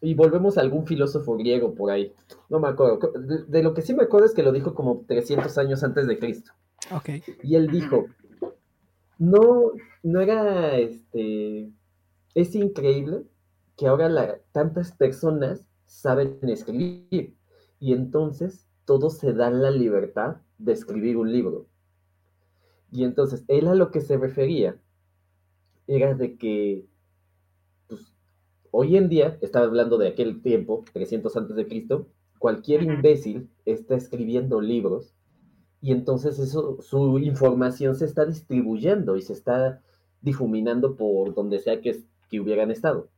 y 0.00 0.14
volvemos 0.14 0.58
a 0.58 0.60
algún 0.60 0.86
filósofo 0.86 1.36
griego 1.36 1.74
por 1.74 1.90
ahí. 1.90 2.12
No 2.48 2.60
me 2.60 2.68
acuerdo. 2.68 3.12
De, 3.48 3.62
lo 3.62 3.74
que 3.74 3.82
sí 3.82 3.94
me 3.94 4.04
acuerdo 4.04 4.26
es 4.26 4.34
que 4.34 4.42
lo 4.42 4.52
dijo 4.52 4.74
como 4.74 5.04
300 5.06 5.56
años 5.58 5.82
antes 5.82 6.06
de 6.06 6.18
Cristo. 6.18 6.52
Ok. 6.92 7.10
Y 7.42 7.56
él 7.56 7.68
dijo, 7.68 8.06
no, 9.18 9.72
no 10.02 10.20
era, 10.20 10.76
este, 10.78 11.70
es 12.34 12.54
increíble 12.54 13.24
que 13.76 13.86
ahora 13.86 14.40
tantas 14.52 14.92
personas 14.92 15.64
saben 15.86 16.38
escribir 16.42 17.34
y 17.78 17.92
entonces 17.92 18.66
todos 18.84 19.18
se 19.18 19.32
dan 19.32 19.62
la 19.62 19.70
libertad 19.70 20.36
de 20.58 20.72
escribir 20.72 21.16
un 21.16 21.32
libro. 21.32 21.66
Y 22.92 23.04
entonces 23.04 23.44
él 23.48 23.68
a 23.68 23.74
lo 23.74 23.90
que 23.90 24.00
se 24.00 24.16
refería 24.16 24.76
era 25.86 26.14
de 26.14 26.36
que 26.36 26.86
hoy 28.78 28.98
en 28.98 29.08
día, 29.08 29.38
estaba 29.40 29.64
hablando 29.64 29.96
de 29.96 30.08
aquel 30.08 30.42
tiempo, 30.42 30.84
300 30.92 31.34
antes 31.34 31.56
de 31.56 31.66
Cristo, 31.66 32.08
cualquier 32.38 32.82
imbécil 32.82 33.48
está 33.64 33.94
escribiendo 33.94 34.60
libros 34.60 35.14
y 35.80 35.92
entonces 35.92 36.38
eso, 36.38 36.82
su 36.82 37.18
información 37.18 37.94
se 37.94 38.04
está 38.04 38.26
distribuyendo 38.26 39.16
y 39.16 39.22
se 39.22 39.32
está 39.32 39.80
difuminando 40.20 40.94
por 40.94 41.34
donde 41.34 41.58
sea 41.58 41.80
que, 41.80 42.02
que 42.28 42.38
hubieran 42.38 42.70
estado. 42.70 43.08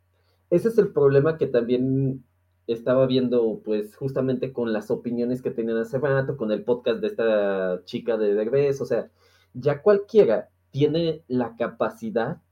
Ese 0.49 0.69
es 0.69 0.79
el 0.79 0.93
problema 0.93 1.37
que 1.39 1.49
también 1.49 2.25
estaba 2.69 3.07
viendo, 3.07 3.61
pues, 3.65 3.97
justamente 3.97 4.53
con 4.53 4.73
las 4.73 4.93
opiniones 4.93 5.43
que 5.43 5.51
tenían 5.51 5.79
hace 5.79 5.99
rato, 5.99 6.37
con 6.37 6.53
el 6.53 6.63
podcast 6.63 7.01
de 7.01 7.09
esta 7.09 7.83
chica 7.85 8.17
de 8.17 8.33
Derbez, 8.35 8.81
o 8.81 8.87
sea, 8.87 9.11
ya 9.55 9.83
cualquiera 9.83 10.51
tiene 10.71 11.25
la 11.27 11.57
capacidad 11.57 12.43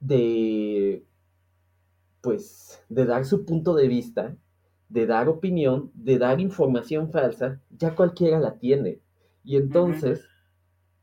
de, 0.00 1.04
pues, 2.22 2.82
de 2.88 3.04
dar 3.04 3.26
su 3.26 3.44
punto 3.44 3.74
de 3.74 3.88
vista, 3.88 4.34
de 4.88 5.06
dar 5.06 5.28
opinión, 5.28 5.90
de 5.94 6.18
dar 6.18 6.40
información 6.40 7.10
falsa, 7.10 7.60
ya 7.70 7.94
cualquiera 7.94 8.40
la 8.40 8.58
tiene. 8.58 9.00
Y 9.44 9.56
entonces, 9.56 10.24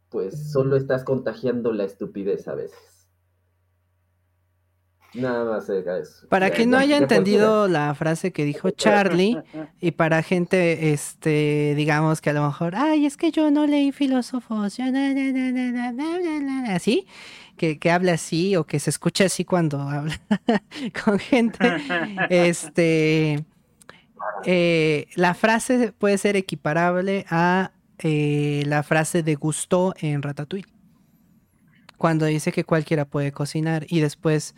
pues, 0.10 0.52
solo 0.52 0.76
estás 0.76 1.04
contagiando 1.04 1.74
la 1.74 1.84
estupidez 1.84 2.48
a 2.48 2.56
veces. 2.56 2.90
Nada 5.14 5.44
más 5.44 5.68
eso. 5.70 6.28
Para 6.30 6.52
quien 6.52 6.70
no 6.70 6.78
haya 6.78 6.98
entendido 6.98 7.68
la 7.68 7.96
frase 7.96 8.32
que 8.32 8.46
dijo 8.46 8.70
Charlie, 8.70 9.42
y 9.82 9.92
para 9.92 10.22
gente, 10.22 10.94
este, 10.94 11.74
digamos 11.76 12.22
que 12.22 12.30
a 12.30 12.34
lo 12.34 12.46
mejor, 12.46 12.76
ay, 12.76 13.08
es 13.08 13.18
que 13.18 13.32
yo 13.32 13.50
no 13.50 13.66
leí 13.66 13.92
filósofos, 13.92 14.78
así, 16.68 17.08
que, 17.60 17.78
que 17.78 17.92
habla 17.92 18.14
así 18.14 18.56
o 18.56 18.66
que 18.66 18.80
se 18.80 18.90
escucha 18.90 19.26
así 19.26 19.44
cuando 19.44 19.82
habla 19.82 20.20
con 21.04 21.20
gente, 21.20 21.60
este, 22.30 23.44
eh, 24.46 25.08
la 25.16 25.34
frase 25.34 25.92
puede 25.92 26.18
ser 26.18 26.38
equiparable 26.38 27.26
a 27.30 27.74
eh, 28.00 28.64
la 28.66 28.82
frase 28.82 29.24
de 29.24 29.36
Gusto 29.36 29.94
en 30.00 30.22
Ratatouille, 30.22 30.72
cuando 31.98 32.26
dice 32.28 32.54
que 32.54 32.64
cualquiera 32.64 33.04
puede 33.04 33.34
cocinar 33.34 33.86
y 33.90 34.00
después 34.00 34.56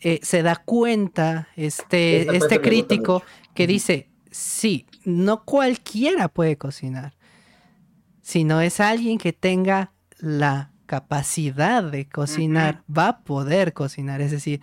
eh, 0.00 0.18
se 0.24 0.42
da 0.42 0.56
cuenta 0.56 1.46
este, 1.54 2.36
este 2.36 2.60
crítico 2.60 3.22
que 3.54 3.68
dice, 3.68 4.08
sí, 4.32 4.86
no 5.04 5.44
cualquiera 5.44 6.26
puede 6.26 6.58
cocinar, 6.58 7.16
sino 8.22 8.60
es 8.60 8.80
alguien 8.80 9.18
que 9.18 9.32
tenga 9.32 9.92
la 10.18 10.69
capacidad 10.90 11.84
de 11.84 12.08
cocinar, 12.08 12.82
va 12.90 13.06
a 13.06 13.18
poder 13.20 13.72
cocinar, 13.72 14.20
es 14.20 14.32
decir, 14.32 14.60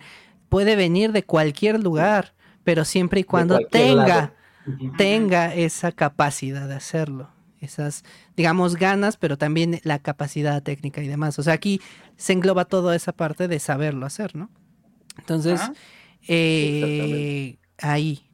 puede 0.50 0.76
venir 0.76 1.12
de 1.12 1.24
cualquier 1.24 1.82
lugar, 1.82 2.34
pero 2.64 2.84
siempre 2.84 3.20
y 3.20 3.24
cuando 3.24 3.58
tenga, 3.60 4.34
tenga 4.98 5.54
esa 5.54 5.90
capacidad 5.90 6.68
de 6.68 6.74
hacerlo 6.74 7.30
esas, 7.60 8.04
digamos, 8.36 8.76
ganas, 8.76 9.16
pero 9.16 9.38
también 9.38 9.80
la 9.84 9.98
capacidad 10.00 10.62
técnica 10.62 11.02
y 11.02 11.08
demás. 11.08 11.38
O 11.38 11.42
sea, 11.42 11.54
aquí 11.54 11.80
se 12.16 12.34
engloba 12.34 12.66
toda 12.66 12.94
esa 12.94 13.12
parte 13.12 13.48
de 13.48 13.58
saberlo 13.58 14.06
hacer, 14.06 14.36
¿no? 14.36 14.50
Entonces, 15.18 15.60
eh, 16.28 17.56
ahí. 17.78 18.30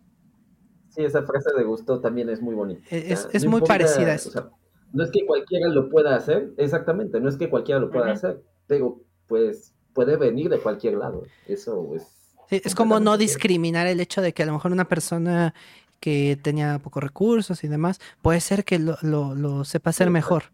Sí, 0.90 1.04
esa 1.04 1.22
frase 1.22 1.50
de 1.56 1.64
gusto 1.64 2.00
también 2.00 2.28
es 2.28 2.42
muy 2.42 2.54
bonita. 2.54 2.82
Es, 2.90 3.46
muy 3.46 3.62
parecida 3.62 4.12
a 4.12 4.14
eso. 4.16 4.50
No 4.94 5.02
es 5.02 5.10
que 5.10 5.26
cualquiera 5.26 5.68
lo 5.68 5.90
pueda 5.90 6.14
hacer, 6.14 6.52
exactamente, 6.56 7.20
no 7.20 7.28
es 7.28 7.36
que 7.36 7.50
cualquiera 7.50 7.80
lo 7.80 7.90
pueda 7.90 8.12
hacer, 8.12 8.40
pero 8.68 9.02
pues 9.26 9.74
puede 9.92 10.16
venir 10.16 10.48
de 10.48 10.60
cualquier 10.60 10.94
lado. 10.94 11.24
Eso 11.48 11.94
es. 11.96 12.06
es 12.48 12.74
como 12.76 13.00
no 13.00 13.18
discriminar 13.18 13.88
el 13.88 13.98
hecho 13.98 14.22
de 14.22 14.32
que 14.32 14.44
a 14.44 14.46
lo 14.46 14.52
mejor 14.52 14.70
una 14.70 14.88
persona 14.88 15.52
que 15.98 16.38
tenía 16.40 16.78
pocos 16.78 17.02
recursos 17.02 17.64
y 17.64 17.68
demás, 17.68 18.00
puede 18.22 18.40
ser 18.40 18.64
que 18.64 18.78
lo, 18.78 18.96
lo, 19.02 19.64
sepa 19.64 19.90
hacer 19.90 20.10
mejor. 20.10 20.44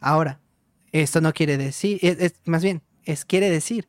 Ahora, 0.00 0.40
esto 0.90 1.20
no 1.20 1.32
quiere 1.32 1.56
decir, 1.56 1.98
es, 2.02 2.34
más 2.46 2.64
bien, 2.64 2.82
es 3.04 3.24
quiere 3.24 3.48
decir 3.48 3.86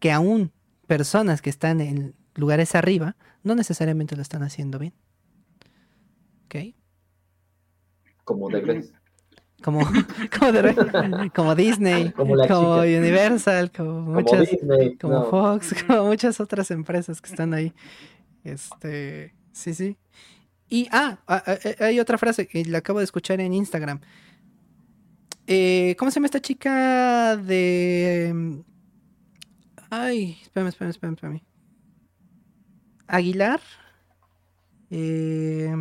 que 0.00 0.10
aún 0.10 0.50
personas 0.86 1.40
que 1.40 1.50
están 1.50 1.80
en 1.80 2.14
lugares 2.34 2.74
arriba 2.74 3.16
no 3.44 3.54
necesariamente 3.54 4.16
lo 4.16 4.22
están 4.22 4.42
haciendo 4.42 4.78
bien. 4.78 4.94
¿Ok? 6.46 6.74
Como 8.24 8.48
de 8.48 8.62
como, 9.62 9.80
como, 11.34 11.54
Disney, 11.54 12.10
como, 12.12 12.34
Universal, 12.80 13.70
como, 13.70 14.00
muchas, 14.00 14.48
como 15.00 15.24
Fox, 15.30 15.74
como 15.86 16.06
muchas 16.06 16.40
otras 16.40 16.70
empresas 16.70 17.20
que 17.20 17.30
están 17.30 17.54
ahí. 17.54 17.72
Este, 18.44 19.34
sí, 19.52 19.74
sí. 19.74 19.96
Y, 20.68 20.88
ah, 20.92 21.18
ah, 21.26 21.42
ah 21.46 21.58
eh, 21.64 21.76
hay 21.80 22.00
otra 22.00 22.16
frase 22.18 22.46
que 22.46 22.64
la 22.64 22.78
acabo 22.78 23.00
de 23.00 23.04
escuchar 23.04 23.40
en 23.40 23.52
Instagram. 23.52 24.00
Eh, 25.46 25.96
¿Cómo 25.98 26.10
se 26.10 26.16
llama 26.16 26.26
esta 26.26 26.40
chica 26.40 27.36
de 27.36 28.62
Ay, 29.90 30.38
espérame, 30.42 30.68
espérame, 30.68 30.90
espérame, 30.90 31.14
espérame. 31.14 31.42
Aguilar. 33.08 33.60
Eh, 34.90 35.74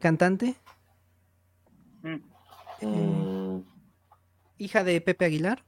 cantante. 0.00 0.56
Mm. 2.86 3.62
Hija 4.58 4.84
de 4.84 5.00
Pepe 5.00 5.24
Aguilar. 5.24 5.64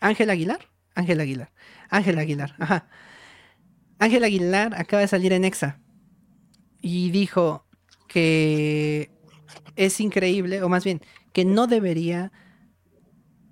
Ángel 0.00 0.30
Aguilar. 0.30 0.68
Ángel 0.94 1.20
Aguilar. 1.20 1.52
Ángel 1.88 2.18
Aguilar. 2.18 2.54
Ajá. 2.58 2.88
Ángel 3.98 4.24
Aguilar 4.24 4.74
acaba 4.74 5.00
de 5.02 5.08
salir 5.08 5.32
en 5.32 5.44
Exa. 5.44 5.80
Y 6.80 7.10
dijo 7.10 7.66
que 8.08 9.10
es 9.76 10.00
increíble, 10.00 10.62
o 10.62 10.68
más 10.68 10.84
bien, 10.84 11.00
que 11.32 11.44
no 11.44 11.66
debería 11.66 12.32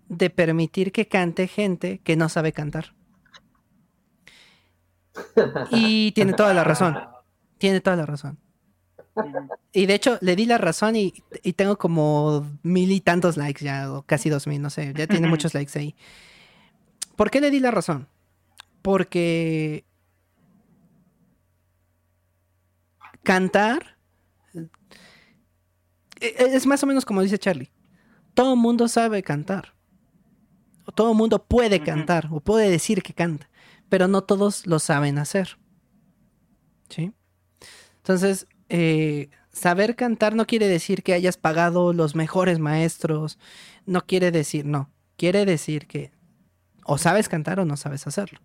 de 0.09 0.31
permitir 0.31 0.91
que 0.91 1.07
cante 1.07 1.47
gente 1.47 2.01
que 2.01 2.17
no 2.17 2.29
sabe 2.29 2.53
cantar. 2.53 2.95
Y 5.71 6.13
tiene 6.13 6.33
toda 6.33 6.55
la 6.55 6.65
razón. 6.65 6.99
Tiene 7.59 7.81
toda 7.81 7.97
la 7.97 8.07
razón. 8.07 8.39
Y 9.73 9.87
de 9.87 9.95
hecho, 9.95 10.19
le 10.21 10.37
di 10.37 10.47
la 10.47 10.59
razón 10.59 10.97
y, 10.97 11.13
tengo 11.57 11.79
como 11.79 12.47
mil 12.63 12.93
y 12.93 13.01
tantos 13.01 13.37
likes 13.37 13.65
ya, 13.65 13.93
o 13.93 14.03
casi 14.03 14.31
dos 14.31 14.47
mil, 14.47 14.61
no 14.63 14.71
sé, 14.71 14.93
ya 14.97 15.07
tiene 15.07 15.29
muchos 15.29 15.55
likes 15.55 15.79
ahí. 15.79 15.95
¿Por 17.17 17.31
qué 17.31 17.41
le 17.41 17.51
di 17.51 17.61
la 17.61 17.71
razón? 17.71 18.09
Porque 18.83 19.85
cantar 23.23 23.99
e, 26.21 26.35
es 26.39 26.67
más 26.67 26.83
o 26.83 26.87
menos 26.87 27.05
como 27.05 27.23
dice 27.23 27.39
Charlie. 27.39 27.71
Todo 28.35 28.55
el 28.55 28.61
mundo 28.61 28.89
sabe 28.89 29.23
cantar 29.23 29.75
todo 30.93 31.13
el 31.13 31.17
mundo 31.17 31.45
puede 31.45 31.81
cantar 31.81 32.29
o 32.31 32.41
puede 32.41 32.71
decir 32.71 33.03
que 33.03 33.15
canta, 33.15 33.49
pero 33.89 34.09
no 34.09 34.23
todos 34.23 34.67
lo 34.67 34.79
saben 34.79 35.19
hacer. 35.19 35.59
¿Sí? 36.89 37.13
Entonces, 37.99 38.47
eh, 38.69 39.31
saber 39.53 39.97
cantar 39.97 40.35
no 40.35 40.47
quiere 40.47 40.69
decir 40.69 41.03
que 41.03 41.15
hayas 41.15 41.37
pagado 41.37 41.93
los 41.93 42.15
mejores 42.15 42.59
maestros, 42.59 43.39
no 43.87 44.07
quiere 44.07 44.31
decir, 44.31 44.65
no, 44.65 44.91
quiere 45.17 45.45
decir 45.45 45.87
que 45.87 46.13
o 46.85 46.97
sabes 46.97 47.29
cantar 47.29 47.61
o 47.61 47.65
no 47.65 47.77
sabes 47.77 48.07
hacerlo. 48.07 48.41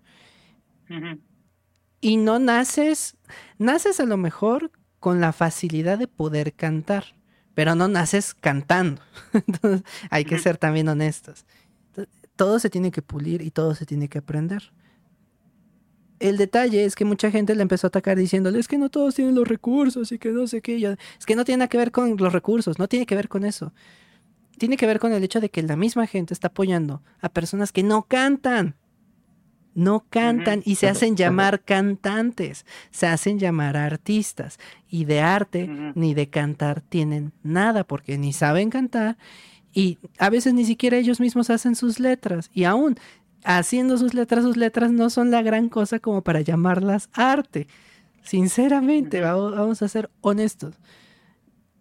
Y 2.02 2.18
no 2.18 2.40
naces, 2.40 3.16
naces 3.58 4.00
a 4.02 4.06
lo 4.06 4.18
mejor 4.18 4.72
con 5.00 5.22
la 5.22 5.32
facilidad 5.32 5.98
de 5.98 6.08
poder 6.08 6.53
cantar, 6.53 7.16
pero 7.53 7.76
no 7.76 7.88
naces 7.88 8.34
cantando. 8.34 9.02
Entonces, 9.34 9.84
hay 10.10 10.26
que 10.26 10.40
ser 10.40 10.58
también 10.58 10.90
honestos. 10.90 11.45
Todo 12.35 12.60
se 12.60 12.69
tiene 12.69 12.92
que 12.92 13.02
pulir 13.02 13.42
y 13.42 13.52
todo 13.52 13.76
se 13.76 13.85
tiene 13.85 14.10
que 14.10 14.18
aprender. 14.18 14.74
El 16.24 16.38
detalle 16.38 16.85
es 16.85 16.95
que 16.95 17.03
mucha 17.03 17.30
gente 17.32 17.53
le 17.53 17.64
empezó 17.64 17.88
a 17.88 17.90
atacar 17.90 18.18
diciéndole, 18.18 18.58
es 18.58 18.69
que 18.69 18.77
no 18.77 18.90
todos 18.90 19.14
tienen 19.14 19.35
los 19.35 19.45
recursos 19.45 20.10
y 20.14 20.18
que 20.18 20.32
no 20.32 20.48
sé 20.48 20.61
qué. 20.61 20.95
Es 21.19 21.26
que 21.26 21.35
no 21.35 21.43
tiene 21.43 21.58
nada 21.58 21.68
que 21.68 21.77
ver 21.77 21.92
con 21.92 22.16
los 22.16 22.32
recursos, 22.32 22.80
no 22.80 22.88
tiene 22.88 23.06
que 23.06 23.14
ver 23.14 23.27
con 23.27 23.43
eso. 23.43 23.74
Tiene 24.58 24.77
que 24.77 24.85
ver 24.85 25.00
con 25.00 25.11
el 25.11 25.22
hecho 25.22 25.42
de 25.42 25.50
que 25.50 25.61
la 25.61 25.76
misma 25.76 26.08
gente 26.08 26.34
está 26.34 26.48
apoyando 26.48 27.02
a 27.19 27.27
personas 27.27 27.74
que 27.74 27.84
no 27.84 28.03
cantan. 28.03 28.76
No 29.76 30.06
cantan 30.10 30.61
y 30.64 30.76
se 30.76 30.88
hacen 30.88 31.18
llamar 31.18 31.61
cantantes, 31.64 32.66
se 32.92 33.08
hacen 33.08 33.38
llamar 33.38 33.76
artistas. 33.76 34.60
Y 34.88 35.03
de 35.03 35.19
arte 35.19 35.68
ni 35.93 36.14
de 36.14 36.30
cantar 36.30 36.80
tienen 36.80 37.34
nada 37.43 37.84
porque 37.84 38.18
ni 38.18 38.32
saben 38.32 38.69
cantar 38.69 39.18
y 39.74 39.98
a 40.19 40.30
veces 40.30 40.53
ni 40.53 40.66
siquiera 40.66 40.98
ellos 40.98 41.19
mismos 41.19 41.50
hacen 41.50 41.76
sus 41.76 42.00
letras. 42.00 42.50
Y 42.53 42.64
aún 42.64 42.98
haciendo 43.43 43.97
sus 43.97 44.13
letras, 44.13 44.43
sus 44.43 44.57
letras 44.57 44.91
no 44.91 45.09
son 45.09 45.31
la 45.31 45.41
gran 45.41 45.69
cosa 45.69 45.99
como 45.99 46.22
para 46.22 46.41
llamarlas 46.41 47.09
arte. 47.13 47.67
Sinceramente, 48.23 49.22
vamos, 49.22 49.81
a 49.81 49.88
ser 49.88 50.09
honestos. 50.22 50.75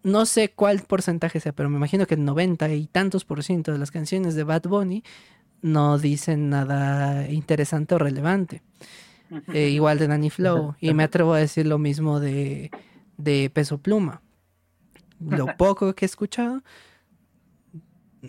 No 0.03 0.25
sé 0.25 0.51
cuál 0.51 0.81
porcentaje 0.81 1.39
sea, 1.39 1.53
pero 1.53 1.69
me 1.69 1.77
imagino 1.77 2.05
que 2.05 2.15
el 2.15 2.25
90 2.25 2.69
y 2.73 2.87
tantos 2.87 3.23
por 3.23 3.43
ciento 3.43 3.71
de 3.71 3.77
las 3.77 3.91
canciones 3.91 4.35
de 4.35 4.43
Bad 4.43 4.63
Bunny 4.63 5.03
no 5.61 5.97
dicen 5.97 6.49
nada 6.49 7.29
interesante 7.29 7.95
o 7.95 7.97
relevante. 7.97 8.61
Eh, 9.53 9.69
igual 9.69 9.97
de 9.97 10.07
Danny 10.07 10.29
Flow. 10.29 10.75
Y 10.81 10.93
me 10.93 11.03
atrevo 11.03 11.33
a 11.33 11.39
decir 11.39 11.65
lo 11.65 11.79
mismo 11.79 12.19
de, 12.19 12.69
de 13.17 13.49
Peso 13.49 13.77
Pluma. 13.77 14.21
Lo 15.19 15.55
poco 15.57 15.95
que 15.95 16.03
he 16.03 16.07
escuchado 16.07 16.61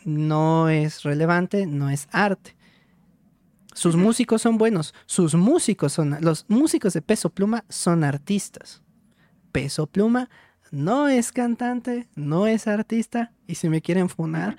no 0.05 0.69
es 0.69 1.03
relevante, 1.03 1.67
no 1.67 1.91
es 1.91 2.09
arte. 2.13 2.55
Sus 3.75 3.97
músicos 3.97 4.41
son 4.41 4.57
buenos, 4.57 4.95
sus 5.05 5.35
músicos 5.35 5.93
son, 5.93 6.17
los 6.21 6.47
músicos 6.49 6.95
de 6.95 7.03
Peso 7.03 7.29
Pluma 7.29 7.65
son 7.69 8.03
artistas. 8.03 8.83
Peso 9.53 9.87
Pluma 9.87 10.31
no 10.71 11.09
es 11.09 11.31
cantante, 11.33 12.09
no 12.15 12.47
es 12.47 12.67
artista, 12.67 13.33
y 13.47 13.57
si 13.57 13.69
me 13.69 13.83
quieren 13.83 14.09
funar, 14.09 14.57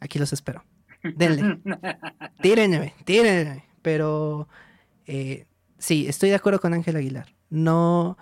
aquí 0.00 0.18
los 0.18 0.32
espero 0.32 0.64
denle. 1.04 1.60
tírenme, 2.42 2.94
tírenme. 3.04 3.64
Pero 3.82 4.48
eh, 5.06 5.46
sí, 5.78 6.06
estoy 6.08 6.30
de 6.30 6.36
acuerdo 6.36 6.60
con 6.60 6.72
Ángel 6.72 6.96
Aguilar. 6.96 7.34
No. 7.50 8.16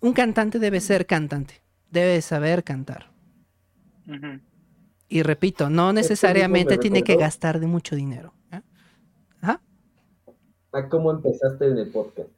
Un 0.00 0.12
cantante 0.12 0.58
debe 0.58 0.80
ser 0.80 1.06
cantante. 1.06 1.62
Debe 1.90 2.22
saber 2.22 2.64
cantar. 2.64 3.10
Y 5.08 5.22
repito, 5.22 5.68
no 5.68 5.92
necesariamente 5.92 6.78
tiene 6.78 7.02
que 7.02 7.16
gastar 7.16 7.60
de 7.60 7.66
mucho 7.66 7.94
dinero. 7.94 8.34
¿A 10.72 10.88
cómo 10.88 11.10
empezaste 11.10 11.66
en 11.66 11.78
el 11.78 11.90
podcast? 11.90 12.30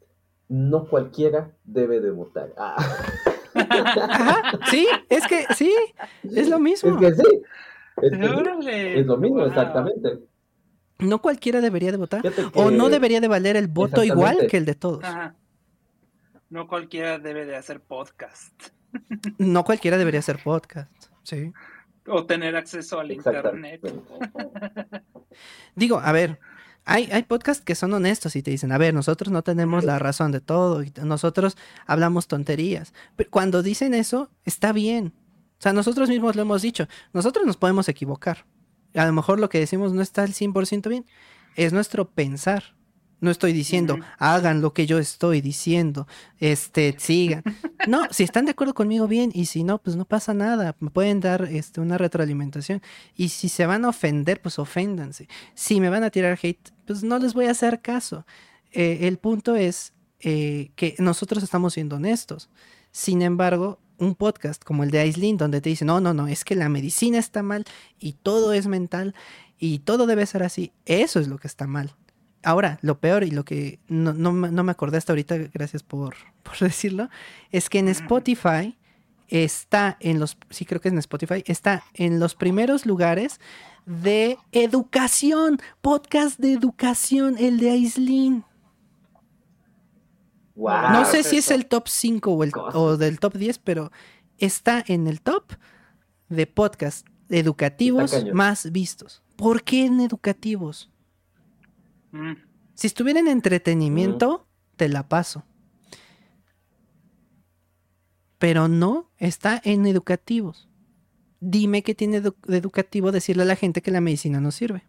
No 0.48 0.86
cualquiera 0.88 1.52
debe 1.64 2.00
debutar. 2.00 2.52
Ah. 2.56 2.76
sí, 4.70 4.86
es 5.08 5.26
que 5.26 5.46
sí, 5.54 5.74
es 6.22 6.48
lo 6.48 6.58
mismo. 6.58 6.98
Es 7.00 7.16
que 7.16 7.22
sí. 7.22 7.42
Es, 8.02 9.06
lo 9.06 9.16
mismo, 9.16 9.44
exactamente. 9.46 10.18
No 10.98 11.20
cualquiera 11.22 11.60
debería 11.60 11.92
de 11.92 11.96
votar. 11.96 12.22
O 12.54 12.70
no 12.70 12.88
debería 12.88 13.20
de 13.20 13.28
valer 13.28 13.56
el 13.56 13.68
voto 13.68 14.02
igual 14.02 14.48
que 14.48 14.56
el 14.56 14.64
de 14.64 14.74
todos. 14.74 15.04
No 16.50 16.66
cualquiera 16.66 17.18
debe 17.18 17.46
de 17.46 17.56
hacer 17.56 17.80
podcast. 17.80 18.54
No 19.38 19.64
cualquiera 19.64 19.98
debería 19.98 20.20
hacer 20.20 20.38
podcast, 20.42 21.06
sí. 21.24 21.52
O 22.06 22.26
tener 22.26 22.54
acceso 22.54 23.00
al 23.00 23.10
internet. 23.10 23.80
Digo, 25.74 25.98
a 25.98 26.12
ver, 26.12 26.38
hay, 26.84 27.22
podcasts 27.22 27.64
que 27.64 27.74
son 27.74 27.92
honestos 27.94 28.36
y 28.36 28.42
te 28.42 28.50
dicen, 28.50 28.70
a 28.70 28.78
ver, 28.78 28.92
nosotros 28.92 29.32
no 29.32 29.42
tenemos 29.42 29.84
la 29.84 29.98
razón 29.98 30.32
de 30.32 30.40
todo, 30.40 30.82
nosotros 31.02 31.56
hablamos 31.86 32.28
tonterías. 32.28 32.92
Pero 33.16 33.30
cuando 33.30 33.62
dicen 33.62 33.94
eso, 33.94 34.30
está 34.44 34.72
bien. 34.72 35.14
O 35.58 35.62
sea, 35.62 35.72
nosotros 35.72 36.08
mismos 36.10 36.36
lo 36.36 36.42
hemos 36.42 36.60
dicho, 36.62 36.86
nosotros 37.12 37.46
nos 37.46 37.56
podemos 37.56 37.88
equivocar. 37.88 38.44
A 38.94 39.06
lo 39.06 39.12
mejor 39.12 39.40
lo 39.40 39.48
que 39.48 39.58
decimos 39.58 39.92
no 39.92 40.02
está 40.02 40.22
al 40.22 40.34
100% 40.34 40.88
bien, 40.88 41.06
es 41.56 41.72
nuestro 41.72 42.10
pensar. 42.10 42.74
No 43.24 43.30
estoy 43.30 43.54
diciendo, 43.54 43.98
hagan 44.18 44.60
lo 44.60 44.74
que 44.74 44.86
yo 44.86 44.98
estoy 44.98 45.40
diciendo, 45.40 46.06
este, 46.38 46.94
sigan. 46.98 47.42
No, 47.88 48.06
si 48.10 48.22
están 48.22 48.44
de 48.44 48.50
acuerdo 48.50 48.74
conmigo, 48.74 49.08
bien, 49.08 49.30
y 49.34 49.46
si 49.46 49.64
no, 49.64 49.78
pues 49.78 49.96
no 49.96 50.04
pasa 50.04 50.32
nada. 50.32 50.76
Me 50.80 50.90
pueden 50.90 51.20
dar 51.20 51.48
este, 51.50 51.80
una 51.80 51.98
retroalimentación. 51.98 52.82
Y 53.14 53.30
si 53.30 53.48
se 53.48 53.66
van 53.66 53.84
a 53.84 53.88
ofender, 53.88 54.40
pues 54.40 54.58
oféndanse. 54.58 55.28
Si 55.54 55.80
me 55.80 55.88
van 55.88 56.04
a 56.04 56.10
tirar 56.10 56.38
hate, 56.42 56.70
pues 56.86 57.02
no 57.02 57.18
les 57.18 57.32
voy 57.34 57.46
a 57.46 57.50
hacer 57.50 57.80
caso. 57.80 58.26
Eh, 58.72 59.06
el 59.08 59.18
punto 59.18 59.56
es 59.56 59.94
eh, 60.20 60.70
que 60.76 60.94
nosotros 60.98 61.42
estamos 61.42 61.74
siendo 61.74 61.96
honestos. 61.96 62.50
Sin 62.90 63.22
embargo, 63.22 63.80
un 63.98 64.14
podcast 64.14 64.62
como 64.62 64.84
el 64.84 64.90
de 64.90 65.00
Aislinn, 65.00 65.38
donde 65.38 65.62
te 65.62 65.70
dicen, 65.70 65.86
no, 65.86 66.00
no, 66.00 66.12
no, 66.12 66.26
es 66.26 66.44
que 66.44 66.56
la 66.56 66.68
medicina 66.68 67.18
está 67.18 67.42
mal 67.42 67.64
y 67.98 68.14
todo 68.14 68.52
es 68.52 68.66
mental 68.66 69.14
y 69.58 69.78
todo 69.80 70.06
debe 70.06 70.26
ser 70.26 70.42
así, 70.42 70.72
eso 70.84 71.20
es 71.20 71.28
lo 71.28 71.38
que 71.38 71.48
está 71.48 71.66
mal. 71.66 71.94
Ahora, 72.44 72.78
lo 72.82 72.98
peor 72.98 73.24
y 73.24 73.30
lo 73.30 73.44
que 73.44 73.78
no, 73.88 74.12
no, 74.12 74.32
me 74.32 74.70
acordé 74.70 74.98
hasta 74.98 75.12
ahorita, 75.12 75.36
gracias 75.52 75.82
por, 75.82 76.14
por, 76.42 76.58
decirlo, 76.58 77.08
es 77.50 77.68
que 77.68 77.78
en 77.78 77.88
Spotify 77.88 78.76
está 79.28 79.96
en 80.00 80.20
los, 80.20 80.36
sí 80.50 80.64
creo 80.64 80.80
que 80.80 80.88
es 80.88 80.92
en 80.92 80.98
Spotify, 80.98 81.42
está 81.46 81.84
en 81.94 82.20
los 82.20 82.34
primeros 82.34 82.86
lugares 82.86 83.40
de 83.86 84.38
educación, 84.52 85.58
podcast 85.80 86.38
de 86.38 86.52
educación, 86.52 87.36
el 87.38 87.58
de 87.58 87.70
Aislinn 87.70 88.44
no 90.56 91.04
sé 91.04 91.22
si 91.22 91.38
es 91.38 91.50
el 91.50 91.66
top 91.66 91.88
5 91.88 92.32
o, 92.32 92.44
el, 92.44 92.52
o 92.74 92.96
del 92.96 93.18
top 93.18 93.34
10, 93.34 93.58
pero 93.58 93.90
está 94.38 94.84
en 94.86 95.06
el 95.06 95.20
top 95.20 95.52
de 96.28 96.46
podcast 96.46 97.06
educativos 97.28 98.24
más 98.32 98.70
vistos. 98.70 99.22
¿Por 99.36 99.62
qué 99.62 99.86
en 99.86 100.00
educativos? 100.00 100.90
Mm. 102.14 102.34
Si 102.74 102.86
estuviera 102.86 103.18
en 103.18 103.26
entretenimiento, 103.26 104.46
mm. 104.46 104.76
te 104.76 104.88
la 104.88 105.08
paso. 105.08 105.44
Pero 108.38 108.68
no, 108.68 109.10
está 109.18 109.60
en 109.64 109.84
educativos. 109.86 110.68
Dime 111.40 111.82
qué 111.82 111.94
tiene 111.94 112.20
de 112.20 112.32
educativo 112.48 113.10
decirle 113.10 113.42
a 113.42 113.46
la 113.46 113.56
gente 113.56 113.82
que 113.82 113.90
la 113.90 114.00
medicina 114.00 114.40
no 114.40 114.52
sirve. 114.52 114.84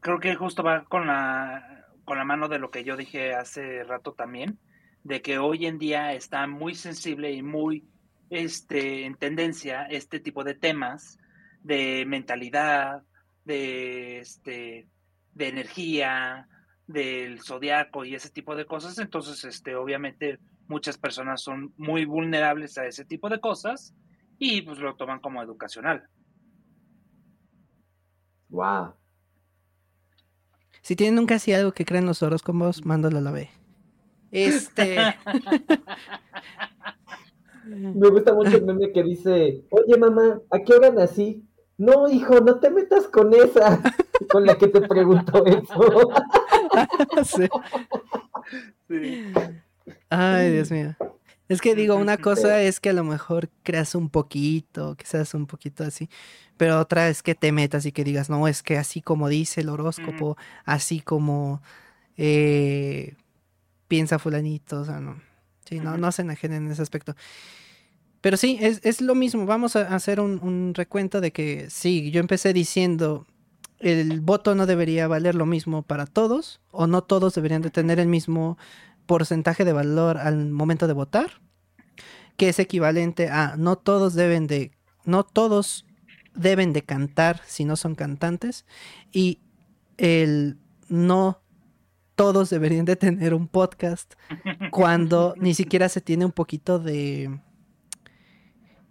Creo 0.00 0.18
que 0.18 0.34
justo 0.34 0.62
va 0.62 0.84
con 0.84 1.06
la 1.06 1.86
con 2.04 2.18
la 2.18 2.24
mano 2.24 2.48
de 2.48 2.58
lo 2.58 2.72
que 2.72 2.82
yo 2.82 2.96
dije 2.96 3.34
hace 3.34 3.84
rato 3.84 4.14
también, 4.14 4.58
de 5.04 5.22
que 5.22 5.38
hoy 5.38 5.66
en 5.66 5.78
día 5.78 6.12
está 6.12 6.48
muy 6.48 6.74
sensible 6.74 7.30
y 7.30 7.40
muy 7.40 7.86
este, 8.30 9.04
en 9.04 9.14
tendencia 9.14 9.84
este 9.84 10.18
tipo 10.18 10.42
de 10.42 10.54
temas 10.54 11.20
de 11.62 12.04
mentalidad, 12.08 13.04
de, 13.44 14.18
este, 14.18 14.88
de 15.34 15.48
energía, 15.48 16.48
del 16.86 17.40
zodiaco 17.40 18.04
y 18.04 18.14
ese 18.14 18.30
tipo 18.30 18.56
de 18.56 18.66
cosas. 18.66 18.98
Entonces, 18.98 19.44
este, 19.44 19.76
obviamente, 19.76 20.38
muchas 20.68 20.98
personas 20.98 21.42
son 21.42 21.72
muy 21.76 22.04
vulnerables 22.04 22.78
a 22.78 22.86
ese 22.86 23.04
tipo 23.04 23.28
de 23.28 23.40
cosas 23.40 23.94
y 24.38 24.62
pues 24.62 24.78
lo 24.78 24.96
toman 24.96 25.20
como 25.20 25.42
educacional. 25.42 26.08
Wow. 28.48 28.94
Si 30.82 30.96
tienen 30.96 31.14
nunca 31.16 31.36
así 31.36 31.52
algo 31.52 31.72
que 31.72 31.84
creen 31.84 32.06
los 32.06 32.22
horóscopos, 32.22 32.84
mándalo 32.84 33.18
a 33.18 33.20
la 33.20 33.30
B. 33.30 33.50
Este. 34.30 34.96
Me 37.64 38.08
gusta 38.08 38.32
mucho 38.32 38.56
el 38.56 38.64
meme 38.64 38.90
que 38.92 39.02
dice: 39.02 39.64
Oye, 39.70 39.96
mamá, 39.96 40.40
¿a 40.50 40.58
qué 40.58 40.72
hora 40.74 40.90
nací? 40.90 41.44
No, 41.80 42.10
hijo, 42.10 42.40
no 42.40 42.56
te 42.56 42.68
metas 42.68 43.08
con 43.08 43.32
esa, 43.32 43.80
con 44.30 44.44
la 44.44 44.58
que 44.58 44.68
te 44.68 44.82
preguntó 44.82 45.46
eso. 45.46 46.10
sí. 47.24 47.48
sí. 48.86 49.32
Ay, 50.10 50.52
Dios 50.52 50.70
mío. 50.70 50.94
Es 51.48 51.62
que 51.62 51.74
digo, 51.74 51.96
una 51.96 52.18
cosa 52.18 52.60
es 52.60 52.80
que 52.80 52.90
a 52.90 52.92
lo 52.92 53.02
mejor 53.02 53.48
creas 53.62 53.94
un 53.94 54.10
poquito, 54.10 54.94
que 54.94 55.06
seas 55.06 55.32
un 55.32 55.46
poquito 55.46 55.82
así, 55.82 56.10
pero 56.58 56.78
otra 56.78 57.08
es 57.08 57.22
que 57.22 57.34
te 57.34 57.50
metas 57.50 57.86
y 57.86 57.92
que 57.92 58.04
digas, 58.04 58.28
no, 58.28 58.46
es 58.46 58.62
que 58.62 58.76
así 58.76 59.00
como 59.00 59.30
dice 59.30 59.62
el 59.62 59.70
horóscopo, 59.70 60.36
así 60.66 61.00
como 61.00 61.62
eh, 62.18 63.14
piensa 63.88 64.18
fulanito, 64.18 64.82
o 64.82 64.84
sea, 64.84 65.00
no. 65.00 65.18
Sí, 65.64 65.80
no, 65.80 65.96
no 65.96 66.12
se 66.12 66.20
enajenen 66.20 66.66
en 66.66 66.72
ese 66.72 66.82
aspecto. 66.82 67.14
Pero 68.20 68.36
sí, 68.36 68.58
es, 68.60 68.80
es 68.82 69.00
lo 69.00 69.14
mismo. 69.14 69.46
Vamos 69.46 69.76
a 69.76 69.94
hacer 69.94 70.20
un, 70.20 70.74
recuento 70.74 71.20
de 71.20 71.32
que 71.32 71.70
sí, 71.70 72.10
yo 72.10 72.20
empecé 72.20 72.52
diciendo 72.52 73.26
el 73.78 74.20
voto 74.20 74.54
no 74.54 74.66
debería 74.66 75.08
valer 75.08 75.34
lo 75.34 75.46
mismo 75.46 75.82
para 75.82 76.04
todos 76.04 76.60
o 76.70 76.86
no 76.86 77.02
todos 77.02 77.34
deberían 77.34 77.62
de 77.62 77.70
tener 77.70 77.98
el 77.98 78.08
mismo 78.08 78.58
porcentaje 79.06 79.64
de 79.64 79.72
valor 79.72 80.18
al 80.18 80.50
momento 80.50 80.86
de 80.86 80.92
votar, 80.92 81.40
que 82.36 82.50
es 82.50 82.58
equivalente 82.58 83.30
a 83.30 83.56
no 83.56 83.76
todos 83.76 84.12
deben 84.12 84.46
de 84.46 84.72
no 85.06 85.24
todos 85.24 85.86
deben 86.34 86.74
de 86.74 86.82
cantar 86.82 87.40
si 87.46 87.64
no 87.64 87.74
son 87.74 87.94
cantantes 87.94 88.66
y 89.12 89.40
el 89.96 90.58
no 90.88 91.40
todos 92.16 92.50
deberían 92.50 92.84
de 92.84 92.96
tener 92.96 93.32
un 93.32 93.48
podcast 93.48 94.12
cuando 94.70 95.34
ni 95.38 95.54
siquiera 95.54 95.88
se 95.88 96.02
tiene 96.02 96.26
un 96.26 96.32
poquito 96.32 96.78
de 96.78 97.40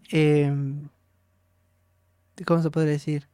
Em, 0.09 0.89
¿cómo 2.45 2.61
se 2.61 2.71
podría 2.71 2.93
decir? 2.93 3.27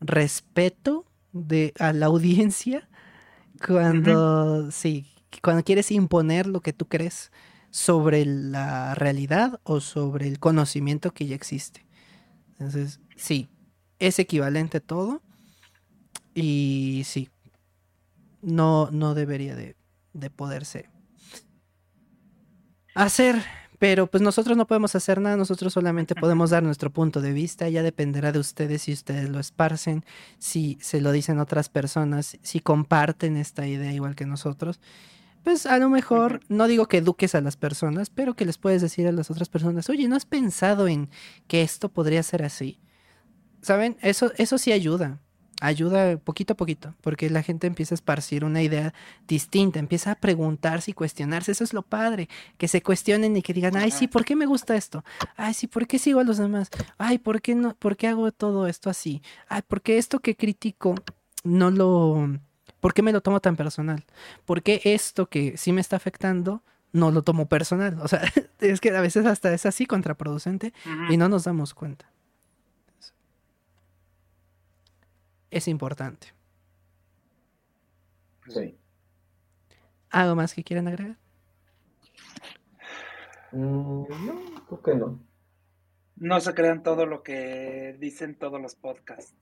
Respeto 0.00 1.06
de, 1.32 1.72
a 1.78 1.92
la 1.92 2.06
audiencia 2.06 2.88
cuando, 3.66 4.70
sí, 4.70 5.06
cuando 5.42 5.64
quieres 5.64 5.90
imponer 5.90 6.46
lo 6.46 6.60
que 6.60 6.72
tú 6.72 6.86
crees 6.86 7.32
sobre 7.70 8.24
la 8.24 8.94
realidad 8.94 9.60
o 9.64 9.80
sobre 9.80 10.28
el 10.28 10.38
conocimiento 10.38 11.12
que 11.12 11.26
ya 11.26 11.34
existe. 11.34 11.84
Entonces, 12.52 13.00
sí, 13.16 13.48
es 13.98 14.18
equivalente 14.18 14.80
todo 14.80 15.22
y 16.34 17.02
sí, 17.04 17.30
no, 18.42 18.90
no 18.90 19.14
debería 19.14 19.56
de, 19.56 19.76
de 20.12 20.30
poderse 20.30 20.88
hacer 22.94 23.42
pero 23.78 24.06
pues 24.06 24.22
nosotros 24.22 24.56
no 24.56 24.66
podemos 24.66 24.94
hacer 24.94 25.20
nada, 25.20 25.36
nosotros 25.36 25.72
solamente 25.72 26.14
podemos 26.14 26.50
dar 26.50 26.62
nuestro 26.62 26.90
punto 26.90 27.20
de 27.20 27.32
vista, 27.32 27.68
ya 27.68 27.82
dependerá 27.82 28.32
de 28.32 28.38
ustedes 28.38 28.82
si 28.82 28.92
ustedes 28.92 29.28
lo 29.28 29.40
esparcen, 29.40 30.04
si 30.38 30.78
se 30.80 31.00
lo 31.00 31.12
dicen 31.12 31.38
otras 31.38 31.68
personas, 31.68 32.38
si 32.42 32.60
comparten 32.60 33.36
esta 33.36 33.66
idea 33.66 33.92
igual 33.92 34.14
que 34.14 34.26
nosotros. 34.26 34.80
Pues 35.42 35.66
a 35.66 35.78
lo 35.78 35.90
mejor, 35.90 36.40
no 36.48 36.66
digo 36.66 36.86
que 36.86 36.98
eduques 36.98 37.34
a 37.34 37.40
las 37.40 37.56
personas, 37.56 38.08
pero 38.08 38.34
que 38.34 38.46
les 38.46 38.56
puedes 38.56 38.80
decir 38.80 39.06
a 39.06 39.12
las 39.12 39.30
otras 39.30 39.48
personas, 39.48 39.90
oye, 39.90 40.08
¿no 40.08 40.16
has 40.16 40.24
pensado 40.24 40.88
en 40.88 41.10
que 41.46 41.62
esto 41.62 41.90
podría 41.90 42.22
ser 42.22 42.42
así? 42.42 42.80
¿Saben? 43.60 43.96
Eso, 44.00 44.32
eso 44.36 44.56
sí 44.56 44.72
ayuda 44.72 45.20
ayuda 45.64 46.16
poquito 46.18 46.52
a 46.52 46.56
poquito, 46.56 46.94
porque 47.00 47.30
la 47.30 47.42
gente 47.42 47.66
empieza 47.66 47.94
a 47.94 47.96
esparcir 47.96 48.44
una 48.44 48.62
idea 48.62 48.92
distinta, 49.26 49.78
empieza 49.78 50.12
a 50.12 50.14
preguntarse 50.14 50.90
y 50.90 50.94
cuestionarse, 50.94 51.52
eso 51.52 51.64
es 51.64 51.72
lo 51.72 51.82
padre, 51.82 52.28
que 52.58 52.68
se 52.68 52.82
cuestionen 52.82 53.36
y 53.36 53.42
que 53.42 53.54
digan, 53.54 53.76
ay, 53.76 53.90
sí, 53.90 54.06
¿por 54.06 54.24
qué 54.24 54.36
me 54.36 54.46
gusta 54.46 54.76
esto? 54.76 55.04
Ay, 55.36 55.54
sí, 55.54 55.66
¿por 55.66 55.86
qué 55.86 55.98
sigo 55.98 56.20
a 56.20 56.24
los 56.24 56.38
demás? 56.38 56.70
Ay, 56.98 57.18
¿por 57.18 57.40
qué 57.40 57.54
no, 57.54 57.74
por 57.74 57.96
qué 57.96 58.08
hago 58.08 58.30
todo 58.32 58.66
esto 58.66 58.90
así? 58.90 59.22
Ay, 59.48 59.62
¿por 59.66 59.80
qué 59.80 59.98
esto 59.98 60.20
que 60.20 60.36
critico 60.36 60.94
no 61.44 61.70
lo, 61.70 62.38
por 62.80 62.92
qué 62.92 63.02
me 63.02 63.12
lo 63.12 63.22
tomo 63.22 63.40
tan 63.40 63.56
personal? 63.56 64.04
¿Por 64.44 64.62
qué 64.62 64.80
esto 64.84 65.26
que 65.26 65.56
sí 65.56 65.72
me 65.72 65.80
está 65.80 65.96
afectando 65.96 66.62
no 66.92 67.10
lo 67.10 67.22
tomo 67.22 67.48
personal? 67.48 67.98
O 68.02 68.08
sea, 68.08 68.20
es 68.60 68.80
que 68.80 68.94
a 68.94 69.00
veces 69.00 69.24
hasta 69.24 69.52
es 69.54 69.64
así 69.64 69.86
contraproducente 69.86 70.74
y 71.08 71.16
no 71.16 71.28
nos 71.28 71.44
damos 71.44 71.72
cuenta. 71.72 72.13
Es 75.54 75.68
importante. 75.68 76.28
Sí. 78.48 78.76
¿Algo 80.10 80.34
más 80.34 80.52
que 80.52 80.64
quieran 80.64 80.88
agregar? 80.88 81.16
Mm, 83.52 84.04
no, 84.26 84.66
¿por 84.68 84.82
qué 84.82 84.94
no? 84.96 85.20
No 86.16 86.40
se 86.40 86.54
crean 86.54 86.82
todo 86.82 87.06
lo 87.06 87.22
que 87.22 87.96
dicen 88.00 88.34
todos 88.36 88.60
los 88.60 88.74
podcasts. 88.74 89.34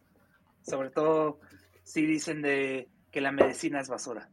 Sobre 0.62 0.90
todo 0.90 1.40
si 1.82 2.04
dicen 2.04 2.42
de 2.42 2.88
que 3.10 3.20
la 3.22 3.32
medicina 3.32 3.80
es 3.80 3.88
basura. 3.88 4.28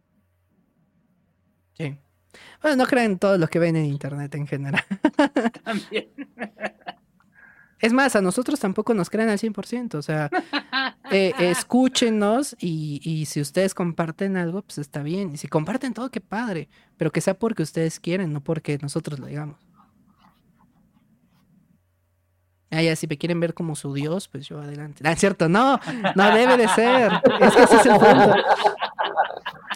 Sí. 1.73 1.97
Bueno, 2.61 2.77
no 2.77 2.85
crean 2.85 3.17
todo 3.19 3.37
lo 3.37 3.47
que 3.47 3.59
ven 3.59 3.77
en 3.77 3.85
internet 3.85 4.35
en 4.35 4.47
general. 4.47 4.83
También. 5.63 6.09
Es 7.79 7.93
más, 7.93 8.15
a 8.15 8.21
nosotros 8.21 8.59
tampoco 8.59 8.93
nos 8.93 9.09
creen 9.09 9.29
al 9.29 9.37
100%, 9.37 9.95
o 9.95 10.01
sea, 10.01 10.29
eh, 11.11 11.33
escúchenos 11.39 12.55
y, 12.59 12.99
y, 13.03 13.25
si 13.25 13.39
ustedes 13.39 13.73
comparten 13.73 14.35
algo, 14.35 14.61
pues 14.61 14.79
está 14.79 15.01
bien. 15.01 15.33
Y 15.33 15.37
si 15.37 15.47
comparten 15.47 15.93
todo, 15.93 16.11
qué 16.11 16.19
padre, 16.19 16.69
pero 16.97 17.11
que 17.11 17.21
sea 17.21 17.33
porque 17.33 17.63
ustedes 17.63 17.99
quieren, 17.99 18.33
no 18.33 18.41
porque 18.41 18.77
nosotros 18.81 19.19
lo 19.19 19.27
digamos. 19.27 19.69
Ah, 22.71 22.83
ya, 22.83 22.95
si 22.95 23.07
me 23.07 23.17
quieren 23.17 23.39
ver 23.39 23.55
como 23.55 23.75
su 23.75 23.93
Dios, 23.93 24.27
pues 24.27 24.47
yo 24.47 24.61
adelante. 24.61 25.01
Ah, 25.03 25.13
es 25.13 25.19
cierto, 25.19 25.49
no, 25.49 25.79
no 26.15 26.35
debe 26.35 26.55
de 26.55 26.67
ser. 26.67 27.11
Es 27.41 27.55
que 27.55 27.63
ese 27.63 27.75
es 27.77 27.85
el 27.87 27.93
punto. 27.93 28.35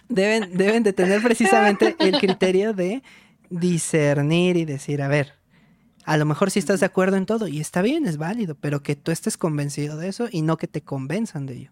Deben, 0.09 0.55
deben 0.55 0.83
de 0.83 0.93
tener 0.93 1.21
precisamente 1.23 1.95
el 1.97 2.19
criterio 2.19 2.73
de 2.73 3.01
discernir 3.49 4.57
y 4.57 4.65
decir, 4.65 5.01
a 5.01 5.07
ver, 5.07 5.33
a 6.05 6.17
lo 6.17 6.25
mejor 6.25 6.51
sí 6.51 6.59
estás 6.59 6.79
de 6.79 6.85
acuerdo 6.85 7.17
en 7.17 7.25
todo 7.25 7.47
y 7.47 7.59
está 7.59 7.81
bien, 7.81 8.05
es 8.05 8.17
válido, 8.17 8.55
pero 8.55 8.83
que 8.83 8.95
tú 8.95 9.11
estés 9.11 9.37
convencido 9.37 9.97
de 9.97 10.09
eso 10.09 10.27
y 10.31 10.41
no 10.41 10.57
que 10.57 10.67
te 10.67 10.81
convenzan 10.81 11.45
de 11.45 11.55
ello. 11.55 11.71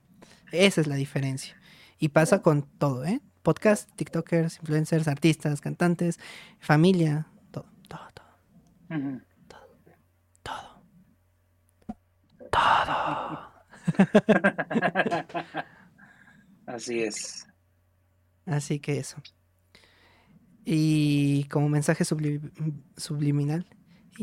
Esa 0.51 0.81
es 0.81 0.87
la 0.87 0.95
diferencia. 0.95 1.55
Y 1.99 2.09
pasa 2.09 2.41
con 2.41 2.63
todo, 2.63 3.05
¿eh? 3.05 3.21
Podcast, 3.43 3.89
TikTokers, 3.95 4.59
influencers, 4.59 5.07
artistas, 5.07 5.61
cantantes, 5.61 6.19
familia, 6.59 7.27
todo, 7.51 7.65
todo, 7.87 8.07
todo. 8.13 8.27
Todo. 10.43 10.83
Todo. 12.51 13.51
Así 16.65 17.01
es. 17.01 17.47
Así 18.45 18.79
que 18.79 18.99
eso. 18.99 19.17
Y 20.63 21.45
como 21.45 21.69
mensaje 21.69 22.05
subliminal, 22.05 23.65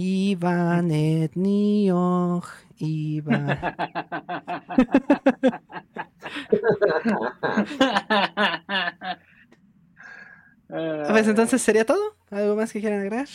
Iván 0.01 0.93
Etniog, 0.93 2.44
Iván. 2.77 3.49
pues 11.09 11.27
entonces 11.27 11.60
sería 11.60 11.85
todo. 11.85 12.15
¿Algo 12.31 12.55
más 12.55 12.73
que 12.73 12.78
quieran 12.78 13.01
agregar? 13.01 13.27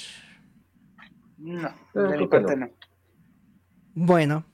No, 1.38 1.70
de 1.94 2.56
no. 2.56 2.70
Bueno, 3.94 4.46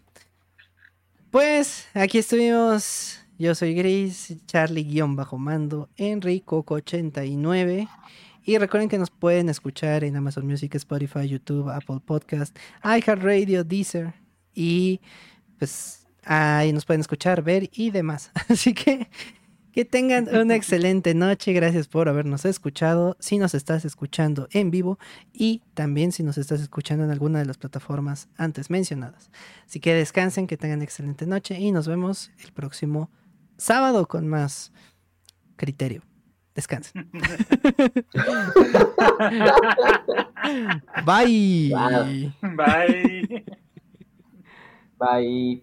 pues 1.29 1.89
aquí 1.93 2.17
estuvimos. 2.17 3.23
Yo 3.37 3.53
soy 3.53 3.75
Gris, 3.75 4.35
Charlie-Mando, 4.47 5.89
Enrico89. 5.95 7.87
Y 8.49 8.57
recuerden 8.57 8.89
que 8.89 8.97
nos 8.97 9.11
pueden 9.11 9.47
escuchar 9.47 10.03
en 10.03 10.15
Amazon 10.15 10.47
Music, 10.47 10.73
Spotify, 10.73 11.27
YouTube, 11.27 11.69
Apple 11.69 11.99
Podcast, 12.03 12.57
iHeartRadio, 12.83 13.63
Deezer 13.63 14.15
y 14.55 15.01
pues 15.59 16.07
ahí 16.23 16.73
nos 16.73 16.83
pueden 16.83 17.01
escuchar, 17.01 17.43
ver 17.43 17.69
y 17.71 17.91
demás. 17.91 18.31
Así 18.49 18.73
que 18.73 19.07
que 19.71 19.85
tengan 19.85 20.35
una 20.35 20.55
excelente 20.55 21.13
noche. 21.13 21.53
Gracias 21.53 21.87
por 21.87 22.09
habernos 22.09 22.43
escuchado. 22.43 23.17
Si 23.19 23.37
nos 23.37 23.53
estás 23.53 23.85
escuchando 23.85 24.47
en 24.49 24.71
vivo 24.71 24.97
y 25.31 25.61
también 25.75 26.11
si 26.11 26.23
nos 26.23 26.39
estás 26.39 26.59
escuchando 26.59 27.03
en 27.03 27.11
alguna 27.11 27.37
de 27.37 27.45
las 27.45 27.59
plataformas 27.59 28.29
antes 28.35 28.71
mencionadas. 28.71 29.29
Así 29.67 29.79
que 29.79 29.93
descansen, 29.93 30.47
que 30.47 30.57
tengan 30.57 30.81
excelente 30.81 31.27
noche 31.27 31.59
y 31.59 31.71
nos 31.71 31.87
vemos 31.87 32.31
el 32.43 32.51
próximo 32.51 33.11
sábado 33.57 34.07
con 34.07 34.27
más 34.27 34.71
criterio. 35.55 36.08
Descansen. 36.59 36.93
Bye. 41.05 42.33
Bye. 42.57 43.43
Bye. 44.99 45.61